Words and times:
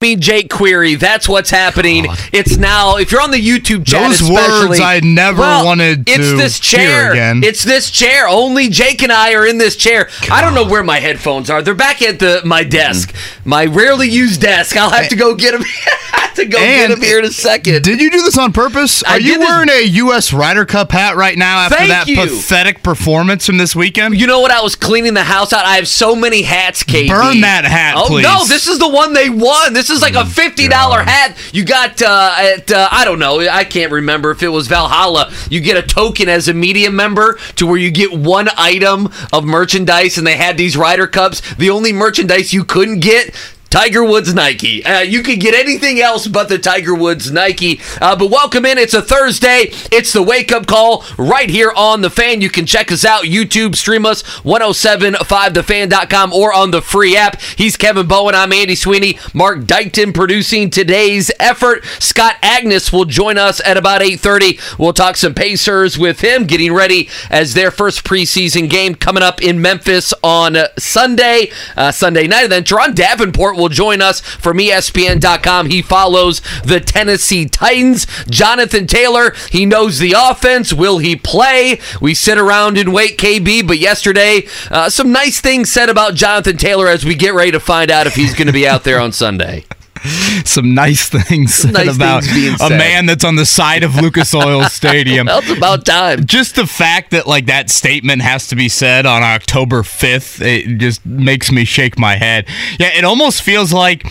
me 0.00 0.14
Jake 0.14 0.48
Query. 0.48 0.94
That's 0.94 1.28
what's 1.28 1.50
happening. 1.50 2.06
It's 2.32 2.56
now. 2.56 2.98
If 2.98 3.10
you're 3.10 3.20
on 3.20 3.32
the 3.32 3.44
YouTube 3.44 3.84
channel, 3.84 4.10
Those 4.10 4.22
words 4.22 4.78
I 4.78 5.00
never 5.02 5.40
well, 5.40 5.64
wanted 5.64 6.08
It's 6.08 6.30
to 6.30 6.36
this 6.36 6.60
hear 6.60 6.80
chair. 6.80 7.12
again. 7.12 7.42
It's 7.42 7.64
this 7.64 7.90
chair. 7.90 8.28
Only 8.28 8.68
Jake 8.68 9.02
and 9.02 9.10
I 9.10 9.34
are 9.34 9.44
in 9.44 9.58
this 9.58 9.74
chair. 9.74 10.08
I 10.30 10.40
don't 10.40 10.54
know 10.54 10.64
where 10.64 10.84
my 10.84 11.00
headphones 11.00 11.50
are. 11.50 11.62
They're 11.62 11.74
back 11.74 12.00
at 12.00 12.20
the 12.20 12.42
my 12.44 12.62
desk, 12.62 13.12
mm-hmm. 13.12 13.50
my 13.50 13.66
rarely 13.66 14.08
used 14.08 14.40
desk. 14.40 14.76
I'll 14.76 14.90
have 14.90 15.08
to 15.08 15.16
go 15.16 15.34
get 15.34 15.50
them. 15.50 15.64
have 16.28 16.34
to 16.34 16.44
go 16.44 16.58
get 16.58 16.90
And 16.90 16.92
them 16.92 17.00
here 17.00 17.18
in 17.18 17.24
a 17.24 17.30
second. 17.32 17.82
Did 17.82 18.00
you 18.00 18.10
do 18.10 18.22
this 18.22 18.38
on 18.38 18.52
purpose? 18.52 19.02
I 19.04 19.14
Are 19.14 19.20
you 19.20 19.40
wearing 19.40 19.68
a 19.68 19.82
U.S. 19.82 20.32
Ryder 20.32 20.64
Cup 20.64 20.92
hat 20.92 21.16
right 21.16 21.36
now 21.36 21.58
after 21.58 21.76
Thank 21.76 21.90
that 21.90 22.06
you. 22.06 22.16
pathetic 22.16 22.82
performance 22.82 23.46
from 23.46 23.58
this 23.58 23.74
weekend? 23.74 24.18
You 24.18 24.26
know 24.26 24.40
what? 24.40 24.50
I 24.50 24.60
was 24.60 24.76
cleaning 24.76 25.14
the 25.14 25.24
house 25.24 25.52
out. 25.52 25.64
I 25.64 25.76
have 25.76 25.88
so 25.88 26.14
many 26.14 26.42
hats, 26.42 26.84
KB. 26.84 27.08
Burn 27.08 27.40
that 27.40 27.64
hat, 27.64 27.94
oh, 27.96 28.06
please. 28.06 28.22
no, 28.22 28.44
this 28.46 28.68
is 28.68 28.78
the 28.78 28.88
one 28.88 29.12
they 29.12 29.28
won. 29.28 29.72
This 29.72 29.87
is 29.90 30.02
like 30.02 30.14
a 30.14 30.26
fifty 30.26 30.68
dollar 30.68 31.02
hat. 31.02 31.36
You 31.52 31.64
got 31.64 32.00
uh, 32.02 32.34
at 32.38 32.70
uh, 32.70 32.88
I 32.90 33.04
don't 33.04 33.18
know. 33.18 33.40
I 33.40 33.64
can't 33.64 33.92
remember 33.92 34.30
if 34.30 34.42
it 34.42 34.48
was 34.48 34.66
Valhalla. 34.68 35.32
You 35.50 35.60
get 35.60 35.76
a 35.76 35.86
token 35.86 36.28
as 36.28 36.48
a 36.48 36.54
media 36.54 36.90
member 36.90 37.38
to 37.56 37.66
where 37.66 37.78
you 37.78 37.90
get 37.90 38.12
one 38.12 38.48
item 38.56 39.10
of 39.32 39.44
merchandise, 39.44 40.18
and 40.18 40.26
they 40.26 40.36
had 40.36 40.56
these 40.56 40.76
Ryder 40.76 41.06
Cups. 41.06 41.40
The 41.54 41.70
only 41.70 41.92
merchandise 41.92 42.52
you 42.52 42.64
couldn't 42.64 43.00
get. 43.00 43.34
Tiger 43.70 44.02
Woods 44.02 44.32
Nike. 44.32 44.82
Uh, 44.84 45.00
you 45.00 45.22
could 45.22 45.40
get 45.40 45.54
anything 45.54 46.00
else 46.00 46.26
but 46.26 46.48
the 46.48 46.58
Tiger 46.58 46.94
Woods 46.94 47.30
Nike. 47.30 47.80
Uh, 48.00 48.16
but 48.16 48.30
welcome 48.30 48.64
in. 48.64 48.78
It's 48.78 48.94
a 48.94 49.02
Thursday. 49.02 49.66
It's 49.92 50.14
the 50.14 50.22
wake 50.22 50.52
up 50.52 50.66
call 50.66 51.04
right 51.18 51.50
here 51.50 51.72
on 51.76 52.00
The 52.00 52.08
Fan. 52.08 52.40
You 52.40 52.48
can 52.48 52.64
check 52.64 52.90
us 52.90 53.04
out, 53.04 53.24
YouTube, 53.24 53.76
stream 53.76 54.06
us, 54.06 54.22
1075thefan.com, 54.22 56.32
or 56.32 56.54
on 56.54 56.70
the 56.70 56.80
free 56.80 57.14
app. 57.14 57.38
He's 57.40 57.76
Kevin 57.76 58.08
Bowen. 58.08 58.34
I'm 58.34 58.54
Andy 58.54 58.74
Sweeney. 58.74 59.18
Mark 59.34 59.60
Dykton 59.60 60.14
producing 60.14 60.70
today's 60.70 61.30
effort. 61.38 61.84
Scott 61.98 62.36
Agness 62.42 62.90
will 62.90 63.04
join 63.04 63.36
us 63.36 63.60
at 63.66 63.76
about 63.76 64.00
8.30. 64.00 64.78
We'll 64.78 64.94
talk 64.94 65.16
some 65.16 65.34
Pacers 65.34 65.98
with 65.98 66.22
him, 66.22 66.44
getting 66.44 66.72
ready 66.72 67.10
as 67.30 67.52
their 67.52 67.70
first 67.70 68.02
preseason 68.02 68.70
game 68.70 68.94
coming 68.94 69.22
up 69.22 69.42
in 69.42 69.60
Memphis 69.60 70.14
on 70.22 70.56
Sunday, 70.78 71.50
uh, 71.76 71.92
Sunday 71.92 72.26
night. 72.26 72.44
And 72.44 72.52
then 72.52 72.64
Turron 72.64 72.94
Davenport 72.94 73.57
will 73.58 73.68
join 73.68 74.00
us 74.00 74.20
from 74.20 74.58
ESPN.com. 74.58 75.66
He 75.66 75.82
follows 75.82 76.40
the 76.64 76.80
Tennessee 76.80 77.46
Titans. 77.46 78.06
Jonathan 78.28 78.86
Taylor, 78.86 79.34
he 79.50 79.66
knows 79.66 79.98
the 79.98 80.14
offense. 80.16 80.72
Will 80.72 80.98
he 80.98 81.16
play? 81.16 81.80
We 82.00 82.14
sit 82.14 82.38
around 82.38 82.78
and 82.78 82.92
wait, 82.92 83.18
KB. 83.18 83.66
But 83.66 83.78
yesterday, 83.78 84.46
uh, 84.70 84.88
some 84.90 85.12
nice 85.12 85.40
things 85.40 85.70
said 85.70 85.88
about 85.88 86.14
Jonathan 86.14 86.56
Taylor 86.56 86.88
as 86.88 87.04
we 87.04 87.14
get 87.14 87.34
ready 87.34 87.50
to 87.50 87.60
find 87.60 87.90
out 87.90 88.06
if 88.06 88.14
he's 88.14 88.34
going 88.34 88.46
to 88.46 88.52
be 88.52 88.66
out 88.66 88.84
there 88.84 89.00
on 89.00 89.12
Sunday. 89.12 89.64
Some 90.44 90.74
nice 90.74 91.08
things 91.08 91.54
said 91.54 91.74
nice 91.74 91.94
about 91.94 92.24
things 92.24 92.58
being 92.58 92.72
a 92.72 92.76
man 92.76 93.06
that's 93.06 93.24
on 93.24 93.36
the 93.36 93.46
side 93.46 93.82
of 93.82 93.94
Lucas 93.96 94.34
Oil 94.34 94.64
Stadium. 94.68 95.26
Well, 95.26 95.38
it's 95.40 95.50
about 95.56 95.84
time. 95.86 96.24
just 96.26 96.56
the 96.56 96.66
fact 96.66 97.10
that 97.10 97.26
like 97.26 97.46
that 97.46 97.70
statement 97.70 98.22
has 98.22 98.48
to 98.48 98.56
be 98.56 98.68
said 98.68 99.06
on 99.06 99.22
October 99.22 99.82
5th, 99.82 100.40
it 100.40 100.78
just 100.78 101.04
makes 101.04 101.50
me 101.52 101.64
shake 101.64 101.98
my 101.98 102.16
head. 102.16 102.46
Yeah, 102.78 102.96
it 102.96 103.04
almost 103.04 103.42
feels 103.42 103.72
like 103.72 104.06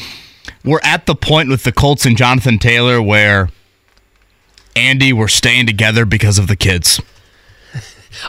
we're 0.63 0.81
at 0.83 1.05
the 1.05 1.15
point 1.15 1.49
with 1.49 1.63
the 1.63 1.71
Colts 1.71 2.05
and 2.05 2.17
Jonathan 2.17 2.59
Taylor 2.59 3.01
where 3.01 3.49
Andy, 4.75 5.11
we're 5.11 5.27
staying 5.27 5.65
together 5.65 6.05
because 6.05 6.37
of 6.37 6.47
the 6.47 6.55
kids. 6.55 7.01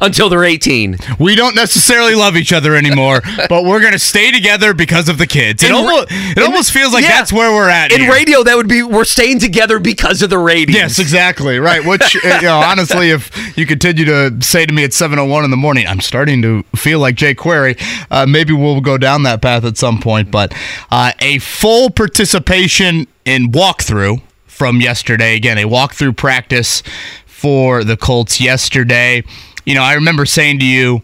Until 0.00 0.28
they're 0.28 0.44
18. 0.44 0.97
We 1.19 1.34
don't 1.34 1.54
necessarily 1.54 2.15
love 2.15 2.37
each 2.37 2.53
other 2.53 2.75
anymore, 2.76 3.21
but 3.49 3.65
we're 3.65 3.81
gonna 3.81 3.99
stay 3.99 4.31
together 4.31 4.75
because 4.75 5.09
of 5.09 5.19
the 5.19 5.26
kids. 5.26 5.62
It 5.62 5.71
In 5.71 5.76
almost 5.76 6.09
it 6.10 6.38
in- 6.38 6.43
almost 6.43 6.72
feels 6.72 6.93
like 6.93 7.03
yeah. 7.04 7.10
that's 7.10 7.32
where 7.32 7.53
we're 7.53 7.69
at. 7.69 7.93
In 7.93 8.00
here. 8.03 8.12
radio, 8.12 8.43
that 8.43 8.56
would 8.56 8.69
be 8.69 8.82
we're 8.82 9.04
staying 9.04 9.38
together 9.38 9.78
because 9.78 10.22
of 10.22 10.31
the 10.31 10.38
ratings. 10.38 10.77
Yes, 10.77 10.98
exactly. 10.98 11.59
Right. 11.59 11.84
Which, 11.84 12.16
uh, 12.25 12.28
you 12.41 12.43
know, 12.43 12.59
honestly, 12.59 13.10
if 13.10 13.56
you 13.56 13.66
continue 13.66 14.04
to 14.04 14.37
say 14.43 14.66
to 14.66 14.72
me 14.72 14.84
at 14.84 14.91
7.01 14.91 15.44
in 15.44 15.50
the 15.50 15.56
morning, 15.56 15.87
I'm 15.87 16.00
starting 16.00 16.43
to 16.43 16.62
feel 16.77 16.98
like 17.00 17.15
Jay 17.16 17.34
Query, 17.34 17.77
uh, 18.10 18.27
maybe 18.27 18.53
we'll 18.53 18.81
go 18.81 18.98
down 18.98 19.22
that 19.25 19.43
path 19.43 19.65
at 19.65 19.77
some 19.77 20.00
point. 20.00 20.31
But 20.31 20.54
uh, 20.91 21.12
a 21.21 21.38
full 21.38 21.91
participation 21.91 23.06
in 23.25 23.50
walkthrough 23.53 24.22
from 24.47 24.81
yesterday. 24.81 25.34
Again, 25.37 25.59
a 25.59 25.65
walkthrough 25.65 26.16
practice 26.16 26.82
for 27.27 27.84
the 27.84 27.97
Colts 27.97 28.41
yesterday. 28.41 29.22
You 29.69 29.75
know, 29.75 29.83
I 29.83 29.93
remember 29.93 30.25
saying 30.25 30.61
to 30.61 30.65
you 30.65 31.03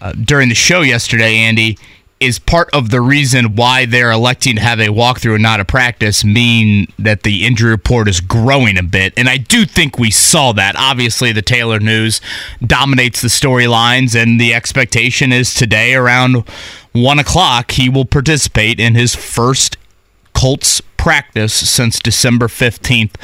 uh, 0.00 0.12
during 0.12 0.48
the 0.48 0.54
show 0.54 0.80
yesterday, 0.80 1.34
Andy, 1.40 1.76
is 2.20 2.38
part 2.38 2.70
of 2.72 2.88
the 2.88 3.02
reason 3.02 3.54
why 3.54 3.84
they're 3.84 4.10
electing 4.10 4.56
to 4.56 4.62
have 4.62 4.80
a 4.80 4.86
walkthrough 4.86 5.34
and 5.34 5.42
not 5.42 5.60
a 5.60 5.64
practice 5.66 6.24
mean 6.24 6.90
that 6.98 7.22
the 7.22 7.44
injury 7.44 7.68
report 7.68 8.08
is 8.08 8.22
growing 8.22 8.78
a 8.78 8.82
bit. 8.82 9.12
And 9.18 9.28
I 9.28 9.36
do 9.36 9.66
think 9.66 9.98
we 9.98 10.10
saw 10.10 10.52
that. 10.52 10.74
Obviously, 10.74 11.32
the 11.32 11.42
Taylor 11.42 11.80
news 11.80 12.22
dominates 12.66 13.20
the 13.20 13.28
storylines, 13.28 14.14
and 14.14 14.40
the 14.40 14.54
expectation 14.54 15.30
is 15.30 15.52
today 15.52 15.92
around 15.92 16.48
one 16.92 17.18
o'clock 17.18 17.72
he 17.72 17.90
will 17.90 18.06
participate 18.06 18.80
in 18.80 18.94
his 18.94 19.14
first 19.14 19.76
Colts 20.32 20.80
practice 20.96 21.52
since 21.52 21.98
December 21.98 22.46
15th 22.46 23.16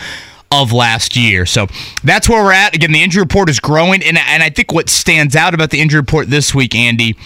of 0.63 0.73
last 0.73 1.17
year. 1.17 1.47
So 1.47 1.67
that's 2.03 2.29
where 2.29 2.43
we're 2.43 2.53
at. 2.53 2.75
Again, 2.75 2.93
the 2.93 3.03
injury 3.03 3.23
report 3.23 3.49
is 3.49 3.61
growing. 3.61 4.03
And, 4.03 4.19
and 4.19 4.43
I 4.43 4.51
think 4.51 4.73
what 4.73 4.89
stands 4.89 5.35
out 5.35 5.55
about 5.55 5.71
the 5.71 5.81
injury 5.81 6.01
report 6.01 6.29
this 6.29 6.55
week, 6.55 6.75
Andy, 6.75 7.17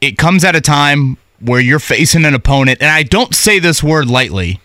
it 0.00 0.18
comes 0.18 0.44
at 0.44 0.54
a 0.54 0.60
time 0.60 1.16
where 1.40 1.60
you're 1.60 1.78
facing 1.78 2.24
an 2.24 2.34
opponent, 2.34 2.80
and 2.80 2.90
I 2.90 3.02
don't 3.02 3.34
say 3.34 3.58
this 3.58 3.82
word 3.82 4.08
lightly. 4.08 4.60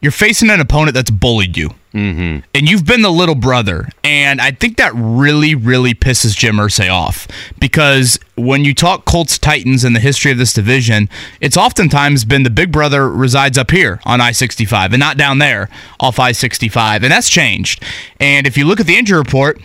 You're 0.00 0.12
facing 0.12 0.50
an 0.50 0.60
opponent 0.60 0.94
that's 0.94 1.10
bullied 1.10 1.56
you. 1.56 1.70
Mm-hmm. 1.96 2.40
And 2.54 2.68
you've 2.68 2.84
been 2.84 3.00
the 3.00 3.10
little 3.10 3.34
brother. 3.34 3.88
And 4.04 4.38
I 4.38 4.50
think 4.50 4.76
that 4.76 4.92
really, 4.94 5.54
really 5.54 5.94
pisses 5.94 6.36
Jim 6.36 6.56
Irsay 6.56 6.92
off. 6.92 7.26
Because 7.58 8.18
when 8.36 8.66
you 8.66 8.74
talk 8.74 9.06
Colts 9.06 9.38
Titans 9.38 9.82
in 9.82 9.94
the 9.94 10.00
history 10.00 10.30
of 10.30 10.36
this 10.36 10.52
division, 10.52 11.08
it's 11.40 11.56
oftentimes 11.56 12.26
been 12.26 12.42
the 12.42 12.50
big 12.50 12.70
brother 12.70 13.08
resides 13.08 13.56
up 13.56 13.70
here 13.70 14.00
on 14.04 14.20
I 14.20 14.32
65 14.32 14.92
and 14.92 15.00
not 15.00 15.16
down 15.16 15.38
there 15.38 15.70
off 15.98 16.18
I 16.18 16.32
65. 16.32 17.02
And 17.02 17.10
that's 17.10 17.30
changed. 17.30 17.82
And 18.20 18.46
if 18.46 18.58
you 18.58 18.66
look 18.66 18.78
at 18.78 18.86
the 18.86 18.96
injury 18.96 19.18
report, 19.18 19.58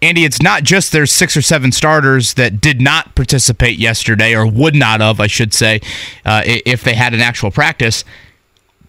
Andy, 0.00 0.24
it's 0.24 0.42
not 0.42 0.62
just 0.62 0.92
there's 0.92 1.10
six 1.10 1.36
or 1.36 1.42
seven 1.42 1.72
starters 1.72 2.34
that 2.34 2.60
did 2.60 2.80
not 2.80 3.16
participate 3.16 3.78
yesterday, 3.78 4.34
or 4.34 4.46
would 4.46 4.74
not 4.74 5.00
have, 5.00 5.18
I 5.18 5.26
should 5.26 5.54
say, 5.54 5.80
uh, 6.26 6.42
if 6.44 6.84
they 6.84 6.94
had 6.94 7.14
an 7.14 7.20
actual 7.20 7.50
practice. 7.50 8.04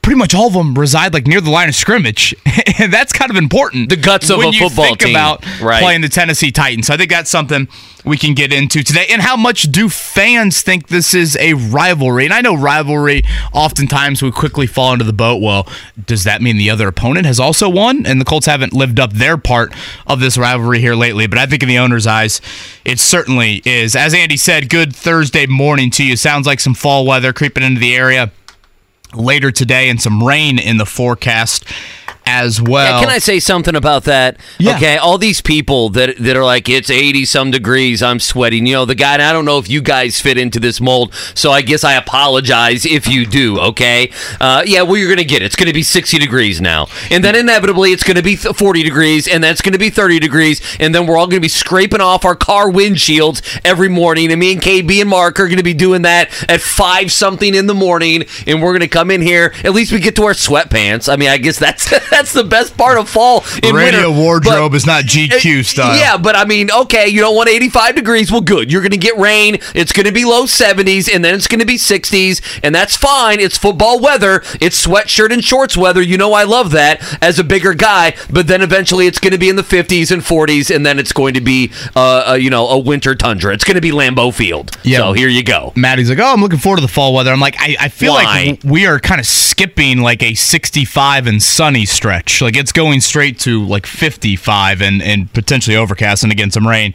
Pretty 0.06 0.20
much 0.20 0.36
all 0.36 0.46
of 0.46 0.54
them 0.54 0.76
reside 0.76 1.16
like 1.16 1.26
near 1.26 1.42
the 1.42 1.50
line 1.50 1.68
of 1.68 1.74
scrimmage, 1.74 2.36
and 2.80 2.94
that's 2.94 3.12
kind 3.12 3.32
of 3.32 3.38
important. 3.38 3.90
The 3.90 3.96
guts 3.96 4.30
of 4.30 4.38
when 4.38 4.50
a 4.50 4.52
you 4.52 4.60
football 4.70 4.86
think 4.86 5.00
team. 5.00 5.16
about 5.16 5.44
Right. 5.60 5.82
playing 5.82 6.02
the 6.02 6.10
Tennessee 6.10 6.52
Titans. 6.52 6.86
So 6.86 6.94
I 6.94 6.98
think 6.98 7.10
that's 7.10 7.28
something 7.32 7.68
we 8.06 8.16
can 8.16 8.36
get 8.36 8.54
into 8.54 8.84
today. 8.84 9.08
And 9.10 9.20
how 9.20 9.36
much 9.36 9.64
do 9.64 9.90
fans 9.90 10.62
think 10.62 10.90
this 10.90 11.16
is 11.16 11.36
a 11.38 11.56
rivalry? 11.56 12.26
And 12.26 12.36
I 12.36 12.42
know 12.42 12.56
rivalry. 12.56 13.24
Oftentimes 13.52 14.22
we 14.22 14.32
quickly 14.32 14.68
fall 14.68 14.94
into 14.94 15.06
the 15.06 15.12
boat. 15.12 15.42
Well, 15.42 15.68
does 16.06 16.24
that 16.26 16.40
mean 16.40 16.58
the 16.58 16.70
other 16.70 16.88
opponent 16.88 17.26
has 17.26 17.40
also 17.40 17.68
won? 17.68 18.06
And 18.06 18.22
the 18.22 18.26
Colts 18.26 18.46
haven't 18.46 18.74
lived 18.74 19.00
up 19.00 19.12
their 19.14 19.38
part 19.38 19.74
of 20.06 20.20
this 20.20 20.38
rivalry 20.38 20.82
here 20.82 20.94
lately. 20.94 21.26
But 21.26 21.40
I 21.40 21.48
think 21.48 21.64
in 21.64 21.68
the 21.70 21.80
owner's 21.80 22.06
eyes, 22.06 22.42
it 22.86 23.00
certainly 23.00 23.64
is. 23.66 23.96
As 23.96 24.14
Andy 24.14 24.38
said, 24.38 24.70
good 24.70 24.96
Thursday 24.96 25.48
morning 25.48 25.90
to 25.90 26.04
you. 26.04 26.16
Sounds 26.16 26.46
like 26.46 26.60
some 26.60 26.76
fall 26.76 27.08
weather 27.08 27.34
creeping 27.34 27.64
into 27.64 27.80
the 27.80 27.96
area 27.96 28.32
later 29.16 29.52
today 29.52 29.90
and 29.90 30.02
some 30.02 30.24
rain 30.24 30.60
in 30.60 30.78
the 30.78 30.86
forecast 30.86 31.66
as 32.26 32.62
well. 32.62 32.96
Yeah, 32.96 33.00
can 33.00 33.10
I 33.10 33.20
say 33.20 33.40
something 33.40 33.76
about 33.76 34.06
that? 34.06 34.38
Yeah. 34.60 34.76
Okay, 34.76 34.98
all 34.98 35.18
these 35.18 35.42
people 35.42 35.90
that 35.90 36.18
that 36.18 36.36
are 36.36 36.44
like 36.44 36.68
it's 36.70 36.90
80 36.90 37.26
some 37.26 37.52
degrees, 37.52 38.02
I'm 38.02 38.20
sweating. 38.20 38.66
You 38.66 38.74
know, 38.74 38.86
the 38.86 38.96
guy 38.96 39.14
and 39.14 39.22
I 39.22 39.32
don't 39.32 39.46
know 39.46 39.60
if 39.60 39.70
you 39.70 39.82
guys 39.82 40.20
fit 40.20 40.38
into 40.38 40.60
this 40.60 40.82
mold, 40.82 41.14
so 41.34 41.52
I 41.52 41.62
guess 41.62 41.84
I 41.84 41.94
apologize 41.94 42.86
if 42.86 43.08
you 43.08 43.26
do, 43.26 43.60
okay? 43.60 44.12
Uh, 44.40 44.64
yeah, 44.66 44.82
well 44.82 44.98
you're 44.98 45.08
going 45.08 45.18
to 45.18 45.26
get 45.26 45.42
it. 45.42 45.46
It's 45.46 45.56
going 45.56 45.68
to 45.68 45.74
be 45.74 45.84
60 45.84 46.18
degrees 46.18 46.60
now. 46.60 46.88
And 47.12 47.24
then 47.24 47.36
inevitably 47.36 47.92
it's 47.92 48.04
going 48.04 48.18
to 48.18 48.24
be 48.24 48.36
40 48.36 48.84
degrees 48.84 49.28
and 49.28 49.44
that's 49.44 49.62
going 49.62 49.74
to 49.74 49.80
be 49.80 49.90
30 49.90 50.20
degrees 50.20 50.62
and 50.80 50.94
then 50.94 51.06
we're 51.06 51.18
all 51.18 51.28
going 51.28 51.38
to 51.38 51.42
be 51.42 51.48
scraping 51.48 52.02
off 52.02 52.26
our 52.26 52.36
car 52.36 52.70
windshields 52.70 53.62
every 53.64 53.90
morning 53.90 54.32
and 54.32 54.40
me 54.40 54.54
and 54.54 54.62
KB 54.62 55.02
and 55.02 55.10
Mark 55.10 55.40
are 55.40 55.48
going 55.48 55.58
to 55.58 55.64
be 55.64 55.74
doing 55.74 56.04
that 56.04 56.30
at 56.50 56.62
5 56.62 57.12
something 57.12 57.54
in 57.54 57.68
the 57.68 57.74
morning 57.74 58.24
and 58.48 58.62
we're 58.62 58.72
going 58.72 58.82
to 58.82 58.88
come 58.88 59.12
in 59.12 59.22
here, 59.22 59.54
at 59.64 59.74
least 59.74 59.92
we 59.92 60.00
get 60.00 60.16
to 60.16 60.24
our 60.24 60.34
sweatpants. 60.34 61.12
I 61.12 61.16
mean, 61.16 61.30
I 61.30 61.38
guess 61.38 61.60
that's 61.60 61.92
that's 62.16 62.32
the 62.34 62.44
best 62.44 62.78
part 62.78 62.98
of 62.98 63.10
fall 63.10 63.44
in 63.62 63.76
Radio 63.76 64.10
winter. 64.10 64.12
wardrobe 64.12 64.72
But- 64.72 64.78
is 64.78 64.86
not 64.86 65.04
GQ 65.04 65.64
style. 65.66 65.98
Yeah, 65.98 66.18
but 66.18 66.36
I 66.36 66.46
mean, 66.46 66.72
okay, 66.72 67.08
you 67.08 67.20
don't 67.22 67.36
want 67.36 67.50
85 67.50 67.96
degrees. 67.96 68.32
Well, 68.32 68.42
good. 68.42 68.72
You're 68.72 68.82
going 68.82 68.92
to 68.92 68.98
get 68.98 69.18
rain. 69.18 69.58
It's 69.74 69.92
going 69.92 70.06
to 70.06 70.12
be 70.14 70.24
low 70.26 70.44
70s, 70.46 71.14
and 71.14 71.24
then 71.26 71.36
it's 71.36 71.48
going 71.48 71.60
to 71.60 71.66
be 71.66 71.76
60s, 71.78 72.60
and 72.64 72.74
that's 72.74 72.96
fine. 72.96 73.40
It's 73.40 73.58
football 73.58 74.00
weather. 74.00 74.42
It's 74.62 74.86
sweatshirt 74.86 75.32
and 75.32 75.44
shorts 75.44 75.76
weather. 75.76 76.02
You 76.02 76.18
know, 76.18 76.34
I 76.34 76.44
love 76.44 76.72
that 76.72 77.02
as 77.22 77.38
a 77.40 77.44
bigger 77.44 77.74
guy. 77.74 78.16
But 78.30 78.48
then 78.48 78.62
eventually, 78.62 79.08
it's 79.08 79.20
going 79.20 79.34
to 79.34 79.38
be 79.40 79.50
in 79.50 79.56
the 79.58 79.62
50s 79.64 80.12
and 80.12 80.22
40s, 80.22 80.74
and 80.74 80.86
then 80.86 81.00
it's 81.00 81.12
going 81.12 81.34
to 81.34 81.42
be, 81.42 81.72
uh, 81.96 82.30
uh, 82.30 82.34
you 82.36 82.50
know, 82.50 82.68
a 82.70 82.80
winter 82.80 83.14
tundra. 83.16 83.54
It's 83.54 83.64
going 83.64 83.76
to 83.76 83.82
be 83.82 83.92
Lambeau 83.92 84.34
Field. 84.34 84.78
Yeah. 84.84 85.00
So 85.00 85.14
here 85.14 85.28
you 85.28 85.44
go. 85.44 85.74
Maddie's 85.76 86.10
like, 86.10 86.20
oh, 86.20 86.32
I'm 86.34 86.42
looking 86.42 86.60
forward 86.60 86.78
to 86.78 86.82
the 86.82 86.88
fall 86.88 87.14
weather. 87.14 87.32
I'm 87.32 87.40
like, 87.40 87.56
I, 87.60 87.76
I 87.80 87.90
feel 87.90 88.14
Why? 88.14 88.24
like 88.48 88.60
we 88.64 88.86
are 88.88 89.00
kind 89.00 89.20
of 89.20 89.26
skipping 89.28 90.00
like 90.00 90.24
a 90.24 90.34
65 90.34 91.28
and 91.28 91.44
sunny 91.44 91.86
stretch. 91.86 92.05
Like 92.42 92.56
it's 92.56 92.72
going 92.72 93.02
straight 93.02 93.40
to 93.40 93.66
like 93.66 93.86
55 93.86 94.82
and, 94.82 95.02
and 95.02 95.32
potentially 95.34 95.76
overcast 95.76 96.24
and 96.24 96.32
again 96.32 96.52
some 96.52 96.68
rain 96.68 96.94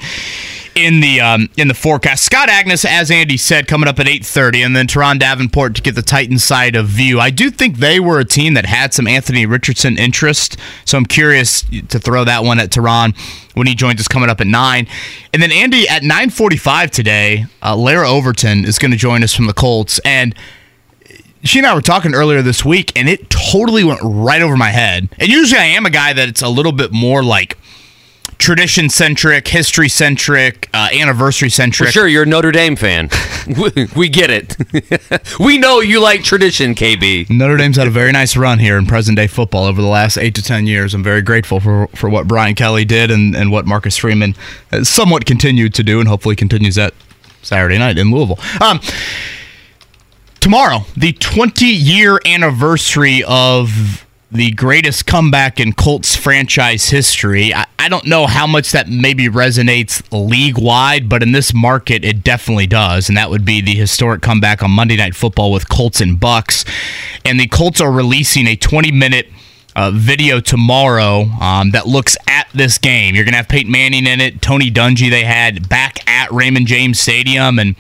in 0.75 1.01
the 1.01 1.21
um, 1.21 1.49
in 1.57 1.69
the 1.69 1.75
forecast. 1.75 2.25
Scott 2.25 2.49
Agness, 2.49 2.85
as 2.85 3.11
Andy 3.11 3.37
said, 3.37 3.67
coming 3.67 3.89
up 3.89 3.99
at 3.99 4.07
8:30, 4.07 4.65
and 4.65 4.77
then 4.77 4.87
Turron 4.87 5.19
Davenport 5.19 5.75
to 5.77 5.83
get 5.83 5.95
the 5.95 6.03
Titans 6.03 6.45
side 6.45 6.77
of 6.77 6.87
view. 6.87 7.21
I 7.21 7.31
do 7.31 7.51
think 7.51 7.77
they 7.77 8.01
were 8.01 8.19
a 8.19 8.25
team 8.25 8.55
that 8.55 8.67
had 8.67 8.95
some 8.95 9.07
Anthony 9.07 9.47
Richardson 9.47 9.99
interest, 9.99 10.57
so 10.85 10.99
I'm 10.99 11.07
curious 11.07 11.63
to 11.63 11.99
throw 11.99 12.25
that 12.25 12.45
one 12.45 12.61
at 12.61 12.71
Turron 12.71 13.17
when 13.55 13.67
he 13.67 13.75
joins 13.75 14.01
us 14.01 14.09
coming 14.09 14.31
up 14.31 14.41
at 14.41 14.47
nine. 14.47 14.87
And 15.33 15.43
then 15.43 15.53
Andy 15.53 15.89
at 15.89 16.03
9:45 16.03 16.91
today, 16.91 17.47
uh, 17.63 17.77
Larra 17.77 18.09
Overton 18.09 18.65
is 18.65 18.79
going 18.79 18.93
to 18.93 18.97
join 18.97 19.23
us 19.23 19.35
from 19.35 19.47
the 19.47 19.55
Colts, 19.55 19.99
and 20.05 20.35
she 21.43 21.59
and 21.59 21.67
I 21.67 21.75
were 21.75 21.81
talking 21.81 22.15
earlier 22.15 22.43
this 22.43 22.65
week, 22.65 22.93
and 22.97 23.09
it 23.09 23.31
totally 23.31 23.85
went 23.85 24.01
right 24.03 24.43
over 24.43 24.57
my 24.57 24.71
head. 24.71 25.09
And 25.19 25.29
usually, 25.29 25.61
I 25.61 25.67
am 25.67 25.87
a 25.87 25.91
guy 25.91 26.13
that 26.13 26.29
it's 26.29 26.43
a 26.43 26.49
little 26.49 26.73
bit 26.73 26.93
more 26.93 27.23
like 27.23 27.57
tradition 28.41 28.89
centric, 28.89 29.47
history 29.49 29.89
centric, 29.89 30.69
uh, 30.73 30.89
anniversary 30.93 31.51
centric. 31.51 31.91
Sure, 31.91 32.09
you're 32.09 32.23
a 32.23 32.27
Notre 32.27 32.51
Dame 32.53 32.75
fan. 32.75 33.11
we, 33.47 33.87
we 33.95 34.09
get 34.09 34.31
it. 34.31 34.57
we 35.41 35.59
know 35.59 35.81
you 35.81 36.01
like 36.01 36.25
tradition, 36.25 36.75
KB. 36.75 37.29
Notre 37.31 37.57
Dame's 37.57 37.77
had 37.77 37.87
a 37.87 37.91
very 37.91 38.13
nice 38.13 38.37
run 38.37 38.59
here 38.59 38.79
in 38.79 38.87
present 38.87 39.17
day 39.17 39.27
football 39.27 39.65
over 39.65 39.81
the 39.81 39.89
last 39.89 40.17
eight 40.17 40.35
to 40.35 40.43
ten 40.43 40.67
years. 40.67 40.95
I'm 40.95 41.05
very 41.05 41.23
grateful 41.23 41.61
for, 41.61 41.87
for 41.89 42.09
what 42.09 42.27
Brian 42.27 42.55
Kelly 42.55 42.85
did 42.85 43.11
and, 43.11 43.37
and 43.37 43.53
what 43.53 43.67
Marcus 43.67 43.97
Freeman 43.97 44.35
somewhat 44.83 45.27
continued 45.27 45.75
to 45.75 45.83
do, 45.83 46.01
and 46.01 46.09
hopefully 46.09 46.35
continues 46.35 46.75
that 46.75 46.95
Saturday 47.43 47.79
night 47.79 47.99
in 47.99 48.11
Louisville. 48.11 48.39
Um, 48.61 48.81
tomorrow, 50.41 50.85
the 50.97 51.13
20 51.13 51.67
year 51.67 52.19
anniversary 52.25 53.23
of 53.27 54.05
the 54.33 54.53
greatest 54.53 55.07
comeback 55.07 55.59
in 55.59 55.73
Colts 55.73 56.15
franchise 56.15 56.89
history. 56.89 57.53
I, 57.53 57.67
I 57.79 57.89
don't 57.89 58.07
know 58.07 58.27
how 58.27 58.47
much 58.47 58.73
that 58.73 58.89
maybe 58.89 59.29
resonates 59.29 60.03
league 60.13 60.57
wide, 60.57 61.09
but 61.09 61.23
in 61.23 61.33
this 61.33 61.53
market, 61.53 62.05
it 62.05 62.23
definitely 62.23 62.69
does. 62.69 63.09
And 63.09 63.17
that 63.17 63.29
would 63.31 63.45
be 63.45 63.61
the 63.61 63.75
historic 63.75 64.23
comeback 64.23 64.63
on 64.63 64.71
Monday 64.71 64.97
Night 64.97 65.17
Football 65.17 65.51
with 65.51 65.69
Colts 65.69 66.01
and 66.01 66.19
Bucs. 66.19 66.65
And 67.25 67.41
the 67.41 67.49
Colts 67.49 67.81
are 67.81 67.91
releasing 67.91 68.47
a 68.47 68.57
20 68.57 68.93
minute 68.93 69.27
uh, 69.75 69.91
video 69.93 70.41
tomorrow 70.41 71.23
um, 71.41 71.71
that 71.73 71.87
looks 71.87 72.17
at 72.29 72.47
this 72.55 72.79
game. 72.79 73.15
You're 73.15 73.25
going 73.25 73.33
to 73.33 73.39
have 73.39 73.49
Peyton 73.49 73.71
Manning 73.71 74.07
in 74.07 74.21
it, 74.21 74.43
Tony 74.43 74.71
Dungy, 74.71 75.11
they 75.11 75.25
had 75.25 75.69
back 75.69 76.09
at 76.09 76.31
Raymond 76.33 76.67
James 76.67 77.01
Stadium. 77.01 77.59
And 77.59 77.77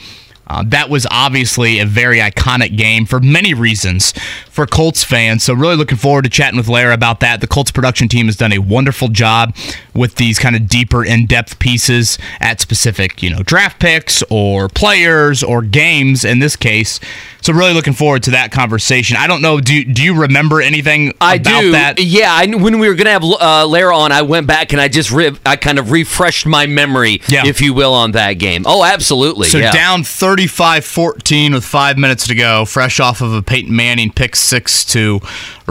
uh, 0.51 0.65
that 0.67 0.91
was 0.91 1.07
obviously 1.13 1.79
a 1.79 1.87
very 1.87 2.19
iconic 2.19 2.77
game 2.77 3.07
for 3.07 3.21
many 3.21 3.55
reasons 3.55 4.13
for 4.51 4.67
Colts 4.67 5.05
fans. 5.05 5.45
So, 5.45 5.55
really 5.55 5.77
looking 5.77 5.97
forward 5.97 6.23
to 6.23 6.29
chatting 6.29 6.57
with 6.57 6.67
Larra 6.67 6.93
about 6.93 7.21
that. 7.21 7.41
The 7.41 7.47
Colts 7.47 7.71
production 7.71 8.09
team 8.09 8.27
has 8.27 8.35
done 8.35 8.53
a 8.53 8.59
wonderful 8.59 9.09
job 9.09 9.55
with 9.95 10.17
these 10.17 10.41
kind 10.41 10.57
of 10.57 10.67
deeper, 10.67 11.05
in 11.05 11.27
depth 11.27 11.61
pieces 11.61 12.19
at 12.41 12.61
specific, 12.61 13.23
you 13.23 13.31
know, 13.31 13.45
draft 13.45 13.79
picks 13.79 14.25
or 14.29 14.69
players 14.69 15.45
or 15.45 15.63
games 15.63 16.25
in 16.25 16.41
this 16.41 16.57
case. 16.57 16.99
So, 17.43 17.53
really 17.53 17.73
looking 17.75 17.93
forward 17.95 18.23
to 18.25 18.33
that 18.33 18.53
conversation. 18.53 19.17
I 19.17 19.27
don't 19.27 19.43
know. 19.43 19.61
Do, 19.61 19.85
do 19.85 20.03
you 20.03 20.21
remember 20.21 20.61
anything 20.61 21.13
I 21.21 21.37
about 21.37 21.61
do. 21.61 21.73
that? 21.73 21.95
Yeah, 21.99 22.33
I, 22.33 22.47
when 22.55 22.79
we 22.79 22.89
were 22.89 22.95
gonna 22.95 23.11
have 23.11 23.25
uh, 23.25 23.67
Larra 23.67 23.97
on, 23.97 24.13
I 24.13 24.23
went 24.23 24.47
back 24.47 24.73
and 24.73 24.81
I 24.81 24.89
just 24.89 25.11
re- 25.11 25.37
I 25.47 25.57
kind 25.57 25.79
of 25.79 25.91
refreshed 25.91 26.47
my 26.47 26.67
memory, 26.67 27.21
Yeah. 27.29 27.47
if 27.47 27.61
you 27.61 27.73
will, 27.75 27.95
on 27.95 28.13
that 28.13 28.35
game. 28.35 28.65
Oh, 28.67 28.85
absolutely. 28.85 29.49
So 29.49 29.59
yeah. 29.59 29.73
down 29.73 30.03
35-14 30.03 31.53
with 31.55 31.65
five 31.65 31.99
minutes 31.99 32.27
to 32.29 32.35
go, 32.35 32.65
fresh 32.65 33.01
off 33.01 33.21
of 33.21 33.33
a 33.33 33.43
Peyton 33.43 33.75
Manning 33.75 34.13
pick 34.13 34.37
six 34.37 34.85
to 34.87 35.21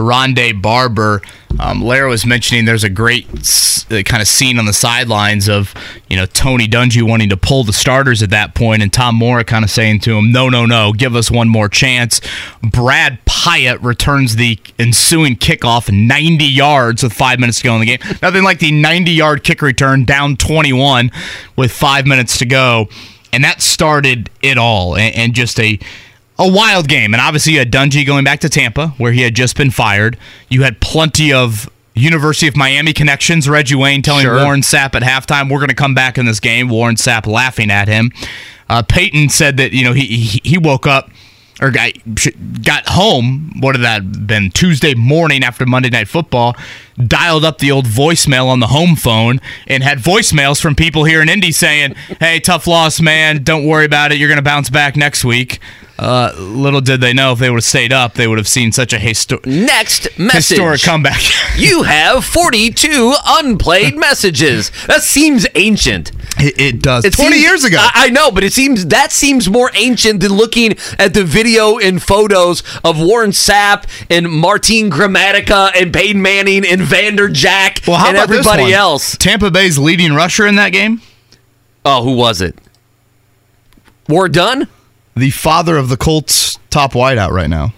Rondé 0.00 0.60
Barber. 0.60 1.22
Um, 1.58 1.82
Larra 1.82 2.08
was 2.08 2.24
mentioning 2.24 2.64
there's 2.64 2.84
a 2.84 2.90
great 2.90 3.26
uh, 3.90 4.02
kind 4.02 4.22
of 4.22 4.28
scene 4.28 4.58
on 4.58 4.66
the 4.66 4.72
sidelines 4.72 5.48
of 5.48 5.74
you 6.08 6.16
know 6.16 6.26
Tony 6.26 6.68
Dungy 6.68 7.02
wanting 7.02 7.28
to 7.30 7.36
pull 7.36 7.64
the 7.64 7.72
starters 7.72 8.22
at 8.22 8.30
that 8.30 8.54
point, 8.54 8.82
and 8.82 8.92
Tom 8.92 9.16
Moore 9.16 9.42
kind 9.44 9.64
of 9.64 9.70
saying 9.70 10.00
to 10.00 10.16
him, 10.16 10.32
"No, 10.32 10.48
no, 10.48 10.66
no, 10.66 10.92
give 10.92 11.14
us 11.14 11.30
one 11.30 11.48
more 11.48 11.68
chance." 11.68 12.20
Brad 12.62 13.24
Pyatt 13.24 13.82
returns 13.82 14.36
the 14.36 14.58
ensuing 14.78 15.36
kickoff 15.36 15.90
90 15.92 16.44
yards 16.44 17.02
with 17.02 17.12
five 17.12 17.38
minutes 17.40 17.58
to 17.58 17.64
go 17.64 17.74
in 17.74 17.80
the 17.80 17.96
game. 17.96 18.18
Nothing 18.22 18.44
like 18.44 18.58
the 18.58 18.72
90 18.72 19.10
yard 19.10 19.44
kick 19.44 19.62
return 19.62 20.04
down 20.04 20.36
21 20.36 21.10
with 21.56 21.72
five 21.72 22.06
minutes 22.06 22.38
to 22.38 22.46
go 22.46 22.88
and 23.32 23.44
that 23.44 23.62
started 23.62 24.30
it 24.42 24.58
all 24.58 24.96
and, 24.96 25.14
and 25.14 25.34
just 25.34 25.58
a 25.60 25.78
a 26.40 26.50
wild 26.50 26.88
game 26.88 27.14
and 27.14 27.20
obviously 27.20 27.52
you 27.52 27.58
had 27.58 27.70
Dungy 27.70 28.04
going 28.04 28.24
back 28.24 28.40
to 28.40 28.48
Tampa 28.48 28.88
where 28.98 29.12
he 29.12 29.20
had 29.22 29.34
just 29.36 29.56
been 29.56 29.70
fired 29.70 30.18
you 30.48 30.62
had 30.62 30.80
plenty 30.80 31.32
of 31.32 31.68
University 31.94 32.48
of 32.48 32.56
Miami 32.56 32.92
connections 32.92 33.48
Reggie 33.48 33.74
Wayne 33.74 34.02
telling 34.02 34.24
Sure. 34.24 34.36
Warren 34.36 34.62
Sapp 34.62 34.94
at 34.94 35.02
halftime 35.02 35.50
we're 35.50 35.58
going 35.58 35.68
to 35.68 35.74
come 35.74 35.94
back 35.94 36.18
in 36.18 36.26
this 36.26 36.40
game 36.40 36.68
Warren 36.68 36.96
Sapp 36.96 37.26
laughing 37.26 37.70
at 37.70 37.86
him 37.86 38.10
uh, 38.68 38.82
Peyton 38.82 39.28
said 39.28 39.58
that 39.58 39.72
you 39.72 39.84
know 39.84 39.92
he 39.92 40.06
he, 40.06 40.40
he 40.42 40.58
woke 40.58 40.86
up 40.86 41.10
or 41.60 41.70
got, 41.70 41.92
got 42.62 42.88
home, 42.88 43.52
what 43.60 43.76
had 43.76 43.84
that 43.84 44.26
been, 44.26 44.50
Tuesday 44.50 44.94
morning 44.94 45.44
after 45.44 45.66
Monday 45.66 45.90
Night 45.90 46.08
Football, 46.08 46.56
dialed 47.06 47.44
up 47.44 47.58
the 47.58 47.70
old 47.70 47.84
voicemail 47.84 48.46
on 48.46 48.60
the 48.60 48.68
home 48.68 48.96
phone 48.96 49.40
and 49.66 49.82
had 49.82 49.98
voicemails 49.98 50.60
from 50.60 50.74
people 50.74 51.04
here 51.04 51.20
in 51.20 51.28
Indy 51.28 51.52
saying, 51.52 51.94
hey, 52.18 52.40
tough 52.40 52.66
loss, 52.66 53.00
man. 53.00 53.42
Don't 53.42 53.66
worry 53.66 53.84
about 53.84 54.10
it. 54.10 54.18
You're 54.18 54.28
going 54.28 54.38
to 54.38 54.42
bounce 54.42 54.70
back 54.70 54.96
next 54.96 55.24
week. 55.24 55.60
Uh, 56.00 56.32
little 56.38 56.80
did 56.80 57.02
they 57.02 57.12
know 57.12 57.32
if 57.32 57.38
they 57.38 57.50
would 57.50 57.58
have 57.58 57.64
stayed 57.64 57.92
up, 57.92 58.14
they 58.14 58.26
would 58.26 58.38
have 58.38 58.48
seen 58.48 58.72
such 58.72 58.94
a 58.94 58.96
histo- 58.96 59.44
Next 59.44 60.18
message. 60.18 60.56
historic 60.56 60.80
comeback. 60.82 61.20
You 61.58 61.82
have 61.82 62.24
42 62.24 63.12
unplayed 63.26 63.94
messages. 63.98 64.72
That 64.86 65.02
seems 65.02 65.46
ancient. 65.54 66.10
it, 66.38 66.58
it 66.58 66.80
does. 66.82 67.04
It 67.04 67.12
20 67.12 67.32
seems- 67.32 67.42
years 67.42 67.64
ago. 67.64 67.76
I, 67.78 68.06
I 68.06 68.08
know, 68.08 68.30
but 68.30 68.44
it 68.44 68.54
seems 68.54 68.86
that 68.86 69.12
seems 69.12 69.50
more 69.50 69.70
ancient 69.74 70.20
than 70.20 70.32
looking 70.32 70.72
at 70.98 71.12
the 71.12 71.22
video 71.22 71.78
and 71.78 72.02
photos 72.02 72.62
of 72.82 72.98
Warren 72.98 73.32
Sapp 73.32 73.84
and 74.08 74.30
Martin 74.30 74.90
Gramatica 74.90 75.70
and 75.78 75.92
Peyton 75.92 76.22
Manning 76.22 76.64
and 76.66 76.80
Vanderjagt 76.80 77.86
well, 77.86 77.98
how 77.98 78.08
and 78.08 78.16
about 78.16 78.30
everybody 78.30 78.72
else. 78.72 79.18
Tampa 79.18 79.50
Bay's 79.50 79.76
leading 79.78 80.14
rusher 80.14 80.46
in 80.46 80.54
that 80.54 80.70
game? 80.70 81.02
Oh, 81.84 82.02
who 82.04 82.12
was 82.14 82.40
it? 82.40 82.56
War 84.08 84.28
done? 84.30 84.66
The 85.20 85.30
father 85.30 85.76
of 85.76 85.90
the 85.90 85.98
Colts' 85.98 86.58
top 86.70 86.92
wideout 86.94 87.30
right 87.30 87.50
now. 87.50 87.74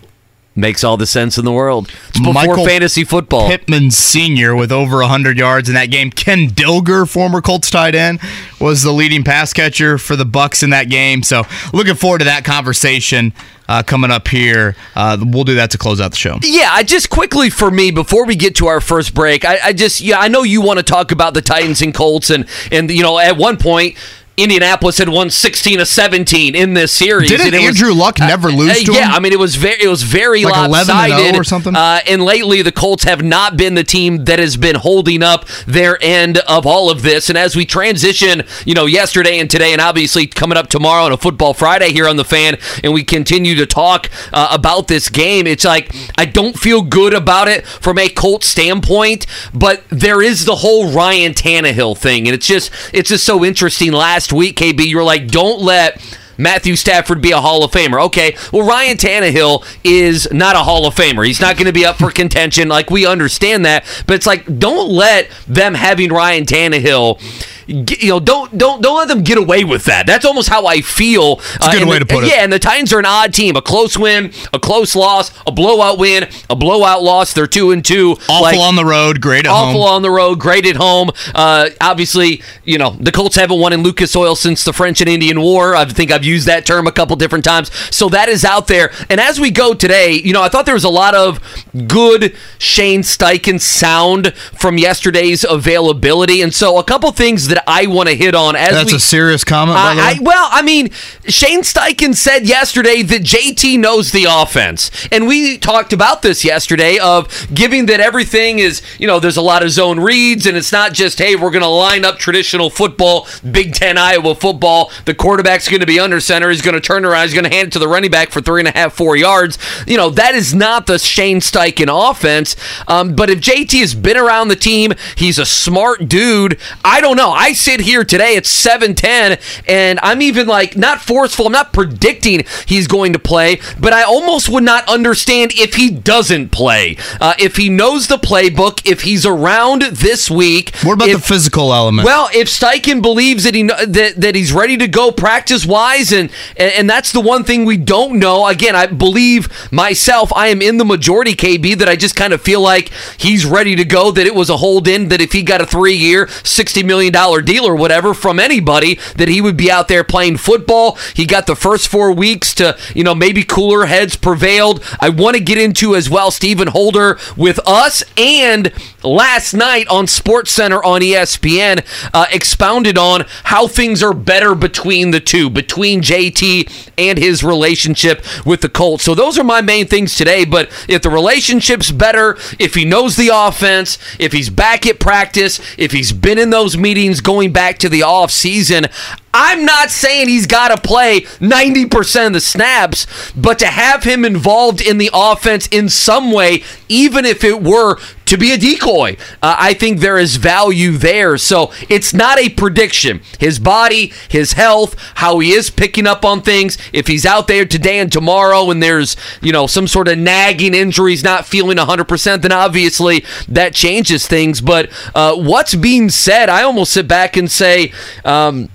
Makes 0.54 0.84
all 0.84 0.96
the 0.96 1.06
sense 1.06 1.38
in 1.38 1.44
the 1.44 1.50
world. 1.50 1.90
It's 2.10 2.20
before 2.20 2.34
Michael 2.34 2.64
fantasy 2.66 3.02
football. 3.02 3.48
Pittman 3.48 3.90
Sr. 3.90 4.54
with 4.54 4.70
over 4.70 4.98
100 4.98 5.38
yards 5.38 5.68
in 5.68 5.74
that 5.74 5.86
game. 5.86 6.10
Ken 6.10 6.46
Dilger, 6.48 7.08
former 7.08 7.40
Colts 7.40 7.68
tight 7.68 7.96
end, 7.96 8.20
was 8.60 8.82
the 8.82 8.92
leading 8.92 9.24
pass 9.24 9.52
catcher 9.52 9.98
for 9.98 10.14
the 10.14 10.24
Bucs 10.24 10.62
in 10.62 10.70
that 10.70 10.88
game. 10.88 11.24
So 11.24 11.42
looking 11.72 11.96
forward 11.96 12.18
to 12.18 12.26
that 12.26 12.44
conversation 12.44 13.32
uh, 13.66 13.82
coming 13.82 14.10
up 14.12 14.28
here. 14.28 14.76
Uh, 14.94 15.16
we'll 15.20 15.44
do 15.44 15.54
that 15.54 15.70
to 15.72 15.78
close 15.78 16.00
out 16.00 16.10
the 16.10 16.16
show. 16.18 16.38
Yeah, 16.42 16.68
I 16.70 16.82
just 16.84 17.10
quickly 17.10 17.50
for 17.50 17.70
me 17.70 17.90
before 17.90 18.26
we 18.26 18.36
get 18.36 18.54
to 18.56 18.66
our 18.66 18.80
first 18.80 19.14
break, 19.14 19.44
I, 19.44 19.58
I 19.64 19.72
just 19.72 20.00
yeah, 20.00 20.20
I 20.20 20.28
know 20.28 20.42
you 20.42 20.60
want 20.60 20.78
to 20.78 20.84
talk 20.84 21.10
about 21.10 21.34
the 21.34 21.42
Titans 21.42 21.82
and 21.82 21.94
Colts 21.94 22.30
and 22.30 22.46
and 22.70 22.90
you 22.90 23.02
know 23.02 23.18
at 23.18 23.36
one 23.36 23.56
point. 23.56 23.96
Indianapolis 24.36 24.96
had 24.98 25.10
won 25.10 25.28
16 25.28 25.78
to 25.78 25.86
17 25.86 26.54
in 26.54 26.72
this 26.72 26.90
series. 26.90 27.28
Didn't 27.28 27.48
and 27.48 27.54
it 27.54 27.58
was- 27.58 27.80
Andrew 27.80 27.92
Luck 27.92 28.18
never 28.18 28.50
lose 28.50 28.70
uh, 28.70 28.86
to 28.86 28.92
yeah, 28.92 29.08
him? 29.08 29.12
I 29.12 29.20
mean 29.20 29.32
it 29.32 29.38
was 29.38 29.56
very 29.56 29.82
it 29.82 29.88
was 29.88 30.02
very 30.02 30.44
Like 30.44 30.68
11 30.68 30.72
and 30.72 30.86
0 30.86 31.18
lopsided 31.18 31.40
or 31.40 31.44
something? 31.44 31.76
Uh, 31.76 32.00
and 32.08 32.22
lately 32.22 32.62
the 32.62 32.72
Colts 32.72 33.04
have 33.04 33.22
not 33.22 33.56
been 33.56 33.74
the 33.74 33.84
team 33.84 34.24
that 34.24 34.38
has 34.38 34.56
been 34.56 34.76
holding 34.76 35.22
up 35.22 35.46
their 35.66 35.98
end 36.00 36.38
of 36.38 36.66
all 36.66 36.90
of 36.90 37.02
this. 37.02 37.28
And 37.28 37.36
as 37.36 37.54
we 37.54 37.66
transition, 37.66 38.44
you 38.64 38.74
know, 38.74 38.86
yesterday 38.86 39.38
and 39.38 39.50
today, 39.50 39.72
and 39.72 39.80
obviously 39.82 40.26
coming 40.26 40.56
up 40.56 40.68
tomorrow 40.68 41.04
on 41.04 41.12
a 41.12 41.18
Football 41.18 41.52
Friday 41.52 41.92
here 41.92 42.08
on 42.08 42.16
the 42.16 42.24
Fan, 42.24 42.56
and 42.82 42.94
we 42.94 43.04
continue 43.04 43.54
to 43.56 43.66
talk 43.66 44.08
uh, 44.32 44.48
about 44.50 44.88
this 44.88 45.10
game, 45.10 45.46
it's 45.46 45.64
like 45.64 45.94
I 46.16 46.24
don't 46.24 46.58
feel 46.58 46.82
good 46.82 47.12
about 47.12 47.48
it 47.48 47.66
from 47.66 47.98
a 47.98 48.08
Colts 48.08 48.46
standpoint, 48.46 49.26
but 49.52 49.82
there 49.90 50.22
is 50.22 50.46
the 50.46 50.56
whole 50.56 50.90
Ryan 50.90 51.34
Tannehill 51.34 51.98
thing, 51.98 52.26
and 52.26 52.34
it's 52.34 52.46
just 52.46 52.70
it's 52.94 53.10
just 53.10 53.24
so 53.24 53.44
interesting. 53.44 53.92
Last 53.92 54.21
week, 54.30 54.56
KB, 54.58 54.86
you 54.86 54.98
were 54.98 55.02
like, 55.04 55.28
don't 55.28 55.62
let 55.62 56.02
Matthew 56.38 56.76
Stafford 56.76 57.20
be 57.20 57.32
a 57.32 57.40
Hall 57.40 57.64
of 57.64 57.70
Famer. 57.70 58.02
Okay, 58.06 58.36
well, 58.52 58.66
Ryan 58.66 58.96
Tannehill 58.96 59.64
is 59.84 60.28
not 60.32 60.56
a 60.56 60.60
Hall 60.60 60.86
of 60.86 60.94
Famer. 60.94 61.26
He's 61.26 61.40
not 61.40 61.56
going 61.56 61.66
to 61.66 61.72
be 61.72 61.84
up 61.84 61.96
for 61.96 62.10
contention. 62.10 62.68
Like, 62.68 62.90
we 62.90 63.06
understand 63.06 63.64
that. 63.66 63.84
But 64.06 64.14
it's 64.14 64.26
like, 64.26 64.58
don't 64.58 64.90
let 64.90 65.30
them 65.46 65.74
having 65.74 66.10
Ryan 66.12 66.44
Tannehill 66.44 67.20
you 67.66 68.08
know, 68.08 68.20
don't 68.20 68.56
don't 68.56 68.82
don't 68.82 68.96
let 68.96 69.08
them 69.08 69.22
get 69.22 69.38
away 69.38 69.64
with 69.64 69.84
that. 69.84 70.06
That's 70.06 70.24
almost 70.24 70.48
how 70.48 70.66
I 70.66 70.80
feel. 70.80 71.40
It's 71.54 71.66
a 71.66 71.70
good 71.70 71.82
uh, 71.84 71.86
way 71.86 71.98
the, 71.98 72.04
to 72.04 72.14
put 72.14 72.24
yeah, 72.24 72.30
it. 72.30 72.36
Yeah, 72.36 72.44
and 72.44 72.52
the 72.52 72.58
Titans 72.58 72.92
are 72.92 72.98
an 72.98 73.06
odd 73.06 73.32
team. 73.32 73.56
A 73.56 73.62
close 73.62 73.96
win, 73.96 74.32
a 74.52 74.58
close 74.58 74.94
loss, 74.94 75.32
a 75.46 75.52
blowout 75.52 75.98
win, 75.98 76.28
a 76.50 76.56
blowout 76.56 77.02
loss. 77.02 77.32
They're 77.32 77.46
two 77.46 77.70
and 77.70 77.84
two. 77.84 78.12
Awful 78.28 78.42
Like, 78.42 78.58
on 78.58 78.76
the 78.76 78.84
road, 78.84 79.20
great 79.20 79.46
at 79.46 79.50
awful 79.50 79.82
home. 79.82 79.96
on 79.96 80.02
the 80.02 80.10
road, 80.10 80.38
great 80.38 80.66
at 80.66 80.76
home. 80.76 81.10
Uh, 81.34 81.70
obviously, 81.80 82.42
you 82.64 82.78
know 82.78 82.90
the 82.90 83.12
Colts 83.12 83.36
haven't 83.36 83.58
won 83.58 83.72
in 83.72 83.82
Lucas 83.82 84.14
Oil 84.16 84.34
since 84.34 84.64
the 84.64 84.72
French 84.72 85.00
and 85.00 85.08
Indian 85.08 85.40
War. 85.40 85.74
I 85.74 85.84
think 85.84 86.10
I've 86.10 86.21
used 86.24 86.46
that 86.46 86.66
term 86.66 86.86
a 86.86 86.92
couple 86.92 87.16
different 87.16 87.44
times. 87.44 87.70
So 87.94 88.08
that 88.10 88.28
is 88.28 88.44
out 88.44 88.66
there. 88.66 88.92
And 89.10 89.20
as 89.20 89.40
we 89.40 89.50
go 89.50 89.74
today, 89.74 90.12
you 90.12 90.32
know, 90.32 90.42
I 90.42 90.48
thought 90.48 90.66
there 90.66 90.74
was 90.74 90.84
a 90.84 90.90
lot 90.90 91.14
of 91.14 91.40
good 91.88 92.36
Shane 92.58 93.02
Steichen 93.02 93.60
sound 93.60 94.34
from 94.34 94.78
yesterday's 94.78 95.44
availability, 95.48 96.42
and 96.42 96.52
so 96.54 96.78
a 96.78 96.84
couple 96.84 97.10
things 97.12 97.48
that 97.48 97.62
I 97.66 97.86
want 97.86 98.08
to 98.08 98.14
hit 98.14 98.34
on 98.34 98.56
as 98.56 98.70
That's 98.70 98.92
we 98.92 98.96
a 98.96 99.00
serious 99.00 99.44
comment, 99.44 99.78
I. 99.78 99.92
I, 99.92 100.18
well, 100.20 100.48
I 100.50 100.62
mean, 100.62 100.90
Shane 101.28 101.62
Steichen 101.62 102.14
said 102.14 102.46
yesterday 102.46 103.02
that 103.02 103.22
JT 103.22 103.78
knows 103.78 104.12
the 104.12 104.26
offense, 104.28 104.90
and 105.10 105.26
we 105.26 105.58
talked 105.58 105.92
about 105.92 106.22
this 106.22 106.44
yesterday. 106.44 106.98
Of 106.98 107.48
giving 107.52 107.86
that 107.86 108.00
everything 108.00 108.58
is, 108.58 108.82
you 108.98 109.06
know, 109.06 109.18
there's 109.20 109.36
a 109.36 109.42
lot 109.42 109.62
of 109.62 109.70
zone 109.70 110.00
reads, 110.00 110.46
and 110.46 110.56
it's 110.56 110.72
not 110.72 110.92
just 110.92 111.18
hey, 111.18 111.36
we're 111.36 111.50
going 111.50 111.62
to 111.62 111.68
line 111.68 112.04
up 112.04 112.18
traditional 112.18 112.70
football, 112.70 113.26
Big 113.50 113.74
Ten 113.74 113.98
Iowa 113.98 114.34
football. 114.34 114.90
The 115.04 115.14
quarterback's 115.14 115.68
going 115.68 115.80
to 115.80 115.86
be 115.86 116.00
under 116.00 116.11
center. 116.20 116.50
He's 116.50 116.62
going 116.62 116.74
to 116.74 116.80
turn 116.80 117.04
around. 117.04 117.24
He's 117.24 117.34
going 117.34 117.44
to 117.44 117.54
hand 117.54 117.68
it 117.68 117.72
to 117.72 117.78
the 117.78 117.88
running 117.88 118.10
back 118.10 118.30
for 118.30 118.40
three 118.40 118.60
and 118.60 118.68
a 118.68 118.72
half, 118.72 118.94
four 118.94 119.16
yards. 119.16 119.58
You 119.86 119.96
know, 119.96 120.10
that 120.10 120.34
is 120.34 120.54
not 120.54 120.86
the 120.86 120.98
Shane 120.98 121.40
Steichen 121.40 121.88
offense. 122.10 122.56
Um, 122.88 123.14
but 123.14 123.30
if 123.30 123.40
JT 123.40 123.78
has 123.80 123.94
been 123.94 124.16
around 124.16 124.48
the 124.48 124.56
team, 124.56 124.92
he's 125.16 125.38
a 125.38 125.46
smart 125.46 126.08
dude. 126.08 126.58
I 126.84 127.00
don't 127.00 127.16
know. 127.16 127.30
I 127.30 127.52
sit 127.52 127.80
here 127.80 128.04
today 128.04 128.36
at 128.36 128.44
7-10, 128.44 129.62
and 129.68 129.98
I'm 130.02 130.22
even 130.22 130.46
like 130.46 130.76
not 130.76 131.00
forceful. 131.00 131.46
I'm 131.46 131.52
not 131.52 131.72
predicting 131.72 132.44
he's 132.66 132.86
going 132.86 133.12
to 133.12 133.18
play, 133.18 133.60
but 133.80 133.92
I 133.92 134.02
almost 134.02 134.48
would 134.48 134.64
not 134.64 134.88
understand 134.88 135.52
if 135.54 135.74
he 135.74 135.90
doesn't 135.90 136.50
play. 136.50 136.96
Uh, 137.20 137.34
if 137.38 137.56
he 137.56 137.68
knows 137.68 138.08
the 138.08 138.16
playbook, 138.18 138.88
if 138.90 139.02
he's 139.02 139.24
around 139.26 139.82
this 139.82 140.30
week. 140.30 140.74
what 140.82 140.94
about 140.94 141.08
if- 141.08 141.16
the 141.20 141.22
physical 141.22 141.72
element? 141.72 142.06
well, 142.06 142.28
if 142.32 142.48
Steichen 142.48 143.02
believes 143.02 143.44
that 143.44 143.54
he 143.54 143.62
that, 143.62 144.14
that 144.16 144.34
he's 144.34 144.52
ready 144.52 144.76
to 144.76 144.88
go 144.88 145.10
practice 145.12 145.64
wise, 145.66 146.01
and, 146.10 146.30
and 146.56 146.72
and 146.72 146.90
that's 146.90 147.12
the 147.12 147.20
one 147.20 147.44
thing 147.44 147.64
we 147.64 147.76
don't 147.76 148.18
know. 148.18 148.46
Again, 148.46 148.74
I 148.74 148.86
believe 148.86 149.48
myself. 149.70 150.32
I 150.34 150.48
am 150.48 150.60
in 150.60 150.78
the 150.78 150.84
majority, 150.84 151.34
KB. 151.34 151.76
That 151.78 151.88
I 151.88 151.94
just 151.94 152.16
kind 152.16 152.32
of 152.32 152.42
feel 152.42 152.60
like 152.60 152.90
he's 153.18 153.44
ready 153.44 153.76
to 153.76 153.84
go. 153.84 154.10
That 154.10 154.26
it 154.26 154.34
was 154.34 154.50
a 154.50 154.56
hold 154.56 154.88
in. 154.88 155.08
That 155.08 155.20
if 155.20 155.32
he 155.32 155.42
got 155.42 155.60
a 155.60 155.66
three 155.66 155.94
year, 155.94 156.26
sixty 156.42 156.82
million 156.82 157.12
dollar 157.12 157.42
deal 157.42 157.64
or 157.64 157.76
whatever 157.76 158.14
from 158.14 158.40
anybody, 158.40 158.94
that 159.16 159.28
he 159.28 159.40
would 159.40 159.56
be 159.56 159.70
out 159.70 159.86
there 159.88 160.02
playing 160.02 160.38
football. 160.38 160.98
He 161.14 161.26
got 161.26 161.46
the 161.46 161.54
first 161.54 161.88
four 161.88 162.10
weeks 162.10 162.54
to 162.54 162.76
you 162.94 163.04
know 163.04 163.14
maybe 163.14 163.44
cooler 163.44 163.86
heads 163.86 164.16
prevailed. 164.16 164.82
I 164.98 165.10
want 165.10 165.36
to 165.36 165.42
get 165.42 165.58
into 165.58 165.94
as 165.94 166.08
well 166.08 166.30
Stephen 166.30 166.68
Holder 166.68 167.18
with 167.36 167.60
us 167.66 168.02
and 168.16 168.72
last 169.02 169.52
night 169.52 169.86
on 169.88 170.06
Sports 170.06 170.50
Center 170.52 170.82
on 170.82 171.00
ESPN 171.00 171.84
uh, 172.14 172.26
expounded 172.30 172.96
on 172.96 173.24
how 173.44 173.66
things 173.66 174.02
are 174.02 174.14
better 174.14 174.54
between 174.54 175.10
the 175.10 175.20
two, 175.20 175.50
between 175.50 175.91
JT 176.00 176.90
and 176.96 177.18
his 177.18 177.44
relationship 177.44 178.24
with 178.46 178.60
the 178.60 178.68
Colts. 178.68 179.04
So 179.04 179.14
those 179.14 179.38
are 179.38 179.44
my 179.44 179.60
main 179.60 179.86
things 179.86 180.16
today. 180.16 180.44
But 180.44 180.70
if 180.88 181.02
the 181.02 181.10
relationship's 181.10 181.90
better, 181.90 182.36
if 182.58 182.74
he 182.74 182.84
knows 182.84 183.16
the 183.16 183.30
offense, 183.32 183.98
if 184.18 184.32
he's 184.32 184.50
back 184.50 184.86
at 184.86 184.98
practice, 184.98 185.60
if 185.76 185.92
he's 185.92 186.12
been 186.12 186.38
in 186.38 186.50
those 186.50 186.76
meetings 186.76 187.20
going 187.20 187.52
back 187.52 187.78
to 187.78 187.88
the 187.88 188.02
off 188.02 188.30
season, 188.30 188.86
I'm 189.34 189.64
not 189.64 189.90
saying 189.90 190.28
he's 190.28 190.46
got 190.46 190.68
to 190.68 190.88
play 190.88 191.22
90% 191.22 192.26
of 192.26 192.32
the 192.34 192.40
snaps, 192.40 193.06
but 193.34 193.58
to 193.60 193.66
have 193.66 194.04
him 194.04 194.24
involved 194.24 194.80
in 194.80 194.98
the 194.98 195.10
offense 195.12 195.66
in 195.68 195.88
some 195.88 196.32
way, 196.32 196.62
even 196.88 197.24
if 197.24 197.42
it 197.42 197.62
were 197.62 197.98
to 198.26 198.36
be 198.36 198.52
a 198.52 198.58
decoy, 198.58 199.16
uh, 199.42 199.56
I 199.58 199.74
think 199.74 200.00
there 200.00 200.18
is 200.18 200.36
value 200.36 200.92
there. 200.92 201.36
So 201.38 201.72
it's 201.88 202.14
not 202.14 202.38
a 202.38 202.48
prediction. 202.48 203.20
His 203.38 203.58
body, 203.58 204.12
his 204.28 204.54
health, 204.54 204.96
how 205.16 205.38
he 205.38 205.52
is 205.52 205.70
picking 205.70 206.06
up 206.06 206.24
on 206.24 206.42
things. 206.42 206.78
If 206.92 207.06
he's 207.06 207.26
out 207.26 207.46
there 207.46 207.64
today 207.64 207.98
and 207.98 208.12
tomorrow 208.12 208.70
and 208.70 208.82
there's, 208.82 209.16
you 209.40 209.52
know, 209.52 209.66
some 209.66 209.86
sort 209.86 210.08
of 210.08 210.18
nagging 210.18 210.74
injury, 210.74 211.12
he's 211.12 211.24
not 211.24 211.46
feeling 211.46 211.78
100%, 211.78 212.42
then 212.42 212.52
obviously 212.52 213.24
that 213.48 213.74
changes 213.74 214.26
things. 214.26 214.60
But 214.60 214.90
uh, 215.14 215.36
what's 215.36 215.74
being 215.74 216.10
said, 216.10 216.48
I 216.48 216.62
almost 216.62 216.92
sit 216.92 217.08
back 217.08 217.36
and 217.36 217.50
say, 217.50 217.92
um, 218.24 218.68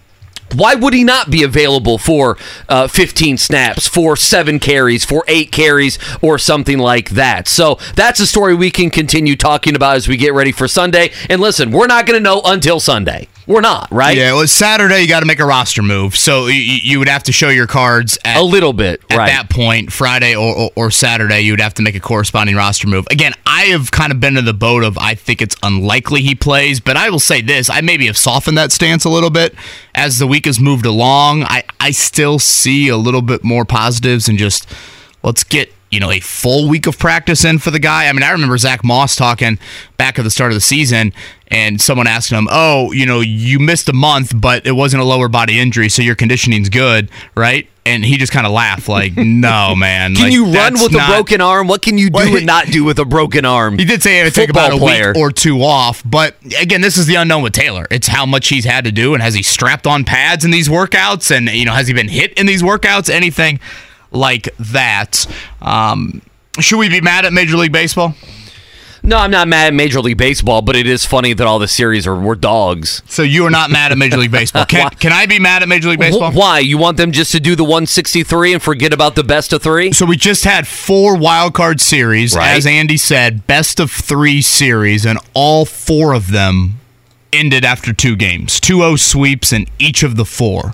why 0.54 0.76
would 0.76 0.94
he 0.94 1.04
not 1.04 1.30
be 1.30 1.44
available 1.44 1.98
for 1.98 2.38
uh, 2.70 2.88
15 2.88 3.38
snaps, 3.38 3.88
for 3.88 4.16
seven 4.16 4.60
carries, 4.60 5.04
for 5.06 5.24
eight 5.28 5.52
carries, 5.52 6.00
or 6.22 6.38
something 6.38 6.78
like 6.80 7.12
that? 7.12 7.48
So 7.48 7.80
that's 7.96 8.20
a 8.20 8.28
story 8.28 8.56
we 8.56 8.72
can 8.72 8.90
continue 8.90 9.36
talking 9.36 9.76
about 9.76 9.96
as 9.98 10.08
we 10.08 10.18
get 10.18 10.34
ready 10.34 10.52
for 10.52 10.68
Sunday. 10.68 11.12
And 11.30 11.42
listen, 11.42 11.72
we're 11.72 11.88
not 11.88 12.06
going 12.06 12.18
to 12.20 12.24
know 12.24 12.42
until 12.46 12.80
Sunday. 12.80 13.28
We're 13.48 13.62
not, 13.62 13.90
right? 13.92 14.18
yeah, 14.18 14.34
it 14.34 14.36
was 14.36 14.52
Saturday. 14.52 15.00
You 15.00 15.08
got 15.08 15.22
to 15.22 15.26
make 15.26 15.40
a 15.40 15.46
roster 15.46 15.82
move, 15.82 16.18
so 16.18 16.48
you, 16.48 16.80
you 16.84 17.00
would 17.00 17.08
have 17.08 17.24
to 17.24 17.32
show 17.32 17.48
your 17.48 17.66
cards 17.66 18.18
at 18.26 18.36
A 18.36 18.44
little 18.44 18.74
bit, 18.74 19.02
at 19.10 19.18
right? 19.18 19.28
that 19.28 19.50
point, 19.50 19.94
Friday 19.94 20.36
or, 20.36 20.54
or, 20.54 20.72
or 20.76 20.92
Saturday, 20.92 21.40
you 21.40 21.54
would 21.54 21.62
have 21.62 21.74
to 21.76 21.82
make 21.82 21.96
a 21.96 22.02
corresponding 22.02 22.58
roster 22.58 22.90
move. 22.90 23.08
Again, 23.10 23.32
I 23.46 23.68
have 23.68 23.90
kind 23.90 24.12
of 24.12 24.20
been 24.20 24.36
in 24.36 24.44
the 24.44 24.54
boat 24.54 24.84
of 24.84 24.98
I 24.98 25.16
think 25.16 25.42
it's 25.42 25.56
unlikely 25.64 26.24
he 26.24 26.36
plays, 26.36 26.82
but 26.82 26.98
I 26.98 27.10
will 27.10 27.22
say 27.22 27.40
this: 27.42 27.70
I 27.70 27.80
maybe 27.80 28.08
have 28.08 28.18
softened 28.18 28.58
that 28.58 28.74
stance 28.74 29.06
a 29.06 29.10
little 29.10 29.30
bit 29.30 29.56
as 29.98 30.20
the 30.20 30.28
week 30.28 30.46
has 30.46 30.60
moved 30.60 30.86
along. 30.86 31.44
I 31.44 31.64
I 31.80 31.92
still 31.92 32.40
see 32.40 32.88
a 32.88 32.96
little 32.96 33.24
bit 33.24 33.44
more 33.44 33.66
positives 33.66 34.30
and 34.30 34.38
just 34.38 34.70
let's 35.24 35.44
get 35.44 35.74
you 35.90 36.00
know 36.00 36.12
a 36.12 36.20
full 36.20 36.68
week 36.68 36.88
of 36.88 36.98
practice 37.00 37.46
in 37.46 37.60
for 37.60 37.72
the 37.72 37.80
guy. 37.80 38.08
I 38.08 38.14
mean, 38.14 38.24
I 38.24 38.32
remember 38.32 38.58
Zach 38.58 38.84
Moss 38.84 39.16
talking 39.16 39.58
back 39.98 40.20
at 40.20 40.24
the 40.24 40.32
start 40.32 40.52
of 40.52 40.56
the 40.56 40.62
season. 40.62 41.14
And 41.50 41.80
someone 41.80 42.08
asking 42.08 42.40
him, 42.40 42.50
"Oh, 42.52 42.92
you 42.92 43.06
know, 43.06 43.22
you 43.22 43.58
missed 43.58 43.88
a 43.88 43.94
month, 43.94 44.34
but 44.36 44.68
it 44.68 44.74
wasn't 44.74 45.02
a 45.02 45.06
lower 45.06 45.30
body 45.30 45.58
injury, 45.62 45.88
so 45.88 46.02
your 46.02 46.14
conditioning's 46.14 46.68
good, 46.68 47.10
right?" 47.36 47.70
And 47.86 48.04
he 48.04 48.18
just 48.18 48.34
kind 48.34 48.46
of 48.46 48.52
laughed, 48.52 48.90
like, 48.90 49.14
"No, 49.16 49.74
man. 49.74 50.14
Can 50.14 50.26
like, 50.26 50.34
you 50.34 50.52
run 50.52 50.74
with 50.74 50.92
not- 50.92 51.10
a 51.10 51.14
broken 51.14 51.40
arm? 51.40 51.70
What 51.70 51.82
can 51.82 51.98
you 51.98 52.10
do 52.10 52.36
and 52.36 52.46
not 52.46 52.66
do 52.66 52.84
with 52.84 53.00
a 53.00 53.06
broken 53.06 53.46
arm? 53.46 53.78
He 53.78 53.86
did 53.86 54.04
say 54.04 54.20
it 54.20 54.26
would 54.26 54.36
take 54.36 54.50
about 54.50 54.74
a 54.74 54.78
player. 54.78 55.14
week 55.14 55.18
or 55.24 55.32
two 55.32 55.64
off, 55.64 56.04
but 56.06 56.36
again, 56.60 56.82
this 56.82 56.98
is 56.98 57.06
the 57.06 57.16
unknown 57.16 57.44
with 57.44 57.54
Taylor. 57.54 57.88
It's 57.92 58.08
how 58.08 58.26
much 58.26 58.50
he's 58.50 58.66
had 58.66 58.84
to 58.84 58.92
do, 58.92 59.14
and 59.14 59.24
has 59.24 59.34
he 59.34 59.42
strapped 59.42 59.88
on 59.88 60.04
pads 60.04 60.44
in 60.44 60.52
these 60.52 60.68
workouts, 60.68 61.34
and 61.34 61.48
you 61.48 61.64
know, 61.64 61.72
has 61.72 61.88
he 61.88 61.94
been 61.94 62.10
hit 62.10 62.34
in 62.34 62.46
these 62.46 62.62
workouts? 62.62 63.10
Anything 63.10 63.62
like 64.12 64.50
that? 64.58 65.26
Um, 65.62 66.22
should 66.60 66.78
we 66.80 66.90
be 66.90 67.02
mad 67.02 67.26
at 67.26 67.34
Major 67.34 67.58
League 67.58 67.72
Baseball? 67.72 68.16
No, 69.04 69.18
I'm 69.18 69.32
not 69.32 69.48
mad 69.48 69.68
at 69.68 69.74
Major 69.74 70.02
League 70.02 70.18
Baseball, 70.18 70.62
but 70.62 70.76
it 70.76 70.86
is 70.86 71.06
funny 71.06 71.32
that 71.32 71.48
all 71.48 71.60
the 71.60 71.68
series 71.68 72.06
are 72.06 72.16
were 72.20 72.36
dogs. 72.36 73.04
So 73.08 73.22
you 73.22 73.46
are 73.46 73.50
not 73.50 73.70
mad 73.70 73.94
at 73.94 73.98
Major 73.98 74.18
League 74.18 74.32
Baseball? 74.32 74.66
Can, 74.70 74.90
can 74.90 75.14
I 75.14 75.28
be 75.28 75.40
mad 75.40 75.62
at 75.64 75.70
Major 75.70 75.90
League 75.90 76.00
Baseball? 76.00 76.34
Why? 76.34 76.60
You 76.60 76.78
want 76.78 76.98
them 76.98 77.14
just 77.14 77.32
to 77.32 77.40
do 77.40 77.56
the 77.56 77.64
163 77.64 78.54
and 78.54 78.62
forget 78.62 78.94
about 78.94 79.16
the 79.16 79.24
best 79.24 79.54
of 79.54 79.62
three? 79.64 79.94
So 79.94 80.06
we 80.06 80.18
just 80.18 80.44
had 80.44 80.68
four 80.68 81.16
wild 81.16 81.54
card 81.54 81.80
series, 81.80 82.36
Right. 82.36 82.58
as 82.58 82.66
Andy 82.66 82.98
said, 82.98 83.48
best 83.48 83.80
of 83.80 83.92
three 83.92 84.42
series, 84.42 85.06
and 85.06 85.20
all 85.34 85.64
four 85.66 86.12
of 86.14 86.32
them 86.32 86.80
ended 87.32 87.64
after 87.64 87.94
two 87.94 88.16
games. 88.18 88.60
2-0 88.60 89.00
sweeps 89.00 89.54
in 89.54 89.68
each 89.80 90.04
of 90.04 90.18
the 90.18 90.26
four. 90.26 90.74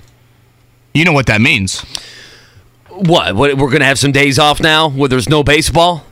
You 0.93 1.05
know 1.05 1.13
what 1.13 1.25
that 1.27 1.41
means. 1.41 1.85
What? 2.95 3.35
what 3.35 3.57
we're 3.57 3.69
going 3.69 3.79
to 3.79 3.85
have 3.85 3.99
some 3.99 4.11
days 4.11 4.37
off 4.37 4.59
now 4.59 4.89
where 4.89 5.09
there's 5.09 5.27
no 5.29 5.43
baseball? 5.43 6.03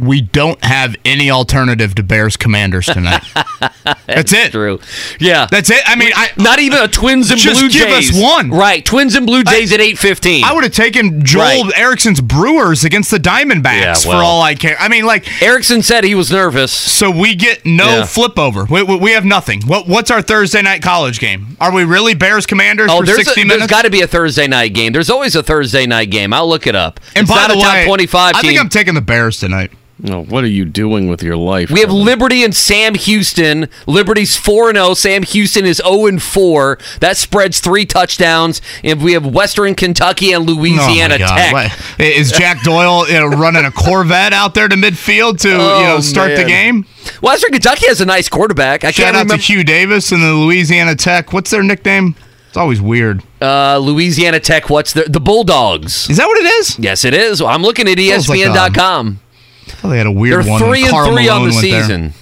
We 0.00 0.20
don't 0.22 0.62
have 0.64 0.96
any 1.04 1.30
alternative 1.30 1.94
to 1.96 2.02
Bears 2.02 2.36
Commanders 2.36 2.86
tonight. 2.86 3.22
That's 4.06 4.32
it. 4.32 4.52
True. 4.52 4.80
Yeah. 5.18 5.46
That's 5.50 5.70
it. 5.70 5.80
I 5.86 5.96
mean, 5.96 6.12
I 6.14 6.30
not 6.36 6.58
even 6.58 6.78
a 6.80 6.88
Twins 6.88 7.30
and 7.30 7.38
Just 7.38 7.60
Blue 7.60 7.68
give 7.70 7.88
us 7.88 8.06
Jays. 8.10 8.22
one. 8.22 8.50
Right. 8.50 8.84
Twins 8.84 9.14
and 9.14 9.26
Blue 9.26 9.44
Jays 9.44 9.72
at 9.72 9.80
8:15. 9.80 10.42
I 10.44 10.52
would 10.52 10.64
have 10.64 10.72
taken 10.72 11.24
Joel 11.24 11.40
Right. 11.64 11.72
Erickson's 11.76 12.20
Brewers 12.20 12.84
against 12.84 13.10
the 13.10 13.18
Diamondbacks 13.18 13.80
Yeah, 13.80 13.94
for 13.94 14.14
all 14.14 14.42
I 14.42 14.54
care. 14.54 14.76
I 14.80 14.88
mean, 14.88 15.04
like, 15.04 15.42
Erickson 15.42 15.82
said 15.82 16.04
he 16.04 16.14
was 16.14 16.30
nervous. 16.30 16.72
so 16.72 17.10
we 17.10 17.34
get 17.34 17.64
no 17.66 17.98
Yeah. 17.98 18.04
flip 18.04 18.38
over. 18.38 18.64
We, 18.64 18.82
we, 18.82 18.96
we 18.96 19.10
have 19.12 19.24
nothing. 19.24 19.62
What, 19.66 19.86
what's 19.86 20.10
our 20.10 20.22
Thursday 20.22 20.62
night 20.62 20.82
college 20.82 21.18
game? 21.20 21.56
Are 21.60 21.72
we 21.72 21.84
really 21.84 22.14
Bears 22.14 22.46
Commanders 22.46 22.90
Oh, 22.90 23.00
for 23.00 23.06
there's, 23.06 23.18
60 23.24 23.40
a, 23.40 23.44
minutes? 23.44 23.58
there's 23.60 23.70
got 23.70 23.82
to 23.82 23.90
be 23.90 24.00
a 24.02 24.06
Thursday 24.06 24.46
night 24.46 24.72
game. 24.74 24.92
There's 24.92 25.10
always 25.10 25.36
a 25.36 25.42
Thursday 25.42 25.86
night 25.86 26.10
game. 26.10 26.32
I'll 26.32 26.48
look 26.48 26.66
it 26.66 26.74
up. 26.74 27.00
and 27.14 27.24
it's 27.24 27.30
by 27.30 27.48
the 27.48 27.54
way, 27.56 27.60
top 27.62 27.86
25 27.86 28.34
I 28.36 28.40
think 28.42 28.58
I'm 28.58 28.68
taking 28.68 28.94
the 28.94 29.00
Bears 29.00 29.38
tonight. 29.38 29.70
No, 30.02 30.22
what 30.24 30.44
are 30.44 30.48
you 30.48 30.64
doing 30.64 31.08
with 31.08 31.22
your 31.22 31.36
life? 31.36 31.70
We 31.70 31.80
have 31.80 31.90
Kevin? 31.90 32.04
Liberty 32.04 32.44
and 32.44 32.54
Sam 32.54 32.94
Houston. 32.94 33.68
Liberty's 33.86 34.36
4 34.36 34.72
0. 34.72 34.94
Sam 34.94 35.22
Houston 35.22 35.64
is 35.66 35.82
0 35.86 36.18
4. 36.18 36.78
That 37.00 37.16
spreads 37.16 37.60
three 37.60 37.84
touchdowns. 37.86 38.62
And 38.82 39.02
we 39.02 39.12
have 39.12 39.26
Western 39.26 39.74
Kentucky 39.74 40.32
and 40.32 40.46
Louisiana 40.46 41.14
oh. 41.14 41.18
Tech. 41.18 41.52
What- 41.52 42.00
Is 42.00 42.32
Jack 42.32 42.62
Doyle 42.64 43.06
you 43.08 43.14
know, 43.20 43.26
running 43.26 43.64
a 43.64 43.70
Corvette 43.70 44.32
out 44.32 44.54
there 44.54 44.68
to 44.68 44.76
midfield 44.76 45.40
to 45.40 45.48
you 45.48 45.54
know 45.56 45.96
Oh, 45.96 46.00
start 46.00 46.30
the 46.30 46.46
man. 46.46 46.46
game? 46.46 46.86
Western 47.22 47.50
Kentucky 47.52 47.86
has 47.88 48.00
a 48.00 48.06
nice 48.06 48.28
quarterback. 48.28 48.84
I 48.84 48.90
Shout 48.90 49.04
can't 49.06 49.16
out 49.16 49.20
remember. 49.24 49.42
to 49.42 49.52
Hugh 49.52 49.64
Davis 49.64 50.12
and 50.12 50.22
the 50.22 50.32
Louisiana 50.34 50.94
Tech. 50.94 51.32
What's 51.32 51.50
their 51.50 51.62
nickname? 51.62 52.14
It's 52.48 52.56
always 52.56 52.80
weird. 52.80 53.22
Uh, 53.40 53.78
Louisiana 53.78 54.40
Tech, 54.40 54.68
what's 54.70 54.92
the, 54.92 55.02
the 55.04 55.20
Bulldogs? 55.20 56.10
Is 56.10 56.16
that 56.16 56.26
what 56.26 56.36
it 56.38 56.46
is? 56.46 56.78
Yes, 56.80 57.04
it 57.04 57.14
is. 57.14 57.40
I'm 57.40 57.62
looking 57.62 57.86
at 57.86 57.96
like, 57.96 58.06
ESPN.com. 58.06 59.20
Thought 59.70 59.90
they 59.90 59.98
had 59.98 60.06
a 60.06 60.12
weird 60.12 60.44
They're 60.44 60.50
one. 60.50 60.60
three 60.62 60.82
and 60.82 60.90
Karl 60.90 61.12
three 61.14 61.28
on 61.28 61.42
Malone 61.42 61.48
the 61.50 61.54
went 61.56 61.62
there. 61.70 61.82
season. 61.82 62.12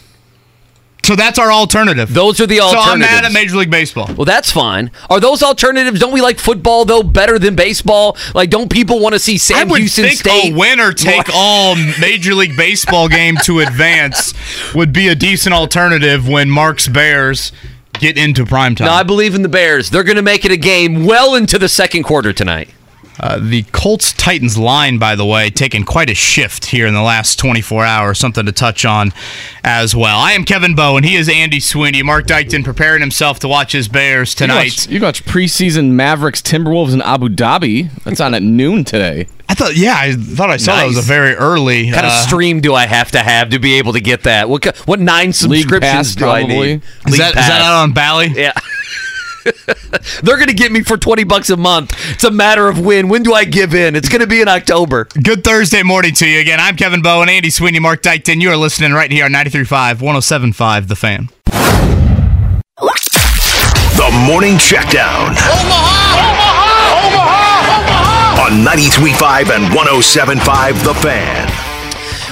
So 1.05 1.17
that's 1.17 1.39
our 1.39 1.51
alternative. 1.51 2.13
Those 2.13 2.39
are 2.39 2.47
the 2.47 2.61
alternatives. 2.61 2.85
so 2.85 2.91
I'm 2.93 3.01
alternatives. 3.03 3.13
mad 3.23 3.25
at 3.25 3.33
Major 3.33 3.57
League 3.57 3.71
Baseball. 3.71 4.11
Well, 4.15 4.27
that's 4.27 4.53
fine. 4.53 4.91
Are 5.09 5.19
those 5.21 5.43
alternatives? 5.43 6.01
Don't 6.01 6.13
we 6.13 6.21
like 6.21 6.39
football 6.39 6.85
though 6.85 7.03
better 7.03 7.39
than 7.39 7.55
baseball? 7.55 8.15
Like, 8.35 8.51
don't 8.51 8.71
people 8.71 9.01
want 9.01 9.15
to 9.15 9.19
see 9.19 9.35
I 9.35 9.37
Sam 9.39 9.69
would 9.71 9.79
Houston 9.81 10.05
think 10.05 10.19
State? 10.19 10.53
a 10.53 10.57
winner 10.57 10.93
take 10.95 11.31
all 11.35 11.77
Major 11.99 12.35
League 12.35 12.59
Baseball 12.59 13.09
game 13.09 13.37
to 13.45 13.61
advance 13.61 14.35
would 14.75 14.93
be 14.93 15.09
a 15.09 15.15
decent 15.15 15.55
alternative 15.55 16.29
when 16.29 16.51
Mark's 16.51 16.89
Bears 16.89 17.53
get 17.95 18.19
into 18.19 18.45
prime 18.45 18.75
time. 18.75 18.89
No, 18.89 18.93
I 18.93 19.03
believe 19.03 19.35
in 19.35 19.41
the 19.41 19.49
Bears. 19.49 19.89
They're 19.89 20.05
going 20.05 20.17
to 20.17 20.23
make 20.23 20.45
it 20.45 20.53
a 20.53 20.59
game 20.59 21.07
well 21.07 21.35
into 21.35 21.59
the 21.59 21.71
second 21.71 22.03
quarter 22.03 22.35
tonight. 22.35 22.69
Uh, 23.21 23.39
the 23.41 23.65
Colts 23.73 24.13
Titans 24.13 24.57
line, 24.57 24.99
by 24.99 25.17
the 25.17 25.27
way, 25.27 25.51
taking 25.51 25.85
quite 25.85 26.09
a 26.09 26.15
shift 26.15 26.67
here 26.67 26.87
in 26.87 26.95
the 26.95 27.03
last 27.03 27.39
24 27.39 27.85
hours. 27.85 28.19
Something 28.19 28.47
to 28.47 28.53
touch 28.53 28.85
on 28.85 29.13
as 29.65 29.95
well. 29.95 30.19
I 30.19 30.33
am 30.33 30.45
Kevin 30.45 30.75
Bowen. 30.75 31.03
He 31.05 31.17
is 31.17 31.29
Andy 31.29 31.61
Sweeney. 31.61 32.03
Mark 32.03 32.27
Dykton 32.27 32.65
preparing 32.65 33.01
himself 33.01 33.39
to 33.41 33.49
watch 33.49 33.73
his 33.73 33.89
Bears 33.89 34.35
You 34.35 34.47
tonight. 34.47 34.65
watch, 34.65 34.89
you 34.89 35.01
watch 35.01 35.25
preseason 35.25 35.91
Mavericks 35.93 36.41
Timberwolves 36.41 36.95
in 36.95 37.03
Abu 37.03 37.29
Dhabi. 37.29 37.91
That's 38.05 38.21
on 38.21 38.35
at 38.35 38.43
noon 38.43 38.85
today. 38.85 39.27
I 39.49 39.55
thought, 39.55 39.77
yeah, 39.77 39.95
I 39.97 40.13
thought 40.13 40.51
I 40.51 40.59
saw 40.59 40.77
that 40.77 40.87
was 40.87 40.99
a 40.99 41.03
very 41.03 41.35
early. 41.35 41.87
What 41.87 41.95
kind 41.95 42.07
of 42.07 42.13
uh, 42.13 42.27
stream 42.27 42.61
do 42.61 42.75
I 42.75 42.87
have 42.87 43.11
to 43.13 43.19
have 43.21 43.49
to 43.51 43.59
be 43.59 43.79
able 43.79 43.95
to 43.95 44.01
get 44.01 44.25
that? 44.25 44.49
What 44.49 44.65
what 44.87 45.01
nine 45.01 45.33
subscriptions 45.33 45.81
Pass, 45.81 46.15
do 46.15 46.29
I 46.29 46.43
need? 46.43 46.83
is 47.07 47.17
that, 47.17 47.31
is 47.31 47.35
that 47.35 47.63
out 47.63 47.83
on 47.83 47.93
Bally? 47.95 48.29
Yeah. 48.37 48.53
They're 50.23 50.37
going 50.37 50.49
to 50.49 50.55
get 50.55 50.73
me 50.73 50.83
for 50.83 50.97
20 50.97 51.25
bucks 51.25 51.51
a 51.51 51.57
month. 51.57 51.95
It's 52.13 52.25
a 52.25 52.31
matter 52.31 52.69
of 52.69 52.79
when. 52.85 53.09
When 53.09 53.23
do 53.23 53.35
I 53.35 53.45
give 53.45 53.75
in? 53.75 53.97
It's 53.97 54.09
going 54.09 54.21
to 54.21 54.27
be 54.27 54.41
in 54.41 54.49
October. 54.49 55.09
Good 55.23 55.45
Thursday 55.45 55.83
morning 55.83 56.15
to 56.15 56.27
you 56.27 56.41
again. 56.41 56.61
I'm 56.61 56.77
Kevin 56.77 57.03
Bowen, 57.03 57.29
Andy 57.29 57.51
Sweeney, 57.51 57.79
Mark 57.79 58.03
Dykton. 58.03 58.41
You 58.41 58.51
are 58.51 58.57
listening 58.57 58.93
right 58.93 59.11
here 59.11 59.25
on 59.25 59.33
93.5, 59.33 59.97
107.5, 59.97 60.89
The 60.89 60.97
Fan. 60.97 61.29
The 63.99 64.11
Morning 64.27 64.55
Checkdown. 64.55 65.35
Omaha! 65.35 66.15
Omaha! 66.19 66.69
Omaha! 67.09 67.79
Omaha! 67.79 68.47
On 68.47 68.53
93.5 68.65 69.51
and 69.57 69.65
107.5 69.75 70.85
The 70.85 70.95
Fan. 70.95 71.48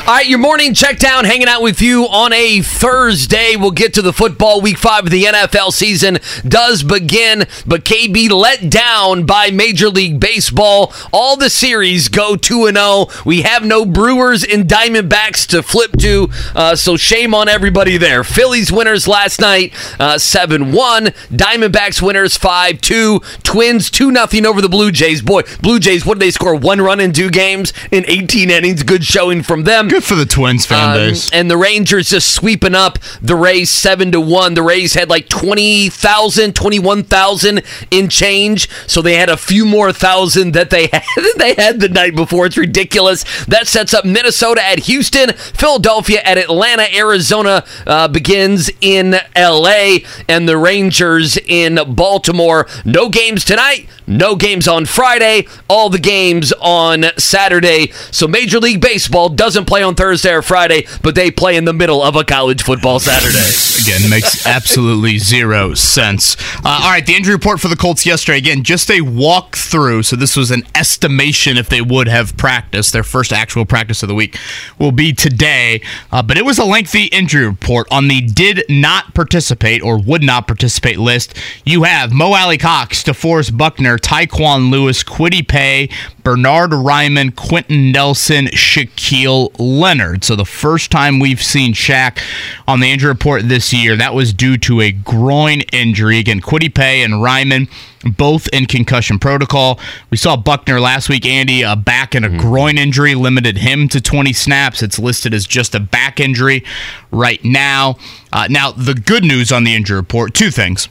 All 0.07 0.15
right, 0.15 0.29
your 0.29 0.39
morning 0.39 0.73
check 0.73 1.01
down, 1.01 1.25
hanging 1.25 1.49
out 1.49 1.63
with 1.63 1.83
you 1.83 2.05
on 2.05 2.33
a 2.33 2.63
Thursday. 2.63 3.57
We'll 3.57 3.73
get 3.73 3.93
to 3.95 4.03
the 4.03 4.13
football 4.13 4.61
week 4.61 4.79
five 4.79 5.03
of 5.03 5.11
the 5.11 5.25
NFL 5.25 5.73
season 5.73 6.19
does 6.47 6.85
begin, 6.85 7.41
but 7.67 7.85
KB 7.85 8.31
let 8.31 8.71
down 8.71 9.27
by 9.27 9.51
Major 9.51 9.89
League 9.89 10.21
Baseball. 10.21 10.95
All 11.13 11.37
the 11.37 11.51
series 11.51 12.09
go 12.09 12.37
2 12.37 12.71
0. 12.71 13.07
We 13.25 13.43
have 13.43 13.65
no 13.65 13.85
Brewers 13.85 14.45
and 14.45 14.69
Diamondbacks 14.69 15.45
to 15.49 15.61
flip 15.61 15.91
to, 15.99 16.29
uh, 16.55 16.77
so 16.77 16.97
shame 16.97 17.35
on 17.35 17.49
everybody 17.49 17.97
there. 17.97 18.23
Phillies 18.23 18.71
winners 18.71 19.09
last 19.09 19.41
night, 19.41 19.75
7 19.75 20.71
1. 20.71 21.05
Diamondbacks 21.33 22.01
winners 22.01 22.37
5 22.37 22.81
2. 22.81 23.21
Twins 23.43 23.91
2 23.91 24.15
0 24.15 24.49
over 24.49 24.63
the 24.63 24.69
Blue 24.69 24.93
Jays. 24.93 25.21
Boy, 25.21 25.43
Blue 25.63 25.81
Jays, 25.81 26.07
what 26.07 26.21
did 26.21 26.27
they 26.27 26.31
score? 26.31 26.55
One 26.55 26.81
run 26.81 27.01
in 27.01 27.13
two 27.13 27.29
games 27.29 27.73
in 27.91 28.05
18 28.07 28.51
innings. 28.51 28.85
Good 28.85 29.05
showing 29.05 29.43
from 29.43 29.65
them. 29.65 29.89
Good 29.96 29.96
for 30.01 30.15
the 30.15 30.27
Twins 30.27 30.67
fan 30.67 30.91
Um, 30.91 30.95
base. 30.97 31.31
and 31.33 31.51
the 31.51 31.57
Rangers 31.57 32.11
just 32.11 32.33
sweeping 32.35 32.75
up 32.75 32.99
the 33.23 33.35
Rays 33.37 33.71
seven 33.71 34.13
to 34.13 34.21
one. 34.21 34.55
The 34.55 34.63
Rays 34.63 34.95
had 34.95 35.09
like 35.09 35.29
20,000, 35.29 36.55
21,000 36.55 37.63
in 37.91 38.09
change, 38.09 38.69
so 38.87 39.03
they 39.03 39.15
had 39.17 39.29
a 39.29 39.37
few 39.37 39.65
more 39.65 39.93
thousand 39.93 40.53
that 40.53 40.71
they 40.71 40.87
had 40.93 41.03
they 41.39 41.55
had 41.55 41.81
the 41.81 41.89
night 41.89 42.15
before. 42.15 42.47
It's 42.47 42.57
ridiculous. 42.57 43.25
That 43.47 43.67
sets 43.67 43.93
up 43.95 44.05
Minnesota 44.05 44.65
at 44.65 44.81
Houston, 44.81 45.33
Philadelphia 45.33 46.21
at 46.25 46.39
Atlanta, 46.39 46.87
Arizona 46.95 47.65
uh, 47.87 48.09
begins 48.09 48.71
in 48.81 49.17
L.A. 49.35 50.05
and 50.29 50.49
the 50.49 50.57
Rangers 50.57 51.37
in 51.47 51.79
Baltimore. 51.95 52.67
No 52.85 53.09
games 53.09 53.45
tonight. 53.45 53.89
No 54.07 54.37
games 54.37 54.69
on 54.69 54.87
Friday. 54.87 55.47
All 55.69 55.91
the 55.91 55.99
games 55.99 56.53
on 56.61 57.07
Saturday. 57.19 57.93
So 58.11 58.29
Major 58.29 58.61
League 58.61 58.81
Baseball 58.81 59.29
doesn't 59.29 59.65
play 59.65 59.83
on 59.83 59.95
Thursday 59.95 60.33
or 60.33 60.43
Friday, 60.43 60.87
but 61.03 61.15
they 61.15 61.31
play 61.31 61.57
in 61.57 61.65
the 61.65 61.73
middle 61.73 62.03
of 62.03 62.17
a 62.17 62.25
college 62.25 62.63
football 62.63 63.01
Saturday. 63.01 63.39
Again, 63.83 64.09
makes 64.11 64.47
absolutely 64.47 65.19
zero 65.19 65.75
sense. 65.75 66.37
Uh, 66.65 66.81
all 66.83 66.91
right, 66.91 67.05
the 67.05 67.15
injury 67.15 67.35
report 67.35 67.61
for 67.61 67.69
the 67.69 67.77
Colts 67.77 68.07
yesterday. 68.07 68.39
Again, 68.39 68.63
just 68.63 68.91
a 68.91 69.01
walkthrough. 69.01 70.05
So 70.05 70.17
this 70.17 70.37
was 70.37 70.51
an 70.51 70.63
estimation 70.75 71.57
if 71.57 71.69
they 71.69 71.81
would 71.81 72.09
have 72.09 72.37
practiced. 72.37 72.93
Their 72.93 73.03
first 73.05 73.33
actual 73.33 73.65
practice 73.65 74.03
of 74.03 74.09
the 74.09 74.15
week 74.15 74.39
will 74.79 74.93
be 74.93 75.13
today. 75.13 75.81
Uh, 76.11 76.23
but 76.23 76.37
it 76.37 76.45
was 76.45 76.59
a 76.59 76.65
lengthy 76.65 77.05
injury 77.07 77.47
report 77.47 77.87
on 77.91 78.09
the 78.09 78.21
did 78.21 78.65
not 78.69 79.15
participate 79.15 79.83
or 79.83 79.99
would 79.99 80.23
not 80.23 80.47
participate 80.47 80.99
list. 80.99 81.37
You 81.65 81.85
have 81.85 82.13
Mo 82.13 82.33
Alie-Cox, 82.33 83.05
DeForest 83.05 83.57
Buckner, 83.57 83.96
Taekwon 83.99 84.71
Lewis, 84.71 85.03
Kwity 85.03 85.47
Paye, 85.47 85.89
Bernhard 86.23 86.71
Raimann, 86.71 87.35
Quenton 87.35 87.93
Nelson, 87.93 88.47
Shaquille 88.47 89.51
Leonard. 89.59 90.25
So 90.25 90.37
the 90.37 90.45
first 90.45 90.91
time 90.91 91.19
we've 91.19 91.43
seen 91.43 91.73
Shaq 91.75 92.21
on 92.67 92.81
the 92.81 92.91
injury 92.91 93.11
report 93.11 93.49
this 93.49 93.73
year, 93.73 93.97
that 93.97 94.15
was 94.15 94.33
due 94.33 94.57
to 94.59 94.81
a 94.81 94.93
groin 94.93 95.61
injury. 95.73 96.19
Again, 96.19 96.41
Kwity 96.41 96.75
Paye 96.75 97.03
and 97.03 97.15
Raimann 97.15 97.69
both 98.05 98.49
in 98.49 98.67
concussion 98.67 99.19
protocol. 99.19 99.81
We 100.11 100.17
saw 100.17 100.37
Buckner 100.37 100.81
last 100.81 101.09
week, 101.09 101.27
Andy, 101.27 101.63
a 101.63 101.77
back 101.77 102.15
and 102.15 102.25
a 102.25 102.29
groin 102.29 102.79
injury 102.79 103.15
limited 103.15 103.59
him 103.59 103.89
to 103.89 104.01
20 104.01 104.33
snaps. 104.33 104.83
It's 104.83 104.99
listed 104.99 105.35
as 105.35 105.47
just 105.47 105.75
a 105.75 105.81
back 105.81 106.21
injury 106.21 106.65
right 107.11 107.43
now. 107.45 107.97
Uh, 108.33 108.47
now, 108.51 108.71
the 108.71 108.95
good 108.95 109.25
news 109.25 109.51
on 109.51 109.65
the 109.65 109.75
injury 109.75 109.97
report 109.97 110.35
two 110.35 110.51
things. 110.51 110.89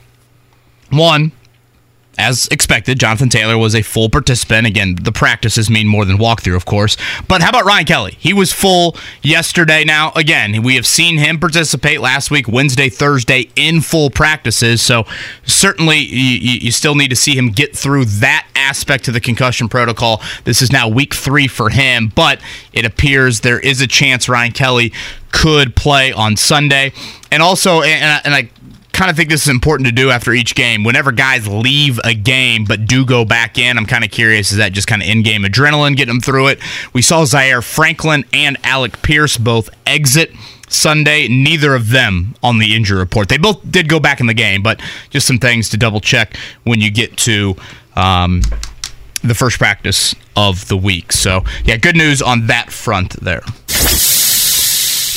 One, 0.92 1.32
as 2.18 2.48
expected, 2.48 3.00
Jonathan 3.00 3.30
Taylor 3.30 3.58
was 3.58 3.76
a 3.76 3.82
full 3.82 4.10
participant. 4.10 4.68
Again, 4.68 4.96
the 5.02 5.12
practices 5.12 5.70
mean 5.70 5.88
more 5.88 6.06
than 6.06 6.18
walkthrough, 6.18 6.56
of 6.56 6.66
course. 6.66 6.98
But 7.28 7.42
how 7.42 7.50
about 7.50 7.66
Ryan 7.66 7.86
Kelly? 7.86 8.16
He 8.20 8.34
was 8.34 8.52
full 8.52 8.96
yesterday. 9.22 9.84
Now, 9.84 10.12
again, 10.16 10.64
we 10.64 10.76
have 10.76 10.86
seen 10.86 11.18
him 11.18 11.40
participate 11.40 12.02
last 12.02 12.32
week, 12.32 12.48
Wednesday, 12.48 12.90
Thursday, 12.90 13.50
in 13.56 13.82
full 13.82 14.10
practices. 14.10 14.82
So 14.82 15.06
certainly, 15.46 15.98
you, 15.98 16.60
you 16.62 16.72
still 16.72 16.96
need 16.96 17.10
to 17.10 17.16
see 17.16 17.36
him 17.38 17.50
get 17.50 17.76
through 17.76 18.06
that 18.06 18.48
aspect 18.56 19.08
of 19.08 19.14
the 19.14 19.22
concussion 19.22 19.68
protocol. 19.68 20.22
This 20.44 20.62
is 20.62 20.72
now 20.72 20.88
week 20.88 21.14
three 21.14 21.48
for 21.48 21.70
him, 21.70 22.12
but 22.16 22.40
it 22.74 22.86
appears 22.86 23.42
there 23.42 23.60
is 23.60 23.82
a 23.82 23.88
chance 23.88 24.30
Ryan 24.30 24.52
Kelly 24.52 24.94
could 25.32 25.76
play 25.76 26.12
on 26.14 26.38
Sunday. 26.38 26.94
And 27.32 27.44
also, 27.44 27.82
and 27.82 28.22
and 28.24 28.34
I 28.34 28.50
kind 28.96 29.12
of 29.12 29.18
think 29.18 29.30
this 29.30 29.44
is 29.44 29.50
important 29.50 29.88
to 29.88 29.94
do 29.94 30.10
after 30.10 30.32
each 30.32 30.56
game. 30.56 30.86
Whenever 30.86 31.12
guys 31.12 31.48
leave 31.48 32.00
a 32.06 32.14
game 32.14 32.64
but 32.64 32.86
do 32.86 33.06
go 33.06 33.26
back 33.26 33.58
in, 33.58 33.78
I'm 33.78 33.86
kind 33.86 34.06
of 34.06 34.10
curious 34.10 34.52
is 34.52 34.58
that 34.58 34.72
just 34.72 34.88
kind 34.88 35.02
of 35.02 35.08
in 35.08 35.22
game 35.22 35.44
adrenaline 35.44 35.98
getting 35.98 36.16
them 36.16 36.22
through 36.22 36.48
it? 36.48 36.60
We 36.94 37.02
saw 37.02 37.26
Zaire 37.26 37.62
Franklin 37.62 38.24
and 38.32 38.58
Alec 38.64 39.02
Pierce 39.02 39.38
both 39.38 39.70
exit 39.86 40.32
Sunday. 40.70 41.28
Neither 41.28 41.76
of 41.76 41.90
them 41.90 42.36
on 42.42 42.58
the 42.58 42.74
injury 42.74 42.98
report. 42.98 43.28
They 43.28 43.38
both 43.38 43.70
did 43.70 43.90
go 43.90 44.00
back 44.00 44.22
in 44.22 44.28
the 44.28 44.34
game, 44.34 44.64
but 44.64 44.82
just 45.10 45.28
some 45.28 45.40
things 45.40 45.70
to 45.70 45.78
double 45.78 46.00
check 46.00 46.38
when 46.64 46.80
you 46.80 46.90
get 46.90 47.18
to. 47.18 47.56
Um, 47.98 48.42
the 49.24 49.34
first 49.34 49.58
practice 49.58 50.14
of 50.36 50.68
the 50.68 50.78
week. 50.78 51.12
So, 51.12 51.44
yeah, 51.64 51.78
good 51.78 51.96
news 51.96 52.22
on 52.22 52.46
that 52.48 52.72
front 52.72 53.14
there. 53.22 53.42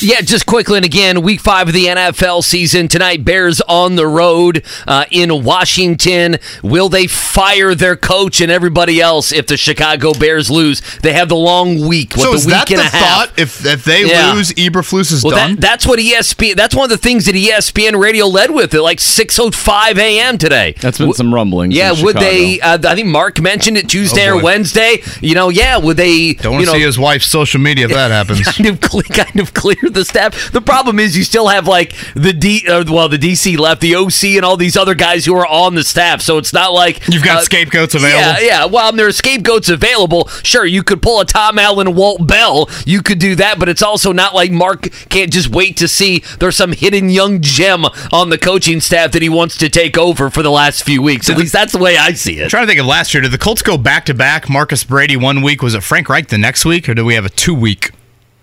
Yeah, 0.01 0.21
just 0.21 0.45
quickly 0.45 0.77
and 0.77 0.85
again, 0.85 1.21
week 1.21 1.39
five 1.41 1.67
of 1.67 1.73
the 1.73 1.85
NFL 1.85 2.43
season 2.43 2.87
tonight. 2.87 3.25
Bears 3.25 3.59
on 3.61 3.95
the 3.95 4.07
road 4.07 4.63
uh, 4.87 5.05
in 5.11 5.43
Washington. 5.43 6.37
Will 6.63 6.89
they 6.89 7.07
fire 7.07 7.75
their 7.75 7.95
coach 7.95 8.39
and 8.41 8.51
everybody 8.51 9.01
else 9.01 9.31
if 9.31 9.47
the 9.47 9.57
Chicago 9.57 10.13
Bears 10.13 10.49
lose? 10.49 10.81
They 10.99 11.13
have 11.13 11.27
the 11.29 11.35
long 11.35 11.87
week. 11.87 12.13
What, 12.15 12.23
so 12.23 12.29
the 12.31 12.35
is 12.37 12.45
week 12.45 12.55
that 12.55 12.69
and 12.71 12.79
the 12.79 12.83
a 12.85 12.89
half. 12.89 13.29
thought? 13.29 13.39
If 13.39 13.65
if 13.65 13.83
they 13.83 14.05
Yeah. 14.05 14.33
lose, 14.33 14.51
Eberflus 14.53 15.11
is 15.11 15.23
Well, 15.23 15.35
done. 15.35 15.55
that, 15.55 15.61
that's 15.61 15.85
what 15.87 15.99
ESPN. 15.99 16.55
That's 16.55 16.75
one 16.75 16.85
of 16.85 16.89
the 16.89 16.97
things 16.97 17.25
that 17.25 17.35
ESPN 17.35 17.99
Radio 17.99 18.27
led 18.27 18.51
with 18.51 18.73
at 18.73 18.81
like 18.83 18.99
six 18.99 19.37
oh 19.39 19.51
five 19.51 19.97
a.m. 19.97 20.37
today. 20.37 20.75
That's 20.79 20.97
been 20.97 21.13
some 21.13 21.33
rumblings. 21.33 21.73
Yeah, 21.75 21.91
would 21.91 21.97
Chicago. 21.97 22.19
they? 22.19 22.59
Uh, 22.61 22.77
I 22.87 22.95
think 22.95 23.07
Mark 23.07 23.41
mentioned 23.41 23.77
it 23.77 23.89
Tuesday 23.89 24.29
Oh, 24.29 24.37
or. 24.39 24.43
Wednesday. 24.43 25.01
You 25.21 25.35
know, 25.35 25.49
yeah, 25.49 25.77
would 25.77 25.97
they? 25.97 26.33
Don't 26.33 26.43
you 26.45 26.49
want 26.51 26.65
to 26.65 26.71
know, 26.71 26.77
see 26.77 26.83
his 26.85 26.97
wife's 26.99 27.27
social 27.27 27.59
media 27.59 27.85
if 27.85 27.91
that 27.91 28.11
happens. 28.11 28.41
kind 28.47 28.67
of 28.67 28.79
kind 28.81 29.39
of 29.39 29.53
clear 29.53 29.75
the 29.93 30.05
staff. 30.05 30.51
The 30.51 30.61
problem 30.61 30.99
is 30.99 31.17
you 31.17 31.23
still 31.23 31.47
have 31.47 31.67
like 31.67 31.95
the 32.15 32.33
D, 32.33 32.65
uh, 32.67 32.85
well, 32.87 33.09
the 33.09 33.17
DC 33.17 33.57
left, 33.57 33.81
the 33.81 33.95
OC, 33.95 34.35
and 34.35 34.45
all 34.45 34.57
these 34.57 34.77
other 34.77 34.95
guys 34.95 35.25
who 35.25 35.35
are 35.35 35.47
on 35.47 35.75
the 35.75 35.83
staff. 35.83 36.21
So 36.21 36.37
it's 36.37 36.53
not 36.53 36.73
like 36.73 37.07
You've 37.07 37.23
got 37.23 37.39
uh, 37.39 37.41
scapegoats 37.41 37.95
available. 37.95 38.19
Yeah, 38.19 38.39
yeah. 38.39 38.65
Well, 38.65 38.91
there 38.91 39.07
are 39.07 39.11
scapegoats 39.11 39.69
available. 39.69 40.27
Sure, 40.43 40.65
you 40.65 40.83
could 40.83 41.01
pull 41.01 41.19
a 41.19 41.25
Tom 41.25 41.59
Allen, 41.59 41.95
Walt 41.95 42.25
Bell. 42.25 42.69
You 42.85 43.01
could 43.01 43.19
do 43.19 43.35
that, 43.35 43.59
but 43.59 43.69
it's 43.69 43.81
also 43.81 44.11
not 44.11 44.33
like 44.33 44.51
Mark 44.51 44.89
can't 45.09 45.31
just 45.31 45.49
wait 45.49 45.77
to 45.77 45.87
see 45.87 46.19
there's 46.39 46.55
some 46.55 46.71
hidden 46.71 47.09
young 47.09 47.41
gem 47.41 47.85
on 48.11 48.29
the 48.29 48.37
coaching 48.37 48.79
staff 48.79 49.11
that 49.11 49.21
he 49.21 49.29
wants 49.29 49.57
to 49.57 49.69
take 49.69 49.97
over 49.97 50.29
for 50.29 50.43
the 50.43 50.51
last 50.51 50.83
few 50.83 51.01
weeks. 51.01 51.29
At 51.29 51.37
least 51.37 51.53
that's 51.53 51.73
the 51.73 51.79
way 51.79 51.97
I 51.97 52.13
see 52.13 52.39
it. 52.39 52.43
I'm 52.43 52.49
trying 52.49 52.63
to 52.63 52.67
think 52.67 52.79
of 52.79 52.85
last 52.85 53.13
year. 53.13 53.21
Did 53.21 53.31
the 53.31 53.37
Colts 53.37 53.61
go 53.61 53.77
back 53.77 54.05
to 54.05 54.13
back? 54.13 54.49
Marcus 54.49 54.83
Brady 54.83 55.17
one 55.17 55.41
week. 55.41 55.61
Was 55.61 55.73
it 55.73 55.83
Frank 55.83 56.09
Reich 56.09 56.27
the 56.27 56.37
next 56.37 56.65
week, 56.65 56.87
or 56.89 56.93
do 56.93 57.05
we 57.05 57.15
have 57.15 57.25
a 57.25 57.29
two 57.29 57.53
week 57.53 57.91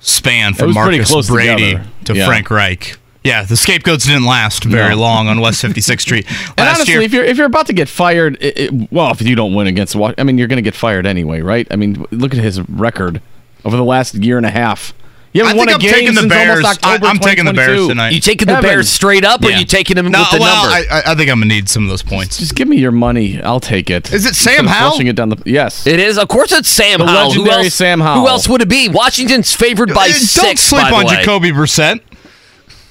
span 0.00 0.54
from 0.54 0.72
Marcus 0.72 1.11
close 1.11 1.28
Brady 1.28 1.72
together. 1.72 1.87
to 2.04 2.14
Yeah. 2.14 2.26
Frank 2.26 2.50
Reich? 2.50 2.96
Yeah, 3.24 3.42
the 3.42 3.56
scapegoats 3.56 4.06
didn't 4.06 4.24
last 4.24 4.62
very 4.64 4.90
No. 4.94 5.00
long 5.00 5.26
on 5.26 5.40
West 5.40 5.61
56th 5.61 6.00
Street 6.00 6.26
And 6.56 6.68
honestly, 6.68 6.92
year. 6.94 7.02
if 7.02 7.12
you're 7.12 7.24
if 7.24 7.37
you're 7.37 7.46
about 7.46 7.66
to 7.66 7.72
get 7.72 7.88
fired, 7.88 8.37
it, 8.40 8.56
it, 8.56 8.92
well, 8.92 9.11
if 9.11 9.20
you 9.22 9.35
don't 9.35 9.52
win 9.54 9.66
against 9.66 9.96
Washington, 9.96 10.22
I 10.22 10.24
mean, 10.24 10.38
you're 10.38 10.46
going 10.46 10.59
to 10.59 10.62
get 10.62 10.76
fired 10.76 11.06
anyway, 11.06 11.40
right? 11.40 11.66
I 11.72 11.76
mean, 11.76 12.04
look 12.12 12.35
at 12.35 12.38
his 12.40 12.61
record 12.68 13.20
over 13.64 13.76
the 13.76 13.82
last 13.85 14.14
year 14.14 14.37
and 14.37 14.46
a 14.46 14.50
half. 14.50 14.94
You 15.37 15.44
I 15.44 15.49
haven't 15.49 15.59
won 15.59 15.66
think 15.68 15.70
a 15.70 15.75
I'm 15.75 15.81
game 15.81 15.92
taking 15.92 16.14
the 16.14 16.20
since 16.22 16.33
Bears. 16.33 16.49
almost 16.64 16.66
I, 16.66 16.70
October 16.94 17.07
I'm 17.07 17.18
taking 17.18 17.44
the 17.44 17.53
Bears 17.53 17.87
tonight. 17.88 18.09
You 18.11 18.20
taking 18.20 18.46
the 18.46 18.55
Kevin. 18.55 18.70
Bears 18.70 18.88
straight 18.88 19.25
up, 19.25 19.42
or 19.44 19.51
Yeah. 19.51 19.59
you 19.59 19.64
taking 19.66 19.96
them 19.96 20.11
no, 20.11 20.20
with 20.20 20.31
the 20.31 20.38
well, 20.40 20.62
number? 20.72 20.88
I, 20.90 20.99
I 20.99 21.12
I 21.12 21.14
think 21.14 21.31
I'm 21.31 21.38
gonna 21.40 21.46
need 21.55 21.68
some 21.68 21.83
of 21.85 21.90
those 21.90 22.03
points. 22.03 22.38
Just 22.38 22.55
give 22.55 22.68
me 22.68 22.79
your 22.79 22.90
money. 22.92 23.40
I'll 23.42 23.61
take 23.61 23.90
it. 23.90 24.12
Is 24.12 24.25
it 24.25 24.29
Instead 24.31 24.57
Sam 24.57 24.64
of 24.64 24.70
Howell? 24.70 24.90
Flushing 24.92 25.07
it 25.09 25.16
down 25.16 25.29
the 25.29 25.42
yes. 25.44 25.87
It 25.87 26.01
is, 26.01 26.18
of 26.18 26.29
course. 26.29 26.53
It's 26.53 26.68
Sam 26.68 27.01
The 27.01 27.07
Howell. 27.07 27.33
Who 27.33 27.40
legendary 27.40 27.64
else? 27.66 27.75
Sam 27.75 28.01
Howell. 28.01 28.22
Who 28.22 28.29
else 28.29 28.49
would 28.49 28.62
it 28.62 28.68
be? 28.68 28.88
Washington's 28.88 29.55
favored 29.55 29.92
by 29.94 30.07
Uh, 30.07 30.12
six. 30.12 30.35
Don't 30.42 30.59
sleep 30.59 30.83
by 30.83 30.88
the 30.90 30.96
on 30.96 31.05
way. 31.05 31.16
Jacoby 31.16 31.51
Brissett. 31.51 32.01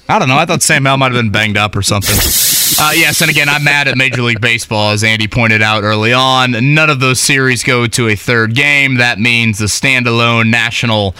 I 0.08 0.18
don't 0.20 0.28
know. 0.28 0.38
I 0.38 0.44
thought 0.46 0.62
Sam 0.62 0.84
Howell 0.84 0.98
might 0.98 1.12
have 1.12 1.20
been 1.20 1.32
banged 1.32 1.56
up 1.56 1.74
or 1.74 1.82
something. 1.82 2.14
Uh, 2.78 2.92
yes, 2.94 3.20
and 3.22 3.30
again, 3.30 3.48
I'm 3.48 3.64
mad 3.64 3.88
at 3.88 3.96
Major 3.96 4.22
League 4.22 4.40
Baseball, 4.40 4.90
as 4.92 5.02
Andy 5.02 5.26
pointed 5.26 5.62
out 5.62 5.82
early 5.82 6.12
on. 6.12 6.52
None 6.74 6.90
of 6.90 7.00
those 7.00 7.18
series 7.18 7.64
go 7.64 7.86
to 7.86 8.08
a 8.08 8.14
third 8.14 8.54
game. 8.54 8.96
That 8.96 9.18
means 9.18 9.58
the 9.58 9.64
standalone 9.64 10.48
national 10.50 11.14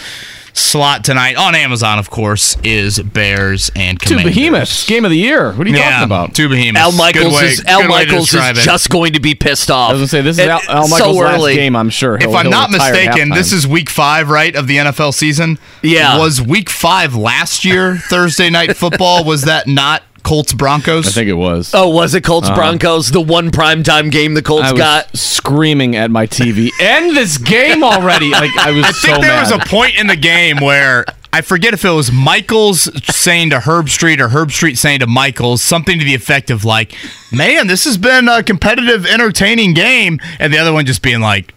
slot 0.59 1.05
tonight 1.05 1.37
on 1.37 1.55
Amazon, 1.55 1.99
of 1.99 2.11
course, 2.11 2.57
is 2.64 2.99
Bears 2.99 3.71
and 3.77 3.99
Commanders. 4.01 4.35
Two 4.35 4.40
behemoths. 4.40 4.87
Game 4.87 5.05
of 5.05 5.11
the 5.11 5.16
year. 5.19 5.53
What 5.53 5.66
are 5.66 5.71
you 5.71 5.77
Yeah, 5.77 5.90
talking 5.90 6.05
about? 6.05 6.35
two 6.35 6.49
behemoths. 6.49 6.83
Al 6.83 6.92
Michaels 6.92 7.35
way- 7.35 7.47
is 7.49 7.64
Al 7.66 7.83
good 7.83 7.90
way 7.90 8.05
to 8.05 8.11
Michaels 8.12 8.25
is 8.29 8.33
describe 8.33 8.57
it. 8.57 8.61
just 8.61 8.90
going 8.90 9.12
to 9.12 9.21
be 9.21 9.35
pissed 9.35 9.71
off. 9.71 9.90
I 9.90 9.92
was 9.92 10.01
going 10.01 10.07
to 10.07 10.11
say, 10.11 10.21
this 10.23 10.38
is 10.38 10.45
It- 10.45 10.49
Al, 10.51 10.61
Al, 10.69 10.88
Michaels' 10.88 10.99
so 11.16 11.23
last 11.23 11.55
game, 11.55 11.77
I'm 11.77 11.90
sure. 11.90 12.16
If 12.16 12.23
He'll- 12.23 12.37
I'm 12.37 12.51
not 12.51 12.71
mistaken, 12.71 13.31
this 13.31 13.53
is 13.53 13.66
week 13.66 13.90
five, 13.90 14.29
right, 14.29 14.55
of 14.57 14.66
the 14.66 14.79
NFL 14.79 15.12
season? 15.12 15.59
Yeah. 15.83 16.19
Was 16.19 16.40
week 16.40 16.71
five 16.71 17.14
last 17.14 17.64
year, 17.64 17.97
Thursday 18.09 18.51
night 18.51 18.77
football? 18.77 19.25
Was 19.25 19.42
that 19.42 19.66
not 19.69 20.03
Colts 20.27 20.53
Broncos? 20.53 21.07
I 21.07 21.11
think 21.12 21.29
it 21.29 21.35
was. 21.35 21.71
Oh, 21.73 21.89
was 21.89 22.15
it 22.15 22.23
Colts 22.25 22.51
Broncos? 22.51 23.11
The 23.12 23.21
one 23.21 23.51
primetime 23.53 24.11
game 24.11 24.35
the 24.35 24.43
Colts 24.43 24.65
Uh-huh. 24.65 24.71
I 24.71 24.73
was 24.73 24.81
got. 24.81 25.17
screaming 25.17 25.95
at 25.95 26.11
my 26.11 26.27
TV. 26.27 26.71
End 26.81 27.17
this 27.17 27.39
game 27.39 27.85
already! 27.85 28.31
Like 28.31 28.51
I 28.59 28.73
was 28.73 28.85
I 28.85 28.93
think 28.93 29.15
so 29.17 29.21
there 29.21 29.31
mad. 29.37 29.41
was 29.43 29.53
a 29.53 29.59
point 29.71 29.97
in 29.97 30.09
the 30.09 30.17
game 30.17 30.57
where 30.59 31.05
I 31.33 31.43
forget 31.43 31.75
if 31.75 31.85
it 31.85 31.91
was 31.91 32.11
Michaels 32.11 32.91
saying 33.15 33.51
to 33.51 33.59
Herbstreit 33.59 34.19
or 34.21 34.29
Herbstreit 34.29 34.77
saying 34.79 35.01
to 35.01 35.07
Michaels 35.07 35.62
something 35.62 35.99
to 35.99 36.05
the 36.05 36.15
effect 36.15 36.51
of 36.51 36.65
like, 36.65 36.93
"Man, 37.31 37.67
this 37.69 37.85
has 37.85 37.97
been 37.99 38.27
a 38.29 38.43
competitive, 38.43 39.07
entertaining 39.07 39.75
game," 39.75 40.19
and 40.41 40.53
the 40.53 40.59
other 40.59 40.73
one 40.73 40.87
just 40.87 41.03
being 41.03 41.21
like, 41.21 41.53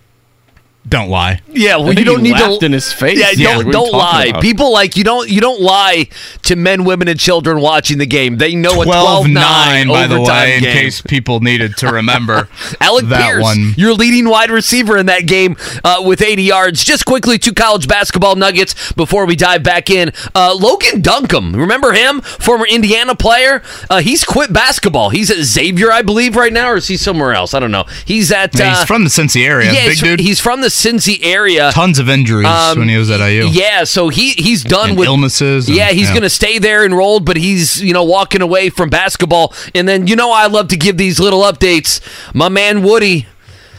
"Don't 0.87 1.09
lie." 1.09 1.41
Yeah, 1.51 1.77
well, 1.77 1.93
you 1.93 2.05
don't 2.05 2.17
he 2.23 2.31
need 2.31 2.39
laughed 2.39 2.61
to. 2.61 2.65
in 2.65 2.71
his 2.71 2.91
face. 2.93 3.19
Yeah, 3.19 3.31
Yeah, 3.35 3.53
don't 3.55 3.57
like, 3.57 3.65
what 3.65 3.65
are 3.65 3.67
you 3.67 3.71
don't 3.91 3.91
lie. 3.91 4.25
about? 4.25 4.41
People 4.41 4.71
like 4.73 4.95
you 4.97 5.03
don't 5.03 5.29
you 5.29 5.41
don't 5.41 5.61
lie 5.61 6.07
to 6.43 6.55
men, 6.55 6.83
women, 6.85 7.07
and 7.07 7.19
children 7.19 7.59
watching 7.61 7.97
the 7.97 8.05
game. 8.05 8.37
They 8.37 8.55
know 8.55 8.81
a 8.81 8.85
12 8.85 9.27
9 9.27 9.87
by 9.87 10.07
the 10.07 10.15
overtime 10.15 10.27
way, 10.47 10.55
in 10.57 10.63
case 10.63 11.01
people 11.01 11.39
needed 11.41 11.75
to 11.77 11.91
remember 11.91 12.47
Alec 12.81 13.05
that 13.07 13.21
Pierce, 13.25 13.43
one. 13.43 13.73
your 13.77 13.93
leading 13.93 14.29
wide 14.29 14.49
receiver 14.51 14.97
in 14.97 15.07
that 15.07 15.25
game 15.27 15.57
uh, 15.83 16.01
with 16.05 16.21
80 16.21 16.43
yards. 16.43 16.83
Just 16.83 17.05
quickly, 17.05 17.37
two 17.37 17.53
college 17.53 17.87
basketball 17.87 18.35
nuggets 18.35 18.91
before 18.93 19.25
we 19.25 19.35
dive 19.35 19.63
back 19.63 19.89
in. 19.89 20.11
Uh, 20.33 20.55
Logan 20.55 21.01
Duncomb, 21.01 21.55
remember 21.55 21.93
him? 21.93 22.21
Former 22.21 22.65
Indiana 22.67 23.15
player. 23.15 23.61
Uh, 23.89 23.99
he's 24.01 24.23
quit 24.23 24.53
basketball. 24.53 25.09
He's 25.09 25.29
at 25.29 25.37
Xavier, 25.43 25.91
I 25.91 26.01
believe, 26.01 26.35
right 26.35 26.53
now, 26.53 26.71
or 26.71 26.77
is 26.77 26.87
he 26.87 26.97
somewhere 26.97 27.33
else? 27.33 27.53
I 27.53 27.59
don't 27.59 27.71
know. 27.71 27.85
He's 28.05 28.31
at. 28.31 28.57
Yeah, 28.57 28.71
uh, 28.73 28.75
he's 28.77 28.85
from 28.87 29.03
the 29.03 29.09
Cincy 29.09 29.45
area. 29.45 29.67
yeah, 29.73 29.81
Big 29.83 29.89
he's, 29.89 30.01
dude. 30.01 30.19
he's 30.19 30.39
from 30.39 30.61
the 30.61 30.68
Cincy 30.69 31.19
area. 31.21 31.71
Tons 31.73 31.99
of 31.99 32.09
injuries 32.09 32.47
when 32.75 32.87
he 32.89 32.97
was 32.97 33.09
at 33.09 33.19
IU. 33.19 33.47
Um, 33.47 33.53
Yeah, 33.53 33.83
so 33.83 34.09
he 34.09 34.31
he's 34.31 34.63
done 34.63 34.89
And 34.91 34.99
with 34.99 35.07
illnesses 35.07 35.67
and- 35.67 35.75
yeah, 35.77 35.89
he's 35.91 36.07
yeah. 36.07 36.13
going 36.13 36.23
to 36.23 36.29
stay 36.29 36.57
there 36.59 36.85
enrolled, 36.85 37.25
but 37.25 37.37
he's 37.37 37.81
you 37.81 37.93
know 37.93 38.03
walking 38.03 38.41
away 38.41 38.69
from 38.69 38.89
basketball. 38.89 39.53
And 39.75 39.87
then 39.87 40.07
you 40.07 40.15
know 40.15 40.31
I 40.31 40.47
love 40.47 40.67
to 40.69 40.77
give 40.77 40.97
these 40.97 41.19
little 41.19 41.41
updates. 41.41 41.99
My 42.33 42.49
man 42.49 42.81
Woody 42.83 43.27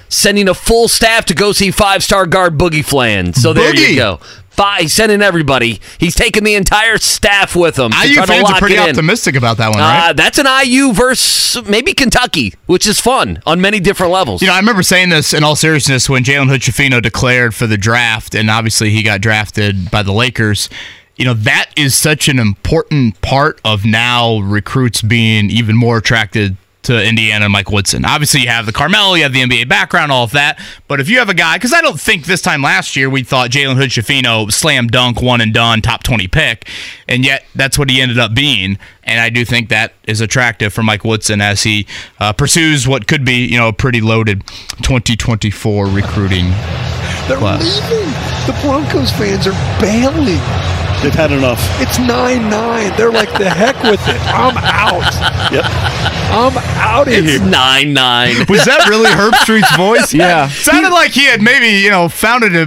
sending 0.08 0.48
a 0.48 0.54
full 0.54 0.88
staff 0.88 1.24
to 1.26 1.34
go 1.34 1.52
see 1.52 1.70
five 1.70 2.02
star 2.02 2.26
guard 2.26 2.58
Boogie 2.58 2.84
Fland. 2.84 3.36
So 3.36 3.52
there 3.52 3.72
Boogie. 3.72 3.90
you 3.90 3.96
go. 3.96 4.20
He's 4.80 4.92
sending 4.92 5.22
everybody. 5.22 5.80
He's 5.98 6.14
taking 6.14 6.44
the 6.44 6.54
entire 6.54 6.98
staff 6.98 7.56
with 7.56 7.78
him. 7.78 7.92
IU 7.92 8.22
fans 8.22 8.50
are 8.50 8.58
pretty 8.58 8.78
optimistic 8.78 9.36
about 9.36 9.56
that 9.58 9.68
one, 9.70 9.78
right? 9.78 10.10
Uh, 10.10 10.12
that's 10.12 10.38
an 10.38 10.46
IU 10.46 10.92
versus 10.92 11.66
maybe 11.68 11.94
Kentucky, 11.94 12.54
which 12.66 12.86
is 12.86 13.00
fun 13.00 13.42
on 13.46 13.60
many 13.60 13.80
different 13.80 14.12
levels. 14.12 14.42
You 14.42 14.48
know, 14.48 14.54
I 14.54 14.58
remember 14.58 14.82
saying 14.82 15.08
this 15.10 15.34
in 15.34 15.44
all 15.44 15.56
seriousness 15.56 16.08
when 16.08 16.24
Jalen 16.24 16.48
Hood 16.48 16.60
Schifino 16.60 17.02
declared 17.02 17.54
for 17.54 17.66
the 17.66 17.78
draft, 17.78 18.34
and 18.34 18.50
obviously 18.50 18.90
he 18.90 19.02
got 19.02 19.20
drafted 19.20 19.90
by 19.90 20.02
the 20.02 20.12
Lakers. 20.12 20.68
You 21.16 21.26
know, 21.26 21.34
that 21.34 21.70
is 21.76 21.94
such 21.94 22.28
an 22.28 22.38
important 22.38 23.20
part 23.20 23.60
of 23.64 23.84
now 23.84 24.38
recruits 24.40 25.02
being 25.02 25.50
even 25.50 25.76
more 25.76 25.98
attracted 25.98 26.56
to 26.82 27.06
Indiana 27.06 27.44
and 27.46 27.52
Mike 27.52 27.70
Woodson. 27.70 28.04
Obviously, 28.04 28.40
you 28.40 28.48
have 28.48 28.66
the 28.66 28.72
Carmelo, 28.72 29.14
you 29.14 29.22
have 29.22 29.32
the 29.32 29.42
NBA 29.42 29.68
background, 29.68 30.10
all 30.10 30.24
of 30.24 30.32
that. 30.32 30.58
But 30.88 31.00
if 31.00 31.08
you 31.08 31.18
have 31.18 31.28
a 31.28 31.34
guy, 31.34 31.56
because 31.56 31.72
I 31.72 31.80
don't 31.80 32.00
think 32.00 32.24
this 32.26 32.40
time 32.42 32.62
last 32.62 32.96
year 32.96 33.10
we 33.10 33.22
thought 33.22 33.50
Jalen 33.50 33.76
Hood 33.76 33.90
Schifino 33.90 34.50
slam 34.50 34.86
dunk, 34.86 35.20
one 35.20 35.40
and 35.40 35.52
done, 35.52 35.82
top 35.82 36.02
20 36.02 36.26
pick, 36.28 36.68
and 37.08 37.24
yet 37.24 37.44
that's 37.54 37.78
what 37.78 37.90
he 37.90 38.00
ended 38.00 38.18
up 38.18 38.34
being. 38.34 38.78
And 39.04 39.20
I 39.20 39.28
do 39.28 39.44
think 39.44 39.68
that 39.70 39.92
is 40.06 40.20
attractive 40.20 40.72
for 40.72 40.82
Mike 40.82 41.04
Woodson 41.04 41.40
as 41.40 41.62
he 41.64 41.86
uh, 42.18 42.32
pursues 42.32 42.86
what 42.86 43.06
could 43.06 43.24
be, 43.24 43.44
you 43.46 43.58
know, 43.58 43.68
a 43.68 43.72
pretty 43.72 44.00
loaded 44.00 44.46
2024 44.82 45.86
recruiting. 45.86 46.50
They're 47.28 47.38
Class. 47.38 47.62
leaving. 47.90 48.08
The 48.46 48.58
Broncos 48.62 49.10
fans 49.12 49.46
are 49.46 49.80
bailing. 49.80 50.40
They've 51.02 51.14
had 51.14 51.32
enough. 51.32 51.60
It's 51.80 51.98
9 51.98 52.50
9. 52.50 52.96
They're 52.96 53.10
like, 53.10 53.32
the 53.38 53.48
heck 53.48 53.82
with 53.82 54.00
it. 54.06 54.20
I'm 54.26 54.56
out. 54.58 55.52
Yep. 55.52 55.64
I'm 56.30 56.56
out 56.78 57.08
of 57.08 57.12
here. 57.14 57.22
it's 57.24 57.32
here. 57.32 57.50
nine 57.50 57.92
nine. 57.92 58.36
Was 58.48 58.64
that 58.66 58.86
really 58.88 59.10
Herbstreit's 59.10 59.74
voice? 59.76 60.14
Yeah. 60.20 60.48
Sounded 60.48 60.90
like 60.90 61.12
he 61.12 61.24
had 61.24 61.40
maybe, 61.40 61.68
you 61.68 61.90
know, 61.90 62.08
founded 62.08 62.54
a 62.54 62.66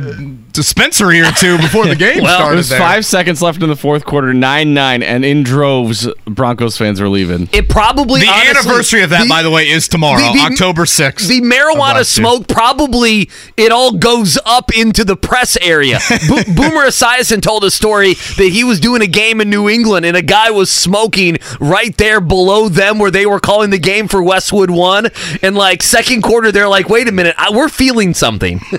dispensary 0.53 1.19
or 1.21 1.31
two 1.31 1.57
before 1.57 1.85
the 1.87 1.95
game 1.97 2.23
Well, 2.23 2.37
started. 2.37 2.55
There's 2.57 2.69
there. 2.69 2.79
five 2.79 3.05
seconds 3.05 3.41
left 3.41 3.61
in 3.61 3.69
the 3.69 3.75
fourth 3.75 4.05
quarter, 4.05 4.33
nine 4.33 4.73
nine, 4.73 5.03
and 5.03 5.25
in 5.25 5.43
droves, 5.43 6.07
Broncos 6.25 6.77
fans 6.77 7.01
are 7.01 7.09
leaving. 7.09 7.49
It 7.51 7.67
probably 7.69 8.21
is 8.21 8.27
The 8.27 8.31
honestly- 8.33 8.59
anniversary 8.69 9.01
of 9.03 9.09
that, 9.09 9.23
the- 9.23 9.29
by 9.29 9.41
the 9.43 9.49
way, 9.51 9.67
is 9.69 9.87
tomorrow, 9.87 10.21
the- 10.21 10.33
the- 10.33 10.39
October 10.53 10.85
6th. 10.85 11.27
The 11.27 11.41
marijuana 11.41 11.79
last 11.95 12.17
year. 12.17 12.25
smoke 12.25 12.47
probably 12.47 13.29
it 13.57 13.71
all 13.71 13.91
goes 13.93 14.37
up 14.45 14.71
into 14.77 15.03
the 15.03 15.15
press 15.17 15.57
area. 15.61 15.99
Bo- 16.29 16.43
Boomer 16.53 16.85
Esiason 16.87 17.41
told 17.41 17.63
a 17.63 17.71
story 17.71 18.13
that 18.13 18.49
he 18.51 18.63
was 18.63 18.79
doing 18.79 19.01
a 19.01 19.07
game 19.07 19.41
in 19.41 19.49
New 19.49 19.67
England 19.67 20.05
and 20.05 20.15
a 20.15 20.21
guy 20.21 20.51
was 20.51 20.71
smoking 20.71 21.37
right 21.59 21.95
there 21.97 22.21
below 22.21 22.69
them 22.69 22.99
where 22.99 23.11
they 23.11 23.25
were 23.25 23.39
calling 23.39 23.69
the 23.71 23.79
game 23.79 24.07
for 24.07 24.21
Westwood 24.21 24.69
One. 24.69 25.07
And 25.41 25.55
like 25.55 25.81
second 25.81 26.21
quarter, 26.21 26.51
they're 26.51 26.67
like, 26.69 26.89
"Wait 26.89 27.07
a 27.07 27.11
minute, 27.11 27.35
I, 27.37 27.49
we're 27.51 27.69
feeling 27.69 28.13
something." 28.13 28.61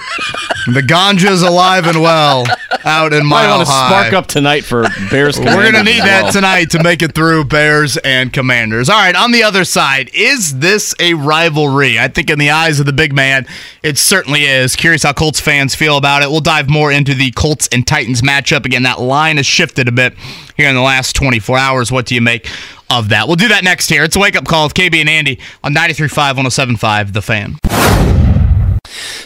The 0.66 0.80
ganja's 0.80 1.42
alive. 1.42 1.63
Alive 1.64 1.86
and 1.86 2.02
well 2.02 2.44
out 2.84 3.14
in 3.14 3.24
Might 3.24 3.46
Mile 3.46 3.56
want 3.56 3.66
to 3.66 3.72
High. 3.72 3.88
spark 3.88 4.12
up 4.12 4.26
tonight 4.26 4.64
for 4.64 4.82
Bears. 5.10 5.38
We're 5.38 5.44
going 5.46 5.72
to 5.72 5.82
need 5.82 6.00
that 6.00 6.24
well. 6.24 6.32
tonight 6.32 6.70
to 6.72 6.82
make 6.82 7.00
it 7.00 7.14
through 7.14 7.44
Bears 7.44 7.96
and 7.96 8.30
Commanders. 8.32 8.90
All 8.90 8.98
right, 8.98 9.16
on 9.16 9.32
the 9.32 9.42
other 9.42 9.64
side, 9.64 10.10
is 10.12 10.58
this 10.58 10.94
a 11.00 11.14
rivalry? 11.14 11.98
I 11.98 12.08
think 12.08 12.28
in 12.28 12.38
the 12.38 12.50
eyes 12.50 12.80
of 12.80 12.86
the 12.86 12.92
big 12.92 13.14
man, 13.14 13.46
it 13.82 13.96
certainly 13.96 14.42
is. 14.44 14.76
Curious 14.76 15.04
how 15.04 15.14
Colts 15.14 15.40
fans 15.40 15.74
feel 15.74 15.96
about 15.96 16.22
it. 16.22 16.30
We'll 16.30 16.40
dive 16.40 16.68
more 16.68 16.92
into 16.92 17.14
the 17.14 17.30
Colts 17.30 17.66
and 17.72 17.86
Titans 17.86 18.20
matchup. 18.20 18.66
Again, 18.66 18.82
that 18.82 19.00
line 19.00 19.38
has 19.38 19.46
shifted 19.46 19.88
a 19.88 19.92
bit 19.92 20.12
here 20.58 20.68
in 20.68 20.74
the 20.74 20.82
last 20.82 21.16
24 21.16 21.56
hours. 21.56 21.90
What 21.90 22.04
do 22.04 22.14
you 22.14 22.20
make 22.20 22.46
of 22.90 23.08
that? 23.08 23.26
We'll 23.26 23.36
do 23.36 23.48
that 23.48 23.64
next 23.64 23.88
here. 23.88 24.04
It's 24.04 24.16
a 24.16 24.20
wake 24.20 24.36
up 24.36 24.44
call 24.44 24.66
with 24.66 24.74
KB 24.74 24.96
and 25.00 25.08
Andy 25.08 25.38
on 25.62 25.74
93.5, 25.74 26.34
107.5, 26.76 27.12
The 27.14 27.22
Fan. 27.22 27.56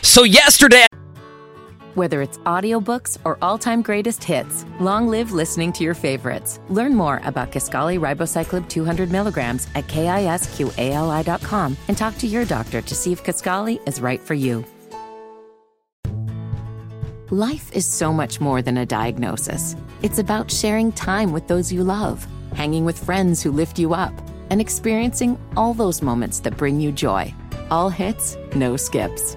So 0.03 0.23
yesterday, 0.23 0.87
Whether 1.99 2.23
it's 2.23 2.39
audiobooks 2.39 3.19
or 3.25 3.39
all-time 3.43 3.83
greatest 3.83 4.23
hits, 4.23 4.65
long 4.79 5.09
live 5.09 5.33
listening 5.33 5.73
to 5.73 5.83
your 5.83 5.95
favorites. 5.95 6.61
Learn 6.69 6.95
more 6.95 7.21
about 7.25 7.51
Kisqali 7.51 7.99
ribociclib 7.99 8.69
200 8.69 9.11
milligrams 9.11 9.67
at 9.75 9.89
kisqali.com 9.89 11.77
and 11.89 11.99
talk 11.99 12.17
to 12.19 12.29
your 12.29 12.45
doctor 12.45 12.81
to 12.83 12.95
see 12.95 13.11
if 13.11 13.25
Kisqali 13.25 13.81
is 13.89 14.01
right 14.01 14.21
for 14.21 14.35
you. 14.35 14.65
Life 17.31 17.73
is 17.73 17.85
so 17.85 18.13
much 18.13 18.41
more 18.41 18.63
than 18.63 18.77
a 18.77 18.87
diagnosis. 18.87 19.75
It's 20.01 20.21
about 20.21 20.53
sharing 20.53 20.93
time 20.93 21.33
with 21.33 21.49
those 21.49 21.73
you 21.73 21.83
love, 21.83 22.25
hanging 22.55 22.85
with 22.85 23.05
friends 23.05 23.43
who 23.43 23.51
lift 23.51 23.77
you 23.77 23.93
up, 23.93 24.15
and 24.51 24.61
experiencing 24.61 25.37
all 25.57 25.75
those 25.75 26.01
moments 26.01 26.39
that 26.41 26.57
bring 26.57 26.81
you 26.81 26.93
joy. 26.93 27.35
All 27.73 27.91
hits, 27.91 28.37
no 28.55 28.77
skips. 28.77 29.37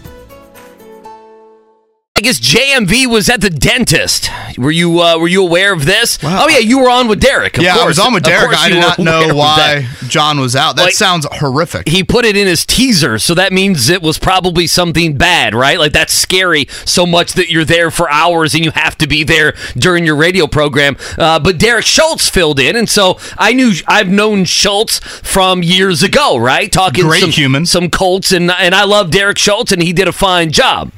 I 2.21 2.23
guess 2.23 2.39
JMV 2.39 3.07
was 3.07 3.29
at 3.29 3.41
the 3.41 3.49
dentist. 3.49 4.29
Were 4.55 4.69
you 4.69 4.99
uh, 5.01 5.17
were 5.17 5.27
you 5.27 5.41
aware 5.41 5.73
of 5.73 5.87
this? 5.87 6.21
Well, 6.21 6.43
oh 6.45 6.49
yeah, 6.49 6.59
you 6.59 6.77
were 6.77 6.87
on 6.87 7.07
with 7.07 7.19
Derek. 7.19 7.57
Of 7.57 7.63
yeah, 7.63 7.73
course. 7.73 7.83
I 7.83 7.87
was 7.87 7.97
on 7.99 8.13
with 8.13 8.21
Derek. 8.21 8.55
I 8.55 8.69
did 8.69 8.79
not 8.79 8.99
know 8.99 9.33
why. 9.33 9.87
John 10.07 10.39
was 10.39 10.55
out. 10.55 10.75
That 10.75 10.83
Like- 10.83 10.93
sounds 10.93 11.25
horrific. 11.31 11.89
He 11.89 12.03
put 12.03 12.25
it 12.25 12.37
in 12.37 12.45
his 12.45 12.63
teaser, 12.63 13.17
so 13.17 13.33
that 13.33 13.51
means 13.51 13.89
it 13.89 14.03
was 14.03 14.19
probably 14.19 14.67
something 14.67 15.17
bad, 15.17 15.55
right? 15.55 15.79
Like 15.79 15.93
that's 15.93 16.13
scary 16.13 16.67
so 16.85 17.07
much 17.07 17.33
that 17.33 17.49
you're 17.49 17.65
there 17.65 17.89
for 17.89 18.07
hours 18.11 18.53
and 18.53 18.63
you 18.63 18.69
have 18.69 18.95
to 18.99 19.07
be 19.07 19.23
there 19.23 19.55
during 19.75 20.05
your 20.05 20.15
radio 20.15 20.45
program. 20.45 20.97
Uh, 21.17 21.39
but 21.39 21.57
Derek 21.57 21.85
Schultz 21.85 22.29
filled 22.29 22.59
in, 22.59 22.75
and 22.75 22.87
so 22.87 23.17
I 23.39 23.53
knew 23.53 23.73
I've 23.87 24.09
known 24.09 24.45
Schultz 24.45 24.99
from 24.99 25.63
years 25.63 26.03
ago, 26.03 26.37
right? 26.37 26.71
Talking 26.71 27.05
Great 27.05 27.21
some, 27.21 27.31
human. 27.31 27.65
some 27.65 27.89
Colts, 27.89 28.31
and 28.31 28.51
and 28.51 28.75
I 28.75 28.83
love 28.83 29.09
Derek 29.09 29.39
Schultz, 29.39 29.71
and 29.71 29.81
he 29.81 29.91
did 29.91 30.07
a 30.07 30.11
fine 30.13 30.51
job. 30.51 30.91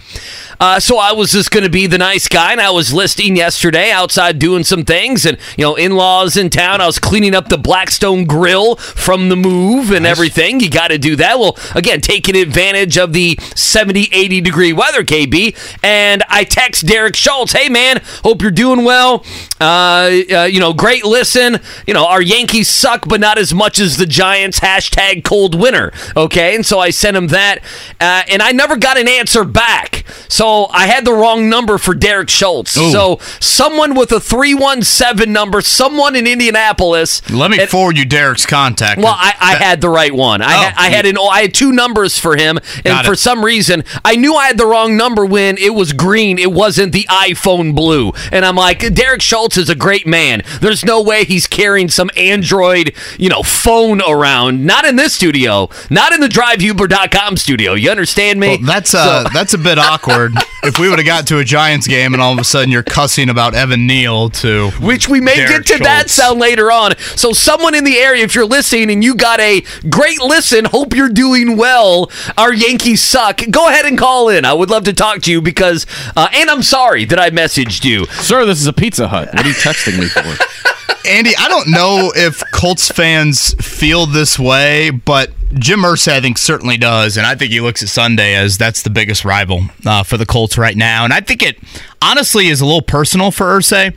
Uh, 0.60 0.80
so 0.80 0.98
I 0.98 1.12
was 1.12 1.32
just 1.32 1.52
going 1.52 1.64
to 1.64 1.70
be 1.70 1.88
the 1.88 1.98
nice 1.98 2.28
guy, 2.28 2.52
and 2.52 2.62
I 2.62 2.70
was 2.70 2.94
listing 2.94 3.36
yesterday 3.36 3.92
outside 3.92 4.40
doing 4.40 4.64
some 4.64 4.86
things, 4.86 5.26
and 5.26 5.38
you 5.58 5.64
know, 5.64 5.76
in-laws 5.76 6.38
in 6.38 6.50
town. 6.50 6.82
I 6.82 6.86
was 6.86 7.00
cleaning 7.00 7.36
up 7.36 7.50
the 7.50 7.58
Blackstone 7.58 8.26
Grill 8.26 8.76
from 8.76 9.30
the 9.30 9.36
move 9.36 9.92
and 9.92 10.06
everything. 10.06 10.60
You 10.60 10.70
got 10.70 10.90
to 10.90 10.98
do 10.98 11.16
that. 11.18 11.40
Well, 11.40 11.58
again, 11.76 12.02
taking 12.02 12.36
advantage 12.36 12.98
of 12.98 13.14
the 13.14 13.38
70, 13.56 14.10
80 14.12 14.42
degree 14.42 14.74
weather, 14.74 15.04
KB. 15.04 15.56
And 15.84 16.24
I 16.30 16.44
text 16.44 16.86
Derek 16.86 17.16
Schultz, 17.16 17.54
"Hey 17.54 17.70
man, 17.70 18.02
hope 18.24 18.42
you're 18.42 18.52
doing 18.52 18.84
well. 18.84 19.26
Uh, 19.60 20.22
uh, 20.32 20.44
you 20.44 20.60
know, 20.60 20.74
great 20.74 21.06
listen. 21.06 21.60
You 21.88 21.94
know, 21.94 22.06
our 22.06 22.22
Yankees 22.22 22.68
suck, 22.68 23.08
but 23.08 23.20
not 23.20 23.38
as 23.38 23.54
much 23.54 23.80
as 23.80 23.98
the 23.98 24.06
Giants. 24.06 24.60
Hashtag 24.60 25.24
cold 25.24 25.60
winter. 25.60 25.92
Okay, 26.16 26.56
and 26.56 26.66
so 26.66 26.80
I 26.80 26.90
sent 26.90 27.16
him 27.18 27.28
that, 27.28 27.60
uh, 28.00 28.24
and 28.28 28.42
I 28.42 28.52
never 28.52 28.76
got 28.76 28.98
an 28.98 29.08
answer 29.08 29.44
back. 29.44 30.04
So 30.28 30.43
I 30.72 30.88
had 30.88 31.06
the 31.06 31.14
wrong 31.14 31.50
number 31.50 31.78
for 31.78 31.94
Derek 31.94 32.30
Schultz. 32.30 32.76
Ooh. 32.78 32.92
So 32.92 33.20
someone 33.40 33.96
with 33.96 34.12
a 34.12 34.20
three 34.20 34.54
one 34.54 34.82
seven 34.84 35.32
number, 35.34 35.62
someone 35.62 36.16
in 36.16 36.28
Indianapolis. 36.28 37.28
Let 37.32 37.52
me 37.52 37.60
and- 37.60 37.70
forward 37.70 37.98
you 37.98 38.06
Derek's 38.06 38.46
contact. 38.46 39.00
well, 39.00 39.16
I, 39.18 39.34
I 39.40 39.56
had 39.56 39.82
the 39.82 39.90
right 39.90 40.14
one. 40.14 40.42
I, 40.42 40.54
Oh, 40.54 40.62
had, 40.62 40.74
I 40.78 40.90
had 40.90 41.06
an 41.06 41.18
I 41.18 41.42
had 41.42 41.54
two 41.54 41.72
numbers 41.72 42.20
for 42.20 42.36
him, 42.36 42.58
and 42.76 42.84
Got 42.84 43.06
for 43.06 43.14
it. 43.14 43.18
some 43.20 43.44
reason, 43.44 43.84
I 44.06 44.16
knew 44.16 44.36
I 44.36 44.48
had 44.48 44.58
the 44.58 44.66
wrong 44.68 44.96
number 44.98 45.26
when 45.26 45.58
it 45.58 45.74
was 45.74 45.94
green. 45.94 46.38
It 46.38 46.52
wasn't 46.52 46.92
the 46.92 47.06
iPhone 47.10 47.74
blue, 47.76 48.12
and 48.32 48.46
I'm 48.46 48.56
like, 48.56 48.94
Derek 48.94 49.22
Schultz 49.22 49.58
is 49.58 49.70
a 49.70 49.76
great 49.76 50.06
man. 50.06 50.44
There's 50.62 50.84
no 50.86 51.02
way 51.02 51.24
he's 51.24 51.48
carrying 51.48 51.90
some 51.90 52.10
Android, 52.18 52.94
you 53.18 53.30
know, 53.30 53.42
phone 53.44 54.02
around. 54.02 54.66
Not 54.66 54.86
in 54.86 54.96
this 54.96 55.14
studio. 55.14 55.70
Not 55.90 56.14
in 56.14 56.20
the 56.22 56.28
DriveHubler.com 56.28 57.38
studio. 57.38 57.74
You 57.74 57.90
understand 57.90 58.40
me? 58.40 58.50
Well, 58.50 58.58
that's 58.66 58.94
uh, 58.94 59.28
that's 59.34 59.54
a 59.54 59.58
bit 59.58 59.78
awkward. 59.80 60.33
If 60.64 60.80
we 60.80 60.90
would 60.90 61.00
have 61.00 61.06
got 61.06 61.28
to 61.28 61.40
a 61.40 61.44
Giants 61.44 61.88
game 61.88 62.14
and 62.14 62.22
all 62.22 62.34
of 62.34 62.40
a 62.40 62.44
sudden 62.44 62.72
you're 62.72 62.84
cussing 62.84 63.30
about 63.30 63.54
Evan 63.54 63.86
Neal 63.86 64.30
to 64.30 64.70
which 64.82 65.10
we 65.10 65.20
may 65.20 65.36
Derek 65.36 65.66
get 65.66 65.78
to 65.78 65.84
that 65.84 66.10
sound 66.10 66.40
later 66.40 66.72
on. 66.72 66.98
So, 67.16 67.34
someone 67.34 67.76
in 67.76 67.84
the 67.84 67.98
area, 67.98 68.24
if 68.24 68.36
you're 68.36 68.46
listening 68.46 68.92
and 68.92 69.04
you 69.04 69.16
got 69.16 69.40
a 69.40 69.64
great 69.90 70.22
listen, 70.22 70.66
hope 70.66 70.96
you're 70.96 71.10
doing 71.10 71.58
well. 71.58 72.12
Our 72.38 72.54
Yankees 72.54 73.02
suck. 73.02 73.42
Go 73.50 73.68
ahead 73.68 73.86
and 73.86 73.98
call 73.98 74.30
in. 74.30 74.46
I 74.46 74.54
would 74.54 74.70
love 74.70 74.86
to 74.86 74.94
talk 74.94 75.22
to 75.24 75.32
you 75.32 75.42
because, 75.42 75.86
uh, 76.16 76.30
and 76.34 76.50
I'm 76.50 76.64
sorry 76.64 77.06
that 77.06 77.20
I 77.20 77.30
messaged 77.30 77.84
you. 77.84 78.06
Sir, 78.06 78.46
this 78.46 78.60
is 78.60 78.68
a 78.68 78.74
Pizza 78.74 79.08
Hut. 79.08 79.30
What 79.34 79.46
are 79.46 79.48
you 79.48 79.56
texting 79.56 80.00
me 80.00 80.08
for? 80.08 80.22
Andy, 81.06 81.32
I 81.38 81.50
don't 81.50 81.70
know 81.70 82.12
if 82.16 82.42
Colts 82.52 82.90
fans 82.90 83.54
feel 83.56 84.06
this 84.06 84.40
way, 84.40 84.90
but 84.90 85.32
Jim 85.54 85.82
Irsay, 85.82 86.14
I 86.14 86.22
think, 86.22 86.38
certainly 86.38 86.78
does. 86.78 87.18
And 87.18 87.26
I 87.26 87.36
think 87.36 87.52
he 87.52 87.60
looks 87.60 87.84
at 87.84 87.90
Sunday 87.90 88.36
as 88.36 88.58
that's 88.58 88.84
the 88.84 88.90
biggest 88.90 89.26
rival 89.26 89.66
uh, 89.86 90.04
for 90.04 90.18
the 90.18 90.26
Colts 90.26 90.58
right 90.58 90.76
now. 90.76 91.04
And 91.04 91.14
I 91.14 91.20
think 91.20 91.44
it 91.44 91.58
honestly 92.02 92.48
is 92.48 92.62
a 92.62 92.66
little 92.66 92.82
personal 92.82 93.32
for 93.32 93.48
Irsay 93.48 93.96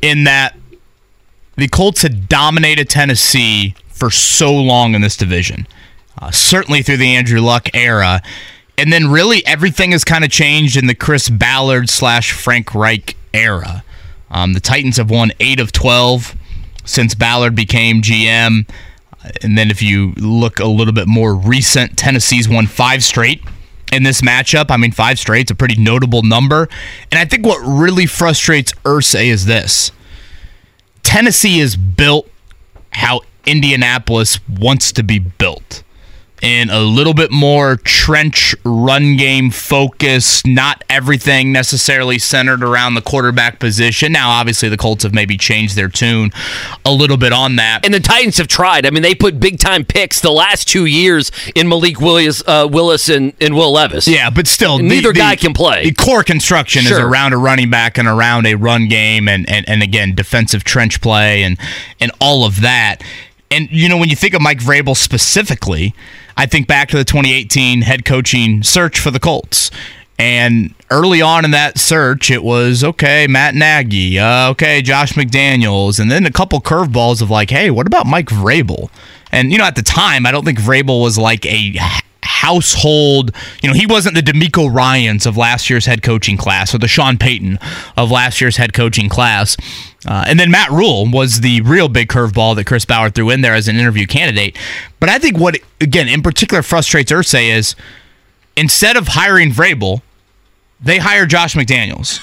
in 0.00 0.24
that 0.24 0.56
the 1.56 1.68
Colts 1.68 2.02
had 2.02 2.28
dominated 2.28 2.88
Tennessee 2.88 3.74
for 3.88 4.10
so 4.10 4.54
long 4.54 4.94
in 4.94 5.02
this 5.02 5.16
division, 5.16 5.66
uh, 6.20 6.30
certainly 6.30 6.82
through 6.82 6.98
the 6.98 7.14
Andrew 7.14 7.40
Luck 7.40 7.68
era. 7.74 8.22
And 8.78 8.92
then 8.92 9.10
really 9.10 9.44
everything 9.44 9.90
has 9.90 10.04
kind 10.04 10.24
of 10.24 10.30
changed 10.30 10.76
in 10.76 10.86
the 10.86 10.94
Chris 10.94 11.28
Ballard 11.28 11.90
slash 11.90 12.32
Frank 12.32 12.74
Reich 12.74 13.16
era. 13.34 13.82
Um, 14.30 14.52
the 14.52 14.60
Titans 14.60 14.96
have 14.96 15.10
won 15.10 15.32
eight 15.40 15.60
of 15.60 15.72
12 15.72 16.36
since 16.84 17.14
Ballard 17.14 17.54
became 17.54 18.02
GM. 18.02 18.68
And 19.42 19.58
then 19.58 19.70
if 19.70 19.82
you 19.82 20.12
look 20.16 20.58
a 20.58 20.66
little 20.66 20.94
bit 20.94 21.08
more 21.08 21.34
recent, 21.34 21.98
Tennessee's 21.98 22.48
won 22.48 22.66
five 22.66 23.02
straight 23.02 23.42
in 23.92 24.02
this 24.02 24.20
matchup. 24.20 24.70
I 24.70 24.76
mean, 24.76 24.92
five 24.92 25.18
straight's 25.18 25.50
a 25.50 25.54
pretty 25.54 25.76
notable 25.76 26.22
number. 26.22 26.68
And 27.10 27.18
I 27.18 27.24
think 27.24 27.44
what 27.44 27.58
really 27.58 28.06
frustrates 28.06 28.72
Irsay 28.84 29.26
is 29.26 29.46
this 29.46 29.92
Tennessee 31.02 31.60
is 31.60 31.76
built 31.76 32.28
how 32.92 33.22
Indianapolis 33.46 34.40
wants 34.48 34.92
to 34.92 35.02
be 35.02 35.18
built. 35.18 35.82
In 36.40 36.70
a 36.70 36.80
little 36.80 37.14
bit 37.14 37.30
more 37.30 37.76
trench 37.76 38.54
run 38.64 39.16
game 39.16 39.50
focus, 39.50 40.44
not 40.46 40.84
everything 40.88 41.52
necessarily 41.52 42.18
centered 42.18 42.62
around 42.62 42.94
the 42.94 43.02
quarterback 43.02 43.58
position. 43.58 44.12
Now, 44.12 44.30
obviously, 44.30 44.68
the 44.68 44.76
Colts 44.76 45.02
have 45.02 45.12
maybe 45.12 45.36
changed 45.36 45.74
their 45.76 45.88
tune 45.88 46.30
a 46.84 46.92
little 46.92 47.16
bit 47.16 47.32
on 47.32 47.56
that. 47.56 47.84
And 47.84 47.92
the 47.92 48.00
Titans 48.00 48.38
have 48.38 48.48
tried. 48.48 48.86
I 48.86 48.90
mean, 48.90 49.02
they 49.02 49.14
put 49.14 49.40
big 49.40 49.58
time 49.58 49.84
picks 49.84 50.20
the 50.20 50.30
last 50.30 50.68
two 50.68 50.86
years 50.86 51.32
in 51.54 51.68
Malik 51.68 52.00
Willis, 52.00 52.42
uh, 52.46 52.68
Willis 52.70 53.08
and, 53.08 53.32
and 53.40 53.54
Will 53.54 53.72
Levis. 53.72 54.06
Yeah, 54.06 54.30
but 54.30 54.46
still, 54.46 54.78
Neither 54.78 55.12
guy 55.12 55.36
can 55.36 55.52
play. 55.52 55.84
The 55.84 55.94
core 55.94 56.22
construction 56.22 56.84
is 56.86 56.92
around 56.92 57.32
a 57.32 57.36
running 57.36 57.70
back 57.70 57.98
and 57.98 58.06
around 58.06 58.46
a 58.46 58.54
run 58.54 58.88
game, 58.88 59.28
and, 59.28 59.48
and 59.48 59.68
and 59.68 59.82
again 59.82 60.14
defensive 60.14 60.64
trench 60.64 61.00
play 61.00 61.42
and 61.42 61.58
and 62.00 62.10
all 62.20 62.44
of 62.44 62.60
that. 62.62 63.02
And 63.50 63.68
you 63.70 63.88
know, 63.88 63.96
when 63.96 64.08
you 64.08 64.16
think 64.16 64.34
of 64.34 64.42
Mike 64.42 64.58
Vrabel 64.58 64.96
specifically, 64.96 65.94
I 66.38 66.46
think 66.46 66.68
back 66.68 66.88
to 66.90 66.96
the 66.96 67.04
2018 67.04 67.82
head 67.82 68.04
coaching 68.04 68.62
search 68.62 69.00
for 69.00 69.10
the 69.10 69.18
Colts. 69.18 69.72
And 70.20 70.72
early 70.88 71.20
on 71.20 71.44
in 71.44 71.50
that 71.50 71.78
search, 71.78 72.30
it 72.30 72.44
was 72.44 72.84
okay, 72.84 73.26
Matt 73.26 73.56
Nagy, 73.56 74.20
uh, 74.20 74.50
okay, 74.50 74.80
Josh 74.80 75.14
McDaniels, 75.14 75.98
and 75.98 76.12
then 76.12 76.26
a 76.26 76.30
couple 76.30 76.60
curveballs 76.60 77.20
of 77.20 77.28
like, 77.28 77.50
hey, 77.50 77.70
what 77.72 77.88
about 77.88 78.06
Mike 78.06 78.28
Vrabel? 78.28 78.88
And 79.32 79.50
you 79.50 79.58
know, 79.58 79.64
at 79.64 79.74
the 79.74 79.82
time, 79.82 80.26
I 80.26 80.30
don't 80.30 80.44
think 80.44 80.60
Vrabel 80.60 81.02
was 81.02 81.18
like 81.18 81.44
a 81.44 81.74
household. 82.28 83.32
You 83.62 83.68
know, 83.68 83.74
he 83.74 83.86
wasn't 83.86 84.14
the 84.14 84.20
DeMeco 84.20 84.72
Ryans 84.72 85.24
of 85.24 85.36
last 85.36 85.70
year's 85.70 85.86
head 85.86 86.02
coaching 86.02 86.36
class 86.36 86.74
or 86.74 86.78
the 86.78 86.86
Sean 86.86 87.16
Payton 87.16 87.58
of 87.96 88.10
last 88.10 88.40
year's 88.40 88.58
head 88.58 88.74
coaching 88.74 89.08
class. 89.08 89.56
Uh, 90.06 90.24
and 90.28 90.38
then 90.38 90.50
Matt 90.50 90.70
Rhule 90.70 91.10
was 91.10 91.40
the 91.40 91.62
real 91.62 91.88
big 91.88 92.08
curveball 92.08 92.54
that 92.56 92.66
Chris 92.66 92.84
Bauer 92.84 93.08
threw 93.10 93.30
in 93.30 93.40
there 93.40 93.54
as 93.54 93.66
an 93.66 93.76
interview 93.76 94.06
candidate. 94.06 94.56
But 95.00 95.08
I 95.08 95.18
think 95.18 95.38
what, 95.38 95.58
again, 95.80 96.06
in 96.06 96.22
particular 96.22 96.62
frustrates 96.62 97.10
Irsay 97.10 97.48
is 97.48 97.74
instead 98.56 98.96
of 98.96 99.08
hiring 99.08 99.50
Vrabel, 99.50 100.02
they 100.80 100.98
hire 100.98 101.26
Josh 101.26 101.54
McDaniels. 101.54 102.20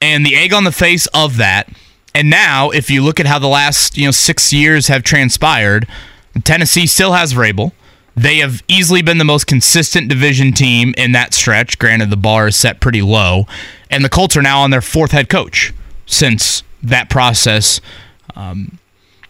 And 0.00 0.24
the 0.24 0.36
egg 0.36 0.54
on 0.54 0.64
the 0.64 0.72
face 0.72 1.06
of 1.08 1.36
that, 1.36 1.68
and 2.14 2.30
now 2.30 2.70
if 2.70 2.88
you 2.88 3.02
look 3.02 3.20
at 3.20 3.26
how 3.26 3.38
the 3.38 3.48
last 3.48 3.98
you 3.98 4.06
know 4.06 4.10
six 4.10 4.52
years 4.52 4.86
have 4.86 5.02
transpired, 5.02 5.86
Tennessee 6.42 6.86
still 6.86 7.12
has 7.12 7.34
Vrabel. 7.34 7.72
They 8.16 8.38
have 8.38 8.62
easily 8.68 9.02
been 9.02 9.18
the 9.18 9.24
most 9.24 9.46
consistent 9.46 10.08
division 10.08 10.52
team 10.52 10.94
in 10.98 11.12
that 11.12 11.32
stretch. 11.32 11.78
Granted, 11.78 12.10
the 12.10 12.16
bar 12.16 12.48
is 12.48 12.56
set 12.56 12.80
pretty 12.80 13.02
low, 13.02 13.46
and 13.90 14.04
the 14.04 14.08
Colts 14.08 14.36
are 14.36 14.42
now 14.42 14.60
on 14.60 14.70
their 14.70 14.82
fourth 14.82 15.12
head 15.12 15.28
coach 15.28 15.72
since 16.06 16.62
that 16.82 17.08
process 17.08 17.80
um, 18.34 18.78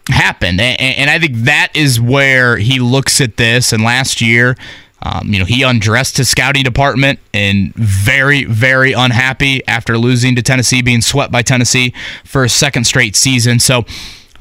happened. 0.09 0.59
And, 0.59 0.79
and 0.79 1.09
I 1.09 1.19
think 1.19 1.35
that 1.45 1.69
is 1.75 1.99
where 1.99 2.57
he 2.57 2.79
looks 2.79 3.21
at 3.21 3.37
this. 3.37 3.71
And 3.71 3.83
last 3.83 4.21
year, 4.21 4.55
um, 5.03 5.33
you 5.33 5.39
know, 5.39 5.45
he 5.45 5.63
undressed 5.63 6.17
his 6.17 6.29
scouting 6.29 6.63
department 6.63 7.19
and 7.33 7.73
very, 7.75 8.43
very 8.45 8.93
unhappy 8.93 9.65
after 9.67 9.97
losing 9.97 10.35
to 10.35 10.41
Tennessee, 10.41 10.81
being 10.81 11.01
swept 11.01 11.31
by 11.31 11.41
Tennessee 11.41 11.93
for 12.23 12.43
a 12.43 12.49
second 12.49 12.85
straight 12.85 13.15
season. 13.15 13.59
So 13.59 13.85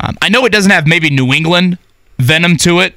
um, 0.01 0.17
I 0.21 0.29
know 0.29 0.45
it 0.45 0.53
doesn't 0.53 0.71
have 0.71 0.87
maybe 0.87 1.11
New 1.11 1.33
England 1.33 1.79
venom 2.19 2.57
to 2.59 2.81
it 2.81 2.95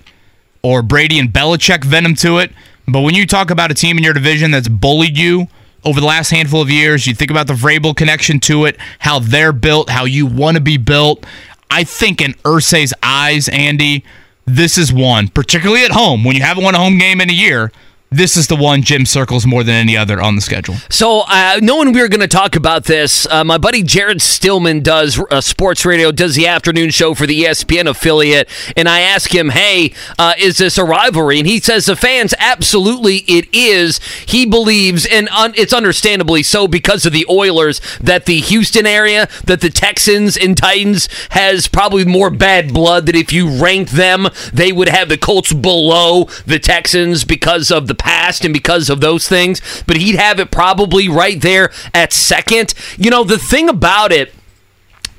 or 0.63 0.81
Brady 0.81 1.19
and 1.19 1.29
Belichick 1.29 1.83
venom 1.83 2.15
to 2.15 2.39
it, 2.39 2.51
but 2.87 3.01
when 3.01 3.15
you 3.15 3.25
talk 3.25 3.51
about 3.51 3.71
a 3.71 3.73
team 3.73 3.97
in 3.97 4.03
your 4.03 4.13
division 4.13 4.51
that's 4.51 4.67
bullied 4.67 5.17
you 5.17 5.47
over 5.85 5.99
the 5.99 6.05
last 6.05 6.29
handful 6.31 6.61
of 6.61 6.69
years, 6.69 7.05
you 7.05 7.13
think 7.13 7.31
about 7.31 7.47
the 7.47 7.53
Vrabel 7.53 7.95
connection 7.95 8.39
to 8.41 8.65
it, 8.65 8.77
how 8.99 9.19
they're 9.19 9.53
built, 9.53 9.89
how 9.89 10.05
you 10.05 10.25
want 10.25 10.55
to 10.55 10.61
be 10.61 10.77
built. 10.77 11.25
I 11.69 11.83
think 11.83 12.21
in 12.21 12.33
Irsay's 12.45 12.93
eyes, 13.03 13.49
Andy, 13.49 14.05
this 14.45 14.77
is 14.77 14.91
one, 14.93 15.27
particularly 15.29 15.83
at 15.83 15.91
home, 15.91 16.23
when 16.23 16.35
you 16.35 16.41
haven't 16.41 16.63
won 16.63 16.75
a 16.75 16.79
home 16.79 16.97
game 16.97 17.19
in 17.21 17.29
a 17.29 17.33
year, 17.33 17.71
this 18.17 18.37
is 18.37 18.47
the 18.47 18.55
one 18.55 18.81
Jim 18.81 19.05
circles 19.05 19.45
more 19.45 19.63
than 19.63 19.75
any 19.75 19.97
other 19.97 20.21
on 20.21 20.35
the 20.35 20.41
schedule. 20.41 20.75
So, 20.89 21.23
uh, 21.27 21.59
knowing 21.61 21.91
we 21.93 22.01
were 22.01 22.07
going 22.07 22.21
to 22.21 22.27
talk 22.27 22.55
about 22.55 22.85
this, 22.85 23.25
uh, 23.27 23.43
my 23.43 23.57
buddy 23.57 23.81
Jared 23.83 24.21
Stillman 24.21 24.81
does 24.81 25.19
uh, 25.31 25.41
sports 25.41 25.85
radio, 25.85 26.11
does 26.11 26.35
the 26.35 26.47
afternoon 26.47 26.91
show 26.91 27.13
for 27.13 27.25
the 27.25 27.43
ESPN 27.43 27.89
affiliate, 27.89 28.49
and 28.77 28.87
I 28.87 29.01
ask 29.01 29.33
him, 29.33 29.49
"Hey, 29.49 29.93
uh, 30.19 30.33
is 30.37 30.57
this 30.57 30.77
a 30.77 30.83
rivalry?" 30.83 31.39
And 31.39 31.47
he 31.47 31.59
says, 31.59 31.85
"The 31.85 31.95
fans, 31.95 32.33
absolutely, 32.37 33.17
it 33.27 33.47
is." 33.51 33.99
He 34.25 34.45
believes, 34.45 35.05
and 35.05 35.27
un- 35.29 35.53
it's 35.55 35.73
understandably 35.73 36.43
so 36.43 36.67
because 36.67 37.05
of 37.05 37.13
the 37.13 37.25
Oilers, 37.29 37.81
that 37.99 38.25
the 38.25 38.39
Houston 38.39 38.85
area, 38.85 39.27
that 39.45 39.61
the 39.61 39.69
Texans 39.69 40.37
and 40.37 40.55
Titans 40.55 41.09
has 41.31 41.67
probably 41.67 42.05
more 42.05 42.29
bad 42.29 42.73
blood. 42.73 43.05
That 43.07 43.15
if 43.15 43.33
you 43.33 43.49
ranked 43.49 43.93
them, 43.93 44.27
they 44.53 44.71
would 44.71 44.89
have 44.89 45.09
the 45.09 45.17
Colts 45.17 45.53
below 45.53 46.25
the 46.45 46.59
Texans 46.59 47.23
because 47.23 47.71
of 47.71 47.87
the 47.87 47.95
past 48.03 48.43
and 48.43 48.53
because 48.53 48.89
of 48.89 49.01
those 49.01 49.27
things, 49.27 49.61
but 49.87 49.97
he'd 49.97 50.15
have 50.15 50.39
it 50.39 50.51
probably 50.51 51.07
right 51.07 51.41
there 51.41 51.71
at 51.93 52.13
second. 52.13 52.73
You 52.97 53.09
know, 53.09 53.23
the 53.23 53.39
thing 53.39 53.69
about 53.69 54.11
it. 54.11 54.33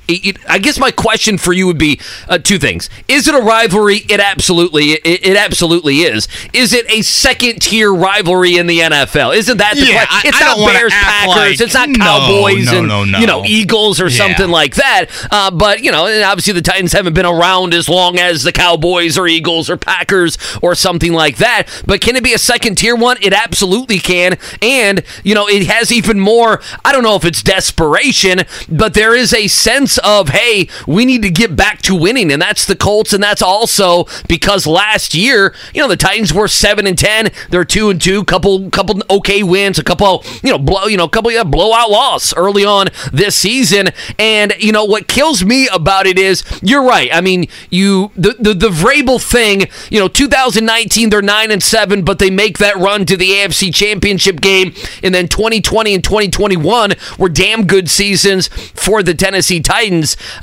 It, 0.07 0.37
I 0.49 0.59
guess 0.59 0.77
my 0.79 0.91
question 0.91 1.37
for 1.37 1.51
you 1.53 1.65
would 1.67 1.77
be 1.77 1.99
uh, 2.29 2.37
two 2.37 2.59
things: 2.59 2.89
Is 3.07 3.27
it 3.27 3.35
a 3.35 3.39
rivalry? 3.41 3.97
It 4.09 4.19
absolutely, 4.19 4.91
it, 4.91 5.25
it 5.25 5.37
absolutely 5.37 6.01
is. 6.01 6.27
Is 6.53 6.73
it 6.73 6.89
a 6.91 7.01
second-tier 7.01 7.93
rivalry 7.93 8.57
in 8.57 8.67
the 8.67 8.79
NFL? 8.79 9.35
Isn't 9.35 9.57
that 9.57 9.75
the 9.75 9.85
Yeah, 9.85 10.05
question? 10.05 10.29
It's 10.29 10.41
I 10.41 10.45
not 10.45 10.57
don't 10.57 10.67
Bears 10.73 10.93
Packers. 10.93 11.35
like- 11.35 11.61
it's 11.61 11.73
not 11.73 11.89
No, 11.89 11.97
Cowboys 11.97 12.71
no, 12.71 12.77
and 12.79 13.11
no, 13.11 13.19
you 13.19 13.27
know 13.27 13.43
Eagles 13.45 13.99
or 13.99 14.07
Yeah. 14.09 14.17
something 14.17 14.49
like 14.49 14.75
that. 14.75 15.05
Uh, 15.31 15.51
but 15.51 15.81
you 15.83 15.91
know, 15.91 16.05
and 16.07 16.23
obviously 16.23 16.53
the 16.53 16.61
Titans 16.61 16.93
haven't 16.93 17.13
been 17.13 17.25
around 17.25 17.73
as 17.73 17.89
long 17.89 18.19
as 18.19 18.43
the 18.43 18.51
Cowboys 18.51 19.17
or 19.17 19.27
Eagles 19.27 19.69
or 19.69 19.77
Packers 19.77 20.37
or 20.61 20.75
something 20.75 21.13
like 21.13 21.37
that. 21.37 21.67
But 21.85 22.01
can 22.01 22.15
it 22.15 22.23
be 22.23 22.33
a 22.33 22.37
second-tier 22.37 22.95
one? 22.95 23.17
It 23.21 23.33
absolutely 23.33 23.99
can. 23.99 24.37
And 24.61 25.03
you 25.23 25.33
know, 25.35 25.47
it 25.47 25.67
has 25.67 25.91
even 25.91 26.19
more. 26.19 26.61
I 26.83 26.91
don't 26.91 27.03
know 27.03 27.15
if 27.15 27.25
it's 27.25 27.41
desperation, 27.41 28.43
but 28.69 28.93
there 28.93 29.15
is 29.15 29.33
a 29.33 29.47
sense 29.47 29.94
of 29.99 30.29
hey, 30.29 30.67
we 30.87 31.05
need 31.05 31.21
to 31.23 31.29
get 31.29 31.55
back 31.55 31.81
to 31.83 31.95
winning, 31.95 32.31
and 32.31 32.41
that's 32.41 32.65
the 32.65 32.75
Colts, 32.75 33.13
and 33.13 33.23
that's 33.23 33.41
also 33.41 34.05
because 34.27 34.67
last 34.67 35.13
year, 35.13 35.53
you 35.73 35.81
know, 35.81 35.87
the 35.87 35.97
Titans 35.97 36.33
were 36.33 36.47
seven 36.47 36.87
and 36.87 36.97
ten. 36.97 37.31
They're 37.49 37.65
two 37.65 37.89
and 37.89 38.01
two, 38.01 38.23
couple 38.25 38.69
couple 38.69 39.01
okay 39.09 39.43
wins, 39.43 39.79
a 39.79 39.83
couple 39.83 40.23
you 40.43 40.51
know 40.51 40.57
blow 40.57 40.85
you 40.85 40.97
know 40.97 41.07
couple 41.07 41.31
yeah, 41.31 41.43
blowout 41.43 41.89
loss 41.89 42.33
early 42.35 42.65
on 42.65 42.87
this 43.11 43.35
season. 43.35 43.89
And 44.19 44.53
you 44.59 44.71
know 44.71 44.85
what 44.85 45.07
kills 45.07 45.43
me 45.43 45.67
about 45.71 46.07
it 46.07 46.17
is 46.17 46.43
you're 46.61 46.83
right. 46.83 47.09
I 47.13 47.21
mean, 47.21 47.47
you 47.69 48.11
the 48.15 48.35
the, 48.39 48.53
the 48.53 48.69
Vrabel 48.69 49.21
thing. 49.21 49.67
You 49.89 49.99
know, 49.99 50.07
2019 50.07 51.09
they're 51.09 51.21
nine 51.21 51.51
and 51.51 51.61
seven, 51.61 52.03
but 52.03 52.19
they 52.19 52.29
make 52.29 52.57
that 52.57 52.75
run 52.77 53.05
to 53.05 53.17
the 53.17 53.29
AFC 53.29 53.73
Championship 53.73 54.41
game, 54.41 54.73
and 55.03 55.13
then 55.13 55.27
2020 55.27 55.93
and 55.93 56.03
2021 56.03 56.93
were 57.17 57.29
damn 57.29 57.65
good 57.65 57.89
seasons 57.89 58.47
for 58.47 59.03
the 59.03 59.13
Tennessee 59.13 59.59
Titans. 59.59 59.84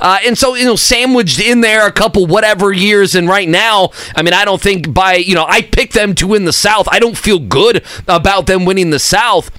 Uh, 0.01 0.19
and 0.23 0.37
so 0.37 0.55
you 0.55 0.65
know, 0.65 0.75
sandwiched 0.75 1.39
in 1.39 1.61
there 1.61 1.87
a 1.87 1.91
couple 1.91 2.25
whatever 2.25 2.71
years, 2.71 3.15
and 3.15 3.27
right 3.27 3.47
now, 3.47 3.91
I 4.15 4.21
mean, 4.21 4.33
I 4.33 4.45
don't 4.45 4.61
think 4.61 4.93
by 4.93 5.15
you 5.15 5.35
know 5.35 5.45
I 5.47 5.61
picked 5.61 5.93
them 5.93 6.15
to 6.15 6.27
win 6.27 6.45
the 6.45 6.53
South. 6.53 6.87
I 6.91 6.99
don't 6.99 7.17
feel 7.17 7.39
good 7.39 7.83
about 8.07 8.47
them 8.47 8.65
winning 8.65 8.89
the 8.89 8.99
South. 8.99 9.51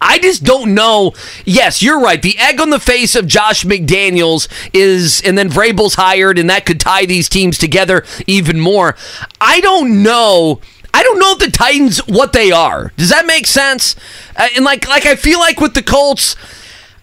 I 0.00 0.18
just 0.18 0.44
don't 0.44 0.74
know. 0.74 1.14
Yes, 1.46 1.82
you're 1.82 1.98
right. 1.98 2.20
The 2.20 2.38
egg 2.38 2.60
on 2.60 2.68
the 2.68 2.78
face 2.78 3.16
of 3.16 3.26
Josh 3.26 3.64
McDaniels 3.64 4.48
is, 4.74 5.22
and 5.22 5.38
then 5.38 5.48
Vrabel's 5.48 5.94
hired, 5.94 6.38
and 6.38 6.50
that 6.50 6.66
could 6.66 6.78
tie 6.78 7.06
these 7.06 7.28
teams 7.28 7.56
together 7.56 8.04
even 8.26 8.60
more. 8.60 8.96
I 9.40 9.60
don't 9.60 10.02
know. 10.02 10.60
I 10.92 11.02
don't 11.02 11.18
know 11.18 11.32
if 11.32 11.38
the 11.38 11.50
Titans 11.50 11.98
what 12.06 12.34
they 12.34 12.52
are. 12.52 12.92
Does 12.96 13.08
that 13.08 13.26
make 13.26 13.46
sense? 13.46 13.96
Uh, 14.36 14.48
and 14.54 14.64
like, 14.64 14.86
like 14.86 15.06
I 15.06 15.16
feel 15.16 15.38
like 15.38 15.60
with 15.60 15.74
the 15.74 15.82
Colts. 15.82 16.36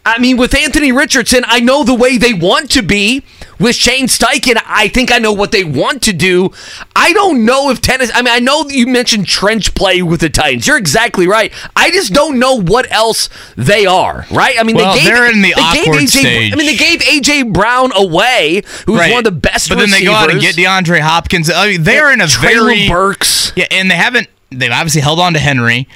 I 0.05 0.17
mean, 0.19 0.37
with 0.37 0.55
Anthony 0.55 0.91
Richardson, 0.91 1.43
I 1.45 1.59
know 1.59 1.83
the 1.83 1.93
way 1.93 2.17
they 2.17 2.33
want 2.33 2.71
to 2.71 2.81
be. 2.81 3.23
With 3.59 3.75
Shane 3.75 4.07
Steichen, 4.07 4.59
I 4.65 4.87
think 4.87 5.11
I 5.11 5.19
know 5.19 5.31
what 5.33 5.51
they 5.51 5.63
want 5.63 6.01
to 6.03 6.13
do. 6.13 6.49
I 6.95 7.13
don't 7.13 7.45
know 7.45 7.69
if 7.69 7.79
tennis. 7.79 8.09
I 8.11 8.23
mean, 8.23 8.33
I 8.33 8.39
know 8.39 8.65
you 8.67 8.87
mentioned 8.87 9.27
trench 9.27 9.75
play 9.75 10.01
with 10.01 10.21
the 10.21 10.29
Titans. 10.29 10.65
You're 10.65 10.79
exactly 10.79 11.27
right. 11.27 11.53
I 11.75 11.91
just 11.91 12.11
don't 12.11 12.39
know 12.39 12.59
what 12.59 12.91
else 12.91 13.29
they 13.55 13.85
are. 13.85 14.25
Right? 14.31 14.55
I 14.59 14.63
mean, 14.63 14.77
Well, 14.77 14.95
they 14.95 15.01
gave, 15.01 15.07
they're 15.13 15.31
in 15.31 15.43
the 15.43 15.53
they 15.55 15.61
awkward 15.61 15.99
AJ, 16.01 16.07
stage. 16.07 16.53
I 16.53 16.55
mean, 16.55 16.65
they 16.65 16.75
gave 16.75 17.01
AJ 17.01 17.53
Brown 17.53 17.91
away, 17.95 18.63
who's 18.87 18.97
Right. 18.97 19.11
one 19.11 19.19
of 19.19 19.25
the 19.25 19.31
best. 19.39 19.69
But 19.69 19.77
then 19.77 19.91
they 19.91 20.03
go 20.03 20.13
out 20.13 20.31
and 20.31 20.41
get. 20.41 20.55
DeAndre 20.55 21.01
Hopkins. 21.01 21.51
I 21.51 21.67
mean, 21.67 21.83
they're 21.83 22.11
in 22.11 22.21
a 22.21 22.25
Treylon 22.25 22.41
very 22.41 22.87
Burks. 22.89 23.53
Yeah, 23.55 23.65
and 23.69 23.91
they 23.91 23.95
haven't. 23.95 24.27
They've 24.49 24.71
obviously 24.71 25.01
held 25.01 25.19
on 25.19 25.33
to 25.33 25.39
Henry. 25.39 25.87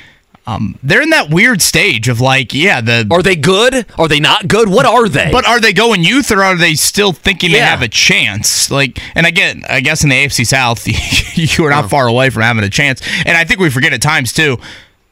Um, 0.47 0.77
they're 0.83 1.01
in 1.01 1.09
that 1.09 1.31
weird 1.31 1.61
stage 1.61 2.07
of 2.07 2.21
like, 2.21 2.53
yeah, 2.53 2.79
the. 2.79 3.07
Are 3.09 3.23
they 3.23 3.35
good? 3.35 3.85
Are 3.97 4.07
they 4.07 4.19
not 4.19 4.47
good? 4.47 4.69
What 4.69 4.85
are 4.85 5.09
they? 5.09 5.31
but 5.31 5.45
are 5.47 5.59
they 5.59 5.73
going 5.73 6.03
youth 6.03 6.31
or 6.31 6.43
are 6.43 6.55
they 6.55 6.75
still 6.75 7.13
thinking 7.13 7.51
they 7.51 7.59
have 7.59 7.81
a 7.81 7.87
chance? 7.87 8.69
Like, 8.69 8.99
and 9.15 9.25
again, 9.25 9.63
I 9.67 9.81
guess 9.81 10.03
in 10.03 10.09
the 10.09 10.15
AFC 10.15 10.45
South, 10.45 10.85
you 11.37 11.65
are 11.65 11.71
not 11.71 11.89
far 11.89 12.07
away 12.07 12.29
from 12.29 12.43
having 12.43 12.63
a 12.63 12.69
chance. 12.69 13.01
And 13.25 13.35
I 13.35 13.43
think 13.43 13.59
we 13.59 13.69
forget 13.69 13.93
at 13.93 14.01
times 14.01 14.33
too. 14.33 14.57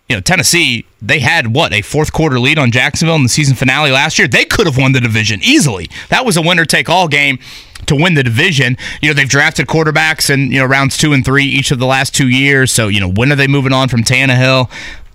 You 0.09 0.17
know, 0.17 0.21
Tennessee, 0.21 0.85
they 1.01 1.19
had 1.19 1.55
what 1.55 1.73
a 1.73 1.81
fourth 1.81 2.13
quarter 2.13 2.39
lead 2.39 2.59
on 2.59 2.71
Jacksonville 2.71 3.15
in 3.15 3.23
the 3.23 3.29
season 3.29 3.55
finale 3.55 3.89
last 3.89 4.19
year. 4.19 4.27
They 4.27 4.45
could 4.45 4.67
have 4.67 4.77
won 4.77 4.91
the 4.91 4.99
division 4.99 5.39
easily. 5.41 5.89
That 6.09 6.25
was 6.25 6.37
a 6.37 6.41
winner 6.41 6.65
take 6.65 6.89
all 6.89 7.07
game 7.07 7.39
to 7.87 7.95
win 7.95 8.13
the 8.13 8.23
division. 8.23 8.77
You 9.01 9.09
know, 9.09 9.13
they've 9.13 9.27
drafted 9.27 9.65
quarterbacks 9.67 10.29
in 10.29 10.51
you 10.51 10.59
know 10.59 10.65
rounds 10.65 10.97
two 10.97 11.13
and 11.13 11.23
three 11.25 11.45
each 11.45 11.71
of 11.71 11.79
the 11.79 11.85
last 11.85 12.13
two 12.13 12.29
years. 12.29 12.71
So 12.71 12.87
you 12.89 12.99
know, 12.99 13.09
when 13.09 13.31
are 13.31 13.35
they 13.35 13.47
moving 13.47 13.73
on 13.73 13.89
from 13.89 14.03
Tannehill? 14.03 14.69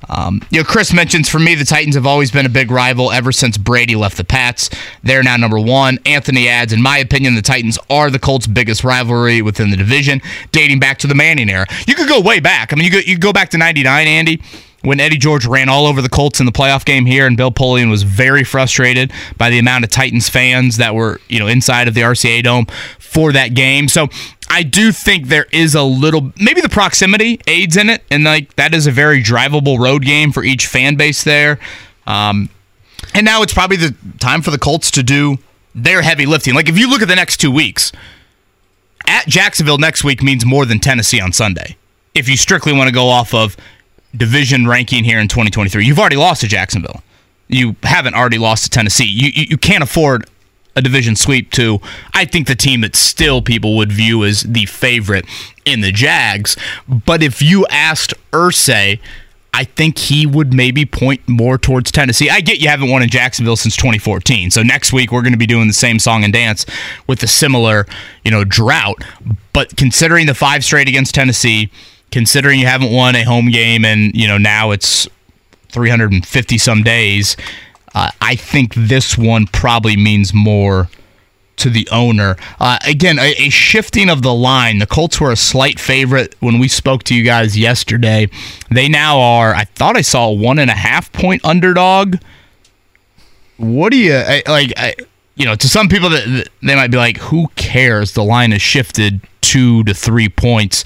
Um, 0.09 0.43
you 0.51 0.59
know, 0.59 0.65
Chris 0.65 0.93
mentions 0.93 1.29
for 1.29 1.39
me 1.39 1.55
the 1.55 1.65
Titans 1.65 1.95
have 1.95 2.07
always 2.07 2.31
been 2.31 2.47
a 2.47 2.51
big 2.51 2.71
rival 2.71 3.13
ever 3.13 3.33
since 3.33 3.59
Brady 3.59 3.97
left 3.97 4.17
the 4.17 4.25
Pats. 4.25 4.71
They're 5.03 5.23
now 5.23 5.37
number 5.37 5.59
one. 5.59 5.99
Anthony 6.07 6.49
adds, 6.49 6.73
in 6.73 6.83
my 6.83 6.99
opinion, 6.99 7.35
the 7.35 7.43
Titans 7.43 7.79
are 7.91 8.11
the 8.11 8.19
Colts' 8.19 8.47
biggest 8.47 8.85
rivalry 8.85 9.43
within 9.43 9.71
the 9.71 9.77
division, 9.77 10.21
dating 10.53 10.81
back 10.81 10.99
to 10.99 11.07
the 11.07 11.15
Manning 11.15 11.51
era. 11.51 11.67
You 11.87 11.95
could 11.95 12.09
go 12.09 12.21
way 12.21 12.41
back. 12.41 12.73
I 12.73 12.77
mean, 12.77 12.91
you 12.91 12.99
you 13.01 13.19
go 13.19 13.33
back 13.33 13.51
to 13.51 13.59
'99, 13.59 14.07
Andy. 14.07 14.43
When 14.83 15.01
Eddie 15.01 15.17
George 15.17 15.45
ran 15.45 15.69
all 15.69 15.87
over 15.87 16.01
the 16.01 16.09
Colts 16.09 16.39
in 16.39 16.47
the 16.47 16.53
playoff 16.53 16.85
game 16.85 17.05
here, 17.05 17.27
and 17.27 17.37
Bill 17.37 17.51
Polian 17.51 17.91
was 17.91 18.05
very 18.05 18.45
frustrated 18.45 19.13
by 19.37 19.51
the 19.51 19.59
amount 19.59 19.85
of 19.85 19.91
Titans 19.91 20.29
fans 20.29 20.77
that 20.77 20.95
were, 20.95 21.21
you 21.29 21.41
know, 21.41 21.49
inside 21.49 21.89
of 21.89 21.95
the 21.95 22.03
RCA 22.03 22.45
Dome 22.45 22.67
for 22.99 23.33
that 23.33 23.55
game. 23.55 23.89
So 23.89 24.09
I 24.49 24.63
do 24.63 24.93
think 24.93 25.27
there 25.27 25.47
is 25.53 25.75
a 25.75 25.83
little, 25.83 26.33
maybe 26.41 26.61
the 26.61 26.69
proximity 26.69 27.41
aids 27.49 27.77
in 27.77 27.91
it, 27.91 28.05
and 28.11 28.23
like 28.23 28.55
that 28.57 28.73
is 28.73 28.87
a 28.87 28.93
very 28.93 29.23
drivable 29.23 29.79
road 29.79 30.05
game 30.05 30.31
for 30.31 30.45
each 30.45 30.67
fan 30.67 30.95
base 30.95 31.25
there. 31.25 31.59
Um, 32.07 32.49
and 33.15 33.25
now 33.25 33.43
it's 33.43 33.55
probably 33.55 33.77
the 33.79 33.95
time 34.21 34.43
for 34.43 34.51
the 34.51 34.59
Colts 34.59 34.91
to 34.93 35.03
do 35.03 35.39
their 35.75 36.03
heavy 36.03 36.27
lifting. 36.27 36.55
Like 36.55 36.69
if 36.69 36.79
you 36.79 36.89
look 36.89 37.03
at 37.03 37.09
the 37.09 37.17
next 37.17 37.39
two 37.39 37.51
weeks, 37.51 37.93
at 39.07 39.27
Jacksonville 39.27 39.79
next 39.79 40.05
week 40.05 40.23
means 40.23 40.45
more 40.45 40.67
than 40.67 40.79
Tennessee 40.79 41.21
on 41.21 41.33
Sunday. 41.33 41.77
If 42.15 42.29
you 42.29 42.37
strictly 42.37 42.73
want 42.73 42.89
to 42.89 42.95
go 42.95 43.09
off 43.09 43.35
of 43.35 43.57
division 44.17 44.67
ranking 44.67 45.05
here 45.05 45.19
in 45.19 45.29
2023, 45.29 45.85
you've 45.85 45.99
already 45.99 46.17
lost 46.17 46.41
to 46.43 46.49
Jacksonville. 46.49 47.03
You 47.49 47.77
haven't 47.83 48.15
already 48.15 48.39
lost 48.39 48.65
to 48.65 48.71
Tennessee. 48.71 49.07
You 49.07 49.31
you, 49.35 49.47
you 49.51 49.59
can't 49.59 49.83
afford 49.83 50.29
a 50.77 50.83
division 50.83 51.17
sweep 51.17 51.51
to 51.53 51.81
I 52.13 52.25
think 52.25 52.47
the 52.47 52.55
team 52.55 52.83
that 52.83 52.95
still 52.95 53.43
people 53.43 53.77
would 53.77 53.91
view 53.91 54.25
as 54.25 54.43
the 54.43 54.67
favorite 54.67 55.25
in 55.65 55.81
the 55.81 55.91
Jags. 55.91 56.57
But 56.87 57.23
if 57.23 57.43
you 57.43 57.67
asked 57.69 58.15
Irsay 58.33 59.01
I 59.55 59.65
think 59.65 59.99
he 59.99 60.27
would 60.27 60.53
maybe 60.53 60.85
point 60.85 61.27
more 61.27 61.59
towards 61.59 61.91
Tennessee. 61.91 62.31
I 62.31 62.41
get 62.41 62.61
you 62.61 62.69
haven't 62.69 62.91
won 62.91 63.03
in 63.03 63.09
Jacksonville 63.09 63.57
since 63.57 63.77
2014. 63.77 64.51
So 64.51 64.63
next 64.63 64.93
week 64.93 65.11
we're 65.11 65.23
going 65.23 65.33
to 65.33 65.39
be 65.39 65.47
doing 65.47 65.67
the 65.67 65.73
same 65.73 65.99
song 65.99 66.23
and 66.23 66.33
dance 66.33 66.67
with 67.07 67.23
a 67.23 67.27
similar, 67.27 67.87
you 68.25 68.31
know, 68.31 68.45
drought. 68.45 69.03
But 69.53 69.77
considering 69.77 70.27
the 70.27 70.35
five 70.35 70.65
straight 70.65 70.87
against 70.87 71.15
Tennessee, 71.15 71.71
considering 72.11 72.59
you 72.61 72.67
haven't 72.67 72.93
won 72.93 73.15
a 73.17 73.23
home 73.23 73.51
game 73.51 73.85
and, 73.85 74.15
you 74.15 74.27
know, 74.27 74.39
now 74.39 74.71
it's 74.71 75.09
350 75.71 76.59
some 76.59 76.83
days, 76.83 77.37
uh, 77.95 78.11
I 78.21 78.35
think 78.37 78.75
this 78.75 79.17
one 79.19 79.47
probably 79.47 79.97
means 79.97 80.33
more 80.33 80.89
to 81.59 81.71
the 81.71 81.89
owner. 81.91 82.37
Uh, 82.61 82.79
again, 82.87 83.19
a, 83.19 83.35
a, 83.37 83.49
shifting 83.51 84.09
of 84.09 84.23
the 84.23 84.33
line. 84.33 84.79
The 84.79 84.87
Colts 84.87 85.21
were 85.21 85.33
a 85.33 85.37
slight 85.37 85.79
favorite 85.79 86.35
when 86.41 86.59
we 86.59 86.69
spoke 86.69 87.03
to 87.05 87.15
you 87.15 87.25
guys 87.25 87.59
yesterday. 87.59 88.31
They 88.71 88.89
now 88.89 89.19
are, 89.21 89.55
I 89.55 89.65
thought 89.65 89.97
I 89.97 90.03
saw 90.03 90.29
a 90.29 90.33
one 90.33 90.59
and 90.59 90.71
a 90.71 90.75
half 90.75 91.13
point 91.13 91.45
underdog. 91.45 92.17
What 93.57 93.91
do 93.91 93.99
you 93.99 94.15
I, 94.15 94.43
like? 94.47 94.73
I, 94.77 94.95
you 95.35 95.45
know, 95.45 95.57
to 95.57 95.69
some 95.69 95.89
people, 95.89 96.11
that 96.11 96.49
they 96.63 96.77
might 96.77 96.93
be 96.93 96.97
like, 96.97 97.17
"Who 97.19 97.49
cares?" 97.57 98.13
The 98.13 98.23
line 98.23 98.53
has 98.53 98.63
shifted 98.63 99.21
two 99.41 99.83
to 99.85 99.95
three 99.95 100.29
points. 100.29 100.85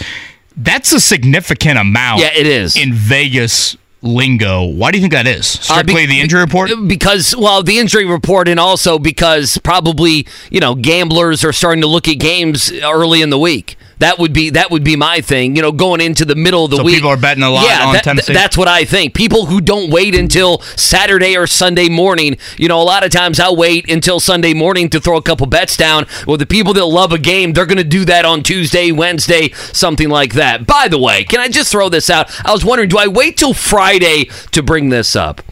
That's 0.57 0.93
a 0.93 1.01
significant 1.01 1.79
amount. 1.79 2.21
Yeah, 2.21 2.31
it 2.35 2.47
is 2.47 2.77
in 2.77 2.93
Vegas 2.93 3.77
lingo. 4.03 4.65
Why 4.65 4.91
do 4.91 4.99
you 4.99 5.03
think 5.03 5.13
that 5.13 5.27
is? 5.27 5.47
Strictly 5.47 5.95
uh, 5.95 5.97
be, 5.97 6.07
the 6.07 6.21
injury 6.21 6.41
report? 6.41 6.71
Because, 6.87 7.35
well, 7.37 7.63
the 7.63 7.79
injury 7.79 8.05
report, 8.05 8.49
and 8.49 8.59
also 8.61 8.99
because 8.99 9.59
probably, 9.59 10.27
you 10.51 10.61
know, 10.61 10.75
gamblers 10.75 11.45
are 11.45 11.53
starting 11.53 11.81
to 11.83 11.87
look 11.87 12.09
at 12.09 12.19
games 12.19 12.73
early 12.83 13.23
in 13.23 13.31
the 13.31 13.39
week. 13.39 13.77
That 14.03 14.19
would 14.19 14.33
be 14.33 14.51
that 14.51 14.73
would 14.73 14.83
be 14.83 14.97
my 14.97 15.21
thing. 15.21 15.55
You 15.55 15.63
know, 15.63 15.71
going 15.71 16.01
into 16.01 16.25
the 16.25 16.35
middle 16.35 16.65
of 16.65 16.73
the 16.73 16.79
so 16.79 16.83
week. 16.83 16.97
people 16.97 17.11
are 17.11 17.17
betting 17.17 17.45
a 17.45 17.51
lot 17.51 17.67
yeah, 17.67 17.87
on 17.87 17.93
that, 17.95 18.03
Tennessee. 18.03 18.33
That's 18.33 18.59
what 18.59 18.67
I 18.67 18.85
think. 18.85 19.15
People 19.15 19.47
who 19.47 19.61
don't 19.61 19.93
wait 19.93 20.17
until 20.17 20.61
Saturday 20.77 21.37
or 21.37 21.47
Sunday 21.47 21.89
morning. 21.89 22.37
You 22.59 22.67
know, 22.67 22.83
a 22.83 22.83
lot 22.83 23.05
of 23.05 23.13
times 23.13 23.39
I'll 23.39 23.55
wait 23.55 23.89
until 23.89 24.19
Sunday 24.19 24.55
morning 24.55 24.89
to 24.91 24.99
throw 24.99 25.17
a 25.17 25.23
couple 25.23 25.47
bets 25.47 25.77
down. 25.77 26.07
Well, 26.27 26.37
the 26.37 26.47
people 26.47 26.75
that 26.75 26.85
love 26.85 27.13
a 27.13 27.19
game, 27.19 27.53
they're 27.53 27.65
going 27.65 27.79
to 27.79 27.85
do 27.85 28.05
that 28.07 28.25
on 28.25 28.43
Tuesday, 28.43 28.91
Wednesday, 28.91 29.53
something 29.53 30.09
like 30.09 30.35
that. 30.35 30.67
By 30.67 30.89
the 30.89 30.99
way, 30.99 31.23
can 31.23 31.39
I 31.39 31.49
just 31.49 31.71
throw 31.71 31.89
this 31.89 32.11
out? 32.11 32.29
I 32.45 32.51
was 32.51 32.65
wondering, 32.65 32.89
do 32.89 32.99
I 32.99 33.07
wait 33.07 33.37
till 33.37 33.55
Friday 33.55 34.25
to 34.51 34.65
bring 34.65 34.89
this 34.89 35.15
up? 35.15 35.43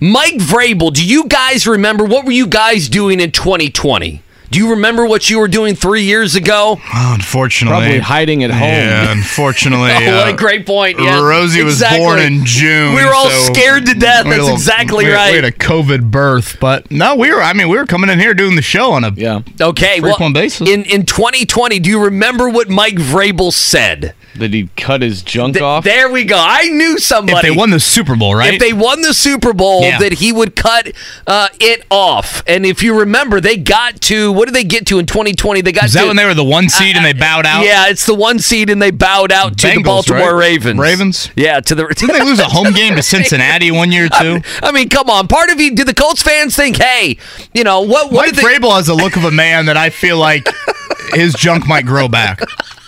Mike 0.00 0.38
Vrabel, 0.38 0.92
do 0.92 1.06
you 1.06 1.28
guys 1.28 1.64
remember 1.64 2.04
what 2.04 2.24
were 2.24 2.32
you 2.32 2.48
guys 2.48 2.88
doing 2.88 3.20
in 3.20 3.30
2020? 3.30 4.20
Do 4.52 4.58
you 4.58 4.72
remember 4.72 5.06
what 5.06 5.30
you 5.30 5.38
were 5.38 5.48
doing 5.48 5.74
three 5.74 6.02
years 6.02 6.34
ago? 6.34 6.78
Oh, 6.78 7.14
unfortunately, 7.14 7.74
probably 7.74 7.98
hiding 8.00 8.44
at 8.44 8.50
home. 8.50 8.60
Yeah, 8.60 9.10
unfortunately. 9.10 9.88
oh, 9.94 10.16
what 10.18 10.28
a 10.28 10.36
great 10.36 10.66
point! 10.66 11.00
Yeah, 11.00 11.26
Rosie 11.26 11.62
exactly. 11.62 12.00
was 12.00 12.06
born 12.06 12.18
in 12.20 12.44
June. 12.44 12.94
We 12.94 13.02
were 13.02 13.14
all 13.14 13.30
so 13.30 13.54
scared 13.54 13.86
to 13.86 13.94
death. 13.94 14.26
That's 14.26 14.28
little, 14.28 14.52
exactly 14.52 15.06
we 15.06 15.10
right. 15.10 15.30
We 15.30 15.36
had 15.36 15.46
a 15.46 15.52
COVID 15.52 16.10
birth, 16.10 16.58
but 16.60 16.90
no, 16.90 17.16
we 17.16 17.32
were. 17.32 17.40
I 17.40 17.54
mean, 17.54 17.70
we 17.70 17.78
were 17.78 17.86
coming 17.86 18.10
in 18.10 18.18
here 18.18 18.34
doing 18.34 18.54
the 18.54 18.60
show 18.60 18.92
on 18.92 19.04
a 19.04 19.12
yeah. 19.12 19.40
Okay, 19.58 20.00
frequent 20.00 20.20
well, 20.20 20.32
basis. 20.34 20.68
in 20.68 20.84
in 20.84 21.06
2020, 21.06 21.78
do 21.78 21.88
you 21.88 22.04
remember 22.04 22.50
what 22.50 22.68
Mike 22.68 22.96
Vrabel 22.96 23.54
said? 23.54 24.14
That 24.36 24.54
he 24.54 24.68
cut 24.76 25.02
his 25.02 25.22
junk 25.22 25.54
Th- 25.54 25.62
off? 25.62 25.84
There 25.84 26.10
we 26.10 26.24
go. 26.24 26.36
I 26.38 26.68
knew 26.68 26.98
somebody. 26.98 27.36
if 27.36 27.42
they 27.42 27.50
won 27.50 27.70
the 27.70 27.80
Super 27.80 28.16
Bowl, 28.16 28.34
right? 28.34 28.54
If 28.54 28.60
they 28.60 28.72
won 28.72 29.02
the 29.02 29.12
Super 29.12 29.52
Bowl, 29.52 29.82
Yeah. 29.82 29.98
that 29.98 30.14
he 30.14 30.32
would 30.32 30.56
cut 30.56 30.92
uh, 31.26 31.48
it 31.60 31.84
off. 31.90 32.42
And 32.46 32.64
if 32.64 32.82
you 32.82 32.98
remember, 32.98 33.40
they 33.42 33.58
got 33.58 34.00
to 34.02 34.32
what 34.42 34.46
did 34.46 34.56
they 34.56 34.64
get 34.64 34.88
to 34.88 34.98
in 34.98 35.06
2020? 35.06 35.60
They 35.60 35.70
got 35.70 35.84
Is 35.84 35.92
to 35.92 35.98
that 35.98 36.06
when 36.08 36.16
they 36.16 36.24
were 36.24 36.34
the 36.34 36.42
one 36.42 36.68
seed 36.68 36.96
and 36.96 37.04
they 37.04 37.12
uh, 37.12 37.14
uh, 37.14 37.20
bowed 37.20 37.46
out? 37.46 37.64
Yeah, 37.64 37.86
it's 37.86 38.06
the 38.06 38.14
one 38.14 38.40
seed, 38.40 38.70
and 38.70 38.82
they 38.82 38.90
bowed 38.90 39.30
out 39.30 39.56
to 39.58 39.68
the 39.68 39.82
Baltimore 39.84 40.34
right? 40.34 40.50
Ravens. 40.50 40.80
Ravens? 40.80 41.30
Yeah, 41.36 41.60
to 41.60 41.76
the. 41.76 41.86
Didn't 41.86 42.12
they 42.12 42.24
lose 42.24 42.40
a 42.40 42.48
home 42.48 42.72
game 42.74 42.96
to 42.96 43.04
Cincinnati 43.04 43.70
one 43.70 43.92
year 43.92 44.08
too? 44.08 44.40
I 44.60 44.72
mean, 44.72 44.88
come 44.88 45.08
on. 45.08 45.28
Part 45.28 45.50
of 45.50 45.60
you, 45.60 45.76
did 45.76 45.86
the 45.86 45.94
Colts 45.94 46.22
fans 46.22 46.56
think, 46.56 46.82
hey, 46.82 47.18
you 47.54 47.62
know 47.62 47.82
what? 47.82 48.10
What 48.10 48.26
Mike 48.26 48.34
did 48.34 48.44
they, 48.44 48.58
Vrabel 48.58 48.74
has 48.74 48.88
the 48.88 48.96
look 48.96 49.14
of 49.14 49.22
a 49.22 49.30
man 49.30 49.66
that 49.66 49.76
I 49.76 49.90
feel 49.90 50.18
like 50.18 50.48
his 51.12 51.34
junk 51.34 51.68
might 51.68 51.86
grow 51.86 52.08
back. 52.08 52.40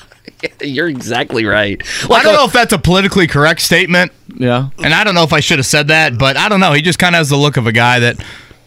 You're 0.61 0.88
exactly 0.88 1.44
right. 1.44 1.80
I 2.11 2.24
don't 2.24 2.34
a- 2.34 2.36
know 2.36 2.46
if 2.46 2.52
that's 2.52 2.72
a 2.72 2.78
politically 2.78 3.28
correct 3.28 3.61
statement, 3.61 4.11
yeah. 4.34 4.70
and 4.82 4.92
I 4.92 5.05
don't 5.05 5.14
know 5.14 5.22
if 5.22 5.32
I 5.32 5.38
should 5.38 5.61
have 5.61 5.66
said 5.66 5.86
that, 5.86 6.18
but 6.18 6.36
I 6.36 6.48
don't 6.48 6.59
know. 6.59 6.72
He 6.72 6.82
just 6.82 6.98
kind 6.98 7.14
of 7.14 7.18
has 7.18 7.30
the 7.30 7.36
look 7.36 7.57
of 7.57 7.68
a 7.68 7.72
guy 7.72 8.00
that, 8.00 8.16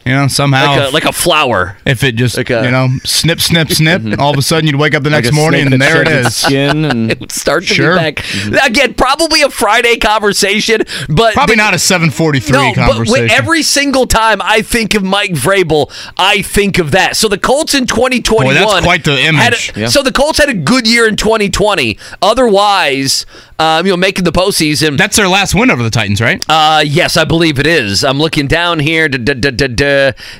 you 0.08 0.16
know, 0.16 0.28
somehow. 0.28 0.76
like 0.78 0.90
a, 0.90 0.94
like 0.94 1.06
a 1.06 1.12
flower. 1.12 1.78
if 1.86 2.04
it 2.04 2.16
just 2.16 2.38
like 2.38 2.50
a- 2.50 2.64
you 2.64 2.72
know 2.72 2.90
snip 3.04 3.40
snip 3.40 3.70
snip 3.70 4.02
all 4.20 4.32
of 4.32 4.38
a 4.38 4.42
sudden 4.42 4.66
you'd 4.68 4.76
wake 4.76 4.94
up 4.96 5.04
the 5.04 5.10
next 5.10 5.28
Like 5.28 5.36
morning 5.36 5.72
and 5.74 5.82
there 5.82 6.04
its 6.08 6.36
Skin 6.36 6.86
and 6.92 7.12
It 7.12 7.20
would 7.20 7.32
start 7.32 7.64
to 7.66 7.74
Sure. 7.74 7.94
be 7.94 7.98
back. 7.98 8.16
Mm-hmm. 8.18 8.66
Again, 8.66 8.94
probably 8.94 9.42
a 9.42 9.50
Friday 9.50 9.98
conversation, 9.98 10.82
but 11.10 11.34
probably 11.34 11.56
not 11.56 11.74
a 11.74 11.80
743 11.80 12.52
No, 12.52 12.74
conversation 12.74 13.12
with 13.24 13.32
every 13.32 13.64
single 13.64 14.08
time 14.08 14.42
I 14.42 14.62
think 14.62 14.94
of 14.96 15.04
Mike 15.04 15.32
Vrabel, 15.32 15.92
I 16.18 16.42
think 16.42 16.80
of 16.80 16.92
that. 16.92 17.16
So 17.18 17.28
the 17.28 17.38
Colts 17.38 17.74
in 17.76 17.86
2021. 17.88 18.46
Boy, 18.46 18.54
that's 18.60 18.84
quite 18.86 19.04
the 19.04 19.20
image. 19.20 19.72
a- 19.76 19.80
Yeah. 19.82 19.88
So 19.88 20.02
the 20.04 20.12
Colts 20.12 20.38
had 20.40 20.50
a 20.50 20.54
good 20.54 20.88
year 20.88 21.08
in 21.08 21.16
2020. 21.16 21.98
Otherwise, 22.22 23.26
um, 23.60 23.86
you 23.86 23.92
know, 23.92 23.98
making 23.98 24.24
the 24.24 24.32
postseason. 24.32 24.98
that's 24.98 25.16
their 25.16 25.28
last 25.28 25.56
win 25.56 25.72
over 25.72 25.82
the 25.84 25.90
titans 25.90 26.22
right 26.22 26.44
Uh, 26.50 26.84
yes, 26.86 27.18
I 27.18 27.26
believe 27.26 27.58
it 27.60 27.68
is. 27.68 28.04
I'm 28.04 28.20
looking 28.20 28.48
down 28.48 28.80
here. 28.80 29.08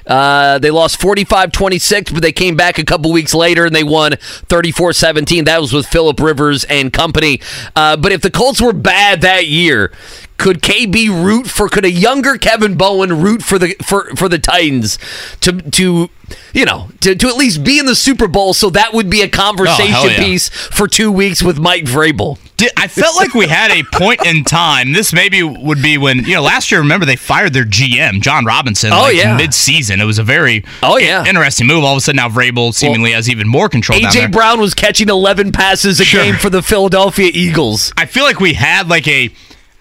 Uh, 0.06 0.60
they 0.60 0.72
lost 0.72 1.00
45 1.02 1.52
26, 1.52 2.12
but 2.12 2.22
they 2.22 2.32
came 2.32 2.56
back 2.56 2.78
a 2.80 2.84
couple 2.86 3.12
weeks 3.12 3.34
later 3.34 3.66
and 3.66 3.76
they 3.76 3.84
won 3.84 4.14
34 4.20 4.94
17. 4.94 5.46
That 5.46 5.62
was 5.62 5.74
with 5.74 5.86
Philip 5.88 6.20
Rivers 6.20 6.64
and 6.66 6.92
company. 6.94 7.42
Uh, 7.76 7.98
but 7.98 8.12
if 8.12 8.22
the 8.22 8.32
Colts 8.32 8.62
were 8.62 8.74
bad 8.74 9.22
that 9.22 9.48
year, 9.48 9.92
could 10.38 10.62
KB 10.62 11.10
root 11.10 11.48
for 11.48 11.68
could 11.68 11.86
a 11.86 11.92
younger 11.92 12.38
Kevin 12.38 12.76
Bowen 12.78 13.22
root 13.22 13.42
for 13.42 13.58
the 13.58 13.76
for 13.84 14.16
for 14.16 14.30
the 14.30 14.38
Titans 14.38 15.00
to 15.42 15.54
to 15.72 16.10
you 16.54 16.66
know 16.66 16.90
to, 17.02 17.16
to 17.16 17.28
at 17.28 17.36
least 17.38 17.64
be 17.64 17.80
in 17.80 17.88
the 17.88 17.96
Super 17.96 18.28
Bowl 18.28 18.54
so 18.54 18.70
that 18.70 18.94
would 18.94 19.10
be 19.10 19.22
a 19.22 19.28
conversation 19.30 19.96
Oh, 19.96 20.06
yeah. 20.06 20.18
piece 20.18 20.50
for 20.50 20.88
2 20.88 21.12
weeks 21.12 21.42
with 21.42 21.58
Mike 21.58 21.86
Vrabel. 21.86 22.38
Did, 22.58 22.72
I 22.76 22.88
felt 22.88 23.16
like 23.16 23.36
we 23.36 23.48
had 23.48 23.70
a 23.70 23.84
point 23.84 24.26
in 24.26 24.44
time. 24.44 24.92
This 24.92 25.14
maybe 25.14 25.44
would 25.44 25.80
be 25.82 25.98
when 26.00 26.24
you 26.26 26.34
know 26.34 26.42
last 26.42 26.72
year. 26.72 26.80
Remember 26.82 27.06
they 27.06 27.16
fired 27.16 27.54
their 27.54 27.64
GM 27.66 28.20
John 28.22 28.46
Robinson. 28.46 28.92
Oh, 28.92 29.02
like, 29.04 29.16
yeah. 29.16 29.38
mid-season. 29.38 30.02
It 30.02 30.06
was 30.06 30.18
a 30.18 30.24
very 30.24 30.66
Oh, 30.82 30.98
yeah. 30.98 31.24
interesting 31.26 31.68
move. 31.68 31.84
All 31.84 31.94
of 31.94 31.98
a 32.00 32.02
sudden 32.02 32.18
now 32.18 32.30
Vrabel 32.30 32.74
seemingly 32.74 33.12
has 33.12 33.30
even 33.30 33.48
more 33.48 33.70
control. 33.70 34.00
AJ 34.00 34.32
Brown 34.32 34.60
was 34.60 34.74
catching 34.74 35.08
11 35.08 35.52
passes 35.52 36.00
a 36.00 36.06
Sure. 36.06 36.24
game 36.24 36.36
for 36.36 36.50
the 36.50 36.64
Philadelphia 36.64 37.30
Eagles. 37.32 37.94
I 37.96 38.08
feel 38.08 38.24
like 38.24 38.40
we 38.40 38.54
had 38.54 38.90
like 38.90 39.08
a, 39.08 39.30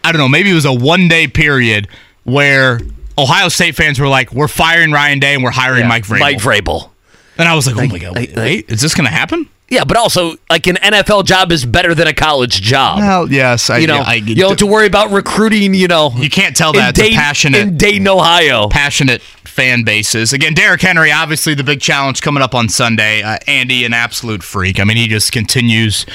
I 0.04 0.12
don't 0.12 0.18
know, 0.20 0.28
maybe 0.28 0.50
it 0.50 0.54
was 0.54 0.66
a 0.66 0.72
one 0.72 1.08
day 1.08 1.26
period 1.28 1.88
where 2.24 2.80
Ohio 3.16 3.48
State 3.48 3.74
fans 3.74 3.98
were 3.98 4.08
like, 4.08 4.32
"We're 4.34 4.48
firing 4.48 4.92
Ryan 4.92 5.18
Day 5.18 5.32
and 5.34 5.42
we're 5.42 5.50
hiring 5.50 5.88
Mike 5.88 6.04
Vrabel." 6.04 6.18
Mike 6.20 6.38
Vrabel. 6.38 6.90
and 7.38 7.48
I 7.48 7.54
was 7.54 7.66
like, 7.66 7.76
"Oh 7.76 7.86
my 7.86 7.98
god, 7.98 8.14
wait, 8.16 8.36
wait, 8.36 8.70
is 8.70 8.82
this 8.82 8.94
going 8.94 9.06
to 9.06 9.10
happen?" 9.14 9.48
Yeah, 9.68 9.82
but 9.84 9.96
also 9.96 10.36
like 10.48 10.66
an 10.68 10.76
NFL 10.76 11.24
job 11.24 11.50
is 11.50 11.64
better 11.66 11.92
than 11.94 12.06
a 12.06 12.12
college 12.14 12.62
job. 12.62 12.98
Well, 13.00 13.32
yes, 13.32 13.68
I, 13.68 13.78
you 13.78 13.88
know, 13.88 13.96
I, 13.98 14.14
you 14.14 14.36
don't 14.36 14.50
have 14.50 14.58
to 14.58 14.66
worry 14.66 14.86
about 14.86 15.10
recruiting. 15.10 15.74
You 15.74 15.88
know, 15.88 16.12
You 16.14 16.30
can't 16.30 16.56
tell 16.56 16.72
that 16.74 16.94
Dayton- 16.94 17.16
passionate- 17.18 17.60
in 17.62 17.76
Dayton, 17.76 18.06
Ohio. 18.06 18.68
passionate 18.68 19.22
fan 19.22 19.82
bases. 19.82 20.32
Again, 20.32 20.54
Derrick 20.54 20.82
Henry, 20.82 21.10
obviously 21.10 21.54
the 21.54 21.64
big 21.64 21.80
challenge 21.80 22.20
coming 22.22 22.42
up 22.44 22.54
on 22.54 22.68
Sunday. 22.68 23.22
Uh, 23.22 23.38
Andy, 23.48 23.84
an 23.84 23.92
absolute 23.92 24.42
freak. 24.44 24.78
I 24.78 24.84
mean, 24.84 24.98
he 24.98 25.08
just 25.08 25.32
continues. 25.32 26.06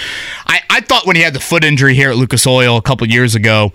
I, 0.47 0.61
I 0.69 0.79
thought 0.81 1.05
when 1.05 1.15
he 1.17 1.21
had 1.23 1.33
the 1.33 1.39
foot 1.41 1.63
injury 1.65 1.93
here 1.95 2.11
at 2.11 2.15
Lucas 2.17 2.47
Oil 2.47 2.77
a 2.77 2.81
couple 2.81 3.05
years 3.07 3.35
ago 3.35 3.73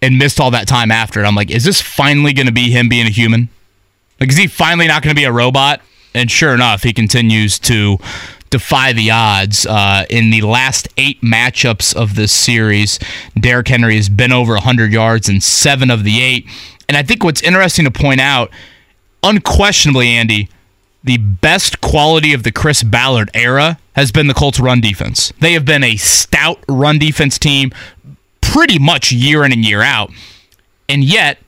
and 0.00 0.18
missed 0.18 0.40
all 0.40 0.50
that 0.52 0.66
time 0.66 0.90
after 0.90 1.22
it, 1.22 1.26
I'm 1.26 1.34
like, 1.36 1.50
is 1.52 1.62
this 1.64 1.80
finally 1.80 2.32
going 2.32 2.46
to 2.46 2.52
be 2.52 2.70
him 2.72 2.88
being 2.88 3.06
a 3.06 3.10
human? 3.10 3.48
Like, 4.18 4.30
is 4.30 4.36
he 4.38 4.48
finally 4.48 4.88
not 4.88 5.02
going 5.02 5.14
to 5.14 5.20
be 5.20 5.24
a 5.24 5.32
robot? 5.32 5.80
And 6.14 6.28
sure 6.30 6.52
enough, 6.54 6.82
he 6.82 6.92
continues 6.92 7.58
to 7.60 7.98
defy 8.52 8.92
the 8.92 9.10
odds. 9.10 9.66
Uh, 9.66 10.04
in 10.08 10.30
the 10.30 10.42
last 10.42 10.88
eight 10.96 11.20
matchups 11.22 11.96
of 11.96 12.14
this 12.14 12.30
series, 12.30 13.00
Derrick 13.38 13.66
Henry 13.66 13.96
has 13.96 14.08
been 14.08 14.30
over 14.30 14.52
100 14.52 14.92
yards 14.92 15.28
in 15.28 15.40
seven 15.40 15.90
of 15.90 16.04
the 16.04 16.22
eight. 16.22 16.46
And 16.88 16.96
I 16.96 17.02
think 17.02 17.24
what's 17.24 17.42
interesting 17.42 17.84
to 17.86 17.90
point 17.90 18.20
out, 18.20 18.50
unquestionably, 19.22 20.08
Andy, 20.08 20.48
the 21.02 21.16
best 21.16 21.80
quality 21.80 22.32
of 22.32 22.44
the 22.44 22.52
Chris 22.52 22.82
Ballard 22.82 23.30
era 23.34 23.78
has 23.94 24.12
been 24.12 24.28
the 24.28 24.34
Colts 24.34 24.60
run 24.60 24.80
defense. 24.80 25.32
They 25.40 25.54
have 25.54 25.64
been 25.64 25.82
a 25.82 25.96
stout 25.96 26.62
run 26.68 26.98
defense 26.98 27.38
team 27.38 27.72
pretty 28.40 28.78
much 28.78 29.10
year 29.10 29.44
in 29.44 29.52
and 29.52 29.64
year 29.64 29.82
out. 29.82 30.12
And 30.88 31.02
yet, 31.02 31.38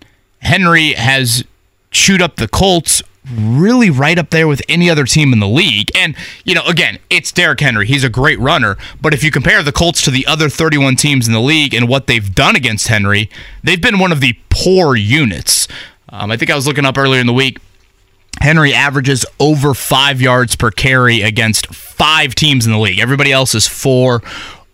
Henry 0.40 0.94
has 0.94 1.44
chewed 1.90 2.22
up 2.22 2.36
the 2.36 2.48
Colts 2.48 3.02
really 3.32 3.90
right 3.90 4.18
up 4.18 4.30
there 4.30 4.46
with 4.46 4.62
any 4.68 4.90
other 4.90 5.04
team 5.04 5.32
in 5.32 5.40
the 5.40 5.48
league. 5.48 5.90
And, 5.94 6.14
you 6.44 6.54
know, 6.54 6.64
again, 6.66 6.98
it's 7.08 7.32
Derrick 7.32 7.60
Henry. 7.60 7.86
He's 7.86 8.04
a 8.04 8.08
great 8.08 8.38
runner. 8.38 8.76
But 9.00 9.14
if 9.14 9.24
you 9.24 9.30
compare 9.30 9.62
the 9.62 9.72
Colts 9.72 10.02
to 10.02 10.10
the 10.10 10.26
other 10.26 10.48
31 10.48 10.96
teams 10.96 11.26
in 11.26 11.32
the 11.32 11.40
league 11.40 11.74
and 11.74 11.88
what 11.88 12.06
they've 12.06 12.34
done 12.34 12.56
against 12.56 12.88
Henry, 12.88 13.30
they've 13.62 13.80
been 13.80 13.98
one 13.98 14.12
of 14.12 14.20
the 14.20 14.36
poor 14.50 14.94
units. 14.94 15.68
Um, 16.10 16.30
I 16.30 16.36
think 16.36 16.50
I 16.50 16.54
was 16.54 16.66
looking 16.66 16.84
up 16.84 16.98
earlier 16.98 17.20
in 17.20 17.26
the 17.26 17.32
week. 17.32 17.58
Henry 18.40 18.74
averages 18.74 19.24
over 19.40 19.74
five 19.74 20.20
yards 20.20 20.56
per 20.56 20.70
carry 20.70 21.22
against 21.22 21.72
five 21.74 22.34
teams 22.34 22.66
in 22.66 22.72
the 22.72 22.78
league. 22.78 22.98
Everybody 22.98 23.32
else 23.32 23.54
is 23.54 23.66
four 23.66 24.22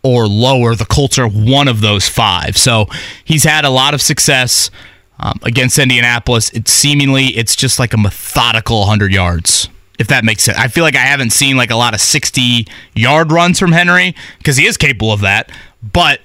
or 0.03 0.27
lower. 0.27 0.75
The 0.75 0.87
Colts 0.87 1.19
are 1.19 1.29
one 1.29 1.69
of 1.69 1.81
those 1.81 2.09
five. 2.09 2.57
So 2.57 2.87
he's 3.25 3.45
had 3.45 3.65
a 3.65 3.71
lot 3.71 3.95
of 3.95 4.01
success 4.01 4.71
um, 5.21 5.39
against 5.43 5.79
Indianapolis. 5.79 6.51
It's 6.51 6.73
seemingly 6.73 7.27
it's 7.27 7.55
just 7.55 7.79
like 7.79 7.93
a 7.93 7.99
methodical 7.99 8.81
100 8.81 9.13
yards. 9.13 9.69
If 9.99 10.09
that 10.09 10.25
makes 10.25 10.45
sense, 10.45 10.59
I 10.59 10.69
feel 10.69 10.83
like 10.83 10.97
I 10.97 11.01
haven't 11.01 11.31
seen 11.31 11.57
like 11.59 11.71
a 11.71 11.77
lot 11.77 11.93
of 11.93 12.01
60 12.01 12.67
yard 12.95 13.31
runs 13.31 13.59
from 13.59 13.73
Henry 13.73 14.15
because 14.39 14.57
he 14.57 14.67
is 14.67 14.79
capable 14.79 15.13
of 15.13 15.21
that, 15.21 15.53
but 15.83 16.21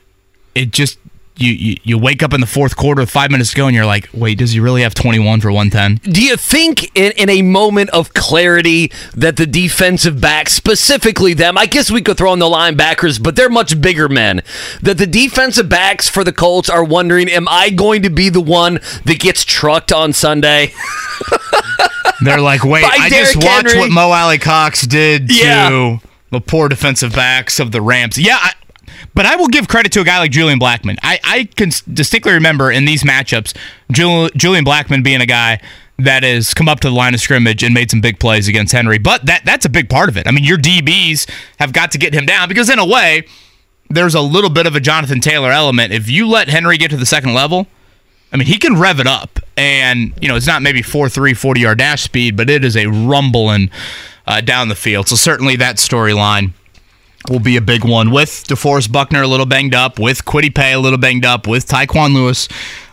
it 0.55 0.71
just 0.71 0.97
you, 1.37 1.51
you 1.51 1.75
you 1.83 1.97
wake 1.97 2.23
up 2.23 2.33
in 2.33 2.39
the 2.41 2.47
fourth 2.47 2.75
quarter 2.77 3.01
with 3.01 3.09
five 3.09 3.29
minutes 3.31 3.49
to 3.51 3.55
go 3.57 3.67
and 3.67 3.75
you're 3.75 3.85
like, 3.85 4.09
wait, 4.13 4.37
does 4.37 4.51
he 4.51 4.59
really 4.59 4.81
have 4.83 4.93
21 4.93 5.41
for 5.41 5.51
110? 5.51 6.13
Do 6.13 6.23
you 6.23 6.37
think 6.37 6.91
in, 6.97 7.11
in 7.13 7.29
a 7.29 7.41
moment 7.41 7.89
of 7.89 8.13
clarity 8.13 8.91
that 9.13 9.35
the 9.37 9.45
defensive 9.45 10.21
backs, 10.21 10.53
specifically 10.53 11.33
them, 11.33 11.57
I 11.57 11.65
guess 11.65 11.91
we 11.91 12.01
could 12.01 12.17
throw 12.17 12.31
in 12.33 12.39
the 12.39 12.45
linebackers, 12.45 13.21
but 13.21 13.35
they're 13.35 13.49
much 13.49 13.81
bigger 13.81 14.07
men, 14.07 14.43
that 14.81 14.97
the 14.97 15.07
defensive 15.07 15.67
backs 15.67 16.07
for 16.07 16.23
the 16.23 16.31
Colts 16.33 16.69
are 16.69 16.83
wondering, 16.83 17.29
am 17.29 17.47
I 17.49 17.69
going 17.69 18.01
to 18.03 18.09
be 18.09 18.29
the 18.29 18.41
one 18.41 18.79
that 19.05 19.19
gets 19.19 19.43
trucked 19.43 19.91
on 19.91 20.13
Sunday? 20.13 20.73
They're 22.23 22.39
like, 22.39 22.63
wait, 22.63 22.83
By 22.83 22.95
I 22.97 23.09
just 23.09 23.35
watched 23.35 23.67
Henry. 23.67 23.79
what 23.79 23.91
Mo 23.91 24.09
Alie-Cox 24.11 24.83
did 24.87 25.29
Yeah. 25.31 25.69
to 25.69 25.99
the 26.31 26.39
poor 26.39 26.69
defensive 26.69 27.13
backs 27.13 27.59
of 27.59 27.71
the 27.71 27.81
Rams. 27.81 28.17
Yeah, 28.17 28.37
I, 28.39 28.53
but 29.13 29.25
I 29.25 29.35
will 29.35 29.47
give 29.47 29.67
credit 29.67 29.91
to 29.93 30.01
a 30.01 30.03
guy 30.03 30.19
like 30.19 30.31
Julian 30.31 30.59
Blackmon. 30.59 30.97
I, 31.03 31.19
I 31.23 31.43
can 31.55 31.71
distinctly 31.93 32.33
remember 32.33 32.71
in 32.71 32.85
these 32.85 33.03
matchups, 33.03 33.55
Jul, 33.91 34.29
Julian 34.35 34.65
Blackmon 34.65 35.03
being 35.03 35.21
a 35.21 35.25
guy 35.25 35.61
that 35.97 36.23
has 36.23 36.53
come 36.53 36.67
up 36.67 36.81
to 36.81 36.89
the 36.89 36.95
line 36.95 37.13
of 37.13 37.21
scrimmage 37.21 37.63
and 37.63 37.73
made 37.73 37.89
some 37.89 38.01
big 38.01 38.19
plays 38.19 38.47
against 38.47 38.73
Henry. 38.73 38.97
But 38.97 39.25
that 39.25 39.45
that's 39.45 39.65
a 39.65 39.69
big 39.69 39.89
part 39.89 40.09
of 40.09 40.17
it. 40.17 40.27
I 40.27 40.31
mean, 40.31 40.43
your 40.43 40.57
DBs 40.57 41.29
have 41.59 41.71
got 41.73 41.91
to 41.91 41.97
get 41.97 42.13
him 42.13 42.25
down 42.25 42.49
because 42.49 42.69
in 42.69 42.79
a 42.79 42.85
way, 42.85 43.25
there's 43.89 44.15
a 44.15 44.21
little 44.21 44.49
bit 44.49 44.65
of 44.65 44.75
a 44.75 44.79
Jonathan 44.79 45.21
Taylor 45.21 45.51
element. 45.51 45.93
If 45.93 46.09
you 46.09 46.27
let 46.27 46.49
Henry 46.49 46.77
get 46.77 46.91
to 46.91 46.97
the 46.97 47.05
second 47.05 47.33
level, 47.33 47.67
I 48.33 48.37
mean, 48.37 48.47
he 48.47 48.57
can 48.57 48.77
rev 48.77 48.99
it 48.99 49.07
up. 49.07 49.39
And, 49.55 50.13
you 50.21 50.27
know, 50.27 50.35
it's 50.35 50.47
not 50.47 50.61
maybe 50.61 50.81
4 50.81 51.07
3 51.07 51.33
40 51.33 51.61
yard 51.61 51.77
dash 51.77 52.03
speed, 52.03 52.35
but 52.35 52.49
it 52.49 52.65
is 52.65 52.75
a 52.75 52.87
rumbling 52.87 53.69
uh, 54.27 54.41
down 54.41 54.67
the 54.67 54.75
field. 54.75 55.07
So 55.07 55.15
certainly 55.15 55.55
that 55.57 55.77
storyline 55.77 56.53
will 57.29 57.39
be 57.39 57.57
a 57.57 57.61
big 57.61 57.83
one 57.83 58.11
with 58.11 58.29
DeForest 58.47 58.91
Buckner 58.91 59.21
a 59.23 59.27
little 59.27 59.45
banged 59.45 59.75
up, 59.75 59.99
with 59.99 60.25
Kwity 60.25 60.53
Paye 60.53 60.73
a 60.73 60.79
little 60.79 60.99
banged 60.99 61.25
up, 61.25 61.47
with 61.47 61.67
Tyquan 61.67 62.13
Lewis 62.13 62.47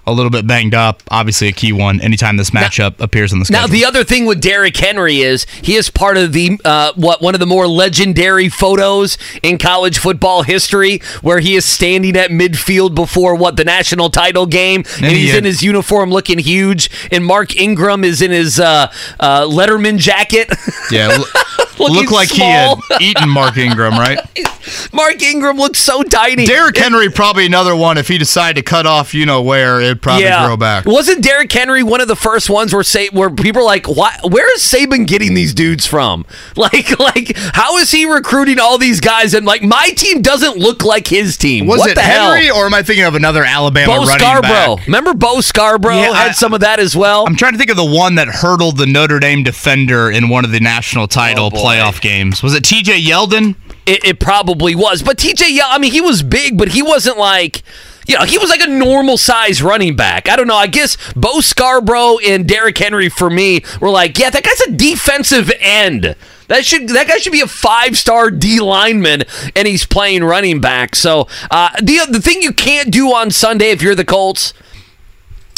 a 0.05 0.13
little 0.13 0.31
bit 0.31 0.47
banged 0.49 0.75
up. 0.75 1.01
Obviously, 1.13 1.47
a 1.49 1.53
key 1.53 1.73
one 1.73 2.01
anytime 2.01 2.37
this 2.37 2.51
matchup 2.51 2.99
appears 3.01 3.33
on 3.33 3.39
the 3.39 3.45
schedule. 3.45 3.69
Now, 3.69 3.73
the 3.73 3.85
other 3.85 4.03
thing 4.03 4.27
with 4.27 4.41
Derrick 4.41 4.77
Henry 4.77 5.21
is 5.21 5.45
he 5.63 5.77
is 5.77 5.91
part 5.91 6.17
of 6.17 6.33
the 6.33 6.59
uh, 6.65 6.93
what 6.97 7.23
one 7.23 7.35
of 7.35 7.41
the 7.41 7.47
more 7.47 7.69
legendary 7.69 8.49
photos 8.49 9.17
in 9.45 9.59
college 9.59 9.99
football 9.99 10.43
history, 10.43 11.01
where 11.21 11.39
he 11.39 11.55
is 11.55 11.65
standing 11.65 12.17
at 12.17 12.31
midfield 12.31 12.97
before 12.97 13.37
what 13.37 13.57
the 13.57 13.65
national 13.65 14.11
title 14.11 14.47
game, 14.47 14.83
and, 15.01 15.13
he 15.13 15.21
he's 15.21 15.31
had- 15.31 15.39
in 15.39 15.45
his 15.45 15.63
uniform 15.63 16.11
looking 16.11 16.39
huge, 16.41 16.91
and 17.13 17.25
Mark 17.25 17.55
Ingram 17.57 18.03
is 18.03 18.21
in 18.23 18.33
his 18.33 18.59
uh, 18.59 18.93
uh, 19.21 19.43
Letterman 19.43 19.99
jacket. 19.99 20.51
yeah, 20.91 21.17
look 21.79 22.11
like 22.11 22.29
small. 22.29 22.77
he 22.77 22.83
had 22.95 23.01
eaten 23.03 23.29
Mark 23.29 23.57
Ingram, 23.57 23.93
right? 23.95 24.19
Mark 24.93 25.21
Ingram 25.23 25.57
looks 25.57 25.79
so 25.81 26.03
tiny. 26.03 26.47
Derrick 26.47 26.77
Henry, 26.77 27.11
probably 27.11 27.47
another 27.47 27.75
one. 27.75 27.99
If 27.99 28.09
he 28.09 28.19
decided 28.19 28.57
to 28.57 28.63
cut 28.63 28.87
off, 28.87 29.13
you 29.15 29.27
know 29.27 29.43
where, 29.43 29.81
it'd 29.81 30.01
probably 30.03 30.25
grow 30.29 30.57
back. 30.57 30.85
Wasn't 30.87 31.23
Derrick 31.23 31.51
Henry 31.51 31.83
one 31.83 32.01
of 32.01 32.09
the 32.09 32.17
first 32.17 32.49
ones 32.49 32.73
where 32.73 32.83
say 32.85 33.09
where 33.09 33.31
people 33.31 33.63
are 33.63 33.65
like, 33.65 33.89
why, 33.89 34.17
where 34.29 34.53
is 34.55 34.63
Saban 34.63 35.07
getting 35.07 35.35
these 35.35 35.55
dudes 35.55 35.87
from? 35.87 36.25
Like, 36.63 36.99
like 37.01 37.33
how 37.37 37.79
is 37.79 37.91
he 37.91 38.05
recruiting 38.07 38.61
all 38.61 38.79
these 38.79 39.01
guys? 39.01 39.35
And 39.35 39.45
like, 39.45 39.63
my 39.63 39.91
team 39.97 40.23
doesn't 40.23 40.59
look 40.59 40.85
like 40.85 41.07
his 41.09 41.37
team. 41.37 41.67
Was 41.67 41.81
what 41.81 41.91
it 41.91 41.95
the 41.97 42.03
Henry, 42.03 42.47
hell? 42.47 42.57
or 42.59 42.67
am 42.67 42.75
I 42.75 42.83
thinking 42.83 43.05
of 43.05 43.15
another 43.17 43.43
Alabama 43.45 43.87
Bo 43.93 43.99
running 44.05 44.19
Scarborough. 44.19 44.77
back? 44.77 44.87
Remember 44.87 45.13
Bo 45.15 45.41
Scarborough 45.41 45.97
Yeah, 45.97 46.13
had 46.15 46.29
I- 46.29 46.33
some 46.33 46.53
of 46.55 46.61
that 46.61 46.79
as 46.79 46.95
well. 46.95 47.25
I'm 47.27 47.35
trying 47.35 47.53
to 47.53 47.59
think 47.59 47.71
of 47.71 47.77
the 47.77 47.85
one 47.85 48.15
that 48.17 48.29
hurdled 48.29 48.77
the 48.77 48.87
Notre 48.87 49.19
Dame 49.19 49.43
defender 49.43 50.11
in 50.11 50.29
one 50.29 50.45
of 50.45 50.53
the 50.53 50.61
national 50.61 51.09
title 51.09 51.51
Oh. 51.53 51.62
Playoff 51.63 52.01
games. 52.01 52.43
Was 52.43 52.55
it 52.55 52.65
T.J. 52.65 53.01
Yeldon? 53.01 53.57
It, 53.87 54.05
it 54.05 54.21
probably 54.21 54.75
was. 54.75 55.03
But 55.03 55.19
TJ, 55.19 55.49
yeah, 55.51 55.67
I 55.67 55.79
mean, 55.79 55.93
he 55.93 56.01
was 56.01 56.23
big, 56.23 56.57
but 56.57 56.69
he 56.69 56.83
wasn't 56.83 57.19
like, 57.19 57.63
you 58.07 58.17
know, 58.17 58.25
he 58.25 58.39
was 58.39 58.49
like 58.49 58.61
a 58.61 58.69
normal 58.69 59.17
size 59.17 59.63
running 59.63 59.97
back. 59.97 60.29
I 60.29 60.37
don't 60.37 60.47
know. 60.47 60.57
I 60.57 60.69
guess 60.69 60.97
Bo 61.15 61.41
Scarborough 61.41 62.19
and 62.19 62.47
Derrick 62.47 62.79
Henry 62.79 63.09
for 63.09 63.29
me 63.29 63.63
were 63.81 63.91
like, 63.91 64.19
yeah, 64.19 64.31
that 64.31 64.45
guy's 64.45 64.61
a 64.61 64.73
defensive 64.73 65.51
end. 65.61 66.15
That 66.49 66.65
should 66.65 66.89
that 66.91 67.09
guy 67.09 67.17
should 67.17 67.33
be 67.33 67.41
a 67.41 67.47
five 67.47 67.97
star 67.97 68.31
D 68.31 68.61
lineman, 68.61 69.23
and 69.57 69.67
he's 69.67 69.87
playing 69.87 70.23
running 70.23 70.61
back. 70.61 70.95
So 70.95 71.27
uh, 71.51 71.71
the 71.83 72.01
the 72.11 72.21
thing 72.21 72.43
you 72.43 72.53
can't 72.53 72.91
do 72.91 73.15
on 73.15 73.31
Sunday 73.31 73.71
if 73.71 73.81
you're 73.81 73.95
the 73.95 74.05
Colts 74.05 74.53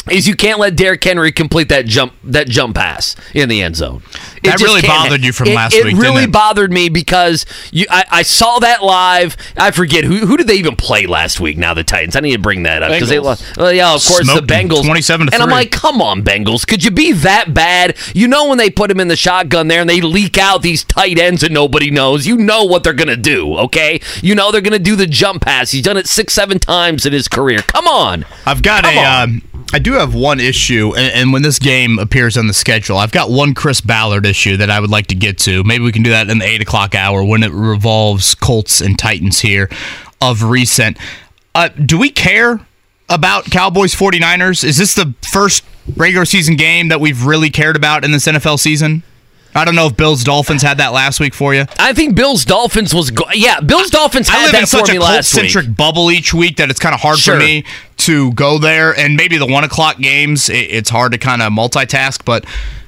is 0.09 0.27
you 0.27 0.35
can't 0.35 0.59
let 0.59 0.75
Derrick 0.75 1.03
Henry 1.03 1.31
complete 1.31 1.69
that 1.69 1.85
jump 1.85 2.13
that 2.23 2.47
jump 2.47 2.75
pass 2.75 3.15
in 3.33 3.49
the 3.49 3.61
end 3.61 3.75
zone. 3.75 4.01
It 4.37 4.43
That 4.49 4.61
really 4.61 4.81
can't. 4.81 5.03
bothered 5.05 5.23
you 5.23 5.31
from 5.33 5.47
It- 5.47 5.55
last 5.55 5.73
it 5.73 5.83
week, 5.85 5.95
didn't 5.95 5.99
really 6.01 6.27
bothered 6.27 6.71
me 6.71 6.89
because 6.89 7.45
you 7.71 7.85
I, 7.89 8.05
I 8.11 8.21
saw 8.21 8.59
that 8.59 8.83
live. 8.83 9.35
I 9.57 9.71
forget 9.71 10.03
who 10.03 10.25
who 10.27 10.37
did 10.37 10.47
they 10.47 10.55
even 10.55 10.75
play 10.75 11.05
last 11.07 11.39
week. 11.39 11.57
Now 11.57 11.73
the 11.73 11.83
Titans. 11.83 12.15
I 12.15 12.19
need 12.19 12.33
to 12.33 12.39
bring 12.39 12.63
that 12.63 12.83
up 12.83 12.91
because 12.91 13.09
they 13.09 13.17
Bengals. 13.17 13.23
lost. 13.23 13.57
Well, 13.57 13.73
yeah, 13.73 13.93
of 13.93 14.05
course 14.05 14.23
Smoked 14.25 14.47
the 14.47 14.53
Bengals. 14.53 14.85
27 14.85 15.27
to 15.27 15.33
And 15.33 15.41
I'm 15.43 15.49
like, 15.49 15.71
come 15.71 16.01
on, 16.01 16.23
Bengals. 16.23 16.67
Could 16.67 16.83
you 16.83 16.91
be 16.91 17.11
that 17.13 17.53
bad? 17.53 17.95
You 18.13 18.27
know 18.27 18.47
when 18.47 18.57
they 18.57 18.69
put 18.69 18.91
him 18.91 18.99
in 18.99 19.07
the 19.07 19.15
shotgun 19.15 19.67
there 19.67 19.81
and 19.81 19.89
they 19.89 20.01
leak 20.01 20.37
out 20.37 20.61
these 20.61 20.83
tight 20.83 21.17
ends 21.17 21.41
and 21.43 21.53
nobody 21.53 21.89
knows. 21.91 22.27
You 22.27 22.37
know 22.37 22.63
what 22.65 22.83
they're 22.83 22.93
gonna 22.93 23.15
do. 23.17 23.55
Okay, 23.57 23.99
you 24.21 24.35
know 24.35 24.51
they're 24.51 24.61
gonna 24.61 24.77
do 24.79 24.95
the 24.95 25.07
jump 25.07 25.41
pass. 25.43 25.71
He's 25.71 25.81
done 25.83 25.97
it 25.97 26.07
six 26.07 26.33
seven 26.33 26.59
times 26.59 27.05
in 27.05 27.13
his 27.13 27.27
career. 27.27 27.59
Come 27.61 27.87
on. 27.87 28.25
I've 28.45 28.61
got 28.61 28.83
Come 28.83 28.97
a. 28.97 29.03
Um, 29.23 29.41
I 29.75 29.79
do 29.79 29.91
have 29.91 30.15
one 30.15 30.39
issue, 30.39 30.93
and, 30.95 31.13
and 31.13 31.33
when 31.33 31.41
this 31.41 31.59
game 31.59 31.99
appears 31.99 32.37
on 32.37 32.47
the 32.47 32.53
schedule, 32.53 32.97
I've 32.97 33.11
got 33.11 33.29
one 33.29 33.53
Chris 33.53 33.81
Ballard 33.81 34.25
issue 34.25 34.55
that 34.55 34.69
I 34.69 34.79
would 34.79 34.89
like 34.89 35.07
to 35.07 35.15
get 35.15 35.37
to. 35.39 35.65
Maybe 35.65 35.83
we 35.83 35.91
can 35.91 36.01
do 36.01 36.11
that 36.11 36.29
in 36.29 36.37
the 36.37 36.45
eight 36.45 36.61
o'clock 36.61 36.95
hour 36.95 37.21
when 37.25 37.43
it 37.43 37.51
revolves 37.51 38.35
Colts 38.35 38.79
and 38.79 38.97
Titans 38.97 39.41
here 39.41 39.69
of 40.21 40.43
recent. 40.43 40.97
Uh, 41.53 41.67
do 41.67 41.97
we 41.97 42.09
care 42.09 42.65
about 43.09 43.51
Cowboys 43.51 43.93
49ers? 43.93 44.63
Is 44.63 44.77
this 44.77 44.93
the 44.93 45.13
first 45.29 45.65
regular 45.97 46.23
season 46.23 46.55
game 46.55 46.87
that 46.87 47.01
we've 47.01 47.25
really 47.25 47.49
cared 47.49 47.75
about 47.75 48.05
in 48.05 48.13
this 48.13 48.27
NFL 48.27 48.59
season? 48.59 49.03
I 49.55 49.63
don't 49.65 49.73
know 49.75 49.87
if 49.87 49.95
Bills 49.95 50.23
Dolphins 50.23 50.61
had 50.61 50.77
that 50.79 50.91
last 50.91 51.19
week 51.21 51.33
for 51.33 51.55
you. 51.55 51.65
I 51.79 51.93
think 51.93 52.13
Bills 52.15 52.43
Dolphins 52.43 52.93
was 52.93 53.09
go- 53.09 53.23
yeah. 53.33 53.61
Bills 53.61 53.89
Dolphins 53.89 54.29
I 54.29 54.33
had 54.33 54.43
live 54.43 54.51
that 54.51 54.61
in 54.61 54.67
such 54.67 54.85
for 54.87 54.91
a 54.91 54.93
me 54.95 54.99
last 54.99 55.33
week. 55.33 55.43
cult-centric 55.43 55.77
bubble 55.77 56.11
each 56.11 56.33
week 56.33 56.57
that 56.57 56.69
it's 56.69 56.79
kind 56.79 56.93
of 56.93 56.99
hard 57.01 57.17
Sure. 57.19 57.35
for 57.35 57.39
me 57.39 57.63
to 57.97 58.33
go 58.33 58.59
there. 58.59 58.91
And 58.97 59.15
maybe 59.15 59.37
the 59.37 59.45
one 59.47 59.63
o'clock 59.63 59.97
games, 59.97 60.49
it, 60.49 60.57
it's 60.57 60.89
hard 60.89 61.13
to 61.13 61.17
kind 61.17 61.41
of 61.41 61.53
multitask. 61.53 62.25
But 62.25 62.45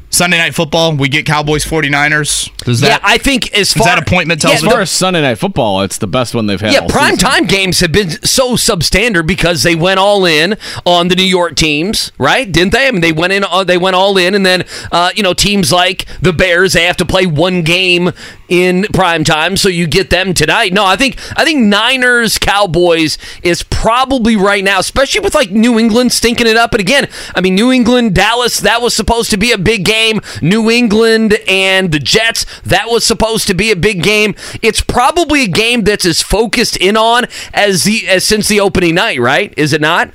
Sunday 0.10 0.38
night 0.38 0.56
football, 0.56 0.96
we 0.96 1.10
get 1.10 1.26
Cowboys 1.26 1.66
49ers. 1.66 2.56
Does 2.60 2.80
that? 2.80 2.88
yeah, 2.88 3.00
I 3.04 3.18
think 3.18 3.54
as 3.54 3.74
far 3.74 3.88
that 3.88 4.02
appointment 4.02 4.42
tells 4.42 4.64
yeah, 4.64 4.68
As 4.68 4.74
far 4.74 4.82
as 4.82 4.90
Sunday 4.90 5.22
night 5.22 5.36
football, 5.36 5.82
it's 5.82 5.98
the 5.98 6.08
best 6.08 6.34
one 6.34 6.48
they've 6.48 6.60
had. 6.62 6.72
Yeah, 6.72 6.80
all 6.80 6.90
prime 6.90 7.16
season. 7.16 7.30
time 7.30 7.46
games 7.46 7.82
have 7.82 7.92
been 7.92 8.12
so 8.24 8.54
substandard 8.56 9.28
because 9.28 9.64
they 9.64 9.76
went 9.76 10.00
all 10.00 10.26
in 10.26 10.56
on 10.86 11.10
the 11.10 11.16
New 11.16 11.24
York 11.24 11.56
teams, 11.56 12.12
right? 12.18 12.50
Didn't 12.50 12.72
they? 12.72 12.88
I 12.88 12.92
mean, 12.92 13.02
they 13.02 13.12
went 13.12 13.34
in, 13.34 13.44
uh, 13.44 13.66
they 13.66 13.78
went 13.78 13.96
all 13.96 14.18
in, 14.18 14.34
and 14.34 14.46
then 14.46 14.66
uh, 14.92 15.12
you 15.14 15.24
know 15.24 15.34
teams 15.34 15.72
like 15.74 16.06
the 16.22 16.32
Bears, 16.34 16.74
they 16.74 16.86
have 16.86 16.98
to 16.98 17.06
play 17.06 17.26
one 17.26 17.62
game 17.64 18.12
in 18.50 18.84
prime 18.94 19.24
time, 19.24 19.58
so 19.58 19.70
you 19.70 19.88
get 19.88 20.10
them 20.10 20.34
tonight. 20.34 20.74
No, 20.74 20.86
I 20.86 20.96
think 20.96 21.18
I 21.36 21.44
think 21.44 21.60
Niners 21.62 22.38
Cowboys 22.38 23.18
is 23.44 23.64
probably 23.64 24.36
right 24.36 24.64
now, 24.64 24.80
especially 24.80 25.22
with 25.22 25.36
like 25.36 25.52
New 25.52 25.78
England 25.80 26.12
stinking 26.12 26.48
it 26.48 26.58
up. 26.58 26.72
And 26.74 26.80
again, 26.82 27.10
I 27.36 27.42
mean, 27.42 27.56
New 27.56 27.72
England 27.72 28.16
Dallas 28.16 28.60
that 28.62 28.82
was 28.82 28.94
supposed 28.94 29.30
to 29.32 29.38
be 29.38 29.52
a 29.52 29.58
big 29.58 29.84
game. 29.86 30.22
New 30.42 30.70
England 30.70 31.38
and 31.48 31.92
the 31.92 32.00
Jets 32.00 32.46
that 32.62 32.88
was 32.90 33.06
supposed 33.06 33.48
to 33.48 33.54
be 33.54 33.72
a 33.72 33.76
big 33.76 34.02
game. 34.04 34.36
It's 34.62 34.82
probably 34.82 35.44
a 35.44 35.48
game 35.48 35.84
that's 35.84 36.06
as 36.06 36.22
focused 36.22 36.78
in 36.78 36.96
on 36.98 37.26
as 37.54 37.84
the 37.84 38.08
as 38.08 38.24
since 38.24 38.48
the 38.48 38.60
opening 38.60 38.96
night, 38.96 39.20
right? 39.20 39.54
Is 39.58 39.74
it 39.74 39.82
not? 39.82 40.12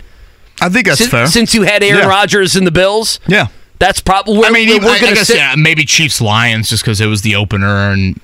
I 0.60 0.68
think 0.68 0.86
that's 0.86 0.98
Since, 0.98 1.10
fair. 1.10 1.26
since 1.26 1.54
you 1.54 1.62
had 1.62 1.82
Aaron 1.82 2.02
Yeah. 2.02 2.08
Rodgers 2.08 2.54
and 2.54 2.66
the 2.66 2.70
Bills, 2.70 3.18
yeah. 3.26 3.48
That's 3.82 4.00
probably. 4.00 4.44
I 4.44 4.50
mean, 4.50 4.68
we're, 4.68 4.80
we're 4.80 4.92
I, 4.92 5.00
gonna 5.00 5.14
guess 5.14 5.26
sit, 5.26 5.36
yeah, 5.36 5.54
maybe 5.56 5.84
Chiefs 5.84 6.20
Lions 6.20 6.68
just 6.68 6.84
because 6.84 7.00
it 7.00 7.06
was 7.06 7.22
the 7.22 7.34
opener 7.34 7.90
and 7.90 8.20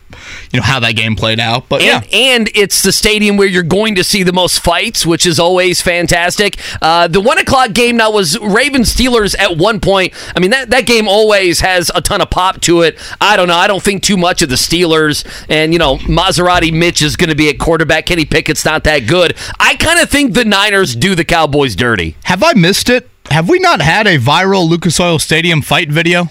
you 0.52 0.60
know 0.60 0.62
how 0.62 0.78
that 0.80 0.92
game 0.92 1.16
played 1.16 1.40
out. 1.40 1.68
But 1.68 1.82
yeah, 1.82 2.00
And, 2.12 2.14
and 2.14 2.50
it's 2.54 2.82
the 2.82 2.92
stadium 2.92 3.36
where 3.36 3.46
you're 3.46 3.62
going 3.62 3.96
to 3.96 4.04
see 4.04 4.22
the 4.22 4.32
most 4.32 4.60
fights, 4.60 5.04
which 5.04 5.26
is 5.26 5.40
always 5.40 5.82
fantastic. 5.82 6.58
Uh, 6.80 7.08
the 7.08 7.20
one 7.20 7.38
o'clock 7.38 7.72
game 7.72 7.96
now 7.96 8.12
was 8.12 8.38
Ravens 8.38 8.94
Steelers 8.94 9.36
at 9.38 9.56
one 9.56 9.80
point. 9.80 10.14
I 10.36 10.40
mean, 10.40 10.50
that, 10.50 10.70
that 10.70 10.86
game 10.86 11.08
always 11.08 11.60
has 11.60 11.90
a 11.94 12.00
ton 12.00 12.20
of 12.20 12.30
pop 12.30 12.60
to 12.62 12.82
it. 12.82 12.96
I 13.20 13.36
don't 13.36 13.48
know. 13.48 13.56
I 13.56 13.66
don't 13.66 13.82
think 13.82 14.02
too 14.02 14.16
much 14.16 14.42
of 14.42 14.48
the 14.48 14.54
Steelers. 14.54 15.26
And, 15.48 15.72
you 15.72 15.78
know, 15.78 15.96
Maserati 15.98 16.72
Mitch 16.72 17.02
is 17.02 17.16
going 17.16 17.30
to 17.30 17.36
be 17.36 17.48
at 17.48 17.58
quarterback. 17.58 18.06
Kenny 18.06 18.24
Pickett's 18.24 18.64
not 18.64 18.84
that 18.84 19.00
good. 19.00 19.36
I 19.58 19.74
kind 19.74 20.00
of 20.00 20.08
think 20.08 20.34
the 20.34 20.44
Niners 20.44 20.94
do 20.94 21.14
the 21.14 21.24
Cowboys 21.24 21.74
dirty. 21.74 22.16
have 22.24 22.42
I 22.42 22.54
missed 22.54 22.88
it? 22.88 23.08
Have 23.30 23.48
we 23.48 23.58
not 23.58 23.80
had 23.80 24.06
a 24.06 24.18
viral 24.18 24.68
Lucas 24.68 24.98
Oil 24.98 25.18
Stadium 25.18 25.62
fight 25.62 25.90
video? 25.90 26.28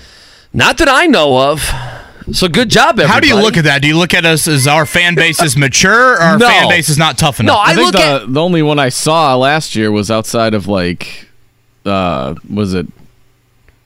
Not 0.54 0.78
that 0.80 0.90
I 0.90 1.06
know 1.06 1.52
of. 1.52 1.62
So 2.34 2.50
good 2.50 2.70
job, 2.70 3.00
everybody. 3.00 3.08
How 3.08 3.20
do 3.20 3.28
you 3.28 3.36
look 3.36 3.56
at 3.56 3.64
that? 3.66 3.82
Do 3.82 3.88
you 3.88 3.98
look 3.98 4.14
at 4.14 4.26
us 4.26 4.48
as 4.48 4.68
our 4.68 4.86
fan 4.86 5.16
base 5.16 5.42
is 5.42 5.56
mature 5.56 6.14
or 6.16 6.18
our 6.18 6.38
No. 6.38 6.48
fan 6.48 6.68
base 6.68 6.90
is 6.90 6.98
not 6.98 7.18
tough 7.18 7.40
enough? 7.40 7.56
No, 7.56 7.60
I, 7.60 7.68
I, 7.72 7.76
think 7.76 7.86
look 7.86 7.94
the 7.96 8.24
at 8.24 8.34
the 8.34 8.42
only 8.42 8.62
one 8.62 8.80
I 8.80 8.90
saw 8.90 9.36
last 9.36 9.76
year 9.76 9.92
was 9.92 10.12
outside 10.12 10.54
of 10.54 10.68
like, 10.68 11.30
uh, 11.86 12.36
was 12.54 12.74
it 12.74 12.88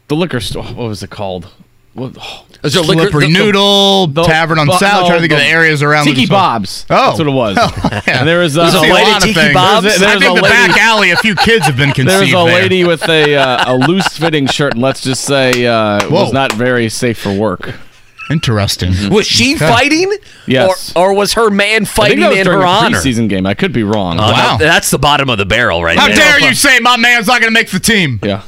the 0.07 0.15
liquor 0.15 0.39
store? 0.39 0.63
What 0.63 0.87
was 0.87 1.03
it 1.03 1.11
called? 1.11 1.49
What, 1.93 2.15
oh, 2.19 2.45
Is 2.63 2.73
there 2.73 2.83
liquor- 2.83 3.01
Slippery 3.09 3.27
the- 3.27 3.33
the- 3.33 3.39
Noodle, 3.39 4.07
the- 4.07 4.23
Tavern 4.23 4.59
on 4.59 4.67
bu- 4.67 4.73
South. 4.73 5.01
no, 5.03 5.07
trying 5.07 5.17
to 5.17 5.19
think 5.21 5.33
of 5.33 5.39
the- 5.39 5.43
the 5.45 5.49
areas 5.49 5.81
around. 5.81 6.05
Tiki 6.05 6.25
Bob's. 6.27 6.85
Oh. 6.89 7.07
that's 7.07 7.17
what 7.19 7.27
it 7.27 7.31
was. 7.31 7.57
yeah. 8.07 8.19
And 8.19 8.27
there 8.27 8.39
was, 8.39 8.55
uh, 8.57 8.61
There's 8.69 8.75
a 8.75 8.77
a 8.77 8.81
lady 8.93 9.09
lot 9.11 9.17
of 9.17 9.23
Tiki 9.23 9.33
things. 9.33 9.53
Bob's? 9.53 9.83
There's, 9.83 10.01
I 10.03 10.11
think 10.19 10.23
a 10.23 10.27
the 10.27 10.33
lady, 10.43 10.47
back 10.47 10.77
alley, 10.79 11.11
a 11.11 11.17
few 11.17 11.35
kids 11.35 11.65
have 11.65 11.75
been 11.77 11.91
conceived 11.91 12.09
There's 12.21 12.29
a 12.29 12.45
there. 12.45 12.61
lady 12.61 12.83
with 12.83 13.07
a 13.09 13.35
uh, 13.35 13.73
a 13.73 13.77
loose 13.77 14.07
fitting 14.17 14.45
shirt, 14.47 14.73
and 14.73 14.81
let's 14.81 15.01
just 15.01 15.23
say 15.25 15.65
uh, 15.65 16.07
was 16.09 16.31
not 16.31 16.53
very 16.53 16.87
safe 16.87 17.17
for 17.19 17.33
work. 17.33 17.73
Interesting. 18.29 18.93
was 19.09 19.25
she 19.27 19.57
fighting? 19.57 20.15
Yes. 20.47 20.93
Or, 20.95 21.07
or 21.09 21.13
was 21.13 21.33
her 21.33 21.49
man 21.49 21.81
I 21.81 21.85
think 21.85 21.87
fighting 21.89 22.19
that 22.21 22.29
was 22.29 22.37
in 22.39 22.45
her 22.47 22.61
a 22.61 22.65
honor? 22.65 22.97
preseason 22.99 23.27
game. 23.27 23.45
I 23.45 23.55
could 23.55 23.73
be 23.73 23.83
wrong. 23.83 24.19
Oh, 24.19 24.27
no, 24.27 24.31
Wow. 24.31 24.57
that's 24.57 24.89
the 24.91 24.99
bottom 24.99 25.29
of 25.29 25.37
the 25.39 25.45
barrel 25.45 25.83
right 25.83 25.97
How 25.97 26.07
there. 26.07 26.15
dare 26.15 26.39
you 26.39 26.53
say 26.53 26.79
my 26.79 26.95
man's 26.95 27.27
not 27.27 27.41
going 27.41 27.51
to 27.51 27.59
make 27.59 27.69
the 27.71 27.79
team? 27.79 28.19
Yeah. 28.23 28.43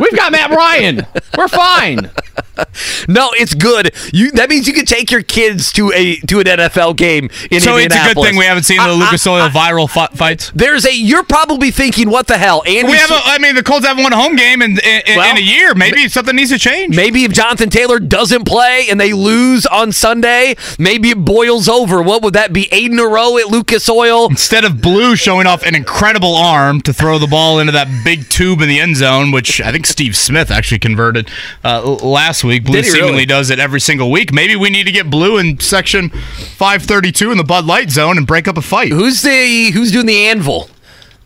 We've 0.00 0.16
got 0.16 0.32
Matt 0.32 0.50
Ryan. 0.50 1.06
We're 1.36 1.48
fine. 1.48 2.10
No, 3.08 3.30
it's 3.34 3.54
good. 3.54 3.94
You 4.12 4.30
that 4.32 4.48
means 4.50 4.66
you 4.66 4.72
can 4.74 4.84
take 4.84 5.10
your 5.10 5.22
kids 5.22 5.72
to 5.72 5.92
a 5.92 6.16
to 6.26 6.40
an 6.40 6.46
NFL 6.46 6.96
game 6.96 7.30
in 7.50 7.60
So 7.60 7.76
it's 7.76 7.94
a 7.94 8.14
good 8.14 8.22
thing 8.22 8.36
we 8.36 8.44
haven't 8.44 8.64
seen 8.64 8.76
the 8.78 8.82
I- 8.84 8.92
Lucas 8.92 9.26
Oil 9.26 9.42
I- 9.42 9.48
viral 9.50 9.88
fi- 9.88 10.08
fights. 10.08 10.52
There's 10.54 10.84
a. 10.84 10.94
You're 10.94 11.22
probably 11.24 11.70
thinking, 11.70 12.10
what 12.10 12.26
the 12.26 12.36
hell? 12.38 12.62
Andy 12.66 12.90
We 12.90 12.96
have. 12.98 13.10
A, 13.10 13.20
I 13.24 13.38
mean, 13.38 13.54
the 13.54 13.62
Colts 13.62 13.86
haven't 13.86 14.02
won 14.02 14.12
a 14.12 14.16
home 14.16 14.36
game 14.36 14.62
in 14.62 14.72
in, 14.72 15.02
in 15.06 15.16
Well, 15.16 15.36
a 15.36 15.40
year. 15.40 15.74
Maybe 15.74 16.08
something 16.08 16.36
needs 16.36 16.50
to 16.50 16.58
change. 16.58 16.94
Maybe 16.96 17.24
if 17.24 17.32
Jonathan 17.32 17.70
Taylor 17.70 17.98
doesn't 17.98 18.44
play 18.44 18.86
and 18.90 19.00
they 19.00 19.12
lose 19.12 19.64
on 19.66 19.92
Sunday, 19.92 20.56
maybe 20.78 21.10
it 21.10 21.24
boils 21.24 21.68
over. 21.68 22.02
What 22.02 22.22
would 22.22 22.34
that 22.34 22.52
be? 22.52 22.68
Eight 22.72 22.90
in 22.90 22.98
a 22.98 23.06
row 23.06 23.38
at 23.38 23.46
Lucas 23.46 23.88
Oil? 23.88 24.26
Instead 24.28 24.64
of 24.64 24.80
Blue 24.82 25.16
showing 25.16 25.46
off 25.46 25.62
an 25.64 25.74
incredible 25.74 26.34
arm 26.36 26.80
to 26.82 26.92
throw 26.92 27.18
the 27.18 27.26
ball 27.26 27.58
into 27.60 27.72
that 27.72 27.88
big 28.04 28.28
tube 28.28 28.60
in 28.60 28.68
the 28.68 28.80
end 28.80 28.96
zone, 28.96 29.30
which 29.30 29.60
I 29.60 29.72
think 29.72 29.86
Steve 29.86 30.16
Smith 30.16 30.50
actually 30.50 30.78
converted 30.80 31.30
uh, 31.64 31.82
last 32.02 32.44
week. 32.44 32.47
Blue 32.58 32.80
Did 32.82 32.86
seemingly 32.86 33.12
really? 33.12 33.26
does 33.26 33.50
it 33.50 33.58
every 33.58 33.80
single 33.80 34.10
week. 34.10 34.32
Maybe 34.32 34.56
we 34.56 34.70
need 34.70 34.84
to 34.84 34.92
get 34.92 35.10
Blue 35.10 35.38
in 35.38 35.60
section 35.60 36.08
532 36.10 37.30
in 37.30 37.36
the 37.38 37.44
Bud 37.44 37.66
Light 37.66 37.90
zone 37.90 38.16
and 38.16 38.26
break 38.26 38.48
up 38.48 38.56
a 38.56 38.62
fight. 38.62 38.90
Who's 38.92 39.22
the 39.22 39.70
who's 39.72 39.92
doing 39.92 40.06
the 40.06 40.26
anvil? 40.28 40.68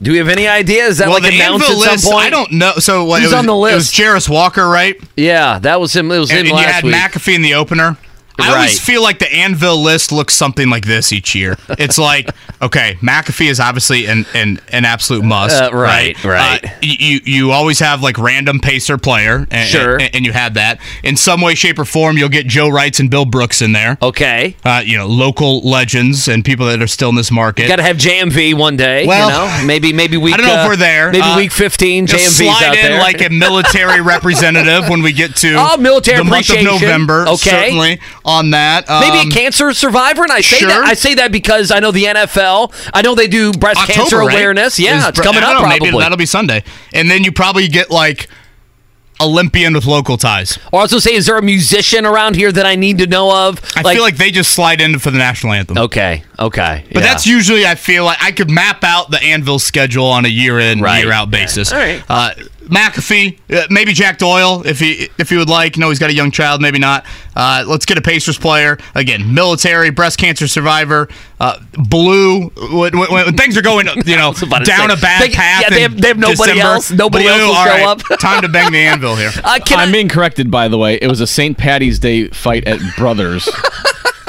Do 0.03 0.11
we 0.11 0.19
have 0.19 0.29
any 0.29 0.49
idea? 0.49 0.85
Is 0.87 0.99
that 0.99 1.05
well, 1.07 1.21
like 1.21 1.31
the 1.31 1.37
announced 1.37 1.69
Anvil 1.71 1.85
at 1.85 1.87
some 1.87 1.93
list, 1.93 2.11
point? 2.11 2.27
I 2.27 2.31
don't 2.31 2.53
know. 2.53 2.73
So 2.79 3.05
what, 3.05 3.23
Who's 3.23 3.31
it 3.31 3.35
was, 3.37 3.39
on 3.39 3.47
the 3.47 3.55
list? 3.55 3.73
It 3.73 3.77
was? 3.77 4.25
Jarris 4.25 4.29
Walker, 4.29 4.67
right? 4.69 4.97
Yeah, 5.17 5.61
that 5.61 5.81
was 5.81 5.95
him. 5.95 6.11
It 6.11 6.19
was 6.19 6.31
And, 6.31 6.41
him 6.41 6.57
and 6.57 6.59
you 6.59 6.67
had 6.73 6.83
week. 6.83 6.95
McAfee 6.95 7.35
in 7.37 7.43
the 7.43 7.55
opener. 7.55 7.97
I 8.39 8.49
Right. 8.49 8.57
always 8.57 8.81
feel 8.81 9.03
like 9.03 9.19
the 9.19 9.33
Anvil 9.33 9.83
list 9.83 10.11
looks 10.11 10.35
something 10.35 10.71
like 10.71 10.87
this 10.87 11.13
each 11.13 11.35
year. 11.35 11.57
It's 11.71 11.99
like, 11.99 12.31
okay, 12.63 12.95
McAfee 13.03 13.49
is 13.51 13.61
obviously 13.61 14.07
an 14.07 14.25
an, 14.35 14.59
an 14.71 14.85
absolute 14.85 15.23
must. 15.25 15.61
Uh, 15.63 15.71
right, 15.73 16.23
right. 16.25 16.65
Uh, 16.65 16.69
you 16.81 17.21
you 17.25 17.51
always 17.51 17.79
have 17.81 18.03
like 18.03 18.17
random 18.19 18.59
pacer 18.59 18.97
player, 18.99 19.47
and, 19.51 19.69
Sure. 19.69 20.01
and, 20.01 20.15
and 20.15 20.25
you 20.27 20.33
had 20.33 20.55
that 20.55 20.81
in 21.03 21.17
some 21.17 21.41
way, 21.43 21.55
shape, 21.55 21.79
or 21.79 21.85
form. 21.85 22.17
You'll 22.17 22.29
get 22.31 22.47
Joe 22.47 22.69
Reitz 22.69 23.01
and 23.01 23.11
Bill 23.11 23.25
Brooks 23.27 23.61
in 23.63 23.73
there. 23.73 23.99
okay. 24.03 24.57
Uh, 24.65 24.83
you 24.85 24.97
know, 24.97 25.07
local 25.07 25.61
legends 25.61 26.27
and 26.29 26.45
people 26.45 26.67
that 26.67 26.81
are 26.81 26.87
still 26.87 27.11
in 27.11 27.17
this 27.17 27.31
market. 27.31 27.69
Got 27.69 27.77
to 27.77 27.83
have 27.83 27.97
JMV 27.99 28.55
one 28.55 28.77
day. 28.77 29.07
Well, 29.07 29.29
you 29.29 29.61
know, 29.63 29.67
maybe 29.67 29.93
maybe 29.93 30.17
week. 30.17 30.35
I 30.35 30.37
don't 30.39 30.47
know 30.47 30.55
uh, 30.61 30.63
if 30.65 30.69
we're 30.69 30.77
there. 30.77 31.13
Maybe 31.13 31.23
Uh, 31.23 31.37
week 31.37 31.53
fifteen. 31.53 32.07
JMV's 32.07 32.37
slide 32.37 32.65
out 32.65 32.77
in 32.77 32.83
there. 32.93 32.99
like 33.01 33.21
a 33.25 33.29
military 33.29 34.01
representative 34.15 34.89
when 34.89 35.03
we 35.03 35.13
get 35.13 35.37
to 35.37 35.55
Oh, 35.59 35.77
military 35.77 36.19
the 36.19 36.25
month 36.25 36.49
of. 36.51 36.63
November. 36.63 37.27
Okay. 37.29 37.37
certainly 37.51 38.01
on 38.25 38.51
that. 38.51 38.89
Maybe 38.89 39.19
Um, 39.19 39.29
a 39.29 39.31
cancer 39.31 39.73
survivor, 39.73 40.23
and 40.23 40.31
I 40.33 40.41
say 40.41 40.59
sure. 40.59 40.69
that 40.69 40.85
I 40.85 40.95
say 40.95 41.15
that 41.15 41.33
because 41.33 41.71
I 41.71 41.81
know 41.81 41.91
the 41.91 42.05
NFL. 42.05 42.73
I 42.95 43.03
know 43.03 43.15
they 43.15 43.29
do 43.29 43.53
breast 43.53 43.81
October, 43.81 43.99
cancer 44.01 44.19
right? 44.19 44.33
awareness. 44.33 44.79
Yeah, 44.79 44.99
Is- 44.99 45.09
it's 45.09 45.21
coming 45.21 45.43
up 45.43 45.53
know, 45.55 45.61
probably. 45.61 45.79
Maybe 45.91 45.99
that'll 45.99 46.17
be 46.17 46.27
Sunday, 46.27 46.63
and 46.93 47.11
then 47.11 47.25
you 47.25 47.33
probably 47.33 47.67
get 47.69 47.91
like 47.91 48.29
Olympian 49.21 49.73
with 49.75 49.87
local 49.87 50.17
ties. 50.17 50.59
or 50.73 50.81
also 50.81 50.99
say, 50.99 51.15
is 51.15 51.27
there 51.27 51.37
a 51.39 51.43
musician 51.43 52.05
around 52.05 52.35
here 52.35 52.51
that 52.51 52.67
I 52.67 52.75
need 52.75 52.99
to 52.99 53.07
know 53.07 53.49
of? 53.49 53.61
I 53.77 53.83
feel 53.95 54.03
like 54.03 54.17
they 54.17 54.31
just 54.33 54.53
slide 54.53 54.81
in 54.81 54.99
for 54.99 55.11
the 55.13 55.19
national 55.19 55.53
anthem. 55.53 55.79
okay, 55.79 56.25
okay, 56.47 56.85
But 56.93 56.97
yeah. 57.03 57.09
that's 57.09 57.27
usually 57.27 57.67
I 57.67 57.75
feel 57.75 58.05
like 58.05 58.19
I 58.23 58.33
could 58.33 58.51
map 58.51 58.85
out 58.85 59.11
the 59.11 59.23
Anvil 59.23 59.59
schedule 59.59 60.07
on 60.07 60.25
a 60.25 60.29
year 60.29 60.59
in 60.59 60.81
Right. 60.81 61.03
year 61.05 61.13
out 61.13 61.31
basis. 61.31 61.73
All 61.73 61.79
right. 61.79 62.03
Uh, 62.09 62.31
McAfee, 62.63 63.39
uh, 63.53 63.67
maybe 63.71 63.93
Jack 63.93 64.19
Doyle 64.19 64.63
if 64.65 64.79
he 64.79 65.09
if 65.19 65.29
he 65.31 65.37
would 65.37 65.49
like. 65.49 65.77
No, 65.77 65.89
he's 65.89 65.99
got 65.99 66.11
a 66.11 66.15
young 66.15 66.31
child, 66.31 66.63
maybe 66.63 66.79
not. 66.79 67.05
Uh, 67.35 67.65
let's 67.67 67.85
get 67.85 67.99
a 67.99 68.01
Pacers 68.01 68.39
player 68.39 68.79
again. 68.95 69.35
Military, 69.35 69.91
breast 69.91 70.17
cancer 70.19 70.47
survivor, 70.47 71.09
uh, 71.41 71.59
blue. 71.73 72.51
When, 72.51 72.97
when, 72.97 73.11
when 73.13 73.37
things 73.37 73.57
are 73.57 73.63
going, 73.63 73.89
you 74.07 74.17
know, 74.17 74.33
down 74.65 74.91
a 74.93 74.97
bad 74.97 75.23
They- 75.23 75.35
path. 75.35 75.63
yeah, 75.63 75.71
they 75.71 75.83
have- 75.83 76.01
they 76.01 76.09
have 76.09 76.19
nobody 76.19 76.53
December, 76.53 76.63
else. 76.75 76.91
Nobody 76.93 77.25
blue, 77.25 77.33
else 77.33 77.43
will 77.43 77.55
show 77.65 77.71
right, 77.71 77.83
up. 77.87 78.01
time 78.21 78.43
to 78.43 78.49
bang 78.49 78.71
the 78.71 78.79
anvil 78.79 79.17
here. 79.17 79.33
Uh, 79.43 79.59
I'm 79.71 79.89
I, 79.89 79.93
being 79.93 80.09
corrected, 80.09 80.49
by 80.51 80.69
the 80.69 80.79
way. 80.79 80.95
It 81.03 81.09
was 81.09 81.21
a 81.21 81.27
St. 81.27 81.59
Patty's 81.59 81.99
Day 81.99 82.29
fight 82.29 82.65
at 82.69 82.79
Brothers. 82.97 83.49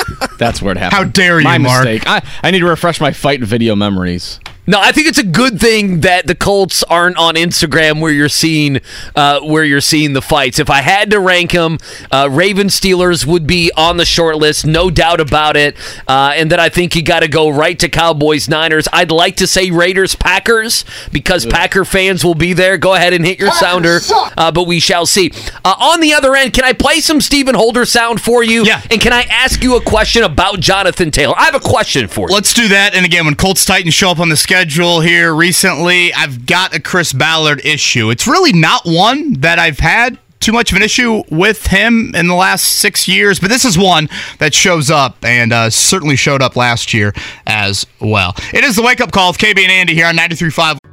That's 0.43 0.61
where 0.61 0.73
it 0.73 0.77
happened. 0.77 0.97
How 0.97 1.03
dare 1.05 1.39
you, 1.39 1.45
My 1.45 1.57
Mark. 1.57 1.85
mistake. 1.85 2.03
I, 2.07 2.21
I 2.43 2.51
need 2.51 2.59
to 2.59 2.65
refresh 2.67 2.99
my 2.99 3.11
fight 3.13 3.41
video 3.41 3.75
memories. 3.75 4.39
No, 4.65 4.79
I 4.79 4.93
think 4.93 5.07
it's 5.07 5.17
a 5.17 5.25
good 5.25 5.59
thing 5.59 6.01
that 6.01 6.25
the 6.25 6.35
Colts 6.35 6.83
aren't 6.83 7.17
on 7.17 7.35
Instagram 7.35 7.99
where 7.99 8.13
you're 8.13 8.29
seeing 8.29 8.79
uh, 9.13 9.41
where 9.41 9.65
you're 9.65 9.81
seeing 9.81 10.13
the 10.13 10.21
fights. 10.21 10.57
If 10.57 10.69
I 10.69 10.81
had 10.81 11.11
to 11.11 11.19
rank 11.19 11.51
them, 11.51 11.79
uh, 12.11 12.29
Raven 12.31 12.67
Steelers 12.67 13.25
would 13.25 13.45
be 13.45 13.71
on 13.75 13.97
the 13.97 14.05
short 14.05 14.37
list, 14.37 14.65
no 14.65 14.89
doubt 14.89 15.19
about 15.19 15.57
it. 15.57 15.75
Uh, 16.07 16.31
and 16.35 16.49
then 16.49 16.61
I 16.61 16.69
think 16.69 16.95
you 16.95 17.03
got 17.03 17.19
to 17.21 17.27
go 17.27 17.49
right 17.49 17.77
to 17.79 17.89
Cowboys 17.89 18.47
Niners. 18.47 18.87
I'd 18.93 19.11
like 19.11 19.35
to 19.37 19.47
say 19.47 19.69
Raiders 19.69 20.15
Packers 20.15 20.85
because 21.11 21.45
Packer 21.45 21.83
fans 21.83 22.23
will 22.23 22.35
be 22.35 22.53
there. 22.53 22.77
Go 22.77 22.93
ahead 22.93 23.11
and 23.11 23.25
hit 23.25 23.39
your 23.39 23.51
sounder, 23.51 23.99
uh, 24.37 24.49
but 24.53 24.65
we 24.65 24.79
shall 24.79 25.05
see. 25.05 25.31
Uh, 25.65 25.75
on 25.77 25.99
the 25.99 26.13
other 26.13 26.35
end, 26.35 26.53
can 26.53 26.63
I 26.63 26.71
play 26.71 27.01
some 27.01 27.19
Stephen 27.19 27.55
Holder 27.55 27.83
sound 27.83 28.21
for 28.21 28.41
you? 28.43 28.63
Yeah. 28.63 28.81
And 28.89 29.01
can 29.01 29.11
I 29.11 29.23
ask 29.23 29.61
you 29.61 29.75
a 29.75 29.81
question 29.81 30.23
about 30.23 30.61
Jonathan 30.61 31.11
Taylor? 31.11 31.35
I 31.37 31.43
have 31.43 31.55
a 31.55 31.59
question 31.59 32.07
for 32.07 32.29
you. 32.29 32.33
Let's 32.33 32.53
do 32.53 32.69
that. 32.69 32.95
And 32.95 33.05
again, 33.05 33.25
when 33.25 33.35
Colts 33.35 33.65
Titans 33.65 33.93
show 33.93 34.09
up 34.09 34.19
on 34.19 34.29
the 34.29 34.37
schedule 34.37 34.52
here 34.53 35.33
recently, 35.33 36.13
I've 36.13 36.45
got 36.45 36.75
a 36.75 36.79
Chris 36.79 37.11
Ballard 37.11 37.65
issue. 37.65 38.11
It's 38.11 38.27
really 38.27 38.53
not 38.53 38.83
one 38.85 39.33
that 39.39 39.57
I've 39.57 39.79
had 39.79 40.19
too 40.39 40.51
much 40.51 40.71
of 40.71 40.77
an 40.77 40.83
issue 40.83 41.23
with 41.31 41.67
him 41.67 42.13
in 42.13 42.27
the 42.27 42.35
last 42.35 42.63
six 42.63 43.07
years, 43.07 43.39
but 43.39 43.49
this 43.49 43.65
is 43.65 43.77
one 43.77 44.09
that 44.37 44.53
shows 44.53 44.91
up 44.91 45.17
and 45.25 45.51
uh, 45.51 45.69
certainly 45.71 46.15
showed 46.15 46.41
up 46.43 46.55
last 46.55 46.93
year 46.93 47.13
as 47.47 47.87
well. 47.99 48.35
It 48.53 48.63
is 48.63 48.75
the 48.75 48.83
wake 48.83 49.01
up 49.01 49.11
call 49.11 49.31
of 49.31 49.37
KB 49.37 49.57
and 49.57 49.71
Andy 49.71 49.95
here 49.95 50.05
on 50.05 50.15
93.5. 50.15 50.92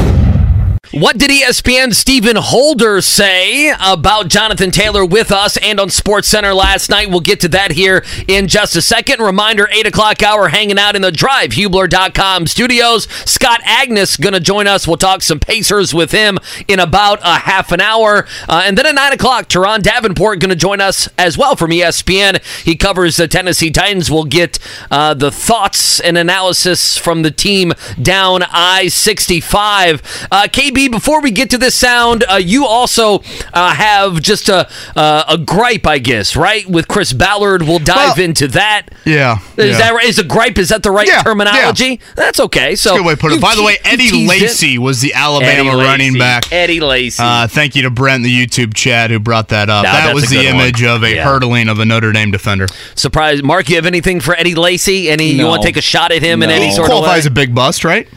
What 0.91 1.17
did 1.17 1.29
ESPN 1.29 1.93
Stephen 1.93 2.35
Holder 2.35 2.99
say 2.99 3.73
about 3.79 4.27
Jonathan 4.27 4.71
Taylor 4.71 5.05
with 5.05 5.31
us 5.31 5.55
and 5.55 5.79
on 5.79 5.89
Sports 5.89 6.27
Center 6.27 6.53
last 6.53 6.89
night? 6.89 7.09
We'll 7.09 7.21
get 7.21 7.39
to 7.41 7.47
that 7.47 7.71
here 7.71 8.03
in 8.27 8.49
just 8.49 8.75
a 8.75 8.81
second. 8.81 9.21
Reminder, 9.21 9.69
8 9.71 9.87
o'clock 9.87 10.21
hour 10.21 10.49
hanging 10.49 10.77
out 10.77 10.97
in 10.97 11.01
the 11.01 11.09
DriveHubler.com 11.09 12.45
studios. 12.45 13.07
Scott 13.23 13.61
Agness 13.61 14.21
to 14.33 14.41
join 14.41 14.67
us. 14.67 14.85
We'll 14.85 14.97
talk 14.97 15.21
some 15.21 15.39
Pacers 15.39 15.93
with 15.93 16.11
him 16.11 16.37
in 16.67 16.81
about 16.81 17.19
a 17.23 17.39
half 17.39 17.71
an 17.71 17.79
hour. 17.79 18.27
Uh, 18.49 18.63
and 18.65 18.77
then 18.77 18.85
at 18.85 18.95
9 18.95 19.13
o'clock, 19.13 19.47
Turron 19.47 19.81
Davenport 19.81 20.41
to 20.49 20.57
join 20.57 20.81
us 20.81 21.07
as 21.17 21.37
well 21.37 21.55
from 21.55 21.71
ESPN. 21.71 22.43
He 22.65 22.75
covers 22.75 23.15
the 23.15 23.29
Tennessee 23.29 23.71
Titans. 23.71 24.11
We'll 24.11 24.25
get 24.25 24.59
uh, 24.91 25.13
the 25.13 25.31
thoughts 25.31 26.01
and 26.01 26.17
analysis 26.17 26.97
from 26.97 27.21
the 27.21 27.31
team 27.31 27.71
down 28.01 28.43
I 28.51 28.89
65. 28.89 30.27
Uh, 30.29 30.47
KB, 30.51 30.80
before 30.87 31.21
we 31.21 31.31
get 31.31 31.49
to 31.51 31.57
this 31.57 31.75
sound, 31.75 32.23
uh, 32.29 32.35
you 32.35 32.65
also 32.65 33.21
uh, 33.53 33.73
have 33.73 34.21
just 34.21 34.49
a, 34.49 34.69
uh, 34.95 35.23
a 35.29 35.37
gripe, 35.37 35.85
I 35.87 35.99
guess, 35.99 36.35
right? 36.35 36.67
With 36.69 36.87
Chris 36.87 37.13
Ballard. 37.13 37.63
We'll 37.63 37.79
dive 37.79 38.17
Well, 38.17 38.25
into 38.25 38.47
that. 38.49 38.87
Yeah. 39.05 39.39
Is 39.57 39.71
yeah. 39.71 39.77
that 39.79 39.93
right? 39.93 40.05
Is 40.05 40.19
a 40.19 40.23
gripe? 40.23 40.57
Is 40.57 40.69
that 40.69 40.83
the 40.83 40.91
right 40.91 41.07
Yeah, 41.07 41.23
terminology? 41.23 41.99
That's 42.15 42.39
okay. 42.39 42.75
So 42.75 42.97
Good 42.97 43.05
way 43.05 43.15
to 43.15 43.19
put 43.19 43.31
it. 43.33 43.41
By 43.41 43.55
the 43.55 43.63
way, 43.63 43.77
Eddie. 43.83 44.27
Lacy 44.27 44.77
was 44.77 45.01
the 45.01 45.13
Alabama 45.13 45.75
running 45.77 46.17
back. 46.17 46.51
Eddie 46.51 46.79
Lacy. 46.79 47.21
Uh, 47.23 47.47
thank 47.47 47.75
you 47.75 47.81
to 47.83 47.89
Brent, 47.89 48.23
the 48.23 48.45
YouTube 48.45 48.73
chat, 48.73 49.09
who 49.09 49.19
brought 49.19 49.49
that 49.49 49.69
up. 49.69 49.83
No, 49.83 49.91
that 49.91 50.13
was 50.13 50.29
the 50.29 50.37
good 50.37 50.45
one. 50.53 50.55
image 50.61 50.83
of 50.83 51.03
a 51.03 51.15
Yeah. 51.15 51.23
hurdling 51.23 51.69
of 51.69 51.79
a 51.79 51.85
Notre 51.85 52.11
Dame 52.11 52.31
defender. 52.31 52.67
Surprise, 52.95 53.41
Mark. 53.43 53.69
You 53.69 53.75
have 53.75 53.85
anything 53.85 54.19
for 54.19 54.35
Eddie 54.35 54.55
Lacy? 54.55 55.09
Any? 55.09 55.31
You 55.31 55.45
want 55.45 55.61
to 55.61 55.67
take 55.67 55.77
a 55.77 55.81
shot 55.81 56.11
at 56.11 56.21
him 56.21 56.41
in 56.43 56.49
No. 56.49 56.55
any 56.55 56.67
He 56.67 56.71
sort 56.73 56.87
of 56.89 56.93
way? 56.95 56.99
qualifies 57.01 57.25
a 57.25 57.31
big 57.31 57.53
bust, 57.55 57.83
right? 57.83 58.07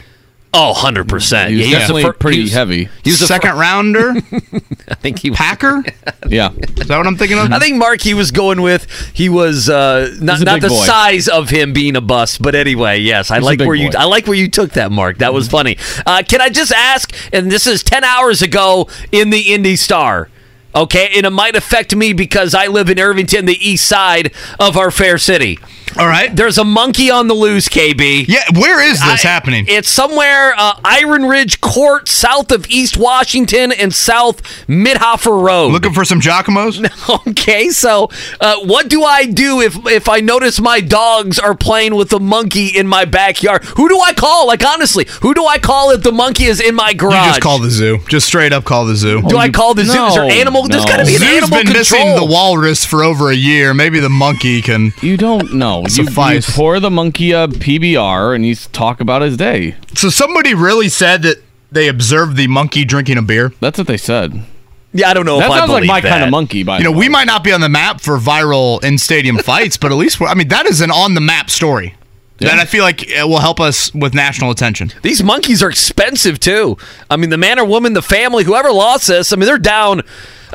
Oh, 0.57 0.69
100 0.71 1.09
percent. 1.09 1.51
He 1.51 1.57
was 1.57 1.69
definitely 1.69 2.11
pretty 2.13 2.47
heavy. 2.47 2.87
He 3.03 3.09
was 3.09 3.19
the 3.19 3.27
Second 3.27 3.51
fir- 3.51 3.59
rounder, 3.59 4.09
I 4.87 4.95
think 4.95 5.19
he. 5.19 5.31
Packer. 5.31 5.83
Yeah. 6.27 6.51
Is 6.53 6.87
that 6.87 6.97
what 6.97 7.05
I'm 7.05 7.17
thinking 7.17 7.37
of? 7.37 7.51
I 7.51 7.59
think 7.59 7.75
Mark 7.77 8.01
he 8.01 8.15
was 8.15 8.31
going 8.31 8.63
with 8.63 8.89
he 9.13 9.29
was 9.29 9.69
uh, 9.69 10.15
not 10.19 10.39
not 10.41 10.59
the 10.61 10.69
boy. 10.69 10.83
size 10.85 11.27
of 11.27 11.49
him 11.49 11.71
being 11.71 11.95
a 11.95 12.01
bust, 12.01 12.41
but 12.41 12.55
anyway, 12.55 12.99
yes, 12.99 13.29
I 13.29 13.35
He's 13.35 13.45
like 13.45 13.59
big 13.59 13.67
where 13.67 13.75
you. 13.75 13.91
I 13.95 14.05
like 14.05 14.25
where 14.25 14.35
you 14.35 14.47
took 14.49 14.71
that, 14.71 14.91
Mark. 14.91 15.19
That 15.19 15.33
was 15.35 15.47
funny. 15.47 15.77
Uh, 16.03 16.23
can 16.27 16.41
I 16.41 16.49
just 16.49 16.71
ask? 16.71 17.13
And 17.31 17.51
this 17.51 17.67
is 17.67 17.83
ten 17.83 18.03
hours 18.03 18.41
ago 18.41 18.87
in 19.11 19.29
the 19.29 19.53
Indy 19.53 19.75
Star. 19.75 20.29
Okay, 20.73 21.09
and 21.15 21.25
it 21.27 21.29
might 21.31 21.55
affect 21.55 21.95
me 21.95 22.11
because 22.11 22.55
I 22.55 22.67
live 22.67 22.89
in 22.89 22.99
Irvington, 22.99 23.45
the 23.45 23.57
east 23.69 23.85
side 23.87 24.33
of 24.59 24.75
our 24.77 24.89
fair 24.89 25.17
city. 25.19 25.59
All 25.97 26.07
right. 26.07 26.35
There's 26.35 26.57
a 26.57 26.63
monkey 26.65 27.09
on 27.09 27.27
the 27.27 27.33
loose, 27.33 27.69
KB. 27.69 28.25
Yeah, 28.27 28.43
where 28.53 28.83
is 28.83 28.99
this 28.99 29.23
I- 29.25 29.27
happening? 29.27 29.65
It's 29.67 29.87
somewhere 29.89 30.53
uh, 30.57 30.79
Iron 30.83 31.25
Ridge 31.25 31.61
Court, 31.61 32.07
south 32.09 32.51
of 32.51 32.67
East 32.69 32.97
Washington 32.97 33.71
and 33.71 33.93
South 33.93 34.41
Mitthoefer 34.67 35.41
Road. 35.41 35.71
Looking 35.71 35.93
for 35.93 36.05
some 36.05 36.19
Giacomos? 36.21 36.75
Okay, 37.27 37.69
so 37.69 38.09
uh, 38.41 38.57
what 38.65 38.89
do 38.89 39.03
I 39.03 39.25
do 39.25 39.61
if 39.61 39.75
if 39.87 40.09
I 40.09 40.19
notice 40.21 40.59
my 40.59 40.79
dogs 40.79 41.37
are 41.39 41.55
playing 41.55 41.95
with 41.95 42.11
a 42.13 42.19
monkey 42.19 42.67
in 42.67 42.87
my 42.87 43.05
backyard? 43.05 43.63
Who 43.77 43.87
do 43.89 43.99
I 43.99 44.13
call? 44.13 44.47
Like 44.47 44.65
honestly, 44.65 45.05
who 45.21 45.33
do 45.33 45.45
I 45.45 45.57
call 45.59 45.91
if 45.91 46.01
the 46.03 46.11
monkey 46.11 46.45
is 46.45 46.59
in 46.59 46.75
my 46.75 46.89
You 46.89 46.95
garage? 46.97 47.27
just 47.27 47.41
call 47.41 47.59
the 47.59 47.69
zoo. 47.69 47.99
Just 48.09 48.25
straight 48.27 48.53
up 48.53 48.63
call 48.63 48.85
the 48.85 48.95
zoo. 48.95 49.21
do 49.23 49.37
I 49.37 49.49
call 49.49 49.73
the 49.73 49.83
zoo? 49.85 50.05
Is 50.05 50.15
there 50.15 50.23
No, 50.27 50.29
animal? 50.33 50.67
There's 50.67 50.85
no. 50.85 50.91
got 50.91 50.97
to 50.97 51.05
be 51.05 51.13
an 51.15 51.19
Zoo's 51.21 51.29
animal 51.29 51.49
been 51.59 51.65
control. 51.67 51.79
missing 51.79 52.15
the 52.15 52.25
walrus 52.25 52.83
for 52.85 53.03
over 53.03 53.29
a 53.29 53.35
year. 53.35 53.73
Maybe 53.73 53.99
the 53.99 54.09
monkey 54.09 54.61
can. 54.61 54.93
You 55.01 55.17
don't 55.17 55.53
know. 55.53 55.84
You, 55.87 56.03
you 56.03 56.05
Suffice. 56.09 56.55
pour 56.55 56.79
the 56.79 56.89
monkey 56.91 57.31
a 57.31 57.47
PBR 57.47 58.35
and 58.35 58.45
you 58.45 58.55
talk 58.55 58.99
about 58.99 59.21
his 59.21 59.37
day. 59.37 59.75
So 59.95 60.09
somebody 60.09 60.53
really 60.53 60.89
said 60.89 61.21
that 61.23 61.43
they 61.71 61.87
observed 61.87 62.37
the 62.37 62.47
monkey 62.47 62.85
drinking 62.85 63.17
a 63.17 63.21
beer. 63.21 63.53
That's 63.59 63.77
what 63.77 63.87
they 63.87 63.97
said. 63.97 64.41
yeah, 64.93 65.09
I 65.09 65.13
don't 65.13 65.25
know 65.25 65.37
That 65.39 65.45
if 65.45 65.51
I 65.51 65.57
sounds 65.59 65.71
like 65.71 65.77
believe 65.81 65.87
my 65.89 66.01
kind 66.01 66.23
of 66.23 66.29
monkey, 66.31 66.63
by 66.63 66.77
You 66.77 66.83
the 66.85 66.89
know, 66.91 66.91
way. 66.97 67.05
we 67.05 67.09
might 67.09 67.25
not 67.27 67.43
be 67.43 67.51
on 67.51 67.61
the 67.61 67.69
map 67.69 68.01
for 68.01 68.17
viral 68.17 68.83
in 68.83 68.97
stadium 68.97 69.37
fights, 69.43 69.77
but 69.77 69.91
at 69.91 69.95
least 69.97 70.19
we're, 70.19 70.27
I 70.27 70.33
mean 70.33 70.47
that 70.49 70.65
is 70.65 70.81
an 70.81 70.91
on 70.91 71.13
the 71.13 71.21
map 71.21 71.49
story 71.49 71.95
that 72.39 72.59
I 72.59 72.65
feel 72.65 72.83
like 72.83 73.07
it 73.07 73.23
will 73.29 73.39
help 73.39 73.61
us 73.61 73.93
with 73.93 74.13
national 74.13 74.51
attention. 74.51 74.91
These 75.03 75.23
monkeys 75.23 75.63
are 75.63 75.69
expensive 75.69 76.37
too. 76.37 76.77
I 77.09 77.15
mean, 77.15 77.29
the 77.29 77.37
man 77.37 77.59
or 77.59 77.65
woman, 77.65 77.93
the 77.93 78.01
family, 78.01 78.43
whoever 78.43 78.71
lost 78.73 79.07
this, 79.07 79.31
I 79.31 79.37
mean, 79.37 79.45
they're 79.45 79.57
down. 79.57 80.01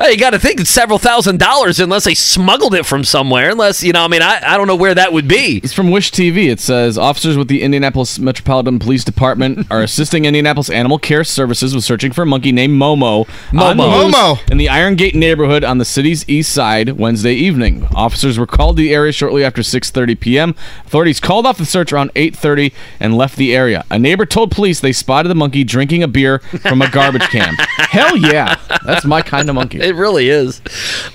Hey, 0.01 0.13
you 0.13 0.17
got 0.17 0.31
to 0.31 0.39
think 0.39 0.59
it's 0.59 0.71
several 0.71 0.97
thousand 0.97 1.37
dollars 1.37 1.79
unless 1.79 2.05
they 2.05 2.15
smuggled 2.15 2.73
it 2.73 2.87
from 2.87 3.03
somewhere. 3.03 3.51
Unless 3.51 3.83
you 3.83 3.93
know, 3.93 4.03
I 4.03 4.07
mean, 4.07 4.23
I, 4.23 4.41
I 4.43 4.57
don't 4.57 4.65
know 4.65 4.75
where 4.75 4.95
that 4.95 5.13
would 5.13 5.27
be. 5.27 5.61
It's 5.63 5.73
from 5.73 5.91
Wish 5.91 6.11
TV. 6.11 6.49
It 6.49 6.59
says 6.59 6.97
officers 6.97 7.37
with 7.37 7.49
the 7.49 7.61
Indianapolis 7.61 8.17
Metropolitan 8.17 8.79
Police 8.79 9.03
Department 9.03 9.67
are 9.71 9.83
assisting 9.83 10.25
Indianapolis 10.25 10.71
Animal 10.71 10.97
Care 10.97 11.23
Services 11.23 11.75
with 11.75 11.83
searching 11.83 12.11
for 12.13 12.23
a 12.23 12.25
monkey 12.25 12.51
named 12.51 12.81
Momo. 12.81 13.27
Momo. 13.51 14.09
Momo. 14.09 14.49
In 14.49 14.57
the 14.57 14.69
Iron 14.69 14.95
Gate 14.95 15.13
neighborhood 15.13 15.63
on 15.63 15.77
the 15.77 15.85
city's 15.85 16.27
east 16.27 16.51
side 16.51 16.97
Wednesday 16.97 17.35
evening. 17.35 17.85
Officers 17.93 18.39
were 18.39 18.47
called 18.47 18.77
to 18.77 18.81
the 18.81 18.95
area 18.95 19.11
shortly 19.11 19.43
after 19.43 19.61
6:30 19.61 20.19
p.m. 20.19 20.55
Authorities 20.83 21.19
called 21.19 21.45
off 21.45 21.59
the 21.59 21.65
search 21.65 21.93
around 21.93 22.11
8:30 22.15 22.73
and 22.99 23.15
left 23.15 23.37
the 23.37 23.55
area. 23.55 23.85
A 23.91 23.99
neighbor 23.99 24.25
told 24.25 24.49
police 24.49 24.79
they 24.79 24.93
spotted 24.93 25.29
the 25.29 25.35
monkey 25.35 25.63
drinking 25.63 26.01
a 26.01 26.07
beer 26.07 26.39
from 26.39 26.81
a 26.81 26.89
garbage 26.89 27.29
can. 27.29 27.53
Hell 27.77 28.17
yeah, 28.17 28.55
that's 28.83 29.05
my 29.05 29.21
kind 29.21 29.47
of 29.47 29.53
monkey. 29.53 29.90
It 29.91 29.95
really 29.95 30.29
is. 30.29 30.61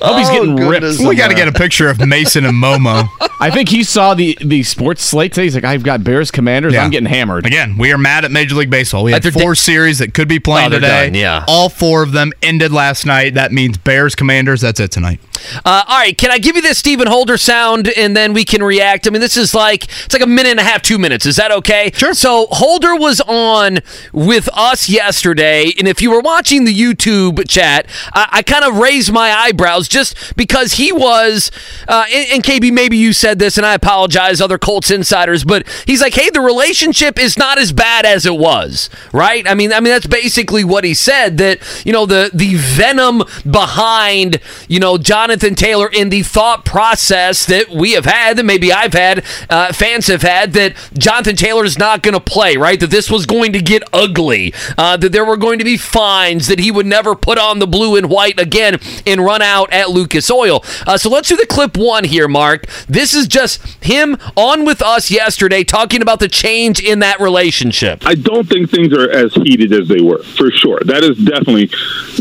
I 0.03 0.07
Hope 0.09 0.19
he's 0.19 0.29
getting 0.29 0.55
ripped. 0.57 0.99
We 1.01 1.17
got 1.17 1.29
to 1.29 1.35
get 1.35 1.49
a 1.49 1.53
picture 1.53 1.89
of 1.89 1.99
Mason 2.07 2.45
and 2.45 2.55
Momo. 2.63 3.09
I 3.41 3.51
think 3.51 3.69
he 3.71 3.83
saw 3.85 4.13
the 4.15 4.37
the 4.45 4.63
sports 4.63 5.03
slate 5.03 5.33
today. 5.33 5.45
He's 5.45 5.55
like, 5.55 5.65
I've 5.65 5.83
got 5.83 6.05
Bears 6.05 6.31
Commanders. 6.31 6.75
Yeah. 6.75 6.85
I'm 6.85 6.91
getting 6.91 7.09
hammered. 7.09 7.47
Again, 7.47 7.77
we 7.79 7.91
are 7.93 7.99
mad 7.99 8.25
at 8.27 8.31
Major 8.31 8.55
League 8.55 8.71
Baseball. 8.71 9.03
We 9.05 9.13
had 9.13 9.23
they're 9.23 9.33
four 9.33 9.53
da- 9.55 9.61
series 9.61 9.99
that 10.01 10.13
could 10.15 10.29
be 10.29 10.39
playing 10.39 10.73
Oh, 10.73 10.77
today. 10.77 11.07
done, 11.07 11.15
yeah. 11.15 11.45
All 11.49 11.69
four 11.69 12.03
of 12.03 12.13
them 12.13 12.33
ended 12.43 12.73
last 12.73 13.07
night. 13.07 13.35
That 13.35 13.51
means 13.53 13.79
Bears 13.79 14.15
Commanders. 14.15 14.61
That's 14.61 14.79
it 14.81 14.91
tonight. 14.91 15.21
Uh, 15.65 15.85
all 15.87 15.99
right, 15.99 16.17
can 16.17 16.31
I 16.31 16.39
give 16.39 16.57
you 16.57 16.63
this 16.63 16.79
Stephen 16.79 17.07
Holder 17.07 17.37
sound 17.37 17.89
and 17.89 18.17
then 18.17 18.33
we 18.33 18.45
can 18.45 18.63
react? 18.63 19.07
I 19.07 19.11
mean, 19.11 19.21
this 19.21 19.37
is 19.37 19.55
like 19.55 19.85
it's 19.85 20.13
like 20.13 20.23
a 20.23 20.27
minute 20.27 20.51
and 20.51 20.61
a 20.61 20.65
half, 20.65 20.83
two 20.83 20.99
minutes. 20.99 21.25
Is 21.27 21.37
that 21.37 21.53
okay? 21.53 21.91
Sure. 21.95 22.15
So 22.15 22.47
Holder 22.51 22.97
was 22.97 23.21
on 23.23 23.79
with 24.13 24.49
us 24.55 24.89
yesterday, 24.89 25.73
and 25.79 25.87
if 25.87 26.03
you 26.03 26.11
were 26.11 26.21
watching 26.21 26.65
the 26.65 26.75
YouTube 26.75 27.49
chat, 27.49 27.87
I, 28.13 28.29
I 28.33 28.43
kind 28.43 28.56
of 28.65 28.79
raised 28.79 29.13
my 29.13 29.31
eyebrows 29.33 29.89
just 29.89 30.37
because 30.37 30.75
he 30.75 30.93
was. 30.93 31.51
Uh, 31.89 32.05
and, 32.13 32.29
and 32.35 32.43
KB, 32.43 32.73
maybe 32.73 32.97
you 32.97 33.13
said 33.13 33.39
this, 33.39 33.57
and 33.57 33.67
I 33.67 33.75
apologize, 33.75 34.41
other 34.41 34.59
Colts 34.59 34.91
insiders, 34.91 35.45
but 35.45 35.67
he's 35.87 36.01
like, 36.01 36.15
hey, 36.15 36.31
the 36.31 36.41
relationship 36.41 37.19
is 37.19 37.37
not 37.37 37.59
as 37.59 37.73
bad 37.73 38.05
as 38.05 38.27
it 38.27 38.37
was, 38.37 38.91
right? 39.13 39.47
I 39.49 39.55
mean, 39.55 39.73
I 39.73 39.81
mean 39.81 39.93
that's 39.93 40.07
basically 40.07 40.65
what 40.65 40.85
he 40.85 40.95
said. 40.95 41.39
That 41.39 41.61
you 41.85 41.93
know 41.93 42.07
the 42.07 42.31
the 42.33 42.55
venom 42.55 43.23
behind 43.49 44.41
you 44.69 44.81
know 44.81 44.99
Jonathan 44.99 45.55
Taylor 45.55 45.89
in 45.93 46.09
the 46.09 46.23
thought 46.23 46.65
process 46.65 47.47
that 47.47 47.69
we 47.71 47.93
have 47.93 48.05
had, 48.05 48.37
that 48.37 48.45
maybe 48.45 48.73
I've 48.73 48.93
had, 48.93 49.25
uh, 49.49 49.73
fans 49.73 50.07
have 50.09 50.23
had, 50.23 50.53
that 50.55 50.75
Jonathan 50.97 51.37
Taylor 51.37 51.65
is 51.65 51.79
not 51.79 52.03
going 52.03 52.15
to 52.15 52.21
play, 52.21 52.57
right? 52.57 52.79
That 52.79 52.91
this 52.91 53.11
was 53.11 53.27
going 53.27 53.53
to 53.53 53.61
get 53.61 53.83
ugly, 53.93 54.55
uh, 54.77 54.97
that 54.99 55.13
there 55.13 55.25
were 55.25 55.37
going 55.37 55.59
to 55.59 55.65
be 55.65 55.77
fines, 55.77 56.49
that 56.49 56.59
he 56.59 56.71
would 56.71 56.87
never 56.87 57.15
put 57.15 57.39
on 57.39 57.59
the 57.59 57.67
blue 57.67 57.97
and 57.97 58.09
white 58.09 58.39
again 58.39 58.46
and 58.55 59.25
run 59.25 59.43
out 59.43 59.73
at 59.73 59.91
Lucas 59.91 60.31
Oil. 60.31 60.63
Uh, 60.87 60.97
so 60.97 61.09
let's 61.11 61.29
do 61.29 61.37
the 61.37 61.47
clip 61.47 61.77
one 61.77 62.05
here, 62.05 62.29
Mark. 62.29 62.67
This 62.89 63.15
is 63.15 63.27
just 63.27 63.63
him 63.85 64.17
on 64.37 64.65
with 64.65 64.83
us 64.83 65.11
yesterday 65.11 65.65
talking 65.65 66.03
about 66.03 66.21
the 66.21 66.29
change 66.29 66.81
in 66.81 67.01
that 67.01 67.21
relationship. 67.21 68.07
I 68.07 68.15
don't 68.15 68.49
think 68.49 68.71
things 68.71 68.93
are 68.93 69.11
as 69.11 69.35
heated 69.35 69.73
as 69.73 69.89
they 69.89 70.01
were, 70.01 70.23
for 70.23 70.51
sure. 70.51 70.81
That 70.85 71.03
is 71.05 71.17
definitely 71.19 71.71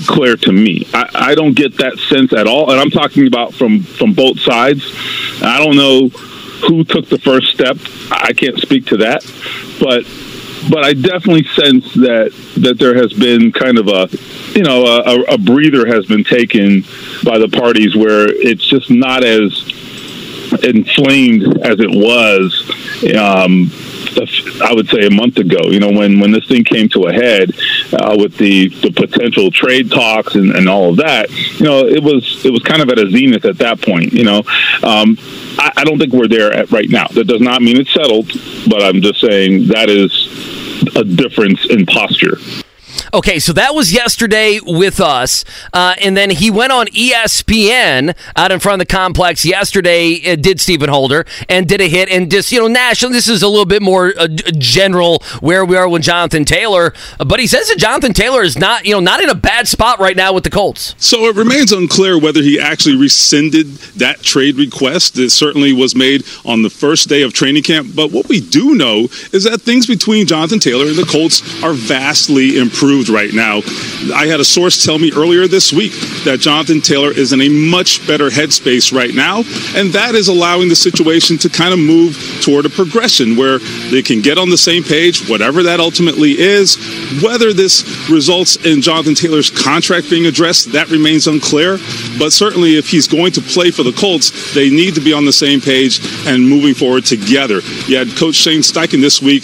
clear 0.08 0.36
to 0.38 0.52
me. 0.52 0.88
I, 0.94 1.10
I 1.32 1.36
don't 1.36 1.54
get 1.54 1.78
that 1.78 1.98
sense 2.10 2.34
at 2.34 2.48
all, 2.48 2.72
and 2.72 2.80
I'm 2.80 2.92
talking 2.92 3.28
about 3.28 3.54
from 3.54 3.82
from 3.84 4.14
both 4.14 4.40
sides. 4.40 4.84
I 5.42 5.64
don't 5.64 5.76
know 5.76 6.10
who 6.68 6.84
took 6.84 7.10
the 7.10 7.20
first 7.20 7.48
step. 7.54 7.78
I 8.12 8.34
can't 8.34 8.58
speak 8.60 8.88
to 8.88 8.98
that, 8.98 9.24
but 9.80 10.06
but 10.70 10.84
I 10.84 10.94
definitely 10.94 11.44
sense 11.44 11.94
that 11.96 12.32
that 12.58 12.78
there 12.80 12.96
has 12.96 13.14
been 13.14 13.52
kind 13.52 13.78
of 13.78 13.88
a 13.88 14.10
you 14.58 14.64
know 14.64 14.86
a, 14.86 15.34
a 15.34 15.38
breather 15.38 15.86
has 15.86 16.06
been 16.06 16.24
taken 16.24 16.82
by 17.24 17.38
the 17.38 17.50
parties 17.50 17.96
where 17.96 18.28
it's 18.30 18.66
just 18.66 18.90
not 18.90 19.24
as 19.24 19.52
inflamed 20.64 21.44
as 21.66 21.80
it 21.80 21.90
was. 21.90 22.64
Um, 23.16 23.72
I 24.62 24.74
would 24.74 24.88
say 24.90 25.06
a 25.06 25.12
month 25.12 25.38
ago, 25.38 25.60
you 25.66 25.80
know, 25.80 25.92
when, 25.92 26.20
when 26.20 26.32
this 26.32 26.48
thing 26.48 26.64
came 26.64 26.90
to 26.90 27.04
a 27.04 27.14
head 27.14 27.52
uh, 27.94 28.16
with 28.18 28.38
the, 28.38 28.70
the 28.70 28.92
potential 28.92 29.52
trade 29.52 29.92
talks 29.92 30.36
and, 30.36 30.52
and 30.56 30.68
all 30.70 30.92
of 30.92 30.98
that, 30.98 31.30
you 31.60 31.66
know, 31.66 31.86
it 31.86 32.04
was 32.04 32.46
it 32.46 32.52
was 32.52 32.64
kind 32.64 32.82
of 32.82 32.90
at 32.90 33.00
a 33.00 33.10
zenith 33.10 33.46
at 33.46 33.58
that 33.58 33.82
point. 33.82 34.14
You 34.14 34.24
know, 34.24 34.40
um, 34.84 35.18
I, 35.58 35.72
I 35.78 35.84
don't 35.84 35.98
think 35.98 36.14
we're 36.14 36.28
there 36.28 36.54
at 36.54 36.72
right 36.72 36.90
now. 36.90 37.08
That 37.08 37.26
does 37.26 37.42
not 37.42 37.62
mean 37.62 37.78
it's 37.78 37.94
settled, 37.94 38.32
but 38.70 38.82
I'm 38.82 39.02
just 39.02 39.22
saying 39.22 39.68
that 39.68 39.90
is 39.90 40.96
a 40.96 41.04
difference 41.04 41.66
in 41.70 41.86
posture. 41.86 42.38
Okay, 43.14 43.40
so 43.40 43.54
that 43.54 43.74
was 43.76 43.94
yesterday 43.94 44.60
with 44.64 45.00
us, 45.00 45.44
uh, 45.74 45.96
and 46.02 46.16
then 46.16 46.30
he 46.30 46.52
went 46.52 46.72
on 46.72 46.88
ESPN 46.88 48.16
out 48.36 48.52
in 48.52 48.60
front 48.60 48.82
of 48.82 48.88
the 48.88 48.92
complex 48.92 49.46
yesterday. 49.46 50.22
Uh, 50.26 50.36
did 50.36 50.60
Stephen 50.60 50.90
Holder 50.90 51.26
and 51.50 51.68
did 51.68 51.82
a 51.82 51.88
hit 51.88 52.10
and 52.10 52.30
just 52.30 52.52
you 52.52 52.60
know 52.60 52.68
national. 52.68 53.12
This 53.12 53.28
is 53.28 53.42
a 53.42 53.48
little 53.48 53.66
bit 53.66 53.82
more 53.82 54.14
uh, 54.18 54.28
general 54.58 55.24
where 55.40 55.66
we 55.66 55.76
are 55.76 55.88
with 55.88 56.04
Jonathan 56.04 56.46
Taylor, 56.46 56.94
but 57.18 57.40
he 57.40 57.48
says 57.48 57.68
that 57.70 57.78
Jonathan 57.78 58.14
Taylor 58.14 58.44
is 58.44 58.58
not 58.58 58.86
you 58.86 58.94
know 58.94 59.00
not 59.00 59.22
in 59.22 59.30
a 59.30 59.36
bad 59.36 59.68
spot 59.68 60.00
right 60.00 60.16
now 60.16 60.34
with 60.34 60.44
the 60.44 60.50
Colts. 60.50 60.96
So 60.98 61.26
it 61.26 61.36
remains 61.36 61.72
unclear 61.72 62.20
whether 62.20 62.42
he 62.42 62.60
actually 62.60 62.96
rescinded 62.96 63.68
that 63.98 64.22
trade 64.22 64.56
request. 64.56 65.18
It 65.18 65.32
certainly 65.32 65.74
was 65.74 65.96
made 65.96 66.24
on 66.46 66.62
the 66.62 66.70
first 66.70 67.10
day 67.10 67.22
of 67.24 67.34
training 67.34 67.64
camp. 67.64 67.90
But 67.96 68.12
what 68.12 68.28
we 68.30 68.40
do 68.40 68.76
know 68.76 69.08
is 69.32 69.44
that 69.44 69.62
things 69.62 69.88
between 69.88 70.28
Jonathan 70.28 70.60
Taylor 70.60 70.86
and 70.86 70.96
the 70.96 71.06
Colts 71.06 71.42
are 71.64 71.74
vastly 71.74 72.58
improved 72.86 73.10
right 73.10 73.34
now. 73.34 73.62
I 74.14 74.28
had 74.28 74.40
a 74.40 74.46
source 74.46 74.86
tell 74.86 75.00
me 75.00 75.12
earlier 75.16 75.48
this 75.48 75.74
week 75.74 75.94
that 76.24 76.40
Jonathan 76.40 76.82
Taylor 76.82 77.12
is 77.12 77.34
in 77.34 77.42
a 77.42 77.50
much 77.50 78.06
better 78.06 78.30
headspace 78.30 78.96
right 78.96 79.14
now, 79.14 79.40
and 79.76 79.92
that 79.94 80.14
is 80.14 80.28
allowing 80.28 80.70
the 80.70 80.76
situation 80.76 81.38
to 81.40 81.50
kind 81.50 81.74
of 81.74 81.80
move 81.80 82.16
toward 82.44 82.66
a 82.66 82.70
progression 82.70 83.36
where 83.36 83.58
they 83.90 84.04
can 84.04 84.22
get 84.22 84.38
on 84.38 84.50
the 84.50 84.58
same 84.58 84.84
page, 84.84 85.28
whatever 85.28 85.64
that 85.64 85.80
ultimately 85.80 86.38
is. 86.38 86.78
Whether 87.24 87.54
this 87.54 88.08
results 88.08 88.56
in 88.64 88.82
Jonathan 88.82 89.16
Taylor's 89.16 89.50
contract 89.50 90.10
being 90.10 90.28
addressed, 90.28 90.72
that 90.74 90.90
remains 90.92 91.26
unclear. 91.26 91.80
But 92.20 92.34
certainly, 92.34 92.78
if 92.78 92.88
he's 92.88 93.08
going 93.08 93.32
to 93.34 93.42
play 93.42 93.72
for 93.72 93.82
the 93.82 93.94
Colts, 93.94 94.54
they 94.54 94.70
need 94.70 94.94
to 94.94 95.02
be 95.02 95.14
on 95.14 95.26
the 95.26 95.34
same 95.34 95.60
page 95.60 96.00
and 96.28 96.48
moving 96.48 96.76
forward 96.76 97.06
together. 97.06 97.62
You 97.88 97.98
had 97.98 98.16
Coach 98.16 98.36
Shane 98.36 98.62
Steichen 98.62 99.02
this 99.02 99.22
week. 99.22 99.44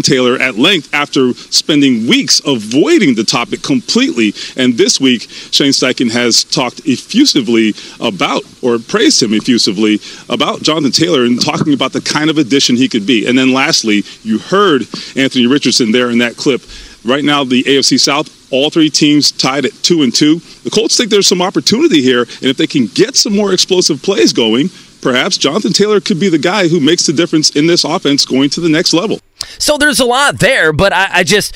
Taylor 0.00 0.36
at 0.38 0.56
length 0.56 0.94
after 0.94 1.34
spending 1.34 2.06
weeks 2.06 2.40
avoiding 2.72 3.14
the 3.14 3.24
topic 3.24 3.62
completely. 3.62 4.34
And 4.56 4.74
this 4.74 5.00
week, 5.00 5.22
Shane 5.50 5.72
Steichen 5.72 6.10
has 6.10 6.44
talked 6.44 6.80
effusively 6.86 7.74
about, 8.00 8.42
or 8.62 8.78
praised 8.78 9.22
him 9.22 9.34
effusively 9.34 10.00
about 10.28 10.62
Jonathan 10.62 10.92
Taylor 10.92 11.24
and 11.24 11.40
talking 11.40 11.74
about 11.74 11.92
the 11.92 12.00
kind 12.00 12.30
of 12.30 12.38
addition 12.38 12.76
he 12.76 12.88
could 12.88 13.06
be. 13.06 13.26
And 13.26 13.36
then 13.36 13.52
lastly, 13.52 14.02
you 14.22 14.38
heard 14.38 14.82
Anthony 15.16 15.46
Richardson 15.46 15.92
there 15.92 16.10
in 16.10 16.18
that 16.18 16.36
clip. 16.36 16.62
Right 17.04 17.24
now, 17.24 17.42
the 17.42 17.64
AFC 17.64 17.98
South, 17.98 18.52
all 18.52 18.70
three 18.70 18.88
teams 18.88 19.32
tied 19.32 19.64
at 19.64 19.72
two 19.82 20.02
and 20.02 20.14
two. 20.14 20.38
The 20.62 20.70
Colts 20.70 20.96
think 20.96 21.10
there's 21.10 21.26
some 21.26 21.42
opportunity 21.42 22.00
here, 22.00 22.22
and 22.22 22.44
if 22.44 22.56
they 22.56 22.68
can 22.68 22.86
get 22.86 23.16
some 23.16 23.34
more 23.34 23.52
explosive 23.52 24.00
plays 24.02 24.32
going, 24.32 24.70
perhaps 25.00 25.36
Jonathan 25.36 25.72
Taylor 25.72 26.00
could 26.00 26.20
be 26.20 26.28
the 26.28 26.38
guy 26.38 26.68
who 26.68 26.78
makes 26.78 27.04
the 27.06 27.12
difference 27.12 27.50
in 27.50 27.66
this 27.66 27.82
offense 27.82 28.24
going 28.24 28.50
to 28.50 28.60
the 28.60 28.68
next 28.68 28.94
level. 28.94 29.18
So 29.58 29.76
there's 29.76 29.98
a 29.98 30.04
lot 30.04 30.38
there, 30.38 30.72
but 30.72 30.92
I, 30.92 31.08
I 31.10 31.22
just 31.24 31.52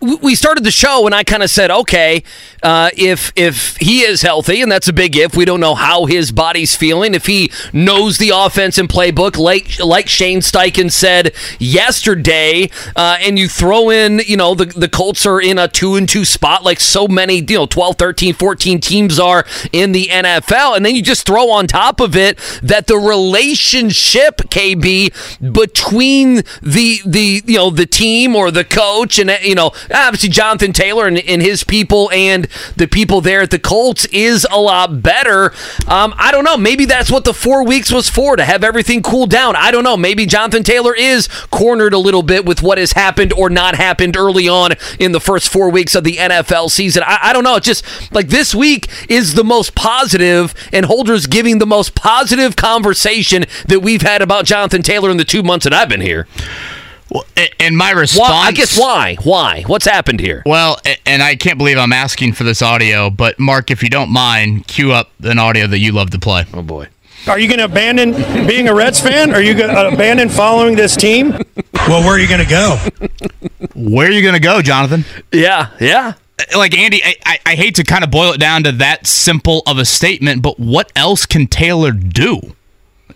we 0.00 0.34
started 0.34 0.64
the 0.64 0.70
show 0.70 1.06
and 1.06 1.14
I 1.14 1.24
kind 1.24 1.42
of 1.42 1.50
said, 1.50 1.70
okay, 1.70 2.22
uh, 2.62 2.90
if 2.96 3.32
if 3.36 3.76
he 3.78 4.00
is 4.00 4.22
healthy, 4.22 4.60
and 4.60 4.70
that's 4.70 4.88
a 4.88 4.92
big 4.92 5.16
if, 5.16 5.36
we 5.36 5.44
don't 5.44 5.60
know 5.60 5.74
how 5.74 6.06
his 6.06 6.32
body's 6.32 6.74
feeling. 6.74 7.14
If 7.14 7.26
he 7.26 7.50
knows 7.72 8.18
the 8.18 8.32
offense 8.34 8.76
and 8.78 8.88
playbook, 8.88 9.38
like 9.38 9.78
like 9.78 10.08
Shane 10.08 10.40
Steichen 10.40 10.90
said 10.90 11.32
yesterday, 11.58 12.70
uh, 12.94 13.18
and 13.20 13.38
you 13.38 13.48
throw 13.48 13.90
in, 13.90 14.20
you 14.26 14.36
know, 14.36 14.54
the 14.54 14.66
the 14.66 14.88
Colts 14.88 15.24
are 15.26 15.40
in 15.40 15.58
a 15.58 15.68
two 15.68 15.96
and 15.96 16.08
two 16.08 16.24
spot, 16.24 16.64
like 16.64 16.80
so 16.80 17.06
many, 17.06 17.36
you 17.36 17.56
know, 17.56 17.66
12, 17.66 17.96
13, 17.96 18.34
14 18.34 18.80
teams 18.80 19.18
are 19.18 19.46
in 19.72 19.92
the 19.92 20.06
NFL, 20.06 20.76
and 20.76 20.84
then 20.84 20.94
you 20.94 21.02
just 21.02 21.26
throw 21.26 21.50
on 21.50 21.66
top 21.66 22.00
of 22.00 22.16
it 22.16 22.38
that 22.62 22.86
the 22.86 22.96
relationship, 22.96 24.38
KB, 24.50 25.52
between 25.52 26.36
the 26.62 27.00
the 27.06 27.42
you 27.46 27.56
know 27.56 27.70
the 27.70 27.86
team 27.86 28.34
or 28.34 28.50
the 28.50 28.64
coach 28.64 29.18
and 29.18 29.30
you 29.42 29.54
know 29.54 29.70
obviously 29.92 30.28
Jonathan 30.28 30.72
Taylor 30.72 31.06
and, 31.06 31.18
and, 31.18 31.42
his 31.42 31.64
people 31.64 32.10
and 32.12 32.48
the 32.76 32.88
people 32.88 33.20
there 33.20 33.42
at 33.42 33.50
the 33.50 33.58
Colts 33.58 34.04
is 34.06 34.46
a 34.50 34.60
lot 34.60 35.02
better. 35.02 35.52
Um, 35.86 36.14
I 36.16 36.30
don't 36.32 36.44
know. 36.44 36.56
Maybe 36.56 36.84
that's 36.84 37.10
what 37.10 37.24
the 37.24 37.34
four 37.34 37.64
weeks 37.64 37.92
was 37.92 38.08
for 38.08 38.36
to 38.36 38.44
have 38.44 38.64
everything 38.64 39.02
cool 39.02 39.26
down. 39.26 39.54
I 39.54 39.70
don't 39.70 39.84
know. 39.84 39.96
Maybe 39.96 40.26
Jonathan 40.26 40.62
Taylor 40.62 40.94
is 40.94 41.28
cornered 41.50 41.92
a 41.92 41.98
little 41.98 42.22
bit 42.22 42.44
with 42.44 42.62
what 42.62 42.78
has 42.78 42.92
happened 42.92 43.32
or 43.32 43.48
not 43.50 43.76
happened 43.76 44.16
early 44.16 44.48
on 44.48 44.72
in 44.98 45.12
the 45.12 45.20
first 45.20 45.48
four 45.48 45.70
weeks 45.70 45.94
of 45.94 46.04
the 46.04 46.16
NFL 46.16 46.70
season. 46.70 47.02
I, 47.06 47.18
I 47.22 47.32
don't 47.32 47.44
know. 47.44 47.56
It's 47.56 47.66
just 47.66 48.12
like 48.12 48.28
this 48.28 48.54
week 48.54 48.88
is 49.08 49.34
the 49.34 49.44
most 49.44 49.74
positive, 49.74 50.54
and 50.72 50.86
Holder's 50.86 51.26
giving 51.26 51.58
the 51.58 51.66
most 51.66 51.94
positive 51.94 52.56
conversation 52.56 53.44
that 53.66 53.80
we've 53.80 54.02
had 54.02 54.22
about 54.22 54.44
Jonathan 54.46 54.82
Taylor 54.82 55.10
in 55.10 55.16
the 55.16 55.24
two 55.24 55.42
months 55.42 55.64
that 55.64 55.72
I've 55.72 55.88
been 55.88 56.00
here. 56.00 56.26
Well, 57.16 57.46
and 57.60 57.76
my 57.76 57.90
response. 57.92 58.30
Why, 58.30 58.46
I 58.46 58.52
guess 58.52 58.78
why? 58.78 59.16
Why? 59.22 59.62
What's 59.66 59.86
happened 59.86 60.20
here? 60.20 60.42
Well, 60.46 60.78
and 61.04 61.22
I 61.22 61.36
can't 61.36 61.58
believe 61.58 61.78
I'm 61.78 61.92
asking 61.92 62.34
for 62.34 62.44
this 62.44 62.62
audio, 62.62 63.10
but 63.10 63.38
Mark, 63.38 63.70
if 63.70 63.82
you 63.82 63.88
don't 63.88 64.10
mind, 64.10 64.66
cue 64.66 64.92
up 64.92 65.10
an 65.22 65.38
audio 65.38 65.66
that 65.66 65.78
you 65.78 65.92
love 65.92 66.10
to 66.10 66.18
play. 66.18 66.44
Oh 66.52 66.62
boy. 66.62 66.88
Are 67.28 67.38
you 67.40 67.48
going 67.48 67.58
to 67.58 67.64
abandon 67.64 68.12
being 68.46 68.68
a 68.68 68.74
Reds 68.74 69.00
fan? 69.00 69.34
Are 69.34 69.40
you 69.42 69.54
going 69.54 69.70
to 69.70 69.76
uh, 69.76 69.90
abandon 69.92 70.28
following 70.28 70.76
this 70.76 70.94
team? 70.94 71.30
Well, 71.88 72.00
where 72.02 72.14
are 72.14 72.18
you 72.20 72.28
going 72.28 72.44
to 72.44 72.48
go? 72.48 72.78
Where 73.74 74.06
are 74.06 74.12
you 74.12 74.22
going 74.22 74.34
to 74.34 74.40
go, 74.40 74.62
Jonathan? 74.62 75.04
Yeah, 75.32 75.70
yeah. 75.80 76.14
Uh, 76.38 76.58
like 76.58 76.76
Andy, 76.76 77.02
I, 77.02 77.16
I, 77.24 77.38
I 77.44 77.54
hate 77.56 77.74
to 77.76 77.84
kind 77.84 78.04
of 78.04 78.12
boil 78.12 78.32
it 78.32 78.38
down 78.38 78.62
to 78.64 78.72
that 78.72 79.06
simple 79.08 79.62
of 79.66 79.78
a 79.78 79.84
statement, 79.84 80.42
but 80.42 80.60
what 80.60 80.92
else 80.94 81.26
can 81.26 81.48
Taylor 81.48 81.90
do? 81.90 82.54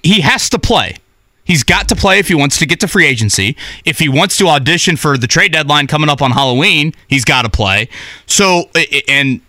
He 0.03 0.23
has 0.23 0.49
to 0.51 0.59
play. 0.59 0.97
He's 1.51 1.65
got 1.65 1.89
to 1.89 1.97
play 1.97 2.21
if 2.21 2.29
he 2.29 2.37
wants 2.37 2.59
to 2.59 2.67
get 2.67 2.79
to 2.79 2.87
free 2.87 3.05
agency. 3.07 3.57
If 3.85 3.99
he 3.99 4.09
wants 4.09 4.37
to 4.37 4.47
audition 4.47 4.97
for 4.97 5.19
the 5.19 5.27
trade 5.27 5.51
deadline 5.51 5.89
coming 5.89 6.09
up 6.09 6.23
on 6.23 6.31
Halloween, 6.31 6.95
he's 7.09 7.25
got 7.25 7.43
to 7.43 7.49
play. 7.49 7.89
So, 8.27 8.71
and 9.09 9.41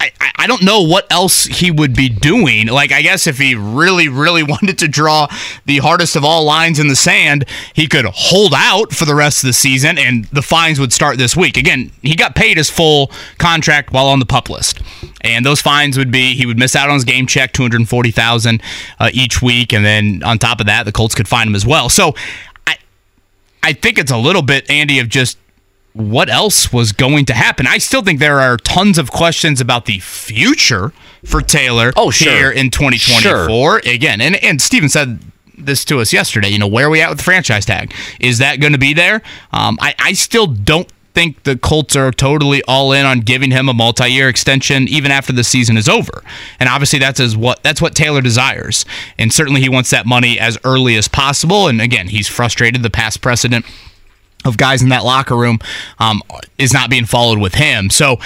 I, 0.00 0.10
I 0.36 0.46
don't 0.46 0.62
know 0.62 0.82
what 0.82 1.10
else 1.10 1.44
he 1.44 1.70
would 1.70 1.94
be 1.94 2.08
doing. 2.08 2.66
Like, 2.66 2.92
I 2.92 3.02
guess 3.02 3.26
if 3.26 3.38
he 3.38 3.54
really, 3.54 4.08
really 4.08 4.42
wanted 4.54 4.78
to 4.78 4.88
draw 4.88 5.26
the 5.64 5.78
hardest 5.78 6.16
of 6.16 6.24
all 6.24 6.44
lines 6.44 6.78
in 6.78 6.88
the 6.88 6.96
sand, 6.96 7.46
he 7.72 7.86
could 7.86 8.04
hold 8.04 8.52
out 8.54 8.92
for 8.92 9.04
the 9.04 9.14
rest 9.14 9.42
of 9.42 9.46
the 9.46 9.52
season 9.52 9.98
and 9.98 10.26
the 10.26 10.42
fines 10.42 10.78
would 10.78 10.92
start 10.92 11.18
this 11.18 11.36
week. 11.36 11.56
Again, 11.56 11.92
he 12.02 12.14
got 12.14 12.34
paid 12.34 12.56
his 12.56 12.68
full 12.68 13.10
contract 13.38 13.92
while 13.92 14.06
on 14.06 14.18
the 14.18 14.26
pup 14.26 14.50
list. 14.50 14.80
And 15.22 15.46
those 15.46 15.62
fines 15.62 15.96
would 15.96 16.10
be 16.10 16.34
he 16.34 16.46
would 16.46 16.58
miss 16.58 16.76
out 16.76 16.88
on 16.88 16.94
his 16.94 17.04
game 17.04 17.26
check, 17.26 17.52
240000 17.52 18.62
uh, 18.98 19.10
each 19.12 19.40
week. 19.40 19.72
And 19.72 19.84
then 19.84 20.22
on 20.22 20.38
top 20.38 20.60
of 20.60 20.66
that, 20.66 20.84
the 20.84 20.92
Colts 20.92 21.14
could 21.14 21.28
fine 21.28 21.48
him 21.48 21.54
as 21.54 21.64
well. 21.64 21.88
So 21.88 22.14
I, 22.66 22.76
I 23.62 23.72
think 23.72 23.98
it's 23.98 24.12
a 24.12 24.18
little 24.18 24.42
bit, 24.42 24.68
Andy, 24.68 24.98
of 24.98 25.08
just 25.08 25.38
what 25.94 26.28
else 26.28 26.72
was 26.72 26.92
going 26.92 27.24
to 27.24 27.34
happen. 27.34 27.66
I 27.66 27.78
still 27.78 28.02
think 28.02 28.18
there 28.18 28.40
are 28.40 28.56
tons 28.56 28.98
of 28.98 29.10
questions 29.12 29.60
about 29.60 29.86
the 29.86 30.00
future 30.00 30.92
for 31.24 31.40
Taylor 31.40 31.92
oh, 31.96 32.10
sure. 32.10 32.32
here 32.32 32.50
in 32.50 32.70
2024. 32.70 33.48
Sure. 33.48 33.78
Again, 33.92 34.20
and, 34.20 34.36
and 34.42 34.60
Stephen 34.60 34.88
said 34.88 35.20
this 35.56 35.84
to 35.86 36.00
us 36.00 36.12
yesterday. 36.12 36.48
You 36.48 36.58
know, 36.58 36.66
where 36.66 36.88
are 36.88 36.90
we 36.90 37.00
at 37.00 37.10
with 37.10 37.18
the 37.18 37.24
franchise 37.24 37.64
tag? 37.64 37.94
Is 38.20 38.38
that 38.38 38.60
going 38.60 38.72
to 38.72 38.78
be 38.78 38.92
there? 38.92 39.22
Um, 39.52 39.78
I, 39.80 39.94
I 40.00 40.12
still 40.14 40.48
don't 40.48 40.92
think 41.14 41.44
the 41.44 41.56
Colts 41.56 41.94
are 41.94 42.10
totally 42.10 42.60
all 42.66 42.90
in 42.90 43.06
on 43.06 43.20
giving 43.20 43.52
him 43.52 43.68
a 43.68 43.72
multi-year 43.72 44.28
extension 44.28 44.88
even 44.88 45.12
after 45.12 45.32
the 45.32 45.44
season 45.44 45.76
is 45.76 45.88
over. 45.88 46.24
And 46.58 46.68
obviously 46.68 46.98
that's 46.98 47.20
as 47.20 47.36
what 47.36 47.62
that's 47.62 47.80
what 47.80 47.94
Taylor 47.94 48.20
desires. 48.20 48.84
And 49.16 49.32
certainly 49.32 49.60
he 49.60 49.68
wants 49.68 49.90
that 49.90 50.06
money 50.06 50.40
as 50.40 50.58
early 50.64 50.96
as 50.96 51.06
possible. 51.06 51.68
And 51.68 51.80
again, 51.80 52.08
he's 52.08 52.26
frustrated 52.26 52.82
the 52.82 52.90
past 52.90 53.20
precedent 53.20 53.64
of 54.44 54.56
guys 54.56 54.82
in 54.82 54.90
that 54.90 55.04
locker 55.04 55.36
room 55.36 55.58
um, 55.98 56.22
is 56.58 56.72
not 56.72 56.90
being 56.90 57.06
followed 57.06 57.38
with 57.38 57.54
him. 57.54 57.90
So 57.90 58.18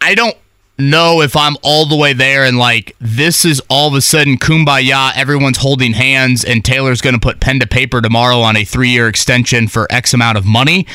I 0.00 0.14
don't 0.14 0.36
know 0.78 1.20
if 1.22 1.36
I'm 1.36 1.56
all 1.62 1.86
the 1.86 1.96
way 1.96 2.12
there 2.12 2.44
and 2.44 2.56
like 2.56 2.94
this 3.00 3.44
is 3.44 3.60
all 3.68 3.88
of 3.88 3.94
a 3.94 4.00
sudden 4.00 4.36
kumbaya, 4.36 5.12
everyone's 5.16 5.58
holding 5.58 5.92
hands, 5.92 6.44
and 6.44 6.64
Taylor's 6.64 7.00
going 7.00 7.14
to 7.14 7.20
put 7.20 7.40
pen 7.40 7.60
to 7.60 7.66
paper 7.66 8.00
tomorrow 8.00 8.38
on 8.38 8.56
a 8.56 8.64
three 8.64 8.90
year 8.90 9.08
extension 9.08 9.68
for 9.68 9.86
X 9.90 10.14
amount 10.14 10.38
of 10.38 10.44
money. 10.44 10.86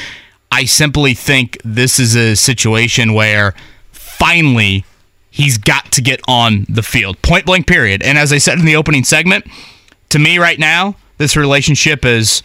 I 0.51 0.65
simply 0.65 1.13
think 1.13 1.57
this 1.65 1.99
is 1.99 2.15
a 2.15 2.35
situation 2.35 3.13
where 3.13 3.55
finally 3.91 4.85
he's 5.31 5.57
got 5.57 5.91
to 5.93 6.01
get 6.01 6.21
on 6.27 6.65
the 6.69 6.83
field. 6.83 7.21
Point 7.23 7.45
blank, 7.45 7.65
period. 7.65 8.03
And 8.03 8.17
as 8.17 8.31
I 8.31 8.37
said 8.37 8.59
in 8.59 8.65
the 8.65 8.75
opening 8.75 9.03
segment, 9.03 9.45
to 10.09 10.19
me 10.19 10.37
right 10.37 10.59
now, 10.59 10.95
this 11.17 11.35
relationship 11.35 12.05
is 12.05 12.43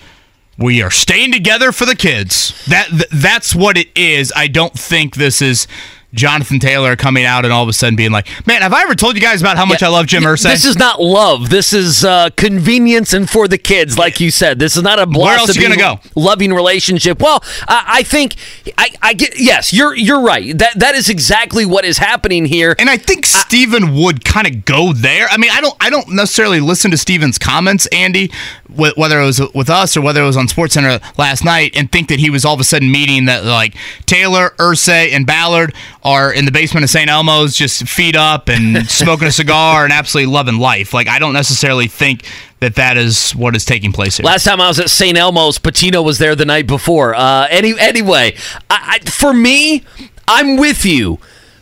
we 0.58 0.82
are 0.82 0.90
staying 0.90 1.32
together 1.32 1.70
for 1.72 1.86
the 1.86 1.94
kids. 1.94 2.52
That 2.66 2.88
that's 3.12 3.54
what 3.54 3.78
it 3.78 3.88
is. 3.96 4.32
I 4.34 4.48
don't 4.48 4.74
think 4.74 5.14
this 5.14 5.40
is 5.40 5.66
Jonathan 6.14 6.58
Taylor 6.58 6.96
coming 6.96 7.24
out 7.26 7.44
and 7.44 7.52
all 7.52 7.62
of 7.62 7.68
a 7.68 7.72
sudden 7.72 7.94
being 7.94 8.10
like, 8.10 8.28
"Man, 8.46 8.62
have 8.62 8.72
I 8.72 8.82
ever 8.82 8.94
told 8.94 9.14
you 9.14 9.20
guys 9.20 9.42
about 9.42 9.58
how 9.58 9.66
much 9.66 9.82
yeah, 9.82 9.88
I 9.88 9.90
love 9.90 10.06
Jim 10.06 10.22
Irsay?" 10.22 10.44
This 10.44 10.64
is 10.64 10.78
not 10.78 11.02
love. 11.02 11.50
This 11.50 11.74
is 11.74 12.02
uh, 12.02 12.30
convenience 12.30 13.12
and 13.12 13.28
for 13.28 13.46
the 13.46 13.58
kids, 13.58 13.98
like 13.98 14.18
you 14.18 14.30
said. 14.30 14.58
This 14.58 14.76
is 14.76 14.82
not 14.82 14.98
a 14.98 15.06
where 15.06 15.36
else 15.36 15.54
you 15.54 15.60
gonna 15.60 15.76
go? 15.76 16.00
Loving 16.14 16.54
relationship. 16.54 17.20
Well, 17.20 17.44
I, 17.66 17.84
I 17.88 18.02
think 18.04 18.36
I, 18.78 18.90
I, 19.02 19.12
get 19.12 19.38
yes. 19.38 19.74
You're 19.74 19.94
you're 19.94 20.22
right. 20.22 20.56
That 20.56 20.78
that 20.78 20.94
is 20.94 21.10
exactly 21.10 21.66
what 21.66 21.84
is 21.84 21.98
happening 21.98 22.46
here. 22.46 22.74
And 22.78 22.88
I 22.88 22.96
think 22.96 23.26
Stephen 23.26 23.94
would 23.94 24.24
kind 24.24 24.46
of 24.46 24.64
go 24.64 24.94
there. 24.94 25.28
I 25.30 25.36
mean, 25.36 25.50
I 25.52 25.60
don't 25.60 25.76
I 25.78 25.90
don't 25.90 26.08
necessarily 26.14 26.60
listen 26.60 26.90
to 26.90 26.96
Stephen's 26.96 27.38
comments, 27.38 27.86
Andy, 27.88 28.30
whether 28.74 29.20
it 29.20 29.26
was 29.26 29.42
with 29.54 29.68
us 29.68 29.94
or 29.94 30.00
whether 30.00 30.22
it 30.22 30.26
was 30.26 30.38
on 30.38 30.46
SportsCenter 30.46 31.02
last 31.18 31.44
night, 31.44 31.76
and 31.76 31.92
think 31.92 32.08
that 32.08 32.18
he 32.18 32.30
was 32.30 32.46
all 32.46 32.54
of 32.54 32.60
a 32.60 32.64
sudden 32.64 32.90
meeting 32.90 33.26
that 33.26 33.44
like 33.44 33.74
Taylor, 34.06 34.54
Irsay, 34.58 35.12
and 35.12 35.26
Ballard 35.26 35.74
are 36.02 36.32
in 36.32 36.44
the 36.44 36.52
basement 36.52 36.84
of 36.84 36.90
St. 36.90 37.08
Elmo's 37.10 37.56
just 37.56 37.86
feet 37.88 38.16
up 38.16 38.48
and 38.48 38.88
smoking 38.90 39.28
a 39.28 39.32
cigar 39.32 39.84
and 39.84 39.92
absolutely 39.92 40.32
loving 40.32 40.58
life. 40.58 40.94
Like, 40.94 41.08
I 41.08 41.18
don't 41.18 41.32
necessarily 41.32 41.88
think 41.88 42.24
that 42.60 42.76
that 42.76 42.96
is 42.96 43.32
what 43.32 43.56
is 43.56 43.64
taking 43.64 43.92
place 43.92 44.16
here. 44.16 44.24
Last 44.24 44.44
time 44.44 44.60
I 44.60 44.68
was 44.68 44.78
at 44.78 44.90
St. 44.90 45.16
Elmo's, 45.16 45.58
Pitino 45.58 46.04
was 46.04 46.18
there 46.18 46.34
the 46.34 46.44
night 46.44 46.66
before. 46.66 47.14
Uh, 47.14 47.46
any, 47.50 47.78
anyway, 47.78 48.36
I, 48.70 49.00
I, 49.02 49.10
for 49.10 49.32
me, 49.32 49.84
I'm 50.26 50.56
with 50.56 50.84
you. 50.84 51.18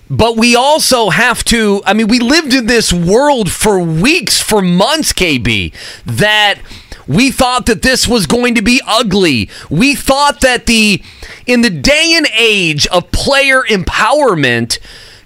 But 0.09 0.37
we 0.37 0.55
also 0.55 1.11
have 1.11 1.43
to, 1.45 1.83
I 1.85 1.93
mean, 1.93 2.07
we 2.07 2.21
lived 2.21 2.55
in 2.55 2.67
this 2.67 2.93
world 2.93 3.51
for 3.51 3.81
weeks, 3.81 4.41
for 4.41 4.63
months, 4.63 5.13
KB, 5.13 5.73
that 6.05 6.61
we 7.09 7.31
thought 7.31 7.67
that 7.67 7.83
this 7.83 8.07
was 8.09 8.27
going 8.27 8.55
to 8.55 8.63
be 8.63 8.81
ugly. 8.87 9.49
We 9.71 9.95
thought 9.95 10.41
that 10.41 10.67
the 10.67 11.03
in 11.47 11.63
the 11.63 11.71
day 11.71 12.15
and 12.17 12.27
age 12.37 12.87
of 12.89 13.11
player 13.13 13.63
empowerment, 13.63 14.79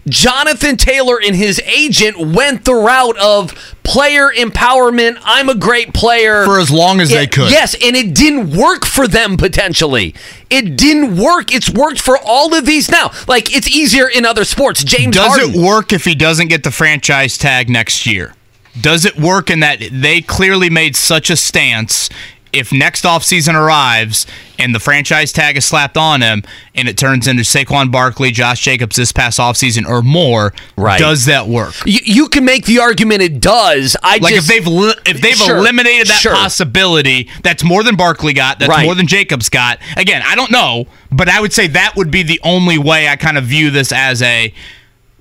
Jonathan 0.08 0.76
Taylor 0.76 1.20
and 1.22 1.36
his 1.36 1.60
agent 1.60 2.18
went 2.18 2.64
the 2.64 2.74
route 2.74 3.18
of 3.18 3.76
player 3.82 4.30
empowerment. 4.30 5.18
I'm 5.24 5.48
a 5.48 5.54
great 5.54 5.92
player. 5.92 6.44
For 6.44 6.58
as 6.58 6.70
long 6.70 7.00
as 7.00 7.10
it, 7.10 7.14
they 7.14 7.26
could. 7.26 7.50
Yes, 7.50 7.74
and 7.74 7.96
it 7.96 8.14
didn't 8.14 8.56
work 8.56 8.84
for 8.84 9.06
them 9.06 9.36
potentially. 9.36 10.14
It 10.48 10.76
didn't 10.76 11.16
work. 11.16 11.52
It's 11.52 11.70
worked 11.70 12.00
for 12.00 12.18
all 12.18 12.54
of 12.54 12.66
these 12.66 12.90
now. 12.90 13.10
Like, 13.28 13.54
it's 13.54 13.68
easier 13.68 14.08
in 14.08 14.24
other 14.24 14.44
sports. 14.44 14.82
James 14.84 15.16
Does 15.16 15.38
Harden. 15.38 15.54
it 15.54 15.56
work 15.60 15.92
if 15.92 16.04
he 16.04 16.14
doesn't 16.14 16.48
get 16.48 16.64
the 16.64 16.70
franchise 16.70 17.36
tag 17.38 17.68
next 17.68 18.06
year? 18.06 18.34
Does 18.78 19.04
it 19.04 19.16
work 19.18 19.50
in 19.50 19.60
that 19.60 19.80
they 19.90 20.20
clearly 20.20 20.70
made 20.70 20.96
such 20.96 21.30
a 21.30 21.36
stance 21.36 22.08
if 22.52 22.72
next 22.72 23.04
offseason 23.04 23.54
arrives 23.54 24.26
and 24.58 24.74
the 24.74 24.80
franchise 24.80 25.32
tag 25.32 25.56
is 25.56 25.64
slapped 25.64 25.96
on 25.96 26.20
him 26.20 26.42
and 26.74 26.88
it 26.88 26.98
turns 26.98 27.28
into 27.28 27.44
Saquon 27.44 27.92
Barkley, 27.92 28.32
Josh 28.32 28.60
Jacobs 28.60 28.96
this 28.96 29.12
past 29.12 29.38
offseason 29.38 29.86
or 29.88 30.02
more, 30.02 30.52
Right. 30.76 30.98
does 30.98 31.26
that 31.26 31.46
work? 31.46 31.74
You, 31.86 32.00
you 32.04 32.28
can 32.28 32.44
make 32.44 32.64
the 32.66 32.80
argument 32.80 33.22
it 33.22 33.40
does. 33.40 33.96
I 34.02 34.16
Like 34.16 34.34
just, 34.34 34.50
if 34.50 34.56
they've 34.56 34.66
li- 34.66 34.94
if 35.06 35.20
they've 35.20 35.36
Sure, 35.36 35.58
eliminated 35.58 36.08
that 36.08 36.18
sure. 36.20 36.34
possibility, 36.34 37.28
that's 37.44 37.62
more 37.62 37.84
than 37.84 37.94
Barkley 37.94 38.32
got. 38.32 38.58
That's 38.58 38.68
Right. 38.68 38.84
more 38.84 38.96
than 38.96 39.06
Jacobs 39.06 39.48
got. 39.48 39.78
Again, 39.96 40.20
I 40.26 40.34
don't 40.34 40.50
know, 40.50 40.86
but 41.12 41.28
I 41.28 41.40
would 41.40 41.52
say 41.52 41.68
that 41.68 41.94
would 41.94 42.10
be 42.10 42.24
the 42.24 42.40
only 42.42 42.78
way 42.78 43.08
I 43.08 43.14
kind 43.14 43.38
of 43.38 43.44
view 43.44 43.70
this 43.70 43.92
as 43.92 44.22
a 44.22 44.52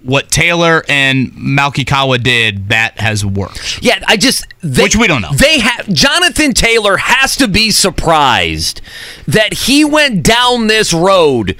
what 0.03 0.29
Taylor 0.29 0.83
and 0.87 1.31
Malki 1.33 1.85
Kawa 1.85 2.17
did 2.17 2.69
that 2.69 2.99
has 2.99 3.25
worked. 3.25 3.81
Yeah, 3.81 4.01
I 4.07 4.17
just 4.17 4.45
they, 4.61 4.83
Which 4.83 4.95
we 4.95 5.07
don't 5.07 5.21
know. 5.21 5.33
They 5.33 5.59
have 5.59 5.87
Jonathan 5.91 6.53
Taylor 6.53 6.97
has 6.97 7.35
to 7.37 7.47
be 7.47 7.71
surprised 7.71 8.81
that 9.27 9.53
he 9.53 9.83
went 9.85 10.23
down 10.23 10.67
this 10.67 10.93
road. 10.93 11.55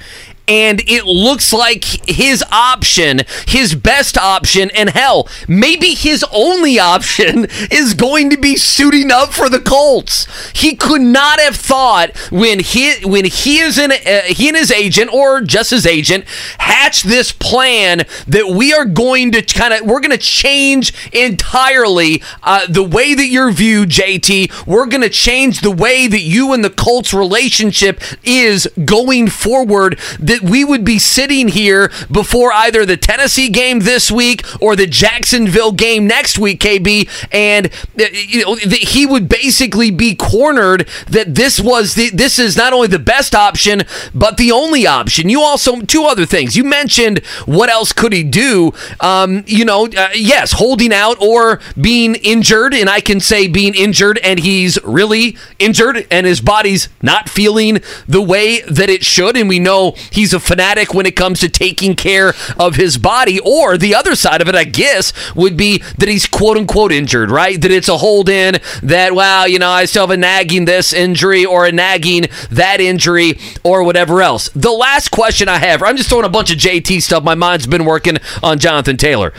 And 0.50 0.82
it 0.88 1.04
looks 1.04 1.52
like 1.52 1.84
his 2.08 2.42
option, 2.50 3.20
his 3.46 3.76
best 3.76 4.18
option, 4.18 4.68
and 4.74 4.90
hell, 4.90 5.28
maybe 5.46 5.94
his 5.94 6.24
only 6.32 6.76
option 6.76 7.46
is 7.70 7.94
going 7.94 8.30
to 8.30 8.36
be 8.36 8.56
suiting 8.56 9.12
up 9.12 9.32
for 9.32 9.48
the 9.48 9.60
Colts. 9.60 10.26
He 10.52 10.74
could 10.74 11.02
not 11.02 11.38
have 11.38 11.54
thought 11.54 12.16
when 12.32 12.58
he 12.58 12.94
when 13.04 13.26
he 13.26 13.60
is 13.60 13.78
in 13.78 13.92
uh, 13.92 14.22
he 14.26 14.48
and 14.48 14.56
his 14.56 14.72
agent 14.72 15.14
or 15.14 15.40
just 15.40 15.70
his 15.70 15.86
agent 15.86 16.24
hatch 16.58 17.04
this 17.04 17.30
plan 17.30 18.04
that 18.26 18.48
we 18.48 18.72
are 18.72 18.84
going 18.84 19.30
to 19.30 19.42
kind 19.42 19.72
of 19.72 19.82
we're 19.82 20.00
going 20.00 20.10
to 20.10 20.18
change 20.18 20.92
entirely 21.12 22.22
uh, 22.42 22.66
the 22.68 22.82
way 22.82 23.14
that 23.14 23.26
you're 23.26 23.52
viewed, 23.52 23.90
JT. 23.90 24.66
We're 24.66 24.86
going 24.86 25.02
to 25.02 25.08
change 25.08 25.60
the 25.60 25.70
way 25.70 26.08
that 26.08 26.22
you 26.22 26.52
and 26.52 26.64
the 26.64 26.70
Colts 26.70 27.14
relationship 27.14 28.00
is 28.24 28.68
going 28.84 29.28
forward. 29.28 29.98
That 30.18 30.39
we 30.42 30.64
would 30.64 30.84
be 30.84 30.98
sitting 30.98 31.48
here 31.48 31.90
before 32.10 32.52
either 32.52 32.84
the 32.84 32.96
Tennessee 32.96 33.48
game 33.48 33.80
this 33.80 34.10
week 34.10 34.44
or 34.60 34.76
the 34.76 34.86
Jacksonville 34.86 35.72
game 35.72 36.06
next 36.06 36.38
week, 36.38 36.60
KB, 36.60 37.08
and 37.32 37.66
uh, 37.66 38.04
you 38.12 38.44
know 38.44 38.56
that 38.56 38.90
he 38.90 39.06
would 39.06 39.28
basically 39.28 39.90
be 39.90 40.14
cornered. 40.14 40.88
That 41.08 41.34
this 41.34 41.60
was 41.60 41.94
the 41.94 42.10
this 42.10 42.38
is 42.38 42.56
not 42.56 42.72
only 42.72 42.88
the 42.88 42.98
best 42.98 43.34
option 43.34 43.82
but 44.14 44.36
the 44.36 44.52
only 44.52 44.86
option. 44.86 45.28
You 45.28 45.42
also 45.42 45.80
two 45.80 46.04
other 46.04 46.26
things. 46.26 46.56
You 46.56 46.64
mentioned 46.64 47.24
what 47.46 47.70
else 47.70 47.92
could 47.92 48.12
he 48.12 48.22
do? 48.22 48.72
Um, 49.00 49.44
you 49.46 49.64
know, 49.64 49.86
uh, 49.86 50.10
yes, 50.14 50.52
holding 50.52 50.92
out 50.92 51.20
or 51.20 51.60
being 51.80 52.14
injured, 52.16 52.74
and 52.74 52.88
I 52.88 53.00
can 53.00 53.20
say 53.20 53.48
being 53.48 53.74
injured 53.74 54.18
and 54.18 54.40
he's 54.40 54.82
really 54.84 55.36
injured 55.58 56.06
and 56.10 56.26
his 56.26 56.40
body's 56.40 56.88
not 57.02 57.28
feeling 57.28 57.80
the 58.06 58.22
way 58.22 58.60
that 58.62 58.90
it 58.90 59.04
should, 59.04 59.36
and 59.36 59.48
we 59.48 59.58
know 59.58 59.94
he's 60.10 60.29
a 60.32 60.40
fanatic 60.40 60.94
when 60.94 61.06
it 61.06 61.16
comes 61.16 61.40
to 61.40 61.48
taking 61.48 61.94
care 61.94 62.34
of 62.58 62.76
his 62.76 62.98
body. 62.98 63.40
Or 63.40 63.76
the 63.76 63.94
other 63.94 64.14
side 64.14 64.40
of 64.40 64.48
it, 64.48 64.54
I 64.54 64.64
guess, 64.64 65.12
would 65.34 65.56
be 65.56 65.78
that 65.98 66.08
he's 66.08 66.26
quote 66.26 66.56
unquote 66.56 66.92
injured, 66.92 67.30
right? 67.30 67.60
That 67.60 67.70
it's 67.70 67.88
a 67.88 67.98
hold 67.98 68.28
in. 68.28 68.58
That 68.82 69.14
wow, 69.14 69.44
you 69.44 69.58
know, 69.58 69.70
I 69.70 69.84
still 69.84 70.02
have 70.02 70.10
a 70.10 70.16
nagging 70.16 70.64
this 70.64 70.92
injury 70.92 71.44
or 71.44 71.66
a 71.66 71.72
nagging 71.72 72.26
that 72.50 72.80
injury 72.80 73.38
or 73.62 73.82
whatever 73.82 74.22
else. 74.22 74.48
The 74.54 74.72
last 74.72 75.10
question 75.10 75.48
I 75.48 75.58
have, 75.58 75.82
I'm 75.82 75.96
just 75.96 76.08
throwing 76.08 76.24
a 76.24 76.30
bunch 76.30 76.50
of 76.52 76.58
JT 76.58 77.02
stuff. 77.02 77.24
My 77.24 77.34
mind's 77.34 77.66
been 77.66 77.84
working 77.84 78.18
on 78.42 78.58
Jonathan 78.58 78.96
Taylor. 78.96 79.32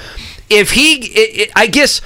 If 0.50 0.72
he, 0.72 1.12
i 1.16 1.48
i 1.56 1.64
I 1.64 1.68
guess. 1.68 2.02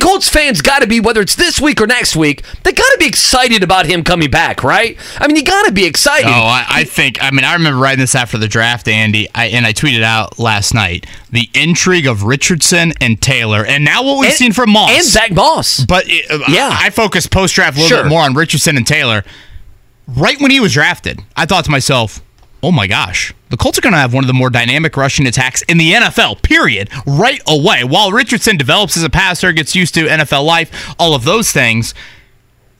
Colts 0.00 0.28
fans 0.28 0.60
got 0.60 0.80
to 0.80 0.86
be, 0.86 0.98
whether 1.00 1.20
it's 1.20 1.34
this 1.36 1.60
week 1.60 1.80
or 1.80 1.86
next 1.86 2.16
week, 2.16 2.42
they 2.64 2.72
got 2.72 2.90
to 2.92 2.96
be 2.98 3.06
excited 3.06 3.62
about 3.62 3.86
him 3.86 4.02
coming 4.02 4.30
back, 4.30 4.62
right? 4.64 4.98
I 5.18 5.26
mean, 5.26 5.36
you 5.36 5.44
got 5.44 5.66
to 5.66 5.72
be 5.72 5.84
excited. 5.86 6.26
Oh, 6.26 6.30
I, 6.32 6.64
I 6.68 6.84
think. 6.84 7.22
I 7.22 7.30
mean, 7.30 7.44
I 7.44 7.52
remember 7.54 7.78
writing 7.80 8.00
this 8.00 8.14
after 8.14 8.36
the 8.36 8.48
draft, 8.48 8.88
Andy, 8.88 9.28
I, 9.34 9.46
and 9.46 9.64
I 9.64 9.72
tweeted 9.72 10.02
out 10.02 10.38
last 10.38 10.74
night 10.74 11.06
the 11.30 11.48
intrigue 11.54 12.06
of 12.06 12.22
Richardson 12.24 12.92
and 13.00 13.20
Taylor, 13.20 13.64
and 13.64 13.84
now 13.84 14.02
what 14.02 14.18
we've 14.18 14.30
And- 14.30 14.36
seen 14.38 14.52
from 14.52 14.70
Moss 14.70 14.90
and 14.90 15.04
Zach 15.04 15.32
Moss. 15.32 15.84
But 15.86 16.04
it, 16.08 16.30
uh, 16.30 16.44
Yeah. 16.48 16.70
I, 16.72 16.86
I 16.86 16.90
focused 16.90 17.30
post 17.30 17.54
draft 17.54 17.76
a 17.76 17.80
little 17.80 17.96
Sure. 17.96 18.04
bit 18.04 18.10
more 18.10 18.22
on 18.22 18.34
Richardson 18.34 18.76
and 18.76 18.86
Taylor. 18.86 19.24
Right 20.06 20.38
when 20.40 20.50
he 20.50 20.60
was 20.60 20.74
drafted, 20.74 21.20
I 21.36 21.46
thought 21.46 21.64
to 21.64 21.70
myself, 21.70 22.20
"Oh 22.64 22.72
my 22.72 22.86
gosh, 22.86 23.34
the 23.50 23.56
Colts 23.56 23.78
are 23.78 23.82
going 23.82 23.92
to 23.92 23.98
have 23.98 24.12
one 24.14 24.24
of 24.24 24.28
the 24.28 24.34
more 24.34 24.50
dynamic 24.50 24.96
rushing 24.96 25.26
attacks 25.26 25.62
in 25.62 25.78
the 25.78 25.92
NFL." 25.92 26.42
Period. 26.42 26.90
Right 27.06 27.40
away, 27.46 27.84
while 27.84 28.10
Richardson 28.10 28.56
develops 28.56 28.96
as 28.96 29.02
a 29.02 29.10
passer, 29.10 29.52
gets 29.52 29.74
used 29.74 29.94
to 29.94 30.06
NFL 30.06 30.44
life, 30.44 30.94
all 30.98 31.14
of 31.14 31.24
those 31.24 31.52
things. 31.52 31.94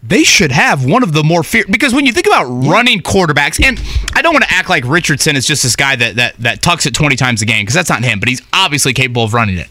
They 0.06 0.22
should 0.22 0.52
have 0.52 0.84
one 0.84 1.02
of 1.02 1.14
the 1.14 1.24
more 1.24 1.42
fear 1.42 1.64
because 1.70 1.94
when 1.94 2.04
you 2.04 2.12
think 2.12 2.26
about 2.26 2.44
running 2.44 3.00
quarterbacks, 3.00 3.64
and 3.64 3.80
I 4.14 4.20
don't 4.20 4.34
want 4.34 4.44
to 4.44 4.52
act 4.52 4.68
like 4.68 4.84
Richardson 4.84 5.34
is 5.34 5.46
just 5.46 5.62
this 5.62 5.76
guy 5.76 5.96
that 5.96 6.16
that 6.16 6.36
that 6.38 6.62
tucks 6.62 6.84
it 6.86 6.94
twenty 6.94 7.16
times 7.16 7.40
a 7.40 7.46
game 7.46 7.62
because 7.62 7.74
that's 7.74 7.88
not 7.88 8.04
him, 8.04 8.20
but 8.20 8.28
he's 8.28 8.42
obviously 8.52 8.92
capable 8.92 9.24
of 9.24 9.32
running 9.32 9.56
it 9.56 9.68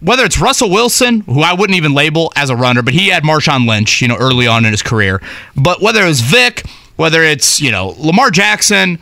whether 0.00 0.24
it's 0.24 0.38
Russell 0.38 0.70
Wilson, 0.70 1.20
who 1.22 1.40
I 1.40 1.54
wouldn't 1.54 1.76
even 1.76 1.94
label 1.94 2.32
as 2.36 2.50
a 2.50 2.56
runner, 2.56 2.82
but 2.82 2.94
he 2.94 3.08
had 3.08 3.22
Marshawn 3.22 3.66
Lynch, 3.68 4.02
you 4.02 4.08
know, 4.08 4.16
early 4.16 4.46
on 4.46 4.64
in 4.64 4.72
his 4.72 4.82
career. 4.82 5.22
But 5.56 5.80
whether 5.80 6.02
it 6.02 6.06
was 6.06 6.20
Vic, 6.20 6.66
whether 6.96 7.22
it's, 7.22 7.60
you 7.60 7.70
know, 7.70 7.94
Lamar 7.98 8.30
Jackson, 8.30 8.98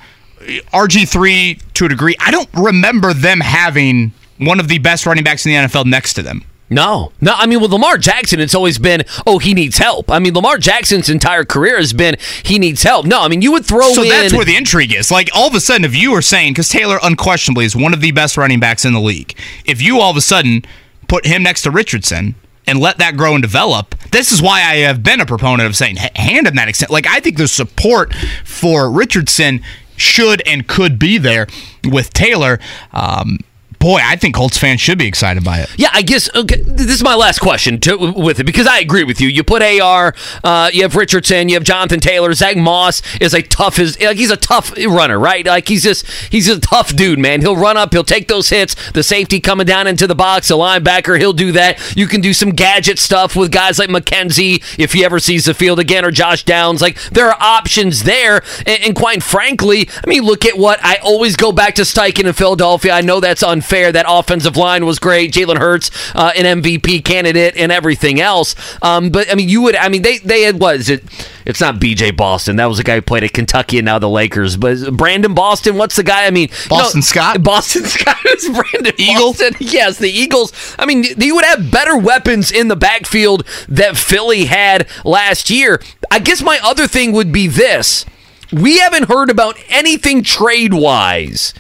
RG3 0.73 1.63
to 1.75 1.87
a 1.87 1.89
degree, 1.89 2.17
I 2.21 2.31
don't 2.31 2.49
remember 2.55 3.13
them 3.13 3.41
having 3.41 4.13
one 4.39 4.61
of 4.61 4.69
the 4.69 4.79
best 4.79 5.07
running 5.07 5.25
backs 5.25 5.47
in 5.47 5.53
the 5.53 5.59
NFL 5.59 5.87
next 5.87 6.15
to 6.15 6.23
them. 6.23 6.45
No, 6.71 7.13
no. 7.21 7.35
I 7.37 7.47
mean, 7.47 7.61
with 7.61 7.73
Lamar 7.73 7.99
Jackson, 7.99 8.41
it's 8.41 8.55
always 8.55 8.79
been, 8.79 9.03
oh, 9.27 9.39
he 9.39 9.55
needs 9.55 9.77
help. 9.77 10.11
I 10.11 10.19
mean, 10.19 10.35
Lamar 10.35 10.59
Jackson's 10.59 11.09
entire 11.11 11.45
career 11.45 11.77
has 11.77 11.93
been, 11.93 12.17
he 12.43 12.59
needs 12.59 12.83
help. 12.83 13.07
No, 13.07 13.21
I 13.21 13.29
mean, 13.29 13.43
you 13.43 13.53
would 13.53 13.67
throw 13.67 13.93
So 13.93 14.03
in. 14.03 14.09
that's 14.09 14.33
where 14.33 14.47
the 14.47 14.57
intrigue 14.57 14.93
is. 14.95 15.11
Like 15.11 15.29
all 15.35 15.47
of 15.47 15.55
a 15.55 15.61
sudden, 15.61 15.85
if 15.85 15.95
you 15.95 16.13
are 16.15 16.23
saying, 16.23 16.55
because 16.55 16.71
Taylor 16.71 16.99
unquestionably 17.03 17.67
is 17.67 17.77
one 17.77 17.93
of 17.93 18.01
the 18.01 18.13
best 18.13 18.37
running 18.37 18.61
backs 18.61 18.85
in 18.85 18.93
the 18.95 19.01
league, 19.01 19.37
if 19.67 19.83
you 19.83 20.01
all 20.01 20.11
of 20.11 20.17
a 20.17 20.21
sudden 20.23 20.63
put 21.07 21.27
him 21.27 21.43
next 21.43 21.63
to 21.63 21.71
Richardson 21.71 22.35
and 22.67 22.81
let 22.81 22.97
that 22.97 23.17
grow 23.17 23.35
and 23.35 23.43
develop, 23.43 23.95
this 24.11 24.33
is 24.33 24.41
why 24.41 24.61
I 24.63 24.77
have 24.77 25.03
been 25.03 25.21
a 25.21 25.27
proponent 25.27 25.69
of 25.69 25.77
saying 25.77 25.97
hand 25.97 26.47
him 26.47 26.55
that 26.57 26.67
extent. 26.69 26.91
Like 26.91 27.07
I 27.07 27.21
think 27.21 27.37
the 27.37 27.47
support 27.47 28.15
for 28.45 28.91
Richardson 28.91 29.63
should 29.97 30.43
and 30.47 30.67
could 30.67 30.99
be 30.99 31.19
there 31.19 31.47
with 31.85 32.13
Taylor. 32.13 32.59
Um, 32.93 33.39
boy, 33.85 34.01
I 34.03 34.17
think 34.17 34.35
Colts 34.35 34.57
fans 34.57 34.81
should 34.81 34.97
be 34.97 35.07
excited 35.07 35.45
by 35.45 35.59
it. 35.59 35.69
Yeah, 35.77 35.91
I 35.93 36.01
guess 36.01 36.35
okay, 36.35 36.57
this 36.63 36.89
is 36.89 37.03
my 37.03 37.15
last 37.15 37.39
question 37.39 37.79
to, 37.81 38.13
with 38.13 38.41
it 38.41 38.45
because 38.45 38.67
I 38.67 38.79
agree 38.79 39.05
with 39.05 39.21
you. 39.21 39.29
You 39.29 39.45
put 39.45 39.61
AR, 39.61 40.15
uh, 40.43 40.71
you 40.73 40.83
have 40.83 40.97
Richardson, 40.97 41.51
you 41.51 41.57
have 41.57 41.65
Jonathan 41.65 42.01
Taylor, 42.01 42.33
Zach 42.33 42.57
Moss 42.57 43.03
is 43.21 43.35
a 43.35 43.43
tough 43.43 43.79
is 43.79 44.01
like 44.01 44.17
he's 44.17 44.31
a 44.31 44.39
tough 44.39 44.73
runner, 44.79 45.19
right? 45.19 45.45
Like 45.45 45.69
he's 45.69 45.83
just 45.83 46.11
he's 46.33 46.49
a 46.49 46.59
tough 46.59 46.97
dude, 46.97 47.19
man. 47.19 47.43
He'll 47.43 47.59
run 47.59 47.77
up, 47.77 47.93
he'll 47.93 48.05
take 48.05 48.27
those 48.27 48.49
hits. 48.49 48.75
The 48.93 49.03
safety 49.03 49.39
coming 49.39 49.67
down 49.67 49.87
into 49.87 50.07
the 50.07 50.15
box, 50.15 50.49
the 50.49 50.55
linebacker, 50.55 51.19
he'll 51.19 51.35
do 51.35 51.53
that. 51.53 51.95
You 51.95 52.07
can 52.07 52.23
do 52.23 52.33
some 52.33 52.51
gadget 52.53 52.99
stuff 52.99 53.37
with 53.37 53.53
guys 53.53 53.79
like 53.79 53.91
McKenzie 53.91 54.65
if 54.79 54.95
he 54.95 55.05
ever 55.05 55.21
sees 55.21 55.45
the 55.45 55.53
field 55.53 55.79
again, 55.79 56.07
or 56.07 56.11
Josh 56.11 56.45
Downs. 56.45 56.81
Like 56.81 56.99
there 57.11 57.29
are 57.29 57.37
options 57.39 58.05
there, 58.05 58.43
and, 58.65 58.83
and 58.83 58.97
quite 58.97 59.23
frankly, 59.23 59.91
I 60.03 60.09
mean, 60.09 60.23
look 60.23 60.47
at 60.47 60.57
what 60.57 60.83
I 60.83 60.97
always 61.03 61.37
go 61.37 61.53
back 61.53 61.75
to 61.75 61.83
Steichen 61.83 62.25
in 62.25 62.33
Philadelphia. 62.33 62.93
I 62.93 63.03
know 63.03 63.21
that's 63.21 63.43
unfair. 63.43 63.74
That 63.75 64.07
offensive 64.09 64.57
line 64.57 64.87
was 64.87 64.99
great. 64.99 65.33
Jalen 65.33 65.59
Hurts, 65.59 65.91
uh, 66.15 66.33
an 66.37 66.63
MVP 66.63 67.05
candidate, 67.05 67.57
and 67.57 67.73
everything 67.73 68.21
else. 68.21 68.55
Um, 68.83 69.11
but 69.11 69.31
I 69.31 69.35
mean, 69.35 69.49
you 69.49 69.63
would. 69.63 69.77
I 69.77 69.89
mean, 69.89 70.03
they 70.03 70.19
they 70.19 70.43
had 70.43 70.61
what 70.61 70.77
is 70.77 70.89
it? 70.89 71.03
It's 71.45 71.61
not 71.61 71.79
B.J. 71.79 72.13
Boston. 72.13 72.57
That 72.57 72.67
was 72.67 72.79
the 72.79 72.85
guy 72.85 72.95
who 72.95 73.03
played 73.03 73.23
at 73.25 73.33
Kentucky 73.33 73.79
and 73.79 73.85
now 73.85 73.99
the 73.99 74.09
Lakers. 74.09 74.57
But 74.57 74.97
Brandon 74.97 75.35
Boston, 75.35 75.77
what's 75.77 75.97
the 75.97 76.03
guy? 76.03 76.27
I 76.27 76.31
mean, 76.31 76.49
Boston 76.69 77.03
Scott? 77.03 77.43
Boston 77.43 77.85
Scott 77.85 78.25
is 78.27 78.49
Brandon 78.49 78.95
Eagles. 78.99 79.43
Yes, 79.59 79.99
the 79.99 80.11
Eagles. 80.11 80.53
I 80.79 80.87
mean, 80.87 81.05
you 81.19 81.35
would 81.35 81.45
have 81.45 81.71
better 81.71 81.97
weapons 81.97 82.51
in 82.53 82.69
the 82.69 82.77
backfield 82.77 83.47
that 83.69 83.97
Philly 83.97 84.45
had 84.45 84.87
last 85.05 85.51
year. 85.51 85.81
I 86.11 86.19
guess 86.19 86.43
my 86.43 86.59
other 86.63 86.87
thing 86.87 87.13
would 87.13 87.33
be 87.33 87.47
this: 87.47 88.05
we 88.53 88.79
haven't 88.79 89.09
heard 89.09 89.31
about 89.31 89.59
anything 89.69 90.23
trade 90.23 90.73
wise 90.75 91.53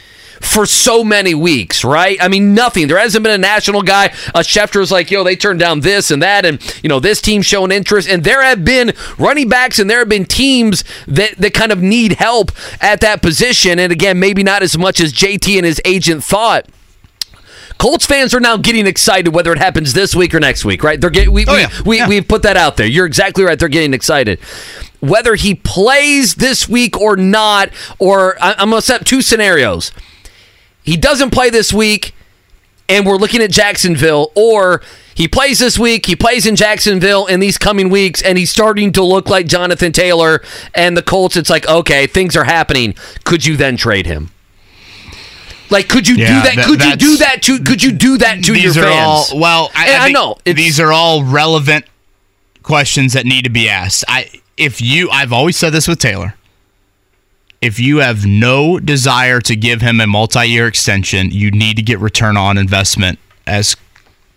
for 0.44 0.66
so 0.66 1.02
many 1.02 1.34
weeks, 1.34 1.84
right? 1.84 2.16
I 2.20 2.28
mean, 2.28 2.54
nothing. 2.54 2.86
There 2.88 2.98
hasn't 2.98 3.22
been 3.24 3.32
a 3.32 3.38
national 3.38 3.82
guy. 3.82 4.06
Uh, 4.34 4.40
Schefter 4.40 4.80
was 4.80 4.92
like, 4.92 5.10
yo, 5.10 5.24
they 5.24 5.36
turned 5.36 5.60
down 5.60 5.80
this 5.80 6.10
and 6.10 6.22
that, 6.22 6.44
and 6.46 6.60
you 6.82 6.88
know, 6.88 7.00
this 7.00 7.20
team 7.20 7.42
showing 7.42 7.72
interest. 7.72 8.08
And 8.08 8.24
there 8.24 8.42
have 8.42 8.64
been 8.64 8.92
running 9.18 9.48
backs, 9.48 9.78
and 9.78 9.88
there 9.90 9.98
have 9.98 10.08
been 10.08 10.24
teams 10.24 10.84
that 11.06 11.36
that 11.38 11.54
kind 11.54 11.72
of 11.72 11.82
need 11.82 12.12
help 12.14 12.52
at 12.80 13.00
that 13.00 13.22
position. 13.22 13.78
And 13.78 13.90
again, 13.92 14.18
maybe 14.20 14.42
not 14.42 14.62
as 14.62 14.76
much 14.78 15.00
as 15.00 15.12
JT 15.12 15.56
and 15.56 15.66
his 15.66 15.80
agent 15.84 16.22
thought. 16.24 16.66
Colts 17.76 18.06
fans 18.06 18.32
are 18.34 18.40
now 18.40 18.56
getting 18.56 18.86
excited 18.86 19.34
whether 19.34 19.52
it 19.52 19.58
happens 19.58 19.92
this 19.94 20.14
week 20.14 20.32
or 20.34 20.40
next 20.40 20.64
week, 20.64 20.84
right? 20.84 21.00
They're 21.00 21.10
getting 21.10 21.32
we 21.32 21.44
Oh, 21.46 21.54
we, 21.54 21.60
yeah. 21.60 21.68
we, 21.84 21.96
Yeah. 21.98 22.08
we've 22.08 22.26
put 22.28 22.42
that 22.42 22.56
out 22.56 22.76
there. 22.76 22.86
You're 22.86 23.04
exactly 23.06 23.42
right. 23.44 23.58
They're 23.58 23.68
getting 23.68 23.92
excited. 23.94 24.38
Whether 25.00 25.34
he 25.34 25.56
plays 25.56 26.36
this 26.36 26.68
week 26.68 26.98
or 26.98 27.16
not, 27.16 27.70
or 27.98 28.36
I- 28.40 28.54
I'm 28.58 28.70
going 28.70 28.80
to 28.80 28.86
set 28.86 29.04
two 29.04 29.20
scenarios. 29.22 29.90
He 30.84 30.96
doesn't 30.96 31.30
play 31.30 31.50
this 31.50 31.72
week, 31.72 32.14
and 32.88 33.04
we're 33.04 33.16
looking 33.16 33.40
at 33.42 33.50
Jacksonville, 33.50 34.30
or 34.36 34.82
he 35.14 35.26
plays 35.26 35.58
this 35.58 35.78
week, 35.78 36.06
he 36.06 36.14
plays 36.14 36.46
in 36.46 36.54
Jacksonville 36.56 37.26
in 37.26 37.40
these 37.40 37.58
coming 37.58 37.88
weeks, 37.88 38.22
and 38.22 38.36
he's 38.38 38.50
starting 38.50 38.92
to 38.92 39.02
look 39.02 39.28
like 39.28 39.46
Jonathan 39.46 39.90
Taylor 39.92 40.42
and 40.74 40.96
the 40.96 41.02
Colts. 41.02 41.36
It's 41.36 41.50
like, 41.50 41.66
okay, 41.68 42.06
things 42.06 42.36
are 42.36 42.44
happening. 42.44 42.94
Could 43.24 43.44
you 43.46 43.56
then 43.56 43.76
trade 43.76 44.06
him? 44.06 44.30
Like, 45.70 45.88
could 45.88 46.06
you 46.06 46.16
Yeah, 46.16 46.28
do 46.28 46.34
that? 46.48 46.56
that- 46.56 46.66
could 46.66 46.84
you 46.84 46.96
do 46.96 47.16
that 47.16 47.42
to? 47.44 47.58
Could 47.64 47.82
you 47.82 47.90
do 47.92 48.18
that 48.18 48.44
to 48.44 48.52
these 48.52 48.76
your 48.76 48.84
are 48.84 48.88
fans? 48.88 49.30
all 49.32 49.40
well. 49.40 49.70
I, 49.74 49.88
And 49.90 50.02
I 50.02 50.10
know 50.10 50.36
these 50.44 50.78
are 50.78 50.92
all 50.92 51.24
relevant 51.24 51.86
questions 52.62 53.14
that 53.14 53.24
need 53.24 53.44
to 53.44 53.50
be 53.50 53.68
asked. 53.68 54.04
I 54.06 54.28
if 54.58 54.80
you, 54.82 55.10
I've 55.10 55.32
always 55.32 55.56
said 55.56 55.70
this 55.70 55.88
with 55.88 55.98
Taylor. 55.98 56.34
If 57.64 57.80
you 57.80 58.00
have 58.00 58.26
no 58.26 58.78
desire 58.78 59.40
to 59.40 59.56
give 59.56 59.80
him 59.80 59.98
a 59.98 60.06
multi-year 60.06 60.66
extension, 60.66 61.30
you 61.30 61.50
need 61.50 61.76
to 61.76 61.82
get 61.82 61.98
return 61.98 62.36
on 62.36 62.58
investment 62.58 63.18
as 63.46 63.74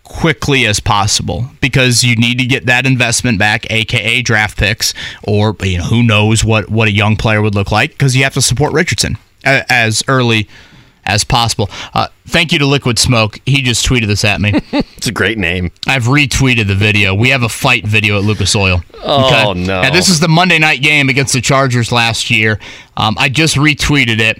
quickly 0.02 0.64
as 0.64 0.80
possible 0.80 1.50
because 1.60 2.02
you 2.02 2.16
need 2.16 2.38
to 2.38 2.46
get 2.46 2.64
that 2.64 2.86
investment 2.86 3.38
back, 3.38 3.70
aka 3.70 4.22
draft 4.22 4.56
picks, 4.56 4.94
or 5.22 5.54
you 5.62 5.76
know 5.76 5.84
who 5.84 6.02
knows 6.02 6.42
what 6.42 6.70
what 6.70 6.88
a 6.88 6.90
young 6.90 7.16
player 7.16 7.42
would 7.42 7.54
look 7.54 7.70
like 7.70 7.90
because 7.90 8.16
you 8.16 8.24
have 8.24 8.32
to 8.32 8.40
support 8.40 8.72
Richardson 8.72 9.18
as 9.44 10.02
early 10.08 10.48
as 11.08 11.24
possible. 11.24 11.68
Uh, 11.94 12.06
thank 12.26 12.52
you 12.52 12.58
to 12.60 12.66
Liquid 12.66 12.98
Smoke. 12.98 13.40
He 13.46 13.62
just 13.62 13.84
tweeted 13.84 14.06
this 14.06 14.24
at 14.24 14.40
me. 14.40 14.52
it's 14.72 15.08
a 15.08 15.12
great 15.12 15.38
name. 15.38 15.72
I've 15.86 16.04
retweeted 16.04 16.68
the 16.68 16.74
video. 16.74 17.14
We 17.14 17.30
have 17.30 17.42
a 17.42 17.48
fight 17.48 17.84
video 17.86 18.18
at 18.18 18.24
Lucas 18.24 18.54
Oil. 18.54 18.82
Oh, 19.02 19.54
no. 19.54 19.82
Now, 19.82 19.90
this 19.90 20.08
is 20.08 20.20
the 20.20 20.28
Monday 20.28 20.58
night 20.58 20.82
game 20.82 21.08
against 21.08 21.32
the 21.32 21.40
Chargers 21.40 21.90
last 21.90 22.30
year. 22.30 22.60
Um, 22.96 23.16
I 23.18 23.30
just 23.30 23.56
retweeted 23.56 24.20
it. 24.20 24.38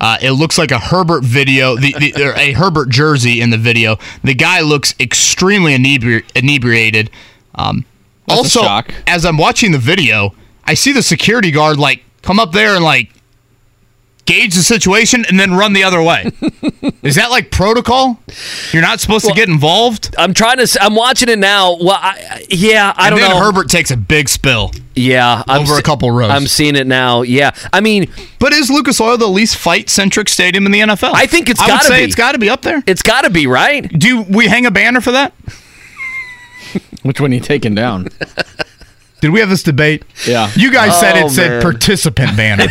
Uh, 0.00 0.16
it 0.22 0.32
looks 0.32 0.56
like 0.56 0.70
a 0.70 0.78
Herbert 0.78 1.24
video, 1.24 1.76
the, 1.76 1.92
the, 1.92 2.32
a 2.36 2.52
Herbert 2.52 2.90
jersey 2.90 3.40
in 3.40 3.50
the 3.50 3.58
video. 3.58 3.98
The 4.22 4.34
guy 4.34 4.60
looks 4.60 4.94
extremely 5.00 5.76
inebri- 5.76 6.24
inebriated. 6.34 7.10
Um, 7.54 7.84
also, 8.28 8.62
as 9.06 9.24
I'm 9.24 9.36
watching 9.36 9.72
the 9.72 9.78
video, 9.78 10.34
I 10.64 10.74
see 10.74 10.92
the 10.92 11.02
security 11.02 11.50
guard 11.50 11.78
like 11.78 12.02
come 12.22 12.38
up 12.38 12.52
there 12.52 12.76
and 12.76 12.84
like 12.84 13.10
gauge 14.26 14.54
the 14.54 14.62
situation 14.62 15.24
and 15.28 15.38
then 15.40 15.52
run 15.54 15.72
the 15.72 15.82
other 15.84 16.02
way. 16.02 16.30
Is 17.02 17.14
that 17.16 17.30
like 17.30 17.50
protocol? 17.50 18.20
You're 18.72 18.82
not 18.82 19.00
supposed 19.00 19.26
to 19.26 19.32
get 19.32 19.48
involved. 19.48 20.14
I'm 20.18 20.34
trying 20.34 20.58
to. 20.64 20.78
I'm 20.82 20.94
watching 20.94 21.28
it 21.28 21.38
now. 21.38 21.76
Well, 21.76 21.98
I, 22.00 22.10
I- 22.30 22.44
yeah, 22.50 22.92
I 22.96 23.08
and 23.08 23.12
don't 23.16 23.20
then 23.20 23.30
know. 23.30 23.44
Herbert 23.44 23.68
takes 23.68 23.90
a 23.90 23.96
big 23.96 24.28
spill. 24.28 24.70
yeah, 24.94 25.42
I'm 25.48 25.62
over 25.62 25.72
a 25.72 25.76
se- 25.76 25.82
couple 25.82 26.10
rows. 26.10 26.30
I'm 26.30 26.46
seeing 26.46 26.76
it 26.76 26.86
now. 26.86 27.22
Yeah, 27.22 27.50
I 27.72 27.80
mean, 27.80 28.10
But 28.38 28.52
is 28.52 28.70
Lucas 28.70 29.00
Oil 29.00 29.16
the 29.16 29.26
least 29.28 29.56
fight 29.56 29.88
centric 29.88 30.28
stadium 30.28 30.66
in 30.66 30.72
the 30.72 30.80
NFL? 30.80 31.12
I 31.14 31.26
think 31.26 31.48
it's 31.48 31.60
I 31.60 31.66
gotta 31.66 31.84
say 31.84 31.98
be. 32.00 32.04
it's 32.04 32.14
got 32.14 32.32
to 32.32 32.38
be 32.38 32.50
up 32.50 32.62
there. 32.62 32.82
it's 32.86 33.02
got 33.02 33.22
to 33.22 33.30
be 33.30 33.46
right. 33.46 33.88
Do 33.98 34.22
we 34.22 34.46
hang 34.46 34.66
a 34.66 34.70
banner 34.70 35.00
for 35.00 35.12
that? 35.12 35.32
Which 37.02 37.20
one 37.20 37.30
are 37.32 37.34
you 37.34 37.40
taking 37.40 37.74
down? 37.74 38.08
Did 39.20 39.30
we 39.30 39.40
have 39.40 39.48
this 39.48 39.62
debate? 39.62 40.04
Yeah. 40.26 40.50
You 40.56 40.70
guys 40.72 40.98
said 40.98 41.16
Oh, 41.16 41.26
it 41.26 41.30
said 41.30 41.50
man. 41.50 41.62
participant 41.62 42.36
banner. 42.36 42.66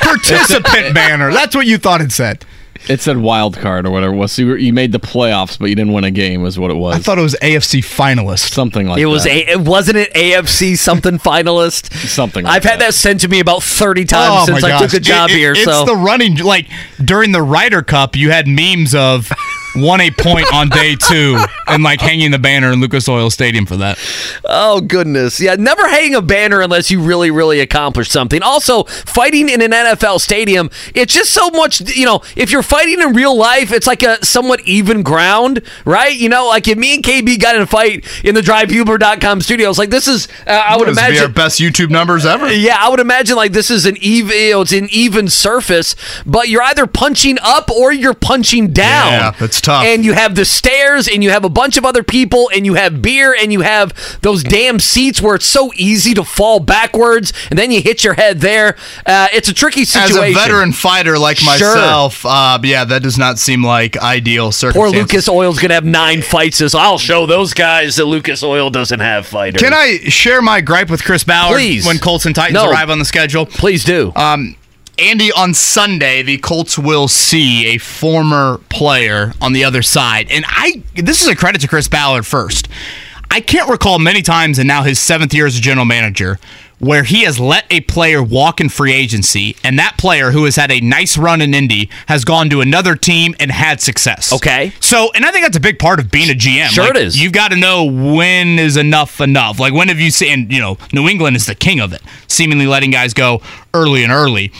participant 0.00 0.94
banner. 0.94 1.32
That's 1.32 1.54
what 1.54 1.66
you 1.66 1.78
thought 1.78 2.00
it 2.00 2.12
said. 2.12 2.44
It 2.88 3.00
said 3.00 3.16
wild 3.18 3.56
card 3.56 3.86
or 3.86 3.90
whatever 3.90 4.14
it 4.14 4.16
was. 4.16 4.32
So 4.32 4.42
you, 4.42 4.48
were, 4.48 4.56
you 4.56 4.72
made 4.72 4.92
the 4.92 5.00
playoffs, 5.00 5.58
but 5.58 5.66
you 5.68 5.74
didn't 5.74 5.92
win 5.92 6.04
a 6.04 6.12
game, 6.12 6.46
is 6.46 6.58
what 6.60 6.70
it 6.70 6.74
was. 6.76 6.94
I 6.94 6.98
thought 7.00 7.18
it 7.18 7.22
was 7.22 7.34
AFC 7.42 7.80
finalist. 7.80 8.50
something 8.52 8.86
like 8.86 9.00
It 9.00 9.06
was 9.06 9.24
that. 9.24 9.32
a. 9.32 9.50
It 9.52 9.60
wasn't 9.60 9.96
it 9.98 10.14
AFC 10.14 10.78
something 10.78 11.18
finalist. 11.18 11.92
Something 11.92 12.44
like 12.44 12.54
I've 12.54 12.64
had 12.64 12.80
that 12.80 12.94
sent 12.94 13.20
to 13.22 13.28
me 13.28 13.40
about 13.40 13.62
thirty 13.64 14.04
times 14.04 14.42
oh, 14.42 14.46
since 14.54 14.64
I 14.64 14.78
took 14.80 14.94
a 14.94 15.00
job 15.00 15.28
Oh 15.28 15.32
It- 15.32 15.36
it- 15.36 15.38
here. 15.38 15.52
It's 15.52 15.64
so 15.64 15.84
the 15.86 15.96
running 15.96 16.36
like 16.36 16.68
during 17.04 17.32
the 17.32 17.42
Ryder 17.42 17.82
Cup, 17.82 18.14
you 18.14 18.30
had 18.30 18.46
memes 18.46 18.94
of 18.94 19.28
won 19.76 20.00
a 20.00 20.10
point 20.10 20.52
on 20.52 20.68
day 20.68 20.96
two 20.96 21.38
and 21.66 21.82
like 21.82 22.00
hanging 22.00 22.30
the 22.30 22.38
banner 22.38 22.72
in 22.72 22.80
Lucas 22.80 23.08
Oil 23.08 23.30
Stadium 23.30 23.66
for 23.66 23.76
that. 23.76 23.98
Oh 24.44 24.80
goodness, 24.80 25.40
yeah. 25.40 25.54
Never 25.56 25.88
hang 25.88 26.14
a 26.14 26.22
banner 26.22 26.60
unless 26.60 26.90
you 26.90 27.00
really, 27.00 27.30
really 27.30 27.60
accomplish 27.60 28.10
something. 28.10 28.42
Also, 28.42 28.84
fighting 28.84 29.48
in 29.48 29.60
an 29.62 29.70
NFL 29.70 30.20
stadium, 30.20 30.70
it's 30.94 31.12
just 31.14 31.32
so 31.32 31.50
much. 31.50 31.80
You 31.96 32.06
know, 32.06 32.22
if 32.36 32.50
you're 32.50 32.62
fighting 32.62 33.00
in 33.00 33.12
real 33.14 33.36
life, 33.36 33.72
it's 33.72 33.86
like 33.86 34.02
a 34.02 34.24
somewhat 34.24 34.60
even 34.66 35.02
ground, 35.02 35.62
right? 35.84 36.14
You 36.14 36.28
know, 36.28 36.46
like 36.48 36.66
if 36.68 36.78
me 36.78 36.94
and 36.94 37.04
KB 37.04 37.38
got 37.40 37.54
in 37.56 37.62
a 37.62 37.66
fight 37.66 38.06
in 38.24 38.34
the 38.34 38.40
DriveHubler.com 38.40 39.40
studios, 39.40 39.78
like 39.78 39.90
this 39.90 40.08
is, 40.08 40.28
uh, 40.46 40.50
I 40.50 40.76
would 40.76 40.88
This 40.88 40.96
would 40.96 41.00
be 41.02 41.06
imagine. 41.08 41.22
our 41.24 41.28
best 41.32 41.60
YouTube 41.60 41.90
numbers 41.90 42.24
ever. 42.26 42.50
Yeah, 42.52 42.76
I 42.78 42.88
would 42.88 43.00
imagine 43.00 43.36
like 43.36 43.52
this 43.52 43.70
is 43.70 43.86
an 43.86 43.96
even, 44.00 44.36
you 44.36 44.50
know, 44.52 44.60
it's 44.62 44.72
an 44.72 44.88
even 44.90 45.28
surface, 45.28 45.94
but 46.26 46.48
you're 46.48 46.62
either 46.62 46.86
punching 46.86 47.38
up 47.42 47.70
or 47.70 47.92
you're 47.92 48.14
punching 48.14 48.72
down. 48.72 49.12
Yeah, 49.12 49.30
that's 49.38 49.60
tough. 49.68 49.84
And 49.84 50.04
you 50.04 50.12
have 50.14 50.34
the 50.34 50.44
stairs, 50.44 51.08
and 51.08 51.22
you 51.22 51.30
have 51.30 51.44
a 51.44 51.48
bunch 51.48 51.76
of 51.76 51.84
other 51.84 52.02
people, 52.02 52.50
and 52.54 52.64
you 52.66 52.74
have 52.74 53.02
beer, 53.02 53.34
and 53.38 53.52
you 53.52 53.60
have 53.60 53.92
those 54.22 54.42
damn 54.42 54.78
seats 54.78 55.20
where 55.20 55.34
it's 55.34 55.46
so 55.46 55.70
easy 55.76 56.14
to 56.14 56.24
fall 56.24 56.60
backwards, 56.60 57.32
and 57.50 57.58
then 57.58 57.70
you 57.70 57.80
hit 57.80 58.04
your 58.04 58.14
head 58.14 58.40
there. 58.40 58.76
Uh, 59.06 59.28
it's 59.32 59.48
a 59.48 59.54
tricky 59.54 59.84
situation. 59.84 60.16
As 60.22 60.30
a 60.30 60.32
veteran 60.34 60.72
fighter 60.72 61.18
like 61.18 61.36
Sure. 61.38 61.48
myself, 61.74 62.24
uh, 62.26 62.58
yeah, 62.62 62.84
that 62.84 63.02
does 63.02 63.18
not 63.18 63.38
seem 63.38 63.64
like 63.64 63.96
ideal 63.98 64.46
Poor 64.46 64.52
circumstances. 64.52 65.00
Lucas 65.00 65.28
Oil's 65.28 65.58
gonna 65.58 65.74
have 65.74 65.84
nine 65.84 66.22
fights. 66.22 66.58
This 66.58 66.74
I'll 66.74 66.98
show 66.98 67.26
those 67.26 67.54
guys 67.54 67.96
that 67.96 68.06
Lucas 68.06 68.42
Oil 68.42 68.70
doesn't 68.70 69.00
have 69.00 69.26
fighters. 69.26 69.60
Can 69.60 69.72
I 69.74 69.98
share 70.08 70.40
my 70.42 70.60
gripe 70.60 70.90
with 70.90 71.04
Chris 71.04 71.24
Ballard 71.24 71.56
Please. 71.56 71.86
when 71.86 71.98
Colts 71.98 72.26
and 72.26 72.34
Titans 72.34 72.54
No. 72.54 72.70
arrive 72.70 72.90
on 72.90 72.98
the 72.98 73.04
schedule? 73.04 73.46
Please 73.46 73.84
do. 73.84 74.12
Um, 74.16 74.56
Andy, 74.98 75.30
on 75.32 75.54
Sunday, 75.54 76.22
the 76.22 76.38
Colts 76.38 76.76
will 76.76 77.08
see 77.08 77.66
a 77.74 77.78
former 77.78 78.58
player 78.68 79.32
on 79.40 79.52
the 79.52 79.64
other 79.64 79.82
side. 79.82 80.30
And 80.30 80.44
I 80.48 80.82
this 80.94 81.22
is 81.22 81.28
a 81.28 81.36
credit 81.36 81.60
to 81.60 81.68
Chris 81.68 81.88
Ballard 81.88 82.26
first. 82.26 82.68
I 83.30 83.40
can't 83.40 83.70
recall 83.70 83.98
many 83.98 84.22
times 84.22 84.58
in 84.58 84.66
now 84.66 84.82
his 84.82 84.98
seventh 84.98 85.34
year 85.34 85.46
as 85.46 85.56
a 85.56 85.60
general 85.60 85.84
manager 85.84 86.38
where 86.78 87.02
he 87.02 87.22
has 87.22 87.40
let 87.40 87.64
a 87.70 87.80
player 87.82 88.22
walk 88.22 88.60
in 88.60 88.68
free 88.68 88.92
agency, 88.92 89.56
and 89.64 89.78
that 89.78 89.96
player 89.98 90.30
who 90.30 90.44
has 90.44 90.56
had 90.56 90.70
a 90.70 90.80
nice 90.80 91.18
run 91.18 91.40
in 91.40 91.52
Indy 91.52 91.90
has 92.06 92.24
gone 92.24 92.48
to 92.50 92.60
another 92.60 92.94
team 92.94 93.34
and 93.40 93.50
had 93.50 93.80
success. 93.80 94.32
Okay. 94.32 94.72
So, 94.80 95.10
and 95.14 95.24
I 95.24 95.32
think 95.32 95.44
that's 95.44 95.56
a 95.56 95.60
big 95.60 95.78
part 95.78 95.98
of 95.98 96.10
being 96.10 96.30
a 96.30 96.34
GM. 96.34 96.68
Sure 96.68 96.84
Like, 96.84 96.96
it 96.96 97.02
is. 97.02 97.20
You've 97.20 97.32
got 97.32 97.50
to 97.50 97.56
know 97.56 97.84
when 97.84 98.58
is 98.58 98.76
enough 98.76 99.20
enough. 99.20 99.58
Like 99.58 99.72
when 99.72 99.88
have 99.88 99.98
you 99.98 100.10
seen? 100.10 100.50
You 100.50 100.60
know, 100.60 100.78
New 100.92 101.08
England 101.08 101.36
is 101.36 101.46
the 101.46 101.54
king 101.54 101.80
of 101.80 101.92
it, 101.92 102.02
seemingly 102.28 102.66
letting 102.66 102.90
guys 102.90 103.12
go 103.12 103.42
early 103.74 104.04
and 104.04 104.12
early. 104.12 104.52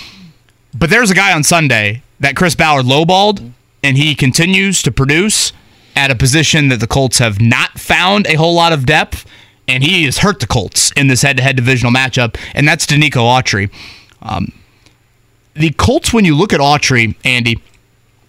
But 0.75 0.91
there's 0.91 1.11
a 1.11 1.15
guy 1.15 1.33
on 1.33 1.43
Sunday 1.45 2.03
that 2.21 2.37
Chris 2.37 2.55
Ballard 2.55 2.87
lowballed, 2.87 3.53
and 3.83 3.97
he 3.97 4.15
continues 4.15 4.83
to 4.83 4.93
produce 4.93 5.53
at 5.97 6.11
a 6.11 6.15
position 6.15 6.69
that 6.69 6.81
the 6.81 6.87
Colts 6.87 7.19
have 7.19 7.41
not 7.41 7.79
found 7.79 8.27
a 8.27 8.35
whole 8.35 8.55
lot 8.55 8.73
of 8.73 8.87
depth, 8.87 9.25
and 9.67 9.83
he 9.83 10.05
has 10.05 10.19
hurt 10.19 10.41
the 10.41 10.47
Colts 10.47 10.93
in 10.93 11.09
this 11.09 11.23
head-to-head 11.23 11.57
divisional 11.57 11.93
matchup, 11.93 12.37
and 12.55 12.67
that's 12.67 12.87
Denico 12.87 13.23
Autry. 13.23 13.71
Um, 14.23 14.53
the 15.55 15.71
Colts, 15.71 16.13
when 16.13 16.25
you 16.25 16.37
look 16.37 16.53
at 16.53 16.61
Autry, 16.61 17.17
Andy, 17.25 17.61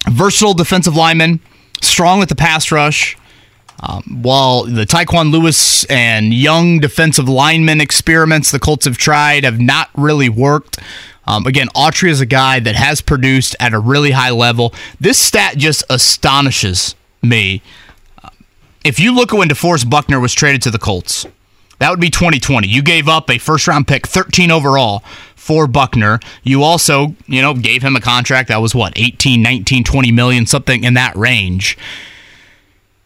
versatile 0.09 0.53
defensive 0.53 0.95
lineman, 0.95 1.39
strong 1.81 2.19
with 2.19 2.29
the 2.29 2.35
pass 2.35 2.71
rush. 2.71 3.17
Um, 3.81 4.19
while 4.21 4.65
the 4.65 4.85
Tyquan 4.85 5.31
Lewis 5.31 5.85
and 5.85 6.33
young 6.33 6.79
defensive 6.79 7.29
lineman 7.29 7.79
experiments 7.79 8.51
the 8.51 8.59
Colts 8.59 8.83
have 8.83 8.97
tried 8.97 9.45
have 9.45 9.61
not 9.61 9.89
really 9.95 10.27
worked. 10.27 10.79
Um, 11.29 11.45
again, 11.45 11.67
Autry 11.75 12.09
is 12.09 12.21
a 12.21 12.25
guy 12.25 12.59
that 12.59 12.75
has 12.75 13.01
produced 13.01 13.55
at 13.59 13.71
a 13.71 13.79
really 13.79 14.09
high 14.09 14.31
level. 14.31 14.73
This 14.99 15.19
stat 15.19 15.57
just 15.57 15.83
astonishes 15.87 16.95
me. 17.21 17.61
If 18.83 18.99
you 18.99 19.13
look 19.13 19.31
at 19.31 19.37
when 19.37 19.47
DeForest 19.47 19.91
Buckner 19.91 20.19
was 20.19 20.33
traded 20.33 20.63
to 20.63 20.71
the 20.71 20.79
Colts, 20.79 21.27
that 21.77 21.91
would 21.91 21.99
be 21.99 22.09
2020. 22.09 22.67
You 22.67 22.81
gave 22.81 23.07
up 23.07 23.29
a 23.29 23.37
first 23.37 23.67
round 23.67 23.87
pick, 23.87 24.07
13 24.07 24.49
overall 24.49 25.03
for 25.35 25.67
Buckner. 25.67 26.19
You 26.41 26.63
also, 26.63 27.15
you 27.27 27.43
know, 27.43 27.53
gave 27.53 27.83
him 27.83 27.95
a 27.95 28.01
contract 28.01 28.47
that 28.47 28.57
was 28.57 28.73
what, 28.73 28.93
18, 28.95 29.39
19, 29.43 29.83
20 29.83 30.11
million, 30.11 30.47
something 30.47 30.83
in 30.83 30.95
that 30.95 31.15
range. 31.15 31.77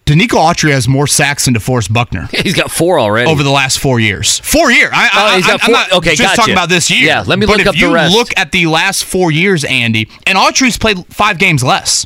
Denico 0.06 0.32
Autry 0.38 0.72
has 0.72 0.88
more 0.88 1.08
sacks 1.08 1.46
than 1.46 1.54
DeForest 1.54 1.94
Buckner 1.94 2.28
He's 2.44 2.54
got 2.54 2.70
four 2.70 3.00
already. 3.00 3.30
over 3.30 3.42
the 3.42 3.50
last 3.52 3.80
four 3.80 4.00
years. 4.02 4.40
Four 4.40 4.70
year. 4.72 4.90
I, 4.92 5.10
Oh, 5.14 5.26
I, 5.28 5.36
he's 5.38 5.48
got 5.48 5.64
I'm 5.64 5.72
not 5.72 5.92
okay, 5.94 6.10
just 6.16 6.22
gotcha. 6.22 6.36
talking 6.36 6.54
about 6.54 6.68
this 6.70 6.92
year. 6.92 7.06
Yeah, 7.08 7.24
let 7.26 7.40
me 7.40 7.46
but 7.46 7.58
look 7.58 7.68
up 7.68 7.76
the 7.76 7.82
rest. 7.84 7.84
If 7.84 7.90
you 7.90 7.94
rest. 7.94 8.14
look 8.16 8.38
at 8.38 8.52
the 8.52 8.66
last 8.66 9.06
four 9.06 9.32
years, 9.32 9.64
Andy, 9.64 10.10
and 10.28 10.38
Autry's 10.38 10.78
played 10.78 11.06
five 11.08 11.38
games 11.40 11.64
less 11.64 12.06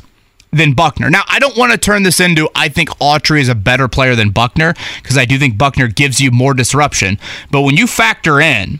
than 0.52 0.74
Buckner. 0.74 1.10
Now, 1.10 1.22
I 1.28 1.38
don't 1.40 1.56
want 1.56 1.72
to 1.72 1.78
turn 1.78 2.04
this 2.04 2.20
into 2.20 2.48
I 2.54 2.68
think 2.68 2.88
Autry 3.00 3.40
is 3.40 3.48
a 3.48 3.54
better 3.54 3.88
player 3.88 4.14
than 4.14 4.30
Buckner 4.30 4.74
because 5.02 5.18
I 5.18 5.24
do 5.24 5.36
think 5.38 5.58
Buckner 5.58 5.88
gives 5.88 6.20
you 6.20 6.30
more 6.30 6.54
disruption. 6.54 7.18
But 7.50 7.62
when 7.62 7.76
you 7.76 7.86
factor 7.88 8.40
in 8.40 8.78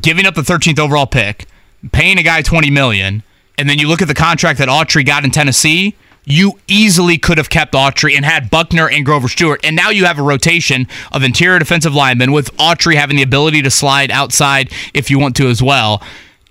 giving 0.00 0.26
up 0.26 0.34
the 0.34 0.42
13th 0.42 0.78
overall 0.78 1.06
pick, 1.06 1.46
paying 1.92 2.18
a 2.18 2.22
guy 2.22 2.42
20 2.42 2.70
million, 2.70 3.22
and 3.56 3.68
then 3.70 3.78
you 3.78 3.88
look 3.88 4.02
at 4.02 4.08
the 4.08 4.14
contract 4.14 4.58
that 4.58 4.68
Autry 4.68 5.04
got 5.06 5.24
in 5.24 5.30
Tennessee, 5.30 5.96
you 6.24 6.58
easily 6.68 7.18
could 7.18 7.38
have 7.38 7.50
kept 7.50 7.74
Autry 7.74 8.16
and 8.16 8.24
had 8.24 8.50
Buckner 8.50 8.88
and 8.88 9.04
Grover 9.04 9.28
Stewart. 9.28 9.60
And 9.64 9.76
now 9.76 9.90
you 9.90 10.04
have 10.06 10.18
a 10.18 10.22
rotation 10.22 10.86
of 11.12 11.22
interior 11.22 11.58
defensive 11.58 11.94
linemen 11.94 12.32
with 12.32 12.54
Autry 12.56 12.94
having 12.94 13.16
the 13.16 13.22
ability 13.22 13.62
to 13.62 13.70
slide 13.70 14.10
outside 14.10 14.72
if 14.94 15.10
you 15.10 15.18
want 15.18 15.36
to 15.36 15.48
as 15.48 15.62
well, 15.62 16.02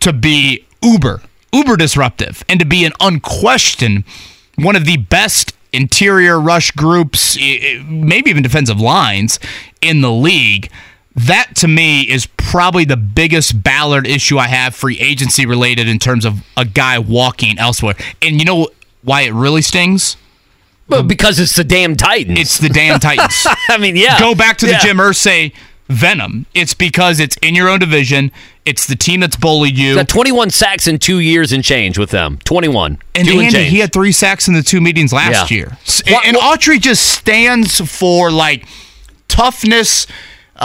to 0.01 0.13
be 0.13 0.65
uber, 0.83 1.21
uber 1.51 1.75
disruptive, 1.77 2.43
and 2.47 2.59
to 2.59 2.65
be 2.65 2.85
an 2.85 2.93
unquestioned 2.99 4.03
one 4.55 4.75
of 4.75 4.85
the 4.85 4.97
best 4.97 5.53
interior 5.71 6.39
rush 6.39 6.69
groups, 6.71 7.35
i- 7.41 7.41
i- 7.79 7.83
maybe 7.87 8.29
even 8.29 8.43
defensive 8.43 8.79
lines 8.79 9.39
in 9.81 10.01
the 10.01 10.11
league. 10.11 10.69
That 11.15 11.55
to 11.57 11.67
me 11.67 12.01
is 12.01 12.27
probably 12.37 12.85
the 12.85 12.97
biggest 12.97 13.63
Ballard 13.63 14.05
issue 14.05 14.37
I 14.37 14.47
have 14.47 14.75
free 14.75 14.99
agency 14.99 15.47
related 15.47 15.87
in 15.87 15.97
terms 15.97 16.25
of 16.25 16.43
a 16.55 16.65
guy 16.65 16.99
walking 16.99 17.57
elsewhere. 17.57 17.95
And 18.21 18.39
you 18.39 18.45
know 18.45 18.67
why 19.03 19.21
it 19.21 19.33
really 19.33 19.61
stings? 19.61 20.17
But 20.87 21.03
because 21.03 21.39
it's 21.39 21.55
the 21.55 21.63
damn 21.63 21.95
Titans. 21.95 22.39
It's 22.39 22.57
the 22.57 22.69
damn 22.69 22.99
Titans. 22.99 23.45
I 23.69 23.77
mean, 23.77 23.95
yeah. 23.95 24.19
Go 24.19 24.35
back 24.35 24.57
to 24.57 24.65
the 24.65 24.73
Yeah. 24.73 24.79
Jim 24.79 24.97
Irsay 24.97 25.53
venom. 25.87 26.45
It's 26.53 26.73
because 26.73 27.19
it's 27.19 27.37
in 27.37 27.55
your 27.55 27.69
own 27.69 27.79
division. 27.79 28.31
It's 28.65 28.85
the 28.87 28.95
team 28.95 29.19
that's 29.21 29.35
bullied 29.35 29.77
you. 29.77 29.95
Got 29.95 30.07
21 30.09 30.49
sacks 30.49 30.87
in 30.87 30.99
two 30.99 31.19
years 31.19 31.51
and 31.51 31.63
change 31.63 31.97
with 31.97 32.09
them. 32.11 32.37
21. 32.45 32.97
And 33.15 33.27
two 33.27 33.39
Andy, 33.39 33.51
change. 33.51 33.69
he 33.71 33.79
had 33.79 33.91
three 33.93 34.11
sacks 34.11 34.47
in 34.47 34.53
the 34.53 34.61
two 34.61 34.81
meetings 34.81 35.11
last 35.13 35.49
Yeah. 35.51 35.57
year. 35.57 35.77
S- 35.85 36.01
and 36.25 36.37
Autry 36.37 36.79
just 36.79 37.03
stands 37.13 37.79
for 37.79 38.29
like 38.31 38.65
toughness. 39.27 40.07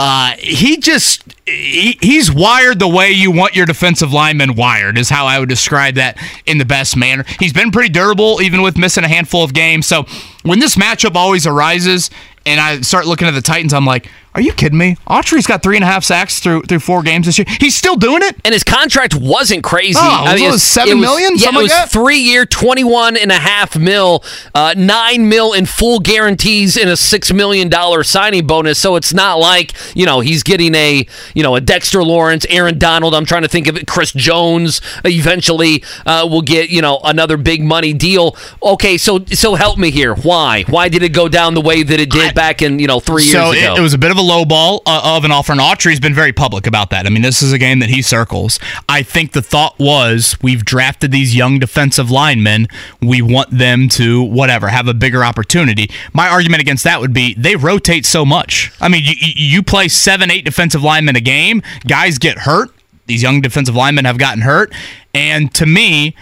Uh, 0.01 0.33
he 0.37 0.77
just 0.77 1.25
he, 1.45 1.97
he's 2.01 2.31
wired 2.31 2.79
the 2.79 2.87
way 2.87 3.11
you 3.11 3.31
want 3.31 3.53
your 3.53 3.65
defensive 3.65 4.13
lineman 4.13 4.55
wired 4.55 4.97
is 4.97 5.09
how 5.09 5.25
I 5.25 5.39
would 5.39 5.49
describe 5.49 5.95
that 5.95 6.17
in 6.45 6.57
the 6.57 6.63
best 6.63 6.95
manner. 6.95 7.25
He's 7.37 7.51
been 7.51 7.69
pretty 7.69 7.89
durable 7.89 8.41
even 8.41 8.61
with 8.61 8.77
missing 8.77 9.03
a 9.03 9.09
handful 9.09 9.43
of 9.43 9.53
games. 9.53 9.87
So 9.87 10.05
when 10.43 10.59
this 10.59 10.77
matchup 10.77 11.15
always 11.15 11.45
arises 11.45 12.09
and 12.45 12.61
I 12.61 12.79
start 12.79 13.07
looking 13.07 13.27
at 13.27 13.31
the 13.31 13.41
Titans, 13.41 13.73
I'm 13.73 13.85
like, 13.85 14.09
are 14.35 14.41
you 14.41 14.53
kidding 14.53 14.77
me? 14.77 14.95
Autry's 15.07 15.47
got 15.47 15.63
three 15.63 15.75
and 15.75 15.83
a 15.83 15.87
half 15.87 16.03
sacks 16.03 16.39
through 16.39 16.61
through 16.63 16.79
four 16.79 17.01
games 17.01 17.25
this 17.25 17.37
year. 17.37 17.45
He's 17.59 17.75
still 17.75 17.95
doing 17.95 18.21
it. 18.23 18.35
And 18.45 18.53
his 18.53 18.63
contract 18.63 19.15
wasn't 19.15 19.63
crazy. 19.63 19.97
Oh, 19.99 20.23
was 20.31 20.55
it 20.55 20.59
seven 20.59 20.91
it 20.91 20.95
was- 20.95 21.01
million? 21.01 21.31
Yeah, 21.35 21.45
Something 21.45 21.59
it 21.61 21.63
was 21.63 21.71
like 21.71 21.81
that? 21.85 21.91
three 21.91 22.19
year, 22.19 22.45
21 22.45 23.17
and 23.17 23.31
a 23.31 23.35
half 23.39 23.75
mil, 23.77 24.23
uh, 24.53 24.73
nine 24.77 25.27
mil 25.29 25.53
in 25.53 25.65
full 25.65 25.99
guarantees 25.99 26.77
and 26.77 26.89
a 26.89 26.95
six 26.97 27.33
million 27.33 27.69
dollar 27.69 28.03
signing 28.03 28.45
bonus. 28.47 28.77
So 28.79 28.95
it's 28.95 29.13
not 29.13 29.39
like, 29.39 29.73
you 29.95 30.05
know, 30.05 30.19
he's 30.19 30.43
getting 30.43 30.75
a, 30.75 31.05
you 31.33 31.43
know, 31.43 31.55
a 31.55 31.61
Dexter 31.61 32.03
Lawrence, 32.03 32.45
Aaron 32.49 32.77
Donald. 32.77 33.15
I'm 33.15 33.25
trying 33.25 33.41
to 33.43 33.47
think 33.49 33.67
of 33.67 33.77
it. 33.77 33.87
Chris 33.87 34.11
Jones 34.13 34.79
eventually 35.05 35.83
uh, 36.05 36.27
will 36.29 36.41
get, 36.41 36.69
you 36.69 36.81
know, 36.81 36.99
another 37.03 37.37
big 37.37 37.61
money 37.63 37.93
deal. 37.93 38.35
Okay, 38.61 38.97
so 38.97 39.19
so 39.25 39.55
help 39.55 39.77
me 39.77 39.91
here. 39.91 40.13
Why? 40.15 40.63
Why 40.69 40.87
did 40.89 41.03
it 41.03 41.09
go 41.13 41.27
down 41.27 41.53
the 41.55 41.61
way 41.61 41.83
that 41.83 41.99
it 41.99 42.09
did 42.11 42.35
back 42.35 42.61
in, 42.61 42.79
you 42.79 42.87
know, 42.87 42.99
three 42.99 43.23
years 43.23 43.33
so 43.33 43.51
ago? 43.51 43.73
It, 43.73 43.79
it 43.79 43.81
was 43.81 43.93
a 43.93 43.97
bit 43.97 44.11
of 44.11 44.18
a 44.19 44.21
low 44.21 44.45
ball 44.45 44.81
uh, 44.85 45.15
of 45.17 45.23
an 45.23 45.31
offer, 45.31 45.53
and 45.53 45.61
Autry's 45.61 45.99
been 45.99 46.13
very 46.13 46.33
public 46.33 46.67
about 46.67 46.89
that. 46.91 47.05
I 47.05 47.09
mean, 47.09 47.21
this 47.21 47.41
is 47.41 47.53
a 47.53 47.57
game 47.57 47.79
that 47.79 47.89
he 47.89 48.01
circles. 48.01 48.59
I 48.87 49.01
think 49.01 49.31
the 49.31 49.41
thought 49.41 49.79
was 49.79 50.37
we've 50.41 50.63
drafted 50.63 51.11
these 51.11 51.35
young 51.35 51.57
defensive 51.57 52.11
linemen. 52.11 52.67
We 53.01 53.21
want 53.21 53.49
them 53.51 53.87
to, 53.89 54.21
whatever, 54.21 54.67
have 54.67 54.87
a 54.87 54.93
bigger 54.93 55.23
opportunity. 55.23 55.89
My 56.13 56.27
argument 56.27 56.61
against 56.61 56.83
that 56.83 56.99
would 56.99 57.13
be 57.13 57.33
they 57.35 57.55
rotate 57.55 58.05
so 58.05 58.25
much. 58.25 58.71
I 58.81 58.89
mean, 58.89 59.03
you, 59.05 59.15
you 59.19 59.63
play 59.63 59.87
seven, 59.87 60.29
eight 60.29 60.45
defensive 60.45 60.83
linemen 60.83 61.15
a 61.15 61.21
game, 61.21 61.63
guys 61.87 62.17
get 62.17 62.39
hurt. 62.39 62.69
These 63.07 63.23
young 63.23 63.41
defensive 63.41 63.75
linemen 63.75 64.05
have 64.05 64.19
gotten 64.19 64.41
hurt. 64.41 64.71
And 65.13 65.53
to 65.55 65.65
me, 65.65 66.15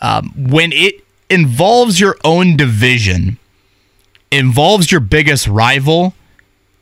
um, 0.00 0.32
when 0.36 0.72
it 0.72 1.04
involves 1.30 2.00
your 2.00 2.16
own 2.24 2.56
division, 2.56 3.38
involves 4.32 4.90
your 4.90 5.00
biggest 5.00 5.46
rival, 5.46 6.14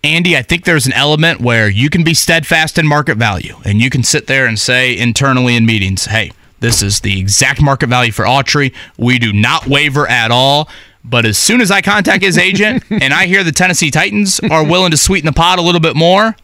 Andy, 0.03 0.37
I 0.37 0.43
think 0.43 0.65
there's 0.65 0.87
an 0.87 0.95
element 0.95 1.41
where 1.41 1.69
you 1.69 1.91
can 1.91 2.05
be 2.05 2.15
steadfast 2.15 2.79
in 2.79 2.87
market 2.87 3.19
value 3.19 3.57
and 3.65 3.83
you 3.83 3.91
can 3.91 4.03
sit 4.03 4.27
there 4.27 4.47
and 4.47 4.59
say 4.59 4.97
internally 4.97 5.57
in 5.57 5.67
meetings, 5.67 6.07
hey, 6.07 6.33
this 6.61 6.83
is 6.83 7.01
the 7.01 7.21
exact 7.21 7.61
market 7.61 7.89
value 7.89 8.13
for 8.13 8.25
Autry. 8.25 8.75
We 8.97 9.19
do 9.19 9.33
not 9.33 9.67
waver 9.67 10.07
at 10.09 10.31
all. 10.31 10.69
But 11.03 11.25
as 11.25 11.39
soon 11.39 11.61
as 11.61 11.71
I 11.71 11.81
contact 11.81 12.23
his 12.23 12.39
agent 12.39 12.85
and 12.91 13.13
I 13.13 13.27
hear 13.27 13.45
the 13.45 13.53
Tennessee 13.53 13.91
Titans 13.91 14.41
are 14.51 14.65
willing 14.65 14.91
to 14.91 14.97
sweeten 14.97 15.27
the 15.27 15.33
pot 15.33 15.59
a 15.59 15.63
little 15.63 15.81
bit 15.81 15.97
more, 15.97 16.35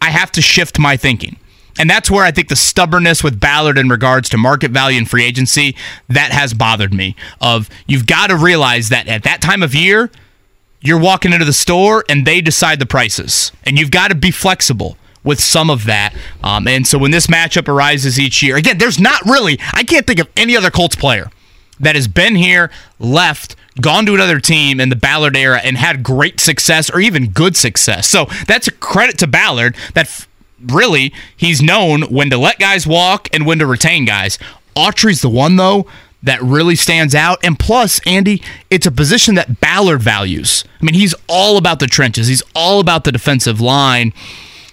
I 0.00 0.10
have 0.10 0.32
to 0.32 0.42
shift 0.42 0.78
my 0.78 0.96
thinking. 0.96 1.36
And 1.78 1.88
that's 1.88 2.10
where 2.10 2.24
I 2.24 2.30
think 2.30 2.48
the 2.48 2.56
stubbornness 2.56 3.24
with 3.24 3.40
Ballard 3.40 3.78
in 3.78 3.88
regards 3.88 4.28
to 4.30 4.38
market 4.38 4.70
value 4.70 4.98
and 4.98 5.08
free 5.08 5.24
agency, 5.24 5.74
that 6.08 6.30
has 6.30 6.52
bothered 6.52 6.92
me. 6.92 7.16
Of 7.40 7.70
you've 7.86 8.06
got 8.06 8.26
to 8.26 8.36
realize 8.36 8.90
that 8.90 9.08
at 9.08 9.22
that 9.22 9.40
time 9.40 9.62
of 9.62 9.74
year, 9.74 10.10
you're 10.82 11.00
walking 11.00 11.32
into 11.32 11.44
the 11.44 11.52
store 11.52 12.04
and 12.08 12.26
they 12.26 12.40
decide 12.40 12.78
the 12.78 12.86
prices. 12.86 13.52
And 13.64 13.78
you've 13.78 13.90
got 13.90 14.08
to 14.08 14.14
be 14.14 14.30
flexible 14.30 14.96
with 15.24 15.40
some 15.40 15.70
of 15.70 15.84
that. 15.86 16.14
Um, 16.42 16.66
and 16.66 16.86
so 16.86 16.98
when 16.98 17.12
this 17.12 17.28
matchup 17.28 17.68
arises 17.68 18.18
each 18.18 18.42
year, 18.42 18.56
again, 18.56 18.78
there's 18.78 18.98
not 19.00 19.24
really, 19.24 19.58
I 19.72 19.84
can't 19.84 20.06
think 20.06 20.18
of 20.18 20.28
any 20.36 20.56
other 20.56 20.70
Colts 20.70 20.96
player 20.96 21.30
that 21.80 21.94
has 21.94 22.08
been 22.08 22.34
here, 22.34 22.70
left, 22.98 23.56
gone 23.80 24.04
to 24.06 24.14
another 24.14 24.40
team 24.40 24.80
in 24.80 24.88
the 24.88 24.96
Ballard 24.96 25.36
era 25.36 25.60
and 25.62 25.76
had 25.76 26.02
great 26.02 26.40
success 26.40 26.90
or 26.90 27.00
even 27.00 27.28
good 27.28 27.56
success. 27.56 28.08
So 28.08 28.26
that's 28.46 28.68
a 28.68 28.72
credit 28.72 29.18
to 29.18 29.26
Ballard 29.26 29.76
that 29.94 30.06
f- 30.06 30.28
really 30.66 31.12
he's 31.36 31.62
known 31.62 32.02
when 32.02 32.30
to 32.30 32.38
let 32.38 32.58
guys 32.58 32.86
walk 32.86 33.28
and 33.32 33.46
when 33.46 33.58
to 33.60 33.66
retain 33.66 34.04
guys. 34.04 34.38
Autry's 34.74 35.22
the 35.22 35.28
one 35.28 35.56
though 35.56 35.86
that 36.22 36.40
really 36.42 36.76
stands 36.76 37.14
out. 37.14 37.38
And 37.44 37.58
plus, 37.58 38.00
Andy, 38.06 38.42
it's 38.70 38.86
a 38.86 38.92
position 38.92 39.34
that 39.34 39.60
Ballard 39.60 40.02
values. 40.02 40.64
I 40.80 40.84
mean, 40.84 40.94
he's 40.94 41.14
all 41.28 41.56
about 41.56 41.80
the 41.80 41.86
trenches. 41.86 42.28
He's 42.28 42.42
all 42.54 42.80
about 42.80 43.04
the 43.04 43.12
defensive 43.12 43.60
line. 43.60 44.12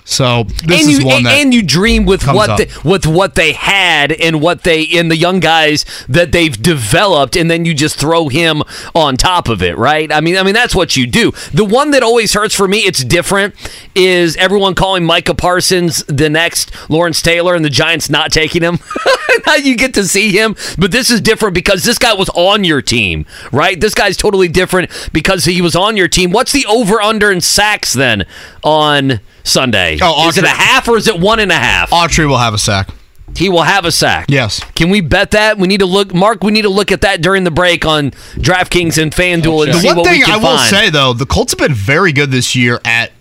So 0.09 0.45
this 0.65 0.81
and 0.81 0.89
is 0.89 0.99
you 0.99 1.05
one 1.05 1.17
and, 1.17 1.25
that 1.27 1.39
and 1.39 1.53
you 1.53 1.61
dream 1.61 2.05
with 2.05 2.25
what 2.25 2.49
up. 2.49 2.57
they, 2.57 2.67
with 2.83 3.05
what 3.05 3.35
they 3.35 3.53
had 3.53 4.11
and 4.11 4.41
what 4.41 4.63
they 4.63 4.81
in 4.81 5.07
the 5.07 5.15
young 5.15 5.39
guys 5.39 5.85
that 6.09 6.31
they've 6.31 6.59
developed, 6.59 7.35
and 7.35 7.49
then 7.49 7.63
you 7.63 7.75
just 7.75 7.99
throw 7.99 8.27
him 8.27 8.63
on 8.95 9.17
top 9.17 9.47
of 9.47 9.61
it, 9.61 9.77
right? 9.77 10.11
I 10.11 10.19
mean, 10.19 10.35
I 10.35 10.41
mean 10.41 10.55
that's 10.55 10.73
what 10.73 10.97
you 10.97 11.05
do. 11.05 11.31
The 11.53 11.63
one 11.63 11.91
that 11.91 12.01
always 12.01 12.33
hurts 12.33 12.55
for 12.55 12.67
me, 12.67 12.79
it's 12.79 13.03
different, 13.03 13.53
is 13.93 14.35
everyone 14.37 14.73
calling 14.73 15.05
Micah 15.05 15.35
Parsons 15.35 16.03
the 16.05 16.27
next 16.27 16.71
Lawrence 16.89 17.21
Taylor, 17.21 17.53
and 17.53 17.63
the 17.63 17.69
Giants 17.69 18.09
not 18.09 18.31
taking 18.31 18.63
him. 18.63 18.79
now 19.45 19.55
you 19.55 19.75
get 19.77 19.93
to 19.93 20.05
see 20.05 20.31
him, 20.31 20.55
but 20.79 20.91
this 20.91 21.11
is 21.11 21.21
different 21.21 21.53
because 21.53 21.83
this 21.83 21.99
guy 21.99 22.13
was 22.15 22.29
on 22.29 22.63
your 22.63 22.81
team, 22.81 23.27
right? 23.51 23.79
This 23.79 23.93
guy's 23.93 24.17
totally 24.17 24.47
different 24.47 24.89
because 25.13 25.45
he 25.45 25.61
was 25.61 25.75
on 25.75 25.95
your 25.95 26.07
team. 26.07 26.31
What's 26.31 26.51
the 26.51 26.65
over 26.65 26.99
under 26.99 27.31
in 27.31 27.41
sacks 27.41 27.93
then 27.93 28.25
on 28.63 29.19
Sunday? 29.43 29.97
Oh, 30.01 30.27
is 30.29 30.37
it 30.37 30.43
a 30.43 30.49
half 30.49 30.87
or 30.87 30.97
is 30.97 31.07
it 31.07 31.19
one 31.19 31.39
and 31.39 31.51
a 31.51 31.55
half? 31.55 31.89
Autry 31.91 32.27
will 32.27 32.37
have 32.37 32.53
a 32.53 32.57
sack. 32.57 32.89
He 33.35 33.47
will 33.47 33.61
have 33.63 33.85
a 33.85 33.91
sack. 33.91 34.25
Yes. 34.27 34.59
Can 34.75 34.89
we 34.89 35.01
bet 35.01 35.31
that? 35.31 35.57
We 35.59 35.67
need 35.67 35.81
to 35.81 35.85
look, 35.85 36.13
Mark. 36.13 36.43
We 36.43 36.51
need 36.51 36.63
to 36.63 36.69
look 36.69 36.91
at 36.91 37.01
that 37.01 37.21
during 37.21 37.43
the 37.43 37.51
break 37.51 37.85
on 37.85 38.11
DraftKings 38.37 39.01
and 39.01 39.11
FanDuel 39.11 39.65
and 39.65 39.73
The 39.75 39.79
see 39.79 39.87
one 39.87 39.97
what 39.97 40.05
we 40.07 40.13
thing 40.13 40.21
can 40.23 40.33
I 40.33 40.37
will 40.37 40.57
find. 40.57 40.69
say 40.69 40.89
though, 40.89 41.13
the 41.13 41.27
Colts 41.27 41.53
have 41.53 41.59
been 41.59 41.73
very 41.75 42.11
good 42.11 42.31
this 42.31 42.55
year 42.55 42.79
at. 42.83 43.11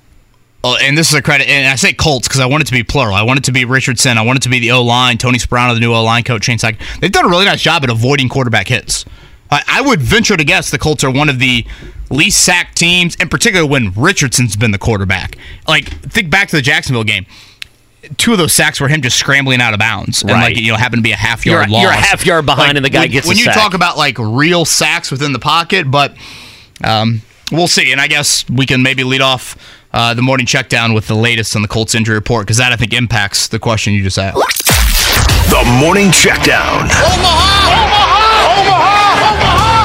Uh, 0.65 0.77
and 0.83 0.99
this 0.99 1.09
is 1.09 1.15
a 1.15 1.23
credit, 1.23 1.49
and 1.49 1.69
I 1.69 1.77
say 1.77 1.93
Colts 1.93 2.27
because 2.27 2.41
I 2.41 2.47
want 2.47 2.63
it 2.63 2.67
to 2.67 2.73
be 2.73 2.83
plural. 2.83 3.15
I 3.15 3.23
want 3.23 3.39
it 3.39 3.45
to 3.45 3.53
be 3.53 3.65
Richardson. 3.65 4.19
I 4.19 4.23
want 4.23 4.39
it 4.39 4.43
to 4.43 4.49
be 4.49 4.59
the 4.59 4.73
O 4.73 4.83
line, 4.83 5.17
Tony 5.17 5.39
Sparano, 5.39 5.73
the 5.75 5.79
new 5.79 5.95
O 5.95 6.03
line 6.03 6.25
coach, 6.25 6.45
Shane 6.45 6.59
Sack. 6.59 6.81
They've 7.01 7.13
done 7.13 7.25
a 7.27 7.29
really 7.29 7.45
nice 7.45 7.61
job 7.63 7.85
at 7.85 7.91
avoiding 7.91 8.29
quarterback 8.29 8.67
hits. 8.67 9.05
I, 9.51 9.63
I 9.67 9.81
would 9.81 10.01
venture 10.01 10.37
to 10.37 10.45
guess 10.45 10.71
the 10.71 10.79
Colts 10.79 11.03
are 11.05 11.11
one 11.11 11.29
of 11.29 11.39
the 11.39 11.65
least 12.11 12.43
sacked 12.45 12.77
teams, 12.77 13.15
in 13.17 13.29
particular 13.29 13.67
when 13.67 13.93
Richardson's 13.95 14.57
been 14.57 14.71
the 14.73 14.79
quarterback. 14.79 15.37
Like 15.67 15.89
think 16.11 16.31
back 16.31 16.49
to 16.49 16.57
the 16.57 16.63
Jacksonville 16.63 17.05
game. 17.05 17.27
Two 18.17 18.33
of 18.33 18.39
those 18.39 18.53
sacks 18.53 18.81
were 18.81 18.89
him 18.89 19.03
just 19.03 19.17
scrambling 19.19 19.61
out 19.61 19.75
of 19.75 19.81
bounds, 19.81 20.23
and 20.23 20.31
Right. 20.31 20.55
like 20.55 20.57
you 20.57 20.71
know 20.73 20.79
happened 20.79 21.01
to 21.01 21.03
be 21.03 21.13
a 21.13 21.17
half 21.17 21.45
You're 21.45 21.57
yard 21.61 21.71
loss. 21.71 21.83
you're 21.83 21.91
a 21.91 21.97
half 21.97 22.25
yard 22.25 22.47
behind 22.47 22.77
and 22.79 22.85
the 22.85 22.91
guy 22.91 23.01
when, 23.01 23.11
gets 23.11 23.27
a 23.27 23.29
when 23.29 23.37
you 23.39 23.45
sack. 23.45 23.55
talk 23.55 23.75
about 23.75 23.97
like 23.99 24.17
real 24.19 24.65
sacks 24.65 25.11
within 25.11 25.33
the 25.33 25.39
pocket, 25.39 25.91
but 25.91 26.15
um, 26.85 27.23
we'll 27.51 27.67
see. 27.69 27.91
And 27.93 28.01
I 28.01 28.07
guess 28.07 28.49
we 28.49 28.67
can 28.67 28.83
maybe 28.83 29.03
lead 29.05 29.21
off 29.21 29.57
uh, 29.93 30.15
the 30.15 30.23
morning 30.23 30.47
check 30.47 30.69
down 30.69 30.95
with 30.95 31.07
the 31.09 31.17
latest 31.17 31.57
on 31.57 31.63
the 31.63 31.69
Colts 31.69 31.95
injury 31.95 32.15
report 32.15 32.47
because 32.47 32.59
that 32.59 32.73
I 32.73 32.77
think 32.77 32.93
impacts 32.95 33.49
the 33.49 33.59
question 33.59 33.93
you 33.95 34.03
just 34.05 34.19
asked. 34.19 34.37
The 35.51 35.65
morning 35.81 36.11
checkdown. 36.11 36.89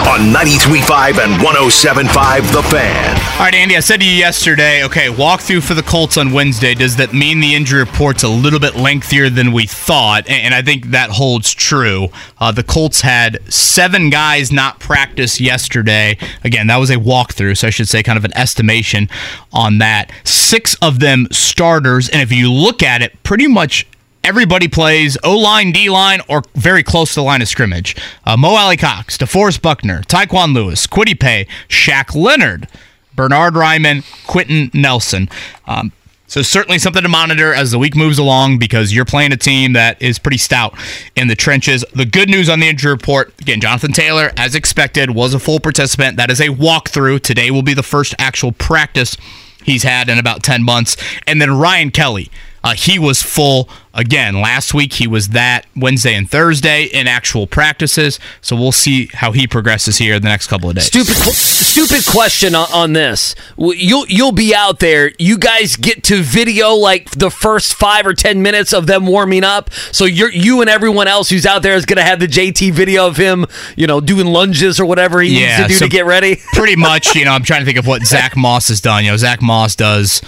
On 0.05 0.19
93.5 0.19 1.23
and 1.23 1.41
107.5 1.41 2.51
The 2.51 2.61
Fan. 2.63 3.15
All 3.33 3.39
right, 3.39 3.55
Andy, 3.55 3.77
I 3.77 3.79
said 3.79 4.01
to 4.01 4.05
you 4.05 4.11
yesterday, 4.11 4.83
okay, 4.83 5.07
walkthrough 5.07 5.63
for 5.63 5.75
the 5.75 5.81
Colts 5.81 6.17
on 6.17 6.33
Wednesday. 6.33 6.73
Does 6.73 6.97
that 6.97 7.13
mean 7.13 7.39
the 7.39 7.55
injury 7.55 7.79
report's 7.79 8.21
a 8.21 8.27
little 8.27 8.59
bit 8.59 8.75
lengthier 8.75 9.29
than 9.29 9.53
we 9.53 9.65
thought? 9.65 10.29
And, 10.29 10.53
I 10.53 10.61
think 10.61 10.87
that 10.87 11.09
holds 11.09 11.53
true. 11.53 12.09
Uh, 12.37 12.51
the 12.51 12.63
Colts 12.63 12.99
had 13.01 13.39
seven 13.51 14.09
guys 14.09 14.51
not 14.51 14.79
practice 14.79 15.39
yesterday. 15.39 16.17
Again, 16.43 16.67
that 16.67 16.77
was 16.77 16.89
a 16.89 16.97
walkthrough, 16.97 17.57
so 17.57 17.67
I 17.67 17.71
should 17.71 17.87
say 17.87 18.03
kind 18.03 18.17
of 18.17 18.25
an 18.25 18.35
estimation 18.37 19.09
on 19.53 19.77
that. 19.77 20.11
Six 20.25 20.75
of 20.81 20.99
them 20.99 21.27
starters. 21.31 22.09
And 22.09 22.21
if 22.21 22.31
you 22.31 22.51
look 22.51 22.83
at 22.83 23.01
it, 23.01 23.23
pretty 23.23 23.47
much 23.47 23.87
Everybody 24.23 24.67
plays 24.69 25.17
O 25.23 25.37
line, 25.37 25.71
D 25.73 25.89
line, 25.89 26.21
or 26.29 26.43
very 26.55 26.81
close 26.81 27.09
to 27.09 27.15
the 27.19 27.23
line 27.23 27.41
of 27.41 27.47
scrimmage. 27.49 27.95
Uh, 28.25 28.37
Mo 28.37 28.55
Alie-Cox, 28.55 29.17
DeForest 29.17 29.61
Buckner, 29.61 30.01
Tyquan 30.03 30.53
Lewis, 30.53 30.87
Kwity 30.87 31.19
Paye, 31.19 31.45
Shaq 31.67 32.15
Leonard, 32.15 32.67
Bernhard 33.15 33.53
Raimann, 33.55 34.03
Quenton 34.25 34.71
Nelson. 34.73 35.29
Um, 35.67 35.91
So 36.25 36.41
certainly 36.41 36.79
something 36.79 37.03
to 37.03 37.09
monitor 37.09 37.53
as 37.53 37.71
the 37.71 37.77
week 37.77 37.95
moves 37.95 38.17
along 38.17 38.57
because 38.59 38.91
you're 38.93 39.05
playing 39.05 39.33
a 39.33 39.37
team 39.37 39.73
that 39.73 40.01
is 40.01 40.17
pretty 40.17 40.37
stout 40.39 40.73
in 41.15 41.27
the 41.27 41.35
trenches. 41.35 41.83
The 41.93 42.05
good 42.05 42.29
news 42.29 42.49
on 42.49 42.59
the 42.61 42.67
injury 42.69 42.91
report, 42.93 43.33
again, 43.41 43.59
Jonathan 43.59 43.91
Taylor, 43.91 44.31
as 44.37 44.55
expected, 44.55 45.11
was 45.11 45.33
a 45.33 45.39
full 45.39 45.59
participant. 45.59 46.15
That 46.17 46.31
is 46.31 46.39
a 46.39 46.47
walkthrough. 46.47 47.21
Today 47.21 47.51
will 47.51 47.61
be 47.61 47.73
the 47.75 47.83
first 47.83 48.15
actual 48.17 48.51
practice 48.53 49.15
he's 49.63 49.83
had 49.83 50.07
in 50.09 50.17
about 50.17 50.41
10 50.43 50.63
months. 50.63 50.95
And 51.27 51.39
then 51.41 51.55
Ryan 51.55 51.91
Kelly, 51.91 52.31
uh, 52.63 52.73
he 52.73 52.97
was 52.97 53.21
full 53.21 53.67
again 53.93 54.41
last 54.41 54.73
week. 54.73 54.93
He 54.93 55.07
was 55.07 55.29
that 55.29 55.65
Wednesday 55.75 56.15
and 56.15 56.29
Thursday 56.29 56.85
in 56.85 57.07
actual 57.07 57.45
practices. 57.45 58.19
So 58.41 58.55
we'll 58.55 58.71
see 58.71 59.09
how 59.13 59.31
he 59.33 59.47
progresses 59.47 59.97
here 59.97 60.19
the 60.19 60.27
next 60.27 60.47
couple 60.47 60.69
of 60.69 60.75
days. 60.75 60.85
Stupid, 60.85 61.15
stupid 61.15 62.05
question 62.09 62.55
on, 62.55 62.67
on 62.73 62.93
this. 62.93 63.35
You'll 63.57 64.05
you'll 64.07 64.31
be 64.31 64.55
out 64.55 64.79
there. 64.79 65.11
You 65.19 65.37
guys 65.37 65.75
get 65.75 66.03
to 66.05 66.21
video 66.21 66.69
like 66.69 67.11
the 67.11 67.29
first 67.29 67.73
five 67.73 68.07
or 68.07 68.13
ten 68.13 68.41
minutes 68.41 68.73
of 68.73 68.87
them 68.87 69.05
warming 69.05 69.43
up. 69.43 69.71
So 69.91 70.05
you're 70.05 70.31
you 70.31 70.61
and 70.61 70.69
everyone 70.69 71.07
else 71.07 71.29
who's 71.29 71.45
out 71.45 71.63
there 71.63 71.75
is 71.75 71.85
gonna 71.85 72.03
have 72.03 72.19
the 72.19 72.27
JT 72.27 72.71
video 72.71 73.07
of 73.07 73.17
him, 73.17 73.45
you 73.75 73.87
know, 73.87 73.99
doing 73.99 74.27
lunges 74.27 74.79
or 74.79 74.85
whatever 74.85 75.21
he 75.21 75.35
needs 75.35 75.57
to 75.57 75.67
do 75.67 75.73
so 75.73 75.85
to 75.85 75.91
get 75.91 76.05
ready. 76.05 76.41
pretty 76.53 76.75
much, 76.75 77.15
you 77.15 77.25
know, 77.25 77.31
I'm 77.31 77.43
trying 77.43 77.61
to 77.61 77.65
think 77.65 77.77
of 77.77 77.87
what 77.87 78.03
Zach 78.03 78.37
Moss 78.37 78.69
has 78.69 78.79
done. 78.79 79.03
You 79.03 79.11
know, 79.11 79.17
Zach 79.17 79.41
Moss 79.41 79.75
does. 79.75 80.21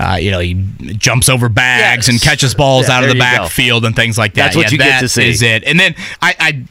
Uh, 0.00 0.16
you 0.16 0.30
know, 0.30 0.38
he 0.38 0.54
jumps 0.96 1.28
over 1.28 1.48
bags 1.50 2.06
Yes. 2.06 2.08
and 2.08 2.20
catches 2.22 2.54
balls 2.54 2.88
Yeah, 2.88 2.96
out 2.96 3.02
of 3.04 3.10
the 3.10 3.18
backfield 3.18 3.84
and 3.84 3.94
things 3.94 4.16
like 4.16 4.32
that. 4.34 4.44
That's 4.44 4.56
what 4.56 4.66
Yeah, 4.66 4.70
you 4.72 4.78
get 4.78 5.00
to 5.00 5.08
see. 5.08 5.28
Is 5.28 5.42
it? 5.42 5.62
And 5.64 5.78
then 5.78 5.94
I, 6.22 6.34
I, 6.40 6.64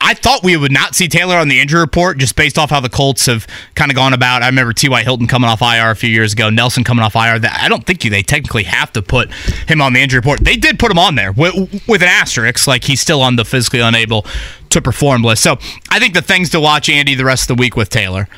I 0.00 0.14
thought 0.14 0.44
we 0.44 0.56
would 0.56 0.70
not 0.70 0.94
see 0.94 1.08
Taylor 1.08 1.34
on 1.36 1.48
the 1.48 1.58
injury 1.58 1.80
report 1.80 2.18
just 2.18 2.36
based 2.36 2.56
off 2.56 2.70
how 2.70 2.78
the 2.78 2.88
Colts 2.88 3.26
have 3.26 3.48
kind 3.74 3.90
of 3.90 3.96
gone 3.96 4.12
about. 4.12 4.44
I 4.44 4.46
remember 4.46 4.72
T.Y. 4.72 5.02
Hilton 5.02 5.26
coming 5.26 5.50
off 5.50 5.60
IR 5.60 5.90
a 5.90 5.96
few 5.96 6.10
years 6.10 6.32
ago, 6.32 6.50
Nelson 6.50 6.84
coming 6.84 7.02
off 7.04 7.16
IR. 7.16 7.40
That 7.40 7.58
I 7.60 7.68
don't 7.68 7.84
think 7.84 8.02
they 8.02 8.22
technically 8.22 8.62
have 8.62 8.92
to 8.92 9.02
put 9.02 9.32
him 9.68 9.82
on 9.82 9.92
the 9.94 10.00
injury 10.00 10.18
report. 10.20 10.38
They 10.40 10.54
did 10.56 10.78
put 10.78 10.92
him 10.92 10.98
on 11.00 11.16
there 11.16 11.32
with, 11.32 11.54
with 11.88 12.02
an 12.02 12.08
asterisk, 12.08 12.68
like 12.68 12.84
he's 12.84 13.00
still 13.00 13.20
on 13.22 13.34
the 13.34 13.44
physically 13.44 13.80
unable 13.80 14.24
to 14.70 14.80
perform 14.80 15.22
list. 15.24 15.42
So 15.42 15.54
I 15.90 15.98
think 15.98 16.14
the 16.14 16.22
things 16.22 16.50
to 16.50 16.60
watch, 16.60 16.88
Andy, 16.88 17.16
the 17.16 17.24
rest 17.24 17.50
of 17.50 17.56
the 17.56 17.60
week 17.60 17.74
with 17.74 17.88
Taylor. 17.90 18.28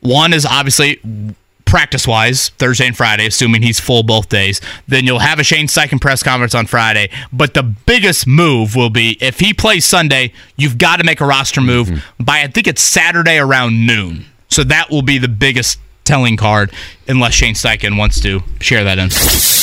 One 0.00 0.32
is 0.32 0.46
obviously 0.46 1.00
practice 1.68 2.06
wise, 2.06 2.48
Thursday 2.50 2.86
and 2.86 2.96
Friday, 2.96 3.26
assuming 3.26 3.62
he's 3.62 3.78
full 3.78 4.02
both 4.02 4.28
days. 4.28 4.60
Then 4.88 5.04
you'll 5.04 5.18
have 5.18 5.38
a 5.38 5.44
Shane 5.44 5.66
Steichen 5.66 6.00
press 6.00 6.22
conference 6.22 6.54
on 6.54 6.66
Friday. 6.66 7.10
But 7.32 7.54
the 7.54 7.62
biggest 7.62 8.26
move 8.26 8.74
will 8.74 8.90
be 8.90 9.18
if 9.20 9.38
he 9.38 9.54
plays 9.54 9.84
Sunday, 9.84 10.32
you've 10.56 10.78
got 10.78 10.96
to 10.96 11.04
make 11.04 11.20
a 11.20 11.26
roster 11.26 11.60
move 11.60 11.88
mm-hmm. 11.88 12.24
by, 12.24 12.40
I 12.40 12.48
think 12.48 12.66
it's 12.66 12.82
Saturday 12.82 13.38
around 13.38 13.86
noon. 13.86 14.24
So 14.48 14.64
that 14.64 14.90
will 14.90 15.02
be 15.02 15.18
the 15.18 15.28
biggest 15.28 15.78
telling 16.04 16.38
card, 16.38 16.72
unless 17.08 17.34
Shane 17.34 17.54
Steichen 17.54 17.96
wants 17.96 18.20
to 18.20 18.42
share 18.60 18.84
that 18.84 18.98
info. 18.98 19.58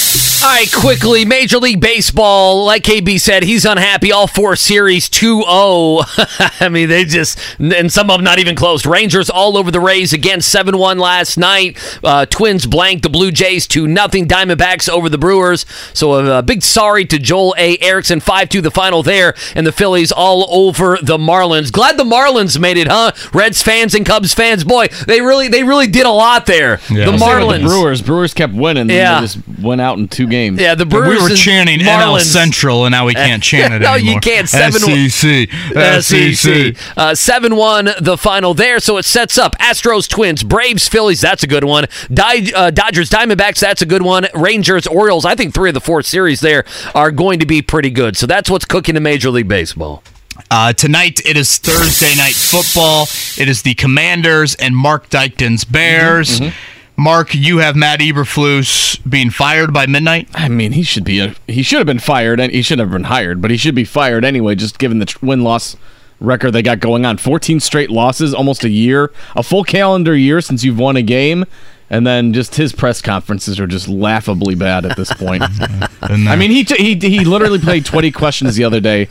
All 0.45 0.51
right, 0.51 0.71
quickly, 0.71 1.25
Major 1.25 1.57
League 1.57 1.79
Baseball, 1.79 2.65
like 2.65 2.83
KB 2.83 3.19
said, 3.19 3.41
he's 3.41 3.65
unhappy. 3.65 4.11
All 4.11 4.27
four 4.27 4.55
series 4.55 5.09
2 5.09 5.41
0. 5.41 5.47
I 6.59 6.69
mean, 6.69 6.87
they 6.87 7.03
just, 7.03 7.39
and 7.57 7.91
some 7.91 8.11
of 8.11 8.17
them 8.17 8.23
not 8.23 8.37
even 8.37 8.55
close. 8.55 8.85
Rangers 8.85 9.31
all 9.31 9.57
over 9.57 9.71
the 9.71 9.79
Rays 9.79 10.13
again, 10.13 10.41
7 10.41 10.77
1 10.77 10.99
last 10.99 11.37
night. 11.37 11.79
Uh, 12.03 12.27
Twins 12.27 12.67
blanked 12.67 13.01
the 13.01 13.09
Blue 13.09 13.31
Jays 13.31 13.65
2 13.65 13.87
nothing. 13.87 14.27
Diamondbacks 14.27 14.87
over 14.87 15.09
the 15.09 15.17
Brewers. 15.17 15.65
So 15.93 16.13
a, 16.13 16.39
a 16.39 16.43
big 16.43 16.61
sorry 16.61 17.05
to 17.05 17.17
Joel 17.17 17.55
A. 17.57 17.79
Erickson, 17.79 18.19
5 18.19 18.47
2 18.47 18.61
the 18.61 18.69
final 18.69 19.01
there. 19.01 19.33
And 19.55 19.65
the 19.65 19.71
Phillies 19.71 20.11
all 20.11 20.45
over 20.49 20.99
the 21.01 21.17
Marlins. 21.17 21.71
Glad 21.71 21.97
the 21.97 22.03
Marlins 22.03 22.59
made 22.59 22.77
it, 22.77 22.87
huh? 22.87 23.13
Reds 23.33 23.63
fans 23.63 23.95
and 23.95 24.05
Cubs 24.05 24.35
fans. 24.35 24.63
Boy, 24.63 24.89
they 25.07 25.21
really, 25.21 25.47
they 25.47 25.63
really 25.63 25.87
did 25.87 26.05
a 26.05 26.11
lot 26.11 26.45
there. 26.45 26.77
The 26.77 27.05
Same 27.05 27.13
with 27.13 27.21
Marlins. 27.41 27.61
The 27.61 27.67
Brewers. 27.67 28.01
Brewers 28.01 28.33
kept 28.33 28.53
winning. 28.53 28.89
Yeah. 28.89 28.95
Yeah. 28.95 29.15
They 29.21 29.25
just 29.27 29.39
went 29.61 29.81
out 29.81 29.97
in 29.97 30.07
two 30.07 30.27
games. 30.27 30.59
Yeah, 30.59 30.75
the 30.75 30.85
Brewers. 30.85 31.09
we 31.09 31.21
were 31.23 31.29
and 31.29 31.37
chanting 31.37 31.79
NL 31.79 32.19
Central, 32.19 32.85
and 32.85 32.91
now 32.91 33.05
we 33.05 33.13
can't 33.13 33.41
chant 33.51 33.73
it 33.73 33.79
no, 33.79 33.93
anymore. 33.93 34.13
you 34.15 34.19
can't. 34.19 34.47
Seven 34.49 34.79
SEC, 34.81 35.49
SEC. 36.01 36.75
Uh, 36.97 37.15
Seven 37.15 37.55
one 37.55 37.89
the 37.99 38.17
final 38.17 38.53
there, 38.53 38.79
so 38.79 38.97
it 38.97 39.03
sets 39.05 39.37
up 39.37 39.55
Astros, 39.57 40.09
Twins, 40.09 40.43
Braves, 40.43 40.87
Phillies. 40.87 41.21
That's 41.21 41.43
a 41.43 41.47
good 41.47 41.63
one. 41.63 41.85
Di- 42.13 42.51
uh, 42.53 42.71
Dodgers, 42.71 43.09
Diamondbacks. 43.09 43.59
That's 43.59 43.81
a 43.81 43.85
good 43.85 44.01
one. 44.01 44.27
Rangers, 44.33 44.87
Orioles. 44.87 45.25
I 45.25 45.35
think 45.35 45.53
three 45.53 45.69
of 45.69 45.73
the 45.73 45.81
four 45.81 46.01
series 46.01 46.39
there 46.39 46.65
are 46.93 47.11
going 47.11 47.39
to 47.39 47.45
be 47.45 47.61
pretty 47.61 47.89
good. 47.89 48.17
So 48.17 48.25
that's 48.27 48.49
what's 48.49 48.65
cooking 48.65 48.95
in 48.95 49.03
Major 49.03 49.29
League 49.29 49.47
Baseball. 49.47 50.03
Uh, 50.51 50.73
tonight 50.73 51.21
it 51.25 51.37
is 51.37 51.57
Thursday 51.57 52.13
night 52.15 52.33
football. 52.35 53.03
It 53.41 53.47
is 53.49 53.61
the 53.61 53.73
Commanders 53.73 54.53
and 54.55 54.75
Mark 54.75 55.09
Dykton's 55.09 55.63
Bears. 55.65 56.39
Mark, 56.97 57.35
you 57.35 57.57
have 57.57 57.75
Matt 57.75 57.99
Eberflus 57.99 58.99
being 59.09 59.29
fired 59.29 59.73
by 59.73 59.85
midnight. 59.85 60.29
I 60.33 60.47
mean, 60.47 60.71
he 60.71 60.83
should 60.83 61.03
be 61.03 61.19
a, 61.19 61.35
he 61.47 61.61
should 61.61 61.79
have 61.79 61.87
been 61.87 61.99
fired 61.99 62.39
and 62.39 62.51
he 62.51 62.61
should 62.61 62.79
have 62.79 62.91
been 62.91 63.05
hired, 63.05 63.41
but 63.41 63.51
he 63.51 63.57
should 63.57 63.75
be 63.75 63.83
fired 63.83 64.23
anyway, 64.23 64.55
just 64.55 64.79
given 64.79 64.99
the 64.99 65.13
win 65.21 65.43
loss 65.43 65.75
record 66.21 66.51
they 66.51 66.61
got 66.61 66.79
going 66.79 67.05
on. 67.05 67.17
14 67.17 67.59
straight 67.59 67.91
losses, 67.91 68.33
almost 68.33 68.63
a 68.63 68.69
year, 68.69 69.11
a 69.35 69.43
full 69.43 69.63
calendar 69.63 70.15
year 70.15 70.39
since 70.39 70.63
you've 70.63 70.79
won 70.79 70.95
a 70.95 71.01
game. 71.01 71.45
And 71.89 72.07
then 72.07 72.33
just 72.33 72.55
his 72.55 72.73
press 72.73 72.99
conferences 72.99 73.59
are 73.59 73.67
just 73.67 73.87
laughably 73.87 74.55
bad 74.55 74.85
at 74.85 74.97
this 74.97 75.13
point. 75.13 75.43
Uh, 76.05 76.17
I 76.29 76.35
mean, 76.35 76.51
he, 76.51 76.63
t- 76.63 76.75
he 76.75 77.09
he 77.09 77.25
literally 77.25 77.57
played 77.57 77.83
20 77.83 78.11
questions 78.11 78.55
the 78.55 78.63
other 78.63 78.79
day 78.79 79.07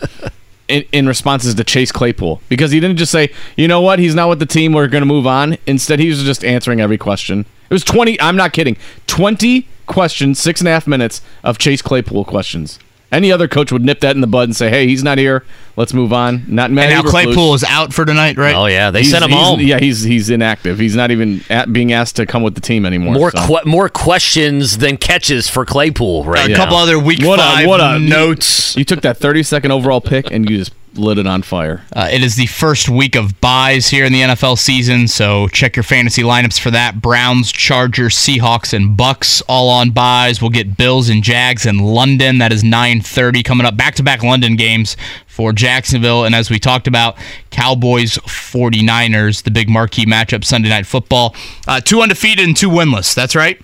in, 0.69 0.85
in 0.93 1.07
responses 1.07 1.55
to 1.55 1.65
Chase 1.65 1.93
Claypool 1.93 2.41
because 2.49 2.70
he 2.70 2.81
didn't 2.81 2.97
just 2.97 3.12
say, 3.12 3.31
you 3.57 3.69
know 3.69 3.81
what, 3.81 3.99
he's 3.99 4.15
not 4.15 4.28
with 4.28 4.39
the 4.39 4.47
team, 4.47 4.73
we're 4.73 4.89
going 4.89 5.03
to 5.03 5.07
move 5.07 5.27
on. 5.27 5.57
Instead, 5.66 5.99
he 6.01 6.09
was 6.09 6.23
just 6.23 6.45
answering 6.45 6.81
every 6.81 6.99
question. 6.99 7.47
It 7.70 7.74
was 7.74 7.85
20, 7.85 8.20
I'm 8.20 8.36
not 8.36 8.53
kidding, 8.53 8.77
20 9.07 9.66
questions, 9.86 10.39
six 10.39 10.61
and 10.61 10.69
a 10.69 10.70
half 10.70 10.86
minutes 10.86 11.20
of 11.43 11.59
Chase 11.59 11.82
Claypool 11.82 12.24
questions. 12.24 12.78
Any 13.15 13.32
other 13.32 13.49
coach 13.49 13.73
would 13.73 13.85
nip 13.85 14.01
that 14.01 14.15
in 14.15 14.20
the 14.20 14.27
bud 14.27 14.45
and 14.45 14.57
say, 14.57 14.69
hey, 14.69 14.86
he's 14.86 15.03
not 15.03 15.19
here, 15.19 15.45
let's 15.77 15.95
move 15.95 16.12
on. 16.12 16.45
Not 16.49 16.70
Matt 16.70 16.91
And 16.91 16.95
now 16.95 17.03
Eberflus. 17.03 17.11
Claypool 17.11 17.55
is 17.55 17.65
out 17.65 17.93
for 17.95 18.05
tonight, 18.05 18.36
right? 18.36 18.55
Oh 18.55 18.66
yeah, 18.66 18.91
they 18.91 19.01
He's- 19.01 19.11
sent 19.12 19.24
him 19.24 19.31
he's- 19.31 19.43
home. 19.43 19.61
Yeah, 19.61 19.78
he's 19.78 20.03
he's 20.03 20.31
inactive. 20.31 20.78
He's 20.78 20.97
not 20.97 21.11
even 21.11 21.43
at, 21.49 21.73
being 21.73 21.93
asked 21.93 22.16
to 22.16 22.27
come 22.27 22.43
with 22.43 22.55
the 22.55 22.61
team 22.61 22.85
anymore. 22.85 23.15
More 23.15 23.31
so. 23.31 23.47
que- 23.47 23.65
more 23.70 23.89
questions 23.89 24.78
than 24.78 24.97
catches 24.97 25.49
for 25.49 25.65
Claypool 25.65 26.24
right 26.24 26.47
a 26.47 26.49
now. 26.49 26.57
couple 26.57 26.77
other 26.77 26.99
week 26.99 27.23
What 27.24 27.39
a- 27.39 27.43
five 27.43 27.66
what 27.69 27.81
a- 27.81 27.99
notes. 27.99 28.77
You 28.77 28.85
took 28.85 29.01
that 29.03 29.19
32nd 29.19 29.70
overall 29.70 30.01
pick 30.01 30.31
and 30.31 30.49
you 30.49 30.59
just 30.59 30.73
lit 30.97 31.19
it 31.19 31.27
on 31.27 31.43
fire. 31.43 31.83
Uh, 31.93 32.09
it 32.11 32.23
is 32.23 32.37
the 32.37 32.47
first 32.47 32.89
week 32.89 33.16
of 33.16 33.41
byes 33.41 33.89
here 33.89 34.05
in 34.05 34.12
the 34.12 34.21
NFL 34.23 34.59
season, 34.59 35.09
so 35.09 35.49
check 35.49 35.77
your 35.77 35.83
fantasy 35.83 36.23
lineups 36.23 36.59
for 36.61 36.71
that. 36.71 37.01
Browns, 37.01 37.51
Chargers, 37.53 38.15
Seahawks, 38.15 38.73
and 38.73 38.97
Bucs 38.97 39.43
all 39.49 39.69
on 39.69 39.91
byes. 39.91 40.41
We'll 40.41 40.51
get 40.51 40.77
Bills 40.77 41.09
and 41.09 41.23
Jags 41.23 41.66
in 41.66 41.79
London. 41.79 42.39
That 42.39 42.53
is 42.53 42.62
9:30 42.62 43.43
coming 43.43 43.66
up. 43.66 43.77
Back-to-back 43.77 44.23
London 44.23 44.57
games 44.57 44.97
for 45.27 45.53
Jacksonville, 45.53 46.25
and 46.25 46.35
as 46.35 46.49
we 46.51 46.59
talked 46.59 46.87
about, 46.87 47.16
Cowboys 47.51 48.19
49ers, 48.19 49.43
the 49.43 49.51
big 49.51 49.69
marquee 49.69 50.07
matchup 50.07 50.45
Sunday 50.45 50.69
night 50.69 50.87
football. 50.87 51.35
Uh, 51.66 51.81
two 51.81 52.01
undefeated 52.01 52.47
and 52.47 52.57
two 52.57 52.71
winless. 52.71 53.15
That's 53.15 53.35
right. 53.35 53.61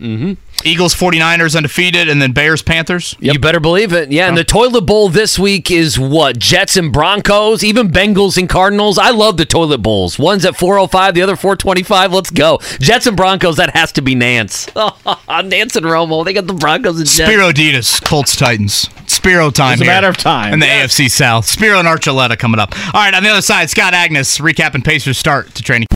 Mm-hmm. 0.00 0.32
Eagles 0.64 0.94
49ers 0.94 1.56
undefeated, 1.56 2.08
and 2.08 2.20
then 2.20 2.32
Bears 2.32 2.62
Panthers. 2.62 3.14
You 3.20 3.38
better 3.38 3.60
believe 3.60 3.92
it. 3.92 4.10
Yeah, 4.10 4.28
and 4.28 4.36
the 4.36 4.44
toilet 4.44 4.82
bowl 4.82 5.08
this 5.08 5.38
week 5.38 5.70
is 5.70 5.98
what? 5.98 6.38
Jets 6.38 6.76
and 6.76 6.92
Broncos, 6.92 7.64
even 7.64 7.88
Bengals 7.88 8.36
and 8.36 8.48
Cardinals. 8.48 8.98
I 8.98 9.10
love 9.10 9.36
the 9.36 9.44
toilet 9.44 9.78
bowls. 9.78 10.18
One's 10.18 10.44
at 10.44 10.56
405, 10.56 11.14
the 11.14 11.22
other 11.22 11.36
425. 11.36 12.12
Let's 12.12 12.30
go. 12.30 12.58
Jets 12.80 13.06
and 13.06 13.16
Broncos, 13.16 13.56
that 13.56 13.70
has 13.70 13.92
to 13.92 14.02
be 14.02 14.14
Nance. 14.14 14.68
Nance 14.74 15.76
and 15.76 15.86
Romo. 15.86 16.24
They 16.24 16.32
got 16.32 16.46
the 16.46 16.54
Broncos 16.54 16.98
and 16.98 17.08
Jets. 17.08 17.30
Spero 17.30 17.52
Dedes, 17.52 18.00
Colts 18.00 18.36
Titans. 18.36 18.88
Spero 19.06 19.50
time. 19.50 19.74
It's 19.74 19.82
a 19.82 19.84
here 19.84 19.92
matter 19.92 20.08
of 20.08 20.16
time. 20.16 20.52
In 20.54 20.60
the 20.60 20.66
AFC 20.66 21.10
South. 21.10 21.44
Spero 21.44 21.78
and 21.78 21.88
Archuleta 21.88 22.38
coming 22.38 22.58
up. 22.60 22.72
All 22.94 23.00
right, 23.02 23.14
on 23.14 23.22
the 23.22 23.28
other 23.28 23.42
side, 23.42 23.70
Scott 23.70 23.92
Agness 23.94 24.40
recapping 24.40 24.84
Pacers' 24.84 25.18
start 25.18 25.54
to 25.54 25.62
training. 25.62 25.86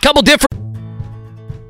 Couple 0.00 0.22
different. 0.22 0.55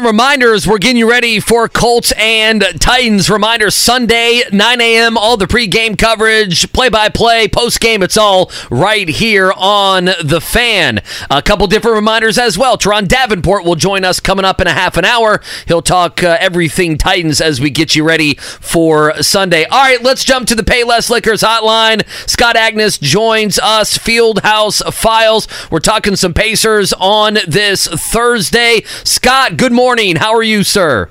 Different 0.00 0.14
reminders. 0.14 0.66
We're 0.66 0.78
getting 0.78 0.96
you 0.96 1.10
ready 1.10 1.40
for 1.40 1.68
Colts 1.68 2.10
and 2.16 2.64
Titans. 2.80 3.28
Reminder 3.28 3.70
Sunday, 3.70 4.40
9 4.50 4.80
a.m. 4.80 5.18
All 5.18 5.36
the 5.36 5.44
pregame 5.44 5.98
coverage, 5.98 6.72
play 6.72 6.88
by 6.88 7.10
play, 7.10 7.48
post 7.48 7.80
game. 7.80 8.02
It's 8.02 8.16
all 8.16 8.50
right 8.70 9.06
here 9.06 9.52
on 9.54 10.06
The 10.24 10.40
Fan. 10.40 11.02
A 11.30 11.42
couple 11.42 11.66
different 11.66 11.96
reminders 11.96 12.38
as 12.38 12.56
well. 12.56 12.78
Turron 12.78 13.08
Davenport 13.08 13.62
will 13.66 13.74
join 13.74 14.02
us 14.02 14.20
coming 14.20 14.46
up 14.46 14.58
in 14.58 14.66
a 14.66 14.72
half 14.72 14.96
an 14.96 15.04
hour. 15.04 15.42
He'll 15.66 15.82
talk 15.82 16.22
uh, 16.22 16.38
everything 16.40 16.96
Titans 16.96 17.42
as 17.42 17.60
we 17.60 17.68
get 17.68 17.94
you 17.94 18.02
ready 18.02 18.36
for 18.36 19.22
Sunday. 19.22 19.66
All 19.66 19.82
right, 19.82 20.02
let's 20.02 20.24
jump 20.24 20.48
to 20.48 20.54
the 20.54 20.62
Payless 20.62 21.10
Liquors 21.10 21.42
hotline. 21.42 22.08
Scott 22.26 22.56
Agness 22.56 22.98
joins 22.98 23.58
us, 23.58 23.98
Fieldhouse 23.98 24.82
Files. 24.94 25.46
We're 25.70 25.80
talking 25.80 26.16
some 26.16 26.32
Pacers 26.32 26.94
on 26.94 27.36
this 27.46 27.86
Thursday. 27.86 28.82
Scott, 29.04 29.58
good 29.58 29.72
morning. 29.72 29.89
How 30.16 30.34
are 30.34 30.42
you, 30.42 30.62
sir? 30.62 31.10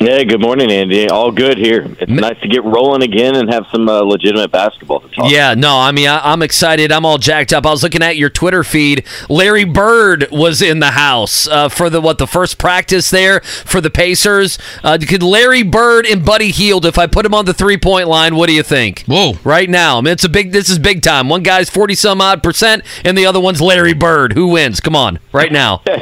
Yeah, 0.00 0.22
good 0.22 0.40
morning, 0.40 0.70
Andy. 0.70 1.08
All 1.08 1.32
good 1.32 1.58
here. 1.58 1.84
It's 1.98 2.08
nice 2.08 2.38
to 2.42 2.48
get 2.48 2.62
rolling 2.62 3.02
again 3.02 3.34
and 3.34 3.52
have 3.52 3.66
some 3.72 3.88
uh, 3.88 4.02
legitimate 4.02 4.52
basketball 4.52 5.00
to 5.00 5.08
talk. 5.08 5.30
Yeah, 5.30 5.54
no, 5.54 5.76
I 5.76 5.90
mean, 5.90 6.08
I, 6.08 6.32
am 6.32 6.40
excited. 6.40 6.92
I'm 6.92 7.04
all 7.04 7.18
jacked 7.18 7.52
up. 7.52 7.66
I 7.66 7.70
was 7.70 7.82
looking 7.82 8.02
at 8.02 8.16
your 8.16 8.30
Twitter 8.30 8.62
feed. 8.62 9.04
Larry 9.28 9.64
Bird 9.64 10.28
was 10.30 10.62
in 10.62 10.78
the 10.78 10.92
house 10.92 11.48
uh, 11.48 11.68
for 11.68 11.90
the 11.90 12.00
what 12.00 12.18
the 12.18 12.28
first 12.28 12.58
practice 12.58 13.10
there 13.10 13.40
for 13.40 13.80
the 13.80 13.90
Pacers. 13.90 14.56
Uh, 14.84 14.98
could 15.00 15.22
Larry 15.22 15.64
Bird 15.64 16.06
and 16.06 16.24
Buddy 16.24 16.52
Hield, 16.52 16.86
if 16.86 16.96
I 16.96 17.08
put 17.08 17.26
him 17.26 17.34
on 17.34 17.44
the 17.44 17.54
three 17.54 17.76
point 17.76 18.06
line, 18.06 18.36
what 18.36 18.46
do 18.46 18.54
you 18.54 18.62
think? 18.62 19.02
Whoa! 19.06 19.32
Right 19.42 19.68
now, 19.68 19.98
I 19.98 20.00
mean, 20.00 20.12
it's 20.12 20.24
a 20.24 20.28
big. 20.28 20.52
This 20.52 20.70
is 20.70 20.78
big 20.78 21.02
time. 21.02 21.28
One 21.28 21.42
guy's 21.42 21.70
forty 21.70 21.96
some 21.96 22.20
odd 22.20 22.44
percent, 22.44 22.84
and 23.04 23.18
the 23.18 23.26
other 23.26 23.40
one's 23.40 23.60
Larry 23.60 23.94
Bird. 23.94 24.34
Who 24.34 24.46
wins? 24.46 24.78
Come 24.78 24.94
on, 24.94 25.18
right 25.32 25.50
now. 25.50 25.82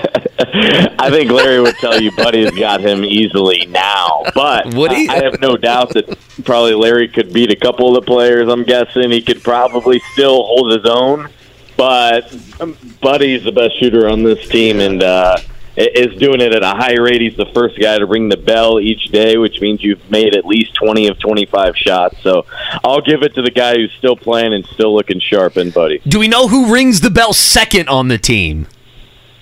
I 0.98 1.08
think 1.10 1.30
Larry 1.30 1.60
would 1.60 1.76
tell 1.76 2.00
you 2.00 2.10
Buddy's 2.16 2.50
got 2.50 2.80
him 2.80 3.04
easily 3.04 3.66
now. 3.66 3.85
But 4.34 4.66
Would 4.74 4.92
he? 4.92 5.08
I 5.08 5.22
have 5.24 5.40
no 5.40 5.56
doubt 5.56 5.94
that 5.94 6.18
probably 6.44 6.74
Larry 6.74 7.08
could 7.08 7.32
beat 7.32 7.50
a 7.50 7.56
couple 7.56 7.88
of 7.88 8.04
the 8.04 8.06
players. 8.06 8.48
I'm 8.48 8.64
guessing 8.64 9.10
he 9.10 9.22
could 9.22 9.42
probably 9.42 10.00
still 10.12 10.44
hold 10.44 10.72
his 10.72 10.84
own. 10.84 11.28
But 11.76 12.32
um, 12.60 12.76
Buddy's 13.02 13.44
the 13.44 13.52
best 13.52 13.78
shooter 13.78 14.08
on 14.08 14.22
this 14.22 14.48
team 14.48 14.80
and 14.80 15.02
uh, 15.02 15.36
is 15.76 16.16
doing 16.18 16.40
it 16.40 16.54
at 16.54 16.62
a 16.62 16.70
high 16.70 16.94
rate. 16.94 17.20
He's 17.20 17.36
the 17.36 17.50
first 17.54 17.78
guy 17.78 17.98
to 17.98 18.06
ring 18.06 18.28
the 18.28 18.36
bell 18.36 18.80
each 18.80 19.06
day, 19.06 19.36
which 19.36 19.60
means 19.60 19.82
you've 19.82 20.10
made 20.10 20.34
at 20.34 20.46
least 20.46 20.74
20 20.74 21.08
of 21.08 21.18
25 21.18 21.76
shots. 21.76 22.16
So 22.22 22.46
I'll 22.82 23.02
give 23.02 23.22
it 23.22 23.34
to 23.34 23.42
the 23.42 23.50
guy 23.50 23.74
who's 23.74 23.92
still 23.98 24.16
playing 24.16 24.54
and 24.54 24.64
still 24.66 24.94
looking 24.94 25.20
sharp 25.20 25.56
in 25.56 25.70
Buddy. 25.70 26.00
Do 26.06 26.18
we 26.18 26.28
know 26.28 26.48
who 26.48 26.72
rings 26.72 27.02
the 27.02 27.10
bell 27.10 27.32
second 27.32 27.88
on 27.88 28.08
the 28.08 28.18
team? 28.18 28.66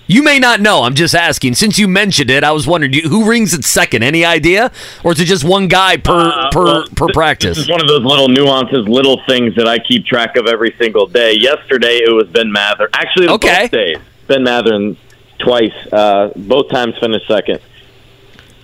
You 0.07 0.21
may 0.21 0.37
not 0.37 0.59
know. 0.61 0.83
I'm 0.83 0.93
just 0.93 1.15
asking. 1.15 1.55
Since 1.55 1.79
you 1.79 1.87
mentioned 1.87 2.29
it, 2.29 2.43
I 2.43 2.51
was 2.51 2.67
wondering 2.67 2.93
who 2.93 3.27
rings 3.27 3.53
it 3.55 3.63
second. 3.65 4.03
Any 4.03 4.23
idea, 4.23 4.71
or 5.03 5.13
is 5.13 5.19
it 5.19 5.25
just 5.25 5.43
one 5.43 5.67
guy 5.67 5.97
per 5.97 6.13
Uh, 6.29 6.49
per 6.51 6.63
well, 6.63 6.85
per 6.95 7.07
practice? 7.13 7.57
This 7.57 7.65
is 7.65 7.69
one 7.71 7.81
of 7.81 7.87
those 7.87 8.03
little 8.03 8.27
nuances, 8.27 8.87
little 8.87 9.19
things 9.27 9.55
that 9.55 9.67
I 9.67 9.79
keep 9.79 10.05
track 10.05 10.35
of 10.37 10.45
every 10.47 10.75
single 10.79 11.07
day. 11.07 11.33
Yesterday 11.33 12.01
it 12.05 12.13
was 12.13 12.27
Ben 12.27 12.51
Mather. 12.51 12.87
Actually, 12.93 13.29
Okay. 13.29 13.61
both 13.63 13.71
days 13.71 13.97
Ben 14.27 14.43
Mather 14.43 14.95
twice, 15.39 15.73
uh, 15.91 16.29
both 16.35 16.69
times 16.69 16.93
finished 16.99 17.27
second. 17.27 17.59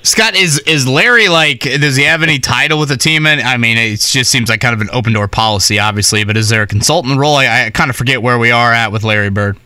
Scott, 0.04 0.36
is 0.36 0.60
is 0.60 0.88
Larry 0.88 1.28
like? 1.28 1.60
Does 1.62 1.96
he 1.96 2.04
have 2.04 2.24
any 2.24 2.40
title 2.40 2.80
with 2.80 2.90
the 2.90 2.98
team? 2.98 3.26
And 3.28 3.42
I 3.42 3.58
mean, 3.58 3.78
it 3.78 4.00
just 4.00 4.32
seems 4.32 4.50
like 4.50 4.60
kind 4.60 4.74
of 4.74 4.82
an 4.82 4.90
open 4.94 5.14
door 5.14 5.28
policy, 5.28 5.80
obviously. 5.80 6.24
But 6.24 6.38
is 6.38 6.50
there 6.50 6.62
a 6.64 6.68
consultant 6.68 7.18
role? 7.20 7.36
I, 7.36 7.66
I 7.66 7.70
kind 7.72 7.90
of 7.90 7.96
forget 7.96 8.22
where 8.22 8.38
we 8.40 8.52
are 8.52 8.72
at 8.74 8.92
with 8.92 9.04
Larry 9.04 9.30
Bird. 9.30 9.58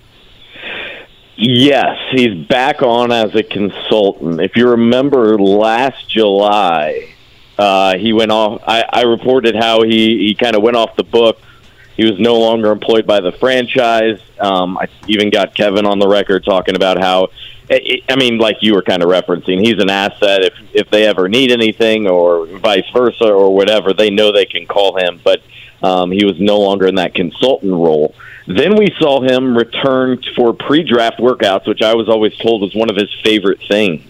Yes, 1.37 1.97
he's 2.11 2.47
back 2.47 2.81
on 2.81 3.11
as 3.11 3.35
a 3.35 3.43
consultant. 3.43 4.39
If 4.39 4.55
you 4.55 4.69
remember 4.69 5.37
last 5.37 6.09
July, 6.09 7.13
uh, 7.57 7.97
he 7.97 8.13
went 8.13 8.31
off. 8.31 8.61
I, 8.65 8.85
I 8.87 9.01
reported 9.01 9.55
how 9.55 9.83
he, 9.83 10.27
he 10.27 10.35
kind 10.35 10.55
of 10.55 10.61
went 10.61 10.77
off 10.77 10.95
the 10.95 11.03
books. 11.03 11.41
He 11.97 12.05
was 12.05 12.19
no 12.19 12.37
longer 12.37 12.71
employed 12.71 13.05
by 13.05 13.19
the 13.19 13.31
franchise. 13.33 14.19
Um, 14.39 14.77
I 14.77 14.87
even 15.07 15.29
got 15.29 15.55
Kevin 15.55 15.85
on 15.85 15.99
the 15.99 16.07
record 16.07 16.43
talking 16.45 16.75
about 16.75 16.99
how, 16.99 17.29
I 17.69 18.01
I 18.09 18.15
mean, 18.15 18.37
like 18.37 18.57
you 18.61 18.73
were 18.73 18.81
kind 18.81 19.01
of 19.01 19.09
referencing, 19.09 19.65
he's 19.65 19.81
an 19.81 19.89
asset. 19.89 20.43
If 20.43 20.53
if 20.73 20.89
they 20.89 21.05
ever 21.05 21.29
need 21.29 21.51
anything, 21.51 22.07
or 22.07 22.45
vice 22.59 22.89
versa, 22.93 23.25
or 23.25 23.53
whatever, 23.53 23.93
they 23.93 24.09
know 24.09 24.31
they 24.31 24.45
can 24.45 24.65
call 24.65 24.97
him. 24.97 25.21
But 25.23 25.41
um, 25.81 26.11
he 26.11 26.25
was 26.25 26.39
no 26.39 26.59
longer 26.59 26.85
in 26.87 26.95
that 26.95 27.13
consultant 27.13 27.73
role. 27.73 28.13
Then 28.47 28.75
we 28.75 28.87
saw 28.99 29.21
him 29.21 29.57
return 29.57 30.21
for 30.35 30.53
pre-draft 30.53 31.19
workouts, 31.19 31.67
which 31.67 31.81
I 31.81 31.95
was 31.95 32.07
always 32.07 32.35
told 32.37 32.61
was 32.61 32.75
one 32.75 32.89
of 32.89 32.95
his 32.95 33.09
favorite 33.23 33.59
things. 33.67 34.03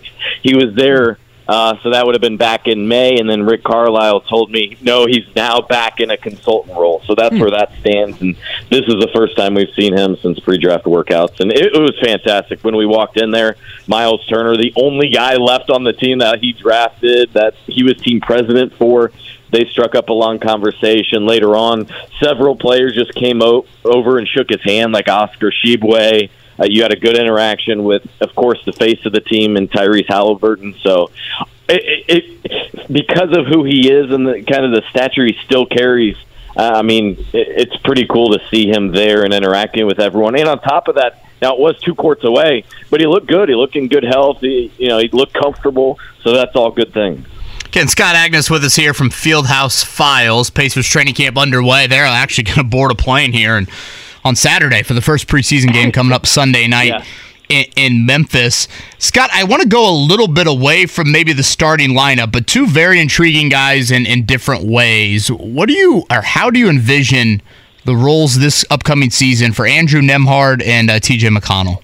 He 0.44 0.56
was 0.56 0.76
there, 0.76 1.20
uh, 1.48 1.76
so 1.84 1.92
that 1.92 2.06
would 2.06 2.16
have 2.16 2.22
been 2.22 2.38
back 2.38 2.68
in 2.68 2.88
May, 2.88 3.18
and 3.18 3.30
then 3.30 3.44
Rick 3.44 3.64
Carlisle 3.64 4.22
told 4.22 4.52
me, 4.52 4.78
no, 4.82 5.06
he's 5.06 5.26
now 5.36 5.62
back 5.62 6.00
in 6.00 6.10
a 6.10 6.18
consultant 6.18 6.76
role. 6.76 7.02
So 7.06 7.16
that's 7.16 7.38
where 7.38 7.52
that 7.52 7.72
stands, 7.80 8.20
and 8.22 8.36
this 8.70 8.82
is 8.82 8.96
the 8.96 9.10
first 9.14 9.38
time 9.38 9.54
we've 9.54 9.74
seen 9.76 9.96
him 9.96 10.18
since 10.22 10.40
pre-draft 10.40 10.86
workouts, 10.86 11.40
and 11.40 11.52
it, 11.52 11.74
it 11.74 11.80
was 11.80 11.98
fantastic. 12.04 12.62
When 12.64 12.76
we 12.76 12.86
walked 12.86 13.18
in 13.18 13.32
there, 13.32 13.56
Myles 13.88 14.26
Turner, 14.28 14.58
the 14.58 14.74
only 14.76 15.10
guy 15.10 15.36
left 15.36 15.70
on 15.70 15.84
the 15.84 15.94
team 15.94 16.18
that 16.18 16.40
he 16.40 16.52
drafted, 16.52 17.32
that 17.34 17.54
he 17.68 17.84
was 17.84 17.96
team 17.98 18.20
president 18.20 18.74
for, 18.74 19.12
they 19.56 19.66
struck 19.66 19.96
up 19.96 20.10
a 20.10 20.14
long 20.14 20.40
conversation. 20.40 21.26
Later 21.26 21.56
on, 21.56 21.88
several 22.20 22.56
players 22.56 22.94
just 22.94 23.14
came 23.16 23.42
o- 23.42 23.66
over 23.86 24.18
and 24.18 24.28
shook 24.28 24.50
his 24.50 24.62
hand, 24.62 24.92
like 24.92 25.08
Oscar 25.08 25.52
Tshiebwe. 25.52 26.30
Uh, 26.60 26.66
you 26.66 26.84
had 26.84 26.92
a 26.92 26.96
good 26.96 27.18
interaction 27.18 27.84
with, 27.84 28.06
of 28.22 28.36
course, 28.36 28.64
the 28.66 28.74
face 28.74 29.06
of 29.06 29.14
the 29.14 29.22
team 29.22 29.56
and 29.56 29.72
Tyrese 29.72 30.08
Halliburton. 30.08 30.76
So, 30.82 31.10
it, 31.70 32.04
it, 32.08 32.40
it, 32.44 32.92
because 32.92 33.36
of 33.36 33.46
who 33.46 33.64
he 33.64 33.90
is 33.90 34.12
and 34.12 34.28
the 34.28 34.44
kind 34.44 34.66
of 34.66 34.72
the 34.72 34.84
stature 34.90 35.26
he 35.26 35.38
still 35.46 35.66
carries, 35.66 36.18
uh, 36.58 36.74
I 36.76 36.82
mean, 36.82 37.18
it, 37.34 37.48
it's 37.70 37.78
pretty 37.78 38.06
cool 38.08 38.38
to 38.38 38.46
see 38.50 38.70
him 38.70 38.92
there 38.92 39.24
and 39.24 39.34
interacting 39.34 39.86
with 39.86 40.00
everyone. 40.00 40.36
And 40.38 40.48
on 40.48 40.60
top 40.60 40.88
of 40.88 40.96
that, 40.96 41.24
now 41.42 41.54
it 41.54 41.60
was 41.60 41.80
two 41.80 41.96
courts 41.96 42.24
away, 42.24 42.66
but 42.90 43.00
he 43.00 43.08
looked 43.08 43.28
good. 43.28 43.50
He 43.50 43.56
looked 43.56 43.76
in 43.76 43.88
good 43.88 44.04
health. 44.04 44.40
He, 44.42 44.72
you 44.78 44.88
know, 44.88 45.00
he 45.00 45.10
looked 45.10 45.34
comfortable. 45.34 46.00
So 46.24 46.34
that's 46.34 46.56
all 46.56 46.72
good 46.72 46.94
things. 46.94 47.26
Again, 47.76 47.90
Scott 47.90 48.16
Agness 48.16 48.50
with 48.50 48.64
us 48.64 48.78
here 48.78 48.94
from 48.94 49.10
Fieldhouse 49.10 49.84
Files. 49.84 50.50
Pacers 50.50 50.88
training 50.88 51.14
camp 51.14 51.38
underway. 51.38 51.88
They're 51.88 52.06
actually 52.06 52.44
going 52.46 52.60
to 52.60 52.64
board 52.64 52.90
a 52.90 52.96
plane 52.96 53.34
here 53.34 53.58
and 53.58 53.70
on 54.24 54.38
Saturday 54.38 54.82
for 54.82 54.94
the 54.94 55.02
first 55.02 55.28
preseason 55.28 55.74
game 55.74 55.92
coming 55.92 56.14
up 56.14 56.26
Sunday 56.26 56.68
night 56.68 57.04
Yeah. 57.50 57.66
in, 57.76 58.06
Memphis. 58.06 58.70
Scott, 58.98 59.30
I 59.34 59.44
want 59.44 59.62
to 59.62 59.68
go 59.68 59.90
a 59.90 59.92
little 59.92 60.30
bit 60.30 60.48
away 60.48 60.86
from 60.86 61.12
maybe 61.12 61.34
the 61.34 61.44
starting 61.44 61.90
lineup, 61.90 62.32
but 62.32 62.48
two 62.48 62.66
very 62.66 62.98
intriguing 63.02 63.50
guys 63.50 63.92
in, 63.92 64.06
in 64.06 64.26
different 64.26 64.64
ways. 64.64 65.30
What 65.30 65.68
do 65.68 65.74
you 65.74 66.06
or 66.10 66.22
how 66.22 66.50
do 66.50 66.58
you 66.60 66.70
envision 66.70 67.42
the 67.84 67.98
roles 67.98 68.40
this 68.40 68.64
upcoming 68.72 69.10
season 69.10 69.52
for 69.52 69.66
Andrew 69.68 70.00
Nembhard 70.00 70.66
and 70.66 70.90
uh, 70.90 71.02
TJ 71.02 71.38
McConnell? 71.38 71.82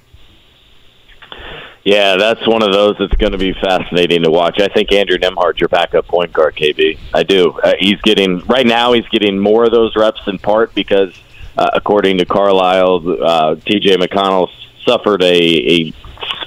Yeah, 1.84 2.16
that's 2.18 2.46
one 2.48 2.62
of 2.62 2.72
those 2.72 2.98
that's 3.00 3.16
going 3.16 3.32
to 3.32 3.40
be 3.40 3.54
fascinating 3.54 4.24
to 4.24 4.30
watch. 4.30 4.60
I 4.60 4.68
think 4.68 4.92
Andrew 4.92 5.18
Nembhard's 5.18 5.60
your 5.60 5.70
backup 5.70 6.08
point 6.08 6.32
guard, 6.32 6.56
KB. 6.56 7.00
I 7.14 7.24
do. 7.24 7.52
Uh, 7.64 7.74
he's 7.80 8.00
getting 8.02 8.40
right 8.46 8.68
now. 8.68 8.94
He's 8.94 9.08
getting 9.08 9.40
more 9.40 9.66
of 9.66 9.72
those 9.72 9.96
reps 9.96 10.22
in 10.28 10.38
part 10.38 10.76
because, 10.76 11.20
uh, 11.58 11.72
according 11.74 12.20
to 12.20 12.26
Carlisle, 12.26 13.24
uh, 13.24 13.56
T.J. 13.56 13.98
McConnell 13.98 14.50
suffered 14.86 15.24
a, 15.24 15.28
a 15.28 15.94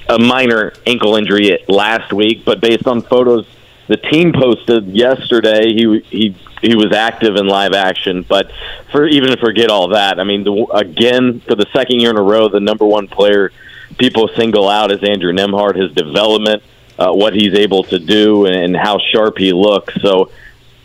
a 0.07 0.19
minor 0.19 0.71
ankle 0.85 1.15
injury 1.15 1.57
last 1.67 2.13
week, 2.13 2.45
but 2.45 2.61
based 2.61 2.87
on 2.87 3.01
photos 3.01 3.45
the 3.87 3.97
team 3.97 4.33
posted 4.33 4.87
yesterday, 4.87 5.73
he 5.73 5.99
he 6.09 6.35
he 6.61 6.75
was 6.75 6.91
active 6.91 7.35
in 7.35 7.47
live 7.47 7.73
action. 7.73 8.23
But 8.27 8.51
for 8.91 9.05
even 9.05 9.29
to 9.29 9.37
forget 9.37 9.69
all 9.69 9.89
that, 9.89 10.19
I 10.19 10.23
mean, 10.23 10.43
the, 10.43 10.65
again 10.73 11.41
for 11.41 11.55
the 11.55 11.65
second 11.73 11.99
year 11.99 12.09
in 12.09 12.17
a 12.17 12.21
row, 12.21 12.49
the 12.49 12.59
number 12.59 12.85
one 12.85 13.07
player 13.07 13.51
people 13.97 14.29
single 14.35 14.69
out 14.69 14.91
is 14.91 15.03
Andrew 15.03 15.31
Nembhard, 15.33 15.75
his 15.75 15.91
development, 15.93 16.63
uh, 16.97 17.11
what 17.11 17.33
he's 17.33 17.53
able 17.53 17.83
to 17.83 17.99
do, 17.99 18.45
and 18.45 18.55
and 18.55 18.75
how 18.77 18.97
sharp 19.11 19.37
he 19.37 19.51
looks. 19.53 19.93
So 20.01 20.31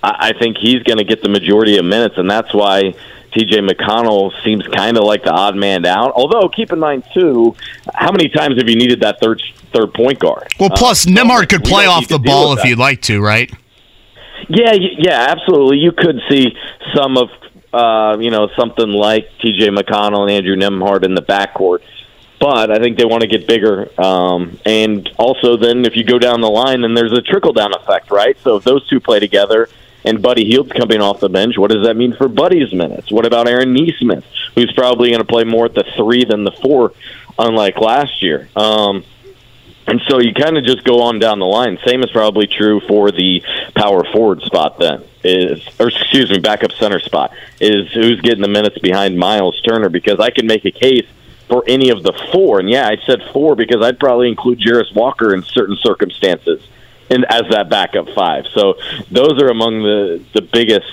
I, 0.02 0.30
I 0.30 0.38
think 0.38 0.56
he's 0.58 0.82
going 0.82 0.98
to 0.98 1.04
get 1.04 1.22
the 1.22 1.28
majority 1.28 1.78
of 1.78 1.84
minutes, 1.84 2.16
and 2.18 2.30
that's 2.30 2.52
why 2.54 2.94
TJ 3.32 3.68
McConnell 3.70 4.32
seems 4.42 4.66
kind 4.68 4.96
of 4.96 5.04
like 5.04 5.22
the 5.22 5.30
odd 5.32 5.54
man 5.56 5.86
out. 5.86 6.12
Although, 6.12 6.48
keep 6.48 6.72
in 6.72 6.80
mind 6.80 7.04
too, 7.14 7.54
how 7.94 8.10
many 8.10 8.28
times 8.28 8.58
have 8.58 8.68
you 8.68 8.74
needed 8.76 9.00
that 9.02 9.20
third 9.20 9.40
third 9.72 9.94
point 9.94 10.18
guard? 10.18 10.48
Well, 10.58 10.70
plus 10.70 11.06
Uh, 11.06 11.10
Nembhard 11.10 11.48
could 11.48 11.62
play 11.64 11.86
off 11.86 12.08
the 12.08 12.18
ball 12.18 12.52
if 12.54 12.58
that. 12.62 12.68
you'd 12.68 12.78
like 12.78 13.02
to, 13.02 13.20
right? 13.22 13.50
Yeah, 14.48 14.72
yeah, 14.72 15.26
absolutely. 15.28 15.78
You 15.78 15.92
could 15.92 16.20
see 16.28 16.56
some 16.94 17.16
of 17.16 17.28
uh, 17.72 18.18
you 18.18 18.30
know 18.32 18.48
something 18.58 18.88
like 18.88 19.28
T.J. 19.40 19.68
McConnell 19.68 20.22
and 20.22 20.30
Andrew 20.32 20.56
Nembhard 20.56 21.04
in 21.04 21.14
the 21.14 21.22
backcourt, 21.22 21.80
but 22.40 22.70
I 22.70 22.78
think 22.78 22.98
they 22.98 23.04
want 23.04 23.20
to 23.20 23.28
get 23.28 23.46
bigger. 23.46 23.88
Um, 24.00 24.58
and 24.66 25.08
also, 25.18 25.56
then 25.56 25.84
if 25.84 25.94
you 25.94 26.02
go 26.02 26.18
down 26.18 26.40
the 26.40 26.50
line, 26.50 26.80
then 26.80 26.94
there's 26.94 27.12
a 27.12 27.22
trickle 27.22 27.52
down 27.52 27.74
effect, 27.74 28.10
right? 28.10 28.36
So 28.42 28.56
if 28.56 28.64
those 28.64 28.88
two 28.88 28.98
play 29.00 29.20
together. 29.20 29.68
And 30.02 30.22
Buddy 30.22 30.46
Hield's 30.46 30.72
coming 30.72 31.02
off 31.02 31.20
the 31.20 31.28
bench. 31.28 31.58
What 31.58 31.70
does 31.70 31.86
that 31.86 31.94
mean 31.94 32.14
for 32.16 32.26
Buddy's 32.26 32.72
minutes? 32.72 33.12
What 33.12 33.26
about 33.26 33.46
Aaron 33.46 33.74
Nesmith, 33.74 34.24
who's 34.54 34.72
probably 34.72 35.10
going 35.10 35.20
to 35.20 35.26
play 35.26 35.44
more 35.44 35.66
at 35.66 35.74
the 35.74 35.84
three 35.94 36.24
than 36.24 36.42
the 36.42 36.52
four, 36.52 36.94
unlike 37.38 37.76
last 37.76 38.22
year? 38.22 38.48
Um, 38.56 39.04
And 39.86 40.00
so 40.08 40.18
you 40.20 40.32
kind 40.32 40.56
of 40.56 40.64
just 40.64 40.84
go 40.84 41.02
on 41.02 41.18
down 41.18 41.38
the 41.38 41.46
line. 41.46 41.78
Same 41.84 42.02
is 42.02 42.10
probably 42.12 42.46
true 42.46 42.80
for 42.80 43.10
the 43.10 43.42
power 43.74 44.04
forward 44.04 44.40
spot 44.42 44.78
then. 44.78 45.02
Is 45.22 45.66
or 45.78 45.88
excuse 45.88 46.30
me, 46.30 46.38
backup 46.38 46.72
center 46.72 47.00
spot 47.00 47.32
is 47.60 47.92
who's 47.92 48.20
getting 48.22 48.40
the 48.40 48.48
minutes 48.48 48.78
behind 48.78 49.18
Myles 49.18 49.60
Turner 49.62 49.90
because 49.90 50.18
I 50.18 50.30
can 50.30 50.46
make 50.46 50.64
a 50.64 50.70
case 50.70 51.06
for 51.50 51.64
any 51.66 51.90
of 51.90 52.02
the 52.02 52.12
four. 52.32 52.60
And 52.60 52.70
yeah, 52.70 52.88
I 52.88 52.96
said 53.04 53.22
four 53.32 53.56
because 53.56 53.82
I'd 53.82 53.98
probably 53.98 54.28
include 54.28 54.60
Jarace 54.60 54.94
Walker 54.94 55.34
in 55.34 55.42
certain 55.42 55.76
circumstances 55.82 56.66
and 57.10 57.26
as 57.28 57.42
that 57.50 57.68
backup 57.68 58.08
five. 58.14 58.46
So 58.54 58.78
those 59.10 59.42
are 59.42 59.48
among 59.48 59.82
the 59.82 60.24
the 60.32 60.42
biggest 60.42 60.86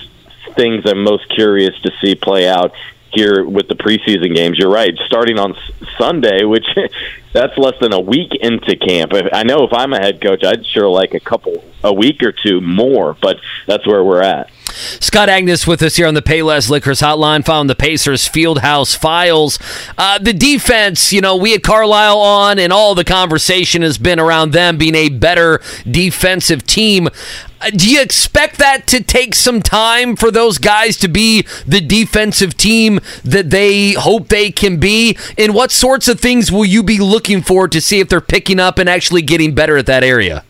things 0.54 0.84
I'm 0.84 1.02
most 1.04 1.28
curious 1.30 1.78
to 1.82 1.92
see 2.02 2.14
play 2.14 2.48
out 2.48 2.72
here 3.10 3.44
with 3.44 3.68
the 3.68 3.74
preseason 3.74 4.34
games. 4.34 4.58
You're 4.58 4.70
right. 4.70 4.94
Starting 5.06 5.38
on 5.38 5.56
Sunday, 5.96 6.44
which 6.44 6.66
that's 7.32 7.56
less 7.56 7.74
than 7.80 7.92
a 7.92 8.00
week 8.00 8.34
into 8.34 8.76
camp. 8.76 9.12
I 9.32 9.44
know 9.44 9.64
if 9.64 9.72
I'm 9.72 9.92
a 9.92 9.98
head 9.98 10.20
coach, 10.20 10.44
I'd 10.44 10.66
sure 10.66 10.88
like 10.88 11.14
a 11.14 11.20
couple, 11.20 11.64
a 11.82 11.92
week 11.92 12.22
or 12.22 12.32
two 12.32 12.60
more, 12.60 13.16
but 13.20 13.38
that's 13.66 13.86
where 13.86 14.04
we're 14.04 14.22
at. 14.22 14.50
Scott 15.00 15.28
Agness 15.28 15.66
with 15.66 15.82
us 15.82 15.96
here 15.96 16.06
on 16.06 16.14
the 16.14 16.22
Payless 16.22 16.70
Liquors 16.70 17.00
Hotline, 17.00 17.44
found 17.44 17.68
the 17.68 17.74
Pacers 17.74 18.28
Fieldhouse 18.28 18.96
Files. 18.96 19.58
Uh, 19.96 20.18
the 20.18 20.32
defense, 20.32 21.12
you 21.12 21.20
know, 21.20 21.36
we 21.36 21.52
had 21.52 21.62
Carlisle 21.62 22.18
on, 22.18 22.58
and 22.58 22.72
all 22.72 22.94
the 22.94 23.04
conversation 23.04 23.82
has 23.82 23.98
been 23.98 24.20
around 24.20 24.52
them 24.52 24.78
being 24.78 24.94
a 24.94 25.08
better 25.08 25.60
defensive 25.90 26.66
team. 26.66 27.08
Uh, 27.60 27.70
do 27.70 27.90
you 27.90 28.00
expect 28.00 28.58
that 28.58 28.86
to 28.86 29.02
take 29.02 29.34
some 29.34 29.60
time 29.60 30.14
for 30.14 30.30
those 30.30 30.58
guys 30.58 30.96
to 30.98 31.08
be 31.08 31.42
the 31.66 31.80
defensive 31.80 32.56
team 32.56 33.00
that 33.24 33.50
they 33.50 33.92
hope 33.92 34.28
they 34.28 34.50
can 34.50 34.78
be? 34.78 35.16
And 35.36 35.54
what 35.54 35.70
sorts 35.70 36.08
of 36.08 36.20
things 36.20 36.52
will 36.52 36.64
you 36.64 36.82
be 36.82 36.98
looking 36.98 37.42
for 37.42 37.66
to 37.68 37.80
see 37.80 38.00
if 38.00 38.08
they're 38.08 38.20
picking 38.20 38.60
up 38.60 38.78
and 38.78 38.88
actually 38.88 39.22
getting 39.22 39.54
better 39.54 39.76
at 39.76 39.86
that 39.86 40.04
area? 40.04 40.44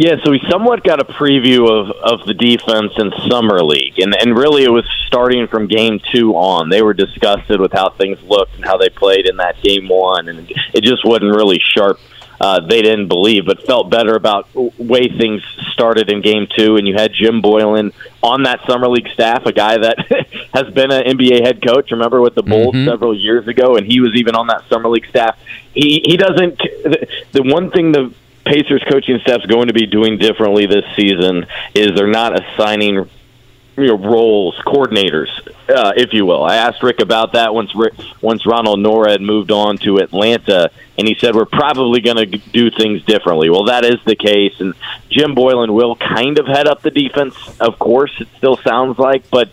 Yeah, 0.00 0.16
so 0.24 0.30
we 0.30 0.40
somewhat 0.48 0.82
got 0.82 0.98
a 0.98 1.04
preview 1.04 1.68
of, 1.68 1.90
of 1.90 2.26
the 2.26 2.32
defense 2.32 2.92
in 2.96 3.12
summer 3.28 3.62
league, 3.62 3.98
and 3.98 4.14
and 4.14 4.34
really 4.34 4.64
it 4.64 4.70
was 4.70 4.86
starting 5.06 5.46
from 5.46 5.66
game 5.66 6.00
two 6.10 6.32
on. 6.36 6.70
They 6.70 6.80
were 6.80 6.94
disgusted 6.94 7.60
with 7.60 7.70
how 7.72 7.90
things 7.90 8.18
looked 8.22 8.54
and 8.54 8.64
how 8.64 8.78
they 8.78 8.88
played 8.88 9.28
in 9.28 9.36
that 9.36 9.60
game 9.60 9.88
one, 9.88 10.30
and 10.30 10.50
it 10.72 10.84
just 10.84 11.04
wasn't 11.04 11.36
really 11.36 11.60
sharp. 11.62 12.00
Uh, 12.40 12.60
they 12.60 12.80
didn't 12.80 13.08
believe, 13.08 13.44
but 13.44 13.62
felt 13.66 13.90
better 13.90 14.14
about 14.14 14.48
way 14.54 15.06
things 15.18 15.42
started 15.74 16.10
in 16.10 16.22
game 16.22 16.46
two. 16.56 16.76
And 16.76 16.88
you 16.88 16.94
had 16.94 17.12
Jim 17.12 17.42
Boylan 17.42 17.92
on 18.22 18.44
that 18.44 18.64
summer 18.66 18.88
league 18.88 19.10
staff, 19.12 19.44
a 19.44 19.52
guy 19.52 19.76
that 19.76 19.98
has 20.54 20.72
been 20.72 20.90
an 20.90 21.18
NBA 21.18 21.42
head 21.42 21.60
coach. 21.60 21.90
Remember 21.90 22.22
with 22.22 22.34
the 22.34 22.42
Bulls 22.42 22.74
several 22.86 23.14
years 23.14 23.46
ago, 23.46 23.76
and 23.76 23.86
he 23.86 24.00
was 24.00 24.14
even 24.14 24.34
on 24.34 24.46
that 24.46 24.66
summer 24.70 24.88
league 24.88 25.06
staff. 25.10 25.38
He 25.74 26.02
he 26.06 26.16
doesn't. 26.16 26.56
The, 26.56 27.06
the 27.32 27.42
one 27.42 27.70
thing 27.70 27.92
the 27.92 28.14
Pacers 28.44 28.82
coaching 28.90 29.18
staff's 29.20 29.46
going 29.46 29.68
to 29.68 29.74
be 29.74 29.86
doing 29.86 30.18
differently 30.18 30.66
this 30.66 30.84
season 30.96 31.46
is 31.74 31.94
they're 31.94 32.06
not 32.06 32.40
assigning 32.40 33.08
you 33.76 33.86
know 33.86 33.96
roles, 33.96 34.56
coordinators, 34.66 35.28
uh, 35.68 35.92
if 35.96 36.12
you 36.12 36.26
will. 36.26 36.44
I 36.44 36.56
asked 36.56 36.82
Rick 36.82 37.00
about 37.00 37.32
that 37.32 37.54
once 37.54 37.74
Rick, 37.74 37.94
once 38.20 38.46
Ronald 38.46 38.78
Nored 38.80 39.10
had 39.10 39.22
moved 39.22 39.50
on 39.50 39.78
to 39.78 39.98
Atlanta, 39.98 40.70
and 40.98 41.08
he 41.08 41.14
said 41.18 41.34
we're 41.34 41.44
probably 41.46 42.00
going 42.00 42.16
to 42.16 42.26
do 42.26 42.70
things 42.70 43.02
differently. 43.04 43.48
Well, 43.50 43.64
that 43.64 43.84
is 43.84 43.96
the 44.04 44.16
case, 44.16 44.60
and 44.60 44.74
Jim 45.08 45.34
Boylan 45.34 45.72
will 45.72 45.96
kind 45.96 46.38
of 46.38 46.46
head 46.46 46.66
up 46.66 46.82
the 46.82 46.90
defense. 46.90 47.34
Of 47.60 47.78
course, 47.78 48.12
it 48.20 48.28
still 48.36 48.56
sounds 48.56 48.98
like, 48.98 49.30
but. 49.30 49.50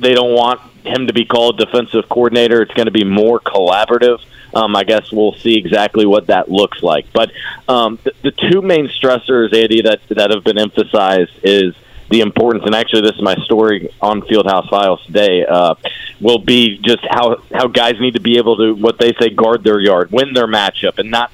They 0.00 0.14
don't 0.14 0.34
want 0.34 0.60
him 0.84 1.06
to 1.06 1.12
be 1.12 1.24
called 1.24 1.58
defensive 1.58 2.08
coordinator. 2.08 2.62
It's 2.62 2.74
going 2.74 2.86
to 2.86 2.92
be 2.92 3.04
more 3.04 3.38
collaborative. 3.40 4.20
Um, 4.54 4.74
I 4.74 4.84
guess 4.84 5.12
we'll 5.12 5.34
see 5.34 5.56
exactly 5.56 6.06
what 6.06 6.26
that 6.26 6.50
looks 6.50 6.82
like. 6.82 7.12
But 7.12 7.30
um, 7.68 7.98
the, 8.02 8.12
the 8.22 8.30
two 8.32 8.62
main 8.62 8.88
stressors, 8.88 9.54
Andy, 9.54 9.82
that 9.82 10.00
that 10.08 10.30
have 10.30 10.42
been 10.42 10.58
emphasized 10.58 11.32
is 11.42 11.74
the 12.10 12.20
importance, 12.20 12.64
and 12.66 12.74
actually, 12.74 13.02
this 13.02 13.14
is 13.14 13.22
my 13.22 13.36
story 13.44 13.88
on 14.02 14.22
Fieldhouse 14.22 14.68
Files 14.68 15.00
today. 15.06 15.46
Uh, 15.46 15.76
will 16.20 16.38
be 16.38 16.78
just 16.78 17.06
how 17.08 17.36
how 17.52 17.68
guys 17.68 18.00
need 18.00 18.14
to 18.14 18.20
be 18.20 18.36
able 18.36 18.56
to 18.56 18.74
what 18.74 18.98
they 18.98 19.12
say 19.20 19.30
guard 19.30 19.62
their 19.62 19.78
yard, 19.78 20.10
win 20.10 20.32
their 20.34 20.48
matchup, 20.48 20.98
and 20.98 21.10
not 21.10 21.30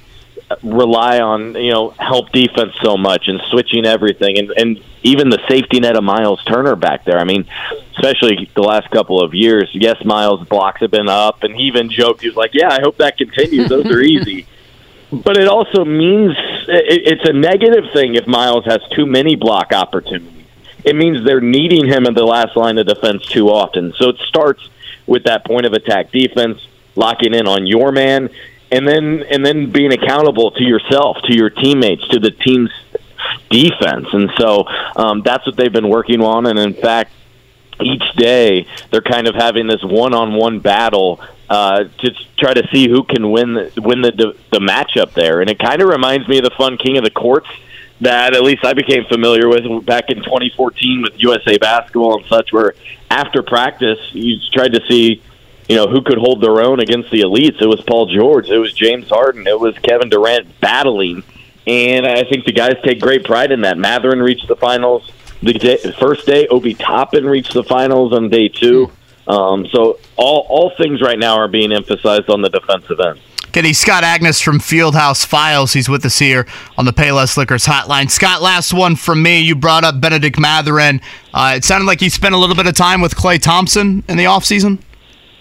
rely 0.63 1.19
on 1.19 1.55
you 1.55 1.71
know 1.71 1.89
help 1.91 2.31
defense 2.31 2.73
so 2.81 2.95
much 2.95 3.27
and 3.27 3.41
switching 3.49 3.85
everything 3.85 4.37
and 4.37 4.51
and 4.51 4.83
even 5.07 5.29
the 5.29 5.39
safety 5.47 5.79
net 5.79 5.95
of 5.95 6.03
Myles 6.03 6.43
Turner 6.43 6.75
back 6.75 7.05
there. 7.05 7.17
I 7.17 7.23
mean, 7.23 7.45
especially 7.95 8.49
the 8.53 8.61
last 8.61 8.89
couple 8.91 9.21
of 9.21 9.33
years. 9.33 9.69
Yes, 9.73 10.03
Myles 10.03 10.47
blocks 10.47 10.81
have 10.81 10.91
been 10.91 11.09
up, 11.09 11.43
and 11.43 11.55
he 11.55 11.63
even 11.63 11.89
joked 11.89 12.21
he 12.21 12.27
was 12.27 12.35
like, 12.35 12.53
"Yeah, 12.53 12.69
I 12.69 12.81
hope 12.81 12.97
that 12.97 13.17
continues. 13.17 13.69
Those 13.69 13.85
are 13.87 14.01
easy." 14.01 14.45
But 15.09 15.37
it 15.37 15.47
also 15.47 15.85
means 15.85 16.35
it, 16.67 17.21
it's 17.21 17.29
a 17.29 17.31
negative 17.31 17.85
thing 17.93 18.15
if 18.15 18.27
Myles 18.27 18.65
has 18.65 18.81
too 18.91 19.05
many 19.05 19.37
block 19.37 19.71
opportunities. 19.71 20.43
It 20.83 20.97
means 20.97 21.23
they're 21.23 21.39
needing 21.39 21.85
him 21.85 22.05
in 22.05 22.13
the 22.13 22.25
last 22.25 22.57
line 22.57 22.77
of 22.77 22.87
defense 22.87 23.25
too 23.25 23.47
often. 23.47 23.93
So 23.93 24.09
it 24.09 24.17
starts 24.27 24.67
with 25.05 25.23
that 25.23 25.45
point 25.45 25.65
of 25.65 25.71
attack 25.71 26.11
defense, 26.11 26.59
locking 26.97 27.33
in 27.33 27.47
on 27.47 27.65
your 27.65 27.93
man, 27.93 28.29
and 28.69 28.85
then 28.85 29.23
and 29.31 29.45
then 29.45 29.71
being 29.71 29.93
accountable 29.93 30.51
to 30.51 30.63
yourself, 30.65 31.17
to 31.23 31.33
your 31.33 31.49
teammates, 31.49 32.05
to 32.09 32.19
the 32.19 32.31
team's 32.31 32.71
defense. 33.49 34.07
And 34.11 34.29
so 34.37 34.65
um, 34.95 35.21
that's 35.23 35.45
what 35.45 35.55
they've 35.55 35.71
been 35.71 35.89
working 35.89 36.21
on. 36.21 36.45
And 36.45 36.57
in 36.59 36.73
fact, 36.73 37.11
each 37.79 38.03
day 38.15 38.67
they're 38.91 39.01
kind 39.01 39.27
of 39.27 39.35
having 39.35 39.67
this 39.67 39.83
one-on-one 39.83 40.59
battle 40.59 41.21
uh, 41.49 41.85
to 41.99 42.11
try 42.37 42.53
to 42.53 42.67
see 42.71 42.89
who 42.89 43.03
can 43.03 43.31
win 43.31 43.53
the, 43.53 43.71
win 43.77 44.01
the 44.01 44.35
the 44.51 44.59
matchup 44.59 45.13
there. 45.13 45.41
And 45.41 45.49
it 45.49 45.59
kind 45.59 45.81
of 45.81 45.87
reminds 45.87 46.27
me 46.27 46.39
of 46.39 46.43
the 46.43 46.51
fun 46.57 46.77
King 46.77 46.97
of 46.97 47.03
the 47.03 47.11
Courts 47.11 47.47
that 48.01 48.35
at 48.35 48.43
least 48.43 48.65
I 48.65 48.73
became 48.73 49.05
familiar 49.05 49.47
with 49.47 49.85
back 49.85 50.09
in 50.09 50.17
2014 50.17 51.01
with 51.01 51.13
USA 51.17 51.57
Basketball 51.57 52.17
and 52.17 52.25
such, 52.27 52.51
where 52.51 52.73
after 53.09 53.41
practice 53.41 53.99
you 54.11 54.37
tried 54.51 54.73
to 54.73 54.81
see 54.87 55.21
you 55.67 55.75
know, 55.75 55.87
who 55.87 56.01
could 56.01 56.17
hold 56.17 56.41
their 56.41 56.61
own 56.61 56.79
against 56.79 57.11
the 57.11 57.21
elites. 57.21 57.61
It 57.61 57.67
was 57.67 57.81
Paul 57.81 58.05
George. 58.07 58.49
It 58.49 58.57
was 58.57 58.73
James 58.73 59.09
Harden. 59.09 59.47
It 59.47 59.59
was 59.59 59.77
Kevin 59.79 60.09
Durant 60.09 60.59
battling. 60.59 61.23
And 61.67 62.07
I 62.07 62.23
think 62.23 62.45
the 62.45 62.53
guys 62.53 62.75
take 62.83 63.01
great 63.01 63.25
pride 63.25 63.51
in 63.51 63.61
that. 63.61 63.77
Mathurin 63.77 64.21
reached 64.21 64.47
the 64.47 64.55
finals 64.55 65.11
the 65.43 65.53
day, 65.53 65.77
first 65.99 66.25
day. 66.25 66.47
Obi 66.47 66.73
Toppin 66.73 67.25
reached 67.25 67.53
the 67.53 67.63
finals 67.63 68.13
on 68.13 68.29
day 68.29 68.47
two. 68.47 68.89
Um, 69.27 69.67
so 69.67 69.99
all, 70.15 70.47
all 70.49 70.71
things 70.77 71.01
right 71.01 71.19
now 71.19 71.35
are 71.35 71.49
being 71.49 71.73
emphasized 71.73 72.29
on 72.29 72.41
the 72.41 72.49
defensive 72.49 72.99
end. 72.99 73.19
Getting 73.51 73.73
Scott 73.73 74.03
Agness 74.03 74.41
from 74.41 74.59
Fieldhouse 74.59 75.25
Files. 75.25 75.73
He's 75.73 75.89
with 75.89 76.05
us 76.05 76.19
here 76.19 76.45
on 76.77 76.85
the 76.85 76.93
Payless 76.93 77.37
Liquors 77.37 77.65
hotline. 77.65 78.09
Scott, 78.09 78.41
last 78.41 78.73
one 78.73 78.95
from 78.95 79.21
me. 79.21 79.39
You 79.39 79.55
brought 79.55 79.83
up 79.83 79.99
Bennedict 79.99 80.39
Mathurin. 80.39 81.01
Uh, 81.33 81.53
it 81.57 81.65
sounded 81.65 81.85
like 81.85 81.99
he 81.99 82.09
spent 82.09 82.35
a 82.35 82.37
little 82.37 82.55
bit 82.55 82.67
of 82.67 82.75
time 82.75 83.01
with 83.01 83.15
Klay 83.15 83.41
Thompson 83.41 84.03
in 84.07 84.17
the 84.17 84.25
offseason. 84.25 84.79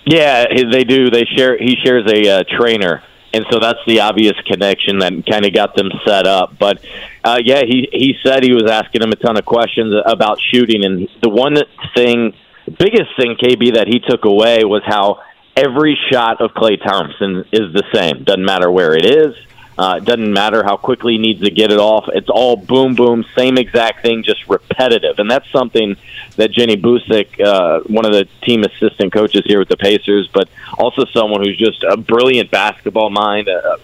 Yeah, 0.04 0.46
they 0.48 0.84
do. 0.84 1.10
They 1.10 1.24
share. 1.24 1.58
He 1.58 1.76
shares 1.84 2.10
a 2.10 2.40
uh, 2.40 2.44
trainer, 2.56 3.02
and 3.36 3.44
so 3.50 3.58
that's 3.60 3.78
the 3.86 4.00
obvious 4.00 4.34
connection 4.46 4.98
that 5.00 5.12
kind 5.30 5.44
of 5.44 5.52
got 5.52 5.76
them 5.76 5.90
set 6.06 6.26
up. 6.26 6.58
But 6.58 6.82
uh, 7.22 7.38
yeah, 7.44 7.62
he 7.66 7.88
he 7.92 8.14
said 8.24 8.42
he 8.42 8.52
was 8.52 8.68
asking 8.70 9.02
him 9.02 9.12
a 9.12 9.16
ton 9.16 9.36
of 9.36 9.44
questions 9.44 9.94
about 10.06 10.38
shooting, 10.40 10.84
and 10.84 11.08
the 11.22 11.28
one 11.28 11.56
thing, 11.94 12.32
biggest 12.78 13.10
thing, 13.18 13.36
KB, 13.36 13.74
that 13.74 13.88
he 13.88 14.00
took 14.00 14.24
away 14.24 14.64
was 14.64 14.82
how 14.86 15.20
every 15.54 15.98
shot 16.10 16.40
of 16.40 16.52
Klay 16.52 16.82
Thompson 16.82 17.44
is 17.52 17.72
the 17.74 17.84
same. 17.92 18.24
Doesn't 18.24 18.44
matter 18.44 18.70
where 18.70 18.94
it 18.94 19.04
is. 19.04 19.34
Uh, 19.78 19.96
it 19.98 20.04
doesn't 20.04 20.32
matter 20.32 20.64
how 20.64 20.76
quickly 20.76 21.14
he 21.14 21.18
needs 21.18 21.42
to 21.42 21.50
get 21.50 21.70
it 21.70 21.78
off. 21.78 22.08
It's 22.08 22.30
all 22.30 22.56
boom, 22.56 22.94
boom, 22.94 23.24
same 23.36 23.58
exact 23.58 24.02
thing, 24.02 24.22
just 24.22 24.48
repetitive. 24.48 25.18
And 25.18 25.30
that's 25.30 25.50
something 25.50 25.96
that 26.36 26.50
Jenny 26.50 26.76
Boucek, 26.76 27.40
uh, 27.40 27.80
one 27.80 28.06
of 28.06 28.12
the 28.12 28.26
team 28.42 28.64
assistant 28.64 29.12
coaches 29.12 29.42
here 29.44 29.58
with 29.58 29.68
the 29.68 29.76
Pacers, 29.76 30.28
but 30.32 30.48
also 30.78 31.04
someone 31.06 31.44
who's 31.44 31.58
just 31.58 31.82
a 31.82 31.96
brilliant 31.96 32.50
basketball 32.50 33.10
mind, 33.10 33.48
uh, 33.48 33.76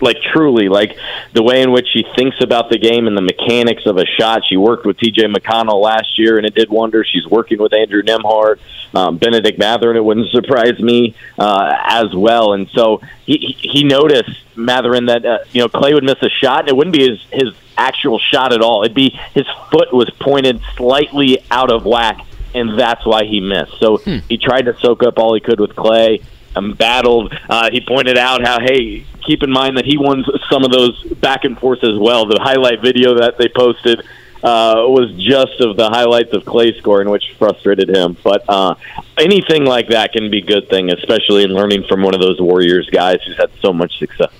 like 0.00 0.16
truly, 0.32 0.68
like 0.68 0.96
the 1.32 1.42
way 1.42 1.62
in 1.62 1.72
which 1.72 1.86
she 1.92 2.04
thinks 2.16 2.36
about 2.40 2.70
the 2.70 2.78
game 2.78 3.06
and 3.06 3.16
the 3.16 3.22
mechanics 3.22 3.86
of 3.86 3.96
a 3.96 4.06
shot. 4.06 4.42
She 4.48 4.56
worked 4.56 4.86
with 4.86 4.98
T.J. 4.98 5.24
McConnell 5.24 5.82
last 5.82 6.18
year, 6.18 6.36
and 6.36 6.46
it 6.46 6.54
did 6.54 6.70
wonders. 6.70 7.08
She's 7.12 7.26
working 7.26 7.58
with 7.58 7.72
Andrew 7.72 8.02
Nembhard, 8.02 8.58
um, 8.94 9.18
Bennedict 9.18 9.58
Mathurin. 9.58 9.96
It 9.96 10.04
wouldn't 10.04 10.30
surprise 10.30 10.78
me 10.78 11.14
uh, 11.38 11.74
as 11.84 12.14
well. 12.14 12.52
And 12.52 12.68
so 12.70 13.02
he 13.26 13.56
he 13.60 13.84
noticed 13.84 14.30
Mathurin 14.56 15.06
that 15.06 15.24
uh, 15.24 15.38
you 15.52 15.62
know 15.62 15.68
Klay 15.68 15.94
would 15.94 16.04
miss 16.04 16.22
a 16.22 16.30
shot, 16.30 16.60
and 16.60 16.68
it 16.68 16.76
wouldn't 16.76 16.96
be 16.96 17.08
his 17.08 17.20
his 17.32 17.54
actual 17.76 18.18
shot 18.18 18.52
at 18.52 18.60
all. 18.60 18.82
It'd 18.84 18.94
be 18.94 19.10
his 19.34 19.46
foot 19.70 19.92
was 19.92 20.10
pointed 20.20 20.60
slightly 20.76 21.44
out 21.50 21.72
of 21.72 21.84
whack, 21.84 22.24
and 22.54 22.78
that's 22.78 23.04
why 23.06 23.24
he 23.24 23.40
missed. 23.40 23.78
So 23.78 23.98
he 24.28 24.38
tried 24.38 24.62
to 24.62 24.76
soak 24.78 25.02
up 25.02 25.18
all 25.18 25.34
he 25.34 25.40
could 25.40 25.60
with 25.60 25.74
Klay. 25.74 26.22
Um, 26.58 26.72
battled. 26.74 27.32
Uh, 27.48 27.70
he 27.70 27.80
pointed 27.80 28.18
out 28.18 28.44
how, 28.44 28.60
hey, 28.60 29.04
keep 29.22 29.42
in 29.42 29.50
mind 29.50 29.76
that 29.76 29.84
he 29.84 29.96
won 29.96 30.24
some 30.50 30.64
of 30.64 30.72
those 30.72 31.02
back 31.14 31.44
and 31.44 31.58
forth 31.58 31.84
as 31.84 31.98
well. 31.98 32.26
The 32.26 32.40
highlight 32.40 32.80
video 32.80 33.14
that 33.18 33.38
they 33.38 33.48
posted 33.48 34.00
uh, 34.42 34.84
was 34.86 35.12
just 35.18 35.60
of 35.60 35.76
the 35.76 35.88
highlights 35.88 36.32
of 36.32 36.44
Klay 36.44 36.76
scoring, 36.78 37.10
which 37.10 37.34
frustrated 37.38 37.88
him. 37.88 38.16
But 38.22 38.44
uh, 38.48 38.74
anything 39.16 39.64
like 39.64 39.88
that 39.88 40.12
can 40.12 40.30
be 40.30 40.38
a 40.38 40.46
good 40.46 40.68
thing, 40.68 40.90
especially 40.90 41.44
in 41.44 41.50
learning 41.50 41.84
from 41.88 42.02
one 42.02 42.14
of 42.14 42.20
those 42.20 42.40
Warriors 42.40 42.88
guys 42.90 43.18
who's 43.24 43.36
had 43.36 43.50
so 43.60 43.72
much 43.72 43.98
success. 43.98 44.32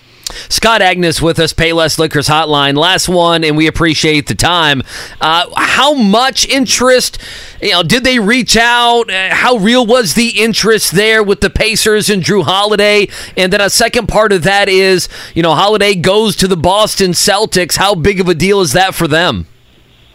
Scott 0.49 0.81
Agness 0.81 1.21
with 1.21 1.39
us, 1.39 1.53
Payless 1.53 1.99
Liquors 1.99 2.29
Hotline. 2.29 2.77
Last 2.77 3.09
one, 3.09 3.45
and 3.45 3.57
we 3.57 3.67
appreciate 3.67 4.27
the 4.27 4.35
time. 4.35 4.83
Uh, 5.21 5.47
how 5.57 5.95
much 5.95 6.47
interest, 6.49 7.19
you 7.61 7.73
know, 7.73 7.83
did 7.83 8.05
they 8.05 8.19
reach 8.19 8.57
out? 8.57 9.11
Uh, 9.11 9.35
how 9.35 9.57
real 9.57 9.87
was 9.87 10.15
the 10.15 10.41
interest 10.41 10.93
there 10.93 11.23
with 11.23 11.41
the 11.41 11.51
Pacers 11.51 12.11
and 12.11 12.23
Jrue 12.23 12.45
Holiday? 12.45 13.09
And 13.37 13.53
then 13.53 13.61
a 13.61 13.71
second 13.71 14.09
part 14.09 14.33
of 14.33 14.43
that 14.45 14.69
is, 14.69 15.09
you 15.35 15.43
know, 15.43 15.55
Holiday 15.55 15.95
goes 15.95 16.37
to 16.37 16.49
the 16.49 16.57
Boston 16.57 17.13
Celtics. 17.13 17.77
How 17.77 17.95
big 17.95 18.21
of 18.21 18.29
a 18.29 18.35
deal 18.35 18.61
is 18.61 18.73
that 18.73 18.95
for 18.95 19.09
them? 19.09 19.47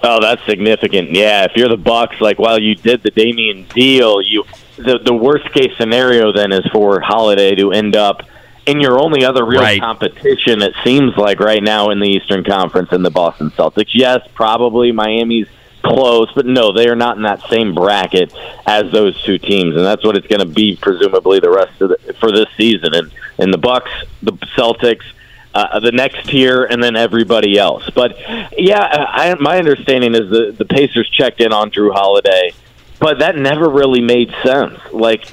Oh, 0.05 0.19
that's 0.19 0.45
significant. 0.45 1.11
Yeah, 1.11 1.45
if 1.45 1.53
you're 1.55 1.69
the 1.69 1.77
Bucks, 1.77 2.19
like 2.19 2.37
while 2.37 2.59
you 2.59 2.75
did 2.75 3.03
the 3.03 3.11
Damian 3.11 3.65
deal, 3.73 4.21
you 4.21 4.43
the 4.75 4.99
the 4.99 5.13
worst 5.13 5.49
case 5.53 5.71
scenario 5.77 6.33
then 6.33 6.51
is 6.51 6.65
for 6.73 6.99
Holiday 6.99 7.55
to 7.55 7.71
end 7.71 7.95
up 7.95 8.23
in 8.65 8.79
your 8.79 8.99
only 8.99 9.25
other 9.25 9.43
real 9.45 9.61
Right. 9.61 9.81
competition. 9.81 10.61
It 10.61 10.73
seems 10.83 11.17
like 11.17 11.39
right 11.39 11.61
now 11.63 11.89
in 11.89 11.99
the 11.99 12.07
Eastern 12.09 12.43
Conference 12.43 12.91
in 12.91 13.03
the 13.03 13.11
Boston 13.11 13.51
Celtics. 13.51 13.89
Yes, 13.93 14.21
probably 14.33 14.91
Miami's 14.91 15.47
close, 15.81 16.31
but 16.33 16.45
no, 16.45 16.71
they 16.71 16.87
are 16.87 16.95
not 16.95 17.17
in 17.17 17.23
that 17.23 17.41
same 17.49 17.75
bracket 17.75 18.33
as 18.65 18.89
those 18.93 19.21
two 19.23 19.37
teams, 19.37 19.75
and 19.75 19.83
that's 19.85 20.03
what 20.05 20.15
it's 20.15 20.27
going 20.27 20.39
to 20.39 20.45
be 20.45 20.77
presumably 20.77 21.39
the 21.41 21.49
rest 21.51 21.81
of 21.81 21.89
the, 21.89 22.13
for 22.19 22.31
this 22.31 22.47
season. 22.55 22.93
And 22.93 23.11
and 23.37 23.53
the 23.53 23.57
Bucks, 23.57 23.91
the 24.21 24.33
Celtics. 24.57 25.03
Uh, 25.55 25.79
the 25.79 25.91
next 25.91 26.27
tier, 26.29 26.63
and 26.63 26.81
then 26.83 26.95
everybody 26.95 27.59
else. 27.59 27.87
But 27.91 28.17
yeah, 28.57 28.79
I, 29.07 29.35
my 29.39 29.59
understanding 29.59 30.15
is 30.15 30.27
the 30.31 30.51
the 30.57 30.65
Pacers 30.65 31.07
checked 31.11 31.39
in 31.41 31.53
on 31.53 31.69
Jrue 31.69 31.93
Holiday, 31.93 32.53
but 32.99 33.19
that 33.19 33.35
never 33.37 33.69
really 33.69 34.01
made 34.01 34.33
sense. 34.43 34.79
Like 34.91 35.25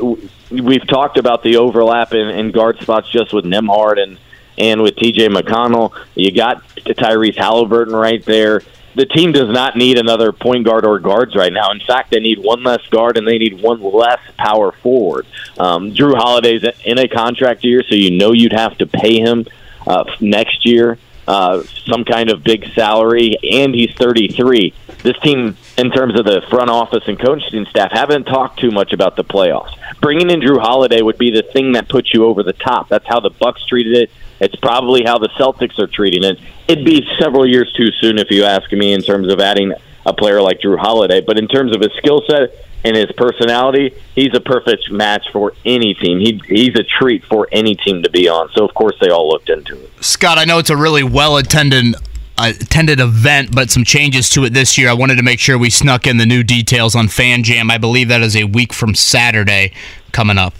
we've 0.50 0.86
talked 0.86 1.18
about 1.18 1.42
the 1.42 1.56
overlap 1.56 2.12
in, 2.12 2.28
in 2.28 2.50
guard 2.50 2.78
spots 2.80 3.08
just 3.10 3.32
with 3.32 3.44
Nembhard 3.44 4.02
and 4.02 4.18
and 4.58 4.82
with 4.82 4.96
T.J. 4.96 5.28
McConnell. 5.28 5.94
You 6.14 6.32
got 6.32 6.66
Tyrese 6.76 7.36
Halliburton 7.36 7.94
right 7.94 8.22
there. 8.26 8.62
The 8.94 9.06
team 9.06 9.32
does 9.32 9.48
not 9.48 9.76
need 9.76 9.96
another 9.96 10.32
point 10.32 10.66
guard 10.66 10.84
or 10.84 10.98
guards 10.98 11.34
right 11.34 11.52
now. 11.52 11.70
In 11.70 11.80
fact, 11.80 12.10
they 12.10 12.20
need 12.20 12.40
one 12.40 12.62
less 12.62 12.84
guard 12.88 13.16
and 13.16 13.26
they 13.26 13.38
need 13.38 13.62
one 13.62 13.80
less 13.80 14.18
power 14.36 14.72
forward. 14.72 15.26
Um, 15.58 15.92
Jrue 15.92 16.14
Holiday's 16.14 16.64
in 16.84 16.98
a 16.98 17.08
contract 17.08 17.64
year, 17.64 17.82
so 17.88 17.94
you 17.94 18.10
know 18.10 18.32
you'd 18.32 18.52
have 18.52 18.76
to 18.78 18.86
pay 18.86 19.20
him 19.20 19.46
uh, 19.86 20.04
next 20.20 20.66
year 20.66 20.98
uh, 21.30 21.62
some 21.86 22.04
kind 22.04 22.28
of 22.28 22.42
big 22.42 22.66
salary, 22.74 23.36
and 23.52 23.72
he's 23.72 23.94
33. 23.94 24.74
This 25.04 25.16
team, 25.20 25.56
in 25.78 25.92
terms 25.92 26.18
of 26.18 26.26
the 26.26 26.42
front 26.50 26.70
office 26.70 27.04
and 27.06 27.16
coaching 27.20 27.66
staff, 27.66 27.92
haven't 27.92 28.24
talked 28.24 28.58
too 28.58 28.72
much 28.72 28.92
about 28.92 29.14
the 29.14 29.22
playoffs. 29.22 29.72
Bringing 30.00 30.28
in 30.28 30.40
Jrue 30.40 30.60
Holiday 30.60 31.02
would 31.02 31.18
be 31.18 31.30
the 31.30 31.44
thing 31.44 31.70
that 31.74 31.88
puts 31.88 32.12
you 32.12 32.24
over 32.24 32.42
the 32.42 32.52
top. 32.52 32.88
That's 32.88 33.06
how 33.06 33.20
the 33.20 33.30
Bucks 33.30 33.64
treated 33.64 33.96
it. 33.96 34.10
It's 34.40 34.56
probably 34.56 35.04
how 35.04 35.18
the 35.18 35.28
Celtics 35.38 35.78
are 35.78 35.86
treating 35.86 36.24
it. 36.24 36.40
It'd 36.66 36.84
be 36.84 37.06
several 37.20 37.46
years 37.46 37.72
too 37.74 37.92
soon, 38.00 38.18
if 38.18 38.32
you 38.32 38.42
ask 38.42 38.72
me, 38.72 38.92
in 38.92 39.00
terms 39.00 39.32
of 39.32 39.38
adding 39.38 39.72
a 40.06 40.12
player 40.12 40.40
like 40.40 40.60
Jrue 40.60 40.78
Holiday. 40.78 41.20
But 41.20 41.38
in 41.38 41.48
terms 41.48 41.74
of 41.74 41.82
his 41.82 41.92
skill 41.98 42.22
set 42.28 42.66
and 42.84 42.96
his 42.96 43.10
personality, 43.12 43.94
he's 44.14 44.34
a 44.34 44.40
perfect 44.40 44.90
match 44.90 45.26
for 45.32 45.54
any 45.64 45.94
team. 45.94 46.18
He, 46.20 46.40
he's 46.46 46.74
a 46.76 46.84
treat 46.84 47.24
for 47.24 47.48
any 47.52 47.74
team 47.74 48.02
to 48.02 48.10
be 48.10 48.28
on. 48.28 48.50
So, 48.54 48.64
of 48.64 48.74
course, 48.74 48.96
they 49.00 49.10
all 49.10 49.28
looked 49.28 49.50
into 49.50 49.82
it. 49.82 49.90
Scott, 50.00 50.38
I 50.38 50.44
know 50.44 50.58
it's 50.58 50.70
a 50.70 50.76
really 50.76 51.02
well 51.02 51.36
attended 51.36 51.94
attended 52.38 53.00
event, 53.00 53.54
but 53.54 53.70
some 53.70 53.84
changes 53.84 54.30
to 54.30 54.44
it 54.44 54.54
this 54.54 54.78
year. 54.78 54.88
I 54.88 54.94
wanted 54.94 55.16
to 55.16 55.22
make 55.22 55.38
sure 55.38 55.58
we 55.58 55.68
snuck 55.68 56.06
in 56.06 56.16
the 56.16 56.24
new 56.24 56.42
details 56.42 56.94
on 56.94 57.08
Fan 57.08 57.42
Jam. 57.42 57.70
I 57.70 57.76
believe 57.76 58.08
that 58.08 58.22
is 58.22 58.34
a 58.34 58.44
week 58.44 58.72
from 58.72 58.94
Saturday 58.94 59.72
coming 60.12 60.38
up. 60.38 60.54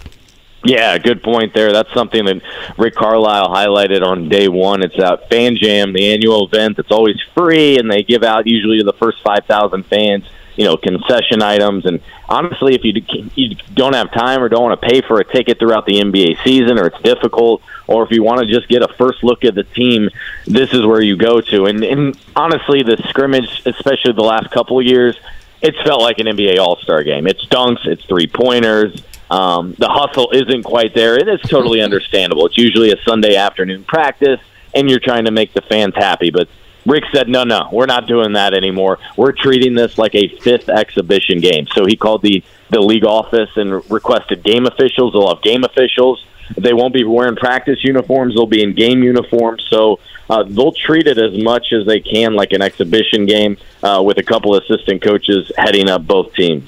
Yeah, 0.63 0.97
good 0.99 1.23
point 1.23 1.53
there. 1.53 1.71
That's 1.71 1.91
something 1.93 2.25
that 2.25 2.41
Rick 2.77 2.95
Carlisle 2.95 3.49
highlighted 3.49 4.03
on 4.03 4.29
day 4.29 4.47
one. 4.47 4.83
It's 4.83 4.97
at 4.99 5.27
Fan 5.27 5.57
Jam, 5.57 5.93
the 5.93 6.13
annual 6.13 6.45
event. 6.45 6.77
It's 6.77 6.91
always 6.91 7.17
free, 7.35 7.79
and 7.79 7.89
they 7.89 8.03
give 8.03 8.23
out 8.23 8.45
usually 8.45 8.77
to 8.77 8.83
the 8.83 8.93
first 8.93 9.21
five 9.23 9.45
thousand 9.45 9.85
fans. 9.87 10.25
You 10.55 10.65
know, 10.65 10.77
concession 10.77 11.41
items, 11.41 11.85
and 11.85 12.01
honestly, 12.29 12.75
if 12.75 12.83
you 12.83 13.01
you 13.35 13.55
don't 13.73 13.93
have 13.93 14.11
time 14.11 14.43
or 14.43 14.49
don't 14.49 14.63
want 14.63 14.79
to 14.79 14.87
pay 14.87 15.01
for 15.01 15.19
a 15.19 15.23
ticket 15.23 15.57
throughout 15.57 15.85
the 15.85 16.01
NBA 16.01 16.43
season, 16.43 16.77
or 16.77 16.87
it's 16.87 17.01
difficult, 17.01 17.63
or 17.87 18.03
if 18.03 18.11
you 18.11 18.21
want 18.21 18.41
to 18.41 18.45
just 18.45 18.67
get 18.67 18.83
a 18.83 18.87
first 18.97 19.23
look 19.23 19.43
at 19.43 19.55
the 19.55 19.63
team, 19.63 20.09
this 20.45 20.73
is 20.73 20.85
where 20.85 21.01
you 21.01 21.15
go 21.15 21.41
to. 21.41 21.65
And, 21.65 21.83
and 21.83 22.17
honestly, 22.35 22.83
the 22.83 22.97
scrimmage, 23.09 23.63
especially 23.65 24.11
the 24.11 24.23
last 24.23 24.51
couple 24.51 24.77
of 24.77 24.85
years, 24.85 25.17
it's 25.61 25.81
felt 25.83 26.01
like 26.01 26.19
an 26.19 26.27
NBA 26.27 26.59
All 26.59 26.75
Star 26.77 27.03
game. 27.03 27.27
It's 27.27 27.45
dunks, 27.45 27.85
it's 27.85 28.03
three 28.05 28.27
pointers. 28.27 29.01
Um, 29.31 29.75
the 29.79 29.87
hustle 29.87 30.29
isn't 30.31 30.63
quite 30.63 30.93
there, 30.93 31.15
and 31.15 31.27
it's 31.29 31.47
totally 31.47 31.81
understandable. 31.87 32.45
It's 32.45 32.57
usually 32.57 32.91
a 32.91 32.97
Sunday 33.07 33.35
afternoon 33.35 33.85
practice, 33.85 34.41
and 34.75 34.89
you're 34.89 34.99
trying 34.99 35.25
to 35.25 35.31
make 35.31 35.53
the 35.53 35.61
fans 35.61 35.95
happy. 35.95 36.29
But 36.29 36.49
Rick 36.85 37.05
said, 37.13 37.29
no, 37.29 37.43
no, 37.43 37.69
we're 37.71 37.85
not 37.85 38.07
doing 38.07 38.33
that 38.33 38.53
anymore. 38.53 38.99
We're 39.15 39.31
treating 39.31 39.73
this 39.73 39.97
like 39.97 40.15
a 40.15 40.27
fifth 40.39 40.67
exhibition 40.67 41.39
game. 41.39 41.67
So 41.67 41.85
he 41.85 41.95
called 41.95 42.23
the, 42.23 42.43
the 42.69 42.81
league 42.81 43.05
office 43.05 43.49
and 43.55 43.89
requested 43.89 44.43
game 44.43 44.65
officials. 44.65 45.13
They'll 45.13 45.33
have 45.33 45.43
game 45.43 45.63
officials. 45.63 46.25
They 46.57 46.73
won't 46.73 46.93
be 46.93 47.05
wearing 47.05 47.37
practice 47.37 47.83
uniforms. 47.83 48.35
They'll 48.35 48.47
be 48.47 48.63
in 48.63 48.73
game 48.73 49.03
uniforms. 49.03 49.65
So 49.69 49.99
uh, 50.29 50.43
they'll 50.43 50.73
treat 50.73 51.07
it 51.07 51.17
as 51.17 51.41
much 51.41 51.71
as 51.71 51.85
they 51.85 52.01
can 52.01 52.33
like 52.33 52.51
an 52.51 52.61
exhibition 52.61 53.25
game 53.25 53.57
uh, 53.83 54.01
with 54.03 54.17
a 54.17 54.23
couple 54.23 54.55
assistant 54.55 55.01
coaches 55.01 55.51
heading 55.57 55.89
up 55.89 56.05
both 56.05 56.33
teams. 56.33 56.67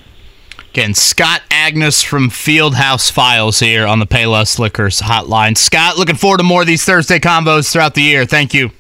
Again, 0.74 0.96
Scott 0.96 1.44
Agness 1.52 2.04
from 2.04 2.32
Fieldhouse 2.32 3.12
Files 3.12 3.60
here 3.60 3.86
on 3.86 4.00
the 4.00 4.08
Payless 4.08 4.58
Liquors 4.58 5.02
hotline. 5.02 5.56
Scott, 5.56 6.00
looking 6.00 6.16
forward 6.16 6.40
to 6.40 6.44
more 6.44 6.62
of 6.62 6.68
these 6.68 6.84
Thursday 6.84 7.20
combos 7.20 7.72
throughout 7.72 7.94
the 7.94 8.02
year. 8.02 8.26
Thank 8.26 8.56
you. 8.56 8.72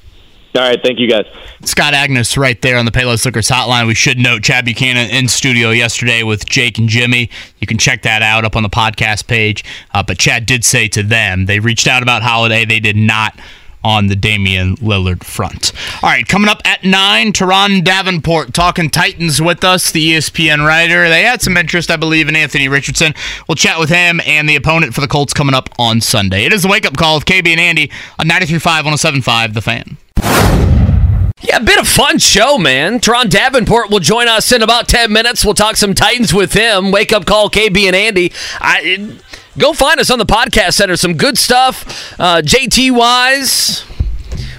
All 0.56 0.62
right, 0.64 0.80
thank 0.84 0.98
you 0.98 1.08
guys. 1.08 1.28
Scott 1.64 1.94
Agness 1.94 2.36
right 2.36 2.60
there 2.64 2.80
on 2.80 2.86
the 2.86 2.92
Payless 2.92 3.26
Liquors 3.26 3.48
hotline. 3.48 3.86
We 3.86 3.94
should 3.94 4.18
note 4.18 4.42
Chad 4.42 4.66
Buchanan 4.66 5.12
in 5.12 5.28
studio 5.28 5.70
yesterday 5.70 6.24
with 6.24 6.48
Jake 6.48 6.80
and 6.80 6.90
Jimmy. 6.90 7.30
You 7.60 7.68
can 7.68 7.78
check 7.78 8.02
that 8.02 8.24
out 8.24 8.44
up 8.44 8.56
on 8.56 8.64
the 8.64 8.70
podcast 8.70 9.28
page. 9.28 9.64
Uh, 9.94 10.02
but 10.02 10.18
Chad 10.18 10.48
did 10.48 10.66
say 10.66 10.88
to 10.88 11.04
them 11.04 11.46
they 11.46 11.60
reached 11.60 11.86
out 11.86 12.02
about 12.02 12.24
Holiday. 12.24 12.66
They 12.66 12.80
did 12.80 12.96
not 12.96 13.40
on 13.84 14.08
the 14.08 14.16
Damian 14.16 14.76
Lillard 14.78 15.24
front. 15.24 15.72
All 16.02 16.10
right, 16.10 16.28
coming 16.28 16.50
up 16.50 16.62
at 16.66 16.84
9, 16.84 17.34
Turron 17.34 17.84
Davenport 17.84 18.54
talking 18.54 18.90
Titans 18.90 19.42
with 19.42 19.64
us, 19.64 19.92
the 19.92 20.14
ESPN 20.14 20.66
writer. 20.66 21.08
They 21.10 21.24
had 21.24 21.42
some 21.42 21.58
interest, 21.58 21.92
I 21.92 21.98
believe, 21.98 22.28
in 22.28 22.36
Anthony 22.36 22.68
Richardson. 22.68 23.14
We'll 23.48 23.56
chat 23.56 23.80
with 23.80 23.90
him 23.90 24.22
and 24.26 24.48
the 24.48 24.56
opponent 24.56 24.94
for 24.94 25.02
the 25.02 25.08
Colts 25.08 25.34
coming 25.34 25.56
up 25.56 25.70
on 25.78 26.02
Sunday. 26.02 26.46
It 26.46 26.54
is 26.54 26.64
the 26.64 26.68
wake 26.68 26.86
up 26.86 26.98
call 26.98 27.18
of 27.18 27.26
KB 27.26 27.48
and 27.48 27.60
Andy 27.60 27.92
on 28.20 28.28
93.5, 28.28 28.84
107.5, 28.84 29.54
The 29.54 29.62
Fan. 29.62 29.98
Yeah, 31.44 31.58
a 31.58 31.64
bit 31.64 31.78
of 31.78 31.90
fun 31.90 32.20
show, 32.20 32.58
man. 32.58 33.00
Turron 33.02 33.30
Davenport 33.30 33.90
will 33.90 34.00
join 34.00 34.30
us 34.30 34.54
in 34.54 34.62
about 34.62 34.88
10 34.88 35.12
minutes. 35.12 35.44
We'll 35.44 35.54
talk 35.54 35.76
some 35.76 35.94
Titans 35.94 36.34
with 36.34 36.54
him. 36.54 36.90
Wake 36.90 37.12
up 37.12 37.26
call, 37.26 37.50
KB 37.50 37.86
and 37.86 37.96
Andy. 37.96 38.32
I, 38.60 39.18
go 39.58 39.74
find 39.74 40.00
us 40.00 40.10
on 40.10 40.20
the 40.20 40.26
podcast 40.26 40.74
center. 40.74 40.96
Some 40.96 41.16
good 41.16 41.38
stuff. 41.38 42.14
Uh, 42.20 42.42
JT 42.42 42.92
wise. 42.92 43.86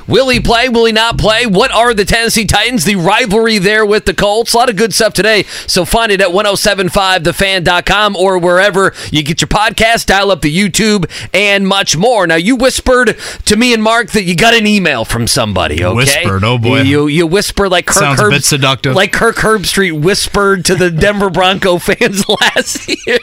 Will 0.07 0.29
he 0.29 0.41
play? 0.41 0.69
Will 0.69 0.85
he 0.85 0.93
not 0.93 1.19
play? 1.19 1.47
What 1.47 1.71
are 1.73 1.95
the 1.95 2.05
Tennessee 2.05 2.45
Titans? 2.45 2.85
The 2.85 2.97
rivalry 2.97 3.59
there 3.59 3.87
with 3.87 4.05
the 4.05 4.15
Colts. 4.15 4.53
A 4.55 4.57
lot 4.59 4.69
of 4.71 4.77
good 4.77 4.93
stuff 4.93 5.15
today. 5.15 5.45
So 5.67 5.85
find 5.85 6.13
it 6.13 6.21
at 6.21 6.29
1075thefan.com 6.29 8.17
or 8.17 8.39
wherever 8.39 8.93
you 9.11 9.23
get 9.23 9.41
your 9.41 9.49
podcast. 9.49 10.07
Dial 10.07 10.31
up 10.31 10.43
the 10.43 10.55
YouTube 10.55 11.11
and 11.33 11.67
much 11.67 11.97
more. 11.97 12.27
Now, 12.27 12.37
you 12.37 12.57
whispered 12.57 13.17
to 13.47 13.57
me 13.57 13.73
and 13.73 13.83
Mark 13.83 14.11
that 14.11 14.25
you 14.25 14.37
got 14.37 14.55
an 14.55 14.67
email 14.67 15.05
from 15.05 15.27
somebody, 15.27 15.83
okay? 15.85 15.95
Whispered, 15.95 16.45
oh 16.45 16.59
boy. 16.59 16.83
You, 16.83 17.07
you 17.07 17.27
whisper 17.27 17.69
like 17.69 17.87
Kirk 17.87 17.95
Sounds 17.97 18.21
a 18.21 18.29
bit 18.29 18.45
seductive. 18.45 18.95
Like 18.95 19.13
Kirk 19.13 19.37
Herbstreit 19.37 20.01
whispered 20.03 20.65
to 20.67 20.75
the 20.75 20.91
Denver 20.91 21.31
Bronco 21.31 21.79
fans 21.85 22.29
last 22.41 22.89
year. 23.07 23.19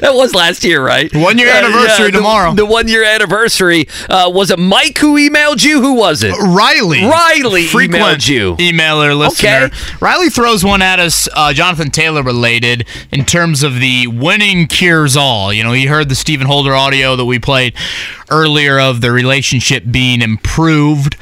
that 0.00 0.12
was 0.14 0.34
last 0.34 0.64
year, 0.64 0.84
right? 0.84 1.14
One 1.14 1.38
year 1.38 1.48
anniversary 1.50 2.10
the- 2.10 2.18
tomorrow. 2.18 2.54
The 2.54 2.66
one 2.66 2.88
year 2.88 3.04
anniversary. 3.04 3.86
Uh, 4.08 4.30
was 4.32 4.50
it 4.50 4.58
Mike 4.58 4.98
who 4.98 5.16
emailed 5.16 5.64
you? 5.64 5.80
Who 5.80 5.94
was 5.94 6.22
it? 6.22 6.23
Riley. 6.32 7.04
Riley 7.04 7.66
Frequent 7.66 8.02
emailed 8.02 8.28
you. 8.28 8.56
Emailer, 8.56 9.16
listener. 9.16 9.64
Okay. 9.66 9.76
Riley 10.00 10.30
throws 10.30 10.64
one 10.64 10.82
at 10.82 10.98
us, 10.98 11.28
uh, 11.34 11.52
Jonathan 11.52 11.90
Taylor 11.90 12.22
related, 12.22 12.86
in 13.12 13.24
terms 13.24 13.62
of 13.62 13.80
the 13.80 14.06
winning 14.06 14.66
cures 14.66 15.16
all. 15.16 15.52
You 15.52 15.64
know, 15.64 15.72
he 15.72 15.86
heard 15.86 16.08
the 16.08 16.14
Stephen 16.14 16.46
Holder 16.46 16.74
audio 16.74 17.16
that 17.16 17.24
we 17.24 17.38
played 17.38 17.74
earlier 18.30 18.78
of 18.78 19.00
the 19.00 19.12
relationship 19.12 19.84
being 19.90 20.22
improved. 20.22 21.16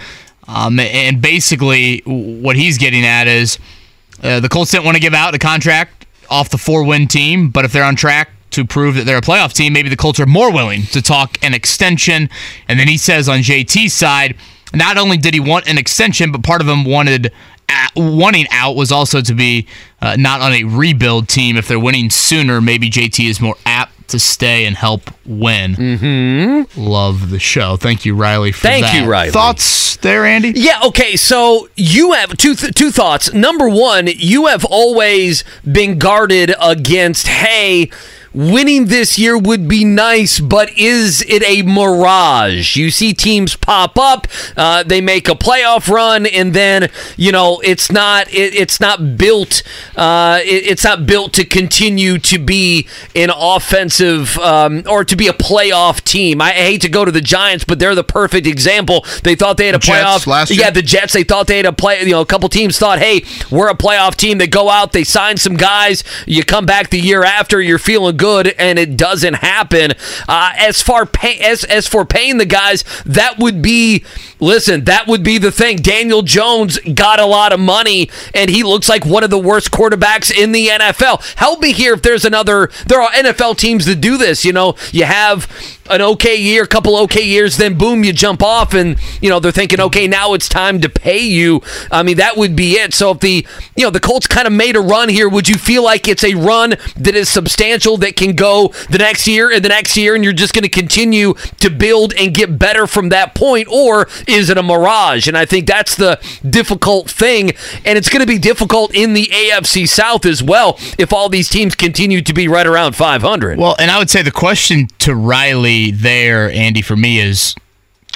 Um, 0.49 0.79
and 0.79 1.23
basically, 1.23 2.03
what 2.05 2.57
he's 2.57 2.79
getting 2.79 3.05
at 3.05 3.27
is 3.27 3.59
uh, 4.23 4.41
the 4.41 4.49
Colts 4.49 4.71
didn't 4.71 4.85
want 4.85 4.97
to 4.97 5.01
give 5.01 5.15
out 5.15 5.35
a 5.35 5.39
contract 5.39 6.07
off 6.31 6.49
the 6.51 6.59
four 6.59 6.85
win 6.85 7.07
team, 7.07 7.51
but 7.51 7.65
if 7.65 7.73
they're 7.73 7.85
on 7.85 7.97
track 7.97 8.31
to 8.51 8.65
prove 8.65 8.95
that 8.95 9.05
they're 9.05 9.19
a 9.19 9.23
playoff 9.23 9.53
team, 9.53 9.73
maybe 9.73 9.89
the 9.89 9.97
Colts 9.97 10.21
are 10.21 10.27
more 10.27 10.53
willing 10.53 10.83
to 10.85 11.03
talk 11.03 11.39
an 11.43 11.55
extension. 11.55 12.29
And 12.69 12.79
then 12.79 12.89
he 12.89 12.97
says 12.99 13.29
on 13.29 13.39
JT's 13.39 13.93
side, 13.93 14.37
not 14.75 14.97
only 14.97 15.17
did 15.17 15.35
he 15.35 15.41
want 15.41 15.69
an 15.69 15.79
extension, 15.79 16.33
but 16.33 16.43
part 16.43 16.61
of 16.61 16.69
him 16.69 16.85
wanted 16.85 17.33
wanting 17.97 18.47
out 18.51 18.77
was 18.77 18.93
also 18.93 19.21
to 19.21 19.35
be 19.35 19.67
uh, 20.01 20.17
not 20.19 20.41
on 20.41 20.53
a 20.53 20.65
rebuild 20.65 21.29
team. 21.29 21.57
If 21.57 21.69
they're 21.69 21.79
winning 21.81 22.11
sooner, 22.11 22.61
maybe 22.61 22.91
JT 22.91 23.29
is 23.29 23.41
more 23.41 23.57
apt 23.67 24.09
to 24.09 24.19
stay 24.19 24.67
and 24.67 24.77
help 24.77 25.11
win. 25.27 25.75
Mm-hmm. 25.75 26.81
Love 26.81 27.31
the 27.31 27.39
show. 27.39 27.77
Thank 27.77 28.05
you, 28.05 28.15
Riley, 28.15 28.53
for 28.53 28.61
Thank 28.61 28.85
that. 28.85 29.03
you, 29.03 29.11
Riley. 29.11 29.31
Thoughts 29.31 29.97
there, 29.97 30.27
Andy? 30.27 30.53
Yeah. 30.55 30.81
Okay. 30.87 31.17
So 31.17 31.69
you 31.77 32.13
have 32.13 32.37
two 32.37 32.55
th- 32.55 32.75
two 32.75 32.91
thoughts. 32.91 33.33
Number 33.33 33.69
one, 33.69 34.09
you 34.09 34.47
have 34.47 34.65
always 34.65 35.45
been 35.71 35.99
guarded 35.99 36.55
against. 36.61 37.27
Hey. 37.29 37.91
Winning 38.35 38.87
this 38.87 39.19
year 39.19 39.37
would 39.37 39.69
be 39.69 39.85
nice, 39.85 40.41
but 40.41 40.71
is 40.79 41.23
it 41.29 41.43
a 41.43 41.63
mirage? 41.63 42.77
You 42.77 42.91
see 42.91 43.13
teams 43.13 43.57
pop 43.57 43.99
up, 43.99 44.27
uh, 44.57 44.83
they 44.85 45.01
make 45.01 45.29
a 45.29 45.33
playoff 45.35 45.89
run, 45.93 46.25
and 46.27 46.55
then 46.55 46.91
you 47.17 47.31
know 47.33 47.61
it's 47.63 47.93
not 47.93 48.29
it, 48.33 48.55
it's 48.55 48.81
not 48.81 49.17
built 49.19 49.63
uh, 49.97 50.41
it- 50.43 50.63
it's 50.73 50.85
not 50.85 51.05
built 51.07 51.33
to 51.35 51.45
continue 51.45 52.19
to 52.19 52.39
be 52.39 52.87
an 53.15 53.31
offensive 53.35 54.39
um, 54.39 54.83
or 54.89 55.05
to 55.05 55.17
be 55.17 55.29
a 55.29 55.33
playoff 55.33 56.03
team. 56.03 56.41
I 56.41 56.53
hate 56.53 56.81
to 56.83 56.89
go 56.89 57.05
to 57.05 57.13
the 57.13 57.21
Giants, 57.21 57.65
but 57.65 57.79
they're 57.79 57.95
the 57.95 58.05
perfect 58.05 58.47
example. 58.47 59.05
They 59.25 59.35
thought 59.35 59.57
they 59.57 59.67
had 59.67 59.75
a 59.75 59.79
Jets 59.79 60.03
playoff 60.05 60.27
last 60.27 60.51
year? 60.51 60.61
Yeah, 60.61 60.71
the 60.71 60.83
Jets. 60.83 61.13
They 61.13 61.25
thought 61.25 61.47
they 61.47 61.59
had 61.59 61.67
a 61.67 61.73
play. 61.73 62.01
You 62.03 62.13
know, 62.13 62.21
a 62.21 62.27
couple 62.27 62.49
teams 62.49 62.79
thought, 62.79 62.99
hey, 62.99 63.25
we're 63.51 63.69
a 63.69 63.75
playoff 63.77 64.15
team. 64.17 64.39
They 64.39 64.47
go 64.47 64.71
out, 64.71 64.93
they 64.93 65.05
sign 65.05 65.37
some 65.37 65.55
guys. 65.57 66.03
You 66.27 66.45
come 66.45 66.65
back 66.67 66.91
the 66.91 67.01
year 67.01 67.25
after, 67.25 67.61
you're 67.61 67.79
feeling 67.79 68.17
good, 68.23 68.55
and 68.57 68.79
it 68.79 68.97
doesn't 68.97 69.35
happen. 69.35 69.91
Uh, 70.29 70.53
as 70.57 70.81
far 70.81 71.05
pay, 71.07 71.39
as 71.41 71.65
as 71.65 71.89
for 71.89 72.05
paying 72.05 72.39
the 72.39 72.47
guys, 72.47 72.85
that 73.05 73.41
would 73.41 73.61
be 73.61 74.05
listen. 74.39 74.85
That 74.85 75.09
would 75.09 75.25
be 75.25 75.39
the 75.39 75.51
thing. 75.51 75.79
Daniel 75.79 76.23
Jones 76.23 76.79
got 76.95 77.19
a 77.19 77.27
lot 77.27 77.53
of 77.53 77.59
money, 77.59 78.11
and 78.33 78.49
he 78.49 78.63
looks 78.63 78.89
like 78.89 79.05
one 79.05 79.25
of 79.25 79.31
the 79.31 79.41
worst 79.41 79.73
quarterbacks 79.73 80.33
in 80.33 80.53
the 80.53 80.69
NFL. 80.69 81.35
Help 81.35 81.61
me 81.61 81.73
here 81.73 81.95
if 81.95 82.03
there's 82.03 82.25
another. 82.25 82.71
There 82.87 83.03
are 83.03 83.11
NFL 83.11 83.59
teams 83.59 83.87
that 83.87 84.01
do 84.01 84.17
this. 84.17 84.45
You 84.45 84.53
know, 84.53 84.77
you 84.93 85.05
have 85.05 85.51
an 85.93 86.01
okay 86.01 86.37
year, 86.37 86.65
a 86.65 86.67
couple 86.67 86.97
okay 87.03 87.23
years, 87.23 87.57
then 87.57 87.77
boom, 87.77 88.05
you 88.05 88.13
jump 88.13 88.43
off, 88.43 88.75
and 88.75 88.97
you 89.21 89.29
know 89.29 89.39
they're 89.39 89.53
thinking, 89.53 89.81
okay, 89.81 90.07
now 90.07 90.35
it's 90.35 90.49
time 90.49 90.81
to 90.81 90.89
pay 90.89 91.21
you. 91.21 91.61
I 91.91 92.03
mean, 92.03 92.17
that 92.17 92.37
would 92.37 92.57
be 92.57 92.73
it. 92.75 92.95
So 92.95 93.11
if 93.13 93.21
the 93.21 93.47
you 93.77 93.85
know 93.85 93.91
the 93.91 94.01
Colts 94.01 94.27
kind 94.27 94.47
of 94.47 94.53
made 94.53 94.77
a 94.77 94.81
run 94.81 95.09
here, 95.09 95.29
would 95.29 95.49
you 95.49 95.57
feel 95.57 95.85
like 95.85 96.09
it's 96.09 96.25
a 96.25 96.35
run 96.35 96.71
that 96.97 97.15
is 97.15 97.29
substantial 97.29 97.97
that 97.99 98.17
can 98.17 98.35
go 98.35 98.69
the 98.91 98.99
next 98.99 99.27
year 99.27 99.51
and 99.51 99.65
the 99.65 99.69
next 99.69 99.97
year, 99.97 100.15
and 100.15 100.25
you're 100.25 100.33
just 100.33 100.55
going 100.55 100.65
to 100.65 100.69
continue 100.69 101.35
to 101.61 101.71
build 101.71 102.15
and 102.15 102.35
get 102.35 102.59
better 102.59 102.87
from 102.87 103.11
that 103.11 103.35
point, 103.35 103.69
or 103.69 104.09
is 104.27 104.51
it 104.51 104.59
a 104.59 104.63
mirage? 104.63 105.29
And 105.29 105.37
I 105.37 105.45
think 105.45 105.67
that's 105.67 105.95
the 105.95 106.21
difficult 106.49 107.11
thing, 107.11 107.53
and 107.85 107.99
it's 107.99 108.09
going 108.09 108.21
to 108.21 108.27
be 108.27 108.39
difficult 108.39 108.95
in 108.95 109.15
the 109.15 109.27
AFC 109.27 109.89
South 109.89 110.25
as 110.25 110.43
well 110.43 110.79
if 110.99 111.13
all 111.13 111.29
these 111.29 111.49
teams 111.49 111.75
continue 111.75 112.23
to 112.23 112.33
be 112.33 112.49
right 112.49 112.67
around 112.67 112.97
500. 112.97 113.59
Well, 113.59 113.77
and 113.79 113.91
I 113.91 113.99
would 113.99 114.11
say 114.11 114.23
the 114.23 114.31
question 114.31 114.89
to 115.01 115.15
Riley 115.15 115.82
there, 115.91 116.51
Andy, 116.51 116.83
for 116.83 116.97
me 116.97 117.19
is, 117.21 117.55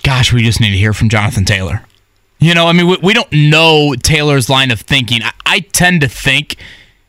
gosh, 0.02 0.32
we 0.32 0.42
just 0.42 0.60
need 0.60 0.70
to 0.70 0.76
hear 0.78 0.92
from 0.92 1.08
Jonathan 1.08 1.44
Taylor. 1.44 1.82
You 2.38 2.54
know, 2.54 2.66
I 2.66 2.72
mean, 2.72 2.86
we, 2.86 2.98
we 3.02 3.14
don't 3.14 3.32
know 3.32 3.94
Taylor's 3.94 4.48
line 4.48 4.70
of 4.70 4.80
thinking. 4.80 5.22
I, 5.22 5.32
I 5.44 5.60
tend 5.60 6.02
to 6.02 6.08
think 6.08 6.56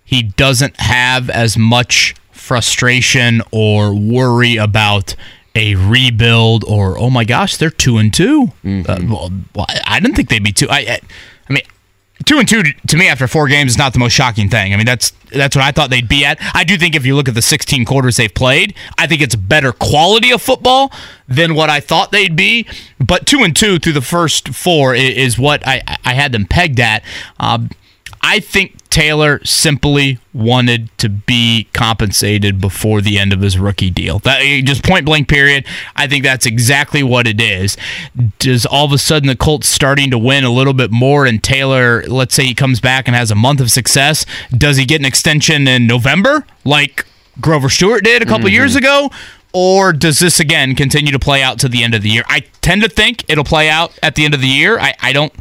he 0.03 0.23
doesn't 0.23 0.79
have 0.79 1.29
as 1.29 1.57
much 1.57 2.15
frustration 2.31 3.41
or 3.51 3.93
worry 3.93 4.55
about 4.55 5.15
a 5.53 5.75
rebuild 5.75 6.63
or 6.63 6.97
oh 6.97 7.09
my 7.09 7.25
gosh, 7.25 7.57
they're 7.57 7.69
two 7.69 7.97
and 7.97 8.13
2 8.13 8.51
Uh, 8.87 8.99
well, 9.09 9.65
I 9.85 9.99
didn't 9.99 10.15
think 10.15 10.29
they'd 10.29 10.43
be 10.43 10.53
two. 10.53 10.69
I, 10.69 10.77
I, 10.79 10.99
two 12.27 12.37
and 12.37 12.47
two 12.47 12.61
to 12.63 12.97
me 12.97 13.07
after 13.07 13.27
four 13.27 13.47
games 13.47 13.71
is 13.71 13.77
not 13.77 13.93
the 13.93 13.99
most 13.99 14.13
shocking 14.13 14.49
thing. 14.49 14.73
I 14.73 14.77
mean, 14.77 14.85
that's 14.85 15.11
that's 15.31 15.55
what 15.55 15.65
I 15.65 15.71
thought 15.71 15.89
they'd 15.89 16.07
be 16.07 16.23
at. 16.25 16.37
I 16.53 16.63
do 16.63 16.77
think 16.77 16.95
if 16.95 17.05
you 17.05 17.15
look 17.15 17.27
at 17.27 17.33
the 17.33 17.41
16 17.41 17.85
quarters 17.85 18.17
they've 18.17 18.33
played, 18.33 18.75
I 18.97 19.07
think 19.07 19.21
it's 19.21 19.35
better 19.35 19.71
quality 19.71 20.31
of 20.31 20.41
football 20.41 20.91
than 21.27 21.55
what 21.55 21.69
I 21.69 21.79
thought 21.79 22.11
they'd 22.11 22.35
be. 22.35 22.67
But 22.99 23.25
two 23.25 23.39
and 23.39 23.55
two 23.55 23.79
through 23.79 23.93
the 23.93 24.01
first 24.01 24.49
four 24.49 24.93
is 24.93 25.39
what 25.39 25.65
I 25.65 25.81
I 26.05 26.13
had 26.13 26.31
them 26.31 26.45
pegged 26.45 26.79
at. 26.79 27.03
Um, 27.39 27.69
I 28.21 28.39
think 28.39 28.77
Taylor 28.89 29.43
simply 29.43 30.19
wanted 30.33 30.89
to 30.97 31.09
be 31.09 31.67
compensated 31.73 32.59
before 32.59 33.01
the 33.01 33.19
end 33.19 33.33
of 33.33 33.41
his 33.41 33.57
rookie 33.57 33.89
deal. 33.89 34.19
That 34.19 34.39
eh, 34.41 34.61
just 34.61 34.83
point 34.83 35.05
blank 35.05 35.27
period. 35.27 35.65
I 35.95 36.07
think 36.07 36.23
that's 36.23 36.45
exactly 36.45 37.03
what 37.03 37.27
it 37.27 37.39
is. 37.39 37.77
Does 38.39 38.65
all 38.65 38.85
of 38.85 38.91
a 38.91 38.97
sudden 38.97 39.27
the 39.27 39.35
Colts 39.35 39.67
starting 39.67 40.09
to 40.11 40.17
win 40.17 40.43
a 40.43 40.49
little 40.49 40.73
bit 40.73 40.91
more 40.91 41.25
and 41.25 41.43
Taylor, 41.43 42.03
let's 42.03 42.33
say 42.33 42.45
he 42.45 42.55
comes 42.55 42.79
back 42.79 43.07
and 43.07 43.15
has 43.15 43.29
a 43.29 43.35
month 43.35 43.59
of 43.59 43.71
success, 43.71 44.25
does 44.51 44.77
he 44.77 44.85
get 44.85 44.99
an 44.99 45.05
extension 45.05 45.67
in 45.67 45.85
November 45.85 46.45
like 46.65 47.05
Grover 47.39 47.69
Stewart 47.69 48.03
did 48.03 48.21
a 48.21 48.25
couple 48.25 48.49
years 48.49 48.71
mm-hmm. 48.71 48.79
ago? 48.79 49.09
Or 49.53 49.93
does 49.93 50.19
this 50.19 50.39
again 50.39 50.75
continue 50.75 51.11
to 51.11 51.19
play 51.19 51.41
out 51.41 51.59
to 51.59 51.69
the 51.69 51.83
end 51.83 51.95
of 51.95 52.01
the 52.01 52.09
year? 52.09 52.23
I 52.27 52.41
tend 52.61 52.83
to 52.83 52.89
think 52.89 53.23
it'll 53.27 53.43
play 53.43 53.69
out 53.69 53.97
at 54.03 54.15
the 54.15 54.25
end 54.25 54.33
of 54.33 54.41
the 54.41 54.47
year. 54.47 54.77
I, 54.79 54.93
I 55.01 55.13
don't 55.13 55.33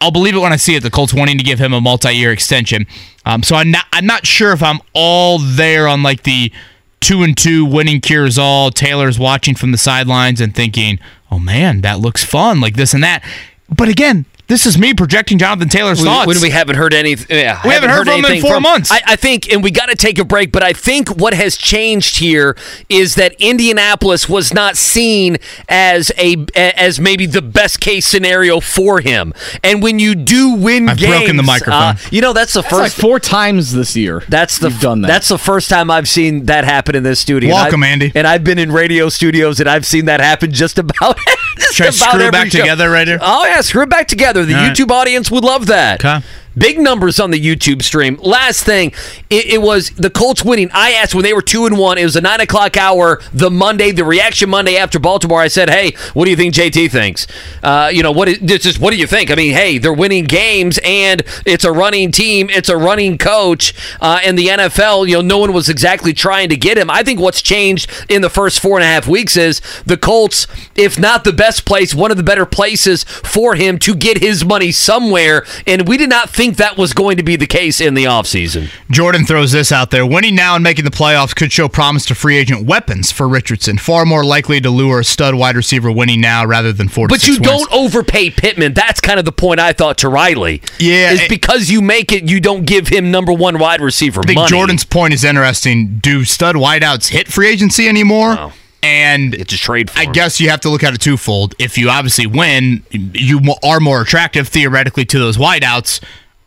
I'll 0.00 0.10
believe 0.10 0.34
it 0.34 0.38
when 0.38 0.52
I 0.52 0.56
see 0.56 0.74
it. 0.76 0.82
The 0.82 0.90
Colts 0.90 1.12
wanting 1.12 1.38
to 1.38 1.44
give 1.44 1.58
him 1.58 1.72
a 1.72 1.80
multi-year 1.80 2.32
extension. 2.32 2.86
Um, 3.26 3.42
so 3.42 3.56
I'm 3.56 3.70
not. 3.70 3.84
I'm 3.92 4.06
not 4.06 4.26
sure 4.26 4.52
if 4.52 4.62
I'm 4.62 4.80
all 4.94 5.38
there 5.38 5.86
on 5.86 6.02
like 6.02 6.22
the 6.22 6.52
two 7.00 7.22
and 7.22 7.36
two 7.36 7.64
winning 7.64 8.00
cures 8.00 8.38
all. 8.38 8.70
Taylor's 8.70 9.18
watching 9.18 9.54
from 9.54 9.72
the 9.72 9.78
sidelines 9.78 10.40
and 10.40 10.54
thinking, 10.54 10.98
"Oh 11.30 11.38
man, 11.38 11.82
that 11.82 12.00
looks 12.00 12.24
fun." 12.24 12.60
Like 12.60 12.76
this 12.76 12.94
and 12.94 13.02
that. 13.02 13.22
But 13.68 13.88
again, 13.88 14.24
this 14.50 14.66
is 14.66 14.76
me 14.76 14.92
projecting 14.92 15.38
Jonathan 15.38 15.68
Taylor's 15.68 16.00
We- 16.00 16.04
thoughts. 16.06 16.26
When 16.26 16.40
we 16.40 16.50
haven't 16.50 16.76
heard 16.76 16.92
anything, 16.92 17.38
yeah, 17.38 17.60
We 17.64 17.70
haven't 17.72 17.90
heard 17.90 18.06
from 18.06 18.18
him 18.18 18.24
in 18.26 18.30
anything 18.32 18.50
four 18.50 18.60
months. 18.60 18.90
I, 18.90 19.00
I 19.06 19.16
think, 19.16 19.50
and 19.52 19.62
we 19.62 19.70
got 19.70 19.86
to 19.88 19.94
take 19.96 20.18
a 20.18 20.24
break. 20.24 20.50
But 20.52 20.62
I 20.62 20.72
think 20.72 21.08
what 21.08 21.32
has 21.34 21.56
changed 21.56 22.18
here 22.18 22.56
is 22.88 23.14
that 23.14 23.34
Indianapolis 23.38 24.28
was 24.28 24.52
not 24.52 24.76
seen 24.76 25.36
as 25.68 26.10
a 26.18 26.36
as 26.56 26.98
maybe 27.00 27.26
the 27.26 27.40
best 27.42 27.80
case 27.80 28.06
scenario 28.06 28.58
for 28.60 29.00
him. 29.00 29.32
And 29.62 29.82
when 29.82 29.98
you 29.98 30.14
do 30.14 30.50
win 30.54 30.88
I've 30.88 30.98
games, 30.98 31.16
broken 31.18 31.36
the 31.36 31.42
microphone. 31.44 31.72
uh, 31.82 31.96
you 32.10 32.20
know 32.20 32.32
that's 32.32 32.52
the 32.52 32.62
That's 32.62 32.72
like 32.72 32.82
first. 32.92 33.00
four 33.00 33.20
times 33.20 33.72
this 33.72 33.96
year. 33.96 34.22
That's 34.28 34.58
the 34.58 34.70
You've 34.70 34.80
done 34.80 35.02
that. 35.02 35.08
That's 35.08 35.28
the 35.28 35.38
first 35.38 35.70
time 35.70 35.90
I've 35.90 36.08
seen 36.08 36.46
that 36.46 36.64
happen 36.64 36.94
in 36.96 37.02
this 37.04 37.20
studio. 37.20 37.50
And 37.50 37.54
Welcome, 37.54 37.82
I've- 37.84 37.92
Andy. 37.92 38.12
And 38.14 38.26
I've 38.26 38.42
been 38.44 38.58
in 38.58 38.72
radio 38.72 39.08
studios 39.08 39.60
and 39.60 39.68
I've 39.68 39.86
seen 39.86 40.06
that 40.06 40.20
happen 40.20 40.50
just 40.52 40.78
about. 40.78 41.16
just 41.58 41.74
Should 41.74 41.86
I 41.86 41.88
about 41.88 41.94
screw 41.94 42.20
it 42.20 42.22
every 42.24 42.30
back 42.30 42.50
show. 42.50 42.58
together 42.60 42.90
right 42.90 43.06
here? 43.06 43.18
Oh 43.20 43.46
yeah, 43.46 43.60
screw 43.60 43.82
it 43.82 43.88
back 43.90 44.08
together. 44.08 44.39
The 44.44 44.54
All 44.54 44.60
right. 44.62 44.76
YouTube 44.76 44.90
audience 44.90 45.30
would 45.30 45.44
love 45.44 45.66
that. 45.66 46.04
Okay. 46.04 46.24
Big 46.56 46.80
numbers 46.80 47.20
on 47.20 47.30
the 47.30 47.40
YouTube 47.40 47.82
stream. 47.82 48.18
Last 48.22 48.64
thing, 48.64 48.92
it, 49.30 49.46
it 49.46 49.62
was 49.62 49.90
the 49.90 50.10
Colts 50.10 50.44
winning. 50.44 50.68
I 50.72 50.92
asked 50.92 51.14
when 51.14 51.22
they 51.22 51.32
were 51.32 51.42
two 51.42 51.66
and 51.66 51.78
one. 51.78 51.96
It 51.96 52.04
was 52.04 52.16
a 52.16 52.20
nine 52.20 52.40
o'clock 52.40 52.76
hour, 52.76 53.20
the 53.32 53.50
Monday, 53.50 53.92
the 53.92 54.04
reaction 54.04 54.50
Monday 54.50 54.76
after 54.76 54.98
Baltimore. 54.98 55.40
I 55.40 55.46
said, 55.46 55.70
"Hey, 55.70 55.92
what 56.12 56.24
do 56.24 56.30
you 56.30 56.36
think 56.36 56.54
JT 56.54 56.90
thinks? 56.90 57.28
Uh, 57.62 57.90
you 57.92 58.02
know 58.02 58.10
what? 58.10 58.28
Is, 58.28 58.66
is 58.66 58.78
what 58.80 58.90
do 58.90 58.96
you 58.96 59.06
think? 59.06 59.30
I 59.30 59.36
mean, 59.36 59.52
hey, 59.52 59.78
they're 59.78 59.92
winning 59.92 60.24
games, 60.24 60.80
and 60.84 61.22
it's 61.46 61.64
a 61.64 61.70
running 61.70 62.10
team, 62.10 62.50
it's 62.50 62.68
a 62.68 62.76
running 62.76 63.16
coach, 63.16 63.72
uh, 64.00 64.20
and 64.24 64.36
the 64.36 64.48
NFL. 64.48 65.06
You 65.06 65.16
know, 65.16 65.22
no 65.22 65.38
one 65.38 65.52
was 65.52 65.68
exactly 65.68 66.12
trying 66.12 66.48
to 66.48 66.56
get 66.56 66.76
him. 66.76 66.90
I 66.90 67.04
think 67.04 67.20
what's 67.20 67.42
changed 67.42 67.90
in 68.08 68.22
the 68.22 68.30
first 68.30 68.58
four 68.58 68.76
and 68.76 68.82
a 68.82 68.88
half 68.88 69.06
weeks 69.06 69.36
is 69.36 69.60
the 69.86 69.96
Colts, 69.96 70.48
if 70.74 70.98
not 70.98 71.22
the 71.22 71.32
best 71.32 71.64
place, 71.64 71.94
one 71.94 72.10
of 72.10 72.16
the 72.16 72.24
better 72.24 72.46
places 72.46 73.04
for 73.04 73.54
him 73.54 73.78
to 73.78 73.94
get 73.94 74.18
his 74.18 74.44
money 74.44 74.72
somewhere. 74.72 75.44
And 75.64 75.86
we 75.86 75.96
did 75.96 76.10
not 76.10 76.28
think 76.40 76.56
that 76.56 76.78
was 76.78 76.94
going 76.94 77.18
to 77.18 77.22
be 77.22 77.36
the 77.36 77.46
case 77.46 77.82
in 77.82 77.92
the 77.92 78.04
offseason. 78.04 78.70
Jordan 78.90 79.26
throws 79.26 79.52
this 79.52 79.70
out 79.70 79.90
there. 79.90 80.06
Winning 80.06 80.34
now 80.34 80.54
and 80.54 80.64
making 80.64 80.86
the 80.86 80.90
playoffs 80.90 81.36
could 81.36 81.52
show 81.52 81.68
promise 81.68 82.06
to 82.06 82.14
free 82.14 82.36
agent 82.38 82.64
weapons 82.66 83.12
for 83.12 83.28
Richardson. 83.28 83.76
Far 83.76 84.06
more 84.06 84.24
likely 84.24 84.58
to 84.62 84.70
lure 84.70 85.00
a 85.00 85.04
stud 85.04 85.34
wide 85.34 85.54
receiver 85.54 85.92
winning 85.92 86.22
now 86.22 86.46
rather 86.46 86.72
than 86.72 86.88
four 86.88 87.08
But 87.08 87.26
you 87.26 87.34
wins. 87.34 87.46
don't 87.46 87.70
overpay 87.72 88.30
Pittman. 88.30 88.72
That's 88.72 89.00
kind 89.02 89.18
of 89.18 89.26
the 89.26 89.32
point 89.32 89.60
I 89.60 89.74
thought 89.74 89.98
to 89.98 90.08
Riley. 90.08 90.62
Yeah, 90.78 91.12
Is 91.12 91.20
it- 91.20 91.28
because 91.28 91.68
you 91.70 91.82
make 91.82 92.10
it, 92.10 92.24
you 92.30 92.40
don't 92.40 92.64
give 92.64 92.88
him 92.88 93.10
number 93.10 93.32
one 93.34 93.58
wide 93.58 93.82
receiver 93.82 94.20
I 94.22 94.26
think 94.26 94.36
money. 94.36 94.48
Jordan's 94.48 94.84
point 94.84 95.12
is 95.12 95.24
interesting. 95.24 95.98
Do 95.98 96.24
stud 96.24 96.56
wideouts 96.56 97.08
hit 97.08 97.28
free 97.28 97.48
agency 97.48 97.86
anymore? 97.86 98.34
No. 98.34 98.52
And 98.82 99.34
It's 99.34 99.52
a 99.52 99.58
trade 99.58 99.90
for 99.90 99.98
I 99.98 100.04
him. 100.04 100.12
guess 100.12 100.40
you 100.40 100.48
have 100.48 100.60
to 100.62 100.70
look 100.70 100.82
at 100.82 100.94
it 100.94 101.02
twofold. 101.02 101.54
If 101.58 101.76
you 101.76 101.90
obviously 101.90 102.26
win, 102.26 102.82
you 102.90 103.42
are 103.62 103.78
more 103.78 104.00
attractive 104.00 104.48
theoretically 104.48 105.04
to 105.04 105.18
those 105.18 105.36
wideouts, 105.36 106.00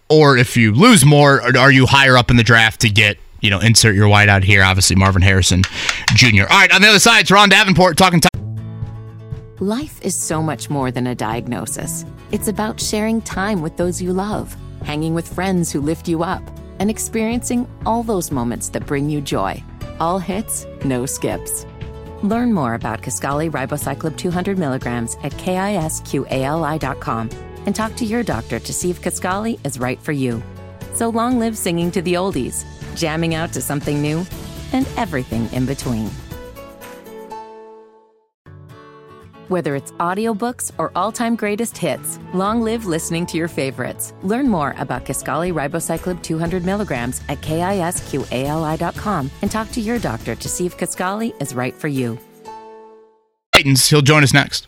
or 0.10 0.38
if 0.38 0.56
you 0.58 0.74
lose 0.74 1.06
more, 1.06 1.42
are- 1.58 1.72
you 1.72 1.86
higher 1.86 2.18
up 2.18 2.30
in 2.32 2.38
the 2.38 2.44
draft 2.44 2.82
to 2.82 2.90
get 2.90 3.18
you 3.42 3.50
know 3.50 3.60
insert 3.60 3.96
your 3.96 4.08
wideout 4.08 4.44
here? 4.44 4.64
Obviously, 4.64 4.96
Marvin 4.96 5.22
Harrison 5.22 5.62
Jr. 6.16 6.44
All 6.44 6.60
right, 6.60 6.72
on 6.74 6.82
the 6.82 6.88
other 6.90 7.00
side, 7.00 7.22
it's 7.22 7.32
Ron 7.32 7.50
Davenport 7.50 7.98
talking. 7.98 8.20
T- 8.22 8.28
Life 9.60 10.02
is 10.02 10.16
so 10.16 10.42
much 10.42 10.70
more 10.70 10.92
than 10.92 11.08
a 11.08 11.16
diagnosis. 11.16 12.06
It's 12.32 12.48
about 12.48 12.80
sharing 12.82 13.22
time 13.22 13.62
with 13.62 13.78
those 13.78 14.02
you 14.02 14.12
love, 14.12 14.56
hanging 14.84 15.14
with 15.14 15.28
friends 15.32 15.72
who 15.72 15.80
lift 15.80 16.08
you 16.08 16.24
up, 16.24 16.42
and 16.80 16.90
experiencing 16.90 17.68
all 17.86 18.04
those 18.04 18.32
moments 18.32 18.70
that 18.70 18.86
bring 18.86 19.10
you 19.10 19.22
joy. 19.22 19.62
All 20.00 20.20
hits, 20.20 20.66
no 20.84 21.06
skips. 21.06 21.66
Learn 22.24 22.52
more 22.54 22.74
about 22.74 23.02
Kisqali 23.02 23.50
ribociclib 23.52 24.18
200 24.18 24.58
milligrams 24.58 25.16
at 25.24 25.32
kisqali.com 25.34 26.00
and 27.66 27.76
talk 27.76 27.96
to 27.96 28.06
your 28.06 28.24
doctor 28.24 28.60
to 28.60 28.74
see 28.74 28.90
if 28.90 29.02
Kisqali 29.02 29.60
is 29.66 29.80
right 29.80 30.00
for 30.02 30.12
you. 30.12 30.42
So 30.94 31.10
long 31.10 31.40
live 31.40 31.58
singing 31.58 31.92
to 31.92 32.02
the 32.02 32.14
oldies, 32.14 32.66
jamming 32.96 33.36
out 33.36 33.54
to 33.54 33.62
something 33.62 34.02
new, 34.02 34.26
and 34.72 34.88
everything 34.98 35.52
in 35.54 35.66
between. 35.66 36.10
Whether 39.50 39.76
it's 39.76 39.92
audiobooks 39.94 40.72
or 40.78 40.92
all-time 40.96 41.36
greatest 41.36 41.78
hits, 41.78 42.18
long 42.34 42.62
live 42.62 42.86
listening 42.86 43.26
to 43.28 43.38
your 43.38 43.48
favorites. 43.48 44.14
Learn 44.24 44.50
more 44.50 44.74
about 44.78 45.06
Kisqali 45.06 45.54
ribociclib 45.54 46.24
200 46.24 46.66
milligrams 46.66 47.22
at 47.30 47.42
kisqali.com 47.42 49.30
and 49.42 49.52
talk 49.52 49.72
to 49.72 49.82
your 49.82 50.00
doctor 50.00 50.36
to 50.36 50.50
see 50.50 50.66
if 50.66 50.78
Kisqali 50.78 51.40
is 51.42 51.54
right 51.54 51.76
for 51.76 51.88
you. 51.88 52.18
Titans. 53.54 53.88
He'll 53.88 54.02
join 54.02 54.24
us 54.24 54.34
next. 54.34 54.68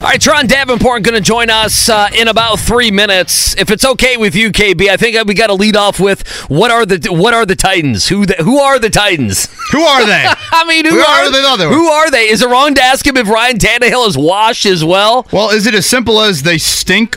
All 0.00 0.08
right, 0.08 0.20
Turron 0.20 0.46
Davenport 0.46 1.02
going 1.02 1.16
to 1.16 1.20
join 1.20 1.50
us 1.50 1.88
uh, 1.88 2.08
in 2.16 2.28
about 2.28 2.60
three 2.60 2.92
minutes. 2.92 3.56
If 3.56 3.68
it's 3.72 3.84
okay 3.84 4.16
with 4.16 4.36
you, 4.36 4.52
KB, 4.52 4.88
I 4.88 4.96
think 4.96 5.26
we 5.26 5.34
got 5.34 5.48
to 5.48 5.54
lead 5.54 5.74
off 5.74 5.98
with 5.98 6.24
what 6.48 6.70
are 6.70 6.86
the 6.86 7.10
what 7.12 7.34
are 7.34 7.44
the 7.44 7.56
Titans? 7.56 8.06
Who 8.06 8.24
the, 8.24 8.34
who 8.34 8.60
are 8.60 8.78
the 8.78 8.90
Titans? 8.90 9.48
Who 9.72 9.80
are 9.80 10.06
they? 10.06 10.24
I 10.52 10.64
mean, 10.68 10.84
who, 10.84 10.92
Who 10.92 11.00
are, 11.00 11.24
are 11.24 11.32
the 11.32 11.42
other- 11.44 11.68
Who 11.70 11.88
are 11.88 12.12
they? 12.12 12.28
Is 12.28 12.42
it 12.42 12.48
wrong 12.48 12.74
to 12.76 12.80
ask 12.80 13.04
him 13.04 13.16
if 13.16 13.28
Ryan 13.28 13.58
Tannehill 13.58 14.06
is 14.06 14.16
washed 14.16 14.66
as 14.66 14.84
well? 14.84 15.26
Well, 15.32 15.50
is 15.50 15.66
it 15.66 15.74
as 15.74 15.86
simple 15.86 16.20
as 16.20 16.44
they 16.44 16.58
stink 16.58 17.16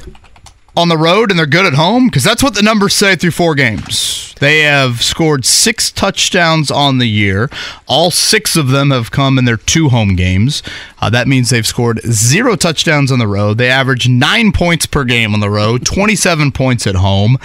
on 0.76 0.90
the 0.90 0.98
road 0.98 1.30
and 1.30 1.38
they're 1.40 1.46
good 1.46 1.66
at 1.66 1.74
home? 1.74 2.08
Because 2.08 2.24
that's 2.24 2.44
what 2.44 2.56
the 2.56 2.62
numbers 2.62 2.94
say 2.94 3.16
through 3.16 3.32
four 3.32 3.56
games. 3.56 4.34
They 4.40 4.62
have 4.62 5.04
scored 5.04 5.46
six 5.46 5.92
touchdowns 5.92 6.72
on 6.72 6.98
the 6.98 7.08
year. 7.08 7.50
All 7.88 8.10
six 8.10 8.56
of 8.56 8.70
them 8.70 8.90
have 8.90 9.12
come 9.12 9.38
in 9.38 9.46
their 9.46 9.58
two 9.58 9.90
home 9.90 10.16
games. 10.16 10.64
Uh, 11.00 11.12
that 11.12 11.28
means 11.28 11.50
they've 11.50 11.68
scored 11.68 12.02
zero 12.06 12.56
touchdowns 12.56 13.12
on 13.12 13.20
the 13.20 13.28
road. 13.28 13.60
They 13.60 13.70
average 13.70 14.10
nine 14.10 14.52
points 14.52 14.88
per 14.88 15.04
game 15.04 15.34
on 15.34 15.42
the 15.42 15.50
road, 15.50 15.86
27 15.86 16.52
points 16.54 16.88
at 16.88 16.96
home. 16.96 17.38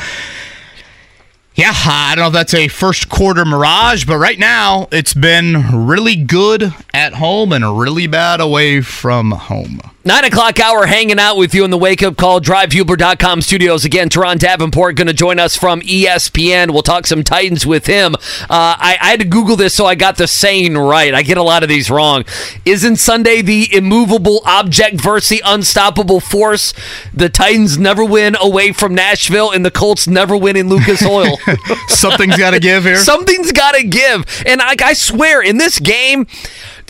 Yeah, 1.54 1.72
I 1.74 2.14
don't 2.14 2.22
know 2.22 2.26
if 2.28 2.32
that's 2.34 2.54
a 2.54 2.68
first 2.68 3.08
quarter 3.08 3.44
mirage, 3.46 4.04
but 4.04 4.18
right 4.18 4.38
now 4.38 4.88
it's 4.92 5.14
been 5.14 5.86
really 5.86 6.14
good 6.16 6.74
at 6.92 7.14
home 7.14 7.50
and 7.52 7.78
really 7.78 8.06
bad 8.06 8.40
away 8.40 8.82
from 8.82 9.30
home. 9.30 9.80
Nine 10.06 10.24
o'clock 10.24 10.60
hour 10.60 10.86
hanging 10.86 11.18
out 11.18 11.36
with 11.36 11.52
you 11.52 11.64
in 11.64 11.72
the 11.72 11.76
wake 11.76 12.00
up 12.00 12.16
call. 12.16 12.40
DriveHubler.com 12.40 13.42
studios. 13.42 13.84
Again, 13.84 14.08
Turron 14.08 14.38
Davenport 14.38 14.94
going 14.94 15.08
to 15.08 15.12
join 15.12 15.40
us 15.40 15.56
from 15.56 15.80
ESPN. 15.80 16.70
We'll 16.70 16.84
talk 16.84 17.08
some 17.08 17.24
Titans 17.24 17.66
with 17.66 17.86
him. 17.86 18.14
Uh, 18.14 18.18
I, 18.48 18.98
I 19.00 19.06
had 19.08 19.18
to 19.18 19.26
Google 19.26 19.56
this 19.56 19.74
so 19.74 19.84
I 19.84 19.96
got 19.96 20.16
the 20.16 20.28
saying 20.28 20.78
right. 20.78 21.12
I 21.12 21.24
get 21.24 21.38
a 21.38 21.42
lot 21.42 21.64
of 21.64 21.68
these 21.68 21.90
wrong. 21.90 22.24
Isn't 22.64 22.98
Sunday 22.98 23.42
the 23.42 23.68
immovable 23.74 24.42
object 24.44 25.00
versus 25.00 25.28
the 25.28 25.42
unstoppable 25.44 26.20
force? 26.20 26.72
The 27.12 27.28
Titans 27.28 27.76
never 27.76 28.04
win 28.04 28.36
away 28.40 28.70
from 28.70 28.94
Nashville, 28.94 29.50
and 29.50 29.66
the 29.66 29.72
Colts 29.72 30.06
never 30.06 30.36
win 30.36 30.54
in 30.54 30.68
Lucas 30.68 31.04
Oil. 31.04 31.36
Something's 31.88 32.36
got 32.36 32.52
to 32.52 32.60
give 32.60 32.84
here. 32.84 32.98
Something's 32.98 33.50
got 33.50 33.74
to 33.74 33.82
give. 33.82 34.24
And 34.46 34.62
I, 34.62 34.76
I 34.80 34.92
swear, 34.92 35.42
in 35.42 35.58
this 35.58 35.80
game, 35.80 36.28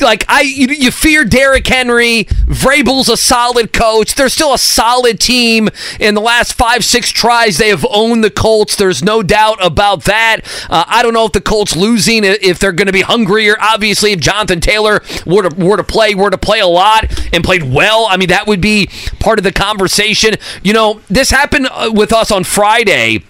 like 0.00 0.24
I, 0.28 0.42
you, 0.42 0.68
you 0.68 0.90
fear 0.90 1.24
Derrick 1.24 1.66
Henry. 1.66 2.24
Vrabel's 2.24 3.08
a 3.08 3.16
solid 3.16 3.72
coach. 3.72 4.14
They're 4.14 4.28
still 4.28 4.54
a 4.54 4.58
solid 4.58 5.20
team. 5.20 5.68
In 6.00 6.14
the 6.14 6.20
last 6.20 6.54
five, 6.54 6.84
six 6.84 7.10
tries, 7.10 7.58
they 7.58 7.68
have 7.68 7.86
owned 7.88 8.22
the 8.22 8.30
Colts. 8.30 8.76
There's 8.76 9.02
no 9.02 9.22
doubt 9.22 9.64
about 9.64 10.04
that. 10.04 10.40
Uh, 10.68 10.84
I 10.86 11.02
don't 11.02 11.14
know 11.14 11.26
if 11.26 11.32
the 11.32 11.40
Colts 11.40 11.76
losing, 11.76 12.24
if 12.24 12.58
they're 12.58 12.72
going 12.72 12.86
to 12.86 12.92
be 12.92 13.02
hungrier. 13.02 13.56
Obviously, 13.60 14.12
if 14.12 14.20
Jonathan 14.20 14.60
Taylor 14.60 15.02
were 15.24 15.48
to 15.48 15.56
were 15.56 15.76
to 15.76 15.84
play, 15.84 16.14
were 16.14 16.30
to 16.30 16.38
play 16.38 16.60
a 16.60 16.66
lot 16.66 17.04
and 17.32 17.42
played 17.42 17.62
well, 17.62 18.06
I 18.08 18.16
mean 18.16 18.28
that 18.28 18.46
would 18.46 18.60
be 18.60 18.88
part 19.20 19.38
of 19.38 19.44
the 19.44 19.52
conversation. 19.52 20.34
You 20.62 20.72
know, 20.72 21.00
this 21.08 21.30
happened 21.30 21.68
uh, 21.70 21.90
with 21.92 22.12
us 22.12 22.30
on 22.30 22.44
Friday. 22.44 23.24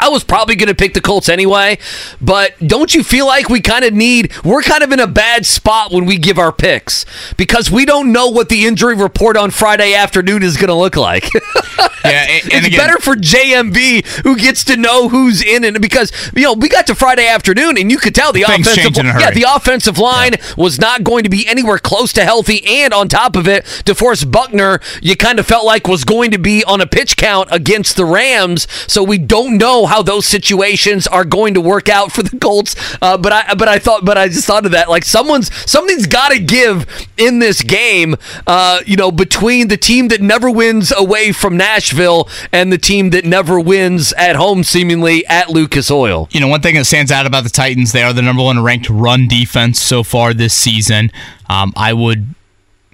I 0.00 0.08
was 0.08 0.24
probably 0.24 0.56
going 0.56 0.68
to 0.68 0.74
pick 0.74 0.94
the 0.94 1.00
Colts 1.00 1.28
anyway, 1.28 1.78
but 2.20 2.54
don't 2.66 2.94
you 2.94 3.02
feel 3.02 3.26
like 3.26 3.48
we 3.48 3.60
kind 3.60 3.84
of 3.84 3.92
need, 3.92 4.32
we're 4.44 4.62
kind 4.62 4.82
of 4.82 4.92
in 4.92 5.00
a 5.00 5.06
bad 5.06 5.46
spot 5.46 5.92
when 5.92 6.06
we 6.06 6.16
give 6.16 6.38
our 6.38 6.52
picks 6.52 7.04
because 7.36 7.70
we 7.70 7.84
don't 7.84 8.12
know 8.12 8.28
what 8.28 8.48
the 8.48 8.66
injury 8.66 8.94
report 8.94 9.36
on 9.36 9.50
Friday 9.50 9.94
afternoon 9.94 10.42
is 10.42 10.56
going 10.56 10.68
to 10.68 10.74
look 10.74 10.96
like. 10.96 11.28
Yeah, 12.04 12.26
and, 12.28 12.44
and 12.44 12.52
it's 12.54 12.66
again, 12.68 12.78
better 12.78 12.98
for 12.98 13.14
JMB 13.14 14.06
who 14.24 14.36
gets 14.36 14.64
to 14.64 14.76
know 14.76 15.08
who's 15.08 15.42
in 15.42 15.64
it 15.64 15.80
because 15.82 16.12
you 16.34 16.42
know 16.42 16.54
we 16.54 16.68
got 16.68 16.86
to 16.86 16.94
Friday 16.94 17.26
afternoon 17.26 17.76
and 17.76 17.90
you 17.90 17.98
could 17.98 18.14
tell 18.14 18.32
the 18.32 18.42
offensive 18.42 18.74
change 18.74 18.98
in 18.98 19.06
a 19.06 19.12
hurry. 19.12 19.22
yeah 19.22 19.30
the 19.30 19.44
offensive 19.46 19.98
line 19.98 20.32
was 20.56 20.78
not 20.78 21.04
going 21.04 21.24
to 21.24 21.30
be 21.30 21.46
anywhere 21.46 21.78
close 21.78 22.12
to 22.14 22.24
healthy 22.24 22.64
and 22.66 22.94
on 22.94 23.08
top 23.08 23.36
of 23.36 23.46
it 23.46 23.64
DeForest 23.84 24.30
Buckner 24.32 24.80
you 25.02 25.14
kind 25.16 25.38
of 25.38 25.46
felt 25.46 25.66
like 25.66 25.86
was 25.86 26.04
going 26.04 26.30
to 26.30 26.38
be 26.38 26.64
on 26.64 26.80
a 26.80 26.86
pitch 26.86 27.16
count 27.16 27.48
against 27.52 27.96
the 27.96 28.04
Rams 28.06 28.66
so 28.86 29.02
we 29.02 29.18
don't 29.18 29.58
know 29.58 29.86
how 29.90 30.02
those 30.02 30.26
situations 30.26 31.06
are 31.06 31.24
going 31.24 31.54
to 31.54 31.60
work 31.60 31.88
out 31.88 32.12
for 32.12 32.22
the 32.22 32.38
Colts 32.38 32.74
uh, 33.02 33.18
but 33.18 33.32
I 33.32 33.54
but 33.54 33.68
I 33.68 33.78
thought 33.78 34.04
but 34.04 34.16
I 34.16 34.28
just 34.28 34.46
thought 34.46 34.64
of 34.64 34.72
that 34.72 34.88
like 34.88 35.04
someone's 35.04 35.50
something's 35.70 36.06
got 36.06 36.30
to 36.30 36.38
give 36.38 36.86
in 37.16 37.40
this 37.40 37.62
game 37.62 38.16
uh, 38.46 38.80
you 38.86 38.96
know 38.96 39.10
between 39.10 39.68
the 39.68 39.76
team 39.76 40.08
that 40.08 40.20
never 40.20 40.50
wins 40.50 40.92
away 40.96 41.32
from 41.32 41.56
Nashville 41.56 42.28
and 42.52 42.72
the 42.72 42.78
team 42.78 43.10
that 43.10 43.24
never 43.24 43.58
wins 43.60 44.12
at 44.14 44.36
home 44.36 44.64
seemingly 44.64 45.26
at 45.26 45.50
Lucas 45.50 45.90
Oil. 45.90 46.28
you 46.30 46.40
know, 46.40 46.48
one 46.48 46.60
thing 46.60 46.74
that 46.76 46.84
stands 46.84 47.10
out 47.10 47.26
about 47.26 47.44
the 47.44 47.50
Titans, 47.50 47.92
they 47.92 48.02
are 48.02 48.12
the 48.12 48.22
number 48.22 48.42
one 48.42 48.62
ranked 48.62 48.88
run 48.88 49.28
defense 49.28 49.80
so 49.80 50.02
far 50.02 50.32
this 50.34 50.54
season. 50.54 51.10
Um, 51.48 51.72
I 51.76 51.92
would 51.92 52.34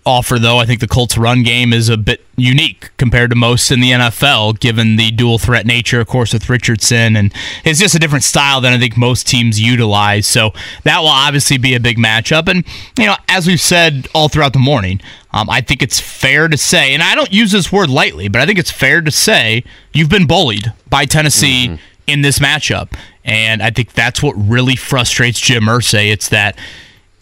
offer, 0.07 0.39
though, 0.39 0.59
I 0.59 0.65
think 0.65 0.81
the 0.81 0.89
Colts' 0.89 1.19
run 1.19 1.43
game 1.43 1.73
is 1.73 1.89
a 1.89 1.97
bit 1.97 2.25
unique 2.37 2.91
compared 2.97 3.31
to 3.31 3.37
most 3.37 3.71
in 3.71 3.81
the 3.81 3.91
NFL, 3.91 4.61
given 4.61 4.97
the 4.97 5.11
dual 5.11 5.39
threat 5.39 5.67
nature, 5.67 6.01
of 6.01 6.07
course, 6.07 6.33
with 6.33 6.49
Richardson. 6.49 7.17
And 7.17 7.35
it's 7.65 7.81
just 7.81 7.95
a 7.95 7.99
different 7.99 8.25
style 8.25 8.61
than 8.61 8.73
I 8.73 8.79
think 8.79 8.97
most 8.97 9.27
teams 9.27 9.61
utilize. 9.61 10.27
So 10.27 10.53
that 10.85 11.01
will 11.01 11.09
obviously 11.09 11.59
be 11.59 11.75
a 11.75 11.81
big 11.81 11.99
matchup. 11.99 12.49
And, 12.49 12.65
you 12.99 13.07
know, 13.07 13.17
as 13.29 13.47
we've 13.47 13.61
said 13.61 14.07
all 14.15 14.29
throughout 14.29 14.53
the 14.53 14.59
morning, 14.59 15.01
um, 15.33 15.51
I 15.51 15.61
think 15.61 15.83
it's 15.83 16.01
fair 16.01 16.49
to 16.49 16.57
say, 16.57 16.95
and 16.95 17.03
I 17.03 17.15
don't 17.15 17.33
use 17.33 17.53
this 17.53 17.73
word 17.73 17.91
lightly, 17.91 18.29
but 18.29 18.41
I 18.41 18.47
think 18.47 18.59
it's 18.59 18.71
fair 18.71 19.01
to 19.01 19.11
say 19.11 19.65
you've 19.93 20.09
been 20.09 20.27
bullied 20.27 20.73
by 20.89 21.05
Tennessee 21.05 21.79
in 22.07 22.23
this 22.23 22.39
matchup. 22.39 22.93
And 23.25 23.63
I 23.63 23.71
think 23.71 23.93
that's 23.93 24.23
what 24.23 24.35
really 24.35 24.77
frustrates 24.77 25.41
Jim 25.41 25.65
Irsay. 25.65 26.13
It's 26.13 26.29
that 26.29 26.57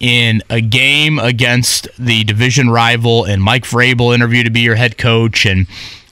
in 0.05 0.43
a 0.51 0.61
game 0.61 1.19
against 1.19 1.89
the 1.99 2.25
division 2.25 2.69
rival 2.69 3.25
and 3.25 3.43
Mike 3.43 3.65
Vrabel 3.65 4.15
interviewed 4.15 4.45
to 4.45 4.51
be 4.51 4.61
your 4.61 4.75
head 4.75 4.99
coach 4.99 5.47
and 5.47 5.67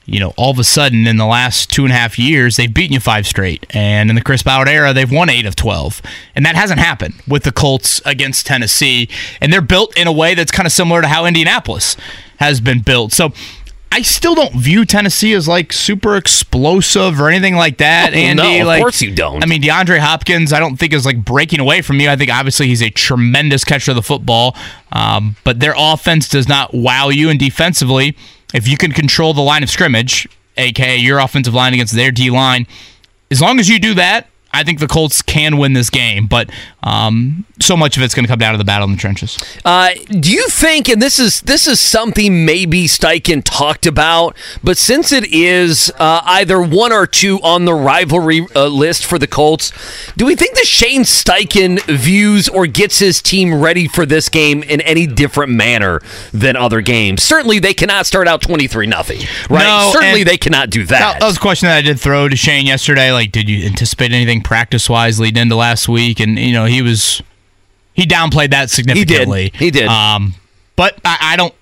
you 0.07 0.19
know, 0.19 0.33
all 0.39 0.51
of 0.51 0.59
a 0.59 0.65
sudden 0.65 1.07
in 1.07 1.19
the 1.19 1.27
last 1.27 1.71
two 1.71 1.85
and 1.85 1.93
a 1.93 1.95
half 1.95 2.19
years, 2.19 2.57
they've 2.57 2.73
beaten 2.73 2.95
you 2.95 3.01
five 3.01 3.27
straight. 3.27 3.67
And 3.71 4.09
in 4.09 4.17
the 4.17 4.23
Chris 4.23 4.43
Ballard 4.43 4.69
era, 4.69 4.93
they've 4.93 5.11
won 5.11 5.29
eight 5.29 5.47
of 5.47 5.55
12. 5.55 6.03
And 6.35 6.45
that 6.45 6.57
hasn't 6.57 6.81
happened 6.81 7.15
with 7.29 7.45
the 7.45 7.53
Colts 7.53 8.01
against 8.05 8.47
Tennessee. 8.47 9.09
And 9.41 9.53
they're 9.53 9.61
built 9.61 9.97
in 9.97 10.09
a 10.09 10.13
way 10.13 10.35
that's 10.35 10.51
kind 10.51 10.67
of 10.67 10.73
similar 10.73 11.03
to 11.03 11.09
how 11.09 11.25
Indianapolis 11.25 11.97
has 12.39 12.61
been 12.61 12.81
built. 12.81 13.13
So 13.13 13.33
I 13.93 14.01
still 14.01 14.35
don't 14.35 14.55
view 14.55 14.87
Tennessee 14.87 15.35
as 15.35 15.47
like 15.47 15.71
super 15.71 16.17
explosive 16.17 17.21
or 17.21 17.29
anything 17.29 17.55
like 17.55 17.77
that. 17.77 18.13
Oh, 18.13 18.17
Andy, 18.17 18.43
no, 18.43 18.61
of 18.63 18.67
like, 18.67 18.81
course 18.81 19.03
you 19.03 19.15
don't. 19.15 19.43
I 19.43 19.47
mean, 19.47 19.63
DeAndre 19.63 19.99
Hopkins, 19.99 20.53
I 20.53 20.59
don't 20.61 20.77
think 20.77 20.93
is 20.93 21.05
like 21.07 21.25
breaking 21.25 21.61
away 21.61 21.83
from 21.83 22.01
you. 22.01 22.09
I 22.09 22.17
think 22.17 22.31
obviously 22.31 22.67
he's 22.67 22.83
a 22.83 22.91
tremendous 22.91 23.65
catcher 23.65 23.93
of 23.93 23.97
the 23.97 24.03
football, 24.03 24.57
um, 24.93 25.37
but 25.45 25.61
their 25.61 25.75
offense 25.77 26.29
does 26.29 26.49
not 26.49 26.73
wow 26.73 27.11
you. 27.11 27.29
And 27.31 27.39
defensively, 27.39 28.17
if 28.55 28.67
you 28.67 28.77
can 28.77 28.93
control 28.93 29.35
the 29.35 29.43
line 29.43 29.63
of 29.63 29.71
scrimmage, 29.71 30.27
aka 30.57 30.97
your 30.97 31.19
offensive 31.19 31.55
line 31.55 31.75
against 31.75 31.95
their 31.95 32.11
D 32.11 32.31
line, 32.31 32.67
as 33.31 33.41
long 33.41 33.61
as 33.61 33.69
you 33.69 33.79
do 33.79 33.95
that, 33.95 34.29
I 34.53 34.63
think 34.63 34.79
the 34.79 34.89
Colts 34.89 35.23
can 35.23 35.59
win 35.59 35.73
this 35.73 35.91
game. 35.91 36.27
But 36.27 36.51
um, 36.83 37.45
so 37.61 37.77
much 37.77 37.97
of 37.97 38.03
it's 38.03 38.15
going 38.15 38.25
to 38.25 38.29
come 38.29 38.39
down 38.39 38.53
to 38.53 38.59
the 38.59 38.65
battle 38.65 38.87
in 38.89 38.93
the 38.93 38.99
trenches. 38.99 39.39
Uh, 39.65 39.91
do 40.19 40.33
you 40.33 40.49
think, 40.49 40.89
and 40.89 41.01
this 41.01 41.19
is 41.19 41.41
this 41.43 41.67
is 41.67 41.79
something 41.79 42.45
maybe 42.45 42.85
Steichen 42.87 43.43
talked 43.45 43.87
about, 43.87 44.37
but 44.65 44.77
since 44.77 45.13
it 45.13 45.33
is 45.33 45.93
uh, 45.99 46.23
either 46.25 46.61
one 46.61 46.93
or 46.93 47.07
two 47.07 47.39
on 47.43 47.65
the 47.65 47.75
rivalry 47.75 48.47
uh, 48.57 48.67
list 48.67 49.07
for 49.07 49.19
the 49.19 49.27
Colts, 49.29 49.73
do 50.17 50.27
we 50.27 50.35
think 50.35 50.55
that 50.57 50.67
Shane 50.67 51.03
Steichen 51.03 51.81
views 51.87 52.49
or 52.49 52.67
gets 52.67 52.99
his 52.99 53.23
team 53.23 53.55
ready 53.61 53.87
for 53.87 54.05
this 54.05 54.29
game 54.29 54.63
in 54.65 54.81
any 54.81 55.07
different 55.07 55.53
manner 55.53 56.01
than 56.33 56.57
other 56.57 56.81
games? 56.81 57.23
Certainly, 57.23 57.61
they 57.61 57.75
cannot 57.75 58.07
start 58.07 58.27
out 58.27 58.43
twenty 58.43 58.67
three 58.67 58.87
nothing, 58.89 59.21
right? 59.49 59.63
No, 59.65 59.91
Certainly, 59.93 60.25
they 60.25 60.37
cannot 60.37 60.71
do 60.71 60.85
That, 60.85 61.21
that. 61.21 61.27
was 61.27 61.37
a 61.37 61.41
question 61.41 61.69
that 61.69 61.77
I 61.77 61.83
did 61.83 62.01
throw 62.01 62.29
to 62.29 62.37
Shane 62.37 62.67
yesterday. 62.67 63.13
Like, 63.13 63.31
did 63.31 63.49
you 63.49 63.65
anticipate 63.67 64.13
anything 64.13 64.43
practice 64.43 64.89
wise 64.91 65.21
leading 65.21 65.43
into 65.43 65.55
last 65.55 65.89
week? 65.89 66.19
And 66.19 66.39
you 66.39 66.53
know, 66.53 66.67
he 66.73 66.83
was 66.83 67.23
he 67.95 68.07
downplayed 68.07 68.51
that 68.51 68.71
significantly. 68.71 69.53
He 69.55 69.71
did. 69.71 69.83
He 69.83 69.89
Um, 69.89 70.35
but 70.77 70.99
I, 71.05 71.19
I 71.21 71.37
don't. 71.37 71.55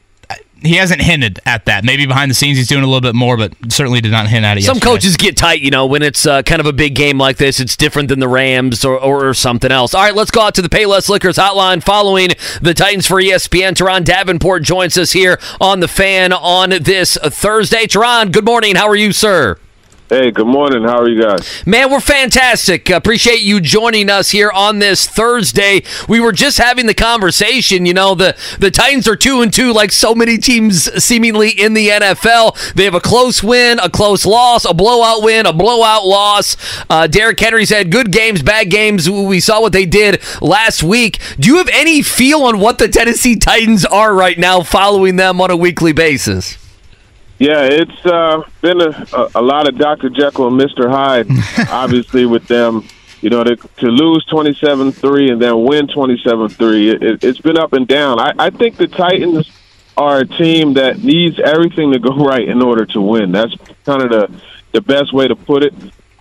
He 0.63 0.75
hasn't 0.75 1.01
hinted 1.01 1.41
at 1.47 1.65
that. 1.65 1.85
Maybe 1.85 2.05
behind 2.05 2.31
the 2.31 2.35
scenes 2.35 2.59
he's 2.59 2.69
doing 2.69 2.85
a 2.85 2.87
little 2.87 3.01
bit 3.01 3.15
more, 3.15 3.39
but 3.39 3.55
certainly 3.71 4.03
did 4.03 4.11
not 4.13 4.29
hint 4.29 4.45
at 4.45 4.59
it. 4.59 4.63
Some 4.63 4.77
yesterday. 4.77 4.93
coaches 4.93 5.17
get 5.17 5.35
tight, 5.35 5.63
you 5.63 5.71
know, 5.71 5.87
when 5.87 6.03
it's 6.03 6.27
uh, 6.27 6.43
kind 6.43 6.61
of 6.61 6.67
a 6.67 6.73
big 6.75 6.95
game 6.95 7.17
like 7.17 7.39
this. 7.39 7.61
It's 7.61 7.79
different 7.79 8.11
than 8.11 8.21
the 8.21 8.29
Rams 8.29 8.85
or, 8.85 8.99
or, 8.99 9.31
or 9.31 9.33
something 9.33 9.73
else. 9.73 9.95
All 9.95 10.03
right, 10.03 10.15
let's 10.15 10.31
go 10.31 10.43
out 10.43 10.55
to 10.57 10.63
the 10.63 10.69
Payless 10.69 11.09
Liquors 11.09 11.39
hotline 11.39 11.83
following 11.83 12.29
the 12.61 12.75
Titans 12.75 13.07
for 13.07 13.23
ESPN. 13.23 13.73
Turron 13.73 14.05
Davenport 14.05 14.63
joins 14.63 14.99
us 14.99 15.13
here 15.13 15.41
on 15.63 15.81
the 15.81 15.89
fan 15.89 16.31
on 16.31 16.69
this 16.69 17.17
Thursday. 17.17 17.87
Turron, 17.87 18.31
good 18.31 18.45
morning. 18.45 18.77
How 18.77 18.87
are 18.87 18.97
you, 18.97 19.13
sir? 19.13 19.59
Hey, 20.11 20.33
good 20.33 20.49
morning. 20.49 20.83
How 20.83 20.99
are 20.99 21.09
you 21.09 21.23
guys? 21.23 21.65
Man, 21.65 21.89
we're 21.89 22.01
fantastic. 22.01 22.91
Appreciate 22.91 23.43
you 23.43 23.61
joining 23.61 24.11
us 24.11 24.33
here 24.33 24.51
on 24.51 24.81
this 24.81 25.07
Thursday. 25.07 25.85
We 26.09 26.19
were 26.19 26.33
just 26.33 26.59
having 26.59 26.87
the 26.87 26.95
conversation. 26.95 27.87
You 27.87 27.95
know, 27.95 28.17
the 28.17 28.37
the 28.59 28.73
Titans 28.73 29.07
are 29.07 29.15
two 29.15 29.41
and 29.41 29.53
two, 29.53 29.73
like 29.73 29.93
so 29.93 30.13
many 30.13 30.37
teams 30.37 30.93
seemingly 31.01 31.51
in 31.51 31.75
the 31.75 31.91
NFL. 31.91 32.75
They 32.75 32.87
have 32.87 32.95
a 32.95 33.01
close 33.01 33.45
win, 33.45 33.79
a 33.79 33.89
close 33.89 34.27
loss, 34.27 34.65
a 34.65 34.75
blowout 34.75 35.23
win, 35.23 35.47
a 35.47 35.53
blowout 35.53 36.05
loss. 36.05 36.57
Uh, 36.91 37.07
Derrick 37.07 37.39
Henry's 37.39 37.71
had 37.71 37.93
good 37.93 38.11
games, 38.11 38.43
bad 38.43 38.69
games. 38.69 39.09
We 39.09 39.39
saw 39.39 39.61
what 39.61 39.73
they 39.73 39.87
did 39.87 40.21
last 40.43 40.83
week. 40.83 41.21
Do 41.39 41.49
you 41.49 41.59
have 41.59 41.71
any 41.73 42.03
feel 42.03 42.43
on 42.43 42.59
what 42.59 42.79
the 42.79 42.89
Tennessee 42.89 43.37
Titans 43.37 43.85
are 43.85 44.13
right 44.13 44.41
now, 44.41 44.65
following 44.65 45.15
them 45.15 45.41
on 45.41 45.53
a 45.53 45.57
weekly 45.57 45.93
basis? 45.93 46.59
Yeah, 47.41 47.63
it's 47.63 48.05
uh, 48.05 48.43
been 48.61 48.83
a, 48.83 49.07
a, 49.15 49.31
a 49.37 49.41
lot 49.41 49.67
of 49.67 49.79
Dr. 49.79 50.11
Jekyll 50.11 50.49
and 50.49 50.61
Mr. 50.61 50.91
Hyde, 50.91 51.27
obviously, 51.71 52.27
with 52.27 52.47
them. 52.47 52.85
You 53.23 53.31
know, 53.31 53.43
to, 53.43 53.57
to 53.57 53.87
lose 53.87 54.25
27 54.27 54.93
3 54.93 55.31
and 55.31 55.41
then 55.43 55.65
win 55.65 55.89
27 55.89 56.51
3, 56.51 56.91
it, 56.91 57.25
it's 57.25 57.41
been 57.41 57.57
up 57.57 57.73
and 57.73 57.89
down. 57.89 58.21
I, 58.21 58.33
I 58.39 58.51
think 58.51 58.77
the 58.77 58.87
Titans 58.87 59.51
are 59.97 60.19
a 60.19 60.27
team 60.27 60.75
that 60.75 61.03
needs 61.03 61.41
everything 61.41 61.93
to 61.93 61.99
go 61.99 62.11
right 62.25 62.47
in 62.47 62.63
order 62.63 62.85
to 62.87 63.01
win. 63.01 63.33
That's 63.33 63.55
kind 63.87 64.03
of 64.03 64.11
the, 64.11 64.43
the 64.73 64.83
best 64.83 65.15
way 65.15 65.27
to 65.27 65.35
put 65.35 65.63
it. 65.63 65.73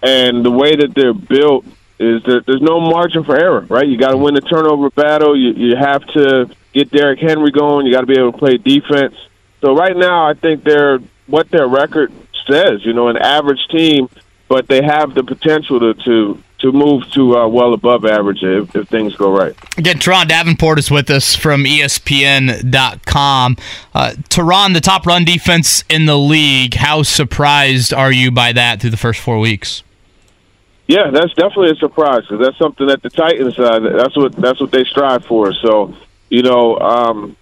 And 0.02 0.46
the 0.46 0.52
way 0.52 0.78
that 0.78 0.94
they're 0.96 1.14
built 1.14 1.66
is 2.00 2.24
that 2.24 2.46
there's 2.46 2.62
no 2.62 2.80
margin 2.80 3.26
for 3.26 3.36
error, 3.36 3.66
right? 3.70 3.86
You 3.88 3.98
got 3.98 4.12
to 4.12 4.18
win 4.18 4.36
the 4.36 4.41
turnover 4.41 4.90
battle. 4.90 5.38
You, 5.38 5.52
you 5.52 5.76
have 5.76 6.06
to 6.14 6.50
get 6.72 6.91
Derrick 6.91 7.20
Henry 7.20 7.52
going. 7.52 7.86
You 7.86 7.91
got 7.91 8.02
to 8.02 8.08
be 8.08 8.18
able 8.18 8.32
to 8.32 8.38
play 8.38 8.56
defense 8.56 9.16
so 9.61 9.76
right 9.76 9.95
now, 9.95 10.27
I 10.27 10.34
think 10.34 10.64
they're 10.64 10.99
what 11.27 11.49
their 11.49 11.68
record 11.68 12.11
says. 12.48 12.86
You 12.86 12.94
know, 12.94 13.07
an 13.07 13.18
average 13.18 13.68
team, 13.69 14.10
but 14.48 14.68
they 14.68 14.84
have 14.84 15.14
the 15.14 15.23
potential 15.23 15.80
to 15.80 15.94
to 16.06 16.44
to 16.60 16.72
move 16.72 17.10
to 17.11 17.38
uh, 17.38 17.48
well 17.48 17.73
above 17.73 18.06
average 18.06 18.44
if, 18.44 18.76
if, 18.76 18.88
things 18.90 19.15
go 19.15 19.31
right. 19.31 19.56
Again, 19.77 19.98
Turron 19.98 20.27
Davenport 20.27 20.77
is 20.77 20.91
with 20.91 21.10
us 21.10 21.34
from 21.36 21.64
ESPN.com. 21.64 23.57
Uh, 23.94 24.11
Turron, 24.27 24.73
the 24.73 24.81
top 24.81 25.06
run 25.06 25.23
defense 25.23 25.86
in 25.90 26.06
the 26.06 26.18
league. 26.18 26.73
How 26.73 27.03
surprised 27.03 27.94
are 27.94 28.11
you 28.11 28.30
by 28.30 28.52
that 28.52 28.81
through 28.81 28.90
the 28.90 28.98
first 28.98 29.22
four 29.22 29.40
weeks? 29.40 29.84
Yeah, 30.88 31.11
that's 31.11 31.34
definitely 31.36 31.72
a 31.72 31.76
surprise 31.76 32.23
because 32.23 32.45
that's 32.45 32.57
something 32.57 32.88
that 32.88 33.03
the 33.03 33.11
Titans 33.11 33.57
uh, 33.60 33.80
that's 33.80 34.18
what 34.18 34.36
that's 34.36 34.60
what 34.60 34.72
they 34.72 34.84
strive 34.84 35.23
for. 35.23 35.53
So, 35.53 35.94
you 36.30 36.41
know, 36.41 36.77
um, 36.80 37.38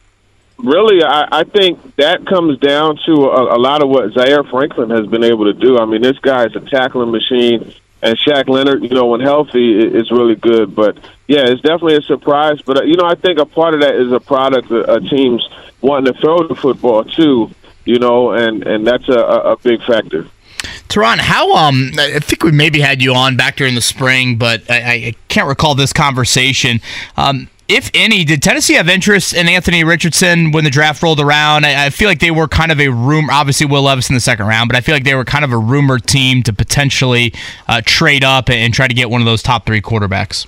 really, 0.57 1.03
I, 1.03 1.27
I 1.31 1.43
think 1.43 1.95
that 1.97 2.25
comes 2.25 2.59
down 2.59 2.97
to 3.05 3.11
a, 3.11 3.55
a 3.55 3.59
lot 3.59 3.83
of 3.83 3.89
what 3.89 4.13
Zaire 4.13 4.43
Franklin 4.43 4.89
has 4.89 5.07
been 5.07 5.23
able 5.23 5.45
to 5.45 5.53
do. 5.53 5.77
I 5.77 5.85
mean, 5.85 6.01
this 6.01 6.17
guy 6.19 6.45
is 6.45 6.55
a 6.55 6.59
tackling 6.61 7.11
machine, 7.11 7.73
and 8.01 8.17
Shaq 8.17 8.47
Leonard, 8.47 8.83
you 8.83 8.89
know, 8.89 9.07
when 9.07 9.21
healthy, 9.21 9.79
is 9.79 10.11
really 10.11 10.35
good. 10.35 10.75
But 10.75 10.97
yeah, 11.27 11.47
it's 11.47 11.61
definitely 11.61 11.97
a 11.97 12.01
surprise. 12.01 12.61
But 12.61 12.77
uh, 12.77 12.83
you 12.83 12.95
know, 12.95 13.05
I 13.05 13.15
think 13.15 13.39
a 13.39 13.45
part 13.45 13.73
of 13.73 13.81
that 13.81 13.95
is 13.95 14.11
a 14.11 14.19
product 14.19 14.71
of 14.71 15.09
teams 15.09 15.47
wanting 15.81 16.13
to 16.13 16.19
throw 16.19 16.47
the 16.47 16.55
football 16.55 17.03
too. 17.03 17.51
You 17.85 17.99
know, 17.99 18.31
and 18.31 18.65
and 18.67 18.85
that's 18.85 19.07
a, 19.09 19.19
a 19.19 19.57
big 19.57 19.81
factor. 19.83 20.27
Turron, 20.89 21.17
how 21.17 21.53
um 21.53 21.91
I 21.97 22.19
think 22.19 22.43
we 22.43 22.51
maybe 22.51 22.79
had 22.79 23.01
you 23.01 23.13
on 23.13 23.35
back 23.35 23.57
during 23.57 23.75
the 23.75 23.81
spring, 23.81 24.37
but 24.37 24.69
I, 24.69 24.75
I 24.77 25.13
can't 25.27 25.47
recall 25.47 25.75
this 25.75 25.93
conversation. 25.93 26.79
Um, 27.17 27.49
if 27.67 27.91
any, 27.93 28.23
did 28.23 28.41
Tennessee 28.41 28.75
have 28.75 28.87
interest 28.87 29.33
in 29.33 29.47
Anthony 29.49 29.83
Richardson 29.83 30.51
when 30.51 30.63
the 30.63 30.69
draft 30.69 31.03
rolled 31.03 31.19
around? 31.19 31.65
I, 31.65 31.87
I, 31.87 31.89
feel 31.89 32.07
like 32.07 32.19
they 32.19 32.31
were 32.31 32.47
kind 32.47 32.71
of 32.71 32.79
a 32.79 32.87
rumor. 32.87 33.33
Obviously, 33.33 33.65
Will 33.65 33.83
Levis 33.83 34.09
in 34.09 34.15
the 34.15 34.21
second 34.21 34.47
round, 34.47 34.69
but 34.69 34.77
I 34.77 34.81
feel 34.81 34.95
like 34.95 35.03
they 35.03 35.15
were 35.15 35.25
kind 35.25 35.43
of 35.43 35.51
a 35.51 35.57
rumored 35.57 36.07
team 36.07 36.43
to 36.43 36.53
potentially 36.53 37.33
uh, 37.67 37.81
trade 37.83 38.23
up 38.23 38.49
and, 38.49 38.57
and 38.57 38.73
try 38.73 38.87
to 38.87 38.93
get 38.93 39.09
one 39.09 39.21
of 39.21 39.25
those 39.25 39.43
top 39.43 39.65
three 39.65 39.81
quarterbacks. 39.81 40.47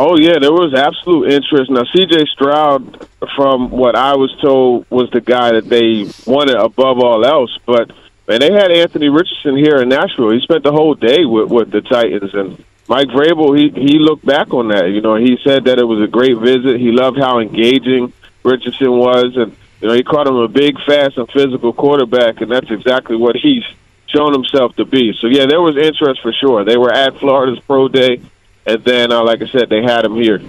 Oh 0.00 0.16
yeah, 0.16 0.38
there 0.40 0.52
was 0.52 0.74
absolute 0.74 1.32
interest. 1.32 1.70
Now 1.70 1.82
C.J. 1.92 2.26
Stroud, 2.26 3.08
from 3.34 3.70
what 3.70 3.96
I 3.96 4.14
was 4.14 4.32
told, 4.40 4.86
was 4.90 5.10
the 5.10 5.20
guy 5.20 5.52
that 5.52 5.68
they 5.68 6.08
wanted 6.30 6.56
above 6.56 7.00
all 7.00 7.24
else. 7.24 7.56
But 7.66 7.90
man, 8.28 8.40
they 8.40 8.52
had 8.52 8.70
Anthony 8.70 9.08
Richardson 9.08 9.56
here 9.56 9.76
in 9.78 9.88
Nashville. 9.88 10.30
He 10.30 10.40
spent 10.40 10.62
the 10.62 10.72
whole 10.72 10.94
day 10.94 11.24
with 11.24 11.50
with 11.50 11.72
the 11.72 11.80
Titans, 11.80 12.32
and 12.32 12.64
Mike 12.88 13.08
Vrabel, 13.08 13.56
he 13.56 13.68
he 13.68 13.98
looked 13.98 14.24
back 14.24 14.52
on 14.54 14.68
that. 14.68 14.90
You 14.90 15.02
know, 15.02 15.14
he 15.14 15.38
said 15.44 15.64
that 15.64 15.78
it 15.78 15.84
was 15.84 16.00
a 16.00 16.06
great 16.06 16.38
visit. 16.38 16.80
He 16.80 16.90
loved 16.90 17.18
how 17.18 17.38
engaging 17.38 18.12
Richardson 18.42 18.90
was, 18.90 19.36
and 19.36 19.54
you 19.80 19.88
know, 19.88 19.94
he 19.94 20.02
called 20.02 20.26
him 20.26 20.36
a 20.36 20.48
big, 20.48 20.76
fast, 20.86 21.18
and 21.18 21.30
physical 21.30 21.72
quarterback, 21.72 22.40
and 22.40 22.50
that's 22.50 22.70
exactly 22.70 23.16
what 23.16 23.36
he's 23.36 23.64
shown 24.06 24.32
himself 24.32 24.74
to 24.76 24.86
be. 24.86 25.12
So 25.20 25.26
yeah, 25.26 25.46
there 25.46 25.60
was 25.60 25.76
interest 25.76 26.22
for 26.22 26.32
sure. 26.32 26.64
They 26.64 26.78
were 26.78 26.92
at 26.92 27.18
Florida's 27.18 27.60
pro 27.60 27.88
day, 27.88 28.22
and 28.66 28.82
then, 28.84 29.12
uh, 29.12 29.22
like 29.22 29.42
I 29.42 29.48
said, 29.48 29.68
they 29.68 29.82
had 29.82 30.04
him 30.04 30.14
here. 30.14 30.40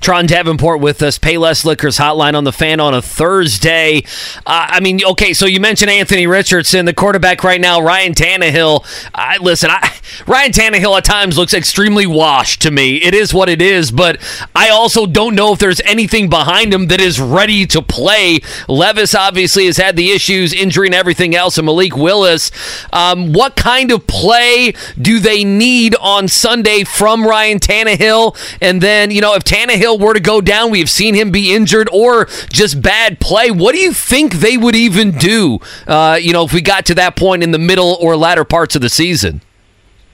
Turron 0.00 0.26
Davenport 0.26 0.80
with 0.80 1.02
us, 1.02 1.18
Payless 1.18 1.64
Liquors 1.64 1.98
hotline 1.98 2.34
on 2.34 2.44
the 2.44 2.52
fan 2.52 2.80
on 2.80 2.94
a 2.94 3.02
Thursday. 3.02 4.02
Uh, 4.46 4.66
I 4.70 4.80
mean, 4.80 5.04
okay, 5.04 5.32
so 5.32 5.46
you 5.46 5.60
mentioned 5.60 5.90
Anthony 5.90 6.26
Richardson, 6.26 6.84
the 6.84 6.94
quarterback 6.94 7.44
right 7.44 7.60
now, 7.60 7.80
Ryan 7.80 8.14
Tannehill. 8.14 8.84
I, 9.14 9.38
listen, 9.38 9.70
I, 9.70 9.92
Ryan 10.26 10.52
Tannehill 10.52 10.96
at 10.96 11.04
times 11.04 11.38
looks 11.38 11.54
extremely 11.54 12.06
washed 12.06 12.62
to 12.62 12.70
me. 12.70 12.96
It 12.96 13.14
is 13.14 13.32
what 13.32 13.48
it 13.48 13.62
is, 13.62 13.90
but 13.90 14.18
I 14.54 14.68
also 14.68 15.06
don't 15.06 15.34
know 15.34 15.52
if 15.52 15.58
there's 15.58 15.80
anything 15.82 16.28
behind 16.28 16.72
him 16.72 16.88
that 16.88 17.00
is 17.00 17.20
ready 17.20 17.66
to 17.66 17.82
play. 17.82 18.40
Levis 18.68 19.14
obviously 19.14 19.66
has 19.66 19.76
had 19.76 19.96
the 19.96 20.10
issues, 20.10 20.52
injury 20.52 20.88
and 20.88 20.94
everything 20.94 21.34
else, 21.34 21.58
and 21.58 21.66
Malik 21.66 21.96
Willis. 21.96 22.50
Um, 22.92 23.32
what 23.32 23.56
kind 23.56 23.90
of 23.90 24.06
play 24.06 24.72
do 25.00 25.20
they 25.20 25.44
need 25.44 25.94
on 26.00 26.28
Sunday 26.28 26.84
from 26.84 27.26
Ryan 27.26 27.58
Tannehill? 27.58 28.36
And 28.60 28.80
then, 28.80 29.10
you 29.10 29.20
know, 29.20 29.34
if 29.34 29.44
Tannehill 29.44 29.67
Tannehill 29.68 30.00
were 30.00 30.14
to 30.14 30.20
go 30.20 30.40
down, 30.40 30.70
we've 30.70 30.90
seen 30.90 31.14
him 31.14 31.30
be 31.30 31.54
injured 31.54 31.88
or 31.92 32.26
just 32.50 32.80
bad 32.80 33.20
play. 33.20 33.50
What 33.50 33.74
do 33.74 33.80
you 33.80 33.92
think 33.92 34.34
they 34.34 34.56
would 34.56 34.74
even 34.74 35.12
do? 35.12 35.60
Uh, 35.86 36.18
you 36.20 36.32
know, 36.32 36.44
if 36.44 36.52
we 36.52 36.60
got 36.60 36.86
to 36.86 36.94
that 36.94 37.16
point 37.16 37.42
in 37.42 37.50
the 37.50 37.58
middle 37.58 37.96
or 38.00 38.16
latter 38.16 38.44
parts 38.44 38.74
of 38.74 38.82
the 38.82 38.88
season. 38.88 39.42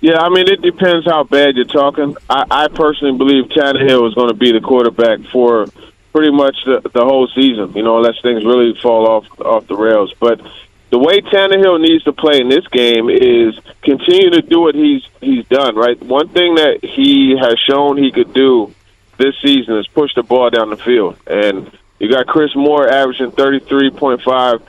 Yeah, 0.00 0.18
I 0.18 0.28
mean, 0.28 0.48
it 0.48 0.60
depends 0.60 1.06
how 1.06 1.24
bad 1.24 1.56
you're 1.56 1.64
talking. 1.64 2.16
I, 2.28 2.44
I 2.50 2.68
personally 2.68 3.16
believe 3.16 3.44
Tannehill 3.46 4.06
is 4.08 4.14
going 4.14 4.28
to 4.28 4.34
be 4.34 4.52
the 4.52 4.60
quarterback 4.60 5.20
for 5.32 5.66
pretty 6.12 6.30
much 6.30 6.56
the, 6.66 6.82
the 6.92 7.04
whole 7.04 7.26
season. 7.28 7.72
You 7.74 7.82
know, 7.82 7.96
unless 7.96 8.20
things 8.20 8.44
really 8.44 8.78
fall 8.82 9.08
off 9.08 9.40
off 9.40 9.66
the 9.66 9.76
rails. 9.76 10.12
But 10.20 10.42
the 10.90 10.98
way 10.98 11.22
Tannehill 11.22 11.80
needs 11.80 12.04
to 12.04 12.12
play 12.12 12.40
in 12.40 12.50
this 12.50 12.66
game 12.68 13.08
is 13.08 13.58
continue 13.82 14.30
to 14.30 14.42
do 14.42 14.60
what 14.60 14.74
he's 14.74 15.02
he's 15.22 15.46
done. 15.46 15.74
Right, 15.74 16.00
one 16.02 16.28
thing 16.28 16.56
that 16.56 16.84
he 16.84 17.38
has 17.40 17.58
shown 17.66 17.96
he 17.96 18.12
could 18.12 18.34
do 18.34 18.74
this 19.18 19.34
season 19.42 19.76
is 19.78 19.86
push 19.88 20.14
the 20.14 20.22
ball 20.22 20.50
down 20.50 20.70
the 20.70 20.76
field. 20.76 21.16
And 21.26 21.70
you 21.98 22.10
got 22.10 22.26
Chris 22.26 22.54
Moore 22.54 22.88
averaging 22.88 23.32
33.5 23.32 24.62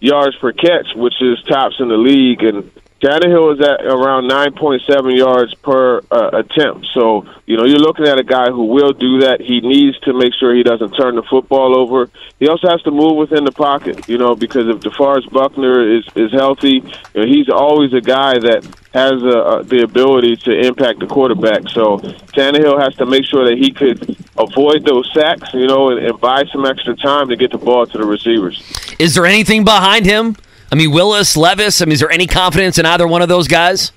yards 0.00 0.36
per 0.36 0.52
catch, 0.52 0.94
which 0.94 1.14
is 1.20 1.42
tops 1.44 1.76
in 1.78 1.88
the 1.88 1.96
league. 1.96 2.42
And 2.42 2.70
Tannehill 3.02 3.54
is 3.54 3.60
at 3.60 3.84
around 3.84 4.30
9.7 4.30 5.16
yards 5.16 5.54
per 5.54 5.98
uh, 6.10 6.30
attempt. 6.32 6.86
So, 6.94 7.26
you 7.46 7.56
know, 7.56 7.64
you're 7.64 7.78
looking 7.78 8.06
at 8.06 8.18
a 8.18 8.24
guy 8.24 8.50
who 8.50 8.66
will 8.66 8.92
do 8.92 9.20
that. 9.20 9.40
He 9.40 9.60
needs 9.60 9.98
to 10.00 10.12
make 10.12 10.32
sure 10.38 10.54
he 10.54 10.62
doesn't 10.62 10.92
turn 10.92 11.16
the 11.16 11.22
football 11.22 11.76
over. 11.76 12.10
He 12.38 12.48
also 12.48 12.68
has 12.68 12.80
to 12.82 12.90
move 12.90 13.16
within 13.16 13.44
the 13.44 13.52
pocket, 13.52 14.08
you 14.08 14.18
know, 14.18 14.36
because 14.36 14.68
if 14.68 14.80
DeForest 14.80 15.32
Buckner 15.32 15.96
is, 15.96 16.04
is 16.14 16.30
healthy, 16.30 16.82
you 17.14 17.20
know, 17.20 17.26
he's 17.26 17.48
always 17.48 17.92
a 17.92 18.00
guy 18.00 18.38
that 18.38 18.64
has 18.94 19.22
uh, 19.22 19.62
the 19.66 19.82
ability 19.82 20.36
to 20.36 20.66
impact 20.66 21.00
the 21.00 21.06
quarterback. 21.06 21.68
So 21.68 21.98
Tannehill 21.98 22.80
has 22.82 22.94
to 22.96 23.06
make 23.06 23.24
sure 23.24 23.48
that 23.48 23.56
he 23.56 23.72
could 23.72 24.16
avoid 24.36 24.84
those 24.84 25.10
sacks, 25.14 25.52
you 25.54 25.66
know, 25.66 25.90
and, 25.90 26.04
and 26.04 26.20
buy 26.20 26.44
some 26.52 26.66
extra 26.66 26.94
time 26.96 27.28
to 27.28 27.36
get 27.36 27.50
the 27.50 27.58
ball 27.58 27.86
to 27.86 27.98
the 27.98 28.04
receivers. 28.04 28.62
Is 28.98 29.14
there 29.14 29.24
anything 29.24 29.64
behind 29.64 30.04
him? 30.04 30.36
I 30.70 30.74
mean, 30.74 30.92
Willis, 30.92 31.36
Levis. 31.36 31.80
I 31.80 31.86
mean, 31.86 31.92
is 31.92 32.00
there 32.00 32.10
any 32.10 32.26
confidence 32.26 32.78
in 32.78 32.86
either 32.86 33.06
one 33.06 33.22
of 33.22 33.28
those 33.28 33.48
guys? 33.48 33.92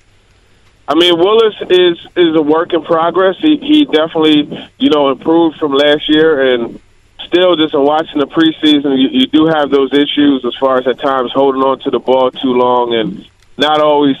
I 0.88 0.94
mean, 0.94 1.18
Willis 1.18 1.54
is 1.68 1.98
is 2.16 2.36
a 2.36 2.42
work 2.42 2.72
in 2.72 2.82
progress. 2.82 3.36
He 3.40 3.56
he 3.56 3.84
definitely 3.86 4.70
you 4.78 4.90
know 4.90 5.10
improved 5.10 5.58
from 5.58 5.72
last 5.72 6.08
year, 6.08 6.54
and 6.54 6.80
still 7.24 7.56
just 7.56 7.74
in 7.74 7.82
watching 7.82 8.20
the 8.20 8.26
preseason, 8.26 8.98
you, 8.98 9.08
you 9.08 9.26
do 9.26 9.46
have 9.46 9.70
those 9.70 9.92
issues 9.92 10.44
as 10.44 10.54
far 10.56 10.78
as 10.78 10.86
at 10.86 11.00
times 11.00 11.32
holding 11.32 11.62
on 11.62 11.80
to 11.80 11.90
the 11.90 11.98
ball 11.98 12.30
too 12.30 12.52
long 12.52 12.94
and 12.94 13.28
not 13.58 13.80
always 13.80 14.16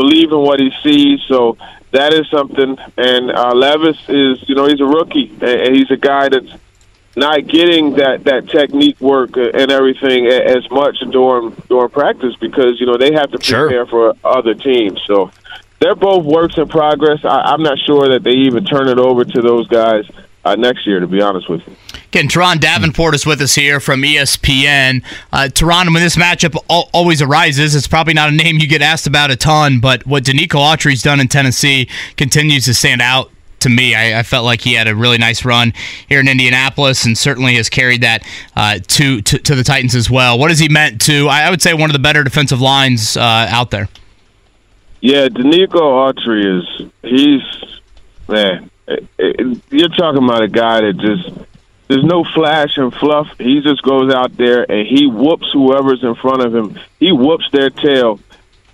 believing 0.00 0.38
what 0.38 0.60
he 0.60 0.70
sees. 0.82 1.20
So 1.28 1.58
that 1.92 2.14
is 2.14 2.28
something. 2.30 2.78
And 2.96 3.30
uh, 3.30 3.52
Levis 3.54 3.98
is 4.08 4.48
you 4.48 4.54
know 4.54 4.66
he's 4.66 4.80
a 4.80 4.86
rookie, 4.86 5.28
and 5.42 5.76
he's 5.76 5.90
a 5.90 5.96
guy 5.96 6.28
that's 6.28 6.52
not 7.16 7.46
getting 7.46 7.96
that 7.96 8.24
that 8.24 8.48
technique 8.48 9.00
work 9.00 9.36
and 9.36 9.70
everything 9.70 10.26
as 10.26 10.68
much 10.70 10.98
during 11.10 11.50
during 11.68 11.90
practice 11.90 12.34
because 12.36 12.80
you 12.80 12.86
know 12.86 12.96
they 12.96 13.12
have 13.12 13.30
to 13.32 13.38
prepare 13.38 13.86
sure. 13.86 14.14
for 14.14 14.14
other 14.24 14.54
teams. 14.54 15.00
So 15.06 15.30
they're 15.80 15.94
both 15.94 16.24
works 16.24 16.56
in 16.56 16.68
progress. 16.68 17.24
I, 17.24 17.52
I'm 17.52 17.62
not 17.62 17.78
sure 17.86 18.08
that 18.10 18.22
they 18.22 18.36
even 18.48 18.64
turn 18.64 18.88
it 18.88 18.98
over 18.98 19.24
to 19.24 19.42
those 19.42 19.66
guys 19.68 20.04
uh, 20.44 20.56
next 20.56 20.86
year. 20.86 21.00
To 21.00 21.06
be 21.06 21.20
honest 21.20 21.48
with 21.50 21.66
you. 21.66 21.76
Again, 22.10 22.26
Turron 22.26 22.58
Davenport 22.58 23.14
is 23.14 23.24
with 23.24 23.40
us 23.40 23.54
here 23.54 23.78
from 23.78 24.02
ESPN. 24.02 25.04
Uh, 25.32 25.48
Turron, 25.48 25.94
when 25.94 26.02
this 26.02 26.16
matchup 26.16 26.56
al- 26.68 26.90
always 26.92 27.22
arises, 27.22 27.76
it's 27.76 27.86
probably 27.86 28.14
not 28.14 28.28
a 28.28 28.32
name 28.32 28.58
you 28.58 28.66
get 28.66 28.82
asked 28.82 29.06
about 29.06 29.30
a 29.30 29.36
ton, 29.36 29.78
but 29.78 30.04
what 30.08 30.24
Denico 30.24 30.58
Autry's 30.58 31.02
done 31.02 31.20
in 31.20 31.28
Tennessee 31.28 31.88
continues 32.16 32.64
to 32.64 32.74
stand 32.74 33.00
out 33.00 33.30
to 33.60 33.68
me. 33.68 33.94
I, 33.94 34.18
I 34.18 34.22
felt 34.24 34.44
like 34.44 34.60
he 34.60 34.74
had 34.74 34.88
a 34.88 34.96
really 34.96 35.18
nice 35.18 35.44
run 35.44 35.72
here 36.08 36.18
in 36.18 36.26
Indianapolis 36.26 37.04
and 37.04 37.16
certainly 37.16 37.54
has 37.54 37.68
carried 37.68 38.00
that 38.00 38.26
uh, 38.56 38.80
to, 38.88 39.22
to, 39.22 39.38
to 39.38 39.54
the 39.54 39.62
Titans 39.62 39.94
as 39.94 40.10
well. 40.10 40.36
What 40.36 40.50
has 40.50 40.58
he 40.58 40.68
meant 40.68 41.00
to, 41.02 41.28
I, 41.28 41.42
I 41.42 41.50
would 41.50 41.62
say, 41.62 41.74
one 41.74 41.90
of 41.90 41.92
the 41.92 42.00
better 42.00 42.24
defensive 42.24 42.60
lines 42.60 43.16
uh, 43.16 43.20
out 43.20 43.70
there? 43.70 43.88
Yeah, 45.00 45.28
Denico 45.28 45.80
Autry 45.80 46.58
is 46.58 46.90
he's 47.02 47.80
man. 48.28 48.68
It, 48.88 49.06
it, 49.16 49.62
you're 49.70 49.88
talking 49.90 50.24
about 50.24 50.42
a 50.42 50.48
guy 50.48 50.80
that 50.80 50.96
just 50.96 51.30
there's 51.90 52.04
no 52.04 52.22
flash 52.22 52.76
and 52.76 52.94
fluff. 52.94 53.26
He 53.36 53.60
just 53.62 53.82
goes 53.82 54.14
out 54.14 54.36
there 54.36 54.62
and 54.70 54.86
he 54.86 55.08
whoops 55.08 55.50
whoever's 55.52 56.04
in 56.04 56.14
front 56.14 56.40
of 56.40 56.54
him. 56.54 56.78
He 57.00 57.10
whoops 57.10 57.50
their 57.50 57.68
tail 57.68 58.20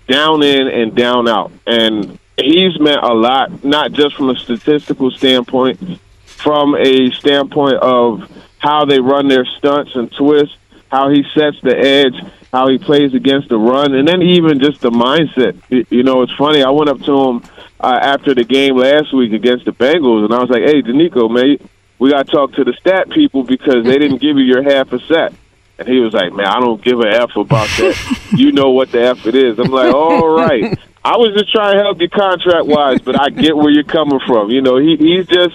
down 0.06 0.43
in 0.43 0.68
and 0.68 0.94
down 0.94 1.26
out. 1.26 1.51
And 1.66 2.18
he's 2.36 2.78
meant 2.78 3.02
a 3.02 3.14
lot, 3.14 3.64
not 3.64 3.93
just 3.93 4.16
from 4.16 4.28
a 4.28 4.36
statistical 4.36 5.10
standpoint, 5.10 5.98
from 6.26 6.74
a 6.74 7.10
standpoint 7.12 7.76
of 7.76 8.30
how 8.59 8.84
they 8.84 9.01
run 9.01 9.28
their 9.28 9.47
stunts 9.47 9.94
and 9.94 10.12
twists, 10.12 10.55
how 10.90 11.09
he 11.09 11.24
sets 11.32 11.56
the 11.62 11.74
edge, 11.74 12.22
how 12.52 12.68
he 12.68 12.76
plays 12.76 13.14
against 13.14 13.48
the 13.48 13.56
run, 13.56 13.94
and 13.94 14.06
then 14.06 14.20
even 14.20 14.60
just 14.60 14.82
the 14.82 14.90
mindset. 14.90 15.59
You 15.90 16.02
know, 16.02 16.20
it's 16.20 16.34
funny. 16.34 16.62
I 16.62 16.68
went 16.68 16.90
up 16.90 17.01
to 17.05 17.18
him 17.18 17.43
uh, 17.80 17.98
after 18.02 18.34
the 18.34 18.44
game 18.44 18.76
last 18.76 19.14
week 19.14 19.32
against 19.32 19.64
the 19.64 19.72
Bengals, 19.72 20.26
and 20.26 20.34
I 20.34 20.38
was 20.38 20.51
like, 20.51 20.64
"Hey, 20.64 20.82
Denico, 20.82 21.30
man, 21.30 21.59
we 21.98 22.10
got 22.10 22.27
to 22.27 22.32
talk 22.32 22.52
to 22.55 22.64
the 22.64 22.73
stat 22.74 23.10
people 23.10 23.43
because 23.43 23.85
they 23.85 23.98
didn't 23.98 24.18
give 24.18 24.36
you 24.36 24.44
your 24.44 24.62
half 24.62 24.93
a 24.93 25.01
set." 25.01 25.32
And 25.78 25.86
he 25.86 25.98
was 26.01 26.12
like, 26.12 26.32
"Man, 26.32 26.47
I 26.47 26.60
don't 26.60 26.82
give 26.82 27.01
a 27.01 27.09
f 27.09 27.36
about 27.36 27.68
that. 27.78 28.28
you 28.36 28.52
know 28.52 28.70
what 28.70 28.93
the 28.93 29.02
f 29.02 29.27
it 29.27 29.35
is." 29.35 29.59
I'm 29.59 29.70
like, 29.70 29.94
"All 29.94 30.28
right." 30.28 30.78
I 31.05 31.18
was 31.18 31.35
just 31.35 31.52
trying 31.52 31.77
to 31.77 31.82
help 31.85 32.01
you 32.01 32.09
contract 32.09 32.66
wise, 32.66 33.01
but 33.01 33.20
I 33.20 33.28
get 33.28 33.56
where 33.56 33.70
you're 33.70 33.85
coming 33.85 34.18
from. 34.27 34.51
You 34.51 34.60
know, 34.60 34.77
he 34.77 34.97
he's 34.97 35.27
just 35.28 35.55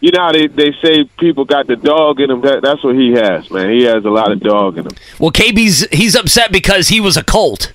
you 0.00 0.10
know 0.10 0.20
how 0.20 0.32
they 0.32 0.46
they 0.46 0.72
say 0.82 1.04
people 1.18 1.44
got 1.44 1.66
the 1.66 1.76
dog 1.76 2.20
in 2.20 2.30
him. 2.30 2.40
That, 2.42 2.62
that's 2.62 2.82
what 2.82 2.94
he 2.94 3.12
has, 3.12 3.50
man. 3.50 3.70
He 3.70 3.84
has 3.84 4.04
a 4.04 4.10
lot 4.10 4.32
of 4.32 4.40
dog 4.40 4.78
in 4.78 4.86
him. 4.86 4.92
Well, 5.18 5.30
KB's 5.30 5.86
he's 5.90 6.16
upset 6.16 6.52
because 6.52 6.88
he 6.88 7.00
was 7.00 7.16
a 7.16 7.24
Colt. 7.24 7.72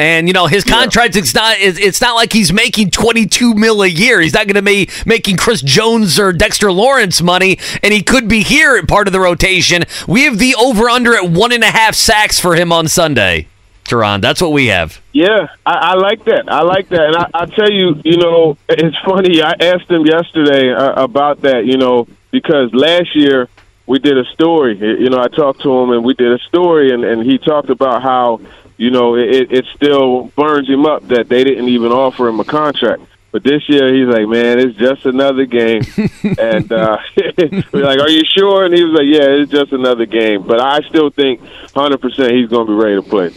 And 0.00 0.28
you 0.28 0.32
know 0.32 0.46
his 0.46 0.62
contract. 0.62 1.16
It's 1.16 1.34
not. 1.34 1.58
It's 1.58 1.76
it's 1.78 2.00
not 2.00 2.14
like 2.14 2.32
he's 2.32 2.52
making 2.52 2.90
twenty 2.90 3.26
two 3.26 3.54
mil 3.54 3.82
a 3.82 3.88
year. 3.88 4.20
He's 4.20 4.32
not 4.32 4.46
going 4.46 4.54
to 4.54 4.62
be 4.62 4.88
making 5.04 5.38
Chris 5.38 5.60
Jones 5.60 6.20
or 6.20 6.32
Dexter 6.32 6.70
Lawrence 6.70 7.20
money, 7.20 7.58
and 7.82 7.92
he 7.92 8.02
could 8.02 8.28
be 8.28 8.44
here 8.44 8.76
at 8.76 8.86
part 8.86 9.08
of 9.08 9.12
the 9.12 9.18
rotation. 9.18 9.82
We 10.06 10.22
have 10.22 10.38
the 10.38 10.54
over 10.54 10.88
under 10.88 11.16
at 11.16 11.28
one 11.28 11.50
and 11.50 11.64
a 11.64 11.70
half 11.72 11.96
sacks 11.96 12.38
for 12.38 12.54
him 12.54 12.72
on 12.72 12.86
Sunday. 12.86 13.48
Turron, 13.88 14.20
that's 14.20 14.40
what 14.40 14.52
we 14.52 14.66
have. 14.66 15.00
Yeah, 15.12 15.48
I, 15.64 15.72
I 15.72 15.94
like 15.94 16.24
that. 16.26 16.44
I 16.46 16.62
like 16.62 16.90
that, 16.90 17.00
and 17.00 17.16
I, 17.16 17.30
I 17.34 17.46
tell 17.46 17.70
you, 17.70 18.00
you 18.04 18.18
know, 18.18 18.56
it's 18.68 18.96
funny. 19.04 19.42
I 19.42 19.54
asked 19.60 19.90
him 19.90 20.04
yesterday 20.04 20.72
uh, 20.72 21.02
about 21.02 21.40
that, 21.40 21.64
you 21.64 21.78
know, 21.78 22.06
because 22.30 22.72
last 22.74 23.16
year 23.16 23.48
we 23.86 23.98
did 23.98 24.18
a 24.18 24.24
story. 24.26 24.76
You 24.76 25.08
know, 25.08 25.18
I 25.18 25.28
talked 25.28 25.62
to 25.62 25.72
him, 25.72 25.90
and 25.90 26.04
we 26.04 26.14
did 26.14 26.30
a 26.30 26.38
story, 26.44 26.92
and, 26.92 27.02
and 27.02 27.22
he 27.22 27.38
talked 27.38 27.70
about 27.70 28.02
how, 28.02 28.40
you 28.78 28.90
know, 28.90 29.16
it, 29.16 29.52
it 29.52 29.66
still 29.74 30.28
burns 30.36 30.68
him 30.68 30.86
up 30.86 31.06
that 31.08 31.28
they 31.28 31.44
didn't 31.44 31.68
even 31.68 31.92
offer 31.92 32.28
him 32.28 32.40
a 32.40 32.44
contract. 32.44 33.02
But 33.38 33.44
this 33.44 33.68
year, 33.68 33.94
he's 33.94 34.12
like, 34.12 34.26
man, 34.26 34.58
it's 34.58 34.76
just 34.76 35.06
another 35.06 35.44
game. 35.44 35.82
and 36.40 36.72
uh, 36.72 36.98
we're 37.72 37.84
like, 37.84 38.00
are 38.00 38.10
you 38.10 38.22
sure? 38.26 38.64
And 38.64 38.74
he 38.74 38.82
was 38.82 38.94
like, 38.94 39.06
yeah, 39.06 39.28
it's 39.28 39.52
just 39.52 39.70
another 39.70 40.06
game. 40.06 40.44
But 40.44 40.60
I 40.60 40.80
still 40.88 41.10
think 41.10 41.40
100% 41.40 42.32
he's 42.32 42.48
going 42.48 42.66
to 42.66 42.72
be 42.72 42.76
ready 42.76 42.96
to 42.96 43.02
play. 43.02 43.30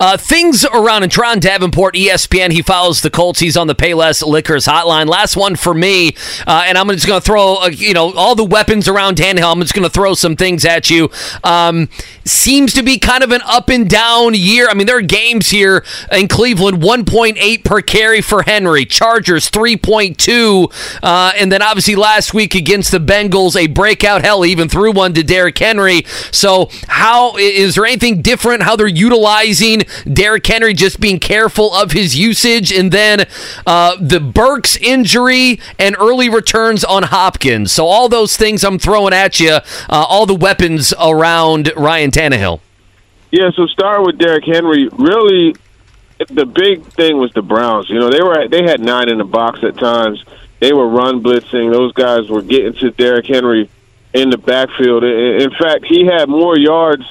Uh, 0.00 0.16
things 0.16 0.64
around 0.64 1.04
and 1.04 1.12
Turron 1.12 1.38
Davenport, 1.38 1.94
ESPN. 1.94 2.50
He 2.50 2.62
follows 2.62 3.02
the 3.02 3.10
Colts. 3.10 3.38
He's 3.38 3.56
on 3.56 3.68
the 3.68 3.76
Payless 3.76 4.26
Liquors 4.26 4.66
hotline. 4.66 5.06
Last 5.06 5.36
one 5.36 5.54
for 5.54 5.72
me, 5.72 6.16
uh, 6.48 6.64
and 6.66 6.76
I'm 6.76 6.88
just 6.88 7.06
going 7.06 7.20
to 7.20 7.24
throw 7.24 7.58
uh, 7.58 7.68
you 7.68 7.94
know 7.94 8.12
all 8.14 8.34
the 8.34 8.44
weapons 8.44 8.88
around 8.88 9.18
Dan 9.18 9.36
Tannehill. 9.36 9.52
I'm 9.52 9.60
just 9.60 9.74
going 9.74 9.84
to 9.84 9.90
throw 9.90 10.14
some 10.14 10.34
things 10.34 10.64
at 10.64 10.90
you. 10.90 11.10
Um, 11.44 11.88
seems 12.24 12.72
to 12.74 12.82
be 12.82 12.98
kind 12.98 13.22
of 13.22 13.30
an 13.30 13.42
up 13.44 13.68
and 13.68 13.88
down 13.88 14.34
year. 14.34 14.68
I 14.68 14.74
mean, 14.74 14.88
there 14.88 14.98
are 14.98 15.02
games 15.02 15.50
here 15.50 15.84
in 16.10 16.26
Cleveland, 16.26 16.82
1.8 16.82 17.64
per 17.64 17.80
carry 17.82 18.20
for 18.20 18.42
Henry. 18.42 18.84
Chargers 18.84 19.43
3.2, 19.50 21.00
uh, 21.02 21.32
and 21.36 21.50
then 21.50 21.62
obviously 21.62 21.94
last 21.94 22.34
week 22.34 22.54
against 22.54 22.90
the 22.90 22.98
Bengals, 22.98 23.56
a 23.56 23.66
breakout. 23.66 24.22
Hell, 24.22 24.44
even 24.44 24.68
threw 24.68 24.92
one 24.92 25.14
to 25.14 25.22
Derrick 25.22 25.58
Henry. 25.58 26.04
So 26.30 26.70
how 26.88 27.36
is 27.36 27.74
there 27.74 27.86
anything 27.86 28.22
different? 28.22 28.62
How 28.62 28.76
they're 28.76 28.86
utilizing 28.86 29.82
Derrick 30.10 30.46
Henry? 30.46 30.74
Just 30.74 31.00
being 31.00 31.18
careful 31.18 31.74
of 31.74 31.92
his 31.92 32.16
usage, 32.16 32.72
and 32.72 32.92
then 32.92 33.26
uh, 33.66 33.96
the 34.00 34.20
Burks 34.20 34.76
injury 34.76 35.60
and 35.78 35.96
early 35.98 36.28
returns 36.28 36.84
on 36.84 37.04
Hopkins. 37.04 37.72
So 37.72 37.86
all 37.86 38.08
those 38.08 38.36
things 38.36 38.64
I'm 38.64 38.78
throwing 38.78 39.12
at 39.12 39.40
you. 39.40 39.50
Uh, 39.50 39.60
all 39.88 40.26
the 40.26 40.34
weapons 40.34 40.92
around 41.00 41.72
Ryan 41.76 42.10
Tannehill. 42.10 42.60
Yeah, 43.30 43.50
so 43.56 43.66
start 43.66 44.06
with 44.06 44.18
Derrick 44.18 44.44
Henry. 44.44 44.88
Really, 44.92 45.56
the 46.28 46.46
big 46.46 46.84
thing 46.84 47.18
was 47.18 47.32
the 47.32 47.42
Browns. 47.42 47.88
You 47.88 47.98
know, 47.98 48.10
they 48.10 48.22
were 48.22 48.48
they 48.48 48.62
had 48.62 48.80
nine 48.80 49.08
in 49.08 49.18
the 49.18 49.24
box 49.24 49.60
at 49.62 49.76
times. 49.76 50.24
They 50.60 50.72
were 50.72 50.88
run 50.88 51.22
blitzing. 51.22 51.72
Those 51.72 51.92
guys 51.92 52.28
were 52.30 52.42
getting 52.42 52.74
to 52.74 52.90
Derrick 52.90 53.26
Henry 53.26 53.70
in 54.12 54.30
the 54.30 54.38
backfield. 54.38 55.04
In 55.04 55.50
fact, 55.50 55.84
he 55.86 56.06
had 56.06 56.28
more 56.28 56.56
yards 56.56 57.04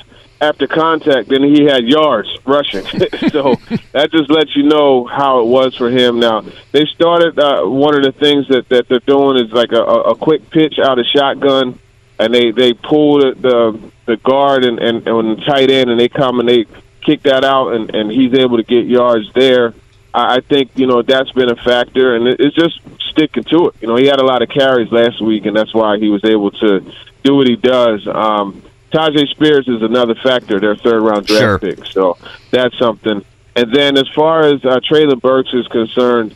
after 0.43 0.67
contact 0.67 1.29
than 1.29 1.43
he 1.43 1.63
had 1.63 1.85
yards 1.85 2.29
rushing. 2.45 2.85
so 3.29 3.55
that 3.93 4.09
just 4.11 4.29
lets 4.29 4.55
you 4.55 4.63
know 4.63 5.05
how 5.05 5.41
it 5.41 5.47
was 5.47 5.75
for 5.75 5.89
him. 5.89 6.19
Now 6.19 6.41
they 6.71 6.85
started. 6.85 7.39
Uh, 7.39 7.63
one 7.65 7.95
of 7.95 8.03
the 8.03 8.11
things 8.11 8.47
that 8.49 8.67
that 8.69 8.87
they're 8.89 8.99
doing 8.99 9.37
is 9.37 9.51
like 9.51 9.71
a, 9.71 9.83
a 9.83 10.15
quick 10.15 10.49
pitch 10.49 10.79
out 10.79 10.99
of 10.99 11.05
shotgun, 11.05 11.79
and 12.19 12.33
they 12.33 12.51
they 12.51 12.73
pull 12.73 13.19
the 13.19 13.91
the, 14.05 14.17
guard 14.17 14.65
and 14.65 14.79
and, 14.79 15.07
and 15.07 15.41
tight 15.45 15.71
end, 15.71 15.89
and 15.89 15.99
they 15.99 16.09
they 16.47 16.65
kick 17.03 17.23
that 17.23 17.43
out, 17.43 17.73
and 17.73 17.93
and 17.95 18.11
he's 18.11 18.33
able 18.33 18.57
to 18.57 18.63
get 18.63 18.85
yards 18.85 19.31
there. 19.33 19.73
I 20.13 20.35
I 20.37 20.39
think 20.41 20.71
you 20.75 20.87
know 20.87 21.01
that's 21.01 21.31
been 21.31 21.49
a 21.49 21.55
factor, 21.55 22.15
and 22.15 22.27
it- 22.27 22.39
it's 22.39 22.55
just 22.55 22.79
sticking 23.11 23.43
to 23.45 23.67
it. 23.67 23.75
You 23.81 23.87
know, 23.87 23.95
he 23.95 24.05
had 24.07 24.19
a 24.19 24.25
lot 24.25 24.41
of 24.41 24.49
carries 24.49 24.91
last 24.91 25.21
week, 25.21 25.45
and 25.45 25.55
that's 25.55 25.73
why 25.73 25.97
he 25.97 26.09
was 26.09 26.23
able 26.25 26.51
to 26.51 26.81
do 27.23 27.35
what 27.35 27.47
he 27.47 27.55
does. 27.55 28.07
Um, 28.07 28.61
Tyjae 28.91 29.27
Spears 29.29 29.67
is 29.67 29.81
another 29.81 30.15
factor, 30.15 30.59
their 30.59 30.75
third 30.75 31.01
round 31.01 31.25
draft 31.25 31.41
Sure. 31.41 31.57
pick, 31.59 31.85
so 31.85 32.17
that's 32.51 32.77
something. 32.77 33.23
And 33.55 33.71
then 33.71 33.97
as 33.97 34.07
far 34.09 34.41
as 34.41 34.63
uh, 34.65 34.79
Treylon 34.79 35.21
Burks 35.21 35.53
is 35.53 35.67
concerned, 35.67 36.33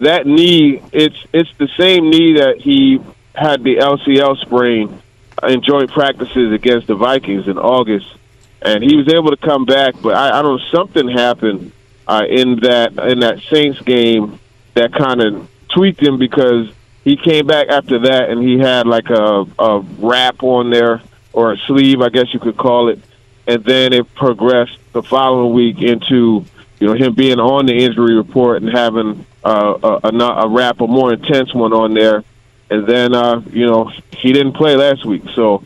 that 0.00 0.26
knee 0.26 0.80
it's 0.92 1.16
it's 1.32 1.50
the 1.58 1.68
same 1.78 2.10
knee 2.10 2.34
that 2.34 2.58
he 2.60 3.00
had 3.34 3.62
the 3.64 3.76
LCL 3.78 4.36
sprain 4.42 5.00
in 5.46 5.62
joint 5.62 5.90
practices 5.92 6.52
against 6.52 6.86
the 6.88 6.94
Vikings 6.94 7.46
in 7.48 7.58
August, 7.58 8.06
and 8.62 8.82
he 8.82 8.96
was 8.96 9.08
able 9.08 9.30
to 9.30 9.36
come 9.36 9.64
back. 9.64 9.94
But 10.02 10.14
I, 10.14 10.38
I 10.38 10.42
don't 10.42 10.58
know 10.58 10.66
something 10.70 11.08
happened 11.08 11.72
uh, 12.06 12.24
in 12.28 12.60
that 12.60 12.98
in 12.98 13.20
that 13.20 13.40
Saints 13.50 13.80
game 13.82 14.38
that 14.74 14.92
kind 14.92 15.20
of 15.20 15.48
tweaked 15.68 16.02
him 16.02 16.18
because 16.18 16.70
he 17.04 17.16
came 17.16 17.46
back 17.46 17.68
after 17.68 17.98
that 18.00 18.30
and 18.30 18.42
he 18.42 18.58
had 18.58 18.86
like 18.86 19.10
a 19.10 19.46
a 19.58 19.80
wrap 19.98 20.42
on 20.42 20.70
there 20.70 21.02
or 21.32 21.52
a 21.52 21.58
sleeve, 21.66 22.00
I 22.00 22.08
guess 22.08 22.32
you 22.32 22.40
could 22.40 22.56
call 22.56 22.88
it, 22.88 22.98
and 23.46 23.62
then 23.64 23.92
it 23.92 24.12
progressed 24.14 24.78
the 24.92 25.02
following 25.02 25.52
week 25.52 25.80
into 25.80 26.44
you 26.80 26.86
know 26.86 26.94
him 26.94 27.14
being 27.14 27.38
on 27.38 27.66
the 27.66 27.74
injury 27.74 28.14
report 28.14 28.62
and 28.62 28.72
having 28.72 29.24
uh, 29.44 29.78
a, 29.82 30.08
a, 30.08 30.44
a 30.44 30.48
wrap, 30.48 30.80
a 30.80 30.86
more 30.86 31.12
intense 31.12 31.54
one 31.54 31.72
on 31.72 31.94
there, 31.94 32.24
and 32.70 32.86
then 32.86 33.14
uh, 33.14 33.42
you 33.52 33.66
know 33.66 33.90
he 34.16 34.32
didn't 34.32 34.54
play 34.54 34.76
last 34.76 35.04
week, 35.04 35.22
so. 35.34 35.62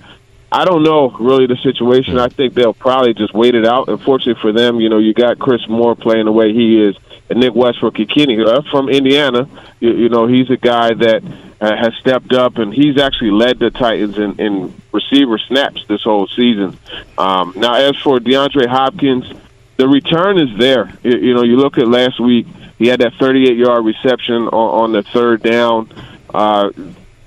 I 0.53 0.67
don't 0.67 0.83
know 0.83 1.11
really 1.19 1.47
the 1.47 1.57
situation. 1.57 2.19
I 2.19 2.29
think 2.29 2.53
they'll 2.53 2.75
probably 2.75 3.15
just 3.15 3.33
wait 3.33 3.55
it 3.55 3.67
out. 3.67 3.89
Unfortunately 3.89 4.41
for 4.41 4.53
them, 4.53 4.81
you 4.81 4.91
know, 4.91 4.99
you 4.99 5.15
got 5.15 5.39
Chris 5.39 5.67
Moore 5.67 5.97
playing 5.97 6.27
the 6.27 6.33
way 6.33 6.53
he 6.53 6.79
is, 6.83 6.95
and 7.31 7.41
Nick 7.41 7.55
Westbrook-Ikhine 7.55 8.47
uh, 8.47 8.61
from 8.71 8.91
Indiana. 8.91 9.49
You, 9.81 9.93
you 9.93 10.09
know, 10.11 10.27
he's 10.27 10.51
a 10.51 10.59
guy 10.59 10.93
that 10.93 11.23
uh, 11.59 11.75
has 11.75 11.95
stepped 12.01 12.35
up, 12.35 12.59
and 12.59 12.75
he's 12.75 12.99
actually 12.99 13.31
led 13.31 13.61
the 13.61 13.71
Titans 13.71 14.19
in, 14.19 14.39
in 14.39 14.75
receiver 14.93 15.39
snaps 15.39 15.87
this 15.89 16.03
whole 16.03 16.27
season. 16.27 16.77
Um, 17.17 17.55
now, 17.57 17.75
as 17.75 17.97
for 17.97 18.19
DeAndre 18.21 18.67
Hopkins, 18.67 19.33
the 19.79 19.89
return 19.89 20.39
is 20.39 20.59
there. 20.59 20.93
You, 21.03 21.17
you 21.17 21.35
know, 21.35 21.45
you 21.45 21.57
look 21.57 21.79
at 21.79 21.89
last 21.89 22.21
week; 22.21 22.47
he 22.79 22.89
had 22.89 23.01
that 23.01 23.15
38-yard 23.15 23.87
reception 23.87 24.49
on, 24.49 24.83
on 24.83 24.93
the 24.93 25.03
third 25.03 25.43
down. 25.43 25.89
Uh, 26.35 26.71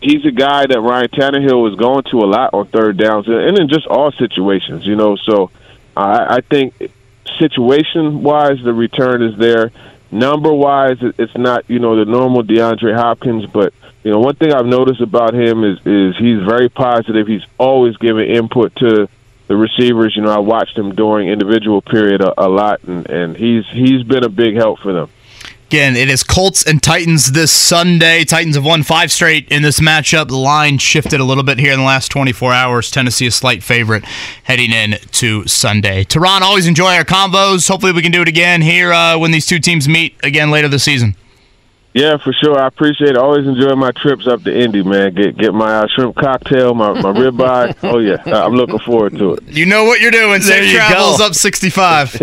he's 0.01 0.25
a 0.25 0.31
guy 0.31 0.65
that 0.65 0.79
Ryan 0.79 1.09
Tannehill 1.09 1.71
is 1.71 1.79
going 1.79 2.03
to 2.11 2.19
a 2.19 2.27
lot 2.27 2.53
on 2.53 2.67
third 2.67 2.97
downs 2.97 3.27
and 3.27 3.57
in 3.57 3.67
just 3.67 3.87
all 3.87 4.11
situations, 4.11 4.85
you 4.85 4.95
know. 4.95 5.15
So 5.15 5.51
uh, 5.95 6.25
I 6.29 6.41
think 6.41 6.91
situation 7.39 8.23
wise, 8.23 8.57
the 8.63 8.73
return 8.73 9.23
is 9.23 9.37
there. 9.37 9.71
number 10.11 10.53
wise, 10.53 10.97
it's 11.01 11.35
not 11.35 11.69
you 11.69 11.79
know 11.79 11.95
the 11.97 12.09
normal 12.09 12.43
DeAndre 12.43 12.95
Hopkins, 12.95 13.45
but 13.47 13.73
you 14.03 14.11
know 14.11 14.19
one 14.19 14.35
thing 14.35 14.53
I've 14.53 14.65
noticed 14.65 15.01
about 15.01 15.33
him 15.33 15.63
is 15.63 15.79
is 15.85 16.17
he's 16.17 16.41
very 16.43 16.69
positive. 16.69 17.27
He's 17.27 17.45
always 17.57 17.97
giving 17.97 18.29
input 18.29 18.75
to 18.77 19.07
the 19.47 19.55
receivers. 19.55 20.15
You 20.15 20.23
know, 20.23 20.31
I 20.31 20.39
watched 20.39 20.77
him 20.77 20.95
during 20.95 21.29
individual 21.29 21.81
period 21.81 22.21
a, 22.21 22.45
a 22.45 22.47
lot, 22.47 22.83
and 22.83 23.09
and 23.09 23.35
he's 23.35 23.65
he's 23.67 24.03
been 24.03 24.23
a 24.23 24.29
big 24.29 24.55
help 24.55 24.79
for 24.79 24.93
them. 24.93 25.09
Again, 25.67 25.95
it 25.95 26.11
is 26.11 26.21
Colts 26.21 26.63
and 26.63 26.81
Titans 26.81 27.31
this 27.31 27.51
Sunday. 27.51 28.23
Titans 28.23 28.55
have 28.55 28.63
won 28.63 28.83
five 28.83 29.11
straight 29.11 29.51
in 29.51 29.63
this 29.63 29.79
matchup. 29.79 30.27
The 30.27 30.37
line 30.37 30.77
shifted 30.77 31.19
a 31.19 31.23
little 31.23 31.43
bit 31.43 31.57
here 31.57 31.73
in 31.73 31.79
the 31.79 31.85
last 31.85 32.09
24 32.09 32.53
hours. 32.53 32.91
Tennessee 32.91 33.25
a 33.25 33.31
slight 33.31 33.63
favorite 33.63 34.03
heading 34.43 34.71
in 34.71 34.99
to 35.13 35.47
Sunday. 35.47 36.03
Turron, 36.03 36.41
always 36.41 36.67
enjoy 36.67 36.93
our 36.93 37.03
combos. 37.03 37.67
Hopefully, 37.67 37.93
we 37.93 38.03
can 38.03 38.11
do 38.11 38.21
it 38.21 38.27
again 38.27 38.61
here 38.61 38.93
uh, 38.93 39.17
when 39.17 39.31
these 39.31 39.47
two 39.47 39.57
teams 39.57 39.89
meet 39.89 40.15
again 40.21 40.51
later 40.51 40.67
this 40.67 40.83
season. 40.83 41.15
Yeah, 41.95 42.17
for 42.17 42.33
sure. 42.33 42.59
I 42.59 42.67
appreciate 42.67 43.11
it. 43.11 43.17
Always 43.17 43.47
enjoy 43.47 43.73
my 43.75 43.91
trips 43.91 44.27
up 44.27 44.43
to 44.43 44.53
Indy, 44.53 44.83
man. 44.83 45.13
Get 45.13 45.37
get 45.37 45.53
my 45.53 45.77
uh, 45.77 45.87
shrimp 45.87 46.17
cocktail, 46.17 46.73
my, 46.73 46.91
my 46.91 47.13
ribeye. 47.13 47.73
Oh, 47.85 47.99
yeah. 47.99 48.17
I'm 48.25 48.51
looking 48.53 48.79
forward 48.79 49.17
to 49.17 49.35
it. 49.35 49.43
You 49.47 49.65
know 49.65 49.85
what 49.85 50.01
you're 50.01 50.11
doing. 50.11 50.41
There 50.41 50.61
Safe 50.61 50.71
you 50.71 50.77
travels 50.77 51.19
go. 51.19 51.27
up 51.27 51.35
65. 51.35 52.17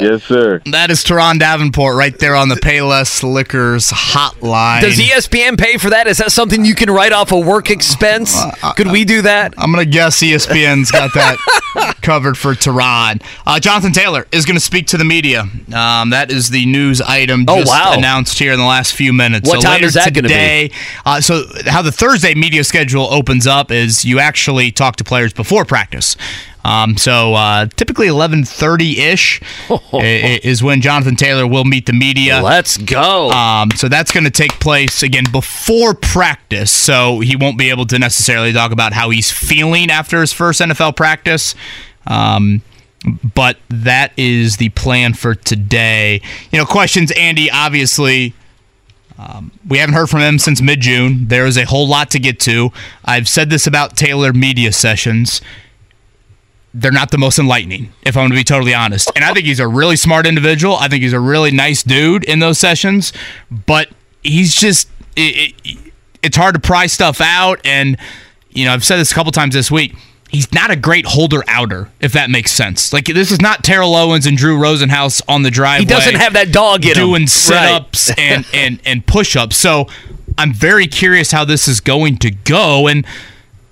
yes, 0.00 0.24
sir. 0.24 0.60
That 0.72 0.90
is 0.90 1.04
Turron 1.04 1.38
Davenport 1.38 1.96
right 1.96 2.18
there 2.18 2.34
on 2.34 2.48
the 2.48 2.56
Payless 2.56 3.22
Liquors 3.22 3.90
hotline. 3.90 4.80
Does 4.80 4.98
ESPN 4.98 5.56
pay 5.58 5.76
for 5.76 5.90
that? 5.90 6.08
Is 6.08 6.18
that 6.18 6.32
something 6.32 6.64
you 6.64 6.74
can 6.74 6.90
write 6.90 7.12
off 7.12 7.30
a 7.30 7.38
work 7.38 7.70
expense? 7.70 8.34
Uh, 8.36 8.72
Could 8.72 8.90
we 8.90 9.04
do 9.04 9.22
that? 9.22 9.54
I'm 9.58 9.70
going 9.72 9.84
to 9.84 9.90
guess 9.90 10.20
ESPN's 10.20 10.90
got 10.90 11.12
that 11.14 11.91
covered 12.02 12.36
for 12.36 12.54
Turron. 12.54 13.22
Uh, 13.46 13.58
Jonathan 13.60 13.92
Taylor 13.92 14.26
is 14.32 14.44
going 14.44 14.56
to 14.56 14.60
speak 14.60 14.86
to 14.88 14.98
the 14.98 15.04
media. 15.04 15.42
Um, 15.74 16.10
that 16.10 16.30
is 16.30 16.50
the 16.50 16.66
news 16.66 17.00
item 17.00 17.44
Oh, 17.48 17.58
just 17.60 17.70
wow. 17.70 17.94
announced 17.96 18.38
here 18.38 18.52
in 18.52 18.58
the 18.58 18.64
last 18.64 18.94
few 18.94 19.12
minutes. 19.12 19.48
What 19.48 19.62
so 19.62 19.68
time 19.68 19.82
is 19.84 19.94
that 19.94 20.12
gonna 20.12 20.28
be? 20.28 20.72
Uh, 21.06 21.20
so 21.20 21.44
how 21.66 21.82
the 21.82 21.92
Thursday 21.92 22.34
media 22.34 22.64
schedule 22.64 23.04
opens 23.12 23.46
up 23.46 23.70
is 23.70 24.04
you 24.04 24.18
actually 24.18 24.70
talk 24.70 24.96
to 24.96 25.04
players 25.04 25.32
before 25.32 25.64
practice. 25.64 26.16
Um, 26.64 26.96
so 26.96 27.34
uh, 27.34 27.66
typically 27.74 28.06
11:30 28.06 28.98
ish 28.98 29.40
is 30.44 30.62
when 30.62 30.80
Jonathan 30.80 31.16
Taylor 31.16 31.44
will 31.46 31.64
meet 31.64 31.86
the 31.86 31.92
media. 31.92 32.40
Let's 32.40 32.76
go. 32.76 33.30
Um, 33.30 33.70
so 33.72 33.88
that's 33.88 34.12
going 34.12 34.24
to 34.24 34.30
take 34.30 34.52
place 34.60 35.02
again 35.02 35.24
before 35.32 35.94
practice. 35.94 36.70
So 36.70 37.18
he 37.20 37.34
won't 37.34 37.58
be 37.58 37.70
able 37.70 37.86
to 37.86 37.98
necessarily 37.98 38.52
talk 38.52 38.70
about 38.70 38.92
how 38.92 39.10
he's 39.10 39.30
feeling 39.30 39.90
after 39.90 40.20
his 40.20 40.32
first 40.32 40.60
NFL 40.60 40.94
practice. 40.94 41.54
Um, 42.06 42.62
but 43.34 43.58
that 43.68 44.12
is 44.16 44.58
the 44.58 44.68
plan 44.70 45.14
for 45.14 45.34
today. 45.34 46.20
You 46.50 46.58
know, 46.58 46.66
questions, 46.66 47.10
Andy, 47.12 47.50
obviously. 47.50 48.34
Um, 49.18 49.52
we 49.68 49.78
haven't 49.78 49.94
heard 49.94 50.08
from 50.08 50.20
him 50.20 50.38
since 50.38 50.60
mid 50.60 50.80
June. 50.80 51.28
There 51.28 51.46
is 51.46 51.56
a 51.56 51.64
whole 51.64 51.86
lot 51.86 52.10
to 52.12 52.18
get 52.18 52.40
to. 52.40 52.70
I've 53.04 53.28
said 53.28 53.50
this 53.50 53.66
about 53.66 53.96
Taylor 53.96 54.32
media 54.32 54.72
sessions. 54.72 55.40
They're 56.74 56.90
not 56.90 57.10
the 57.10 57.18
most 57.18 57.38
enlightening, 57.38 57.92
if 58.02 58.16
I'm 58.16 58.22
going 58.22 58.30
to 58.30 58.36
be 58.36 58.44
totally 58.44 58.74
honest. 58.74 59.12
And 59.14 59.24
I 59.24 59.32
think 59.34 59.44
he's 59.44 59.60
a 59.60 59.68
really 59.68 59.96
smart 59.96 60.26
individual. 60.26 60.76
I 60.76 60.88
think 60.88 61.02
he's 61.02 61.12
a 61.12 61.20
really 61.20 61.50
nice 61.50 61.82
dude 61.82 62.24
in 62.24 62.38
those 62.38 62.58
sessions. 62.58 63.12
But 63.50 63.90
he's 64.22 64.54
just, 64.54 64.88
it, 65.14 65.54
it, 65.64 65.92
it's 66.22 66.36
hard 66.36 66.54
to 66.54 66.60
pry 66.60 66.86
stuff 66.86 67.20
out. 67.20 67.60
And, 67.64 67.98
you 68.50 68.64
know, 68.64 68.72
I've 68.72 68.84
said 68.84 68.96
this 68.96 69.12
a 69.12 69.14
couple 69.14 69.32
times 69.32 69.54
this 69.54 69.70
week. 69.70 69.94
He's 70.32 70.50
not 70.52 70.70
a 70.70 70.76
great 70.76 71.04
holder 71.06 71.44
outer, 71.46 71.90
if 72.00 72.12
that 72.14 72.30
makes 72.30 72.50
sense. 72.50 72.92
Like 72.92 73.04
this 73.04 73.30
is 73.30 73.40
not 73.40 73.62
Terrell 73.62 73.94
Owens 73.94 74.24
and 74.26 74.36
Drew 74.36 74.58
Rosenhaus 74.58 75.20
on 75.28 75.42
the 75.42 75.50
driveway. 75.50 75.84
He 75.84 75.86
doesn't 75.86 76.14
have 76.16 76.32
that 76.32 76.50
dog 76.52 76.84
in 76.86 76.94
doing 76.94 77.22
Right. 77.22 77.28
sit-ups 77.28 78.10
and 78.18 78.46
and 78.54 78.80
and 78.86 79.06
push-ups. 79.06 79.56
So 79.56 79.88
I'm 80.38 80.52
very 80.54 80.86
curious 80.86 81.30
how 81.32 81.44
this 81.44 81.68
is 81.68 81.80
going 81.80 82.16
to 82.18 82.30
go. 82.30 82.88
And 82.88 83.06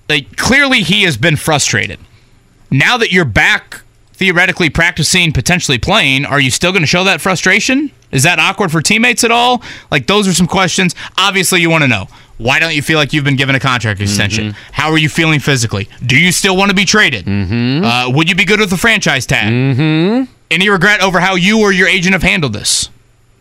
like 0.08 0.36
clearly, 0.36 0.82
he 0.82 1.04
has 1.04 1.16
been 1.16 1.36
frustrated. 1.36 1.98
Now 2.70 2.98
that 2.98 3.10
you're 3.10 3.24
back, 3.24 3.80
theoretically 4.12 4.68
practicing, 4.68 5.32
potentially 5.32 5.78
playing, 5.78 6.26
are 6.26 6.38
you 6.40 6.50
still 6.50 6.72
going 6.72 6.82
to 6.82 6.86
show 6.86 7.04
that 7.04 7.20
frustration? 7.22 7.90
Is 8.12 8.22
that 8.24 8.38
awkward 8.38 8.70
for 8.70 8.82
teammates 8.82 9.24
at 9.24 9.30
all? 9.30 9.62
Like 9.90 10.06
those 10.06 10.28
are 10.28 10.34
some 10.34 10.46
questions. 10.46 10.94
Obviously, 11.16 11.62
you 11.62 11.70
want 11.70 11.82
to 11.84 11.88
know. 11.88 12.06
Why 12.40 12.58
don't 12.58 12.74
you 12.74 12.80
feel 12.80 12.96
like 12.98 13.12
you've 13.12 13.24
been 13.24 13.36
given 13.36 13.54
a 13.54 13.60
contract 13.60 14.00
extension? 14.00 14.54
How 14.72 14.90
are 14.90 14.96
you 14.96 15.10
feeling 15.10 15.40
physically? 15.40 15.90
Do 16.04 16.18
you 16.18 16.32
still 16.32 16.56
want 16.56 16.70
to 16.70 16.74
be 16.74 16.86
traded? 16.86 17.26
Mm-hmm. 17.26 17.84
Uh, 17.84 18.10
would 18.16 18.30
you 18.30 18.34
be 18.34 18.46
good 18.46 18.60
with 18.60 18.72
a 18.72 18.78
franchise 18.78 19.26
tag? 19.26 19.52
Mm-hmm. 19.52 20.32
Any 20.50 20.68
regret 20.70 21.02
over 21.02 21.20
how 21.20 21.34
you 21.34 21.60
or 21.60 21.70
your 21.70 21.86
agent 21.86 22.14
have 22.14 22.22
handled 22.22 22.54
this? 22.54 22.88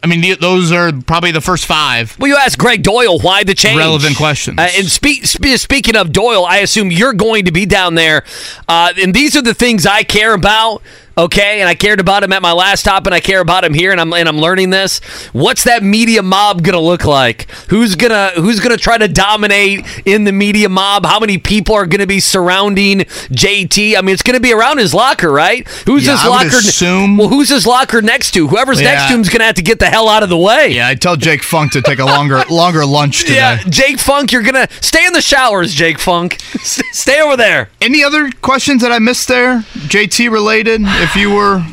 I 0.04 0.08
mean, 0.08 0.22
the, 0.22 0.36
those 0.36 0.72
are 0.74 0.92
probably 0.92 1.32
the 1.32 1.42
first 1.42 1.66
five. 1.66 2.18
Well, 2.20 2.30
you 2.30 2.36
asked 2.36 2.58
Greg 2.58 2.84
Doyle 2.84 3.20
why 3.20 3.44
the 3.46 3.54
change. 3.54 3.78
Relevant 3.78 4.18
questions. 4.18 4.60
Uh, 4.60 4.70
and 4.78 4.88
speak, 4.88 5.26
spe- 5.26 5.58
speaking 5.58 5.96
of 5.96 6.12
Doyle, 6.12 6.46
I 6.46 6.58
assume 6.58 6.92
you're 6.92 7.14
going 7.14 7.46
to 7.46 7.52
be 7.52 7.66
down 7.66 7.96
there. 7.96 8.24
Uh, 8.68 8.94
and 9.02 9.14
these 9.14 9.36
are 9.38 9.42
the 9.42 9.54
things 9.54 9.86
I 9.86 10.04
care 10.04 10.34
about. 10.34 10.82
Okay, 11.20 11.60
and 11.60 11.68
I 11.68 11.76
cared 11.76 12.00
about 12.00 12.24
him 12.24 12.32
at 12.32 12.42
my 12.42 12.54
last 12.54 12.80
stop, 12.80 13.06
and 13.06 13.14
I 13.14 13.20
care 13.20 13.42
about 13.42 13.66
him 13.66 13.74
here, 13.74 13.92
and 13.92 14.00
I'm 14.00 14.14
and 14.14 14.30
I'm 14.30 14.38
learning 14.38 14.70
this. 14.70 15.00
What's 15.34 15.66
that 15.66 15.84
media 15.84 16.24
mob 16.24 16.64
gonna 16.64 16.80
look 16.80 17.04
like? 17.04 17.52
Who's 17.70 17.96
gonna 17.96 18.32
Who's 18.38 18.62
gonna 18.62 18.78
try 18.78 18.98
to 18.98 19.10
dominate 19.10 19.86
in 20.06 20.24
the 20.24 20.32
media 20.32 20.70
mob? 20.70 21.06
How 21.06 21.20
many 21.20 21.38
people 21.38 21.76
are 21.76 21.86
gonna 21.86 22.08
be 22.08 22.22
surrounding 22.22 23.00
JT? 23.00 23.98
I 23.98 24.02
mean, 24.02 24.14
it's 24.14 24.24
gonna 24.24 24.40
be 24.40 24.54
around 24.54 24.78
his 24.78 24.94
locker, 24.94 25.30
right? 25.30 25.68
Who's 25.86 26.06
Yeah, 26.06 26.14
his 26.14 26.22
I 26.22 26.28
locker? 26.30 26.48
assume- 26.58 27.18
Well, 27.18 27.28
who's 27.28 27.50
his 27.50 27.68
locker 27.68 28.02
next 28.02 28.32
to? 28.36 28.48
Whoever's 28.48 28.80
next 28.80 29.02
Yeah. 29.02 29.08
to 29.08 29.14
him's 29.16 29.28
gonna 29.28 29.44
have 29.44 29.56
to 29.56 29.62
get 29.62 29.80
the 29.80 29.88
hell 29.88 30.08
out 30.08 30.24
of 30.24 30.30
the 30.30 30.38
way. 30.38 30.70
Yeah, 30.70 30.88
I 30.88 30.96
tell 30.96 31.18
Jake 31.18 31.44
Funk 31.44 31.74
to 31.74 31.82
take 31.82 32.00
a 32.00 32.06
longer 32.06 32.46
longer 32.50 32.86
lunch 32.86 33.24
today. 33.24 33.36
Yeah, 33.36 33.58
Jake 33.68 34.00
Funk, 34.00 34.32
you're 34.32 34.42
gonna 34.42 34.70
stay 34.80 35.06
in 35.06 35.12
the 35.12 35.22
showers, 35.22 35.74
Jake 35.74 36.00
Funk. 36.00 36.38
Stay 36.94 37.20
over 37.22 37.36
there. 37.36 37.70
Any 37.82 38.06
other 38.06 38.32
questions 38.42 38.82
that 38.84 38.92
I 38.94 39.00
missed 39.00 39.28
there, 39.28 39.66
JT 39.88 40.30
related? 40.32 40.82
If 40.86 41.09
you 41.16 41.34
were 41.34 41.66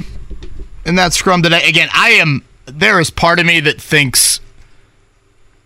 in 0.84 0.94
that 0.96 1.12
scrum 1.12 1.42
today, 1.42 1.68
again, 1.68 1.88
I 1.92 2.10
am. 2.10 2.44
There 2.66 3.00
is 3.00 3.10
part 3.10 3.38
of 3.38 3.46
me 3.46 3.60
that 3.60 3.80
thinks 3.80 4.40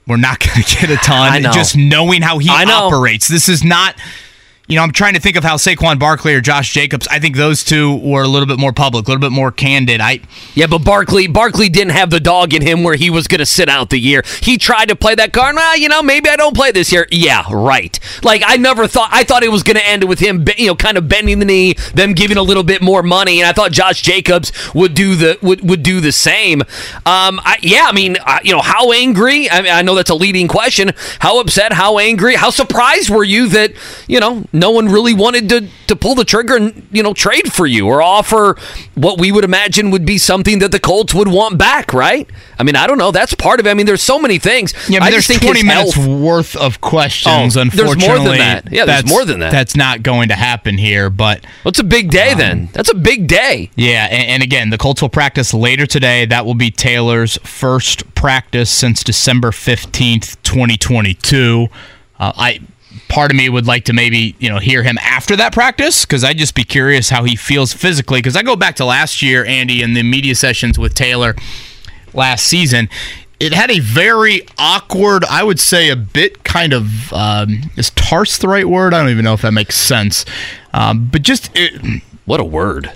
we're 0.06 0.16
not 0.16 0.40
going 0.40 0.62
to 0.62 0.76
get 0.76 0.90
a 0.90 0.96
ton. 0.96 1.42
Know. 1.42 1.52
Just 1.52 1.76
knowing 1.76 2.22
how 2.22 2.38
he 2.38 2.48
operates, 2.50 3.28
this 3.28 3.48
is 3.48 3.64
not. 3.64 3.94
You 4.70 4.76
know, 4.76 4.84
I'm 4.84 4.92
trying 4.92 5.14
to 5.14 5.20
think 5.20 5.34
of 5.34 5.42
how 5.42 5.56
Saquon 5.56 5.98
Barkley 5.98 6.32
or 6.32 6.40
Josh 6.40 6.72
Jacobs. 6.72 7.08
I 7.08 7.18
think 7.18 7.34
those 7.34 7.64
two 7.64 7.96
were 7.96 8.22
a 8.22 8.28
little 8.28 8.46
bit 8.46 8.56
more 8.56 8.72
public, 8.72 9.04
a 9.08 9.10
little 9.10 9.20
bit 9.20 9.32
more 9.32 9.50
candid. 9.50 10.00
I 10.00 10.20
Yeah, 10.54 10.68
but 10.68 10.84
Barkley 10.84 11.26
Barkley 11.26 11.68
didn't 11.68 11.90
have 11.90 12.10
the 12.10 12.20
dog 12.20 12.54
in 12.54 12.62
him 12.62 12.84
where 12.84 12.94
he 12.94 13.10
was 13.10 13.26
going 13.26 13.40
to 13.40 13.46
sit 13.46 13.68
out 13.68 13.90
the 13.90 13.98
year. 13.98 14.22
He 14.42 14.58
tried 14.58 14.90
to 14.90 14.94
play 14.94 15.16
that 15.16 15.32
card. 15.32 15.56
Well, 15.56 15.76
you 15.76 15.88
know, 15.88 16.04
maybe 16.04 16.30
I 16.30 16.36
don't 16.36 16.54
play 16.54 16.70
this 16.70 16.92
year. 16.92 17.08
Yeah, 17.10 17.42
right. 17.50 17.98
Like 18.22 18.44
I 18.46 18.58
never 18.58 18.86
thought. 18.86 19.08
I 19.10 19.24
thought 19.24 19.42
it 19.42 19.50
was 19.50 19.64
going 19.64 19.76
to 19.76 19.84
end 19.84 20.04
with 20.04 20.20
him, 20.20 20.46
you 20.56 20.68
know, 20.68 20.76
kind 20.76 20.96
of 20.96 21.08
bending 21.08 21.40
the 21.40 21.46
knee, 21.46 21.72
them 21.94 22.12
giving 22.12 22.36
a 22.36 22.42
little 22.42 22.62
bit 22.62 22.80
more 22.80 23.02
money, 23.02 23.40
and 23.40 23.48
I 23.48 23.52
thought 23.52 23.72
Josh 23.72 24.02
Jacobs 24.02 24.52
would 24.72 24.94
do 24.94 25.16
the 25.16 25.36
would, 25.42 25.68
would 25.68 25.82
do 25.82 26.00
the 26.00 26.12
same. 26.12 26.60
Um, 26.60 27.40
I, 27.42 27.56
yeah, 27.60 27.86
I 27.88 27.92
mean, 27.92 28.18
uh, 28.24 28.38
you 28.44 28.52
know, 28.52 28.62
how 28.62 28.92
angry? 28.92 29.50
I 29.50 29.62
mean, 29.62 29.72
I 29.72 29.82
know 29.82 29.96
that's 29.96 30.10
a 30.10 30.14
leading 30.14 30.46
question. 30.46 30.92
How 31.18 31.40
upset? 31.40 31.72
How 31.72 31.98
angry? 31.98 32.36
How 32.36 32.50
surprised 32.50 33.10
were 33.10 33.24
you 33.24 33.48
that 33.48 33.72
you 34.06 34.20
know 34.20 34.44
no 34.60 34.70
one 34.70 34.86
really 34.86 35.14
wanted 35.14 35.48
to 35.48 35.68
to 35.88 35.96
pull 35.96 36.14
the 36.14 36.24
trigger 36.24 36.56
and 36.56 36.86
you 36.92 37.02
know 37.02 37.12
trade 37.14 37.52
for 37.52 37.66
you 37.66 37.86
or 37.88 38.00
offer 38.02 38.56
what 38.94 39.18
we 39.18 39.32
would 39.32 39.44
imagine 39.44 39.90
would 39.90 40.04
be 40.06 40.18
something 40.18 40.58
that 40.60 40.70
the 40.70 40.78
Colts 40.78 41.14
would 41.14 41.28
want 41.28 41.58
back, 41.58 41.92
right? 41.92 42.28
I 42.58 42.62
mean, 42.62 42.76
I 42.76 42.86
don't 42.86 42.98
know. 42.98 43.10
That's 43.10 43.34
part 43.34 43.58
of 43.58 43.66
it. 43.66 43.70
I 43.70 43.74
mean, 43.74 43.86
there's 43.86 44.02
so 44.02 44.18
many 44.18 44.38
things. 44.38 44.74
Yeah, 44.88 45.02
I 45.02 45.10
there's 45.10 45.26
just 45.26 45.40
think 45.40 45.42
20 45.52 45.62
minutes 45.66 45.94
health- 45.94 46.06
worth 46.20 46.56
of 46.56 46.80
questions. 46.80 47.56
Oh, 47.56 47.64
there's 47.64 47.96
more 47.98 48.18
than 48.18 48.38
that. 48.38 48.64
Yeah, 48.70 48.84
there's 48.84 48.98
that's- 49.02 49.08
more 49.10 49.24
than 49.24 49.40
that. 49.40 49.50
That's 49.52 49.74
not 49.74 50.02
going 50.02 50.28
to 50.28 50.34
happen 50.34 50.76
here. 50.78 51.08
But 51.10 51.42
Well, 51.64 51.70
it's 51.70 51.78
a 51.78 51.84
big 51.84 52.10
day 52.10 52.34
then. 52.34 52.68
That's 52.72 52.90
a 52.90 52.94
big 52.94 53.26
day. 53.26 53.70
yeah, 53.76 54.06
and, 54.10 54.28
and 54.28 54.42
again, 54.42 54.70
the 54.70 54.78
Colts 54.78 55.00
will 55.02 55.08
practice 55.08 55.54
later 55.54 55.86
today. 55.86 56.26
That 56.26 56.44
will 56.44 56.54
be 56.54 56.70
Taylor's 56.70 57.38
first 57.38 58.14
practice 58.14 58.70
since 58.70 59.02
December 59.02 59.52
fifteenth, 59.52 60.40
twenty 60.42 60.76
twenty 60.76 61.14
two. 61.14 61.68
Uh, 62.18 62.32
I 62.36 62.60
part 63.10 63.30
of 63.30 63.36
me 63.36 63.48
would 63.48 63.66
like 63.66 63.84
to 63.84 63.92
maybe 63.92 64.34
you 64.38 64.48
know 64.48 64.58
hear 64.58 64.82
him 64.82 64.96
after 65.02 65.36
that 65.36 65.52
practice 65.52 66.06
because 66.06 66.24
I'd 66.24 66.38
just 66.38 66.54
be 66.54 66.64
curious 66.64 67.10
how 67.10 67.24
he 67.24 67.36
feels 67.36 67.72
physically. 67.74 68.20
Because 68.20 68.36
I 68.36 68.42
go 68.42 68.56
back 68.56 68.76
to 68.76 68.84
last 68.86 69.20
year, 69.20 69.44
Andy, 69.44 69.82
in 69.82 69.92
the 69.92 70.02
media 70.02 70.34
sessions 70.34 70.78
with 70.78 70.94
Taylor 70.94 71.34
last 72.14 72.46
season. 72.46 72.88
It 73.38 73.54
had 73.54 73.70
a 73.70 73.80
very 73.80 74.46
awkward, 74.58 75.24
I 75.24 75.42
would 75.42 75.58
say, 75.58 75.88
a 75.88 75.96
bit 75.96 76.44
kind 76.44 76.74
of 76.74 77.10
um, 77.12 77.70
is 77.76 77.88
tarse 77.90 78.36
the 78.36 78.48
right 78.48 78.68
word? 78.68 78.92
I 78.92 79.00
don't 79.00 79.08
even 79.10 79.24
know 79.24 79.32
if 79.32 79.42
that 79.42 79.52
makes 79.52 79.76
sense. 79.76 80.26
Um, 80.74 81.08
but 81.10 81.22
just 81.22 81.50
it, 81.54 82.02
What 82.26 82.38
a 82.38 82.44
word. 82.44 82.92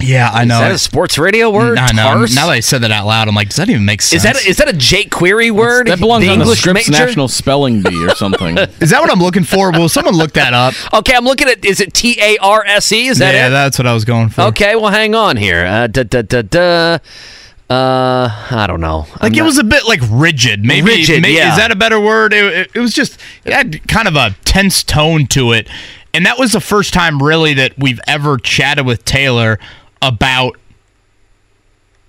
Yeah, 0.00 0.30
I 0.32 0.44
know. 0.44 0.54
Is 0.56 0.60
that 0.60 0.72
a 0.72 0.78
sports 0.78 1.18
radio 1.18 1.50
word? 1.50 1.78
I 1.78 1.92
know. 1.92 2.02
Tarse? 2.02 2.34
Now 2.34 2.46
that 2.46 2.52
I 2.52 2.60
said 2.60 2.82
that 2.82 2.90
out 2.90 3.06
loud, 3.06 3.28
I'm 3.28 3.34
like, 3.34 3.48
does 3.48 3.56
that 3.56 3.68
even 3.68 3.84
make 3.84 4.02
sense? 4.02 4.24
Is 4.24 4.32
that 4.32 4.46
is 4.46 4.56
that 4.58 4.68
a 4.68 4.72
Jake 4.72 5.10
Query 5.10 5.50
word? 5.50 5.86
That 5.88 5.98
belongs 6.00 6.24
the 6.24 6.30
on 6.30 6.38
the 6.38 6.42
English 6.42 6.60
Scripps 6.60 6.88
major? 6.88 7.06
National 7.06 7.28
Spelling 7.28 7.82
Bee 7.82 8.06
or 8.06 8.14
something. 8.14 8.58
Is 8.80 8.90
that 8.90 9.00
what 9.00 9.10
I'm 9.10 9.20
looking 9.20 9.44
for? 9.44 9.70
Will 9.72 9.88
someone 9.88 10.14
look 10.14 10.32
that 10.32 10.54
up? 10.54 10.74
Okay, 11.00 11.14
I'm 11.14 11.24
looking 11.24 11.48
at. 11.48 11.64
Is 11.64 11.80
it 11.80 11.94
T 11.94 12.18
A 12.20 12.36
R 12.38 12.64
S 12.66 12.90
E? 12.92 13.06
Is 13.06 13.18
that 13.18 13.34
it? 13.34 13.38
yeah, 13.38 13.46
it? 13.46 13.50
that's 13.50 13.78
what 13.78 13.86
I 13.86 13.94
was 13.94 14.04
going 14.04 14.28
for. 14.28 14.42
Okay, 14.42 14.74
well, 14.76 14.90
hang 14.90 15.14
on 15.14 15.36
here. 15.36 15.64
Uh, 15.64 15.86
da, 15.86 16.02
da, 16.02 16.22
da, 16.22 16.42
da. 16.42 16.98
Uh, 17.70 18.28
I 18.50 18.66
don't 18.66 18.80
know. 18.80 19.06
Like 19.22 19.36
it 19.36 19.42
was 19.42 19.56
a 19.58 19.64
bit 19.64 19.86
like 19.86 20.00
rigid. 20.10 20.64
Maybe, 20.64 20.86
Rigid, 20.88 21.22
may- 21.22 21.36
yeah. 21.36 21.52
is 21.52 21.56
that 21.58 21.70
a 21.70 21.76
better 21.76 22.00
word? 22.00 22.32
It, 22.32 22.44
it, 22.44 22.70
it 22.74 22.80
was 22.80 22.92
just 22.92 23.20
it 23.44 23.52
had 23.52 23.86
kind 23.86 24.08
of 24.08 24.16
a 24.16 24.34
tense 24.44 24.82
tone 24.82 25.26
to 25.28 25.52
it, 25.52 25.68
and 26.12 26.26
that 26.26 26.36
was 26.38 26.50
the 26.52 26.60
first 26.60 26.92
time 26.92 27.22
really 27.22 27.54
that 27.54 27.78
we've 27.78 28.00
ever 28.08 28.38
chatted 28.38 28.86
with 28.86 29.04
Taylor 29.04 29.60
about 30.02 30.56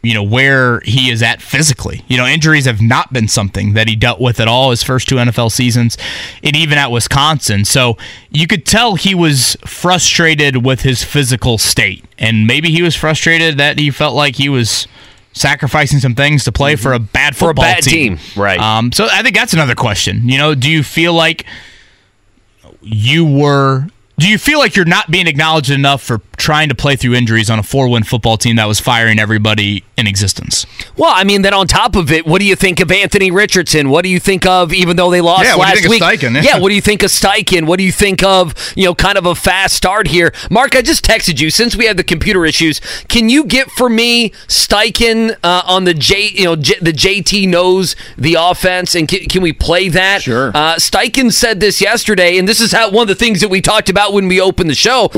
you 0.03 0.13
know 0.13 0.23
where 0.23 0.79
he 0.81 1.11
is 1.11 1.21
at 1.21 1.41
physically. 1.41 2.03
You 2.07 2.17
know, 2.17 2.25
injuries 2.25 2.65
have 2.65 2.81
not 2.81 3.13
been 3.13 3.27
something 3.27 3.73
that 3.73 3.87
he 3.87 3.95
dealt 3.95 4.19
with 4.19 4.39
at 4.39 4.47
all 4.47 4.71
his 4.71 4.83
first 4.83 5.07
two 5.07 5.15
NFL 5.15 5.51
seasons, 5.51 5.97
and 6.43 6.55
even 6.55 6.77
at 6.77 6.91
Wisconsin. 6.91 7.65
So 7.65 7.97
you 8.31 8.47
could 8.47 8.65
tell 8.65 8.95
he 8.95 9.13
was 9.13 9.55
frustrated 9.65 10.65
with 10.65 10.81
his 10.81 11.03
physical 11.03 11.57
state, 11.57 12.03
and 12.17 12.47
maybe 12.47 12.71
he 12.71 12.81
was 12.81 12.95
frustrated 12.95 13.57
that 13.57 13.77
he 13.77 13.91
felt 13.91 14.15
like 14.15 14.37
he 14.37 14.49
was 14.49 14.87
sacrificing 15.33 15.99
some 15.99 16.15
things 16.15 16.43
to 16.43 16.51
play 16.51 16.75
for 16.75 16.93
a 16.93 16.99
bad 16.99 17.35
For 17.35 17.45
a 17.45 17.47
football 17.49 17.65
bad 17.65 17.83
team, 17.83 18.17
right. 18.35 18.59
Um, 18.59 18.91
so 18.91 19.07
I 19.11 19.21
think 19.21 19.35
that's 19.35 19.53
another 19.53 19.75
question. 19.75 20.27
You 20.27 20.37
know, 20.39 20.55
do 20.55 20.69
you 20.69 20.83
feel 20.83 21.13
like 21.13 21.45
you 22.81 23.25
were? 23.25 23.87
Do 24.21 24.29
you 24.29 24.37
feel 24.37 24.59
like 24.59 24.75
you're 24.75 24.85
not 24.85 25.09
being 25.09 25.25
acknowledged 25.25 25.71
enough 25.71 26.03
for 26.03 26.21
trying 26.37 26.69
to 26.69 26.75
play 26.75 26.95
through 26.95 27.15
injuries 27.15 27.49
on 27.49 27.57
a 27.57 27.63
four-win 27.63 28.03
football 28.03 28.37
team 28.37 28.55
that 28.57 28.65
was 28.65 28.79
firing 28.79 29.17
everybody 29.17 29.83
in 29.97 30.05
existence? 30.05 30.67
Well, 30.95 31.11
I 31.11 31.23
mean, 31.23 31.41
then 31.41 31.55
on 31.55 31.65
top 31.65 31.95
of 31.95 32.11
it, 32.11 32.27
what 32.27 32.39
do 32.39 32.45
you 32.45 32.55
think 32.55 32.79
of 32.79 32.91
Anthony 32.91 33.31
Richardson? 33.31 33.89
What 33.89 34.03
do 34.03 34.09
you 34.09 34.19
think 34.19 34.45
of, 34.45 34.73
even 34.73 34.95
though 34.95 35.09
they 35.09 35.21
lost 35.21 35.45
Yeah, 35.45 35.55
what 35.55 35.73
do 35.73 35.81
you 35.81 35.89
last 35.89 35.89
week? 35.89 36.19
Steichen? 36.19 36.43
Yeah, 36.43 36.59
what 36.59 36.69
do 36.69 36.75
you 36.75 36.81
think 36.81 37.01
of 37.01 37.09
Steichen? 37.09 37.65
What 37.65 37.77
do 37.79 37.83
you 37.83 37.91
think 37.91 38.21
of, 38.21 38.53
you 38.75 38.85
know, 38.85 38.93
kind 38.93 39.17
of 39.17 39.25
a 39.25 39.33
fast 39.33 39.75
start 39.75 40.07
here? 40.07 40.31
Mark, 40.51 40.75
I 40.75 40.83
just 40.83 41.03
texted 41.03 41.41
you 41.41 41.49
since 41.49 41.75
we 41.75 41.85
had 41.87 41.97
the 41.97 42.03
computer 42.03 42.45
issues. 42.45 42.79
Can 43.07 43.27
you 43.27 43.43
get 43.43 43.71
for 43.71 43.89
me 43.89 44.29
Steichen 44.47 45.35
uh, 45.43 45.63
on 45.65 45.85
the 45.85 45.95
J, 45.95 46.29
you 46.29 46.43
know, 46.45 46.55
J, 46.55 46.75
the 46.79 46.93
JT 46.93 47.47
knows 47.49 47.95
the 48.19 48.35
offense, 48.39 48.93
and 48.93 49.07
can, 49.07 49.25
can 49.25 49.41
we 49.41 49.51
play 49.51 49.89
that? 49.89 50.21
Sure. 50.21 50.49
Uh, 50.49 50.75
Steichen 50.75 51.31
said 51.31 51.59
this 51.59 51.81
yesterday, 51.81 52.37
and 52.37 52.47
this 52.47 52.61
is 52.61 52.71
how 52.71 52.91
one 52.91 53.03
of 53.03 53.07
the 53.07 53.15
things 53.15 53.41
that 53.41 53.49
we 53.49 53.61
talked 53.61 53.89
about 53.89 54.10
when 54.13 54.27
we 54.27 54.39
opened 54.39 54.69
the 54.69 54.75
show 54.75 55.09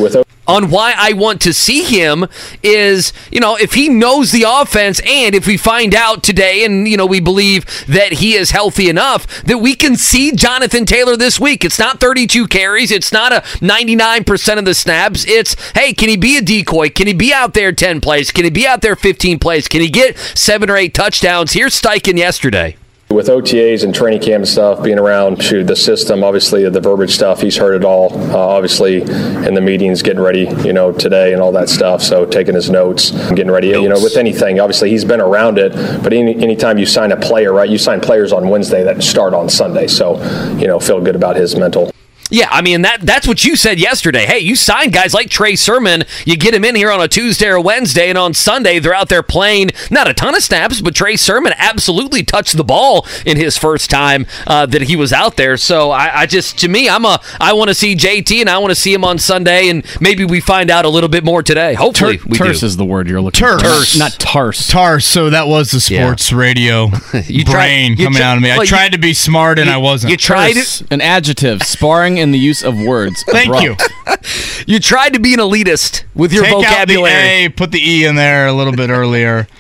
on 0.48 0.70
why 0.70 0.94
I 0.98 1.14
want 1.14 1.42
to 1.42 1.54
see 1.54 1.84
him 1.84 2.26
is, 2.62 3.14
you 3.32 3.40
know, 3.40 3.56
if 3.56 3.74
he 3.74 3.90
knows 3.90 4.32
the 4.32 4.46
offense 4.48 5.00
and 5.06 5.36
if 5.36 5.48
we 5.48 5.58
find 5.58 5.96
out 5.96 6.24
today 6.24 6.66
and, 6.66 6.88
you 6.88 6.98
know, 6.98 7.06
we 7.06 7.20
believe 7.20 7.66
that 7.88 8.14
he 8.14 8.34
is 8.34 8.52
healthy 8.52 8.90
enough 8.90 9.44
that 9.44 9.60
we 9.60 9.76
can 9.76 9.96
see 9.96 10.32
Jonathan 10.34 10.86
Taylor 10.86 11.16
this 11.16 11.40
week. 11.40 11.64
It's 11.64 11.80
not 11.80 12.00
32 12.00 12.48
carries, 12.48 12.92
it's 12.92 13.12
not 13.12 13.32
a 13.32 13.42
99% 13.60 14.58
of 14.58 14.66
the 14.66 14.74
snaps. 14.74 15.26
It's, 15.28 15.56
hey, 15.72 15.94
can 15.94 16.10
he 16.10 16.18
be 16.18 16.38
a 16.38 16.42
decoy? 16.42 16.90
Can 16.90 17.08
he 17.08 17.14
be 17.14 17.34
out 17.34 17.54
there 17.54 17.72
10 17.72 18.02
plays? 18.02 18.32
Can 18.32 18.44
he 18.44 18.52
be 18.52 18.68
out 18.68 18.82
there 18.82 18.96
15 18.96 19.40
plays? 19.40 19.68
Can 19.68 19.82
he 19.82 19.90
get 19.90 20.18
7 20.18 20.70
or 20.70 20.78
8 20.78 20.94
touchdowns? 20.94 21.54
Here's 21.54 21.80
Steichen 21.80 22.18
yesterday. 22.18 22.76
With 23.14 23.28
OTAs 23.28 23.84
and 23.84 23.94
training 23.94 24.22
camp 24.22 24.42
and 24.42 24.48
stuff, 24.48 24.84
being 24.84 24.98
around 24.98 25.40
to 25.42 25.64
the 25.64 25.76
system, 25.76 26.24
obviously 26.24 26.68
the 26.68 26.82
verbiage 26.82 27.12
stuff, 27.12 27.42
he's 27.42 27.58
heard 27.58 27.76
it 27.76 27.86
all. 27.86 28.12
Uh, 28.12 28.36
obviously, 28.36 29.02
in 29.02 29.54
the 29.54 29.62
meetings, 29.62 30.02
getting 30.02 30.20
ready, 30.22 30.48
you 30.66 30.74
know, 30.74 30.92
today 30.92 31.32
and 31.32 31.40
all 31.40 31.52
that 31.52 31.70
stuff. 31.70 32.02
So 32.02 32.26
taking 32.26 32.56
his 32.56 32.72
notes, 32.72 33.12
getting 33.30 33.52
ready, 33.52 33.68
you 33.68 33.88
know, 33.88 34.02
with 34.02 34.18
anything. 34.18 34.60
Obviously, 34.60 34.90
he's 34.90 35.06
been 35.06 35.22
around 35.22 35.60
it. 35.60 35.74
But 36.02 36.12
any 36.12 36.36
anytime 36.42 36.80
you 36.80 36.88
sign 36.88 37.12
a 37.12 37.18
player, 37.18 37.54
right, 37.54 37.70
you 37.70 37.78
sign 37.78 38.02
players 38.02 38.34
on 38.34 38.50
Wednesday 38.50 38.84
that 38.84 39.04
start 39.04 39.36
on 39.36 39.48
Sunday. 39.48 39.86
So, 39.86 40.18
you 40.58 40.66
know, 40.66 40.80
feel 40.80 41.00
good 41.00 41.16
about 41.16 41.36
his 41.36 41.56
mental. 41.56 41.92
Yeah, 42.30 42.48
I 42.50 42.62
mean 42.62 42.82
that 42.82 43.02
that's 43.02 43.28
what 43.28 43.46
you 43.46 43.56
said 43.56 43.80
yesterday. 43.80 44.26
Hey, 44.26 44.40
you 44.40 44.56
sign 44.56 44.90
guys 44.90 45.14
like 45.14 45.30
Trey 45.30 45.56
Sermon, 45.56 46.04
you 46.26 46.36
get 46.36 46.54
him 46.54 46.64
in 46.66 46.76
here 46.76 46.92
on 46.92 47.00
a 47.02 47.08
Tuesday 47.08 47.48
or 47.48 47.60
Wednesday, 47.60 48.10
and 48.10 48.18
on 48.18 48.34
Sunday 48.34 48.80
they're 48.80 48.94
out 48.94 49.10
there 49.10 49.22
playing 49.24 49.70
not 49.92 50.08
a 50.10 50.14
ton 50.14 50.34
of 50.36 50.42
snaps, 50.42 50.82
but 50.82 50.96
Trey 50.96 51.16
Sermon 51.16 51.54
absolutely 51.58 52.24
touched 52.24 52.58
the 52.58 52.64
ball 52.64 53.06
in 53.26 53.38
his 53.38 53.58
first 53.58 53.90
time 53.90 54.26
uh, 54.48 54.66
that 54.66 54.84
he 54.84 54.96
was 54.96 55.14
out 55.14 55.38
there. 55.38 55.58
So 55.58 55.92
I, 55.92 56.22
I 56.22 56.26
just 56.26 56.58
to 56.60 56.68
me, 56.68 56.90
I'm 56.90 57.06
a 57.06 57.20
I 57.40 57.54
want 57.54 57.68
to 57.70 57.76
see 57.76 57.96
JT 57.96 58.42
and 58.42 58.50
I 58.50 58.58
want 58.58 58.72
to 58.72 58.76
see 58.76 58.94
him 58.94 59.04
on 59.04 59.20
Sunday, 59.20 59.70
and 59.70 59.86
maybe 60.02 60.26
we 60.26 60.40
find 60.40 60.72
out 60.72 60.86
a 60.86 60.90
little 60.90 61.10
bit 61.10 61.24
more 61.24 61.44
today. 61.44 61.74
Hopefully, 61.76 62.20
we 62.26 62.38
terse 62.38 62.62
do. 62.62 62.66
is 62.66 62.78
the 62.78 62.86
word 62.86 63.08
you're 63.08 63.22
looking 63.22 63.40
Terse. 63.42 63.62
for. 63.62 63.68
Terse. 63.68 63.98
Not 64.00 64.12
tarse. 64.14 64.68
Tarse. 64.70 65.06
So 65.06 65.30
that 65.30 65.48
was 65.48 65.72
the 65.72 65.80
sports 65.82 66.34
radio 66.34 66.86
You 67.28 67.44
tried- 67.44 67.54
brain 67.54 67.92
you 67.98 68.06
coming 68.06 68.18
tri- 68.20 68.26
out 68.26 68.38
of 68.38 68.44
me. 68.44 68.50
I 68.50 68.56
well, 68.56 68.64
you- 68.64 68.70
tried 68.70 68.94
to 68.94 68.98
be 68.98 69.14
smart 69.14 69.60
and 69.60 69.70
I 69.70 69.78
wasn't. 69.78 70.12
You 70.12 70.18
tried 70.18 70.54
terse, 70.54 70.82
An 70.90 71.02
adjective. 71.02 71.62
Sparring 71.64 72.23
in 72.24 72.32
the 72.32 72.40
use 72.40 72.64
of 72.64 72.80
words. 72.82 73.24
Thank 73.28 73.48
Abrupt. 73.54 73.64
you. 73.64 73.76
You 74.66 74.80
tried 74.80 75.14
to 75.14 75.20
be 75.20 75.34
an 75.34 75.42
elitist 75.42 76.06
with 76.16 76.32
your 76.32 76.44
Take 76.44 76.54
vocabulary. 76.54 77.14
Out 77.14 77.18
the 77.18 77.46
A, 77.46 77.50
put 77.50 77.72
the 77.72 77.80
E 77.82 78.06
in 78.06 78.16
there 78.16 78.48
a 78.48 78.54
little 78.54 78.74
bit 78.74 78.90
earlier. 78.90 79.48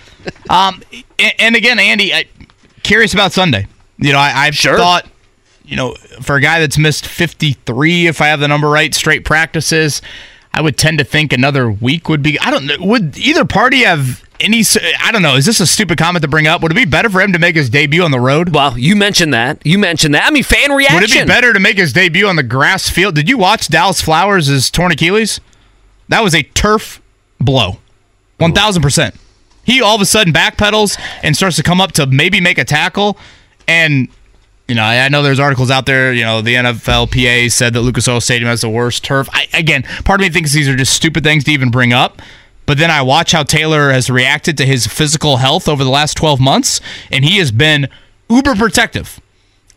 Um, 0.49 0.81
and, 1.19 1.33
and 1.37 1.55
again, 1.57 1.79
Andy, 1.79 2.13
I, 2.13 2.23
curious 2.81 3.13
about 3.13 3.33
Sunday. 3.33 3.67
You 3.97 4.13
know, 4.13 4.19
I, 4.19 4.31
I've 4.45 4.55
thought, 4.55 5.05
you 5.65 5.75
know, 5.75 5.95
for 6.21 6.37
a 6.37 6.41
guy 6.41 6.61
that's 6.61 6.77
missed 6.77 7.05
53, 7.05 8.07
if 8.07 8.21
I 8.21 8.27
have 8.27 8.39
the 8.39 8.47
number 8.47 8.69
right, 8.69 8.93
straight 8.95 9.25
practices, 9.25 10.01
I 10.53 10.61
would 10.61 10.77
tend 10.77 10.99
to 10.99 11.03
think 11.03 11.33
another 11.33 11.69
week 11.69 12.07
would 12.07 12.23
be. 12.23 12.39
I 12.39 12.51
don't 12.51 12.65
know. 12.65 12.77
Would 12.79 13.17
either 13.17 13.43
party 13.43 13.79
have 13.79 14.22
any? 14.43 14.63
I 15.01 15.11
don't 15.11 15.21
know. 15.21 15.35
Is 15.35 15.45
this 15.45 15.59
a 15.59 15.65
stupid 15.67 15.97
comment 15.97 16.21
to 16.21 16.27
bring 16.27 16.47
up? 16.47 16.61
Would 16.61 16.71
it 16.71 16.75
be 16.75 16.85
better 16.85 17.09
for 17.09 17.21
him 17.21 17.33
to 17.33 17.39
make 17.39 17.55
his 17.55 17.69
debut 17.69 18.03
on 18.03 18.11
the 18.11 18.19
road? 18.19 18.53
Well, 18.53 18.77
you 18.77 18.95
mentioned 18.95 19.33
that. 19.33 19.65
You 19.65 19.79
mentioned 19.79 20.13
that. 20.13 20.27
I 20.27 20.31
mean, 20.31 20.43
fan 20.43 20.71
reaction. 20.71 20.99
Would 20.99 21.09
it 21.09 21.13
be 21.13 21.25
better 21.25 21.53
to 21.53 21.59
make 21.59 21.77
his 21.77 21.93
debut 21.93 22.27
on 22.27 22.35
the 22.35 22.43
grass 22.43 22.89
field? 22.89 23.15
Did 23.15 23.29
you 23.29 23.37
watch 23.37 23.67
Dallis 23.67 24.03
Flowers' 24.03 24.69
torn 24.69 24.91
Achilles? 24.91 25.39
That 26.09 26.23
was 26.23 26.35
a 26.35 26.43
turf 26.43 27.01
blow. 27.39 27.77
1000%. 28.39 29.15
He 29.63 29.81
all 29.81 29.95
of 29.95 30.01
a 30.01 30.05
sudden 30.05 30.33
backpedals 30.33 30.99
and 31.23 31.35
starts 31.35 31.55
to 31.55 31.63
come 31.63 31.79
up 31.79 31.93
to 31.93 32.05
maybe 32.05 32.41
make 32.41 32.57
a 32.57 32.65
tackle. 32.65 33.17
And, 33.67 34.09
you 34.67 34.75
know, 34.75 34.83
I 34.83 35.05
I 35.05 35.07
know 35.07 35.23
there's 35.23 35.39
articles 35.39 35.71
out 35.71 35.85
there, 35.85 36.11
you 36.11 36.23
know, 36.23 36.41
the 36.41 36.55
NFLPA 36.55 37.51
said 37.51 37.73
that 37.73 37.81
Lucas 37.81 38.07
Oil 38.07 38.19
Stadium 38.19 38.49
has 38.49 38.61
the 38.61 38.69
worst 38.69 39.03
turf. 39.03 39.29
I, 39.31 39.47
again, 39.53 39.83
part 40.03 40.19
of 40.19 40.25
me 40.25 40.29
thinks 40.29 40.51
these 40.51 40.67
are 40.67 40.75
just 40.75 40.93
stupid 40.93 41.23
things 41.23 41.45
to 41.45 41.51
even 41.51 41.71
bring 41.71 41.93
up. 41.93 42.21
But 42.65 42.77
then 42.77 42.89
I 42.89 43.01
watch 43.01 43.31
how 43.31 43.43
Taylor 43.43 43.91
has 43.91 44.09
reacted 44.09 44.57
to 44.57 44.65
his 44.65 44.87
physical 44.87 45.37
health 45.37 45.67
over 45.67 45.83
the 45.83 45.89
last 45.89 46.15
12 46.15 46.39
months, 46.39 46.79
and 47.11 47.25
he 47.25 47.37
has 47.37 47.51
been 47.51 47.89
uber 48.29 48.55
protective 48.55 49.19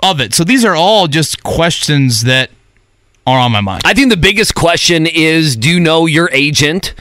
of 0.02 0.20
it. 0.20 0.34
So 0.34 0.44
these 0.44 0.64
are 0.64 0.74
all 0.74 1.08
just 1.08 1.42
questions 1.42 2.22
that 2.22 2.50
are 3.26 3.38
on 3.38 3.52
my 3.52 3.60
mind. 3.60 3.82
I 3.84 3.94
think 3.94 4.10
the 4.10 4.16
biggest 4.16 4.54
question 4.54 5.06
is 5.06 5.56
do 5.56 5.68
you 5.68 5.80
know 5.80 6.06
your 6.06 6.30
agent? 6.32 6.94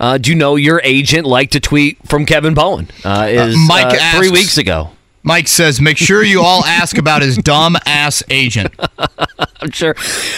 Uh, 0.00 0.18
do 0.18 0.30
you 0.30 0.36
know 0.36 0.56
your 0.56 0.80
agent 0.84 1.26
liked 1.26 1.54
a 1.54 1.60
tweet 1.60 1.98
from 2.06 2.24
Kevin 2.24 2.54
Bowen? 2.54 2.88
Uh, 3.04 3.26
is, 3.28 3.56
Mike 3.68 4.00
uh, 4.00 4.18
three 4.18 4.30
weeks 4.30 4.58
ago. 4.58 4.90
Mike 5.28 5.46
says, 5.46 5.78
make 5.78 5.98
sure 5.98 6.24
you 6.24 6.40
all 6.40 6.64
ask 6.64 6.96
about 6.96 7.20
his 7.20 7.36
dumb 7.36 7.76
ass 7.84 8.22
agent. 8.30 8.72
I'm 9.60 9.70
sure. 9.70 9.94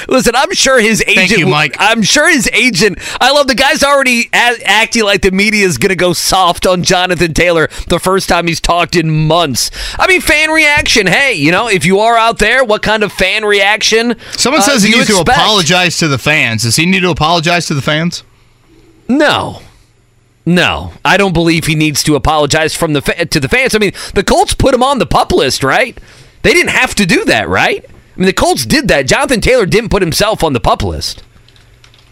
Listen, 0.09 0.35
I'm 0.35 0.53
sure 0.53 0.81
his 0.81 1.01
agent. 1.03 1.29
Thank 1.29 1.39
you, 1.39 1.47
Mike. 1.47 1.77
I'm 1.79 2.03
sure 2.03 2.29
his 2.29 2.51
agent. 2.53 2.99
I 3.21 3.31
love 3.31 3.47
the 3.47 3.55
guy's 3.55 3.85
already 3.85 4.29
a- 4.33 4.61
acting 4.65 5.05
like 5.05 5.23
the 5.23 5.31
media 5.31 5.65
is 5.65 5.79
going 5.79 5.91
to 5.91 5.95
go 5.95 6.13
soft 6.13 6.67
on 6.67 6.83
Jonathan 6.83 7.35
Taylor 7.35 7.69
the 7.87 8.01
first 8.01 8.29
time 8.29 8.49
he's 8.49 8.61
talked 8.61 8.97
in 8.97 9.29
months. 9.29 9.71
I 9.97 10.09
mean, 10.09 10.21
fan 10.21 10.51
reaction. 10.51 11.07
Hey, 11.07 11.35
you 11.35 11.53
know, 11.53 11.69
if 11.69 11.87
you 11.87 12.01
are 12.01 12.17
out 12.17 12.41
there, 12.41 12.65
what 12.65 12.83
kind 12.83 13.05
of 13.05 13.13
fan 13.13 13.45
reaction? 13.45 14.17
Someone 14.33 14.61
uh, 14.61 14.65
says 14.65 14.83
he 14.83 14.91
needs 14.91 15.07
to 15.07 15.21
apologize 15.21 15.99
to 15.99 16.09
the 16.09 16.19
fans. 16.19 16.65
Does 16.65 16.75
he 16.75 16.85
need 16.85 17.03
to 17.03 17.11
apologize 17.11 17.67
to 17.67 17.75
the 17.75 17.83
fans? 17.83 18.25
No. 19.07 19.63
No, 20.51 20.95
I 21.05 21.17
don't 21.17 21.33
believe 21.33 21.67
he 21.67 21.77
needs 21.77 22.03
to 22.03 22.17
apologize 22.17 22.75
from 22.75 22.93
the 22.93 23.03
fa- 23.03 23.25
to 23.25 23.39
the 23.39 23.49
fans. 23.49 23.73
I 23.73 23.79
mean, 23.79 23.93
the 24.15 24.25
Colts 24.25 24.53
put 24.53 24.75
him 24.75 24.83
on 24.83 24.99
the 24.99 25.07
pup 25.07 25.31
list, 25.31 25.63
right? 25.63 25.97
They 26.43 26.53
didn't 26.53 26.73
have 26.73 26.93
to 26.97 27.07
do 27.07 27.25
that, 27.27 27.49
right? 27.49 27.85
I 27.89 28.19
mean, 28.19 28.27
the 28.27 28.33
Colts 28.33 28.67
did 28.67 28.89
that. 28.89 29.07
Jonathan 29.07 29.41
Taylor 29.41 29.65
didn't 29.65 29.91
put 29.91 30.03
himself 30.03 30.43
on 30.43 30.53
the 30.53 30.59
pup 30.59 30.83
list. 30.83 31.23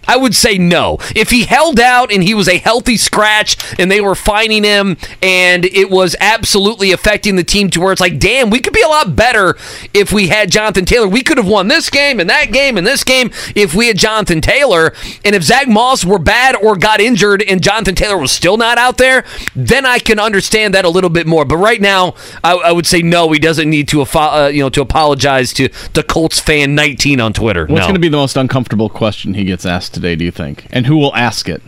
I 0.09 0.16
would 0.16 0.35
say 0.35 0.56
no. 0.56 0.98
If 1.14 1.30
he 1.30 1.44
held 1.44 1.78
out 1.78 2.10
and 2.10 2.22
he 2.22 2.35
was 2.35 2.48
a 2.48 2.56
healthy 2.56 2.97
scratch 2.97 3.56
and 3.78 3.90
they 3.90 4.01
were 4.01 4.14
fining 4.14 4.64
him 4.64 4.97
and 5.22 5.66
it 5.66 5.90
was 5.90 6.16
absolutely 6.18 6.90
affecting 6.93 7.36
the 7.36 7.44
team 7.44 7.68
to 7.70 7.80
where 7.80 7.93
it's 7.93 8.01
like, 8.01 8.18
damn, 8.18 8.48
we 8.48 8.60
could 8.60 8.72
be 8.72 8.82
a 8.82 8.89
lot 8.89 9.14
better 9.14 9.56
if 9.93 10.10
we 10.10 10.28
had 10.28 10.51
Jonathan 10.51 10.86
Taylor. 10.86 11.06
We 11.06 11.22
could 11.22 11.36
have 11.36 11.47
won 11.47 11.68
this 11.68 11.90
game 11.90 12.18
and 12.20 12.30
that 12.30 12.51
game 12.52 12.78
and 12.78 12.86
this 12.86 13.05
game 13.05 13.30
if 13.55 13.74
we 13.74 13.89
had 13.89 13.98
Jonathan 13.98 14.40
Taylor. 14.40 14.94
And 15.24 15.36
if 15.36 15.43
Zach 15.43 15.68
Moss 15.68 16.05
were 16.05 16.18
bad 16.18 16.56
or 16.56 16.76
got 16.76 17.01
injured 17.01 17.43
and 17.43 17.62
Jonathan 17.62 17.94
Taylor 17.94 18.16
was 18.16 18.32
still 18.32 18.56
not 18.56 18.78
out 18.78 18.97
there, 18.97 19.24
then 19.55 19.85
I 19.85 19.98
can 19.98 20.18
understand 20.18 20.72
that 20.72 20.86
a 20.86 20.89
little 20.89 21.10
bit 21.10 21.26
more. 21.26 21.44
But 21.44 21.59
right 21.59 21.80
now, 21.80 22.14
I, 22.43 22.55
I 22.55 22.72
would 22.72 22.86
say 22.86 23.02
no. 23.02 23.30
He 23.30 23.39
doesn't 23.39 23.68
need 23.68 23.89
to, 23.89 24.02
uh, 24.02 24.51
you 24.52 24.62
know, 24.62 24.70
to 24.70 24.80
apologize 24.80 25.52
to 25.55 25.68
the 25.93 26.02
Colts 26.02 26.40
fan 26.40 26.74
19 26.74 27.20
on 27.20 27.35
Twitter. 27.35 27.66
What's 27.66 27.80
no. 27.80 27.86
going 27.86 27.94
to 27.94 28.01
be 28.01 28.09
the 28.09 28.16
most 28.16 28.39
uncomfortable 28.39 28.89
question 28.89 29.35
he 29.35 29.44
gets 29.44 29.66
asked 29.66 29.98
today, 29.99 30.16
do 30.16 30.25
you 30.25 30.31
think? 30.31 30.66
And 30.70 30.87
who 30.87 30.97
will 30.97 31.15
ask 31.15 31.49
it? 31.49 31.62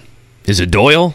Is 0.46 0.60
it 0.60 0.70
Doyle? 0.70 1.14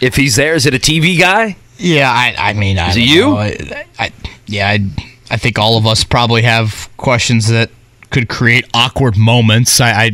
If 0.00 0.16
he's 0.16 0.36
there, 0.36 0.54
is 0.54 0.66
it 0.66 0.74
a 0.74 0.78
TV 0.78 1.18
guy? 1.18 1.56
Yeah, 1.78 2.10
I, 2.10 2.34
I 2.38 2.52
mean, 2.54 2.78
I 2.78 2.90
Is 2.90 2.96
it 2.96 3.00
you? 3.00 3.36
I, 3.36 3.86
I, 3.98 4.12
yeah, 4.46 4.68
I, 4.68 4.86
I 5.30 5.36
think 5.36 5.58
all 5.58 5.76
of 5.76 5.86
us 5.86 6.04
probably 6.04 6.42
have 6.42 6.88
questions 6.96 7.48
that 7.48 7.70
could 8.10 8.28
create 8.28 8.66
awkward 8.74 9.16
moments. 9.16 9.80
I, 9.80 9.90
I, 9.90 10.10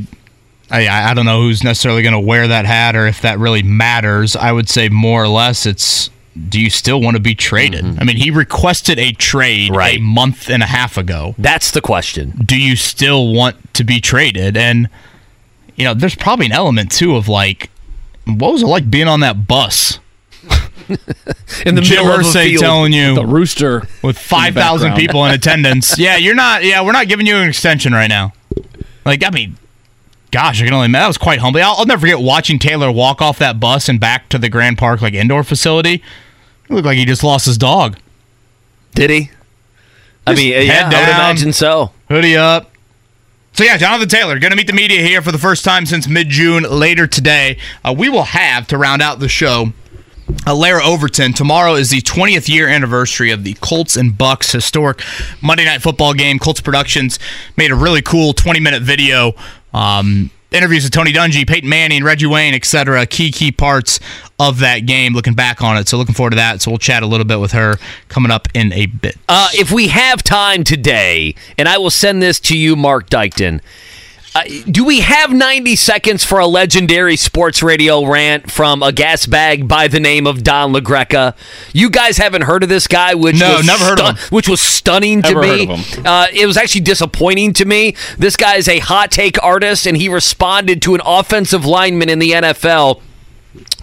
I, 0.70 1.10
I 1.10 1.14
don't 1.14 1.24
know 1.24 1.42
who's 1.42 1.64
necessarily 1.64 2.02
going 2.02 2.12
to 2.12 2.20
wear 2.20 2.48
that 2.48 2.64
hat 2.64 2.96
or 2.96 3.06
if 3.06 3.22
that 3.22 3.38
really 3.38 3.62
matters. 3.62 4.36
I 4.36 4.52
would 4.52 4.68
say 4.68 4.88
more 4.88 5.22
or 5.22 5.28
less 5.28 5.66
it's 5.66 6.10
do 6.48 6.60
you 6.60 6.70
still 6.70 7.00
want 7.00 7.16
to 7.16 7.22
be 7.22 7.34
traded? 7.34 7.84
Mm-hmm. 7.84 8.00
I 8.00 8.04
mean, 8.04 8.16
he 8.16 8.30
requested 8.30 8.98
a 8.98 9.12
trade 9.12 9.72
a 9.74 9.98
month 9.98 10.48
and 10.48 10.62
a 10.62 10.66
half 10.66 10.96
ago. 10.96 11.34
That's 11.36 11.72
the 11.72 11.80
question. 11.80 12.40
Do 12.44 12.60
you 12.60 12.76
still 12.76 13.32
want 13.32 13.74
to 13.74 13.84
be 13.84 14.00
traded? 14.00 14.56
And 14.56 14.88
you 15.78 15.84
know, 15.84 15.94
there's 15.94 16.14
probably 16.16 16.46
an 16.46 16.52
element 16.52 16.90
too 16.92 17.16
of 17.16 17.28
like, 17.28 17.70
what 18.26 18.52
was 18.52 18.62
it 18.62 18.66
like 18.66 18.90
being 18.90 19.08
on 19.08 19.20
that 19.20 19.46
bus? 19.46 20.00
In 21.66 21.74
the 21.74 21.82
Jim 21.82 22.04
middle 22.04 22.12
of 22.12 22.20
a 22.20 22.22
Irsay 22.24 22.44
field. 22.48 22.62
telling 22.62 22.92
you 22.94 23.14
The 23.14 23.26
rooster 23.26 23.86
with 24.02 24.18
five 24.18 24.54
thousand 24.54 24.94
people 24.94 25.24
in 25.26 25.32
attendance. 25.34 25.98
yeah, 25.98 26.16
you're 26.16 26.34
not. 26.34 26.64
Yeah, 26.64 26.82
we're 26.82 26.92
not 26.92 27.08
giving 27.08 27.26
you 27.26 27.36
an 27.36 27.48
extension 27.48 27.92
right 27.92 28.06
now. 28.08 28.32
Like, 29.04 29.22
I 29.24 29.30
mean, 29.30 29.56
gosh, 30.30 30.60
I 30.62 30.64
can 30.64 30.72
only 30.74 30.86
imagine. 30.86 31.02
That 31.02 31.06
was 31.08 31.18
quite 31.18 31.40
humbling. 31.40 31.64
I'll, 31.64 31.74
I'll 31.78 31.86
never 31.86 32.00
forget 32.00 32.20
watching 32.20 32.58
Taylor 32.58 32.90
walk 32.90 33.20
off 33.20 33.38
that 33.38 33.60
bus 33.60 33.88
and 33.88 34.00
back 34.00 34.28
to 34.30 34.38
the 34.38 34.48
Grand 34.48 34.78
Park 34.78 35.02
like 35.02 35.12
indoor 35.14 35.44
facility. 35.44 36.02
It 36.64 36.70
looked 36.70 36.86
like 36.86 36.96
he 36.98 37.04
just 37.04 37.22
lost 37.24 37.44
his 37.46 37.58
dog. 37.58 37.98
Did 38.94 39.10
he? 39.10 39.30
I 40.26 40.34
mean, 40.34 40.52
Just 40.52 40.66
yeah, 40.66 40.72
head 40.72 40.94
I 40.94 41.00
would 41.00 41.06
down, 41.06 41.20
imagine 41.20 41.52
so. 41.52 41.92
Hoodie 42.08 42.36
up. 42.36 42.70
So 43.58 43.64
yeah, 43.64 43.76
Jonathan 43.76 44.08
Taylor 44.08 44.38
going 44.38 44.52
to 44.52 44.56
meet 44.56 44.68
the 44.68 44.72
media 44.72 45.02
here 45.02 45.20
for 45.20 45.32
the 45.32 45.38
first 45.38 45.64
time 45.64 45.84
since 45.84 46.06
mid-June. 46.06 46.62
Later 46.62 47.08
today, 47.08 47.58
uh, 47.84 47.92
we 47.92 48.08
will 48.08 48.22
have 48.22 48.68
to 48.68 48.78
round 48.78 49.02
out 49.02 49.18
the 49.18 49.28
show. 49.28 49.72
Uh, 50.46 50.54
Larra 50.54 50.84
Overton. 50.84 51.32
Tomorrow 51.32 51.74
is 51.74 51.90
the 51.90 52.00
20th 52.00 52.48
year 52.48 52.68
anniversary 52.68 53.32
of 53.32 53.42
the 53.42 53.54
Colts 53.54 53.96
and 53.96 54.12
Bucs 54.12 54.52
historic 54.52 55.02
Monday 55.42 55.64
Night 55.64 55.82
Football 55.82 56.14
game. 56.14 56.38
Colts 56.38 56.60
Productions 56.60 57.18
made 57.56 57.72
a 57.72 57.74
really 57.74 58.00
cool 58.00 58.32
20-minute 58.32 58.84
video. 58.84 59.32
Um, 59.74 60.30
interviews 60.50 60.84
with 60.84 60.92
Tony 60.92 61.12
Dungy, 61.12 61.46
Peyton 61.46 61.68
Manning, 61.68 62.04
Reggie 62.04 62.26
Wayne, 62.26 62.54
etc. 62.54 63.06
Key 63.06 63.30
key 63.30 63.52
parts 63.52 64.00
of 64.38 64.58
that 64.60 64.80
game. 64.80 65.14
Looking 65.14 65.34
back 65.34 65.62
on 65.62 65.76
it, 65.76 65.88
so 65.88 65.96
looking 65.96 66.14
forward 66.14 66.30
to 66.30 66.36
that. 66.36 66.62
So 66.62 66.70
we'll 66.70 66.78
chat 66.78 67.02
a 67.02 67.06
little 67.06 67.26
bit 67.26 67.40
with 67.40 67.52
her 67.52 67.76
coming 68.08 68.30
up 68.30 68.48
in 68.54 68.72
a 68.72 68.86
bit. 68.86 69.16
Uh, 69.28 69.48
if 69.52 69.70
we 69.72 69.88
have 69.88 70.22
time 70.22 70.64
today, 70.64 71.34
and 71.56 71.68
I 71.68 71.78
will 71.78 71.90
send 71.90 72.22
this 72.22 72.40
to 72.40 72.56
you, 72.56 72.76
Mark 72.76 73.10
Dykton. 73.10 73.60
Uh, 74.34 74.44
do 74.70 74.84
we 74.84 75.00
have 75.00 75.32
90 75.32 75.74
seconds 75.74 76.22
for 76.22 76.38
a 76.38 76.46
legendary 76.46 77.16
sports 77.16 77.62
radio 77.62 78.04
rant 78.06 78.50
from 78.50 78.82
a 78.82 78.92
gas 78.92 79.26
bag 79.26 79.66
by 79.66 79.88
the 79.88 79.98
name 79.98 80.26
of 80.26 80.44
Don 80.44 80.72
LaGreca? 80.72 81.34
You 81.72 81.90
guys 81.90 82.18
haven't 82.18 82.42
heard 82.42 82.62
of 82.62 82.68
this 82.68 82.86
guy, 82.86 83.14
which 83.14 83.36
No, 83.40 83.56
was 83.56 83.66
never 83.66 83.84
heard 83.84 84.00
of 84.00 84.18
him. 84.18 84.28
which 84.30 84.48
was 84.48 84.60
stunning 84.60 85.20
Never 85.20 85.42
to 85.42 85.48
heard 85.48 85.58
me. 85.68 85.72
of 85.72 85.78
him. 85.80 86.06
Uh, 86.06 86.26
it 86.32 86.46
was 86.46 86.56
actually 86.56 86.82
disappointing 86.82 87.52
to 87.54 87.64
me. 87.64 87.96
This 88.18 88.36
guy 88.36 88.56
is 88.56 88.68
a 88.68 88.78
hot 88.80 89.10
take 89.10 89.42
artist, 89.42 89.86
and 89.86 89.96
he 89.96 90.08
responded 90.08 90.82
to 90.82 90.94
an 90.94 91.00
offensive 91.04 91.64
lineman 91.64 92.08
in 92.08 92.18
the 92.18 92.32
NFL 92.32 93.00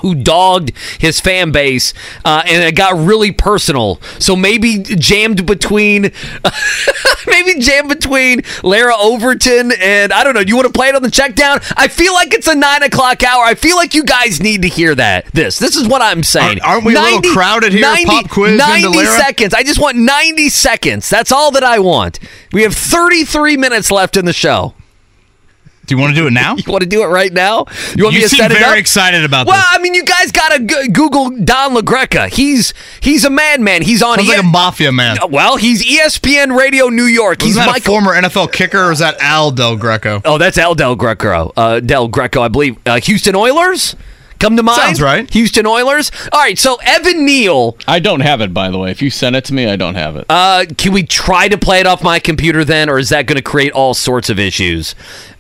who 0.01 0.13
dogged 0.15 0.71
his 0.99 1.19
fan 1.19 1.51
base, 1.51 1.93
uh, 2.23 2.43
and 2.45 2.63
it 2.63 2.75
got 2.75 2.95
really 2.97 3.31
personal. 3.31 3.99
So 4.19 4.35
maybe 4.35 4.77
jammed 4.83 5.45
between, 5.45 6.03
maybe 7.27 7.59
jammed 7.59 7.89
between 7.89 8.41
Larra 8.63 8.95
Overton 8.97 9.71
and 9.81 10.13
I 10.13 10.23
don't 10.23 10.33
know. 10.33 10.43
Do 10.43 10.49
you 10.49 10.55
want 10.55 10.67
to 10.67 10.73
play 10.73 10.89
it 10.89 10.95
on 10.95 11.01
the 11.01 11.11
check 11.11 11.35
down? 11.35 11.59
I 11.75 11.87
feel 11.87 12.13
like 12.13 12.33
it's 12.33 12.47
a 12.47 12.55
nine 12.55 12.83
o'clock 12.83 13.23
hour. 13.23 13.43
I 13.43 13.55
feel 13.55 13.75
like 13.75 13.93
you 13.95 14.03
guys 14.03 14.41
need 14.41 14.61
to 14.61 14.67
hear 14.67 14.93
that. 14.95 15.25
This, 15.33 15.57
this 15.59 15.75
is 15.75 15.87
what 15.87 16.01
I'm 16.01 16.23
saying. 16.23 16.59
Aren't- 16.61 16.75
aren't 16.75 16.85
we 16.85 16.95
a 16.95 17.01
little 17.01 17.33
crowded 17.33 17.73
here? 17.73 17.81
Pop 18.05 18.29
quiz 18.29 18.57
90 18.57 18.87
Larra? 18.89 19.07
seconds. 19.17 19.53
I 19.53 19.63
just 19.63 19.79
want 19.79 19.97
90 19.97 20.49
seconds. 20.49 21.09
That's 21.09 21.31
all 21.31 21.51
that 21.51 21.63
I 21.63 21.79
want. 21.79 22.19
We 22.53 22.63
have 22.63 22.73
33 22.75 23.57
minutes 23.57 23.91
left 23.91 24.17
in 24.17 24.25
the 24.25 24.33
show. 24.33 24.73
Do 25.85 25.95
you 25.95 26.01
want 26.01 26.15
to 26.15 26.21
do 26.21 26.27
it 26.27 26.31
now? 26.33 26.55
You 26.65 26.71
want 26.71 26.83
to 26.83 26.89
do 26.89 27.03
it 27.03 27.07
right 27.07 27.31
now? 27.31 27.65
You 27.95 28.05
want 28.05 28.15
You 28.15 28.19
me 28.19 28.21
to 28.21 28.29
seem 28.29 28.39
set 28.39 28.51
it 28.51 28.57
very 28.57 28.79
excited 28.79 29.23
about 29.23 29.45
well, 29.45 29.55
this. 29.57 29.65
I 29.69 29.77
mean, 29.79 29.93
you 29.93 30.03
guys 30.03 30.31
gotta 30.31 30.59
g- 30.63 30.87
Google 30.89 31.29
Don 31.29 31.75
LaGreca. 31.75 32.27
He's 32.29 32.73
he's 33.01 33.23
a 33.25 33.29
madman. 33.29 33.81
He's 33.83 34.01
on. 34.01 34.17
Sounds 34.17 34.27
like 34.29 34.39
a 34.39 34.43
mafia 34.43 34.91
man. 34.91 35.17
well, 35.29 35.57
he's 35.57 35.83
ESPN 35.85 36.57
Radio 36.57 36.87
New 36.89 37.03
York. 37.03 37.41
He's 37.41 37.55
he's 37.55 37.65
that 37.65 37.77
a 37.77 37.81
former 37.81 38.13
NFL 38.13 38.51
kicker, 38.51 38.85
or 38.85 38.91
is 38.91 38.99
that 38.99 39.17
Al 39.19 39.51
Del 39.51 39.75
Greco? 39.77 40.21
oh, 40.25 40.37
that's 40.37 40.57
Al 40.57 40.73
Del 40.75 40.95
Greco. 40.95 41.53
Uh, 41.55 41.79
Del 41.79 42.07
Greco, 42.07 42.41
I 42.41 42.47
believe. 42.47 42.77
Uh, 42.85 42.99
Houston 43.01 43.35
Oilers. 43.35 43.95
Come 44.45 44.57
to 44.57 44.61
mind. 44.63 44.77
Sounds 44.79 45.01
right. 45.01 45.27
Houston 45.33 45.65
Oilers. 45.65 46.11
All 46.31 46.39
right. 46.39 46.55
So 46.55 46.77
Evan 46.83 47.25
Neal. 47.25 47.75
I 47.87 47.99
don't 47.99 48.19
have 48.19 48.41
it, 48.41 48.53
by 48.53 48.69
the 48.69 48.77
way. 48.77 48.91
If 48.91 49.01
you 49.01 49.09
send 49.09 49.35
it 49.35 49.43
to 49.45 49.55
me, 49.55 49.67
I 49.67 49.75
don't 49.75 49.95
have 49.95 50.15
it. 50.17 50.27
Uh, 50.29 50.65
can 50.77 50.93
we 50.93 51.01
try 51.01 51.47
to 51.47 51.57
play 51.57 51.79
it 51.79 51.87
off 51.87 52.03
my 52.03 52.19
computer 52.19 52.63
then, 52.63 52.87
or 52.87 52.99
is 52.99 53.09
that 53.09 53.25
going 53.25 53.37
to 53.37 53.41
create 53.41 53.71
all 53.71 53.95
sorts 53.95 54.29
of 54.29 54.37
issues? 54.37 54.93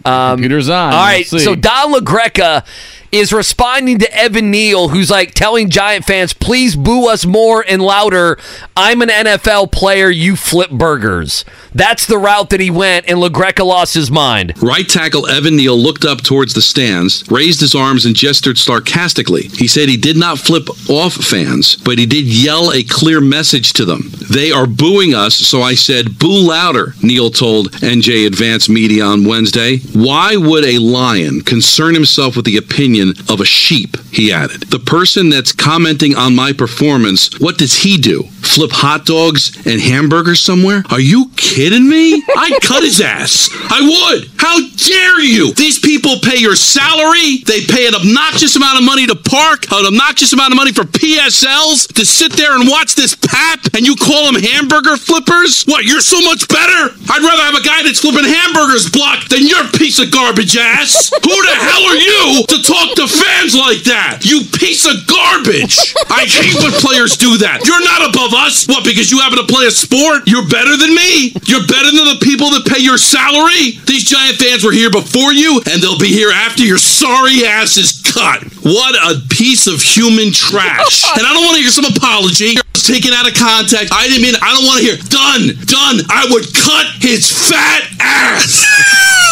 Um, 0.05 0.37
Computer's 0.37 0.69
on. 0.69 0.91
All 0.93 1.05
right, 1.05 1.27
We'll 1.31 1.41
so 1.41 1.53
Don 1.53 1.93
LaGreca 1.93 2.65
is 3.11 3.31
responding 3.31 3.99
to 3.99 4.11
Evan 4.15 4.49
Neal, 4.49 4.89
who's 4.89 5.11
like 5.11 5.35
telling 5.35 5.69
Giant 5.69 6.05
fans, 6.05 6.33
"Please 6.33 6.75
boo 6.75 7.07
us 7.07 7.27
more 7.27 7.63
and 7.67 7.83
louder." 7.83 8.39
I'm 8.75 9.03
an 9.03 9.09
NFL 9.09 9.71
player. 9.71 10.09
You 10.09 10.35
flip 10.35 10.71
burgers. 10.71 11.45
That's 11.75 12.05
the 12.05 12.17
route 12.17 12.51
that 12.51 12.61
he 12.61 12.71
went, 12.71 13.09
and 13.09 13.19
LaGreca 13.19 13.65
lost 13.65 13.93
his 13.93 14.09
mind. 14.09 14.53
Right 14.63 14.87
tackle 14.87 15.27
Evan 15.27 15.57
Neal 15.57 15.77
looked 15.77 16.05
up 16.05 16.21
towards 16.21 16.53
the 16.53 16.61
stands, 16.61 17.29
raised 17.29 17.59
his 17.59 17.75
arms, 17.75 18.05
and 18.05 18.15
gestured 18.15 18.57
sarcastically. 18.57 19.49
He 19.49 19.67
said 19.67 19.89
he 19.89 19.97
did 19.97 20.15
not 20.15 20.39
flip 20.39 20.69
off 20.89 21.13
fans, 21.13 21.75
but 21.75 21.99
he 21.99 22.05
did 22.05 22.23
yell 22.23 22.71
a 22.71 22.83
clear 22.83 23.19
message 23.19 23.73
to 23.73 23.83
them. 23.83 24.09
They 24.31 24.53
are 24.53 24.65
booing 24.65 25.13
us, 25.13 25.35
so 25.35 25.61
I 25.61 25.75
said, 25.75 26.17
boo 26.17 26.47
louder, 26.47 26.93
Neal 27.03 27.29
told 27.29 27.73
NJ 27.73 28.25
Advance 28.25 28.69
Media 28.69 29.03
on 29.03 29.25
Wednesday. 29.25 29.79
Why 29.93 30.37
would 30.37 30.63
a 30.63 30.79
lion 30.79 31.41
concern 31.41 31.93
himself 31.93 32.37
with 32.37 32.45
the 32.45 32.55
opinion 32.55 33.15
of 33.27 33.41
a 33.41 33.45
sheep? 33.45 33.97
He 34.13 34.31
added. 34.31 34.61
The 34.69 34.79
person 34.79 35.27
that's 35.27 35.51
commenting 35.51 36.15
on 36.15 36.37
my 36.37 36.53
performance, 36.53 37.37
what 37.41 37.57
does 37.57 37.83
he 37.83 37.97
do? 37.97 38.23
Flip 38.39 38.71
hot 38.71 39.05
dogs 39.05 39.53
and 39.67 39.81
hamburgers 39.81 40.39
somewhere? 40.39 40.83
Are 40.89 41.01
you 41.01 41.31
kidding 41.35 41.64
me? 41.73 42.23
I'd 42.35 42.61
cut 42.61 42.83
his 42.83 43.01
ass. 43.01 43.49
I 43.69 43.81
would. 43.81 44.29
How 44.37 44.59
dare 44.75 45.21
you? 45.21 45.53
These 45.53 45.79
people 45.79 46.19
pay 46.21 46.37
your 46.37 46.55
salary. 46.55 47.41
They 47.45 47.65
pay 47.65 47.87
an 47.87 47.95
obnoxious 47.95 48.55
amount 48.55 48.77
of 48.77 48.85
money 48.85 49.07
to 49.07 49.15
park, 49.15 49.71
an 49.71 49.85
obnoxious 49.85 50.33
amount 50.33 50.51
of 50.53 50.57
money 50.57 50.73
for 50.73 50.83
PSLs 50.83 51.87
to 51.93 52.05
sit 52.05 52.33
there 52.33 52.55
and 52.59 52.67
watch 52.67 52.95
this 52.95 53.15
pap, 53.15 53.59
and 53.73 53.85
you 53.85 53.95
call 53.95 54.31
them 54.31 54.41
hamburger 54.41 54.97
flippers? 54.97 55.63
What, 55.63 55.85
you're 55.85 56.01
so 56.03 56.19
much 56.21 56.47
better? 56.47 56.91
I'd 57.09 57.23
rather 57.23 57.43
have 57.43 57.55
a 57.55 57.63
guy 57.63 57.83
that's 57.83 58.01
flipping 58.01 58.25
hamburgers 58.27 58.89
block 58.91 59.29
than 59.29 59.47
your 59.47 59.63
piece 59.71 59.99
of 59.99 60.11
garbage 60.11 60.57
ass. 60.57 61.09
Who 61.09 61.35
the 61.45 61.55
hell 61.55 61.83
are 61.87 62.01
you 62.01 62.45
to 62.49 62.57
talk 62.65 62.95
to 62.99 63.07
fans 63.07 63.55
like 63.55 63.85
that? 63.87 64.25
You 64.25 64.41
piece 64.57 64.83
of 64.83 65.07
garbage. 65.07 65.95
I 66.11 66.25
hate 66.27 66.57
when 66.59 66.73
players 66.83 67.17
do 67.17 67.37
that. 67.39 67.63
You're 67.63 67.83
not 67.83 68.09
above 68.09 68.33
us. 68.33 68.67
What, 68.67 68.83
because 68.83 69.11
you 69.11 69.19
happen 69.19 69.37
to 69.37 69.47
play 69.47 69.65
a 69.65 69.71
sport? 69.71 70.27
You're 70.27 70.47
better 70.47 70.75
than 70.75 70.93
me. 70.93 71.31
You're 71.45 71.54
better 71.63 71.91
than 71.91 72.07
the 72.11 72.19
people 72.23 72.51
that 72.51 72.65
pay 72.67 72.81
your 72.83 72.97
salary. 72.97 73.79
These 73.87 74.03
Giant 74.03 74.37
fans 74.37 74.63
were 74.63 74.75
here 74.75 74.89
before 74.91 75.31
you, 75.31 75.61
and 75.71 75.81
they'll 75.81 75.99
be 75.99 76.11
here 76.11 76.31
after 76.31 76.63
your 76.63 76.77
sorry 76.77 77.45
ass 77.45 77.77
is 77.77 78.01
cut. 78.03 78.43
What 78.65 78.95
a 78.95 79.21
piece 79.29 79.67
of 79.67 79.81
human 79.81 80.31
trash. 80.31 81.03
And 81.15 81.23
I 81.25 81.31
don't 81.33 81.45
want 81.45 81.55
to 81.55 81.63
hear 81.63 81.71
some 81.71 81.85
apology. 81.85 82.55
Taken 82.73 83.13
out 83.13 83.27
of 83.27 83.33
context. 83.35 83.93
I 83.93 84.07
didn't 84.07 84.21
mean, 84.21 84.35
I 84.41 84.51
don't 84.53 84.65
want 84.67 84.79
to 84.81 84.85
hear, 84.85 84.97
done, 85.07 85.55
done. 85.63 86.03
I 86.11 86.27
would 86.29 86.43
cut 86.53 86.87
his 86.99 87.31
fat 87.31 87.87
ass. 88.01 88.65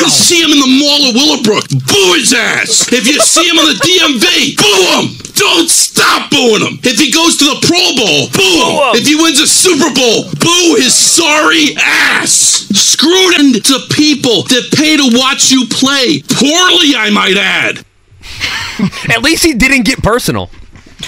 You 0.00 0.08
see 0.08 0.40
him 0.40 0.48
in 0.54 0.60
the 0.64 0.72
mall 0.80 1.00
of 1.10 1.14
Willowbrook, 1.14 1.68
boo 1.68 2.08
his 2.16 2.32
ass. 2.32 2.88
If 2.88 3.04
you 3.04 3.20
see 3.20 3.44
him 3.44 3.58
on 3.60 3.68
the 3.68 3.76
DMV, 3.84 4.56
boo 4.56 4.80
him. 4.96 5.06
Don't 5.36 5.68
stop 5.68 6.30
booing 6.32 6.64
him. 6.64 6.80
If 6.80 6.96
he 6.96 7.12
goes 7.12 7.36
to 7.36 7.44
the 7.44 7.60
Pro 7.60 7.84
Bowl, 8.00 8.32
boo 8.32 8.56
him. 8.64 8.96
If 8.96 9.04
he 9.04 9.16
wins 9.20 9.40
a 9.40 9.48
Super 9.48 9.92
Bowl, 9.92 10.32
boo 10.40 10.80
his 10.80 10.96
sorry 10.96 11.59
ass. 11.78 12.30
screwed 12.30 13.34
it 13.56 13.64
to 13.64 13.94
people 13.94 14.42
that 14.44 14.70
pay 14.74 14.96
to 14.96 15.18
watch 15.18 15.50
you 15.50 15.66
play. 15.68 16.22
Poorly, 16.22 16.94
I 16.96 17.10
might 17.12 17.36
add. 17.36 17.84
At 19.10 19.22
least 19.22 19.44
he 19.44 19.54
didn't 19.54 19.84
get 19.84 20.02
personal. 20.02 20.50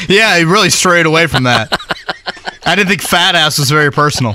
Yeah, 0.09 0.39
he 0.39 0.45
really 0.45 0.70
strayed 0.70 1.07
away 1.07 1.27
from 1.27 1.45
that. 1.45 1.73
I 2.65 2.74
didn't 2.74 2.89
think 2.89 3.03
fat 3.03 3.35
ass 3.35 3.59
was 3.59 3.70
very 3.70 3.91
personal. 3.91 4.35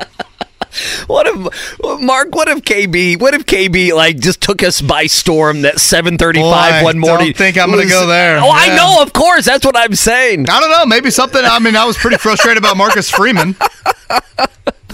What 1.07 1.27
if 1.27 2.01
Mark? 2.01 2.35
What 2.35 2.47
if 2.49 2.61
KB? 2.63 3.19
What 3.19 3.33
if 3.33 3.45
KB 3.45 3.93
like 3.93 4.19
just 4.19 4.41
took 4.41 4.61
us 4.63 4.81
by 4.81 5.05
storm 5.07 5.61
that 5.61 5.75
7:35 5.75 6.83
one 6.83 6.99
morning? 6.99 7.27
Don't 7.27 7.37
think 7.37 7.57
I'm 7.57 7.71
going 7.71 7.83
to 7.83 7.89
go 7.89 8.05
there. 8.07 8.37
Oh, 8.39 8.49
I 8.51 8.75
know, 8.75 9.01
of 9.01 9.13
course. 9.13 9.45
That's 9.45 9.65
what 9.65 9.77
I'm 9.77 9.95
saying. 9.95 10.49
I 10.49 10.59
don't 10.59 10.69
know. 10.69 10.85
Maybe 10.85 11.09
something. 11.11 11.41
I 11.43 11.59
mean, 11.59 11.75
I 11.75 11.85
was 11.85 11.97
pretty 11.97 12.17
frustrated 12.17 12.57
about 12.57 12.77
Marcus 12.77 13.09
Freeman. 13.09 13.55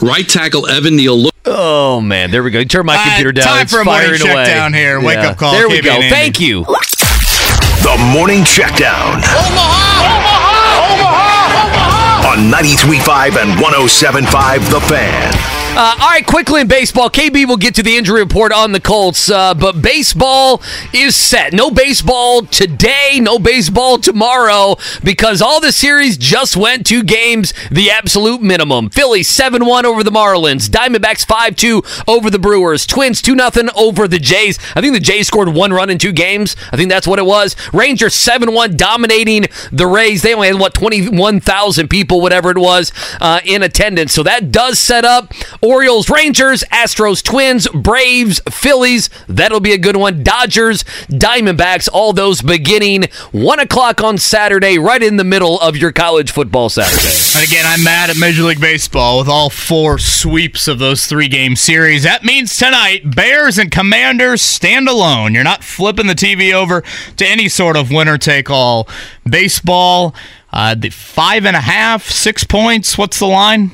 Right 0.01 0.27
tackle 0.27 0.67
Evan 0.67 0.97
Neal 0.97 1.17
looked. 1.17 1.37
Oh 1.45 2.01
man, 2.01 2.29
there 2.31 2.43
we 2.43 2.51
go. 2.51 2.63
Turn 2.65 2.85
my 2.85 2.93
All 2.93 2.99
right, 2.99 3.07
computer 3.09 3.31
down. 3.31 3.45
time 3.45 3.61
It's 3.61 3.71
for 3.71 3.81
a 3.81 3.85
morning 3.85 4.15
check 4.15 4.33
away. 4.33 4.45
down 4.45 4.73
here. 4.73 4.99
Wake 4.99 5.19
up 5.19 5.37
call, 5.37 5.53
There 5.53 5.69
we 5.69 5.79
KB 5.79 5.83
go. 5.83 6.01
Thank 6.09 6.39
you. 6.41 6.65
The 6.65 7.97
Morning 8.11 8.41
Checkdown. 8.41 9.17
Omaha, 9.21 10.03
Omaha, 10.03 10.93
Omaha, 10.93 12.27
Omaha. 12.27 12.29
On 12.31 12.51
93.5 12.51 13.41
and 13.41 13.51
107.5 13.61 14.69
The 14.71 14.81
Fan. 14.81 15.52
Uh, 15.75 15.97
all 15.99 16.09
right, 16.09 16.27
quickly 16.27 16.61
in 16.61 16.67
baseball, 16.67 17.09
KB 17.09 17.47
will 17.47 17.57
get 17.57 17.73
to 17.73 17.81
the 17.81 17.97
injury 17.97 18.21
report 18.21 18.51
on 18.51 18.73
the 18.73 18.79
Colts, 18.79 19.31
uh, 19.31 19.55
but 19.55 19.81
baseball 19.81 20.61
is 20.93 21.15
set. 21.15 21.51
No 21.51 21.71
baseball 21.71 22.43
today, 22.43 23.19
no 23.19 23.39
baseball 23.39 23.97
tomorrow, 23.97 24.75
because 25.03 25.41
all 25.41 25.59
the 25.59 25.71
series 25.71 26.15
just 26.15 26.55
went 26.55 26.85
two 26.85 27.01
games, 27.01 27.55
the 27.71 27.89
absolute 27.89 28.39
minimum. 28.39 28.91
Phillies 28.91 29.27
7 29.27 29.65
1 29.65 29.83
over 29.83 30.03
the 30.03 30.11
Marlins, 30.11 30.69
Diamondbacks 30.69 31.25
5 31.25 31.55
2 31.55 31.81
over 32.07 32.29
the 32.29 32.37
Brewers, 32.37 32.85
Twins 32.85 33.19
2 33.19 33.35
0 33.35 33.69
over 33.75 34.07
the 34.07 34.19
Jays. 34.19 34.59
I 34.75 34.81
think 34.81 34.93
the 34.93 34.99
Jays 34.99 35.25
scored 35.25 35.49
one 35.49 35.73
run 35.73 35.89
in 35.89 35.97
two 35.97 36.13
games. 36.13 36.55
I 36.71 36.77
think 36.77 36.91
that's 36.91 37.07
what 37.07 37.17
it 37.17 37.25
was. 37.25 37.55
Rangers 37.73 38.13
7 38.13 38.53
1 38.53 38.77
dominating 38.77 39.47
the 39.71 39.87
Rays. 39.87 40.21
They 40.21 40.35
only 40.35 40.49
had, 40.49 40.59
what, 40.59 40.75
21,000 40.75 41.89
people, 41.89 42.21
whatever 42.21 42.51
it 42.51 42.59
was, 42.59 42.91
uh, 43.19 43.39
in 43.43 43.63
attendance. 43.63 44.13
So 44.13 44.21
that 44.21 44.51
does 44.51 44.77
set 44.77 45.03
up 45.03 45.33
Orioles, 45.63 46.09
Rangers, 46.09 46.61
Astros, 46.71 47.23
Twins, 47.23 47.69
Braves, 47.69 48.41
Phillies. 48.49 49.09
That'll 49.29 49.61
be 49.61 49.71
a 49.71 49.77
good 49.77 49.95
one. 49.95 50.21
Dodgers, 50.21 50.83
Diamondbacks, 51.09 51.87
all 51.93 52.11
those 52.11 52.41
beginning 52.41 53.05
1 53.31 53.59
o'clock 53.59 54.03
on 54.03 54.17
Saturday, 54.17 54.77
right 54.77 55.01
in 55.01 55.15
the 55.15 55.23
middle 55.23 55.61
of 55.61 55.77
your 55.77 55.93
college 55.93 56.31
football 56.31 56.67
Saturday. 56.67 57.15
And 57.39 57.47
again, 57.47 57.63
I'm 57.65 57.81
mad 57.81 58.09
at 58.09 58.17
Major 58.17 58.43
League 58.43 58.59
Baseball 58.59 59.19
with 59.19 59.29
all 59.29 59.49
four 59.49 59.99
sweeps 59.99 60.67
of 60.67 60.79
those 60.79 61.07
three 61.07 61.29
game 61.29 61.55
series. 61.55 62.03
That 62.03 62.25
means 62.25 62.57
tonight, 62.57 63.15
Bears 63.15 63.57
and 63.57 63.71
Commanders 63.71 64.41
stand 64.41 64.89
alone. 64.89 65.33
You're 65.33 65.45
not 65.45 65.63
flipping 65.63 66.07
the 66.07 66.13
TV 66.13 66.53
over 66.53 66.83
to 67.15 67.25
any 67.25 67.47
sort 67.47 67.77
of 67.77 67.89
winner 67.89 68.17
take 68.17 68.49
all. 68.49 68.89
Baseball, 69.23 70.13
uh, 70.51 70.75
the 70.75 70.89
five 70.89 71.45
and 71.45 71.55
a 71.55 71.61
half, 71.61 72.09
six 72.09 72.43
points. 72.43 72.97
What's 72.97 73.19
the 73.19 73.27
line? 73.27 73.71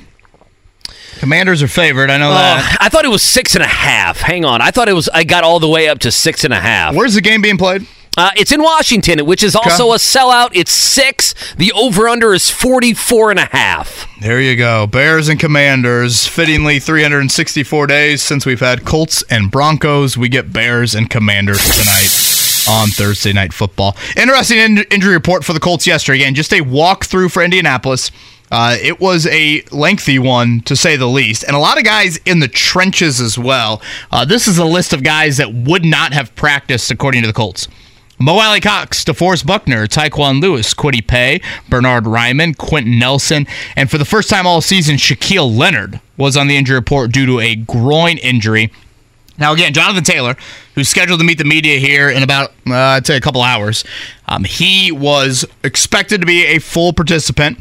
Commanders 1.19 1.61
are 1.61 1.67
favored. 1.67 2.09
I 2.09 2.17
know 2.17 2.29
that. 2.31 2.77
Oh, 2.81 2.85
I 2.85 2.89
thought 2.89 3.05
it 3.05 3.09
was 3.09 3.21
six 3.21 3.55
and 3.55 3.63
a 3.63 3.67
half. 3.67 4.21
Hang 4.21 4.45
on. 4.45 4.61
I 4.61 4.71
thought 4.71 4.87
it 4.89 4.93
was, 4.93 5.09
I 5.09 5.23
got 5.23 5.43
all 5.43 5.59
the 5.59 5.67
way 5.67 5.87
up 5.89 5.99
to 5.99 6.11
six 6.11 6.43
and 6.43 6.53
a 6.53 6.59
half. 6.59 6.95
Where's 6.95 7.13
the 7.15 7.21
game 7.21 7.41
being 7.41 7.57
played? 7.57 7.85
Uh, 8.17 8.31
it's 8.35 8.51
in 8.51 8.61
Washington, 8.61 9.25
which 9.25 9.43
is 9.43 9.55
also 9.55 9.91
a 9.93 9.95
sellout. 9.95 10.49
It's 10.53 10.71
six. 10.71 11.33
The 11.55 11.71
over 11.73 12.09
under 12.09 12.33
is 12.33 12.49
44 12.49 13.31
and 13.31 13.39
a 13.39 13.45
half. 13.45 14.07
There 14.19 14.41
you 14.41 14.57
go. 14.57 14.87
Bears 14.87 15.29
and 15.29 15.39
Commanders. 15.39 16.27
Fittingly, 16.27 16.79
364 16.79 17.87
days 17.87 18.21
since 18.21 18.45
we've 18.45 18.59
had 18.59 18.83
Colts 18.83 19.23
and 19.29 19.49
Broncos. 19.51 20.17
We 20.17 20.27
get 20.27 20.51
Bears 20.51 20.95
and 20.95 21.09
Commanders 21.09 21.59
tonight 21.59 22.09
on 22.69 22.89
Thursday 22.89 23.31
Night 23.31 23.53
Football. 23.53 23.95
Interesting 24.17 24.57
in- 24.57 24.77
injury 24.91 25.13
report 25.13 25.45
for 25.45 25.53
the 25.53 25.59
Colts 25.59 25.87
yesterday. 25.87 26.19
Again, 26.21 26.35
just 26.35 26.51
a 26.51 26.61
walkthrough 26.61 27.31
for 27.31 27.41
Indianapolis. 27.41 28.11
Uh, 28.51 28.77
it 28.81 28.99
was 28.99 29.27
a 29.27 29.61
lengthy 29.71 30.17
one, 30.17 30.61
to 30.61 30.75
say 30.75 30.95
the 30.95 31.07
least, 31.07 31.43
and 31.43 31.55
a 31.55 31.59
lot 31.59 31.77
of 31.77 31.83
guys 31.83 32.17
in 32.25 32.39
the 32.39 32.47
trenches 32.47 33.21
as 33.21 33.37
well. 33.37 33.81
Uh, 34.11 34.25
this 34.25 34.47
is 34.47 34.57
a 34.57 34.65
list 34.65 34.91
of 34.93 35.03
guys 35.03 35.37
that 35.37 35.53
would 35.53 35.85
not 35.85 36.13
have 36.13 36.35
practiced, 36.35 36.89
according 36.89 37.21
to 37.21 37.27
the 37.27 37.33
Colts. 37.33 37.67
Mo 38.21 38.37
Alie-Cox, 38.37 39.05
DeForest 39.05 39.45
Buckner, 39.45 39.87
Tyquan 39.87 40.41
Lewis, 40.41 40.73
Kwity 40.73 41.05
Paye, 41.05 41.39
Bernhard 41.69 42.03
Raimann, 42.03 42.57
Quenton 42.57 42.99
Nelson, 42.99 43.47
and 43.77 43.89
for 43.89 43.97
the 43.97 44.03
first 44.03 44.29
time 44.29 44.45
all 44.45 44.59
season, 44.59 44.97
Shaquille 44.97 45.57
Leonard 45.57 46.01
was 46.17 46.35
on 46.35 46.47
the 46.47 46.57
injury 46.57 46.75
report 46.75 47.13
due 47.13 47.25
to 47.25 47.39
a 47.39 47.55
groin 47.55 48.17
injury. 48.17 48.73
Now, 49.37 49.53
again, 49.53 49.73
Jonathan 49.73 50.03
Taylor, 50.03 50.35
who's 50.75 50.89
scheduled 50.89 51.21
to 51.21 51.25
meet 51.25 51.37
the 51.37 51.45
media 51.45 51.79
here 51.79 52.09
in 52.09 52.23
about, 52.23 52.49
uh, 52.67 52.73
I'd 52.75 53.07
say, 53.07 53.15
a 53.15 53.21
couple 53.21 53.41
hours, 53.41 53.85
um, 54.27 54.43
he 54.43 54.91
was 54.91 55.45
expected 55.63 56.19
to 56.19 56.27
be 56.27 56.45
a 56.45 56.59
full 56.59 56.91
participant 56.91 57.57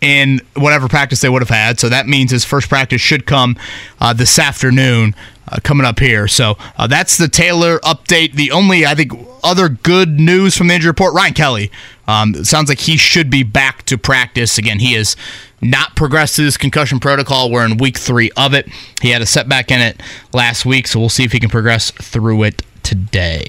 in 0.00 0.40
whatever 0.54 0.88
practice 0.88 1.20
they 1.20 1.28
would 1.28 1.42
have 1.42 1.50
had. 1.50 1.78
So 1.78 1.88
that 1.88 2.06
means 2.06 2.30
his 2.30 2.44
first 2.44 2.68
practice 2.68 3.00
should 3.00 3.26
come 3.26 3.56
uh, 4.00 4.12
this 4.12 4.38
afternoon. 4.38 5.14
Uh, 5.52 5.58
coming 5.64 5.84
up 5.84 5.98
here. 5.98 6.28
So 6.28 6.56
uh, 6.78 6.86
that's 6.86 7.16
the 7.18 7.26
Taylor 7.26 7.80
update. 7.80 8.34
The 8.34 8.52
only, 8.52 8.86
I 8.86 8.94
think, 8.94 9.12
other 9.42 9.68
good 9.68 10.20
news 10.20 10.56
from 10.56 10.68
the 10.68 10.74
injury 10.74 10.90
report 10.90 11.12
Ryan 11.12 11.34
Kelly. 11.34 11.72
Um, 12.06 12.44
sounds 12.44 12.68
like 12.68 12.78
he 12.78 12.96
should 12.96 13.30
be 13.30 13.42
back 13.42 13.84
to 13.86 13.98
practice. 13.98 14.58
Again, 14.58 14.78
he 14.78 14.92
has 14.92 15.16
not 15.60 15.96
progressed 15.96 16.36
to 16.36 16.42
this 16.42 16.56
concussion 16.56 17.00
protocol. 17.00 17.50
We're 17.50 17.64
in 17.64 17.78
week 17.78 17.98
three 17.98 18.30
of 18.36 18.54
it. 18.54 18.68
He 19.02 19.10
had 19.10 19.22
a 19.22 19.26
setback 19.26 19.72
in 19.72 19.80
it 19.80 20.00
last 20.32 20.64
week, 20.64 20.86
so 20.86 21.00
we'll 21.00 21.08
see 21.08 21.24
if 21.24 21.32
he 21.32 21.40
can 21.40 21.50
progress 21.50 21.90
through 21.90 22.44
it 22.44 22.62
today. 22.84 23.46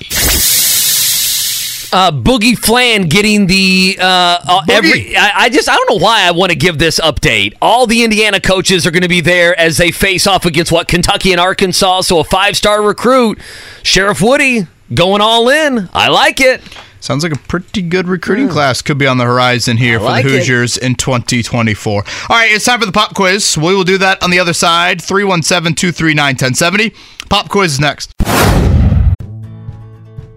Uh, 1.94 2.12
Boogie 2.12 2.58
Fland 2.58 3.10
getting 3.10 3.48
the 3.48 3.98
uh, 4.00 4.04
uh, 4.48 4.62
every. 4.70 5.16
I, 5.16 5.32
I 5.36 5.50
just 5.50 5.68
I 5.70 5.76
don't 5.76 5.90
know 5.90 6.04
why 6.04 6.24
I 6.24 6.32
want 6.32 6.52
to 6.52 6.58
give 6.58 6.78
this 6.78 7.00
update. 7.00 7.54
All 7.62 7.86
the 7.86 8.04
Indiana 8.04 8.40
coaches 8.40 8.88
are 8.88 8.92
going 8.92 9.04
to 9.04 9.10
be 9.10 9.22
there 9.22 9.58
as 9.60 9.78
they 9.78 9.92
face 9.92 10.26
off 10.26 10.46
against 10.46 10.72
what 10.72 10.88
Kentucky 10.88 11.32
and 11.32 11.42
Arkansas. 11.42 12.02
So 12.02 12.20
a 12.20 12.24
five 12.24 12.56
star 12.56 12.82
recruit, 12.82 13.40
Sheriff 13.84 14.22
Woody, 14.22 14.68
going 14.94 15.22
all 15.22 15.50
in. 15.50 15.90
I 15.94 16.08
like 16.08 16.40
it. 16.40 16.62
Sounds 17.02 17.24
like 17.24 17.34
a 17.34 17.40
pretty 17.40 17.82
good 17.82 18.08
recruiting 18.08 18.48
class 18.48 18.84
could 18.84 19.00
be 19.00 19.08
on 19.08 19.18
the 19.18 19.24
horizon 19.26 19.76
here 19.78 19.96
I 19.98 20.00
for 20.00 20.06
like 20.06 20.24
the 20.26 20.36
it. 20.36 20.38
Hoosiers 20.38 20.78
in 20.78 20.94
2024. 20.94 21.94
All 21.96 22.04
right, 22.30 22.52
it's 22.52 22.64
time 22.66 22.80
for 22.80 22.86
the 22.86 22.92
pop 22.92 23.16
quiz. 23.16 23.58
We 23.58 23.74
will 23.74 23.84
do 23.84 23.98
that 23.98 24.22
on 24.22 24.30
the 24.30 24.38
other 24.38 24.54
side. 24.54 25.02
317 25.02 25.74
239 25.76 26.26
1070. 26.34 26.94
Pop 27.28 27.50
quiz 27.50 27.74
is 27.74 27.80
next. 27.80 28.16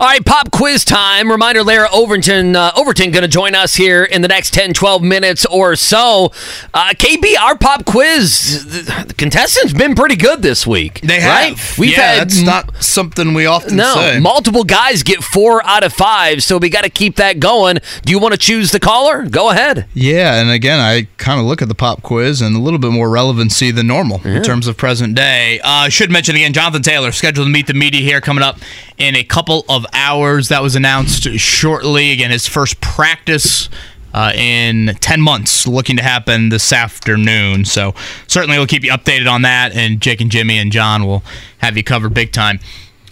All 0.00 0.08
right, 0.08 0.24
pop 0.24 0.50
quiz 0.50 0.84
time. 0.84 1.30
Reminder 1.30 1.62
Larra 1.62 1.88
Overton, 1.92 2.56
uh, 2.56 2.72
Overton 2.76 3.12
going 3.12 3.22
to 3.22 3.28
join 3.28 3.54
us 3.54 3.76
here 3.76 4.02
in 4.02 4.22
the 4.22 4.28
next 4.28 4.52
10, 4.52 4.72
12 4.72 5.02
minutes 5.02 5.46
or 5.46 5.76
so. 5.76 6.32
Uh, 6.72 6.88
KB, 6.94 7.38
our 7.38 7.56
pop 7.56 7.84
quiz, 7.84 8.64
the, 8.64 9.04
the 9.06 9.14
contestants 9.14 9.72
been 9.72 9.94
pretty 9.94 10.16
good 10.16 10.42
this 10.42 10.66
week. 10.66 11.00
They 11.02 11.18
right? 11.18 11.56
have. 11.56 11.78
We've 11.78 11.92
yeah, 11.92 12.14
had 12.14 12.20
that's 12.22 12.40
not 12.40 12.82
something 12.82 13.34
we 13.34 13.46
often 13.46 13.76
no, 13.76 13.94
say. 13.94 14.18
multiple 14.18 14.64
guys 14.64 15.04
get 15.04 15.22
four 15.22 15.64
out 15.64 15.84
of 15.84 15.92
five, 15.92 16.42
so 16.42 16.58
we 16.58 16.70
got 16.70 16.82
to 16.82 16.90
keep 16.90 17.14
that 17.16 17.38
going. 17.38 17.78
Do 18.04 18.10
you 18.10 18.18
want 18.18 18.32
to 18.32 18.38
choose 18.38 18.72
the 18.72 18.80
caller? 18.80 19.24
Go 19.24 19.50
ahead. 19.50 19.86
Yeah, 19.94 20.40
and 20.40 20.50
again, 20.50 20.80
I 20.80 21.06
kind 21.18 21.38
of 21.38 21.46
look 21.46 21.62
at 21.62 21.68
the 21.68 21.74
pop 21.74 22.02
quiz 22.02 22.40
and 22.40 22.56
a 22.56 22.58
little 22.58 22.80
bit 22.80 22.90
more 22.90 23.08
relevancy 23.08 23.70
than 23.70 23.86
normal 23.86 24.26
in 24.26 24.42
terms 24.42 24.66
of 24.66 24.76
present 24.76 25.14
day. 25.14 25.60
Uh, 25.60 25.84
I 25.84 25.88
should 25.88 26.10
mention 26.10 26.34
again, 26.34 26.52
Jonathan 26.52 26.82
Taylor 26.82 27.12
scheduled 27.12 27.46
to 27.46 27.52
meet 27.52 27.68
the 27.68 27.74
media 27.74 28.00
here 28.00 28.20
coming 28.20 28.42
up 28.42 28.58
in 28.98 29.16
a 29.16 29.24
couple 29.24 29.64
of 29.68 29.83
hours. 29.92 30.48
That 30.48 30.62
was 30.62 30.76
announced 30.76 31.24
shortly. 31.38 32.12
Again, 32.12 32.30
his 32.30 32.46
first 32.46 32.80
practice. 32.80 33.68
Uh, 34.12 34.30
in 34.36 34.94
10 35.00 35.20
months, 35.20 35.66
looking 35.66 35.96
to 35.96 36.02
happen 36.04 36.48
this 36.48 36.72
afternoon. 36.72 37.64
So, 37.64 37.96
certainly 38.28 38.56
we'll 38.56 38.68
keep 38.68 38.84
you 38.84 38.92
updated 38.92 39.28
on 39.28 39.42
that, 39.42 39.74
and 39.74 40.00
Jake 40.00 40.20
and 40.20 40.30
Jimmy 40.30 40.56
and 40.56 40.70
John 40.70 41.04
will 41.04 41.24
have 41.58 41.76
you 41.76 41.82
covered 41.82 42.14
big 42.14 42.30
time 42.30 42.60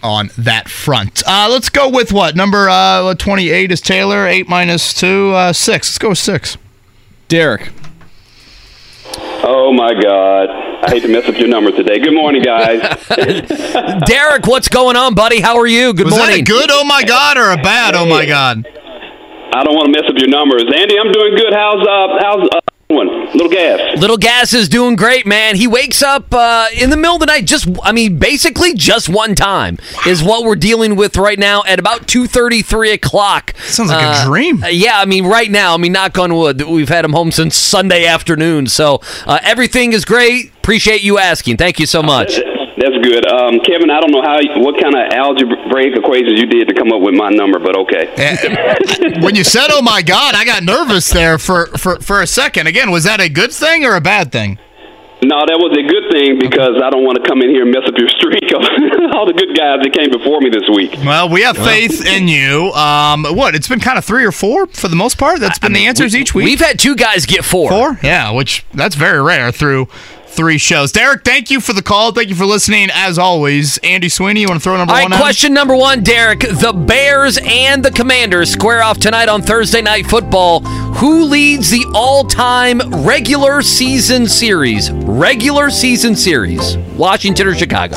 on 0.01 0.31
that 0.39 0.69
front. 0.69 1.23
Uh, 1.27 1.49
let's 1.51 1.69
go 1.69 1.89
with 1.89 2.13
what? 2.13 2.37
Number 2.37 2.69
uh, 2.69 3.15
28 3.15 3.73
is 3.73 3.81
Taylor, 3.81 4.29
8 4.29 4.49
minus 4.49 4.95
2, 4.95 5.33
uh, 5.33 5.53
6. 5.53 5.89
Let's 5.89 5.99
go 5.99 6.11
with 6.11 6.19
6. 6.19 6.57
Derek. 7.27 7.73
Oh 9.45 9.73
my 9.73 9.95
God! 10.01 10.72
I 10.85 10.91
hate 10.91 11.03
to 11.03 11.09
mess 11.09 11.29
up 11.29 11.39
your 11.39 11.47
number 11.47 11.71
today. 11.71 12.01
Good 12.01 12.13
morning, 12.15 12.43
guys. 12.43 12.83
Derek, 14.07 14.47
what's 14.49 14.69
going 14.69 14.97
on, 14.97 15.15
buddy? 15.15 15.41
How 15.41 15.57
are 15.59 15.67
you? 15.67 15.95
Good 15.95 16.07
Was 16.07 16.15
that 16.17 16.25
a 16.25 16.27
morning. 16.27 16.45
good 16.45 16.71
oh 16.73 16.83
my 16.85 17.05
God 17.05 17.37
or 17.39 17.53
a 17.53 17.57
bad 17.57 17.95
oh 17.95 18.05
my 18.05 18.27
God? 18.27 18.67
I 19.55 19.63
don't 19.63 19.75
want 19.79 19.87
to 19.87 20.01
mess 20.01 20.11
up 20.11 20.19
your 20.19 20.29
numbers, 20.29 20.65
Andy. 20.75 20.99
I'm 20.99 21.13
doing 21.13 21.37
good. 21.37 21.53
How's 21.55 21.87
uh, 21.87 22.19
how's 22.19 22.49
uh, 22.51 22.61
One 22.93 23.27
little 23.33 23.49
gas. 23.49 23.99
Little 23.99 24.17
Gas 24.17 24.53
is 24.53 24.69
doing 24.69 24.97
great, 24.97 25.27
man. 25.27 25.57
He 25.57 25.67
wakes 25.67 26.03
up 26.03 26.33
uh, 26.33 26.67
in 26.77 26.91
the 26.91 26.97
middle 26.97 27.15
of 27.15 27.21
the 27.21 27.27
night. 27.27 27.47
Just, 27.47 27.67
I 27.83 27.93
mean, 27.93 28.19
basically 28.19 28.75
just 28.75 29.09
one 29.09 29.35
time 29.35 29.79
is 30.07 30.23
what 30.23 30.45
we're 30.45 30.57
dealing 30.57 30.97
with 30.97 31.17
right 31.17 31.39
now 31.39 31.63
at 31.67 31.79
about 31.79 32.07
two 32.07 32.27
thirty, 32.27 32.61
three 32.63 32.93
o'clock. 32.93 33.55
Sounds 33.61 33.91
like 33.91 34.03
a 34.05 34.09
Uh, 34.09 34.25
dream. 34.27 34.63
uh, 34.63 34.69
Yeah, 34.69 34.99
I 35.01 35.05
mean, 35.07 35.25
right 35.27 35.51
now, 35.51 35.75
I 35.75 35.77
mean, 35.79 35.93
knock 35.93 36.19
on 36.19 36.35
wood, 36.35 36.61
we've 36.63 36.89
had 36.89 37.05
him 37.05 37.13
home 37.13 37.31
since 37.33 37.57
Sunday 37.57 38.05
afternoon. 38.07 38.67
So 38.67 39.01
uh, 39.27 39.39
everything 39.43 39.93
is 39.93 40.05
great. 40.05 40.49
Appreciate 40.59 41.03
you 41.03 41.19
asking. 41.19 41.57
Thank 41.57 41.81
you 41.81 41.87
so 41.87 42.03
much. 42.03 42.39
That's 42.77 42.97
good. 43.03 43.27
Um, 43.27 43.61
Kevin, 43.61 43.91
I 43.91 44.01
don't 44.01 44.13
know 44.13 44.23
how 44.23 44.41
what 44.61 44.81
kind 44.81 44.95
of 44.95 45.13
algebraic 45.13 45.97
equations 45.97 46.41
you 46.41 46.47
did 46.47 46.69
to 46.69 46.75
come 46.75 46.93
up 46.93 47.03
with 47.03 47.15
my 47.15 47.29
number, 47.29 47.59
but 47.59 47.77
okay. 47.77 48.09
when 49.21 49.35
you 49.35 49.45
said, 49.45 49.69
"Oh 49.71 49.83
my 49.83 50.03
God," 50.03 50.35
I 50.35 50.45
got 50.45 50.63
nervous 50.63 51.11
there 51.11 51.39
for, 51.39 51.67
for, 51.79 52.01
for 52.01 52.23
a 52.23 52.27
second. 52.27 52.67
Again, 52.67 52.91
was 52.91 53.05
that 53.05 53.21
a 53.21 53.29
good 53.29 53.53
thing 53.53 53.85
or 53.85 53.95
a 53.95 54.01
bad 54.01 54.33
thing? 54.33 54.59
No, 55.23 55.39
that 55.47 55.55
was 55.55 55.71
a 55.79 55.87
good 55.87 56.11
thing 56.11 56.41
because 56.41 56.83
I 56.83 56.91
don't 56.91 57.05
want 57.07 57.23
to 57.23 57.29
come 57.29 57.43
in 57.43 57.51
here 57.51 57.63
and 57.63 57.71
mess 57.71 57.87
up 57.87 57.95
your 57.95 58.09
streak 58.09 58.51
of 58.51 58.59
all 59.15 59.25
the 59.25 59.33
good 59.39 59.55
guys 59.55 59.79
that 59.79 59.95
came 59.95 60.11
before 60.11 60.41
me 60.41 60.51
this 60.51 60.67
week. 60.75 60.99
Well, 61.07 61.29
we 61.29 61.43
have 61.43 61.57
faith 61.57 62.05
in 62.05 62.27
you. 62.27 62.73
Um, 62.73 63.25
what? 63.37 63.55
It's 63.55 63.69
been 63.69 63.79
kind 63.79 63.99
of 63.99 64.05
three 64.05 64.25
or 64.25 64.33
four 64.33 64.67
for 64.67 64.89
the 64.89 64.97
most 64.97 65.19
part. 65.19 65.39
That's 65.39 65.61
been 65.61 65.75
the 65.75 65.87
answers 65.87 66.17
each 66.17 66.35
week. 66.35 66.47
We've 66.47 66.61
had 66.61 66.77
two 66.77 66.97
guys 66.97 67.25
get 67.25 67.45
four. 67.45 67.71
Four? 67.71 68.01
Yeah, 68.03 68.33
which 68.33 68.67
that's 68.75 68.97
very 68.97 69.23
rare 69.23 69.53
through 69.53 69.87
three 70.33 70.59
shows. 70.59 70.93
Derek, 70.93 71.25
thank 71.25 71.51
you 71.51 71.61
for 71.61 71.73
the 71.73 71.83
call. 71.83 72.13
Thank 72.13 72.29
you 72.29 72.35
for 72.35 72.47
listening. 72.47 72.89
As 72.93 73.19
always, 73.19 73.79
Andy 73.79 74.09
Sweeney, 74.09 74.41
you 74.41 74.49
want 74.49 74.61
to 74.61 74.65
throw 74.65 74.77
number 74.77 74.93
All 74.93 74.99
right, 74.99 75.05
one 75.05 75.13
out? 75.13 75.21
question 75.21 75.53
number 75.55 75.77
one, 75.77 76.03
Derek. 76.03 76.41
The 76.41 76.73
Bears 76.73 77.39
and 77.45 77.85
the 77.85 77.91
Commanders 77.91 78.51
square 78.51 78.83
off 78.83 78.99
tonight 78.99 79.29
on 79.29 79.43
Thursday 79.43 79.83
Night 79.83 80.07
Football. 80.07 80.61
Who 80.61 81.25
leads 81.25 81.71
the 81.71 81.85
all 81.95 82.25
time 82.25 82.81
regular 83.05 83.63
season 83.63 84.27
series? 84.27 84.91
Regular 84.91 85.71
season 85.71 86.17
series. 86.17 86.77
Washington 86.97 87.47
or 87.49 87.55
Chicago? 87.55 87.97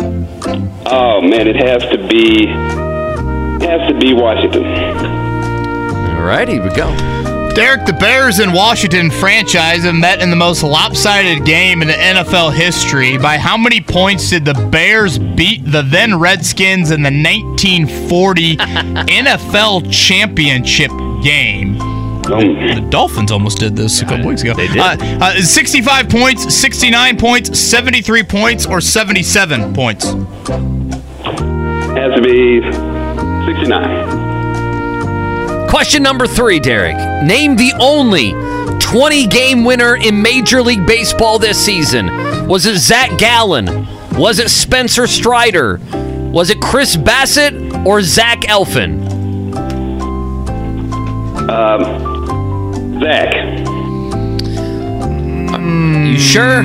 Oh 0.88 1.22
man, 1.22 1.48
it 1.48 1.56
has 1.56 1.82
to 1.92 1.98
be 2.08 2.44
it 2.48 3.62
has 3.70 3.90
to 3.92 3.98
be 4.00 4.14
Washington. 4.14 4.66
All 4.66 6.24
right, 6.24 6.48
here 6.48 6.64
we 6.64 6.70
go. 6.76 7.15
Derek, 7.56 7.86
the 7.86 7.94
Bears 7.94 8.40
and 8.40 8.54
Washington 8.54 9.10
franchise 9.10 9.84
have 9.84 9.96
met 9.96 10.22
in 10.22 10.30
the 10.30 10.36
most 10.36 10.62
lopsided 10.62 11.46
game 11.46 11.82
in 11.82 11.88
the 11.88 11.94
NFL 11.94 12.54
history. 12.54 13.18
By 13.18 13.38
how 13.38 13.56
many 13.58 13.80
points 13.80 14.30
did 14.30 14.44
the 14.44 14.54
Bears 14.54 15.18
beat 15.18 15.64
the 15.64 15.82
then 15.82 16.20
Redskins 16.20 16.92
in 16.92 17.02
the 17.02 17.10
1940 17.12 18.58
NFL 18.58 19.90
championship 19.90 20.92
game? 21.24 21.78
The 22.24 22.86
Dolphins 22.90 23.32
almost 23.32 23.60
did 23.60 23.78
this 23.78 24.02
a 24.02 24.06
couple 24.06 24.28
weeks 24.28 24.42
ago. 24.42 24.54
They 24.54 24.68
did. 24.68 24.78
Uh, 24.78 24.98
uh, 25.22 25.42
65 25.42 26.10
points, 26.10 26.54
69 26.54 27.18
points, 27.18 27.58
73 27.58 28.24
points, 28.24 28.66
or 28.66 28.82
77 28.82 29.74
points? 29.74 30.06
Has 31.96 32.16
to 32.16 32.22
be 32.22 32.62
sixty 33.46 33.68
nine. 33.70 34.25
Question 35.70 36.04
number 36.04 36.28
three, 36.28 36.60
Derek. 36.60 36.96
Name 37.24 37.56
the 37.56 37.74
only 37.80 38.32
20 38.80 39.28
game 39.28 39.64
winner 39.64 39.96
in 39.96 40.22
Major 40.22 40.62
League 40.62 40.86
Baseball 40.86 41.40
this 41.40 41.64
season. 41.64 42.48
Was 42.48 42.66
it 42.66 42.78
Zach 42.78 43.18
Gallen? 43.18 43.88
Was 44.18 44.40
it 44.40 44.50
Spencer 44.50 45.08
Strider? 45.08 45.80
Was 46.32 46.50
it 46.50 46.62
Chris 46.62 46.96
Bassitt 46.96 47.86
or 47.86 48.02
Zach 48.02 48.42
Eflin? 48.42 49.04
Um, 51.50 53.00
Zach. 53.02 53.34
You 56.08 56.20
sure? 56.20 56.62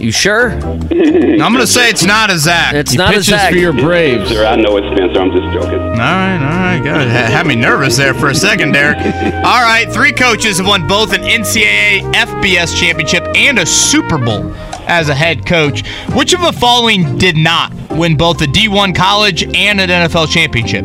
You 0.00 0.10
sure? 0.12 0.50
I'm 0.52 1.38
going 1.38 1.56
to 1.58 1.66
say 1.66 1.90
it's 1.90 2.04
not 2.06 2.30
a 2.30 2.38
Zach. 2.38 2.72
It's 2.74 2.94
not 2.94 3.14
a 3.14 3.22
Zach. 3.22 3.52
Spencer, 3.52 4.46
I 4.46 4.56
know 4.56 4.76
it's 4.78 4.86
Spencer. 4.96 5.20
I'm 5.20 5.30
just 5.30 5.52
joking. 5.52 5.78
All 5.78 5.96
right, 5.96 6.38
all 6.40 6.48
right, 6.48 6.80
good. 6.82 7.08
Ha- 7.08 7.30
Had 7.30 7.46
me 7.46 7.54
nervous 7.54 7.96
there 7.98 8.14
for 8.14 8.28
a 8.30 8.34
second, 8.34 8.72
Derek. 8.72 8.96
All 9.44 9.62
right, 9.62 9.86
three 9.92 10.12
coaches 10.12 10.56
have 10.58 10.66
won 10.66 10.86
both 10.88 11.12
an 11.12 11.20
NCAA 11.20 12.12
FBS 12.14 12.74
championship 12.78 13.24
and 13.34 13.58
a 13.58 13.66
Super 13.66 14.16
Bowl 14.18 14.52
as 14.88 15.08
a 15.10 15.14
head 15.14 15.44
coach. 15.46 15.86
Which 16.14 16.32
of 16.32 16.40
the 16.40 16.52
following 16.52 17.18
did 17.18 17.36
not 17.36 17.72
win 17.90 18.16
both 18.16 18.40
a 18.42 18.46
D1 18.46 18.94
college 18.94 19.42
and 19.42 19.80
an 19.80 19.88
NFL 19.90 20.28
championship? 20.28 20.84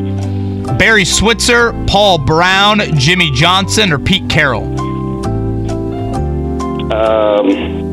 Barry 0.77 1.05
Switzer, 1.05 1.71
Paul 1.87 2.17
Brown, 2.17 2.79
Jimmy 2.97 3.31
Johnson, 3.31 3.93
or 3.93 3.99
Pete 3.99 4.29
Carroll? 4.29 4.63
Um, 6.93 7.84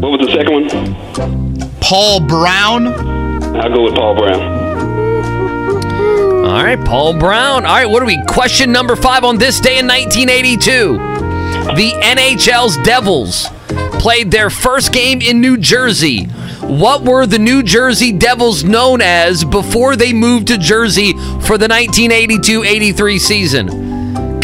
what 0.00 0.18
was 0.18 0.26
the 0.26 0.32
second 0.32 0.52
one? 0.52 1.70
Paul 1.80 2.20
Brown. 2.20 2.86
I'll 3.56 3.72
go 3.72 3.82
with 3.84 3.94
Paul 3.94 4.14
Brown. 4.16 4.40
All 6.46 6.64
right, 6.64 6.82
Paul 6.84 7.18
Brown. 7.18 7.66
All 7.66 7.74
right, 7.74 7.86
what 7.86 8.02
are 8.02 8.06
we? 8.06 8.18
Question 8.26 8.72
number 8.72 8.96
five 8.96 9.24
on 9.24 9.38
this 9.38 9.60
day 9.60 9.78
in 9.78 9.86
1982. 9.86 10.94
The 11.76 11.92
NHL's 12.02 12.76
Devils 12.78 13.48
played 14.00 14.30
their 14.30 14.50
first 14.50 14.92
game 14.92 15.20
in 15.20 15.40
New 15.40 15.56
Jersey. 15.56 16.24
What 16.62 17.02
were 17.02 17.26
the 17.26 17.38
New 17.38 17.62
Jersey 17.62 18.12
Devils 18.12 18.64
known 18.64 19.00
as 19.02 19.44
before 19.44 19.96
they 19.96 20.12
moved 20.12 20.48
to 20.48 20.56
Jersey 20.58 21.12
for 21.12 21.58
the 21.58 21.68
1982 21.68 22.64
83 22.64 23.18
season? 23.18 23.89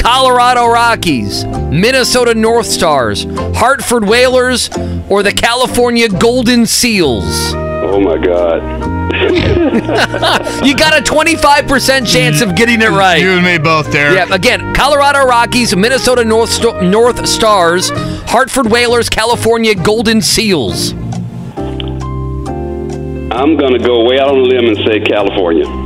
Colorado 0.06 0.68
Rockies, 0.68 1.44
Minnesota 1.44 2.32
North 2.32 2.66
Stars, 2.66 3.26
Hartford 3.56 4.04
Whalers, 4.04 4.70
or 5.08 5.24
the 5.24 5.32
California 5.32 6.08
Golden 6.08 6.64
Seals? 6.64 7.24
Oh 7.52 7.98
my 7.98 8.16
God. 8.16 8.62
you 10.64 10.76
got 10.76 10.96
a 10.96 11.02
25% 11.02 12.06
chance 12.06 12.40
of 12.40 12.54
getting 12.54 12.82
it 12.82 12.90
right. 12.90 13.20
You 13.20 13.30
and 13.30 13.44
me 13.44 13.58
both, 13.58 13.90
Derek. 13.90 14.14
Yeah, 14.14 14.32
again, 14.32 14.72
Colorado 14.74 15.26
Rockies, 15.26 15.74
Minnesota 15.74 16.24
North, 16.24 16.50
Sto- 16.50 16.88
North 16.88 17.26
Stars, 17.26 17.90
Hartford 18.28 18.70
Whalers, 18.70 19.08
California 19.08 19.74
Golden 19.74 20.22
Seals. 20.22 20.92
I'm 23.32 23.56
gonna 23.56 23.80
go 23.80 24.04
way 24.04 24.20
out 24.20 24.28
on 24.28 24.36
a 24.36 24.42
limb 24.42 24.66
and 24.66 24.76
say 24.86 25.00
California. 25.00 25.85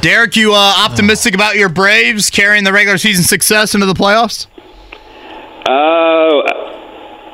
Derek, 0.00 0.36
you 0.36 0.52
uh, 0.52 0.74
optimistic 0.78 1.34
about 1.34 1.56
your 1.56 1.68
Braves 1.68 2.30
carrying 2.30 2.64
the 2.64 2.72
regular 2.72 2.98
season 2.98 3.24
success 3.24 3.74
into 3.74 3.86
the 3.86 3.94
playoffs? 3.94 4.46
Uh, 5.68 6.65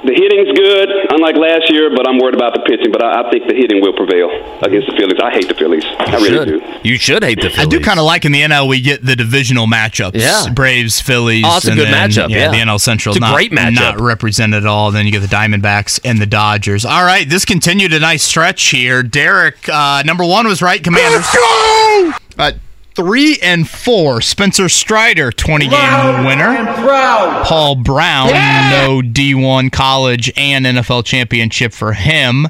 the 0.05 0.15
hitting's 0.15 0.51
good, 0.59 0.89
unlike 1.11 1.37
last 1.37 1.71
year, 1.71 1.91
but 1.95 2.09
I'm 2.09 2.19
worried 2.19 2.35
about 2.35 2.55
the 2.55 2.61
pitching. 2.61 2.91
But 2.91 3.03
I, 3.03 3.23
I 3.23 3.31
think 3.31 3.47
the 3.47 3.55
hitting 3.55 3.81
will 3.81 3.93
prevail 3.93 4.31
against 4.63 4.91
the 4.91 4.97
Phillies. 4.97 5.19
I 5.23 5.31
hate 5.31 5.49
the 5.49 5.55
Phillies. 5.55 5.85
I 5.99 6.17
really 6.17 6.29
should. 6.29 6.49
do. 6.49 6.89
You 6.89 6.99
should 6.99 7.23
hate 7.23 7.41
the 7.41 7.51
Phillies. 7.51 7.67
I 7.67 7.71
do 7.71 7.81
kind 7.81 7.99
of 7.99 8.05
like 8.05 8.25
in 8.25 8.33
the 8.33 8.43
NL 8.43 8.69
we 8.69 8.81
get 8.81 9.05
the 9.05 9.15
divisional 9.15 9.67
matchups. 9.67 10.15
Yeah. 10.15 10.53
Braves, 10.53 11.01
Phillies. 11.01 11.45
Oh, 11.47 11.57
it's 11.57 11.67
a 11.67 11.75
good 11.75 11.89
then, 11.89 12.11
matchup, 12.11 12.31
yeah. 12.31 12.51
the 12.51 12.59
NL 12.59 12.81
Central 12.81 13.15
It's 13.15 13.19
a 13.19 13.21
not, 13.21 13.35
great 13.35 13.53
matchup. 13.53 13.75
Not 13.75 14.01
represented 14.01 14.65
at 14.65 14.67
all. 14.67 14.91
Then 14.91 15.07
you 15.07 15.13
get 15.13 15.21
the 15.21 15.35
Diamondbacks 15.35 16.01
and 16.05 16.21
the 16.21 16.27
Dodgers. 16.27 16.85
All 16.85 17.05
right, 17.05 17.29
this 17.29 17.45
continued 17.45 17.93
a 17.93 18.01
nice 18.01 18.23
stretch 18.23 18.63
here. 18.71 19.03
Derek, 19.03 19.69
uh, 19.69 20.03
number 20.05 20.25
one 20.25 20.47
was 20.47 20.61
right. 20.63 20.83
Commanders. 20.83 21.27
Uh, 22.39 22.53
three 22.95 23.39
and 23.43 23.69
four. 23.69 24.21
Spencer 24.21 24.69
Strider, 24.69 25.33
twenty 25.33 25.69
game 25.69 26.25
winner. 26.25 26.65
Paul 27.45 27.77
Brown, 27.77 28.29
no 28.29 29.01
D1 29.03 29.73
college 29.73 30.33
and 30.37 30.65
NFL 30.67 31.05
championship 31.05 31.73
for 31.73 31.93
him. 31.93 32.49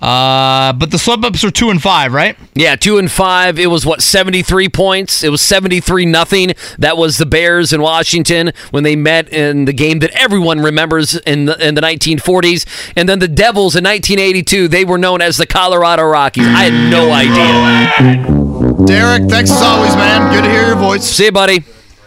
Uh, 0.00 0.72
but 0.74 0.92
the 0.92 0.98
slip 0.98 1.24
ups 1.24 1.42
are 1.42 1.50
two 1.50 1.70
and 1.70 1.82
five, 1.82 2.12
right? 2.12 2.36
Yeah, 2.54 2.76
two 2.76 2.98
and 2.98 3.10
five. 3.10 3.58
It 3.58 3.66
was 3.66 3.84
what 3.84 4.00
seventy 4.00 4.42
three 4.44 4.68
points. 4.68 5.24
It 5.24 5.30
was 5.30 5.40
seventy 5.40 5.80
three 5.80 6.06
nothing. 6.06 6.52
That 6.78 6.96
was 6.96 7.18
the 7.18 7.26
Bears 7.26 7.72
in 7.72 7.82
Washington 7.82 8.52
when 8.70 8.84
they 8.84 8.94
met 8.94 9.32
in 9.32 9.64
the 9.64 9.72
game 9.72 9.98
that 9.98 10.10
everyone 10.12 10.60
remembers 10.60 11.16
in 11.16 11.46
the 11.46 11.66
in 11.66 11.74
the 11.74 11.80
nineteen 11.80 12.20
forties. 12.20 12.64
And 12.94 13.08
then 13.08 13.18
the 13.18 13.26
Devils 13.26 13.74
in 13.74 13.82
nineteen 13.82 14.20
eighty 14.20 14.44
two. 14.44 14.68
They 14.68 14.84
were 14.84 14.98
known 14.98 15.20
as 15.20 15.36
the 15.36 15.46
Colorado 15.46 16.04
Rockies. 16.04 16.46
I 16.46 16.70
had 16.70 16.90
no 16.92 17.10
idea. 17.10 18.47
Derek, 18.88 19.28
thanks 19.28 19.50
as 19.50 19.60
always, 19.60 19.94
man. 19.96 20.32
Good 20.32 20.44
to 20.44 20.50
hear 20.50 20.66
your 20.66 20.76
voice. 20.76 21.04
See 21.04 21.26
you, 21.26 21.32
buddy. 21.32 21.62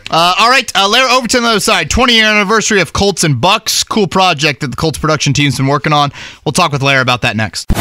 Uh, 0.09 0.33
all 0.39 0.49
right, 0.49 0.69
uh, 0.75 0.89
Larry, 0.89 1.11
over 1.11 1.27
to 1.27 1.39
the 1.39 1.45
other 1.45 1.59
side. 1.59 1.91
20 1.91 2.15
year 2.15 2.25
anniversary 2.25 2.81
of 2.81 2.91
Colts 2.91 3.23
and 3.23 3.35
Bucs. 3.35 3.87
Cool 3.87 4.07
project 4.07 4.61
that 4.61 4.71
the 4.71 4.75
Colts 4.75 4.97
production 4.97 5.31
team's 5.31 5.57
been 5.57 5.67
working 5.67 5.93
on. 5.93 6.11
We'll 6.43 6.53
talk 6.53 6.71
with 6.71 6.81
Larry 6.81 7.03
about 7.03 7.21
that 7.21 7.35
next. 7.35 7.71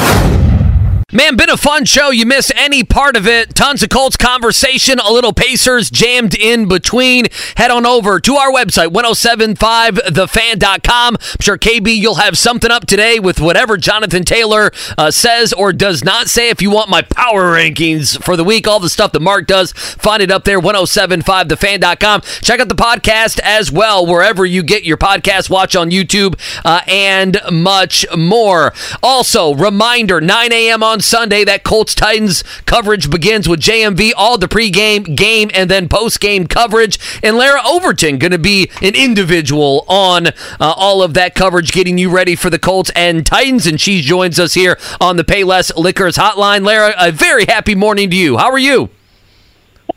Man, 1.12 1.34
been 1.34 1.50
a 1.50 1.56
fun 1.56 1.86
show. 1.86 2.10
You 2.10 2.24
miss 2.24 2.52
any 2.54 2.84
part 2.84 3.16
of 3.16 3.26
it. 3.26 3.56
Tons 3.56 3.82
of 3.82 3.88
Colts 3.88 4.16
conversation, 4.16 5.00
a 5.00 5.10
little 5.10 5.32
Pacers 5.32 5.90
jammed 5.90 6.36
in 6.36 6.68
between. 6.68 7.26
Head 7.56 7.72
on 7.72 7.84
over 7.84 8.20
to 8.20 8.36
our 8.36 8.52
website, 8.52 8.92
1075thefan.com. 8.92 11.16
I'm 11.20 11.40
sure 11.40 11.58
KB, 11.58 11.97
you'll 11.97 12.14
have 12.14 12.39
something 12.39 12.70
up 12.70 12.86
today 12.86 13.18
with 13.18 13.40
whatever 13.40 13.76
Jonathan 13.76 14.22
Taylor 14.22 14.70
uh, 14.97 15.10
says 15.10 15.52
or 15.52 15.72
does 15.72 16.05
not 16.05 16.28
say. 16.28 16.48
If 16.48 16.62
you 16.62 16.70
want 16.70 16.89
my 16.89 17.02
power 17.02 17.56
rankings 17.56 18.22
for 18.22 18.36
the 18.36 18.44
week, 18.44 18.68
all 18.68 18.78
the 18.78 18.89
stuff 18.89 19.10
that 19.10 19.20
Mark 19.20 19.48
does, 19.48 19.72
find 19.72 20.22
it 20.22 20.30
up 20.30 20.44
there, 20.44 20.60
1075thefan.com. 20.60 22.20
Check 22.20 22.60
out 22.60 22.68
the 22.68 22.76
podcast 22.76 23.40
as 23.42 23.72
well, 23.72 24.06
wherever 24.06 24.47
you 24.47 24.62
get 24.62 24.84
your 24.84 24.97
podcast, 24.97 25.50
watch 25.50 25.74
on 25.74 25.90
YouTube, 25.90 26.39
uh, 26.64 26.82
and 26.86 27.40
much 27.50 28.06
more. 28.16 28.72
Also, 29.02 29.55
reminder 29.55 30.20
9 30.20 30.52
a.m. 30.52 30.84
on 30.84 30.99
Sunday, 31.02 31.44
that 31.44 31.64
Colts 31.64 31.94
Titans 31.94 32.42
coverage 32.66 33.10
begins 33.10 33.48
with 33.48 33.60
JMV, 33.60 34.12
all 34.16 34.38
the 34.38 34.48
pregame, 34.48 35.16
game, 35.16 35.50
and 35.54 35.70
then 35.70 35.88
postgame 35.88 36.48
coverage. 36.48 36.98
And 37.22 37.36
Larra 37.36 37.60
Overton 37.64 38.18
going 38.18 38.32
to 38.32 38.38
be 38.38 38.70
an 38.82 38.94
individual 38.94 39.84
on 39.88 40.28
uh, 40.28 40.32
all 40.60 41.02
of 41.02 41.14
that 41.14 41.34
coverage, 41.34 41.72
getting 41.72 41.98
you 41.98 42.10
ready 42.10 42.36
for 42.36 42.50
the 42.50 42.58
Colts 42.58 42.90
and 42.94 43.26
Titans. 43.26 43.66
And 43.66 43.80
she 43.80 44.00
joins 44.00 44.38
us 44.38 44.54
here 44.54 44.78
on 45.00 45.16
the 45.16 45.24
Payless 45.24 45.74
Liquors 45.76 46.16
Hotline. 46.16 46.64
Larra, 46.64 46.94
a 46.98 47.10
very 47.10 47.46
happy 47.46 47.74
morning 47.74 48.10
to 48.10 48.16
you. 48.16 48.36
How 48.38 48.50
are 48.50 48.58
you? 48.58 48.90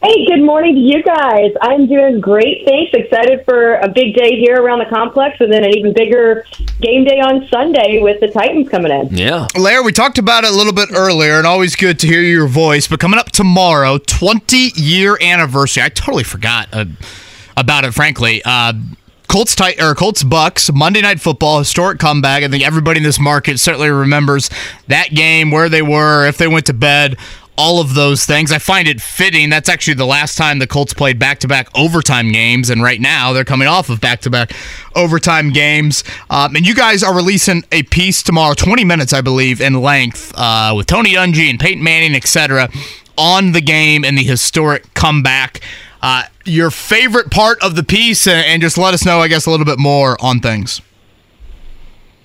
Hey, 0.06 0.26
good 0.26 0.44
morning 0.44 0.76
to 0.76 0.82
you 0.82 1.02
guys. 1.02 1.52
I'm 1.62 1.88
doing 1.88 2.20
great. 2.20 2.66
Thanks. 2.68 2.92
Excited 2.94 3.46
for 3.46 3.76
a 3.76 3.88
big 3.88 4.14
day 4.16 4.32
here 4.38 4.62
around 4.62 4.80
the 4.80 4.94
complex 4.94 5.38
and 5.40 5.50
then 5.50 5.64
an 5.64 5.70
even 5.78 5.94
bigger 5.94 6.46
game 6.82 7.06
day 7.06 7.22
on 7.22 7.48
Sunday 7.48 8.02
with 8.02 8.20
the 8.20 8.28
Titans 8.28 8.68
coming 8.68 8.92
in. 8.92 9.16
Yeah. 9.16 9.48
Larry, 9.58 9.82
we 9.82 9.94
talked 9.94 10.18
about 10.18 10.44
it 10.44 10.52
a 10.52 10.54
little 10.54 10.74
bit 10.74 10.90
earlier, 10.92 11.38
and 11.38 11.48
always 11.48 11.78
good 11.78 12.00
to 12.00 12.08
hear 12.08 12.20
your 12.20 12.48
voice. 12.48 12.86
But 12.86 13.00
coming 13.00 13.18
up 13.18 13.32
tomorrow, 13.32 13.98
20 13.98 14.74
year 14.76 15.18
anniversary. 15.22 15.84
I 15.84 15.88
totally 15.88 16.26
forgot 16.26 16.68
uh, 16.74 16.84
about 17.56 17.86
it, 17.86 17.94
frankly. 17.94 18.42
Uh, 18.44 18.74
Colts 19.30 19.56
tight 19.56 19.82
or 19.82 19.96
Colts 19.96 20.22
Bucs 20.22 20.72
Monday 20.76 21.00
Night 21.00 21.22
Football 21.22 21.60
historic 21.60 21.98
comeback. 21.98 22.44
I 22.44 22.50
think 22.50 22.64
everybody 22.64 22.98
in 22.98 23.04
this 23.04 23.22
market 23.22 23.58
certainly 23.58 23.90
remembers 23.90 24.50
that 24.90 25.12
game, 25.12 25.50
where 25.50 25.70
they 25.70 25.82
were, 25.82 26.28
if 26.28 26.38
they 26.38 26.50
went 26.50 26.66
to 26.66 26.74
bed, 26.74 27.18
all 27.58 27.80
of 27.80 27.94
those 27.94 28.26
things. 28.26 28.52
I 28.52 28.58
find 28.60 28.88
it 28.88 29.02
fitting. 29.02 29.50
That's 29.50 29.70
actually 29.70 29.96
the 29.96 30.06
last 30.06 30.38
time 30.38 30.60
the 30.60 30.68
Colts 30.68 30.94
played 30.94 31.20
back 31.20 31.40
to 31.40 31.48
back 31.48 31.68
overtime 31.76 32.32
games, 32.32 32.70
and 32.70 32.82
right 32.82 33.00
now 33.00 33.34
they're 33.34 33.46
coming 33.46 33.68
off 33.68 33.90
of 33.90 34.02
back 34.02 34.22
to 34.22 34.30
back 34.30 34.52
overtime 34.96 35.52
games. 35.52 36.04
Um, 36.30 36.56
and 36.56 36.66
you 36.66 36.76
guys 36.76 37.04
are 37.04 37.16
releasing 37.16 37.64
a 37.72 37.84
piece 37.84 38.24
tomorrow, 38.24 38.54
20 38.54 38.84
minutes, 38.84 39.14
I 39.14 39.22
believe, 39.22 39.62
in 39.62 39.82
length, 39.82 40.34
uh, 40.36 40.74
with 40.76 40.88
Tony 40.88 41.14
Dungy 41.14 41.50
and 41.50 41.60
Peyton 41.60 41.84
Manning, 41.84 42.16
etc., 42.16 42.70
on 43.18 43.52
the 43.52 43.62
game 43.62 44.04
and 44.04 44.18
the 44.18 44.24
historic 44.24 44.94
comeback. 44.94 45.62
Uh, 46.02 46.24
your 46.46 46.72
favorite 46.72 47.32
part 47.32 47.62
of 47.64 47.76
the 47.76 47.84
piece, 47.84 48.28
and, 48.28 48.46
and 48.46 48.62
just 48.62 48.78
let 48.78 48.94
us 48.94 49.06
know, 49.06 49.20
I 49.20 49.28
guess, 49.28 49.46
a 49.46 49.52
little 49.52 49.66
bit 49.66 49.80
more 49.80 50.18
on 50.22 50.40
things. 50.40 50.82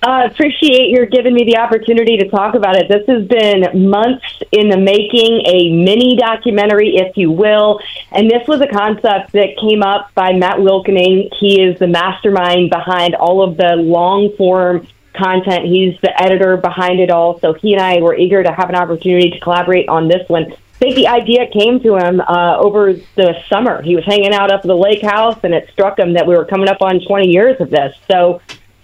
Uh, 0.01 0.29
appreciate 0.31 0.89
your 0.89 1.05
giving 1.05 1.33
me 1.33 1.43
the 1.43 1.57
opportunity 1.57 2.15
to 2.17 2.29
talk 2.29 2.55
about 2.55 2.77
it. 2.77 2.87
This 2.87 3.05
has 3.07 3.27
been 3.27 3.89
months 3.89 4.25
in 4.53 4.69
the 4.69 4.77
making, 4.77 5.41
a 5.45 5.73
mini 5.73 6.15
documentary, 6.15 6.95
if 6.95 7.17
you 7.17 7.31
will. 7.31 7.81
And 8.13 8.31
this 8.31 8.47
was 8.47 8.61
a 8.61 8.67
concept 8.67 9.33
that 9.33 9.57
came 9.59 9.83
up 9.83 10.13
by 10.13 10.31
Matt 10.31 10.57
Wilkening. 10.57 11.33
He 11.37 11.61
is 11.61 11.77
the 11.79 11.87
mastermind 11.87 12.69
behind 12.69 13.15
all 13.15 13.43
of 13.43 13.57
the 13.57 13.75
long 13.75 14.33
form 14.37 14.87
content. 15.13 15.65
He's 15.65 15.99
the 15.99 16.13
editor 16.21 16.55
behind 16.55 17.01
it 17.01 17.11
all. 17.11 17.37
So 17.41 17.53
he 17.53 17.73
and 17.73 17.81
I 17.81 17.99
were 17.99 18.15
eager 18.15 18.41
to 18.41 18.53
have 18.53 18.69
an 18.69 18.75
opportunity 18.75 19.31
to 19.31 19.39
collaborate 19.41 19.89
on 19.89 20.07
this 20.07 20.27
one. 20.29 20.53
I 20.53 20.77
think 20.79 20.95
the 20.95 21.09
idea 21.09 21.45
came 21.51 21.81
to 21.81 21.97
him 21.97 22.21
uh, 22.21 22.57
over 22.57 22.93
the 22.93 23.43
summer. 23.49 23.81
He 23.81 23.97
was 23.97 24.05
hanging 24.05 24.33
out 24.33 24.49
up 24.49 24.61
at 24.61 24.67
the 24.67 24.77
lake 24.77 25.01
house, 25.01 25.37
and 25.43 25.53
it 25.53 25.69
struck 25.73 25.99
him 25.99 26.13
that 26.13 26.25
we 26.25 26.37
were 26.37 26.45
coming 26.45 26.69
up 26.69 26.81
on 26.81 27.01
20 27.05 27.27
years 27.27 27.59
of 27.59 27.69
this. 27.69 27.97
So 28.09 28.39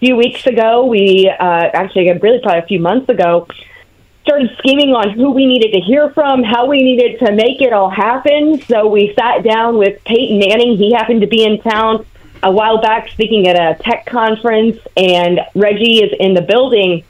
few 0.06 0.16
weeks 0.16 0.46
ago, 0.46 0.86
we 0.86 1.28
uh, 1.28 1.70
actually, 1.74 2.12
really 2.22 2.40
probably 2.40 2.60
a 2.60 2.68
few 2.68 2.80
months 2.80 3.10
ago, 3.10 3.48
started 4.22 4.52
scheming 4.60 4.94
on 4.94 5.10
who 5.10 5.32
we 5.32 5.48
needed 5.48 5.72
to 5.72 5.80
hear 5.80 6.12
from, 6.12 6.44
how 6.44 6.68
we 6.68 6.84
needed 6.84 7.18
to 7.18 7.32
make 7.32 7.60
it 7.60 7.74
all 7.74 7.90
happen. 7.90 8.62
So 8.68 8.88
we 8.88 9.16
sat 9.18 9.44
down 9.44 9.80
with 9.80 10.04
Peyton 10.04 10.38
Manning. 10.38 10.78
He 10.78 10.94
happened 10.94 11.22
to 11.22 11.28
be 11.28 11.44
in 11.44 11.60
town 11.60 12.06
a 12.44 12.52
while 12.52 12.80
back 12.80 13.10
speaking 13.10 13.48
at 13.48 13.56
a 13.56 13.82
tech 13.82 14.06
conference, 14.06 14.78
and 14.96 15.40
Reggie 15.56 16.04
is 16.04 16.14
in 16.20 16.36
the 16.36 16.44
building. 16.44 17.04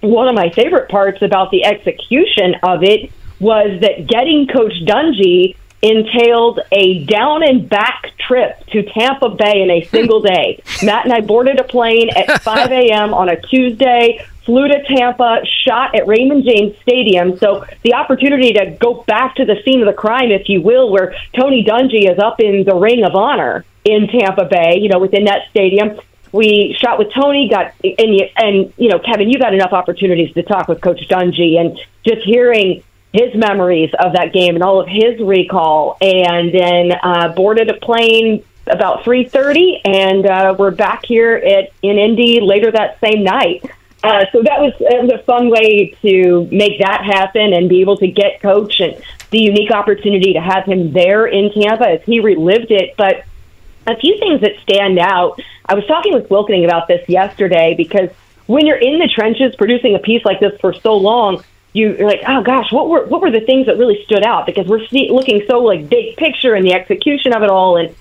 One 0.00 0.26
of 0.26 0.34
my 0.34 0.50
favorite 0.50 0.88
parts 0.88 1.22
about 1.22 1.52
the 1.52 1.64
execution 1.64 2.56
of 2.64 2.82
it 2.82 3.12
was 3.38 3.80
that 3.82 4.08
getting 4.08 4.48
Coach 4.48 4.72
Dungy 4.84 5.54
entailed 5.82 6.60
a 6.70 7.04
down 7.04 7.42
and 7.42 7.68
back 7.68 8.12
trip 8.18 8.64
to 8.68 8.84
Tampa 8.84 9.30
Bay 9.30 9.62
in 9.62 9.70
a 9.70 9.84
single 9.86 10.20
day. 10.22 10.62
Matt 10.82 11.04
and 11.04 11.12
I 11.12 11.20
boarded 11.20 11.58
a 11.58 11.64
plane 11.64 12.08
at 12.10 12.40
5 12.42 12.70
a.m. 12.70 13.12
on 13.12 13.28
a 13.28 13.40
Tuesday, 13.40 14.24
flew 14.44 14.68
to 14.68 14.82
Tampa, 14.84 15.40
shot 15.64 15.94
at 15.94 16.06
Raymond 16.06 16.44
James 16.44 16.76
Stadium. 16.82 17.36
So 17.38 17.66
the 17.82 17.94
opportunity 17.94 18.52
to 18.54 18.76
go 18.80 19.02
back 19.02 19.36
to 19.36 19.44
the 19.44 19.56
scene 19.64 19.80
of 19.80 19.86
the 19.86 19.92
crime, 19.92 20.30
if 20.30 20.48
you 20.48 20.60
will, 20.62 20.90
where 20.90 21.14
Tony 21.34 21.64
Dungy 21.64 22.10
is 22.10 22.18
up 22.18 22.40
in 22.40 22.64
the 22.64 22.74
Ring 22.74 23.04
of 23.04 23.14
Honor 23.14 23.64
in 23.84 24.06
Tampa 24.06 24.44
Bay, 24.44 24.78
you 24.78 24.88
know, 24.88 25.00
within 25.00 25.24
that 25.24 25.48
stadium. 25.50 25.98
We 26.30 26.74
shot 26.80 26.98
with 26.98 27.12
Tony, 27.12 27.50
got 27.50 27.74
and 27.84 28.20
and 28.36 28.72
you 28.78 28.88
know, 28.88 28.98
Kevin, 28.98 29.28
you 29.28 29.38
got 29.38 29.52
enough 29.52 29.72
opportunities 29.72 30.32
to 30.32 30.42
talk 30.42 30.66
with 30.66 30.80
Coach 30.80 31.06
Dungy, 31.06 31.60
and 31.60 31.78
just 32.06 32.22
hearing 32.22 32.82
his 33.12 33.34
memories 33.34 33.90
of 33.98 34.14
that 34.14 34.32
game 34.32 34.54
and 34.54 34.64
all 34.64 34.80
of 34.80 34.88
his 34.88 35.20
recall, 35.20 35.96
and 36.00 36.52
then 36.52 36.92
uh, 37.02 37.28
boarded 37.34 37.68
a 37.68 37.74
plane 37.74 38.44
about 38.66 39.04
3:30, 39.04 39.80
and 39.84 40.26
uh, 40.26 40.54
we're 40.58 40.70
back 40.70 41.04
here 41.04 41.34
at 41.34 41.70
in 41.82 41.98
Indy 41.98 42.40
later 42.40 42.70
that 42.70 42.98
same 43.00 43.24
night. 43.24 43.64
Uh, 44.04 44.24
so 44.32 44.42
that 44.42 44.60
was, 44.60 44.72
it 44.80 45.00
was 45.00 45.12
a 45.12 45.22
fun 45.22 45.48
way 45.48 45.96
to 46.02 46.48
make 46.50 46.80
that 46.80 47.04
happen 47.04 47.52
and 47.52 47.68
be 47.68 47.80
able 47.80 47.96
to 47.96 48.08
get 48.08 48.40
coach 48.42 48.80
and 48.80 49.00
the 49.30 49.40
unique 49.40 49.70
opportunity 49.70 50.32
to 50.32 50.40
have 50.40 50.64
him 50.64 50.92
there 50.92 51.24
in 51.24 51.52
Tampa 51.52 51.88
as 51.88 52.02
he 52.02 52.18
relived 52.18 52.72
it. 52.72 52.96
But 52.96 53.24
a 53.86 53.96
few 53.96 54.18
things 54.18 54.40
that 54.40 54.52
stand 54.62 54.98
out. 54.98 55.40
I 55.66 55.74
was 55.74 55.86
talking 55.86 56.14
with 56.14 56.28
Wilkening 56.28 56.64
about 56.64 56.88
this 56.88 57.08
yesterday 57.08 57.74
because 57.76 58.10
when 58.46 58.66
you're 58.66 58.76
in 58.76 58.98
the 58.98 59.08
trenches 59.08 59.54
producing 59.56 59.94
a 59.94 59.98
piece 59.98 60.24
like 60.24 60.40
this 60.40 60.58
for 60.60 60.72
so 60.72 60.96
long, 60.96 61.42
you're 61.72 62.06
like, 62.06 62.20
oh 62.26 62.42
gosh, 62.42 62.70
what 62.70 62.88
were 62.88 63.06
what 63.06 63.20
were 63.22 63.30
the 63.30 63.40
things 63.40 63.66
that 63.66 63.78
really 63.78 64.02
stood 64.04 64.24
out? 64.24 64.46
Because 64.46 64.66
we're 64.66 64.86
see, 64.88 65.10
looking 65.10 65.44
so 65.48 65.58
like 65.60 65.88
big 65.88 66.16
picture 66.16 66.54
and 66.54 66.66
the 66.66 66.74
execution 66.74 67.32
of 67.32 67.42
it 67.42 67.50
all. 67.50 67.76
And 67.76 67.94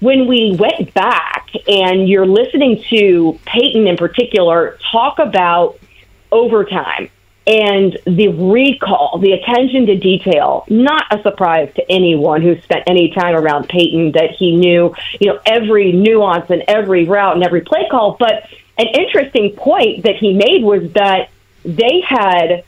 when 0.00 0.26
we 0.26 0.56
went 0.58 0.94
back 0.94 1.48
and 1.66 2.08
you're 2.08 2.26
listening 2.26 2.82
to 2.88 3.38
Peyton 3.44 3.86
in 3.86 3.96
particular 3.96 4.78
talk 4.90 5.18
about 5.18 5.78
overtime 6.32 7.10
and 7.46 7.98
the 8.04 8.28
recall, 8.28 9.18
the 9.18 9.32
attention 9.32 9.86
to 9.86 9.96
detail, 9.96 10.64
not 10.68 11.04
a 11.10 11.22
surprise 11.22 11.72
to 11.76 11.90
anyone 11.90 12.42
who 12.42 12.60
spent 12.60 12.84
any 12.86 13.10
time 13.10 13.34
around 13.34 13.68
Peyton 13.68 14.12
that 14.12 14.32
he 14.32 14.54
knew, 14.54 14.94
you 15.18 15.32
know, 15.32 15.40
every 15.46 15.92
nuance 15.92 16.50
and 16.50 16.62
every 16.68 17.06
route 17.06 17.34
and 17.34 17.44
every 17.44 17.62
play 17.62 17.88
call. 17.90 18.16
But 18.18 18.48
an 18.76 18.86
interesting 18.88 19.54
point 19.56 20.04
that 20.04 20.16
he 20.16 20.34
made 20.34 20.62
was 20.62 20.92
that 20.92 21.30
they 21.64 22.02
had 22.06 22.64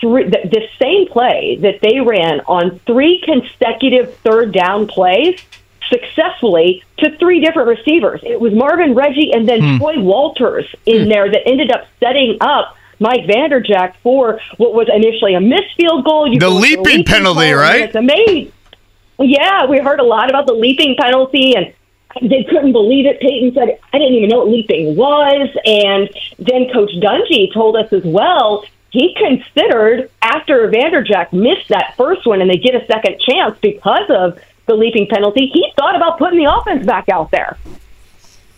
three, 0.00 0.24
the, 0.24 0.40
the 0.44 0.68
same 0.78 1.06
play 1.06 1.56
that 1.60 1.80
they 1.80 2.00
ran 2.00 2.40
on 2.40 2.78
three 2.80 3.22
consecutive 3.24 4.16
third 4.18 4.52
down 4.52 4.86
plays 4.86 5.40
successfully 5.88 6.82
to 6.98 7.16
three 7.18 7.40
different 7.40 7.68
receivers. 7.68 8.20
It 8.22 8.40
was 8.40 8.52
Marvin 8.52 8.94
Reggie 8.94 9.32
and 9.32 9.48
then 9.48 9.60
hmm. 9.60 9.76
Troy 9.78 10.00
Walters 10.00 10.66
in 10.86 11.04
hmm. 11.04 11.08
there 11.08 11.30
that 11.30 11.46
ended 11.46 11.72
up 11.72 11.86
setting 11.98 12.38
up 12.40 12.76
Mike 12.98 13.22
Vanderjagt 13.22 13.94
for 14.02 14.40
what 14.58 14.74
was 14.74 14.88
initially 14.94 15.34
a 15.34 15.40
missed 15.40 15.74
field 15.76 16.04
goal. 16.04 16.30
You 16.32 16.38
the 16.38 16.50
leaping, 16.50 16.84
leaping 16.84 17.04
penalty, 17.04 17.52
right? 17.52 17.82
It's 17.82 17.94
amazing. 17.94 18.52
Yeah, 19.18 19.66
we 19.66 19.78
heard 19.78 20.00
a 20.00 20.04
lot 20.04 20.30
about 20.30 20.46
the 20.46 20.54
leaping 20.54 20.96
penalty 20.96 21.54
and 21.54 21.74
they 22.22 22.44
couldn't 22.44 22.72
believe 22.72 23.06
it. 23.06 23.20
Peyton 23.20 23.54
said, 23.54 23.78
I 23.92 23.98
didn't 23.98 24.14
even 24.14 24.28
know 24.28 24.38
what 24.38 24.48
leaping 24.48 24.96
was. 24.96 25.48
And 25.64 26.10
then 26.38 26.72
Coach 26.72 26.90
Dungy 27.00 27.52
told 27.52 27.76
us 27.76 27.92
as 27.92 28.04
well 28.04 28.64
he 28.90 29.14
considered 29.14 30.10
after 30.20 30.68
Vanderjagt 30.68 31.32
missed 31.32 31.68
that 31.68 31.94
first 31.96 32.26
one 32.26 32.40
and 32.40 32.50
they 32.50 32.56
get 32.56 32.74
a 32.74 32.84
second 32.86 33.20
chance 33.20 33.58
because 33.60 34.10
of 34.10 34.38
the 34.66 34.74
leaping 34.74 35.06
penalty, 35.06 35.50
he 35.52 35.72
thought 35.76 35.96
about 35.96 36.18
putting 36.18 36.38
the 36.38 36.52
offense 36.52 36.84
back 36.84 37.08
out 37.08 37.30
there. 37.30 37.56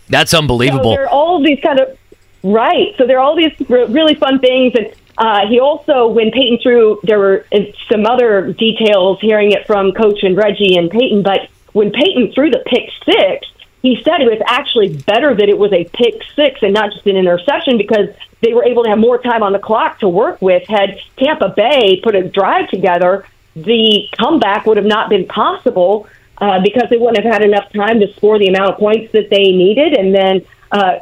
That's 0.09 0.33
unbelievable. 0.33 0.91
So 0.91 0.97
there 0.97 1.05
are 1.05 1.09
all 1.09 1.43
these 1.43 1.59
kind 1.59 1.79
of 1.79 1.97
right. 2.43 2.93
So 2.97 3.07
there 3.07 3.17
are 3.17 3.21
all 3.21 3.35
these 3.35 3.53
really 3.69 4.15
fun 4.15 4.39
things, 4.39 4.73
and 4.75 4.93
uh, 5.17 5.47
he 5.47 5.59
also, 5.59 6.07
when 6.07 6.31
Peyton 6.31 6.59
threw, 6.61 6.99
there 7.03 7.19
were 7.19 7.45
uh, 7.51 7.59
some 7.91 8.05
other 8.05 8.53
details 8.53 9.19
hearing 9.21 9.51
it 9.51 9.65
from 9.67 9.91
Coach 9.93 10.23
and 10.23 10.35
Reggie 10.35 10.75
and 10.77 10.89
Peyton, 10.89 11.21
but 11.21 11.49
when 11.73 11.91
Peyton 11.91 12.31
threw 12.33 12.49
the 12.49 12.63
pick 12.65 12.89
six, 13.05 13.47
he 13.83 14.01
said 14.01 14.21
it 14.21 14.31
was 14.31 14.41
actually 14.47 14.95
better 14.95 15.35
that 15.35 15.49
it 15.49 15.57
was 15.57 15.73
a 15.73 15.83
pick 15.83 16.23
six 16.35 16.63
and 16.63 16.73
not 16.73 16.93
just 16.93 17.05
an 17.05 17.17
interception 17.17 17.77
because 17.77 18.07
they 18.41 18.53
were 18.53 18.63
able 18.63 18.83
to 18.83 18.89
have 18.89 18.97
more 18.97 19.21
time 19.21 19.43
on 19.43 19.51
the 19.51 19.59
clock 19.59 19.99
to 19.99 20.07
work 20.07 20.41
with. 20.41 20.65
Had 20.67 20.99
Tampa 21.17 21.49
Bay 21.49 21.99
put 22.01 22.15
a 22.15 22.23
drive 22.23 22.69
together, 22.69 23.27
the 23.57 24.07
comeback 24.17 24.65
would 24.65 24.77
have 24.77 24.85
not 24.85 25.09
been 25.09 25.27
possible 25.27 26.07
uh, 26.37 26.61
because 26.63 26.89
they 26.89 26.97
wouldn't 26.97 27.23
have 27.23 27.31
had 27.31 27.43
enough 27.43 27.71
time 27.73 27.99
to 27.99 28.11
score 28.13 28.39
the 28.39 28.47
amount 28.47 28.71
of 28.71 28.79
points 28.79 29.11
that 29.11 29.29
they 29.29 29.51
needed. 29.51 29.93
And 29.93 30.15
then 30.15 30.45
uh, 30.71 30.99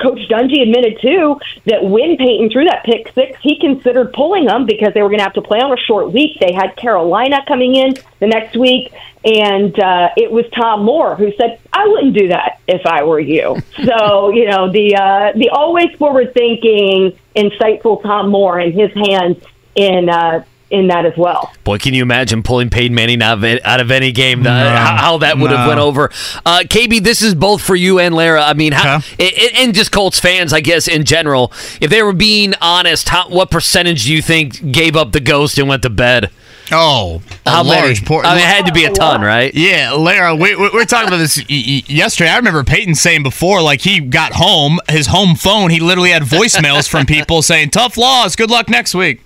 Coach 0.00 0.20
Dungy 0.30 0.62
admitted 0.62 0.98
too 1.02 1.38
that 1.66 1.84
when 1.84 2.16
Peyton 2.16 2.48
threw 2.48 2.64
that 2.64 2.84
pick 2.84 3.12
six, 3.14 3.38
he 3.42 3.58
considered 3.58 4.12
pulling 4.14 4.46
them 4.46 4.66
because 4.66 4.94
they 4.94 5.02
were 5.02 5.08
going 5.08 5.18
to 5.18 5.24
have 5.24 5.34
to 5.34 5.42
play 5.42 5.58
on 5.58 5.72
a 5.72 5.76
short 5.76 6.12
week. 6.12 6.38
They 6.40 6.52
had 6.52 6.76
Carolina 6.76 7.44
coming 7.46 7.74
in 7.74 7.94
the 8.20 8.26
next 8.26 8.56
week, 8.56 8.92
and 9.24 9.78
uh, 9.78 10.10
it 10.16 10.30
was 10.30 10.46
Tom 10.54 10.84
Moore 10.84 11.14
who 11.16 11.32
said, 11.36 11.58
"I 11.72 11.86
wouldn't 11.86 12.14
do 12.14 12.28
that 12.28 12.60
if 12.66 12.86
I 12.86 13.04
were 13.04 13.20
you." 13.20 13.56
so 13.84 14.30
you 14.30 14.46
know 14.46 14.70
the 14.70 14.96
uh, 14.96 15.38
the 15.38 15.50
always 15.50 15.94
forward 15.96 16.32
thinking, 16.34 17.18
insightful 17.36 18.02
Tom 18.02 18.30
Moore 18.30 18.58
and 18.58 18.72
his 18.72 18.92
hands 18.92 19.42
in 19.74 20.08
uh, 20.08 20.44
in 20.70 20.86
that 20.86 21.04
as 21.04 21.16
well. 21.16 21.52
Boy, 21.64 21.78
can 21.78 21.94
you 21.94 22.02
imagine 22.02 22.42
pulling 22.42 22.70
Peyton 22.70 22.94
Manning 22.94 23.22
out 23.22 23.38
of, 23.38 23.44
it, 23.44 23.64
out 23.66 23.80
of 23.80 23.90
any 23.90 24.12
game? 24.12 24.42
No, 24.42 24.50
how, 24.50 24.96
how, 24.96 25.18
that 25.18 25.36
would 25.36 25.50
no. 25.50 25.56
have 25.56 25.68
went 25.68 25.80
over. 25.80 26.10
Uh, 26.46 26.60
KB, 26.64 27.02
this 27.02 27.22
is 27.22 27.34
both 27.34 27.60
for 27.60 27.74
you 27.74 27.98
and 27.98 28.14
Larra. 28.14 28.42
I 28.42 28.54
mean, 28.54 28.72
how, 28.72 28.98
okay. 28.98 29.50
and 29.56 29.74
just 29.74 29.90
Colts 29.90 30.20
fans, 30.20 30.52
I 30.52 30.60
guess 30.60 30.86
in 30.86 31.04
general. 31.04 31.52
If 31.80 31.90
they 31.90 32.02
were 32.02 32.12
being 32.12 32.54
honest, 32.60 33.08
how, 33.08 33.28
what 33.28 33.50
percentage 33.50 34.04
do 34.04 34.14
you 34.14 34.22
think 34.22 34.72
gave 34.72 34.94
up 34.94 35.12
the 35.12 35.20
ghost 35.20 35.58
and 35.58 35.68
went 35.68 35.82
to 35.82 35.90
bed? 35.90 36.30
Oh, 36.72 37.22
how 37.44 37.64
large 37.64 38.08
many? 38.08 38.22
I 38.22 38.34
mean, 38.34 38.44
it 38.44 38.46
had 38.46 38.66
to 38.66 38.72
be 38.72 38.84
a 38.84 38.92
ton, 38.92 39.22
right? 39.22 39.52
Yeah, 39.54 39.92
Larra, 39.92 40.34
we, 40.34 40.54
we 40.54 40.68
were 40.70 40.84
talking 40.84 41.08
about 41.08 41.18
this 41.18 41.48
yesterday. 41.48 42.30
I 42.30 42.36
remember 42.36 42.62
Peyton 42.62 42.94
saying 42.94 43.22
before, 43.22 43.60
like 43.60 43.80
he 43.80 44.00
got 44.00 44.32
home, 44.32 44.78
his 44.88 45.08
home 45.08 45.34
phone, 45.34 45.70
he 45.70 45.80
literally 45.80 46.10
had 46.10 46.22
voicemails 46.22 46.88
from 46.88 47.06
people 47.06 47.42
saying, 47.42 47.70
"Tough 47.70 47.96
loss, 47.96 48.36
good 48.36 48.50
luck 48.50 48.68
next 48.68 48.94
week." 48.94 49.22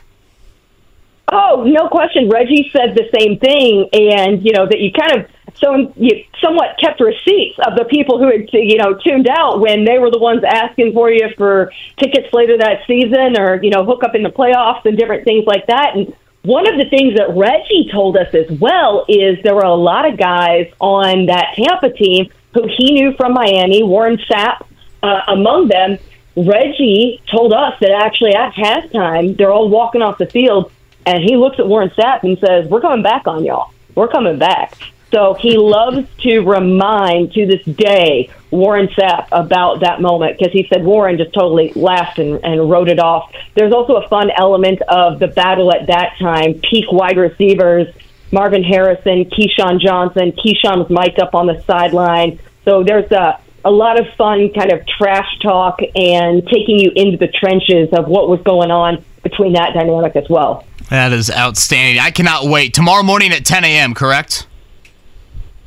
Oh, 1.32 1.64
no 1.66 1.88
question. 1.88 2.28
Reggie 2.28 2.70
said 2.72 2.94
the 2.94 3.08
same 3.18 3.38
thing, 3.38 3.88
and 3.92 4.44
you 4.44 4.52
know 4.52 4.66
that 4.66 4.80
you 4.80 4.92
kind 4.92 5.20
of 5.20 5.30
so 5.56 5.92
you 5.96 6.24
somewhat 6.42 6.76
kept 6.80 7.00
receipts 7.00 7.58
of 7.66 7.76
the 7.76 7.84
people 7.84 8.18
who 8.18 8.26
had 8.30 8.48
you 8.52 8.76
know 8.76 8.94
tuned 8.94 9.28
out 9.28 9.60
when 9.60 9.84
they 9.84 9.98
were 9.98 10.10
the 10.10 10.18
ones 10.18 10.42
asking 10.44 10.92
for 10.92 11.10
you 11.10 11.28
for 11.36 11.72
tickets 11.98 12.28
later 12.32 12.58
that 12.58 12.80
season, 12.86 13.38
or 13.38 13.62
you 13.62 13.70
know 13.70 13.84
hook 13.84 14.02
up 14.04 14.14
in 14.14 14.22
the 14.22 14.30
playoffs 14.30 14.84
and 14.84 14.98
different 14.98 15.24
things 15.24 15.44
like 15.46 15.66
that. 15.66 15.96
And 15.96 16.14
one 16.44 16.68
of 16.68 16.78
the 16.78 16.84
things 16.90 17.16
that 17.16 17.34
Reggie 17.34 17.88
told 17.90 18.18
us 18.18 18.32
as 18.34 18.50
well 18.58 19.06
is 19.08 19.42
there 19.42 19.54
were 19.54 19.64
a 19.64 19.74
lot 19.74 20.06
of 20.06 20.18
guys 20.18 20.70
on 20.78 21.26
that 21.26 21.54
Tampa 21.56 21.90
team 21.90 22.30
who 22.52 22.68
he 22.68 22.92
knew 22.92 23.14
from 23.16 23.32
Miami, 23.32 23.82
Warren 23.82 24.18
Sapp 24.30 24.64
uh, 25.02 25.22
among 25.28 25.68
them. 25.68 25.98
Reggie 26.36 27.22
told 27.30 27.54
us 27.54 27.74
that 27.80 27.92
actually 27.92 28.34
at 28.34 28.52
halftime 28.52 29.36
they're 29.36 29.52
all 29.52 29.70
walking 29.70 30.02
off 30.02 30.18
the 30.18 30.26
field 30.26 30.70
and 31.06 31.22
he 31.22 31.36
looks 31.36 31.58
at 31.58 31.66
Warren 31.66 31.90
Sapp 31.90 32.24
and 32.24 32.38
says, 32.38 32.68
"We're 32.68 32.80
coming 32.80 33.02
back 33.02 33.26
on 33.26 33.44
y'all. 33.44 33.72
We're 33.94 34.08
coming 34.08 34.38
back." 34.38 34.74
So 35.14 35.34
he 35.34 35.56
loves 35.56 36.08
to 36.22 36.40
remind 36.40 37.34
to 37.34 37.46
this 37.46 37.64
day 37.64 38.30
Warren 38.50 38.88
Sapp 38.88 39.28
about 39.30 39.78
that 39.80 40.00
moment 40.00 40.36
because 40.36 40.52
he 40.52 40.66
said 40.68 40.84
Warren 40.84 41.18
just 41.18 41.32
totally 41.32 41.72
laughed 41.76 42.18
and, 42.18 42.44
and 42.44 42.68
wrote 42.68 42.88
it 42.88 42.98
off. 42.98 43.32
There's 43.54 43.72
also 43.72 43.94
a 43.94 44.08
fun 44.08 44.32
element 44.36 44.82
of 44.88 45.20
the 45.20 45.28
battle 45.28 45.72
at 45.72 45.86
that 45.86 46.14
time. 46.18 46.60
Peak 46.68 46.90
wide 46.90 47.16
receivers, 47.16 47.94
Marvin 48.32 48.64
Harrison, 48.64 49.26
Keyshawn 49.26 49.80
Johnson. 49.80 50.32
Keyshawn 50.32 50.78
was 50.78 50.90
mic'd 50.90 51.20
up 51.20 51.36
on 51.36 51.46
the 51.46 51.62
sideline. 51.62 52.40
So 52.64 52.82
there's 52.82 53.10
a 53.12 53.40
a 53.64 53.70
lot 53.70 53.98
of 53.98 54.06
fun 54.18 54.50
kind 54.52 54.72
of 54.72 54.84
trash 54.86 55.38
talk 55.40 55.78
and 55.94 56.46
taking 56.48 56.78
you 56.80 56.90
into 56.96 57.16
the 57.16 57.28
trenches 57.28 57.88
of 57.96 58.08
what 58.08 58.28
was 58.28 58.42
going 58.42 58.70
on 58.72 59.02
between 59.22 59.52
that 59.54 59.74
dynamic 59.74 60.16
as 60.16 60.28
well. 60.28 60.66
That 60.90 61.12
is 61.12 61.30
outstanding. 61.30 61.98
I 61.98 62.10
cannot 62.10 62.44
wait. 62.46 62.74
Tomorrow 62.74 63.04
morning 63.04 63.32
at 63.32 63.46
10 63.46 63.64
a.m., 63.64 63.94
correct? 63.94 64.48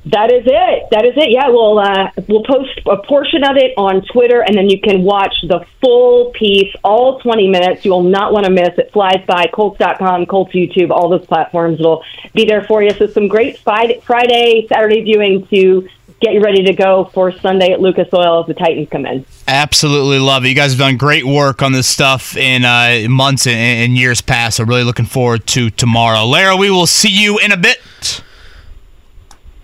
That 0.05 0.31
is 0.31 0.43
it. 0.45 0.87
That 0.91 1.05
is 1.05 1.13
it. 1.17 1.31
Yeah, 1.31 1.49
we'll 1.49 1.79
uh, 1.79 2.11
we'll 2.27 2.43
post 2.43 2.79
a 2.85 2.97
portion 2.97 3.43
of 3.43 3.57
it 3.57 3.73
on 3.77 4.01
Twitter, 4.13 4.41
and 4.41 4.55
then 4.55 4.69
you 4.69 4.79
can 4.79 5.03
watch 5.03 5.35
the 5.43 5.65
full 5.81 6.31
piece, 6.31 6.73
all 6.83 7.19
20 7.19 7.49
minutes. 7.49 7.83
You 7.83 7.91
will 7.91 8.03
not 8.03 8.31
want 8.31 8.45
to 8.45 8.51
miss. 8.51 8.69
It 8.77 8.91
flies 8.93 9.21
by 9.27 9.47
Colts.com, 9.47 10.27
Colts 10.27 10.53
YouTube, 10.53 10.91
all 10.91 11.09
those 11.09 11.25
platforms 11.25 11.79
will 11.79 12.03
be 12.33 12.45
there 12.45 12.63
for 12.63 12.81
you. 12.81 12.91
So 12.91 13.07
some 13.07 13.27
great 13.27 13.59
Friday, 13.59 14.65
Saturday 14.69 15.01
viewing 15.01 15.45
to 15.47 15.89
get 16.19 16.33
you 16.33 16.41
ready 16.41 16.63
to 16.63 16.73
go 16.73 17.09
for 17.13 17.31
Sunday 17.31 17.71
at 17.71 17.79
Lucas 17.79 18.07
Oil 18.13 18.41
as 18.41 18.47
the 18.47 18.53
Titans 18.53 18.89
come 18.89 19.05
in. 19.05 19.25
Absolutely 19.47 20.19
love 20.19 20.45
it. 20.45 20.49
You 20.49 20.55
guys 20.55 20.71
have 20.71 20.79
done 20.79 20.97
great 20.97 21.25
work 21.25 21.61
on 21.61 21.73
this 21.73 21.87
stuff 21.87 22.35
in 22.35 22.65
uh, 22.65 23.07
months 23.09 23.45
and, 23.45 23.55
and 23.55 23.97
years 23.97 24.21
past. 24.21 24.57
So 24.57 24.63
really 24.63 24.83
looking 24.83 25.05
forward 25.05 25.45
to 25.47 25.69
tomorrow. 25.69 26.25
Larra, 26.25 26.55
we 26.55 26.71
will 26.71 26.87
see 26.87 27.09
you 27.09 27.37
in 27.39 27.51
a 27.51 27.57
bit. 27.57 28.23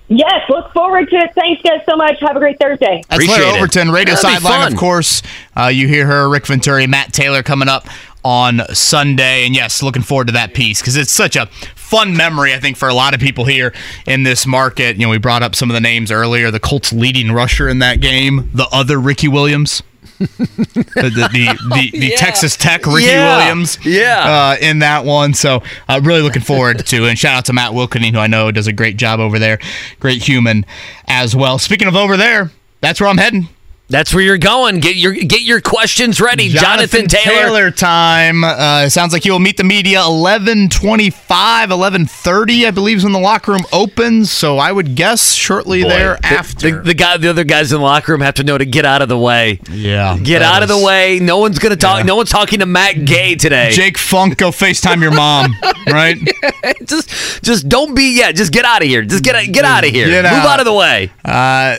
Yes, 0.09 0.41
look 0.49 0.71
forward 0.73 1.09
to 1.09 1.15
it. 1.15 1.33
Thanks, 1.33 1.61
guys, 1.61 1.81
so 1.89 1.95
much. 1.95 2.19
Have 2.19 2.35
a 2.35 2.39
great 2.39 2.59
Thursday. 2.59 3.03
That's 3.09 3.23
Appreciate 3.23 3.45
Larra 3.45 3.57
Overton, 3.57 3.91
Radio 3.91 4.15
Sideline, 4.15 4.71
of 4.71 4.77
course. 4.77 5.21
Uh, 5.57 5.67
you 5.67 5.87
hear 5.87 6.05
her, 6.05 6.29
Rick 6.29 6.45
Venturi, 6.45 6.87
Matt 6.87 7.13
Taylor 7.13 7.41
coming 7.41 7.69
up 7.69 7.87
on 8.23 8.61
Sunday. 8.73 9.45
And 9.45 9.55
yes, 9.55 9.81
looking 9.81 10.01
forward 10.01 10.27
to 10.27 10.33
that 10.33 10.53
piece 10.53 10.81
because 10.81 10.95
it's 10.97 11.11
such 11.11 11.35
a 11.35 11.47
fun 11.75 12.15
memory, 12.15 12.53
I 12.53 12.59
think, 12.59 12.77
for 12.77 12.87
a 12.89 12.93
lot 12.93 13.13
of 13.13 13.19
people 13.19 13.45
here 13.45 13.73
in 14.05 14.23
this 14.23 14.45
market. 14.45 14.97
You 14.97 15.03
know, 15.03 15.09
we 15.09 15.17
brought 15.17 15.43
up 15.43 15.55
some 15.55 15.69
of 15.69 15.73
the 15.73 15.81
names 15.81 16.11
earlier. 16.11 16.51
The 16.51 16.59
Colts 16.59 16.91
leading 16.93 17.31
rusher 17.31 17.67
in 17.69 17.79
that 17.79 17.99
game, 18.01 18.49
the 18.53 18.67
other 18.71 18.99
Ricky 18.99 19.27
Williams. 19.27 19.83
the 20.19 20.85
the, 20.93 21.29
the, 21.31 21.89
the, 21.91 21.99
the 21.99 22.07
yeah. 22.07 22.15
Texas 22.17 22.55
Tech 22.55 22.85
Ricky 22.85 23.07
yeah. 23.07 23.37
Williams, 23.37 23.77
yeah, 23.85 24.55
uh, 24.55 24.55
in 24.61 24.79
that 24.79 25.05
one. 25.05 25.33
So 25.33 25.63
uh, 25.87 26.01
really 26.03 26.21
looking 26.21 26.41
forward 26.41 26.85
to. 26.85 27.05
And 27.05 27.17
shout 27.17 27.35
out 27.35 27.45
to 27.45 27.53
Matt 27.53 27.71
Wilkening, 27.71 28.13
who 28.13 28.19
I 28.19 28.27
know 28.27 28.51
does 28.51 28.67
a 28.67 28.73
great 28.73 28.97
job 28.97 29.19
over 29.19 29.39
there, 29.39 29.59
great 29.99 30.21
human 30.21 30.65
as 31.07 31.35
well. 31.35 31.59
Speaking 31.59 31.87
of 31.87 31.95
over 31.95 32.17
there, 32.17 32.51
that's 32.81 32.99
where 32.99 33.09
I'm 33.09 33.17
heading. 33.17 33.47
That's 33.89 34.13
where 34.13 34.23
you're 34.23 34.37
going. 34.37 34.79
Get 34.79 34.95
your 34.95 35.13
get 35.13 35.41
your 35.41 35.61
questions 35.61 36.21
ready, 36.21 36.49
Jonathan, 36.49 37.07
Jonathan 37.07 37.07
Taylor. 37.07 37.43
Taylor. 37.43 37.71
time. 37.71 38.43
Uh, 38.43 38.89
sounds 38.89 39.11
like 39.11 39.23
he 39.23 39.29
will 39.29 39.39
meet 39.39 39.57
the 39.57 39.63
media 39.63 39.99
11:25, 39.99 41.69
11:30, 41.69 42.65
I 42.65 42.71
believe, 42.71 42.97
is 42.97 43.03
when 43.03 43.13
the 43.13 43.19
locker 43.19 43.51
room 43.51 43.65
opens. 43.73 44.31
So 44.31 44.57
I 44.57 44.71
would 44.71 44.95
guess 44.95 45.33
shortly 45.33 45.83
Boy, 45.83 45.89
thereafter. 45.89 46.71
The, 46.71 46.77
the, 46.77 46.83
the, 46.83 46.93
guy, 46.93 47.17
the 47.17 47.29
other 47.29 47.43
guys 47.43 47.73
in 47.73 47.79
the 47.79 47.83
locker 47.83 48.13
room 48.13 48.21
have 48.21 48.35
to 48.35 48.43
know 48.43 48.57
to 48.57 48.65
get 48.65 48.85
out 48.85 49.01
of 49.01 49.09
the 49.09 49.17
way. 49.17 49.59
Yeah, 49.69 50.17
get 50.17 50.41
out 50.41 50.63
is, 50.63 50.71
of 50.71 50.77
the 50.79 50.83
way. 50.83 51.19
No 51.19 51.39
one's 51.39 51.59
gonna 51.59 51.75
talk. 51.75 51.99
Yeah. 51.99 52.05
No 52.05 52.15
one's 52.15 52.29
talking 52.29 52.59
to 52.59 52.65
Matt 52.65 53.05
Gay 53.05 53.35
today. 53.35 53.71
Jake 53.71 53.97
Funk, 53.97 54.37
go 54.37 54.49
Facetime 54.49 55.01
your 55.01 55.13
mom, 55.13 55.53
right? 55.87 56.17
just, 56.85 57.43
just 57.43 57.67
don't 57.67 57.93
be. 57.93 58.17
Yeah, 58.17 58.31
just 58.31 58.53
get 58.53 58.63
out 58.63 58.81
of 58.81 58.87
here. 58.87 59.03
Just 59.03 59.23
get 59.23 59.35
get 59.51 59.65
out 59.65 59.83
of 59.83 59.91
here. 59.91 60.07
Get 60.07 60.23
Move 60.23 60.33
out. 60.33 60.47
out 60.47 60.59
of 60.59 60.65
the 60.65 60.73
way. 60.73 61.11
Uh, 61.25 61.77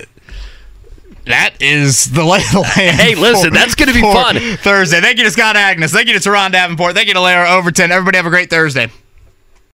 that 1.26 1.54
is 1.60 2.06
the 2.06 2.24
lay 2.24 2.38
of 2.38 2.52
the 2.52 2.60
land. 2.60 3.00
Hey, 3.00 3.14
listen, 3.14 3.50
for, 3.50 3.56
that's 3.56 3.74
going 3.74 3.88
to 3.88 3.94
be 3.94 4.00
fun. 4.00 4.36
Thursday. 4.58 5.00
Thank 5.00 5.18
you 5.18 5.24
to 5.24 5.30
Scott 5.30 5.56
Agness. 5.56 5.92
Thank 5.92 6.08
you 6.08 6.18
to 6.18 6.28
Turron 6.28 6.52
Davenport. 6.52 6.94
Thank 6.94 7.08
you 7.08 7.14
to 7.14 7.20
Larra 7.20 7.50
Overton. 7.50 7.90
Everybody 7.90 8.16
have 8.16 8.26
a 8.26 8.30
great 8.30 8.50
Thursday. 8.50 8.88